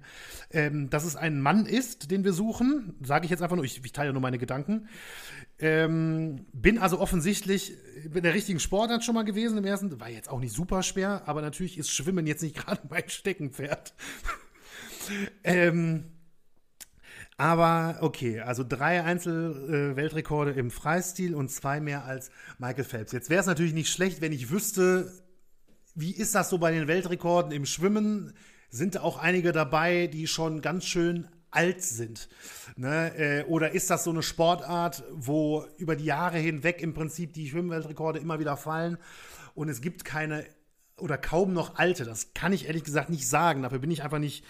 ähm, 0.51 0.89
dass 0.89 1.03
es 1.03 1.15
ein 1.15 1.41
Mann 1.41 1.65
ist, 1.65 2.11
den 2.11 2.23
wir 2.23 2.33
suchen. 2.33 2.95
Sage 3.01 3.25
ich 3.25 3.31
jetzt 3.31 3.41
einfach 3.41 3.55
nur, 3.55 3.65
ich, 3.65 3.83
ich 3.83 3.91
teile 3.91 4.13
nur 4.13 4.21
meine 4.21 4.37
Gedanken. 4.37 4.87
Ähm, 5.61 6.45
bin 6.53 6.77
also 6.77 6.99
offensichtlich 6.99 7.73
in 8.05 8.23
der 8.23 8.33
richtigen 8.33 8.59
Sportart 8.59 9.03
schon 9.03 9.15
mal 9.15 9.25
gewesen 9.25 9.57
im 9.57 9.65
ersten. 9.65 9.99
War 9.99 10.09
jetzt 10.09 10.29
auch 10.29 10.39
nicht 10.39 10.53
super 10.53 10.83
schwer, 10.83 11.23
aber 11.25 11.41
natürlich 11.41 11.77
ist 11.77 11.91
Schwimmen 11.91 12.25
jetzt 12.27 12.41
nicht 12.41 12.55
gerade 12.65 12.81
mein 12.89 13.09
Steckenpferd. 13.09 13.93
ähm, 15.43 16.05
aber 17.37 17.99
okay, 18.01 18.41
also 18.41 18.65
drei 18.67 19.03
Einzel-Weltrekorde 19.03 20.51
äh, 20.51 20.59
im 20.59 20.71
Freistil 20.71 21.35
und 21.35 21.49
zwei 21.49 21.79
mehr 21.79 22.05
als 22.05 22.31
Michael 22.57 22.83
Phelps. 22.83 23.11
Jetzt 23.11 23.29
wäre 23.29 23.41
es 23.41 23.47
natürlich 23.47 23.73
nicht 23.73 23.89
schlecht, 23.89 24.21
wenn 24.21 24.33
ich 24.33 24.51
wüsste, 24.51 25.11
wie 25.95 26.11
ist 26.11 26.35
das 26.35 26.49
so 26.49 26.57
bei 26.57 26.71
den 26.71 26.87
Weltrekorden 26.87 27.51
im 27.51 27.65
Schwimmen? 27.65 28.33
Sind 28.69 28.97
auch 28.97 29.17
einige 29.17 29.51
dabei, 29.51 30.07
die 30.07 30.27
schon 30.27 30.61
ganz 30.61 30.85
schön 30.85 31.27
alt 31.51 31.81
sind? 31.81 32.29
Ne? 32.75 33.15
Äh, 33.15 33.43
oder 33.45 33.71
ist 33.71 33.89
das 33.89 34.03
so 34.03 34.11
eine 34.11 34.23
Sportart, 34.23 35.03
wo 35.11 35.65
über 35.77 35.95
die 35.95 36.05
Jahre 36.05 36.37
hinweg 36.37 36.81
im 36.81 36.93
Prinzip 36.93 37.33
die 37.33 37.49
Schwimmweltrekorde 37.49 38.19
immer 38.19 38.39
wieder 38.39 38.57
fallen 38.57 38.97
und 39.55 39.69
es 39.69 39.81
gibt 39.81 40.05
keine 40.05 40.45
oder 40.97 41.17
kaum 41.17 41.53
noch 41.53 41.75
alte? 41.77 42.05
Das 42.05 42.33
kann 42.33 42.53
ich 42.53 42.67
ehrlich 42.67 42.83
gesagt 42.83 43.09
nicht 43.09 43.27
sagen. 43.27 43.63
Dafür 43.63 43.79
bin 43.79 43.91
ich 43.91 44.03
einfach 44.03 44.19
nicht, 44.19 44.45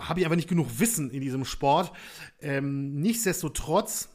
habe 0.00 0.20
ich 0.20 0.26
einfach 0.26 0.36
nicht 0.36 0.48
genug 0.48 0.78
Wissen 0.78 1.10
in 1.10 1.20
diesem 1.20 1.44
Sport. 1.44 1.92
Ähm, 2.40 3.00
nichtsdestotrotz, 3.00 4.08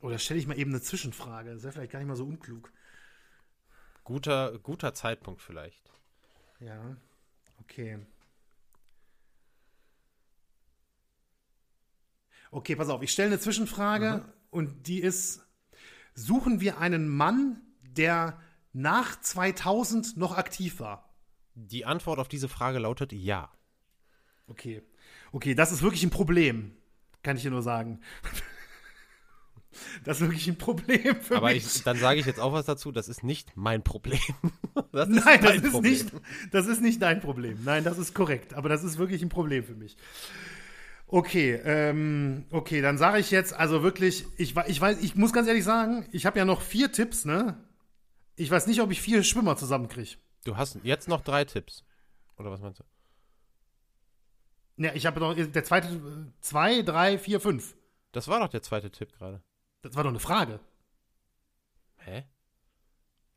oder 0.00 0.18
stelle 0.18 0.40
ich 0.40 0.46
mal 0.46 0.58
eben 0.58 0.70
eine 0.70 0.82
Zwischenfrage, 0.82 1.52
das 1.52 1.62
wäre 1.62 1.72
vielleicht 1.72 1.92
gar 1.92 1.98
nicht 1.98 2.08
mal 2.08 2.16
so 2.16 2.24
unklug. 2.24 2.72
Guter, 4.04 4.58
guter 4.60 4.94
Zeitpunkt 4.94 5.42
vielleicht. 5.42 5.92
Ja, 6.60 6.96
okay. 7.60 7.98
Okay, 12.50 12.76
pass 12.76 12.88
auf, 12.88 13.02
ich 13.02 13.12
stelle 13.12 13.28
eine 13.28 13.40
Zwischenfrage 13.40 14.24
mhm. 14.24 14.32
und 14.50 14.86
die 14.86 15.00
ist, 15.00 15.46
suchen 16.14 16.60
wir 16.60 16.78
einen 16.78 17.08
Mann, 17.08 17.60
der 17.82 18.40
nach 18.72 19.20
2000 19.20 20.16
noch 20.16 20.36
aktiv 20.36 20.80
war? 20.80 21.14
Die 21.54 21.84
Antwort 21.84 22.18
auf 22.18 22.28
diese 22.28 22.48
Frage 22.48 22.78
lautet 22.78 23.12
ja. 23.12 23.50
Okay. 24.46 24.82
Okay, 25.32 25.54
das 25.54 25.72
ist 25.72 25.82
wirklich 25.82 26.04
ein 26.04 26.10
Problem, 26.10 26.76
kann 27.22 27.36
ich 27.36 27.42
dir 27.42 27.50
nur 27.50 27.62
sagen. 27.62 28.00
Das 30.04 30.20
ist 30.20 30.22
wirklich 30.22 30.48
ein 30.48 30.56
Problem 30.56 31.20
für 31.20 31.36
Aber 31.36 31.48
mich. 31.50 31.64
Aber 31.64 31.84
dann 31.84 31.96
sage 31.98 32.18
ich 32.20 32.26
jetzt 32.26 32.40
auch 32.40 32.52
was 32.52 32.66
dazu, 32.66 32.90
das 32.90 33.08
ist 33.08 33.22
nicht 33.22 33.52
mein 33.54 33.82
Problem. 33.82 34.20
Das 34.92 35.08
Nein, 35.08 35.40
das 35.42 35.56
ist, 35.56 35.70
Problem. 35.70 35.92
nicht, 35.92 36.12
das 36.50 36.66
ist 36.66 36.80
nicht 36.80 37.02
dein 37.02 37.20
Problem. 37.20 37.58
Nein, 37.64 37.84
das 37.84 37.98
ist 37.98 38.14
korrekt. 38.14 38.54
Aber 38.54 38.68
das 38.68 38.82
ist 38.82 38.98
wirklich 38.98 39.22
ein 39.22 39.28
Problem 39.28 39.64
für 39.64 39.74
mich. 39.74 39.96
Okay, 41.10 41.54
ähm, 41.64 42.44
okay, 42.50 42.82
dann 42.82 42.98
sage 42.98 43.18
ich 43.18 43.30
jetzt, 43.30 43.54
also 43.54 43.82
wirklich, 43.82 44.26
ich, 44.36 44.54
ich 44.54 44.80
weiß, 44.80 45.00
ich 45.00 45.14
muss 45.14 45.32
ganz 45.32 45.48
ehrlich 45.48 45.64
sagen, 45.64 46.06
ich 46.12 46.26
habe 46.26 46.38
ja 46.38 46.44
noch 46.44 46.60
vier 46.60 46.92
Tipps, 46.92 47.24
ne? 47.24 47.58
Ich 48.36 48.50
weiß 48.50 48.66
nicht, 48.66 48.82
ob 48.82 48.90
ich 48.90 49.00
vier 49.00 49.22
Schwimmer 49.22 49.56
zusammenkriege. 49.56 50.16
Du 50.44 50.58
hast 50.58 50.78
jetzt 50.82 51.08
noch 51.08 51.22
drei 51.22 51.46
Tipps. 51.46 51.82
Oder 52.36 52.50
was 52.50 52.60
meinst 52.60 52.80
du? 52.80 52.84
Ja, 54.76 54.92
ich 54.94 55.06
habe 55.06 55.18
noch 55.18 55.34
der 55.34 55.64
zweite, 55.64 56.32
zwei, 56.40 56.82
drei, 56.82 57.18
vier, 57.18 57.40
fünf. 57.40 57.74
Das 58.12 58.28
war 58.28 58.38
doch 58.38 58.48
der 58.48 58.62
zweite 58.62 58.90
Tipp 58.90 59.12
gerade. 59.16 59.42
Das 59.80 59.96
war 59.96 60.04
doch 60.04 60.10
eine 60.10 60.20
Frage. 60.20 60.60
Hä? 61.96 62.24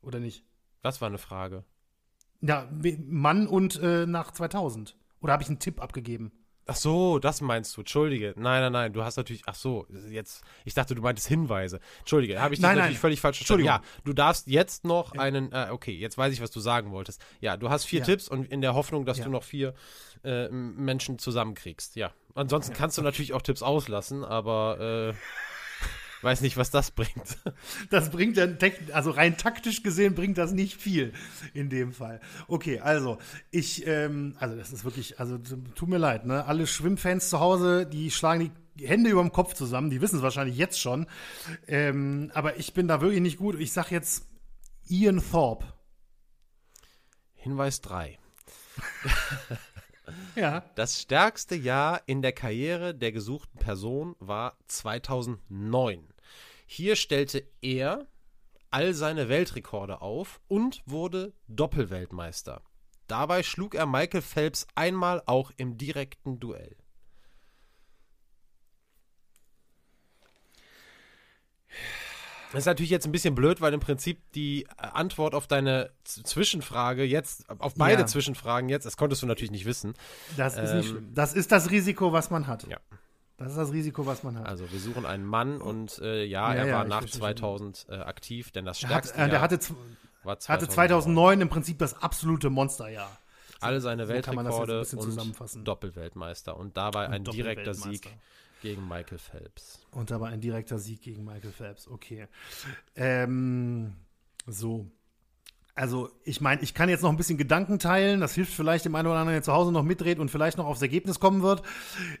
Oder 0.02 0.20
nicht? 0.20 0.44
Was 0.82 1.00
war 1.00 1.08
eine 1.08 1.18
Frage? 1.18 1.64
Ja, 2.42 2.68
Mann 3.06 3.46
und 3.46 3.80
äh, 3.80 4.04
nach 4.06 4.30
2000. 4.30 4.96
Oder 5.20 5.32
habe 5.32 5.42
ich 5.42 5.48
einen 5.48 5.58
Tipp 5.58 5.80
abgegeben? 5.80 6.32
Ach 6.66 6.76
so, 6.76 7.18
das 7.18 7.40
meinst 7.40 7.76
du. 7.76 7.80
Entschuldige. 7.80 8.34
Nein, 8.36 8.62
nein, 8.62 8.72
nein. 8.72 8.92
Du 8.92 9.02
hast 9.02 9.16
natürlich. 9.16 9.42
Ach 9.46 9.54
so, 9.54 9.86
jetzt. 10.10 10.44
Ich 10.64 10.74
dachte, 10.74 10.94
du 10.94 11.02
meintest 11.02 11.26
Hinweise. 11.26 11.80
Entschuldige, 12.00 12.40
habe 12.40 12.54
ich 12.54 12.60
dich 12.60 12.64
natürlich 12.64 12.90
nein. 12.90 12.94
völlig 12.94 13.20
falsch 13.20 13.38
verstanden. 13.38 13.64
Ja, 13.64 13.82
du 14.04 14.12
darfst 14.12 14.46
jetzt 14.46 14.84
noch 14.84 15.12
einen. 15.12 15.50
Äh, 15.52 15.68
okay, 15.70 15.92
jetzt 15.92 16.16
weiß 16.16 16.32
ich, 16.32 16.40
was 16.40 16.50
du 16.50 16.60
sagen 16.60 16.92
wolltest. 16.92 17.20
Ja, 17.40 17.56
du 17.56 17.68
hast 17.68 17.84
vier 17.84 18.00
ja. 18.00 18.06
Tipps 18.06 18.28
und 18.28 18.50
in 18.50 18.60
der 18.60 18.74
Hoffnung, 18.74 19.04
dass 19.04 19.18
ja. 19.18 19.24
du 19.24 19.30
noch 19.30 19.42
vier 19.42 19.74
äh, 20.24 20.48
Menschen 20.48 21.18
zusammenkriegst. 21.18 21.96
Ja. 21.96 22.12
Ansonsten 22.34 22.72
ja. 22.72 22.78
kannst 22.78 22.96
du 22.96 23.02
natürlich 23.02 23.32
auch 23.32 23.42
Tipps 23.42 23.62
auslassen, 23.62 24.24
aber. 24.24 25.10
Äh, 25.10 25.14
weiß 26.22 26.40
nicht, 26.40 26.56
was 26.56 26.70
das 26.70 26.90
bringt. 26.90 27.38
Das 27.90 28.10
bringt 28.10 28.36
dann, 28.36 28.58
also 28.92 29.10
rein 29.10 29.36
taktisch 29.36 29.82
gesehen, 29.82 30.14
bringt 30.14 30.38
das 30.38 30.52
nicht 30.52 30.80
viel 30.80 31.12
in 31.52 31.68
dem 31.68 31.92
Fall. 31.92 32.20
Okay, 32.48 32.80
also 32.80 33.18
ich, 33.50 33.86
ähm, 33.86 34.36
also 34.38 34.56
das 34.56 34.72
ist 34.72 34.84
wirklich, 34.84 35.20
also 35.20 35.38
tut 35.38 35.88
mir 35.88 35.98
leid, 35.98 36.26
ne? 36.26 36.44
Alle 36.46 36.66
Schwimmfans 36.66 37.28
zu 37.28 37.40
Hause, 37.40 37.86
die 37.86 38.10
schlagen 38.10 38.52
die 38.74 38.88
Hände 38.88 39.10
über 39.10 39.20
dem 39.20 39.32
Kopf 39.32 39.54
zusammen, 39.54 39.90
die 39.90 40.00
wissen 40.00 40.16
es 40.16 40.22
wahrscheinlich 40.22 40.56
jetzt 40.56 40.80
schon. 40.80 41.06
Ähm, 41.66 42.30
aber 42.34 42.56
ich 42.56 42.72
bin 42.72 42.88
da 42.88 43.00
wirklich 43.00 43.20
nicht 43.20 43.38
gut. 43.38 43.58
Ich 43.58 43.72
sag 43.72 43.90
jetzt 43.90 44.26
Ian 44.88 45.22
Thorpe. 45.30 45.66
Hinweis 47.34 47.80
3. 47.80 48.18
ja. 50.36 50.64
Das 50.74 51.00
stärkste 51.00 51.54
Jahr 51.54 52.02
in 52.06 52.22
der 52.22 52.32
Karriere 52.32 52.94
der 52.94 53.12
gesuchten 53.12 53.58
Person 53.58 54.16
war 54.20 54.56
2009. 54.68 56.11
Hier 56.74 56.96
stellte 56.96 57.46
er 57.60 58.06
all 58.70 58.94
seine 58.94 59.28
Weltrekorde 59.28 60.00
auf 60.00 60.40
und 60.48 60.82
wurde 60.86 61.34
Doppelweltmeister. 61.46 62.62
Dabei 63.06 63.42
schlug 63.42 63.74
er 63.74 63.84
Michael 63.84 64.22
Phelps 64.22 64.66
einmal 64.74 65.22
auch 65.26 65.52
im 65.58 65.76
direkten 65.76 66.40
Duell. 66.40 66.74
Das 72.52 72.60
ist 72.60 72.66
natürlich 72.66 72.88
jetzt 72.88 73.04
ein 73.04 73.12
bisschen 73.12 73.34
blöd, 73.34 73.60
weil 73.60 73.74
im 73.74 73.80
Prinzip 73.80 74.22
die 74.32 74.62
äh, 74.64 74.68
Antwort 74.78 75.34
auf 75.34 75.46
deine 75.46 75.90
Zwischenfrage 76.04 77.04
jetzt, 77.04 77.50
auf 77.50 77.74
beide 77.74 78.00
ja. 78.00 78.06
Zwischenfragen 78.06 78.70
jetzt, 78.70 78.86
das 78.86 78.96
konntest 78.96 79.20
du 79.20 79.26
natürlich 79.26 79.50
nicht 79.50 79.66
wissen. 79.66 79.92
Das 80.38 80.56
ist 80.56 80.70
ähm, 80.70 80.76
nicht 80.78 80.88
schlimm. 80.88 81.14
Das 81.14 81.34
ist 81.34 81.52
das 81.52 81.70
Risiko, 81.70 82.14
was 82.14 82.30
man 82.30 82.46
hat. 82.46 82.66
Ja. 82.66 82.78
Das 83.42 83.52
ist 83.52 83.58
das 83.58 83.72
Risiko, 83.72 84.06
was 84.06 84.22
man 84.22 84.38
hat. 84.38 84.46
Also 84.46 84.70
wir 84.70 84.78
suchen 84.78 85.04
einen 85.04 85.24
Mann 85.24 85.60
und 85.60 85.98
äh, 85.98 86.24
ja, 86.24 86.54
ja, 86.54 86.64
er 86.64 86.74
war 86.74 86.84
nach 86.84 87.04
2000 87.04 87.86
äh, 87.88 87.94
aktiv, 87.96 88.52
denn 88.52 88.64
das 88.64 88.78
stärkste 88.78 89.16
er 89.16 89.24
hat, 89.24 89.28
äh, 89.28 89.30
der 89.30 89.40
hatte, 89.40 89.58
war 90.22 90.38
2009. 90.38 90.48
hatte 90.48 90.68
2009 90.68 91.40
im 91.40 91.48
Prinzip 91.48 91.78
das 91.78 92.00
absolute 92.00 92.50
Monsterjahr. 92.50 93.10
Alle 93.60 93.80
seine 93.80 94.06
so 94.06 94.12
Weltrekorde 94.12 94.84
und 94.96 95.68
Doppelweltmeister 95.68 96.56
und 96.56 96.76
dabei 96.76 97.06
und 97.06 97.12
ein 97.14 97.24
direkter 97.24 97.74
Sieg 97.74 98.08
gegen 98.60 98.86
Michael 98.86 99.18
Phelps. 99.18 99.80
Und 99.90 100.10
dabei 100.10 100.28
ein 100.28 100.40
direkter 100.40 100.78
Sieg 100.78 101.02
gegen 101.02 101.24
Michael 101.24 101.52
Phelps, 101.52 101.88
okay. 101.88 102.28
Ähm, 102.94 103.94
so. 104.46 104.86
Also, 105.74 106.10
ich 106.24 106.42
meine, 106.42 106.60
ich 106.60 106.74
kann 106.74 106.90
jetzt 106.90 107.02
noch 107.02 107.08
ein 107.08 107.16
bisschen 107.16 107.38
Gedanken 107.38 107.78
teilen. 107.78 108.20
Das 108.20 108.34
hilft 108.34 108.52
vielleicht 108.52 108.84
dem 108.84 108.94
einen 108.94 109.08
oder 109.08 109.18
anderen, 109.18 109.36
der 109.36 109.42
zu 109.42 109.54
Hause 109.54 109.72
noch 109.72 109.82
mitdreht 109.82 110.18
und 110.18 110.30
vielleicht 110.30 110.58
noch 110.58 110.66
aufs 110.66 110.82
Ergebnis 110.82 111.18
kommen 111.18 111.42
wird, 111.42 111.62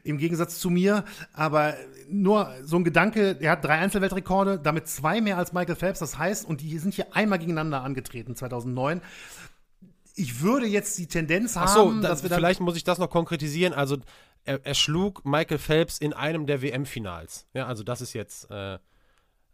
im 0.04 0.16
Gegensatz 0.16 0.58
zu 0.58 0.70
mir. 0.70 1.04
Aber 1.34 1.74
nur 2.08 2.50
so 2.64 2.76
ein 2.76 2.84
Gedanke, 2.84 3.36
er 3.40 3.52
hat 3.52 3.64
drei 3.64 3.78
Einzelweltrekorde, 3.78 4.58
damit 4.58 4.88
zwei 4.88 5.20
mehr 5.20 5.36
als 5.36 5.52
Michael 5.52 5.76
Phelps. 5.76 5.98
Das 5.98 6.16
heißt, 6.16 6.46
und 6.46 6.62
die 6.62 6.78
sind 6.78 6.94
hier 6.94 7.14
einmal 7.14 7.38
gegeneinander 7.38 7.82
angetreten, 7.82 8.36
2009 8.36 9.02
ich 10.14 10.42
würde 10.42 10.66
jetzt 10.66 10.98
die 10.98 11.06
Tendenz 11.06 11.56
haben, 11.56 11.68
so, 11.68 11.90
dass 12.02 12.20
das, 12.20 12.22
wir 12.22 12.36
vielleicht 12.36 12.60
muss 12.60 12.76
ich 12.76 12.84
das 12.84 12.98
noch 12.98 13.08
konkretisieren. 13.08 13.72
Also 13.72 13.96
er, 14.44 14.64
er 14.64 14.74
schlug 14.74 15.24
Michael 15.24 15.58
Phelps 15.58 15.98
in 15.98 16.12
einem 16.12 16.46
der 16.46 16.62
WM-Finals. 16.62 17.46
Ja, 17.54 17.66
also 17.66 17.82
das 17.82 18.00
ist 18.00 18.12
jetzt, 18.12 18.50
äh, 18.50 18.78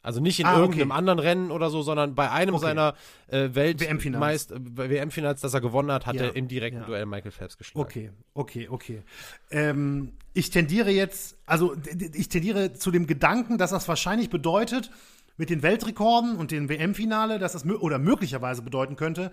also 0.03 0.21
nicht 0.21 0.39
in 0.41 0.47
ah, 0.47 0.59
irgendeinem 0.59 0.91
okay. 0.91 0.99
anderen 0.99 1.19
Rennen 1.19 1.51
oder 1.51 1.71
so, 1.71 1.83
sondern 1.83 2.15
bei 2.15 2.31
einem 2.31 2.55
okay. 2.55 2.67
seiner 2.67 2.95
äh, 3.27 3.51
Welt-WM-Finals, 3.53 4.49
WM 4.51 5.11
das 5.11 5.55
er 5.55 5.61
gewonnen 5.61 5.91
hat, 5.91 6.07
hat 6.07 6.17
ja. 6.17 6.25
er 6.25 6.37
im 6.37 6.49
direkten 6.49 6.81
ja. 6.81 6.87
Duell 6.87 7.07
Michael 7.07 7.33
Phelps 7.33 7.59
geschlagen. 7.59 7.85
Okay, 7.85 8.11
okay, 8.35 8.69
okay. 8.69 9.03
Ähm, 9.51 10.13
ich 10.35 10.51
tendiere 10.51 10.91
jetzt, 10.91 11.37
also 11.47 11.75
ich 12.15 12.29
tendiere 12.29 12.75
zu 12.75 12.91
dem 12.91 13.07
Gedanken, 13.07 13.59
dass 13.59 13.71
das 13.71 13.89
wahrscheinlich 13.89 14.31
bedeutet, 14.31 14.91
mit 15.37 15.51
den 15.51 15.63
Weltrekorden 15.63 16.37
und 16.37 16.51
dem 16.51 16.69
WM-Finale, 16.69 17.39
dass 17.39 17.53
das 17.53 17.65
oder 17.65 17.99
möglicherweise 17.99 18.61
bedeuten 18.63 18.97
könnte, 18.97 19.31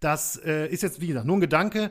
das 0.00 0.36
äh, 0.36 0.68
ist 0.68 0.82
jetzt, 0.82 1.00
wie 1.00 1.08
gesagt, 1.08 1.26
nur 1.26 1.36
ein 1.36 1.40
Gedanke, 1.40 1.90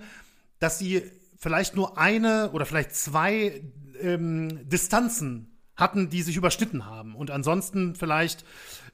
dass 0.59 0.79
sie 0.79 1.03
vielleicht 1.37 1.75
nur 1.75 1.97
eine 1.97 2.51
oder 2.51 2.65
vielleicht 2.65 2.95
zwei 2.95 3.61
ähm, 4.01 4.67
Distanzen 4.69 5.56
hatten, 5.77 6.09
die 6.09 6.23
sich 6.23 6.35
überschnitten 6.35 6.85
haben. 6.85 7.15
Und 7.15 7.31
ansonsten 7.31 7.95
vielleicht, 7.95 8.43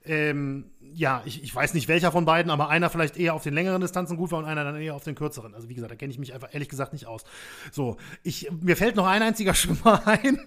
ähm, 0.06 0.66
ja, 0.94 1.24
ich, 1.26 1.42
ich 1.42 1.56
weiß 1.56 1.74
nicht 1.74 1.88
welcher 1.88 2.12
von 2.12 2.26
beiden, 2.26 2.52
aber 2.52 2.70
einer 2.70 2.90
vielleicht 2.90 3.18
eher 3.18 3.34
auf 3.34 3.44
den 3.44 3.54
längeren 3.54 3.82
Distanzen 3.82 4.18
gut 4.18 4.32
war 4.32 4.40
und 4.40 4.46
einer 4.46 4.64
dann 4.64 4.76
eher 4.76 4.94
auf 4.94 5.04
den 5.04 5.16
kürzeren. 5.16 5.56
Also 5.56 5.70
wie 5.70 5.74
gesagt, 5.74 5.92
da 5.92 5.96
kenne 5.96 6.12
ich 6.12 6.20
mich 6.20 6.34
einfach 6.34 6.54
ehrlich 6.54 6.70
gesagt 6.70 6.94
nicht 6.94 7.08
aus. 7.08 7.24
So, 7.72 7.98
ich, 8.22 8.52
mir 8.62 8.76
fällt 8.76 8.96
noch 8.96 9.08
ein 9.08 9.24
einziger 9.24 9.54
Schwimmer 9.56 10.06
ein. 10.06 10.40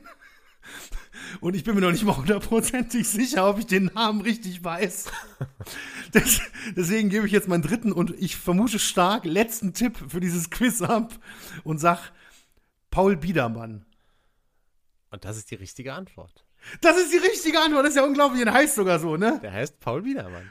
Und 1.40 1.56
ich 1.56 1.64
bin 1.64 1.74
mir 1.74 1.80
noch 1.80 1.92
nicht 1.92 2.04
mal 2.04 2.16
hundertprozentig 2.16 3.08
sicher, 3.08 3.48
ob 3.48 3.58
ich 3.58 3.66
den 3.66 3.86
Namen 3.94 4.20
richtig 4.20 4.62
weiß. 4.62 5.06
Das, 6.12 6.40
deswegen 6.74 7.10
gebe 7.10 7.26
ich 7.26 7.32
jetzt 7.32 7.48
meinen 7.48 7.62
dritten 7.62 7.92
und 7.92 8.14
ich 8.18 8.36
vermute 8.36 8.78
stark 8.78 9.24
letzten 9.24 9.74
Tipp 9.74 9.98
für 10.08 10.20
dieses 10.20 10.50
Quiz 10.50 10.80
ab 10.80 11.12
und 11.64 11.78
sag 11.78 12.12
Paul 12.90 13.16
Biedermann. 13.16 13.85
Und 15.10 15.24
das 15.24 15.36
ist 15.36 15.50
die 15.50 15.54
richtige 15.54 15.94
Antwort. 15.94 16.44
Das 16.80 16.96
ist 16.96 17.12
die 17.12 17.18
richtige 17.18 17.60
Antwort, 17.60 17.84
das 17.84 17.90
ist 17.90 17.96
ja 17.96 18.04
unglaublich, 18.04 18.42
der 18.42 18.52
heißt 18.52 18.74
sogar 18.74 18.98
so, 18.98 19.16
ne? 19.16 19.38
Der 19.42 19.52
heißt 19.52 19.78
Paul 19.80 20.02
Biedermann. 20.02 20.50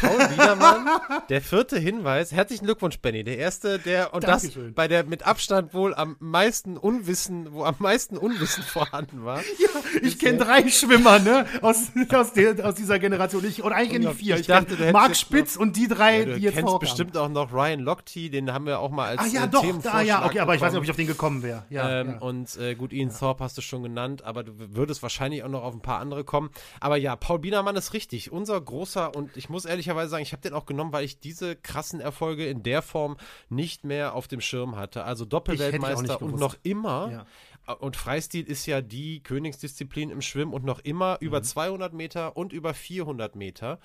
Paul 0.00 0.18
Wiedermann, 0.30 0.88
der 1.28 1.40
vierte 1.40 1.78
Hinweis. 1.78 2.32
Herzlichen 2.32 2.64
Glückwunsch, 2.64 2.98
Benny. 2.98 3.24
Der 3.24 3.38
erste, 3.38 3.78
der 3.78 4.14
und 4.14 4.24
Dankeschön. 4.24 4.66
das 4.66 4.74
bei 4.74 4.88
der 4.88 5.04
mit 5.04 5.26
Abstand 5.26 5.74
wohl 5.74 5.94
am 5.94 6.16
meisten 6.18 6.76
Unwissen, 6.76 7.52
wo 7.52 7.64
am 7.64 7.76
meisten 7.78 8.16
Unwissen 8.16 8.62
vorhanden 8.62 9.24
war. 9.24 9.40
Ja, 9.58 9.68
ich 10.02 10.18
kenne 10.18 10.38
drei 10.38 10.68
Schwimmer, 10.68 11.18
ne? 11.18 11.46
Aus, 11.60 11.90
aus, 12.12 12.32
der, 12.32 12.66
aus 12.66 12.74
dieser 12.74 12.98
Generation. 12.98 13.44
Ich, 13.44 13.62
oder 13.62 13.76
eigentlich 13.76 14.06
nicht 14.06 14.18
vier. 14.18 14.34
Ich, 14.34 14.42
ich 14.42 14.46
dachte, 14.46 14.76
du 14.76 14.92
Marc 14.92 15.16
Spitz 15.16 15.54
noch, 15.56 15.62
und 15.62 15.76
die 15.76 15.88
drei, 15.88 16.20
ja, 16.20 16.24
du 16.24 16.34
die 16.34 16.42
jetzt 16.42 16.54
kennst 16.54 16.78
bestimmt 16.78 17.16
auch 17.16 17.28
noch 17.28 17.52
Ryan 17.52 17.80
Lochte, 17.80 18.30
den 18.30 18.52
haben 18.52 18.66
wir 18.66 18.80
auch 18.80 18.90
mal 18.90 19.08
als 19.08 19.20
Ah 19.20 19.26
ja, 19.26 19.44
äh, 19.44 19.48
doch, 19.48 19.64
da, 19.82 20.00
ja, 20.00 20.24
okay, 20.24 20.40
aber 20.40 20.54
ich 20.54 20.60
weiß 20.60 20.72
nicht, 20.72 20.78
ob 20.78 20.84
ich 20.84 20.90
auf 20.90 20.96
den 20.96 21.06
gekommen 21.06 21.42
wäre. 21.42 21.64
Ja, 21.70 22.00
ähm, 22.00 22.10
ja, 22.10 22.18
Und 22.18 22.56
äh, 22.56 22.74
gut, 22.74 22.92
Ian. 22.92 23.10
Thorpe 23.10 23.44
hast 23.44 23.58
du 23.58 23.62
schon 23.62 23.82
genannt, 23.82 24.24
aber 24.24 24.44
du 24.44 24.52
würdest 24.56 25.02
wahrscheinlich 25.02 25.44
auch 25.44 25.48
noch 25.48 25.62
auf 25.62 25.74
ein 25.74 25.82
paar 25.82 26.00
andere 26.00 26.24
kommen. 26.24 26.50
Aber 26.80 26.96
ja, 26.96 27.16
Paul 27.16 27.40
Biedermann 27.40 27.76
ist 27.76 27.92
richtig. 27.92 28.32
Unser 28.32 28.60
großer, 28.60 29.14
und 29.14 29.36
ich 29.36 29.48
muss 29.48 29.59
ehrlicherweise 29.64 30.10
sagen, 30.10 30.22
ich 30.22 30.32
habe 30.32 30.40
habe 30.40 30.48
den 30.48 30.56
auch 30.56 30.66
genommen, 30.66 30.92
weil 30.92 31.04
ich 31.04 31.20
diese 31.20 31.56
krassen 31.56 32.00
Erfolge 32.00 32.46
in 32.46 32.62
der 32.62 32.82
Form 32.82 33.16
nicht 33.48 33.84
mehr 33.84 34.14
auf 34.14 34.26
dem 34.28 34.40
Schirm 34.40 34.76
hatte. 34.76 35.04
Also 35.04 35.24
Doppelweltmeister 35.24 36.20
und 36.22 36.38
noch 36.38 36.56
immer. 36.62 37.26
Ja. 37.66 37.72
Äh, 37.74 37.76
und 37.76 37.96
Freistil 37.96 38.44
ist 38.44 38.66
ja 38.66 38.80
die 38.80 39.22
Königsdisziplin 39.22 40.10
im 40.10 40.22
Schwimmen 40.22 40.52
und 40.52 40.64
noch 40.64 40.80
immer 40.80 41.18
mhm. 41.20 41.26
über 41.26 41.42
200 41.42 41.92
Meter 41.92 42.36
und 42.36 42.52
über 42.52 42.74
400 42.74 43.36
Meter. 43.36 43.78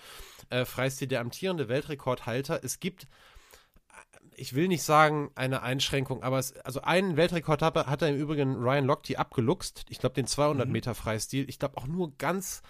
Äh, 0.49 0.65
Freistil 0.65 1.07
der 1.07 1.21
amtierende 1.21 1.67
Weltrekordhalter. 1.67 2.63
Es 2.63 2.79
gibt 2.79 3.03
äh, 3.03 3.07
ich 4.37 4.53
will 4.53 4.67
nicht 4.67 4.83
sagen 4.83 5.31
eine 5.35 5.61
Einschränkung, 5.61 6.23
aber 6.23 6.39
es, 6.39 6.57
also 6.57 6.81
einen 6.81 7.15
Weltrekord 7.15 7.61
hat, 7.61 7.75
hat 7.75 8.01
er 8.01 8.09
im 8.09 8.17
Übrigen 8.17 8.55
Ryan 8.55 8.85
Lochte 8.85 9.17
abgeluchst. 9.17 9.85
Ich 9.89 9.99
glaube 9.99 10.15
den 10.15 10.27
200 10.27 10.67
mhm. 10.67 10.71
Meter 10.71 10.95
Freistil. 10.95 11.49
Ich 11.49 11.59
glaube 11.59 11.77
auch 11.77 11.87
nur 11.87 12.13
ganz 12.17 12.61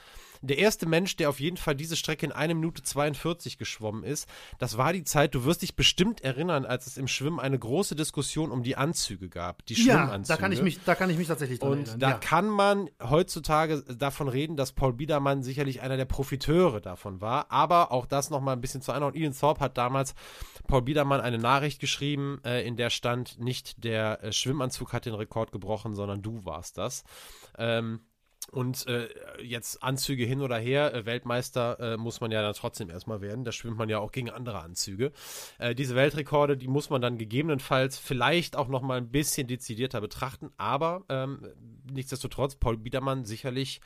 der 0.41 0.57
erste 0.57 0.85
Mensch, 0.85 1.15
der 1.15 1.29
auf 1.29 1.39
jeden 1.39 1.57
Fall 1.57 1.75
diese 1.75 1.95
Strecke 1.95 2.25
in 2.25 2.31
1 2.31 2.53
Minute 2.53 2.83
42 2.83 3.57
geschwommen 3.57 4.03
ist, 4.03 4.27
das 4.57 4.77
war 4.77 4.93
die 4.93 5.03
Zeit, 5.03 5.35
du 5.35 5.45
wirst 5.45 5.61
dich 5.61 5.75
bestimmt 5.75 6.21
erinnern, 6.21 6.65
als 6.65 6.87
es 6.87 6.97
im 6.97 7.07
Schwimmen 7.07 7.39
eine 7.39 7.57
große 7.57 7.95
Diskussion 7.95 8.51
um 8.51 8.63
die 8.63 8.75
Anzüge 8.75 9.29
gab, 9.29 9.65
die 9.65 9.75
Schwimmanzüge. 9.75 10.29
Ja, 10.29 10.35
da 10.35 10.37
kann 10.37 10.51
ich 10.51 10.61
mich, 10.61 10.79
da 10.83 10.95
kann 10.95 11.09
ich 11.09 11.17
mich 11.17 11.27
tatsächlich 11.27 11.59
dran 11.59 11.71
Und 11.71 11.77
erinnern. 11.79 11.99
da 11.99 12.09
ja. 12.11 12.17
kann 12.17 12.49
man 12.49 12.89
heutzutage 13.01 13.83
davon 13.97 14.27
reden, 14.27 14.55
dass 14.55 14.71
Paul 14.71 14.93
Biedermann 14.93 15.43
sicherlich 15.43 15.81
einer 15.81 15.97
der 15.97 16.05
Profiteure 16.05 16.81
davon 16.81 17.21
war, 17.21 17.51
aber 17.51 17.91
auch 17.91 18.05
das 18.05 18.29
nochmal 18.29 18.55
ein 18.55 18.61
bisschen 18.61 18.81
zu 18.81 18.91
einer. 18.91 19.07
Und 19.07 19.15
Ian 19.15 19.37
Thorpe 19.37 19.61
hat 19.61 19.77
damals 19.77 20.15
Paul 20.67 20.81
Biedermann 20.81 21.21
eine 21.21 21.37
Nachricht 21.37 21.79
geschrieben, 21.79 22.39
äh, 22.43 22.65
in 22.65 22.75
der 22.75 22.89
stand, 22.89 23.39
nicht 23.39 23.83
der 23.83 24.23
äh, 24.23 24.31
Schwimmanzug 24.31 24.93
hat 24.93 25.05
den 25.05 25.13
Rekord 25.13 25.51
gebrochen, 25.51 25.95
sondern 25.95 26.21
du 26.21 26.45
warst 26.45 26.77
das. 26.77 27.03
Ähm, 27.57 28.01
und 28.55 28.87
äh, 28.87 29.09
jetzt 29.43 29.83
Anzüge 29.83 30.23
hin 30.23 30.41
oder 30.41 30.57
her, 30.57 30.93
äh, 30.93 31.05
Weltmeister 31.05 31.77
äh, 31.79 31.97
muss 31.97 32.21
man 32.21 32.31
ja 32.31 32.41
dann 32.41 32.53
trotzdem 32.53 32.89
erstmal 32.89 33.19
werden. 33.19 33.43
Da 33.43 33.51
schwimmt 33.51 33.77
man 33.77 33.89
ja 33.89 33.99
auch 33.99 34.13
gegen 34.13 34.29
andere 34.29 34.61
Anzüge. 34.61 35.11
Äh, 35.57 35.75
diese 35.75 35.95
Weltrekorde, 35.95 36.55
die 36.55 36.69
muss 36.69 36.89
man 36.89 37.01
dann 37.01 37.17
gegebenenfalls 37.17 37.97
vielleicht 37.97 38.55
auch 38.55 38.69
nochmal 38.69 38.97
ein 38.97 39.11
bisschen 39.11 39.47
dezidierter 39.47 39.99
betrachten. 39.99 40.51
Aber 40.55 41.03
ähm, 41.09 41.45
nichtsdestotrotz, 41.91 42.55
Paul 42.55 42.77
Biedermann 42.77 43.25
sicherlich 43.25 43.81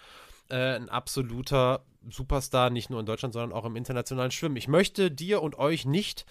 äh, 0.49 0.75
ein 0.75 0.89
absoluter 0.89 1.83
Superstar, 2.09 2.69
nicht 2.69 2.89
nur 2.89 2.99
in 2.99 3.05
Deutschland, 3.05 3.33
sondern 3.33 3.51
auch 3.51 3.65
im 3.65 3.75
internationalen 3.75 4.31
Schwimmen. 4.31 4.55
Ich 4.55 4.67
möchte 4.67 5.11
dir 5.11 5.41
und 5.41 5.57
euch 5.57 5.85
nicht 5.85 6.25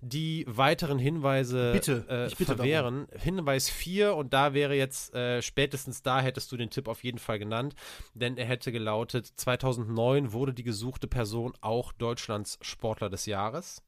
die 0.00 0.44
weiteren 0.48 0.98
Hinweise 0.98 1.72
bitte, 1.72 2.04
äh, 2.08 2.28
bitte 2.28 2.56
verwehren. 2.56 3.06
Darum. 3.10 3.20
Hinweis 3.22 3.68
4 3.68 4.14
und 4.14 4.32
da 4.32 4.54
wäre 4.54 4.74
jetzt 4.74 5.14
äh, 5.14 5.42
spätestens 5.42 6.02
da 6.02 6.20
hättest 6.20 6.52
du 6.52 6.56
den 6.56 6.70
Tipp 6.70 6.88
auf 6.88 7.02
jeden 7.02 7.18
Fall 7.18 7.38
genannt, 7.38 7.74
denn 8.14 8.36
er 8.36 8.46
hätte 8.46 8.70
gelautet, 8.72 9.26
2009 9.26 10.32
wurde 10.32 10.54
die 10.54 10.62
gesuchte 10.62 11.08
Person 11.08 11.52
auch 11.60 11.92
Deutschlands 11.92 12.58
Sportler 12.62 13.10
des 13.10 13.26
Jahres. 13.26 13.82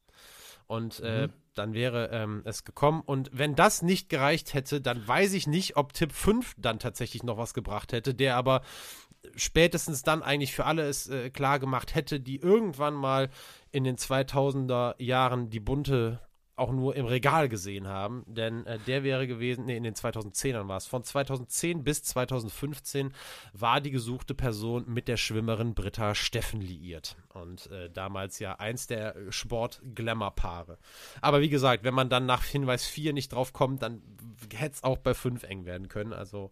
Und 0.67 1.01
äh, 1.01 1.27
mhm. 1.27 1.33
dann 1.53 1.73
wäre 1.73 2.11
ähm, 2.13 2.43
es 2.45 2.63
gekommen. 2.63 3.01
Und 3.05 3.29
wenn 3.33 3.55
das 3.55 3.81
nicht 3.81 4.07
gereicht 4.07 4.53
hätte, 4.53 4.79
dann 4.79 5.05
weiß 5.05 5.33
ich 5.33 5.45
nicht, 5.45 5.75
ob 5.75 5.91
Tipp 5.91 6.13
5 6.13 6.55
dann 6.57 6.79
tatsächlich 6.79 7.23
noch 7.23 7.37
was 7.37 7.53
gebracht 7.53 7.91
hätte, 7.91 8.13
der 8.13 8.37
aber 8.37 8.61
spätestens 9.35 10.03
dann 10.03 10.23
eigentlich 10.23 10.53
für 10.53 10.65
alle 10.65 10.83
es 10.83 11.09
äh, 11.09 11.29
klar 11.29 11.59
gemacht 11.59 11.95
hätte, 11.95 12.19
die 12.19 12.37
irgendwann 12.37 12.93
mal 12.93 13.29
in 13.71 13.83
den 13.83 13.97
2000er 13.97 15.01
Jahren 15.01 15.49
die 15.49 15.59
bunte 15.59 16.19
auch 16.61 16.71
nur 16.71 16.95
im 16.95 17.07
Regal 17.07 17.49
gesehen 17.49 17.87
haben, 17.87 18.23
denn 18.27 18.65
äh, 18.67 18.77
der 18.85 19.03
wäre 19.03 19.25
gewesen, 19.25 19.65
nee, 19.65 19.75
in 19.75 19.83
den 19.83 19.95
2010ern 19.95 20.67
war 20.67 20.77
es, 20.77 20.85
von 20.85 21.03
2010 21.03 21.83
bis 21.83 22.03
2015 22.03 23.13
war 23.53 23.81
die 23.81 23.89
gesuchte 23.89 24.35
Person 24.35 24.85
mit 24.87 25.07
der 25.07 25.17
Schwimmerin 25.17 25.73
Britta 25.73 26.13
Steffen 26.13 26.61
liiert. 26.61 27.17
Und 27.33 27.71
äh, 27.71 27.89
damals 27.89 28.37
ja 28.37 28.59
eins 28.59 28.85
der 28.85 29.15
Sport-Glamour-Paare. 29.29 30.77
Aber 31.21 31.41
wie 31.41 31.49
gesagt, 31.49 31.83
wenn 31.83 31.95
man 31.95 32.09
dann 32.09 32.27
nach 32.27 32.43
Hinweis 32.43 32.85
4 32.85 33.13
nicht 33.13 33.33
drauf 33.33 33.53
kommt, 33.53 33.81
dann 33.81 34.03
hätte 34.53 34.75
es 34.75 34.83
auch 34.83 34.99
bei 34.99 35.15
5 35.15 35.43
eng 35.43 35.65
werden 35.65 35.87
können, 35.87 36.13
also 36.13 36.51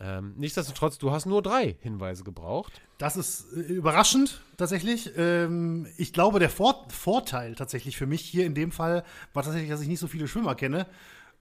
ähm, 0.00 0.34
nichtsdestotrotz, 0.36 0.98
du 0.98 1.12
hast 1.12 1.26
nur 1.26 1.40
drei 1.40 1.76
Hinweise 1.80 2.24
gebraucht. 2.24 2.80
Das 2.98 3.16
ist 3.16 3.52
äh, 3.52 3.60
überraschend 3.60 4.42
tatsächlich. 4.56 5.12
Ähm, 5.16 5.86
ich 5.96 6.12
glaube, 6.12 6.40
der 6.40 6.50
Vor 6.50 6.86
Vorteil 6.88 7.54
tatsächlich 7.54 7.96
für 7.96 8.06
mich 8.06 8.22
hier 8.22 8.44
in 8.44 8.54
dem 8.54 8.72
Fall 8.72 9.04
war 9.32 9.44
tatsächlich, 9.44 9.70
dass 9.70 9.80
ich 9.80 9.88
nicht 9.88 10.00
so 10.00 10.08
viele 10.08 10.26
Schwimmer 10.26 10.56
kenne. 10.56 10.86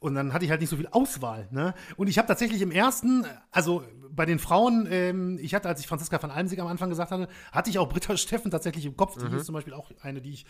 Und 0.04 0.16
dann 0.16 0.34
hatte 0.34 0.44
ich 0.44 0.52
halt 0.52 0.60
nicht 0.60 0.70
so 0.70 0.76
viel 0.76 0.90
Auswahl. 0.92 1.48
Ne? 1.52 1.74
Und 1.96 2.10
ich 2.10 2.18
habe 2.18 2.28
tatsächlich 2.28 2.62
im 2.62 2.72
ersten, 2.72 3.26
also 3.52 3.84
bei 4.12 4.26
den 4.26 4.38
Frauen, 4.38 4.86
ähm, 4.92 5.40
ich 5.42 5.56
hatte, 5.56 5.70
als 5.70 5.80
ich 5.80 5.88
Franziska 5.88 6.20
von 6.20 6.30
Almsig 6.30 6.60
am 6.60 6.68
Anfang 6.68 6.90
gesagt 6.90 7.12
hatte, 7.12 7.30
hatte 7.54 7.70
ich 7.70 7.80
auch 7.80 7.88
Britta 7.88 8.18
Steffen 8.18 8.52
tatsächlich 8.52 8.86
im 8.86 8.98
Kopf. 8.98 9.18
Die 9.18 9.26
mhm. 9.26 9.38
ist 9.38 9.46
zum 9.46 9.54
Beispiel 9.54 9.74
auch 9.74 9.92
eine, 10.02 10.20
die 10.20 10.34
ich 10.34 10.46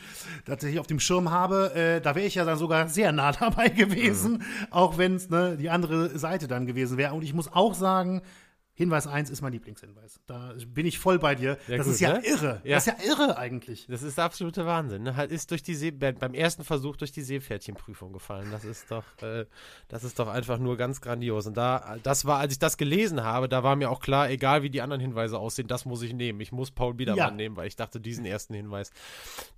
tatsächlich 0.45 0.79
auf 0.79 0.87
dem 0.87 0.99
Schirm 0.99 1.29
habe. 1.29 1.71
Äh, 1.75 2.01
da 2.01 2.15
wäre 2.15 2.25
ich 2.25 2.33
ja 2.33 2.45
dann 2.45 2.57
sogar 2.57 2.89
sehr 2.89 3.11
nah 3.11 3.31
dabei 3.39 3.69
gewesen, 3.69 4.39
mhm. 4.39 4.67
auch 4.71 4.97
wenn 4.97 5.17
es 5.17 5.29
ne, 5.29 5.55
die 5.55 5.69
andere 5.69 6.17
Seite 6.17 6.47
dann 6.47 6.65
gewesen 6.65 6.97
wäre. 6.97 7.13
Und 7.13 7.23
ich 7.23 7.35
muss 7.35 7.53
auch 7.53 7.75
sagen, 7.75 8.23
Hinweis 8.75 9.05
1 9.05 9.29
ist 9.29 9.41
mein 9.41 9.53
Lieblingshinweis. 9.53 10.19
Da 10.25 10.53
bin 10.67 10.87
ich 10.87 10.97
voll 10.97 11.19
bei 11.19 11.35
dir. 11.35 11.59
Ja, 11.67 11.77
das 11.77 11.85
gut, 11.85 11.93
ist 11.93 11.99
ja 12.01 12.13
ne? 12.13 12.25
irre. 12.25 12.61
Ja. 12.63 12.75
Das 12.75 12.87
ist 12.87 12.93
ja 12.99 13.05
irre 13.07 13.37
eigentlich. 13.37 13.85
Das 13.87 14.01
ist 14.01 14.17
der 14.17 14.23
absolute 14.23 14.65
Wahnsinn. 14.65 15.03
Ne? 15.03 15.15
Halt 15.15 15.31
ist 15.31 15.51
durch 15.51 15.61
die 15.61 15.75
See 15.75 15.91
beim 15.91 16.33
ersten 16.33 16.63
Versuch 16.63 16.95
durch 16.95 17.11
die 17.11 17.21
Seepferdchenprüfung 17.21 18.13
gefallen. 18.13 18.47
Das 18.51 18.65
ist 18.65 18.89
doch, 18.89 19.03
äh, 19.21 19.45
das 19.89 20.03
ist 20.03 20.17
doch 20.17 20.27
einfach 20.27 20.57
nur 20.57 20.75
ganz 20.75 21.01
grandios. 21.01 21.45
Und 21.45 21.55
da, 21.55 21.97
das 22.01 22.25
war, 22.25 22.39
als 22.39 22.53
ich 22.53 22.59
das 22.59 22.77
gelesen 22.77 23.23
habe, 23.23 23.47
da 23.47 23.61
war 23.61 23.75
mir 23.75 23.91
auch 23.91 23.99
klar, 23.99 24.31
egal 24.31 24.63
wie 24.63 24.71
die 24.71 24.81
anderen 24.81 25.01
Hinweise 25.01 25.37
aussehen, 25.37 25.67
das 25.67 25.85
muss 25.85 26.01
ich 26.01 26.13
nehmen. 26.13 26.39
Ich 26.41 26.51
muss 26.51 26.71
Paul 26.71 26.95
Biedermann 26.95 27.17
ja. 27.17 27.31
nehmen, 27.31 27.55
weil 27.55 27.67
ich 27.67 27.75
dachte, 27.75 27.99
diesen 27.99 28.25
ersten 28.25 28.55
Hinweis, 28.55 28.91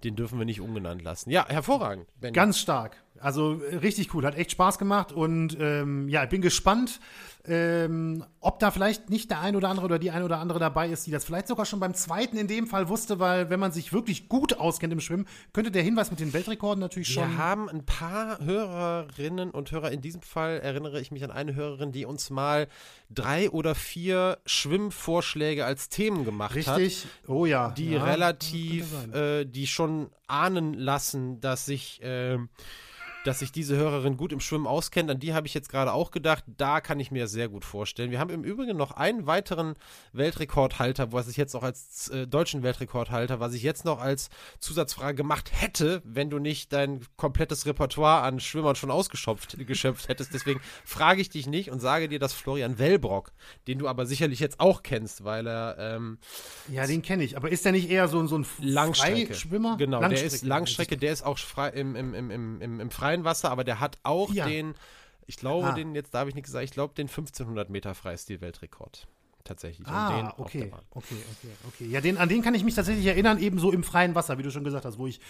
den 0.03 0.17
dürfen 0.17 0.39
wir 0.39 0.45
nicht 0.45 0.59
ungenannt 0.59 1.01
lassen. 1.01 1.29
Ja, 1.29 1.47
hervorragend. 1.47 2.07
Benny. 2.19 2.33
Ganz 2.33 2.59
stark. 2.59 3.04
Also 3.19 3.59
richtig 3.81 4.13
cool, 4.13 4.25
hat 4.25 4.35
echt 4.35 4.51
Spaß 4.51 4.77
gemacht 4.77 5.11
und 5.11 5.57
ähm, 5.59 6.09
ja, 6.09 6.23
ich 6.23 6.29
bin 6.29 6.41
gespannt, 6.41 6.99
ähm, 7.47 8.25
ob 8.39 8.59
da 8.59 8.71
vielleicht 8.71 9.09
nicht 9.09 9.29
der 9.29 9.39
ein 9.41 9.55
oder 9.55 9.69
andere 9.69 9.85
oder 9.85 9.99
die 9.99 10.11
ein 10.11 10.23
oder 10.23 10.39
andere 10.39 10.59
dabei 10.59 10.89
ist, 10.89 11.05
die 11.05 11.11
das 11.11 11.25
vielleicht 11.25 11.47
sogar 11.47 11.65
schon 11.65 11.79
beim 11.79 11.93
zweiten 11.93 12.37
in 12.37 12.47
dem 12.47 12.67
Fall 12.67 12.89
wusste, 12.89 13.19
weil 13.19 13.49
wenn 13.49 13.59
man 13.59 13.71
sich 13.71 13.93
wirklich 13.93 14.29
gut 14.29 14.57
auskennt 14.59 14.93
im 14.93 14.99
Schwimmen, 14.99 15.27
könnte 15.53 15.71
der 15.71 15.83
Hinweis 15.83 16.09
mit 16.09 16.19
den 16.19 16.33
Weltrekorden 16.33 16.79
natürlich 16.79 17.09
schon. 17.09 17.29
Wir 17.29 17.37
haben 17.37 17.69
ein 17.69 17.85
paar 17.85 18.39
Hörerinnen 18.39 19.51
und 19.51 19.71
Hörer. 19.71 19.91
In 19.91 20.01
diesem 20.01 20.21
Fall 20.21 20.59
erinnere 20.59 20.99
ich 20.99 21.11
mich 21.11 21.23
an 21.23 21.31
eine 21.31 21.55
Hörerin, 21.55 21.91
die 21.91 22.05
uns 22.05 22.29
mal 22.29 22.67
drei 23.09 23.49
oder 23.49 23.75
vier 23.75 24.39
Schwimmvorschläge 24.45 25.65
als 25.65 25.89
Themen 25.89 26.25
gemacht 26.25 26.55
Richtig. 26.55 26.73
hat. 26.73 26.79
Richtig. 26.79 27.09
Oh 27.27 27.45
ja. 27.45 27.69
Die 27.69 27.91
ja, 27.91 28.03
relativ, 28.03 28.87
äh, 29.13 29.45
die 29.45 29.67
schon 29.67 30.09
ahnen 30.27 30.73
lassen, 30.73 31.39
dass 31.41 31.65
sich 31.65 32.01
äh, 32.01 32.39
dass 33.27 33.39
sich 33.39 33.51
diese 33.51 33.75
Hörerin 33.75 34.17
gut 34.17 34.31
im 34.31 34.39
Schwimmen 34.39 34.67
auskennt. 34.67 35.09
An 35.09 35.19
die 35.19 35.33
habe 35.33 35.47
ich 35.47 35.53
jetzt 35.53 35.69
gerade 35.69 35.93
auch 35.93 36.11
gedacht. 36.11 36.43
Da 36.57 36.79
kann 36.79 36.99
ich 36.99 37.11
mir 37.11 37.27
sehr 37.27 37.49
gut 37.49 37.65
vorstellen. 37.65 38.11
Wir 38.11 38.19
haben 38.19 38.29
im 38.29 38.43
Übrigen 38.43 38.77
noch 38.77 38.91
einen 38.91 39.25
weiteren 39.25 39.75
Weltrekordhalter, 40.13 41.11
was 41.11 41.27
ich 41.27 41.37
jetzt 41.37 41.53
noch 41.53 41.63
als 41.63 42.09
äh, 42.09 42.27
deutschen 42.27 42.61
Weltrekordhalter, 42.63 43.39
was 43.39 43.53
ich 43.53 43.63
jetzt 43.63 43.83
noch 43.83 43.99
als 43.99 44.29
Zusatzfrage 44.59 45.15
gemacht 45.15 45.51
hätte, 45.53 46.01
wenn 46.05 46.29
du 46.29 46.39
nicht 46.39 46.71
dein 46.71 47.01
komplettes 47.17 47.65
Repertoire 47.65 48.21
an 48.21 48.39
Schwimmern 48.39 48.75
schon 48.75 48.91
ausgeschöpft 48.91 49.57
geschöpft 49.65 50.07
hättest. 50.07 50.33
Deswegen 50.33 50.61
frage 50.83 51.21
ich 51.21 51.29
dich 51.29 51.47
nicht 51.47 51.71
und 51.71 51.79
sage 51.79 52.07
dir, 52.07 52.19
dass 52.19 52.33
Florian 52.33 52.77
Wellbrock, 52.77 53.31
den 53.67 53.79
du 53.79 53.87
aber 53.87 54.05
sicherlich 54.05 54.39
jetzt 54.39 54.59
auch 54.59 54.83
kennst, 54.83 55.23
weil 55.23 55.47
er. 55.47 55.77
Ähm, 55.79 56.19
ja, 56.71 56.85
den 56.85 57.01
kenne 57.01 57.23
ich. 57.23 57.37
Aber 57.37 57.49
ist 57.49 57.65
der 57.65 57.71
nicht 57.71 57.89
eher 57.89 58.07
so, 58.07 58.25
so 58.27 58.37
ein 58.37 58.45
Langstrecke-Schwimmer? 58.59 59.77
Genau, 59.77 60.01
Langstrecke. 60.01 60.29
der 60.29 60.35
ist 60.35 60.45
Langstrecke, 60.45 60.97
der 60.97 61.11
ist 61.11 61.25
auch 61.25 61.37
frei, 61.37 61.69
im, 61.69 61.95
im, 61.95 62.13
im, 62.13 62.61
im, 62.61 62.79
im 62.79 62.91
freien 62.91 63.14
Wasser, 63.23 63.51
aber 63.51 63.63
der 63.63 63.79
hat 63.79 63.97
auch 64.03 64.31
ja. 64.33 64.45
den, 64.45 64.75
ich 65.27 65.37
glaube, 65.37 65.67
ah. 65.67 65.73
den, 65.73 65.95
jetzt 65.95 66.13
darf 66.13 66.27
ich 66.27 66.35
nicht 66.35 66.45
gesagt, 66.45 66.65
ich 66.65 66.71
glaube, 66.71 66.93
den 66.93 67.07
1500 67.07 67.69
Meter 67.69 67.95
Freistil-Weltrekord 67.95 69.07
tatsächlich. 69.45 69.87
Ah, 69.87 70.33
okay, 70.37 70.71
okay, 70.89 71.21
okay, 71.29 71.51
okay. 71.67 71.85
Ja, 71.85 72.01
den, 72.01 72.17
an 72.17 72.27
den 72.27 72.41
kann 72.41 72.55
ich 72.55 72.63
mich 72.63 72.75
tatsächlich 72.75 73.05
erinnern, 73.05 73.39
eben 73.39 73.59
so 73.59 73.71
im 73.71 73.83
freien 73.83 74.15
Wasser, 74.15 74.37
wie 74.37 74.43
du 74.43 74.51
schon 74.51 74.63
gesagt 74.63 74.85
hast, 74.85 74.97
wo 74.97 75.07
ich, 75.07 75.21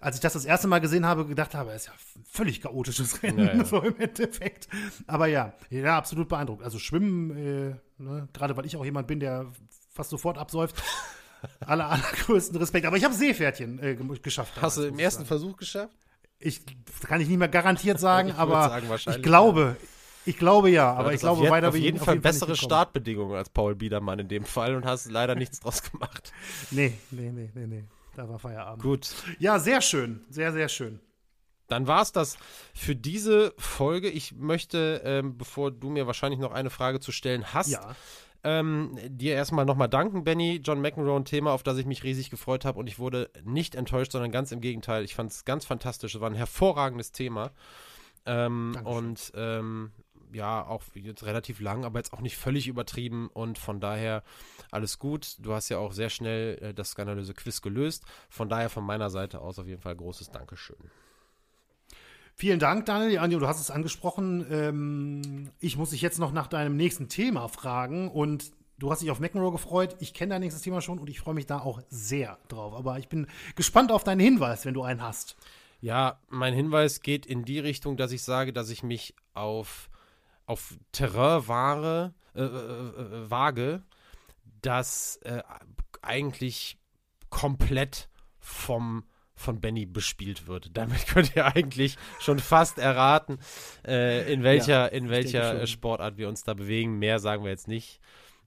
als 0.00 0.16
ich 0.16 0.22
das 0.22 0.32
das 0.32 0.44
erste 0.44 0.66
Mal 0.66 0.80
gesehen 0.80 1.06
habe, 1.06 1.26
gedacht 1.26 1.54
habe, 1.54 1.72
ist 1.72 1.86
ja 1.86 1.92
völlig 2.28 2.60
chaotisches 2.62 3.22
Rennen, 3.22 3.46
ja, 3.46 3.54
ja. 3.54 3.64
so 3.66 3.80
im 3.80 3.96
Endeffekt. 3.98 4.68
Aber 5.06 5.26
ja, 5.26 5.52
ja, 5.70 5.96
absolut 5.96 6.28
beeindruckt. 6.28 6.62
Also 6.62 6.78
Schwimmen, 6.78 7.30
äh, 7.36 7.74
ne, 8.02 8.28
gerade 8.32 8.56
weil 8.56 8.66
ich 8.66 8.76
auch 8.76 8.84
jemand 8.84 9.06
bin, 9.06 9.20
der 9.20 9.46
fast 9.92 10.10
sofort 10.10 10.38
absäuft. 10.38 10.82
aller, 11.60 11.88
allergrößten 11.88 12.56
Respekt. 12.56 12.86
Aber 12.86 12.96
ich 12.96 13.04
habe 13.04 13.14
Seepferdchen 13.14 13.78
äh, 13.78 13.96
geschafft. 14.22 14.60
Hast 14.60 14.78
du 14.78 14.82
im 14.82 14.98
ersten 14.98 15.24
Versuch 15.24 15.56
geschafft? 15.56 15.94
Ich 16.40 16.62
kann 17.02 17.20
ich 17.20 17.28
nicht 17.28 17.38
mehr 17.38 17.48
garantiert 17.48 17.98
sagen, 17.98 18.32
aber 18.36 18.68
sagen, 18.68 18.88
ich 19.16 19.22
glaube, 19.22 19.76
ich 20.24 20.36
glaube 20.36 20.70
ja, 20.70 20.92
aber 20.92 21.14
ich 21.14 21.20
glaube 21.20 21.48
weiter 21.48 21.68
auf 21.68 21.76
jeden 21.76 21.98
Fall 21.98 22.08
auf 22.08 22.14
jeden 22.14 22.22
bessere 22.22 22.54
Startbedingungen 22.54 23.36
als 23.36 23.48
Paul 23.48 23.74
Biedermann 23.74 24.18
in 24.18 24.28
dem 24.28 24.44
Fall 24.44 24.74
und 24.74 24.84
hast 24.84 25.10
leider 25.10 25.34
nichts 25.34 25.60
draus 25.60 25.82
gemacht. 25.82 26.32
Nee, 26.70 26.92
nee, 27.10 27.30
nee, 27.30 27.50
nee, 27.54 27.66
nee. 27.66 27.84
Da 28.14 28.28
war 28.28 28.38
Feierabend. 28.38 28.82
Gut. 28.82 29.14
Ja, 29.38 29.58
sehr 29.58 29.80
schön. 29.80 30.24
Sehr, 30.28 30.52
sehr 30.52 30.68
schön. 30.68 31.00
Dann 31.68 31.86
war 31.86 32.02
es 32.02 32.12
das 32.12 32.36
für 32.74 32.96
diese 32.96 33.54
Folge. 33.58 34.08
Ich 34.08 34.34
möchte, 34.34 35.02
ähm, 35.04 35.38
bevor 35.38 35.70
du 35.70 35.90
mir 35.90 36.06
wahrscheinlich 36.06 36.40
noch 36.40 36.52
eine 36.52 36.70
Frage 36.70 36.98
zu 36.98 37.12
stellen 37.12 37.52
hast, 37.52 37.70
ja. 37.70 37.94
Ähm, 38.44 38.96
dir 39.08 39.34
erstmal 39.34 39.64
nochmal 39.64 39.88
danken, 39.88 40.24
Benny. 40.24 40.60
John 40.62 40.80
McEnroe, 40.80 41.16
ein 41.16 41.24
Thema, 41.24 41.52
auf 41.52 41.62
das 41.62 41.76
ich 41.78 41.86
mich 41.86 42.04
riesig 42.04 42.30
gefreut 42.30 42.64
habe 42.64 42.78
und 42.78 42.86
ich 42.86 42.98
wurde 42.98 43.30
nicht 43.44 43.74
enttäuscht, 43.74 44.12
sondern 44.12 44.30
ganz 44.30 44.52
im 44.52 44.60
Gegenteil. 44.60 45.04
Ich 45.04 45.14
fand 45.14 45.30
es 45.30 45.44
ganz 45.44 45.64
fantastisch. 45.64 46.14
Es 46.14 46.20
war 46.20 46.30
ein 46.30 46.36
hervorragendes 46.36 47.12
Thema. 47.12 47.50
Ähm, 48.26 48.76
und 48.84 49.32
ähm, 49.34 49.90
ja, 50.32 50.66
auch 50.66 50.82
jetzt 50.94 51.24
relativ 51.24 51.60
lang, 51.60 51.84
aber 51.84 51.98
jetzt 51.98 52.12
auch 52.12 52.20
nicht 52.20 52.36
völlig 52.36 52.68
übertrieben 52.68 53.28
und 53.32 53.58
von 53.58 53.80
daher 53.80 54.22
alles 54.70 54.98
gut. 54.98 55.36
Du 55.40 55.54
hast 55.54 55.68
ja 55.68 55.78
auch 55.78 55.92
sehr 55.92 56.10
schnell 56.10 56.58
äh, 56.60 56.74
das 56.74 56.90
skandalöse 56.90 57.34
Quiz 57.34 57.62
gelöst. 57.62 58.04
Von 58.28 58.48
daher 58.48 58.70
von 58.70 58.84
meiner 58.84 59.10
Seite 59.10 59.40
aus 59.40 59.58
auf 59.58 59.66
jeden 59.66 59.80
Fall 59.80 59.96
großes 59.96 60.30
Dankeschön. 60.30 60.76
Vielen 62.40 62.60
Dank, 62.60 62.86
Daniel. 62.86 63.18
Anjo, 63.18 63.40
du 63.40 63.48
hast 63.48 63.58
es 63.58 63.68
angesprochen. 63.68 64.46
Ähm, 64.48 65.50
ich 65.58 65.76
muss 65.76 65.90
dich 65.90 66.00
jetzt 66.02 66.20
noch 66.20 66.30
nach 66.30 66.46
deinem 66.46 66.76
nächsten 66.76 67.08
Thema 67.08 67.48
fragen 67.48 68.08
und 68.08 68.52
du 68.78 68.92
hast 68.92 69.02
dich 69.02 69.10
auf 69.10 69.18
McEnroe 69.18 69.50
gefreut. 69.50 69.96
Ich 69.98 70.14
kenne 70.14 70.34
dein 70.34 70.42
nächstes 70.42 70.62
Thema 70.62 70.80
schon 70.80 71.00
und 71.00 71.10
ich 71.10 71.18
freue 71.18 71.34
mich 71.34 71.46
da 71.46 71.58
auch 71.58 71.80
sehr 71.88 72.38
drauf. 72.46 72.74
Aber 72.74 72.96
ich 72.96 73.08
bin 73.08 73.26
gespannt 73.56 73.90
auf 73.90 74.04
deinen 74.04 74.20
Hinweis, 74.20 74.64
wenn 74.64 74.74
du 74.74 74.84
einen 74.84 75.02
hast. 75.02 75.36
Ja, 75.80 76.20
mein 76.28 76.54
Hinweis 76.54 77.00
geht 77.00 77.26
in 77.26 77.44
die 77.44 77.58
Richtung, 77.58 77.96
dass 77.96 78.12
ich 78.12 78.22
sage, 78.22 78.52
dass 78.52 78.70
ich 78.70 78.84
mich 78.84 79.16
auf, 79.34 79.90
auf 80.46 80.78
Terrain 80.92 81.48
wahre, 81.48 82.14
äh, 82.36 82.42
äh, 82.42 82.44
äh, 82.44 83.30
wage, 83.32 83.82
das 84.62 85.16
äh, 85.24 85.42
eigentlich 86.02 86.78
komplett 87.30 88.08
vom 88.38 89.02
von 89.38 89.60
Benny 89.60 89.86
bespielt 89.86 90.46
wird. 90.46 90.70
Damit 90.76 91.06
könnt 91.06 91.34
ihr 91.36 91.46
eigentlich 91.46 91.96
schon 92.20 92.38
fast 92.38 92.78
erraten, 92.78 93.38
äh, 93.86 94.30
in 94.32 94.42
welcher, 94.42 94.68
ja, 94.68 94.86
in 94.86 95.08
welcher 95.08 95.66
Sportart 95.66 96.18
wir 96.18 96.28
uns 96.28 96.42
da 96.42 96.54
bewegen. 96.54 96.98
Mehr 96.98 97.18
sagen 97.18 97.44
wir 97.44 97.50
jetzt 97.50 97.68
nicht. 97.68 98.00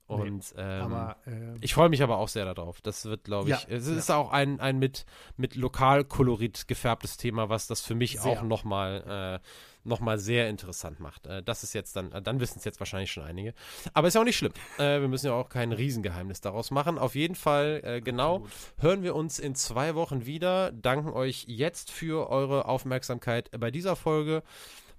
Und 0.06 0.54
nee, 0.54 0.62
ähm, 0.62 0.82
aber, 0.82 1.16
äh, 1.26 1.56
ich 1.60 1.74
freue 1.74 1.88
mich 1.88 2.02
aber 2.02 2.18
auch 2.18 2.28
sehr 2.28 2.44
darauf. 2.44 2.80
Das 2.82 3.04
wird, 3.06 3.24
glaube 3.24 3.50
ich, 3.50 3.62
ja, 3.62 3.68
es 3.68 3.86
ist 3.86 4.08
ja. 4.08 4.16
auch 4.16 4.30
ein, 4.30 4.60
ein 4.60 4.78
mit, 4.78 5.06
mit 5.36 5.54
Lokalkolorit 5.56 6.68
gefärbtes 6.68 7.16
Thema, 7.16 7.48
was 7.48 7.66
das 7.66 7.80
für 7.80 7.94
mich 7.94 8.20
sehr. 8.20 8.30
auch 8.30 8.42
nochmal 8.42 9.40
äh, 9.40 9.46
nochmal 9.84 10.18
sehr 10.18 10.48
interessant 10.48 11.00
macht. 11.00 11.26
Äh, 11.26 11.42
das 11.42 11.62
ist 11.62 11.72
jetzt 11.72 11.96
dann, 11.96 12.12
äh, 12.12 12.22
dann 12.22 12.40
wissen 12.40 12.58
es 12.58 12.64
jetzt 12.64 12.80
wahrscheinlich 12.80 13.10
schon 13.10 13.24
einige. 13.24 13.54
Aber 13.94 14.08
ist 14.08 14.14
ja 14.14 14.20
auch 14.20 14.24
nicht 14.24 14.36
schlimm. 14.36 14.52
Äh, 14.78 15.00
wir 15.00 15.08
müssen 15.08 15.26
ja 15.26 15.32
auch 15.34 15.48
kein 15.48 15.72
Riesengeheimnis 15.72 16.40
daraus 16.40 16.70
machen. 16.70 16.98
Auf 16.98 17.14
jeden 17.14 17.34
Fall, 17.34 17.80
äh, 17.84 18.00
genau, 18.00 18.46
hören 18.78 19.02
wir 19.02 19.14
uns 19.14 19.38
in 19.38 19.54
zwei 19.54 19.94
Wochen 19.94 20.26
wieder. 20.26 20.72
Danken 20.72 21.10
euch 21.10 21.44
jetzt 21.48 21.90
für 21.90 22.30
eure 22.30 22.66
Aufmerksamkeit 22.66 23.50
bei 23.58 23.70
dieser 23.70 23.96
Folge. 23.96 24.42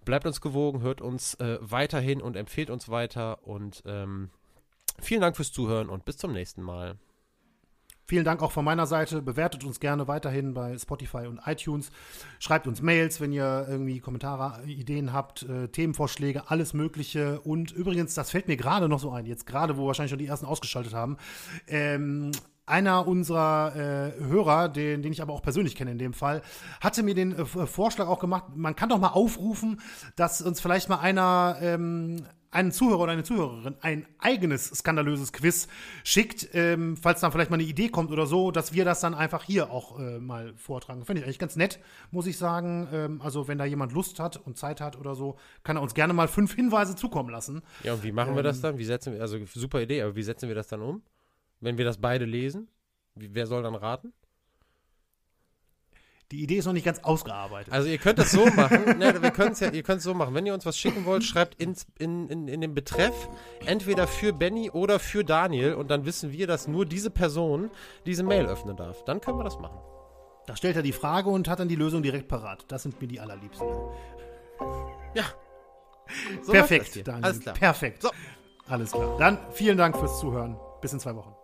Bleibt 0.05 0.25
uns 0.25 0.41
gewogen, 0.41 0.81
hört 0.81 1.01
uns 1.01 1.35
äh, 1.35 1.57
weiterhin 1.61 2.21
und 2.21 2.35
empfehlt 2.35 2.69
uns 2.69 2.89
weiter. 2.89 3.47
Und 3.47 3.83
ähm, 3.85 4.29
vielen 4.99 5.21
Dank 5.21 5.35
fürs 5.35 5.51
Zuhören 5.51 5.89
und 5.89 6.05
bis 6.05 6.17
zum 6.17 6.33
nächsten 6.33 6.61
Mal. 6.61 6.97
Vielen 8.05 8.25
Dank 8.25 8.41
auch 8.41 8.51
von 8.51 8.65
meiner 8.65 8.85
Seite. 8.85 9.21
Bewertet 9.21 9.63
uns 9.63 9.79
gerne 9.79 10.07
weiterhin 10.07 10.53
bei 10.53 10.77
Spotify 10.77 11.27
und 11.27 11.39
iTunes. 11.45 11.89
Schreibt 12.39 12.67
uns 12.67 12.81
Mails, 12.81 13.21
wenn 13.21 13.31
ihr 13.31 13.65
irgendwie 13.69 13.99
Kommentare, 14.01 14.63
Ideen 14.65 15.13
habt, 15.13 15.43
äh, 15.43 15.69
Themenvorschläge, 15.69 16.49
alles 16.49 16.73
Mögliche. 16.73 17.39
Und 17.41 17.71
übrigens, 17.71 18.13
das 18.13 18.31
fällt 18.31 18.47
mir 18.47 18.57
gerade 18.57 18.89
noch 18.89 18.99
so 18.99 19.11
ein, 19.11 19.25
jetzt 19.25 19.45
gerade, 19.45 19.77
wo 19.77 19.87
wahrscheinlich 19.87 20.09
schon 20.09 20.19
die 20.19 20.27
ersten 20.27 20.45
ausgeschaltet 20.45 20.93
haben. 20.93 21.17
Ähm, 21.67 22.31
einer 22.65 23.07
unserer 23.07 23.75
äh, 23.75 24.19
Hörer, 24.23 24.69
den, 24.69 25.01
den 25.01 25.11
ich 25.11 25.21
aber 25.21 25.33
auch 25.33 25.41
persönlich 25.41 25.75
kenne 25.75 25.91
in 25.91 25.97
dem 25.97 26.13
Fall, 26.13 26.41
hatte 26.81 27.03
mir 27.03 27.13
den 27.13 27.33
äh, 27.33 27.45
Vorschlag 27.45 28.07
auch 28.07 28.19
gemacht, 28.19 28.45
man 28.55 28.75
kann 28.75 28.89
doch 28.89 28.99
mal 28.99 29.09
aufrufen, 29.09 29.81
dass 30.15 30.41
uns 30.41 30.61
vielleicht 30.61 30.89
mal 30.89 30.99
einer 30.99 31.57
ähm, 31.61 32.25
einen 32.53 32.71
Zuhörer 32.71 33.01
oder 33.01 33.11
eine 33.11 33.23
Zuhörerin 33.23 33.75
ein 33.81 34.05
eigenes 34.19 34.69
skandalöses 34.69 35.33
Quiz 35.33 35.67
schickt, 36.03 36.49
ähm, 36.53 36.95
falls 36.97 37.21
dann 37.21 37.31
vielleicht 37.31 37.49
mal 37.49 37.55
eine 37.55 37.63
Idee 37.63 37.89
kommt 37.89 38.11
oder 38.11 38.25
so, 38.25 38.51
dass 38.51 38.73
wir 38.73 38.85
das 38.85 38.99
dann 39.01 39.13
einfach 39.13 39.43
hier 39.43 39.71
auch 39.71 39.99
äh, 39.99 40.19
mal 40.19 40.53
vortragen. 40.55 41.05
Finde 41.05 41.21
ich 41.21 41.25
eigentlich 41.25 41.39
ganz 41.39 41.55
nett, 41.55 41.79
muss 42.11 42.27
ich 42.27 42.37
sagen. 42.37 42.87
Ähm, 42.93 43.21
also 43.21 43.47
wenn 43.47 43.57
da 43.57 43.65
jemand 43.65 43.91
Lust 43.93 44.19
hat 44.19 44.37
und 44.37 44.57
Zeit 44.57 44.81
hat 44.81 44.97
oder 44.97 45.15
so, 45.15 45.37
kann 45.63 45.77
er 45.77 45.81
uns 45.81 45.93
gerne 45.93 46.13
mal 46.13 46.27
fünf 46.27 46.53
Hinweise 46.53 46.95
zukommen 46.95 47.29
lassen. 47.29 47.61
Ja, 47.83 47.93
und 47.93 48.03
wie 48.03 48.11
machen 48.11 48.31
ähm, 48.31 48.35
wir 48.35 48.43
das 48.43 48.57
ähm, 48.57 48.61
dann? 48.63 48.77
Wie 48.77 48.85
setzen 48.85 49.13
wir, 49.13 49.21
also 49.21 49.37
super 49.45 49.81
Idee, 49.81 50.01
aber 50.01 50.15
wie 50.15 50.23
setzen 50.23 50.47
wir 50.47 50.55
das 50.55 50.67
dann 50.67 50.81
um? 50.81 51.01
Wenn 51.59 51.77
wir 51.77 51.85
das 51.85 51.97
beide 51.97 52.25
lesen? 52.25 52.67
Wie, 53.15 53.33
wer 53.33 53.47
soll 53.47 53.63
dann 53.63 53.75
raten? 53.75 54.13
Die 56.33 56.41
Idee 56.41 56.55
ist 56.55 56.65
noch 56.65 56.73
nicht 56.73 56.83
ganz 56.83 56.97
ausgearbeitet. 57.03 57.71
Also 57.71 57.87
ihr 57.87 57.99
könnt 57.99 58.17
das 58.17 58.31
so 58.31 58.47
machen. 58.47 58.85
ne, 58.97 59.21
wir 59.21 59.29
können's 59.29 59.59
ja, 59.59 59.69
ihr 59.69 59.83
könnt 59.83 59.99
es 59.99 60.03
so 60.03 60.15
machen. 60.15 60.33
Wenn 60.33 60.47
ihr 60.47 60.55
uns 60.55 60.65
was 60.65 60.75
schicken 60.75 61.05
wollt, 61.05 61.23
schreibt 61.23 61.61
ins, 61.61 61.85
in, 61.99 62.27
in, 62.27 62.47
in 62.47 62.59
den 62.59 62.73
Betreff 62.73 63.13
entweder 63.67 64.07
für 64.07 64.33
Benny 64.33 64.71
oder 64.71 64.97
für 64.97 65.23
Daniel 65.23 65.75
und 65.75 65.91
dann 65.91 66.07
wissen 66.07 66.31
wir, 66.31 66.47
dass 66.47 66.67
nur 66.67 66.87
diese 66.87 67.11
Person 67.11 67.69
diese 68.07 68.23
Mail 68.23 68.47
öffnen 68.47 68.75
darf. 68.75 69.05
Dann 69.05 69.21
können 69.21 69.37
wir 69.37 69.43
das 69.43 69.59
machen. 69.59 69.77
Da 70.47 70.55
stellt 70.55 70.75
er 70.75 70.81
die 70.81 70.91
Frage 70.91 71.29
und 71.29 71.47
hat 71.47 71.59
dann 71.59 71.67
die 71.67 71.75
Lösung 71.75 72.01
direkt 72.01 72.27
parat. 72.29 72.65
Das 72.67 72.81
sind 72.81 72.99
mir 72.99 73.07
die 73.07 73.19
allerliebsten. 73.19 73.67
Ja. 75.13 75.25
So 76.41 76.51
Perfekt, 76.51 77.07
Daniel. 77.07 77.25
Alles 77.25 77.39
klar. 77.41 77.53
Perfekt. 77.53 78.01
So. 78.01 78.09
Alles 78.67 78.91
klar. 78.91 79.17
Dann 79.19 79.37
vielen 79.51 79.77
Dank 79.77 79.95
fürs 79.95 80.19
Zuhören. 80.19 80.57
Bis 80.81 80.93
in 80.93 80.99
zwei 80.99 81.15
Wochen. 81.15 81.35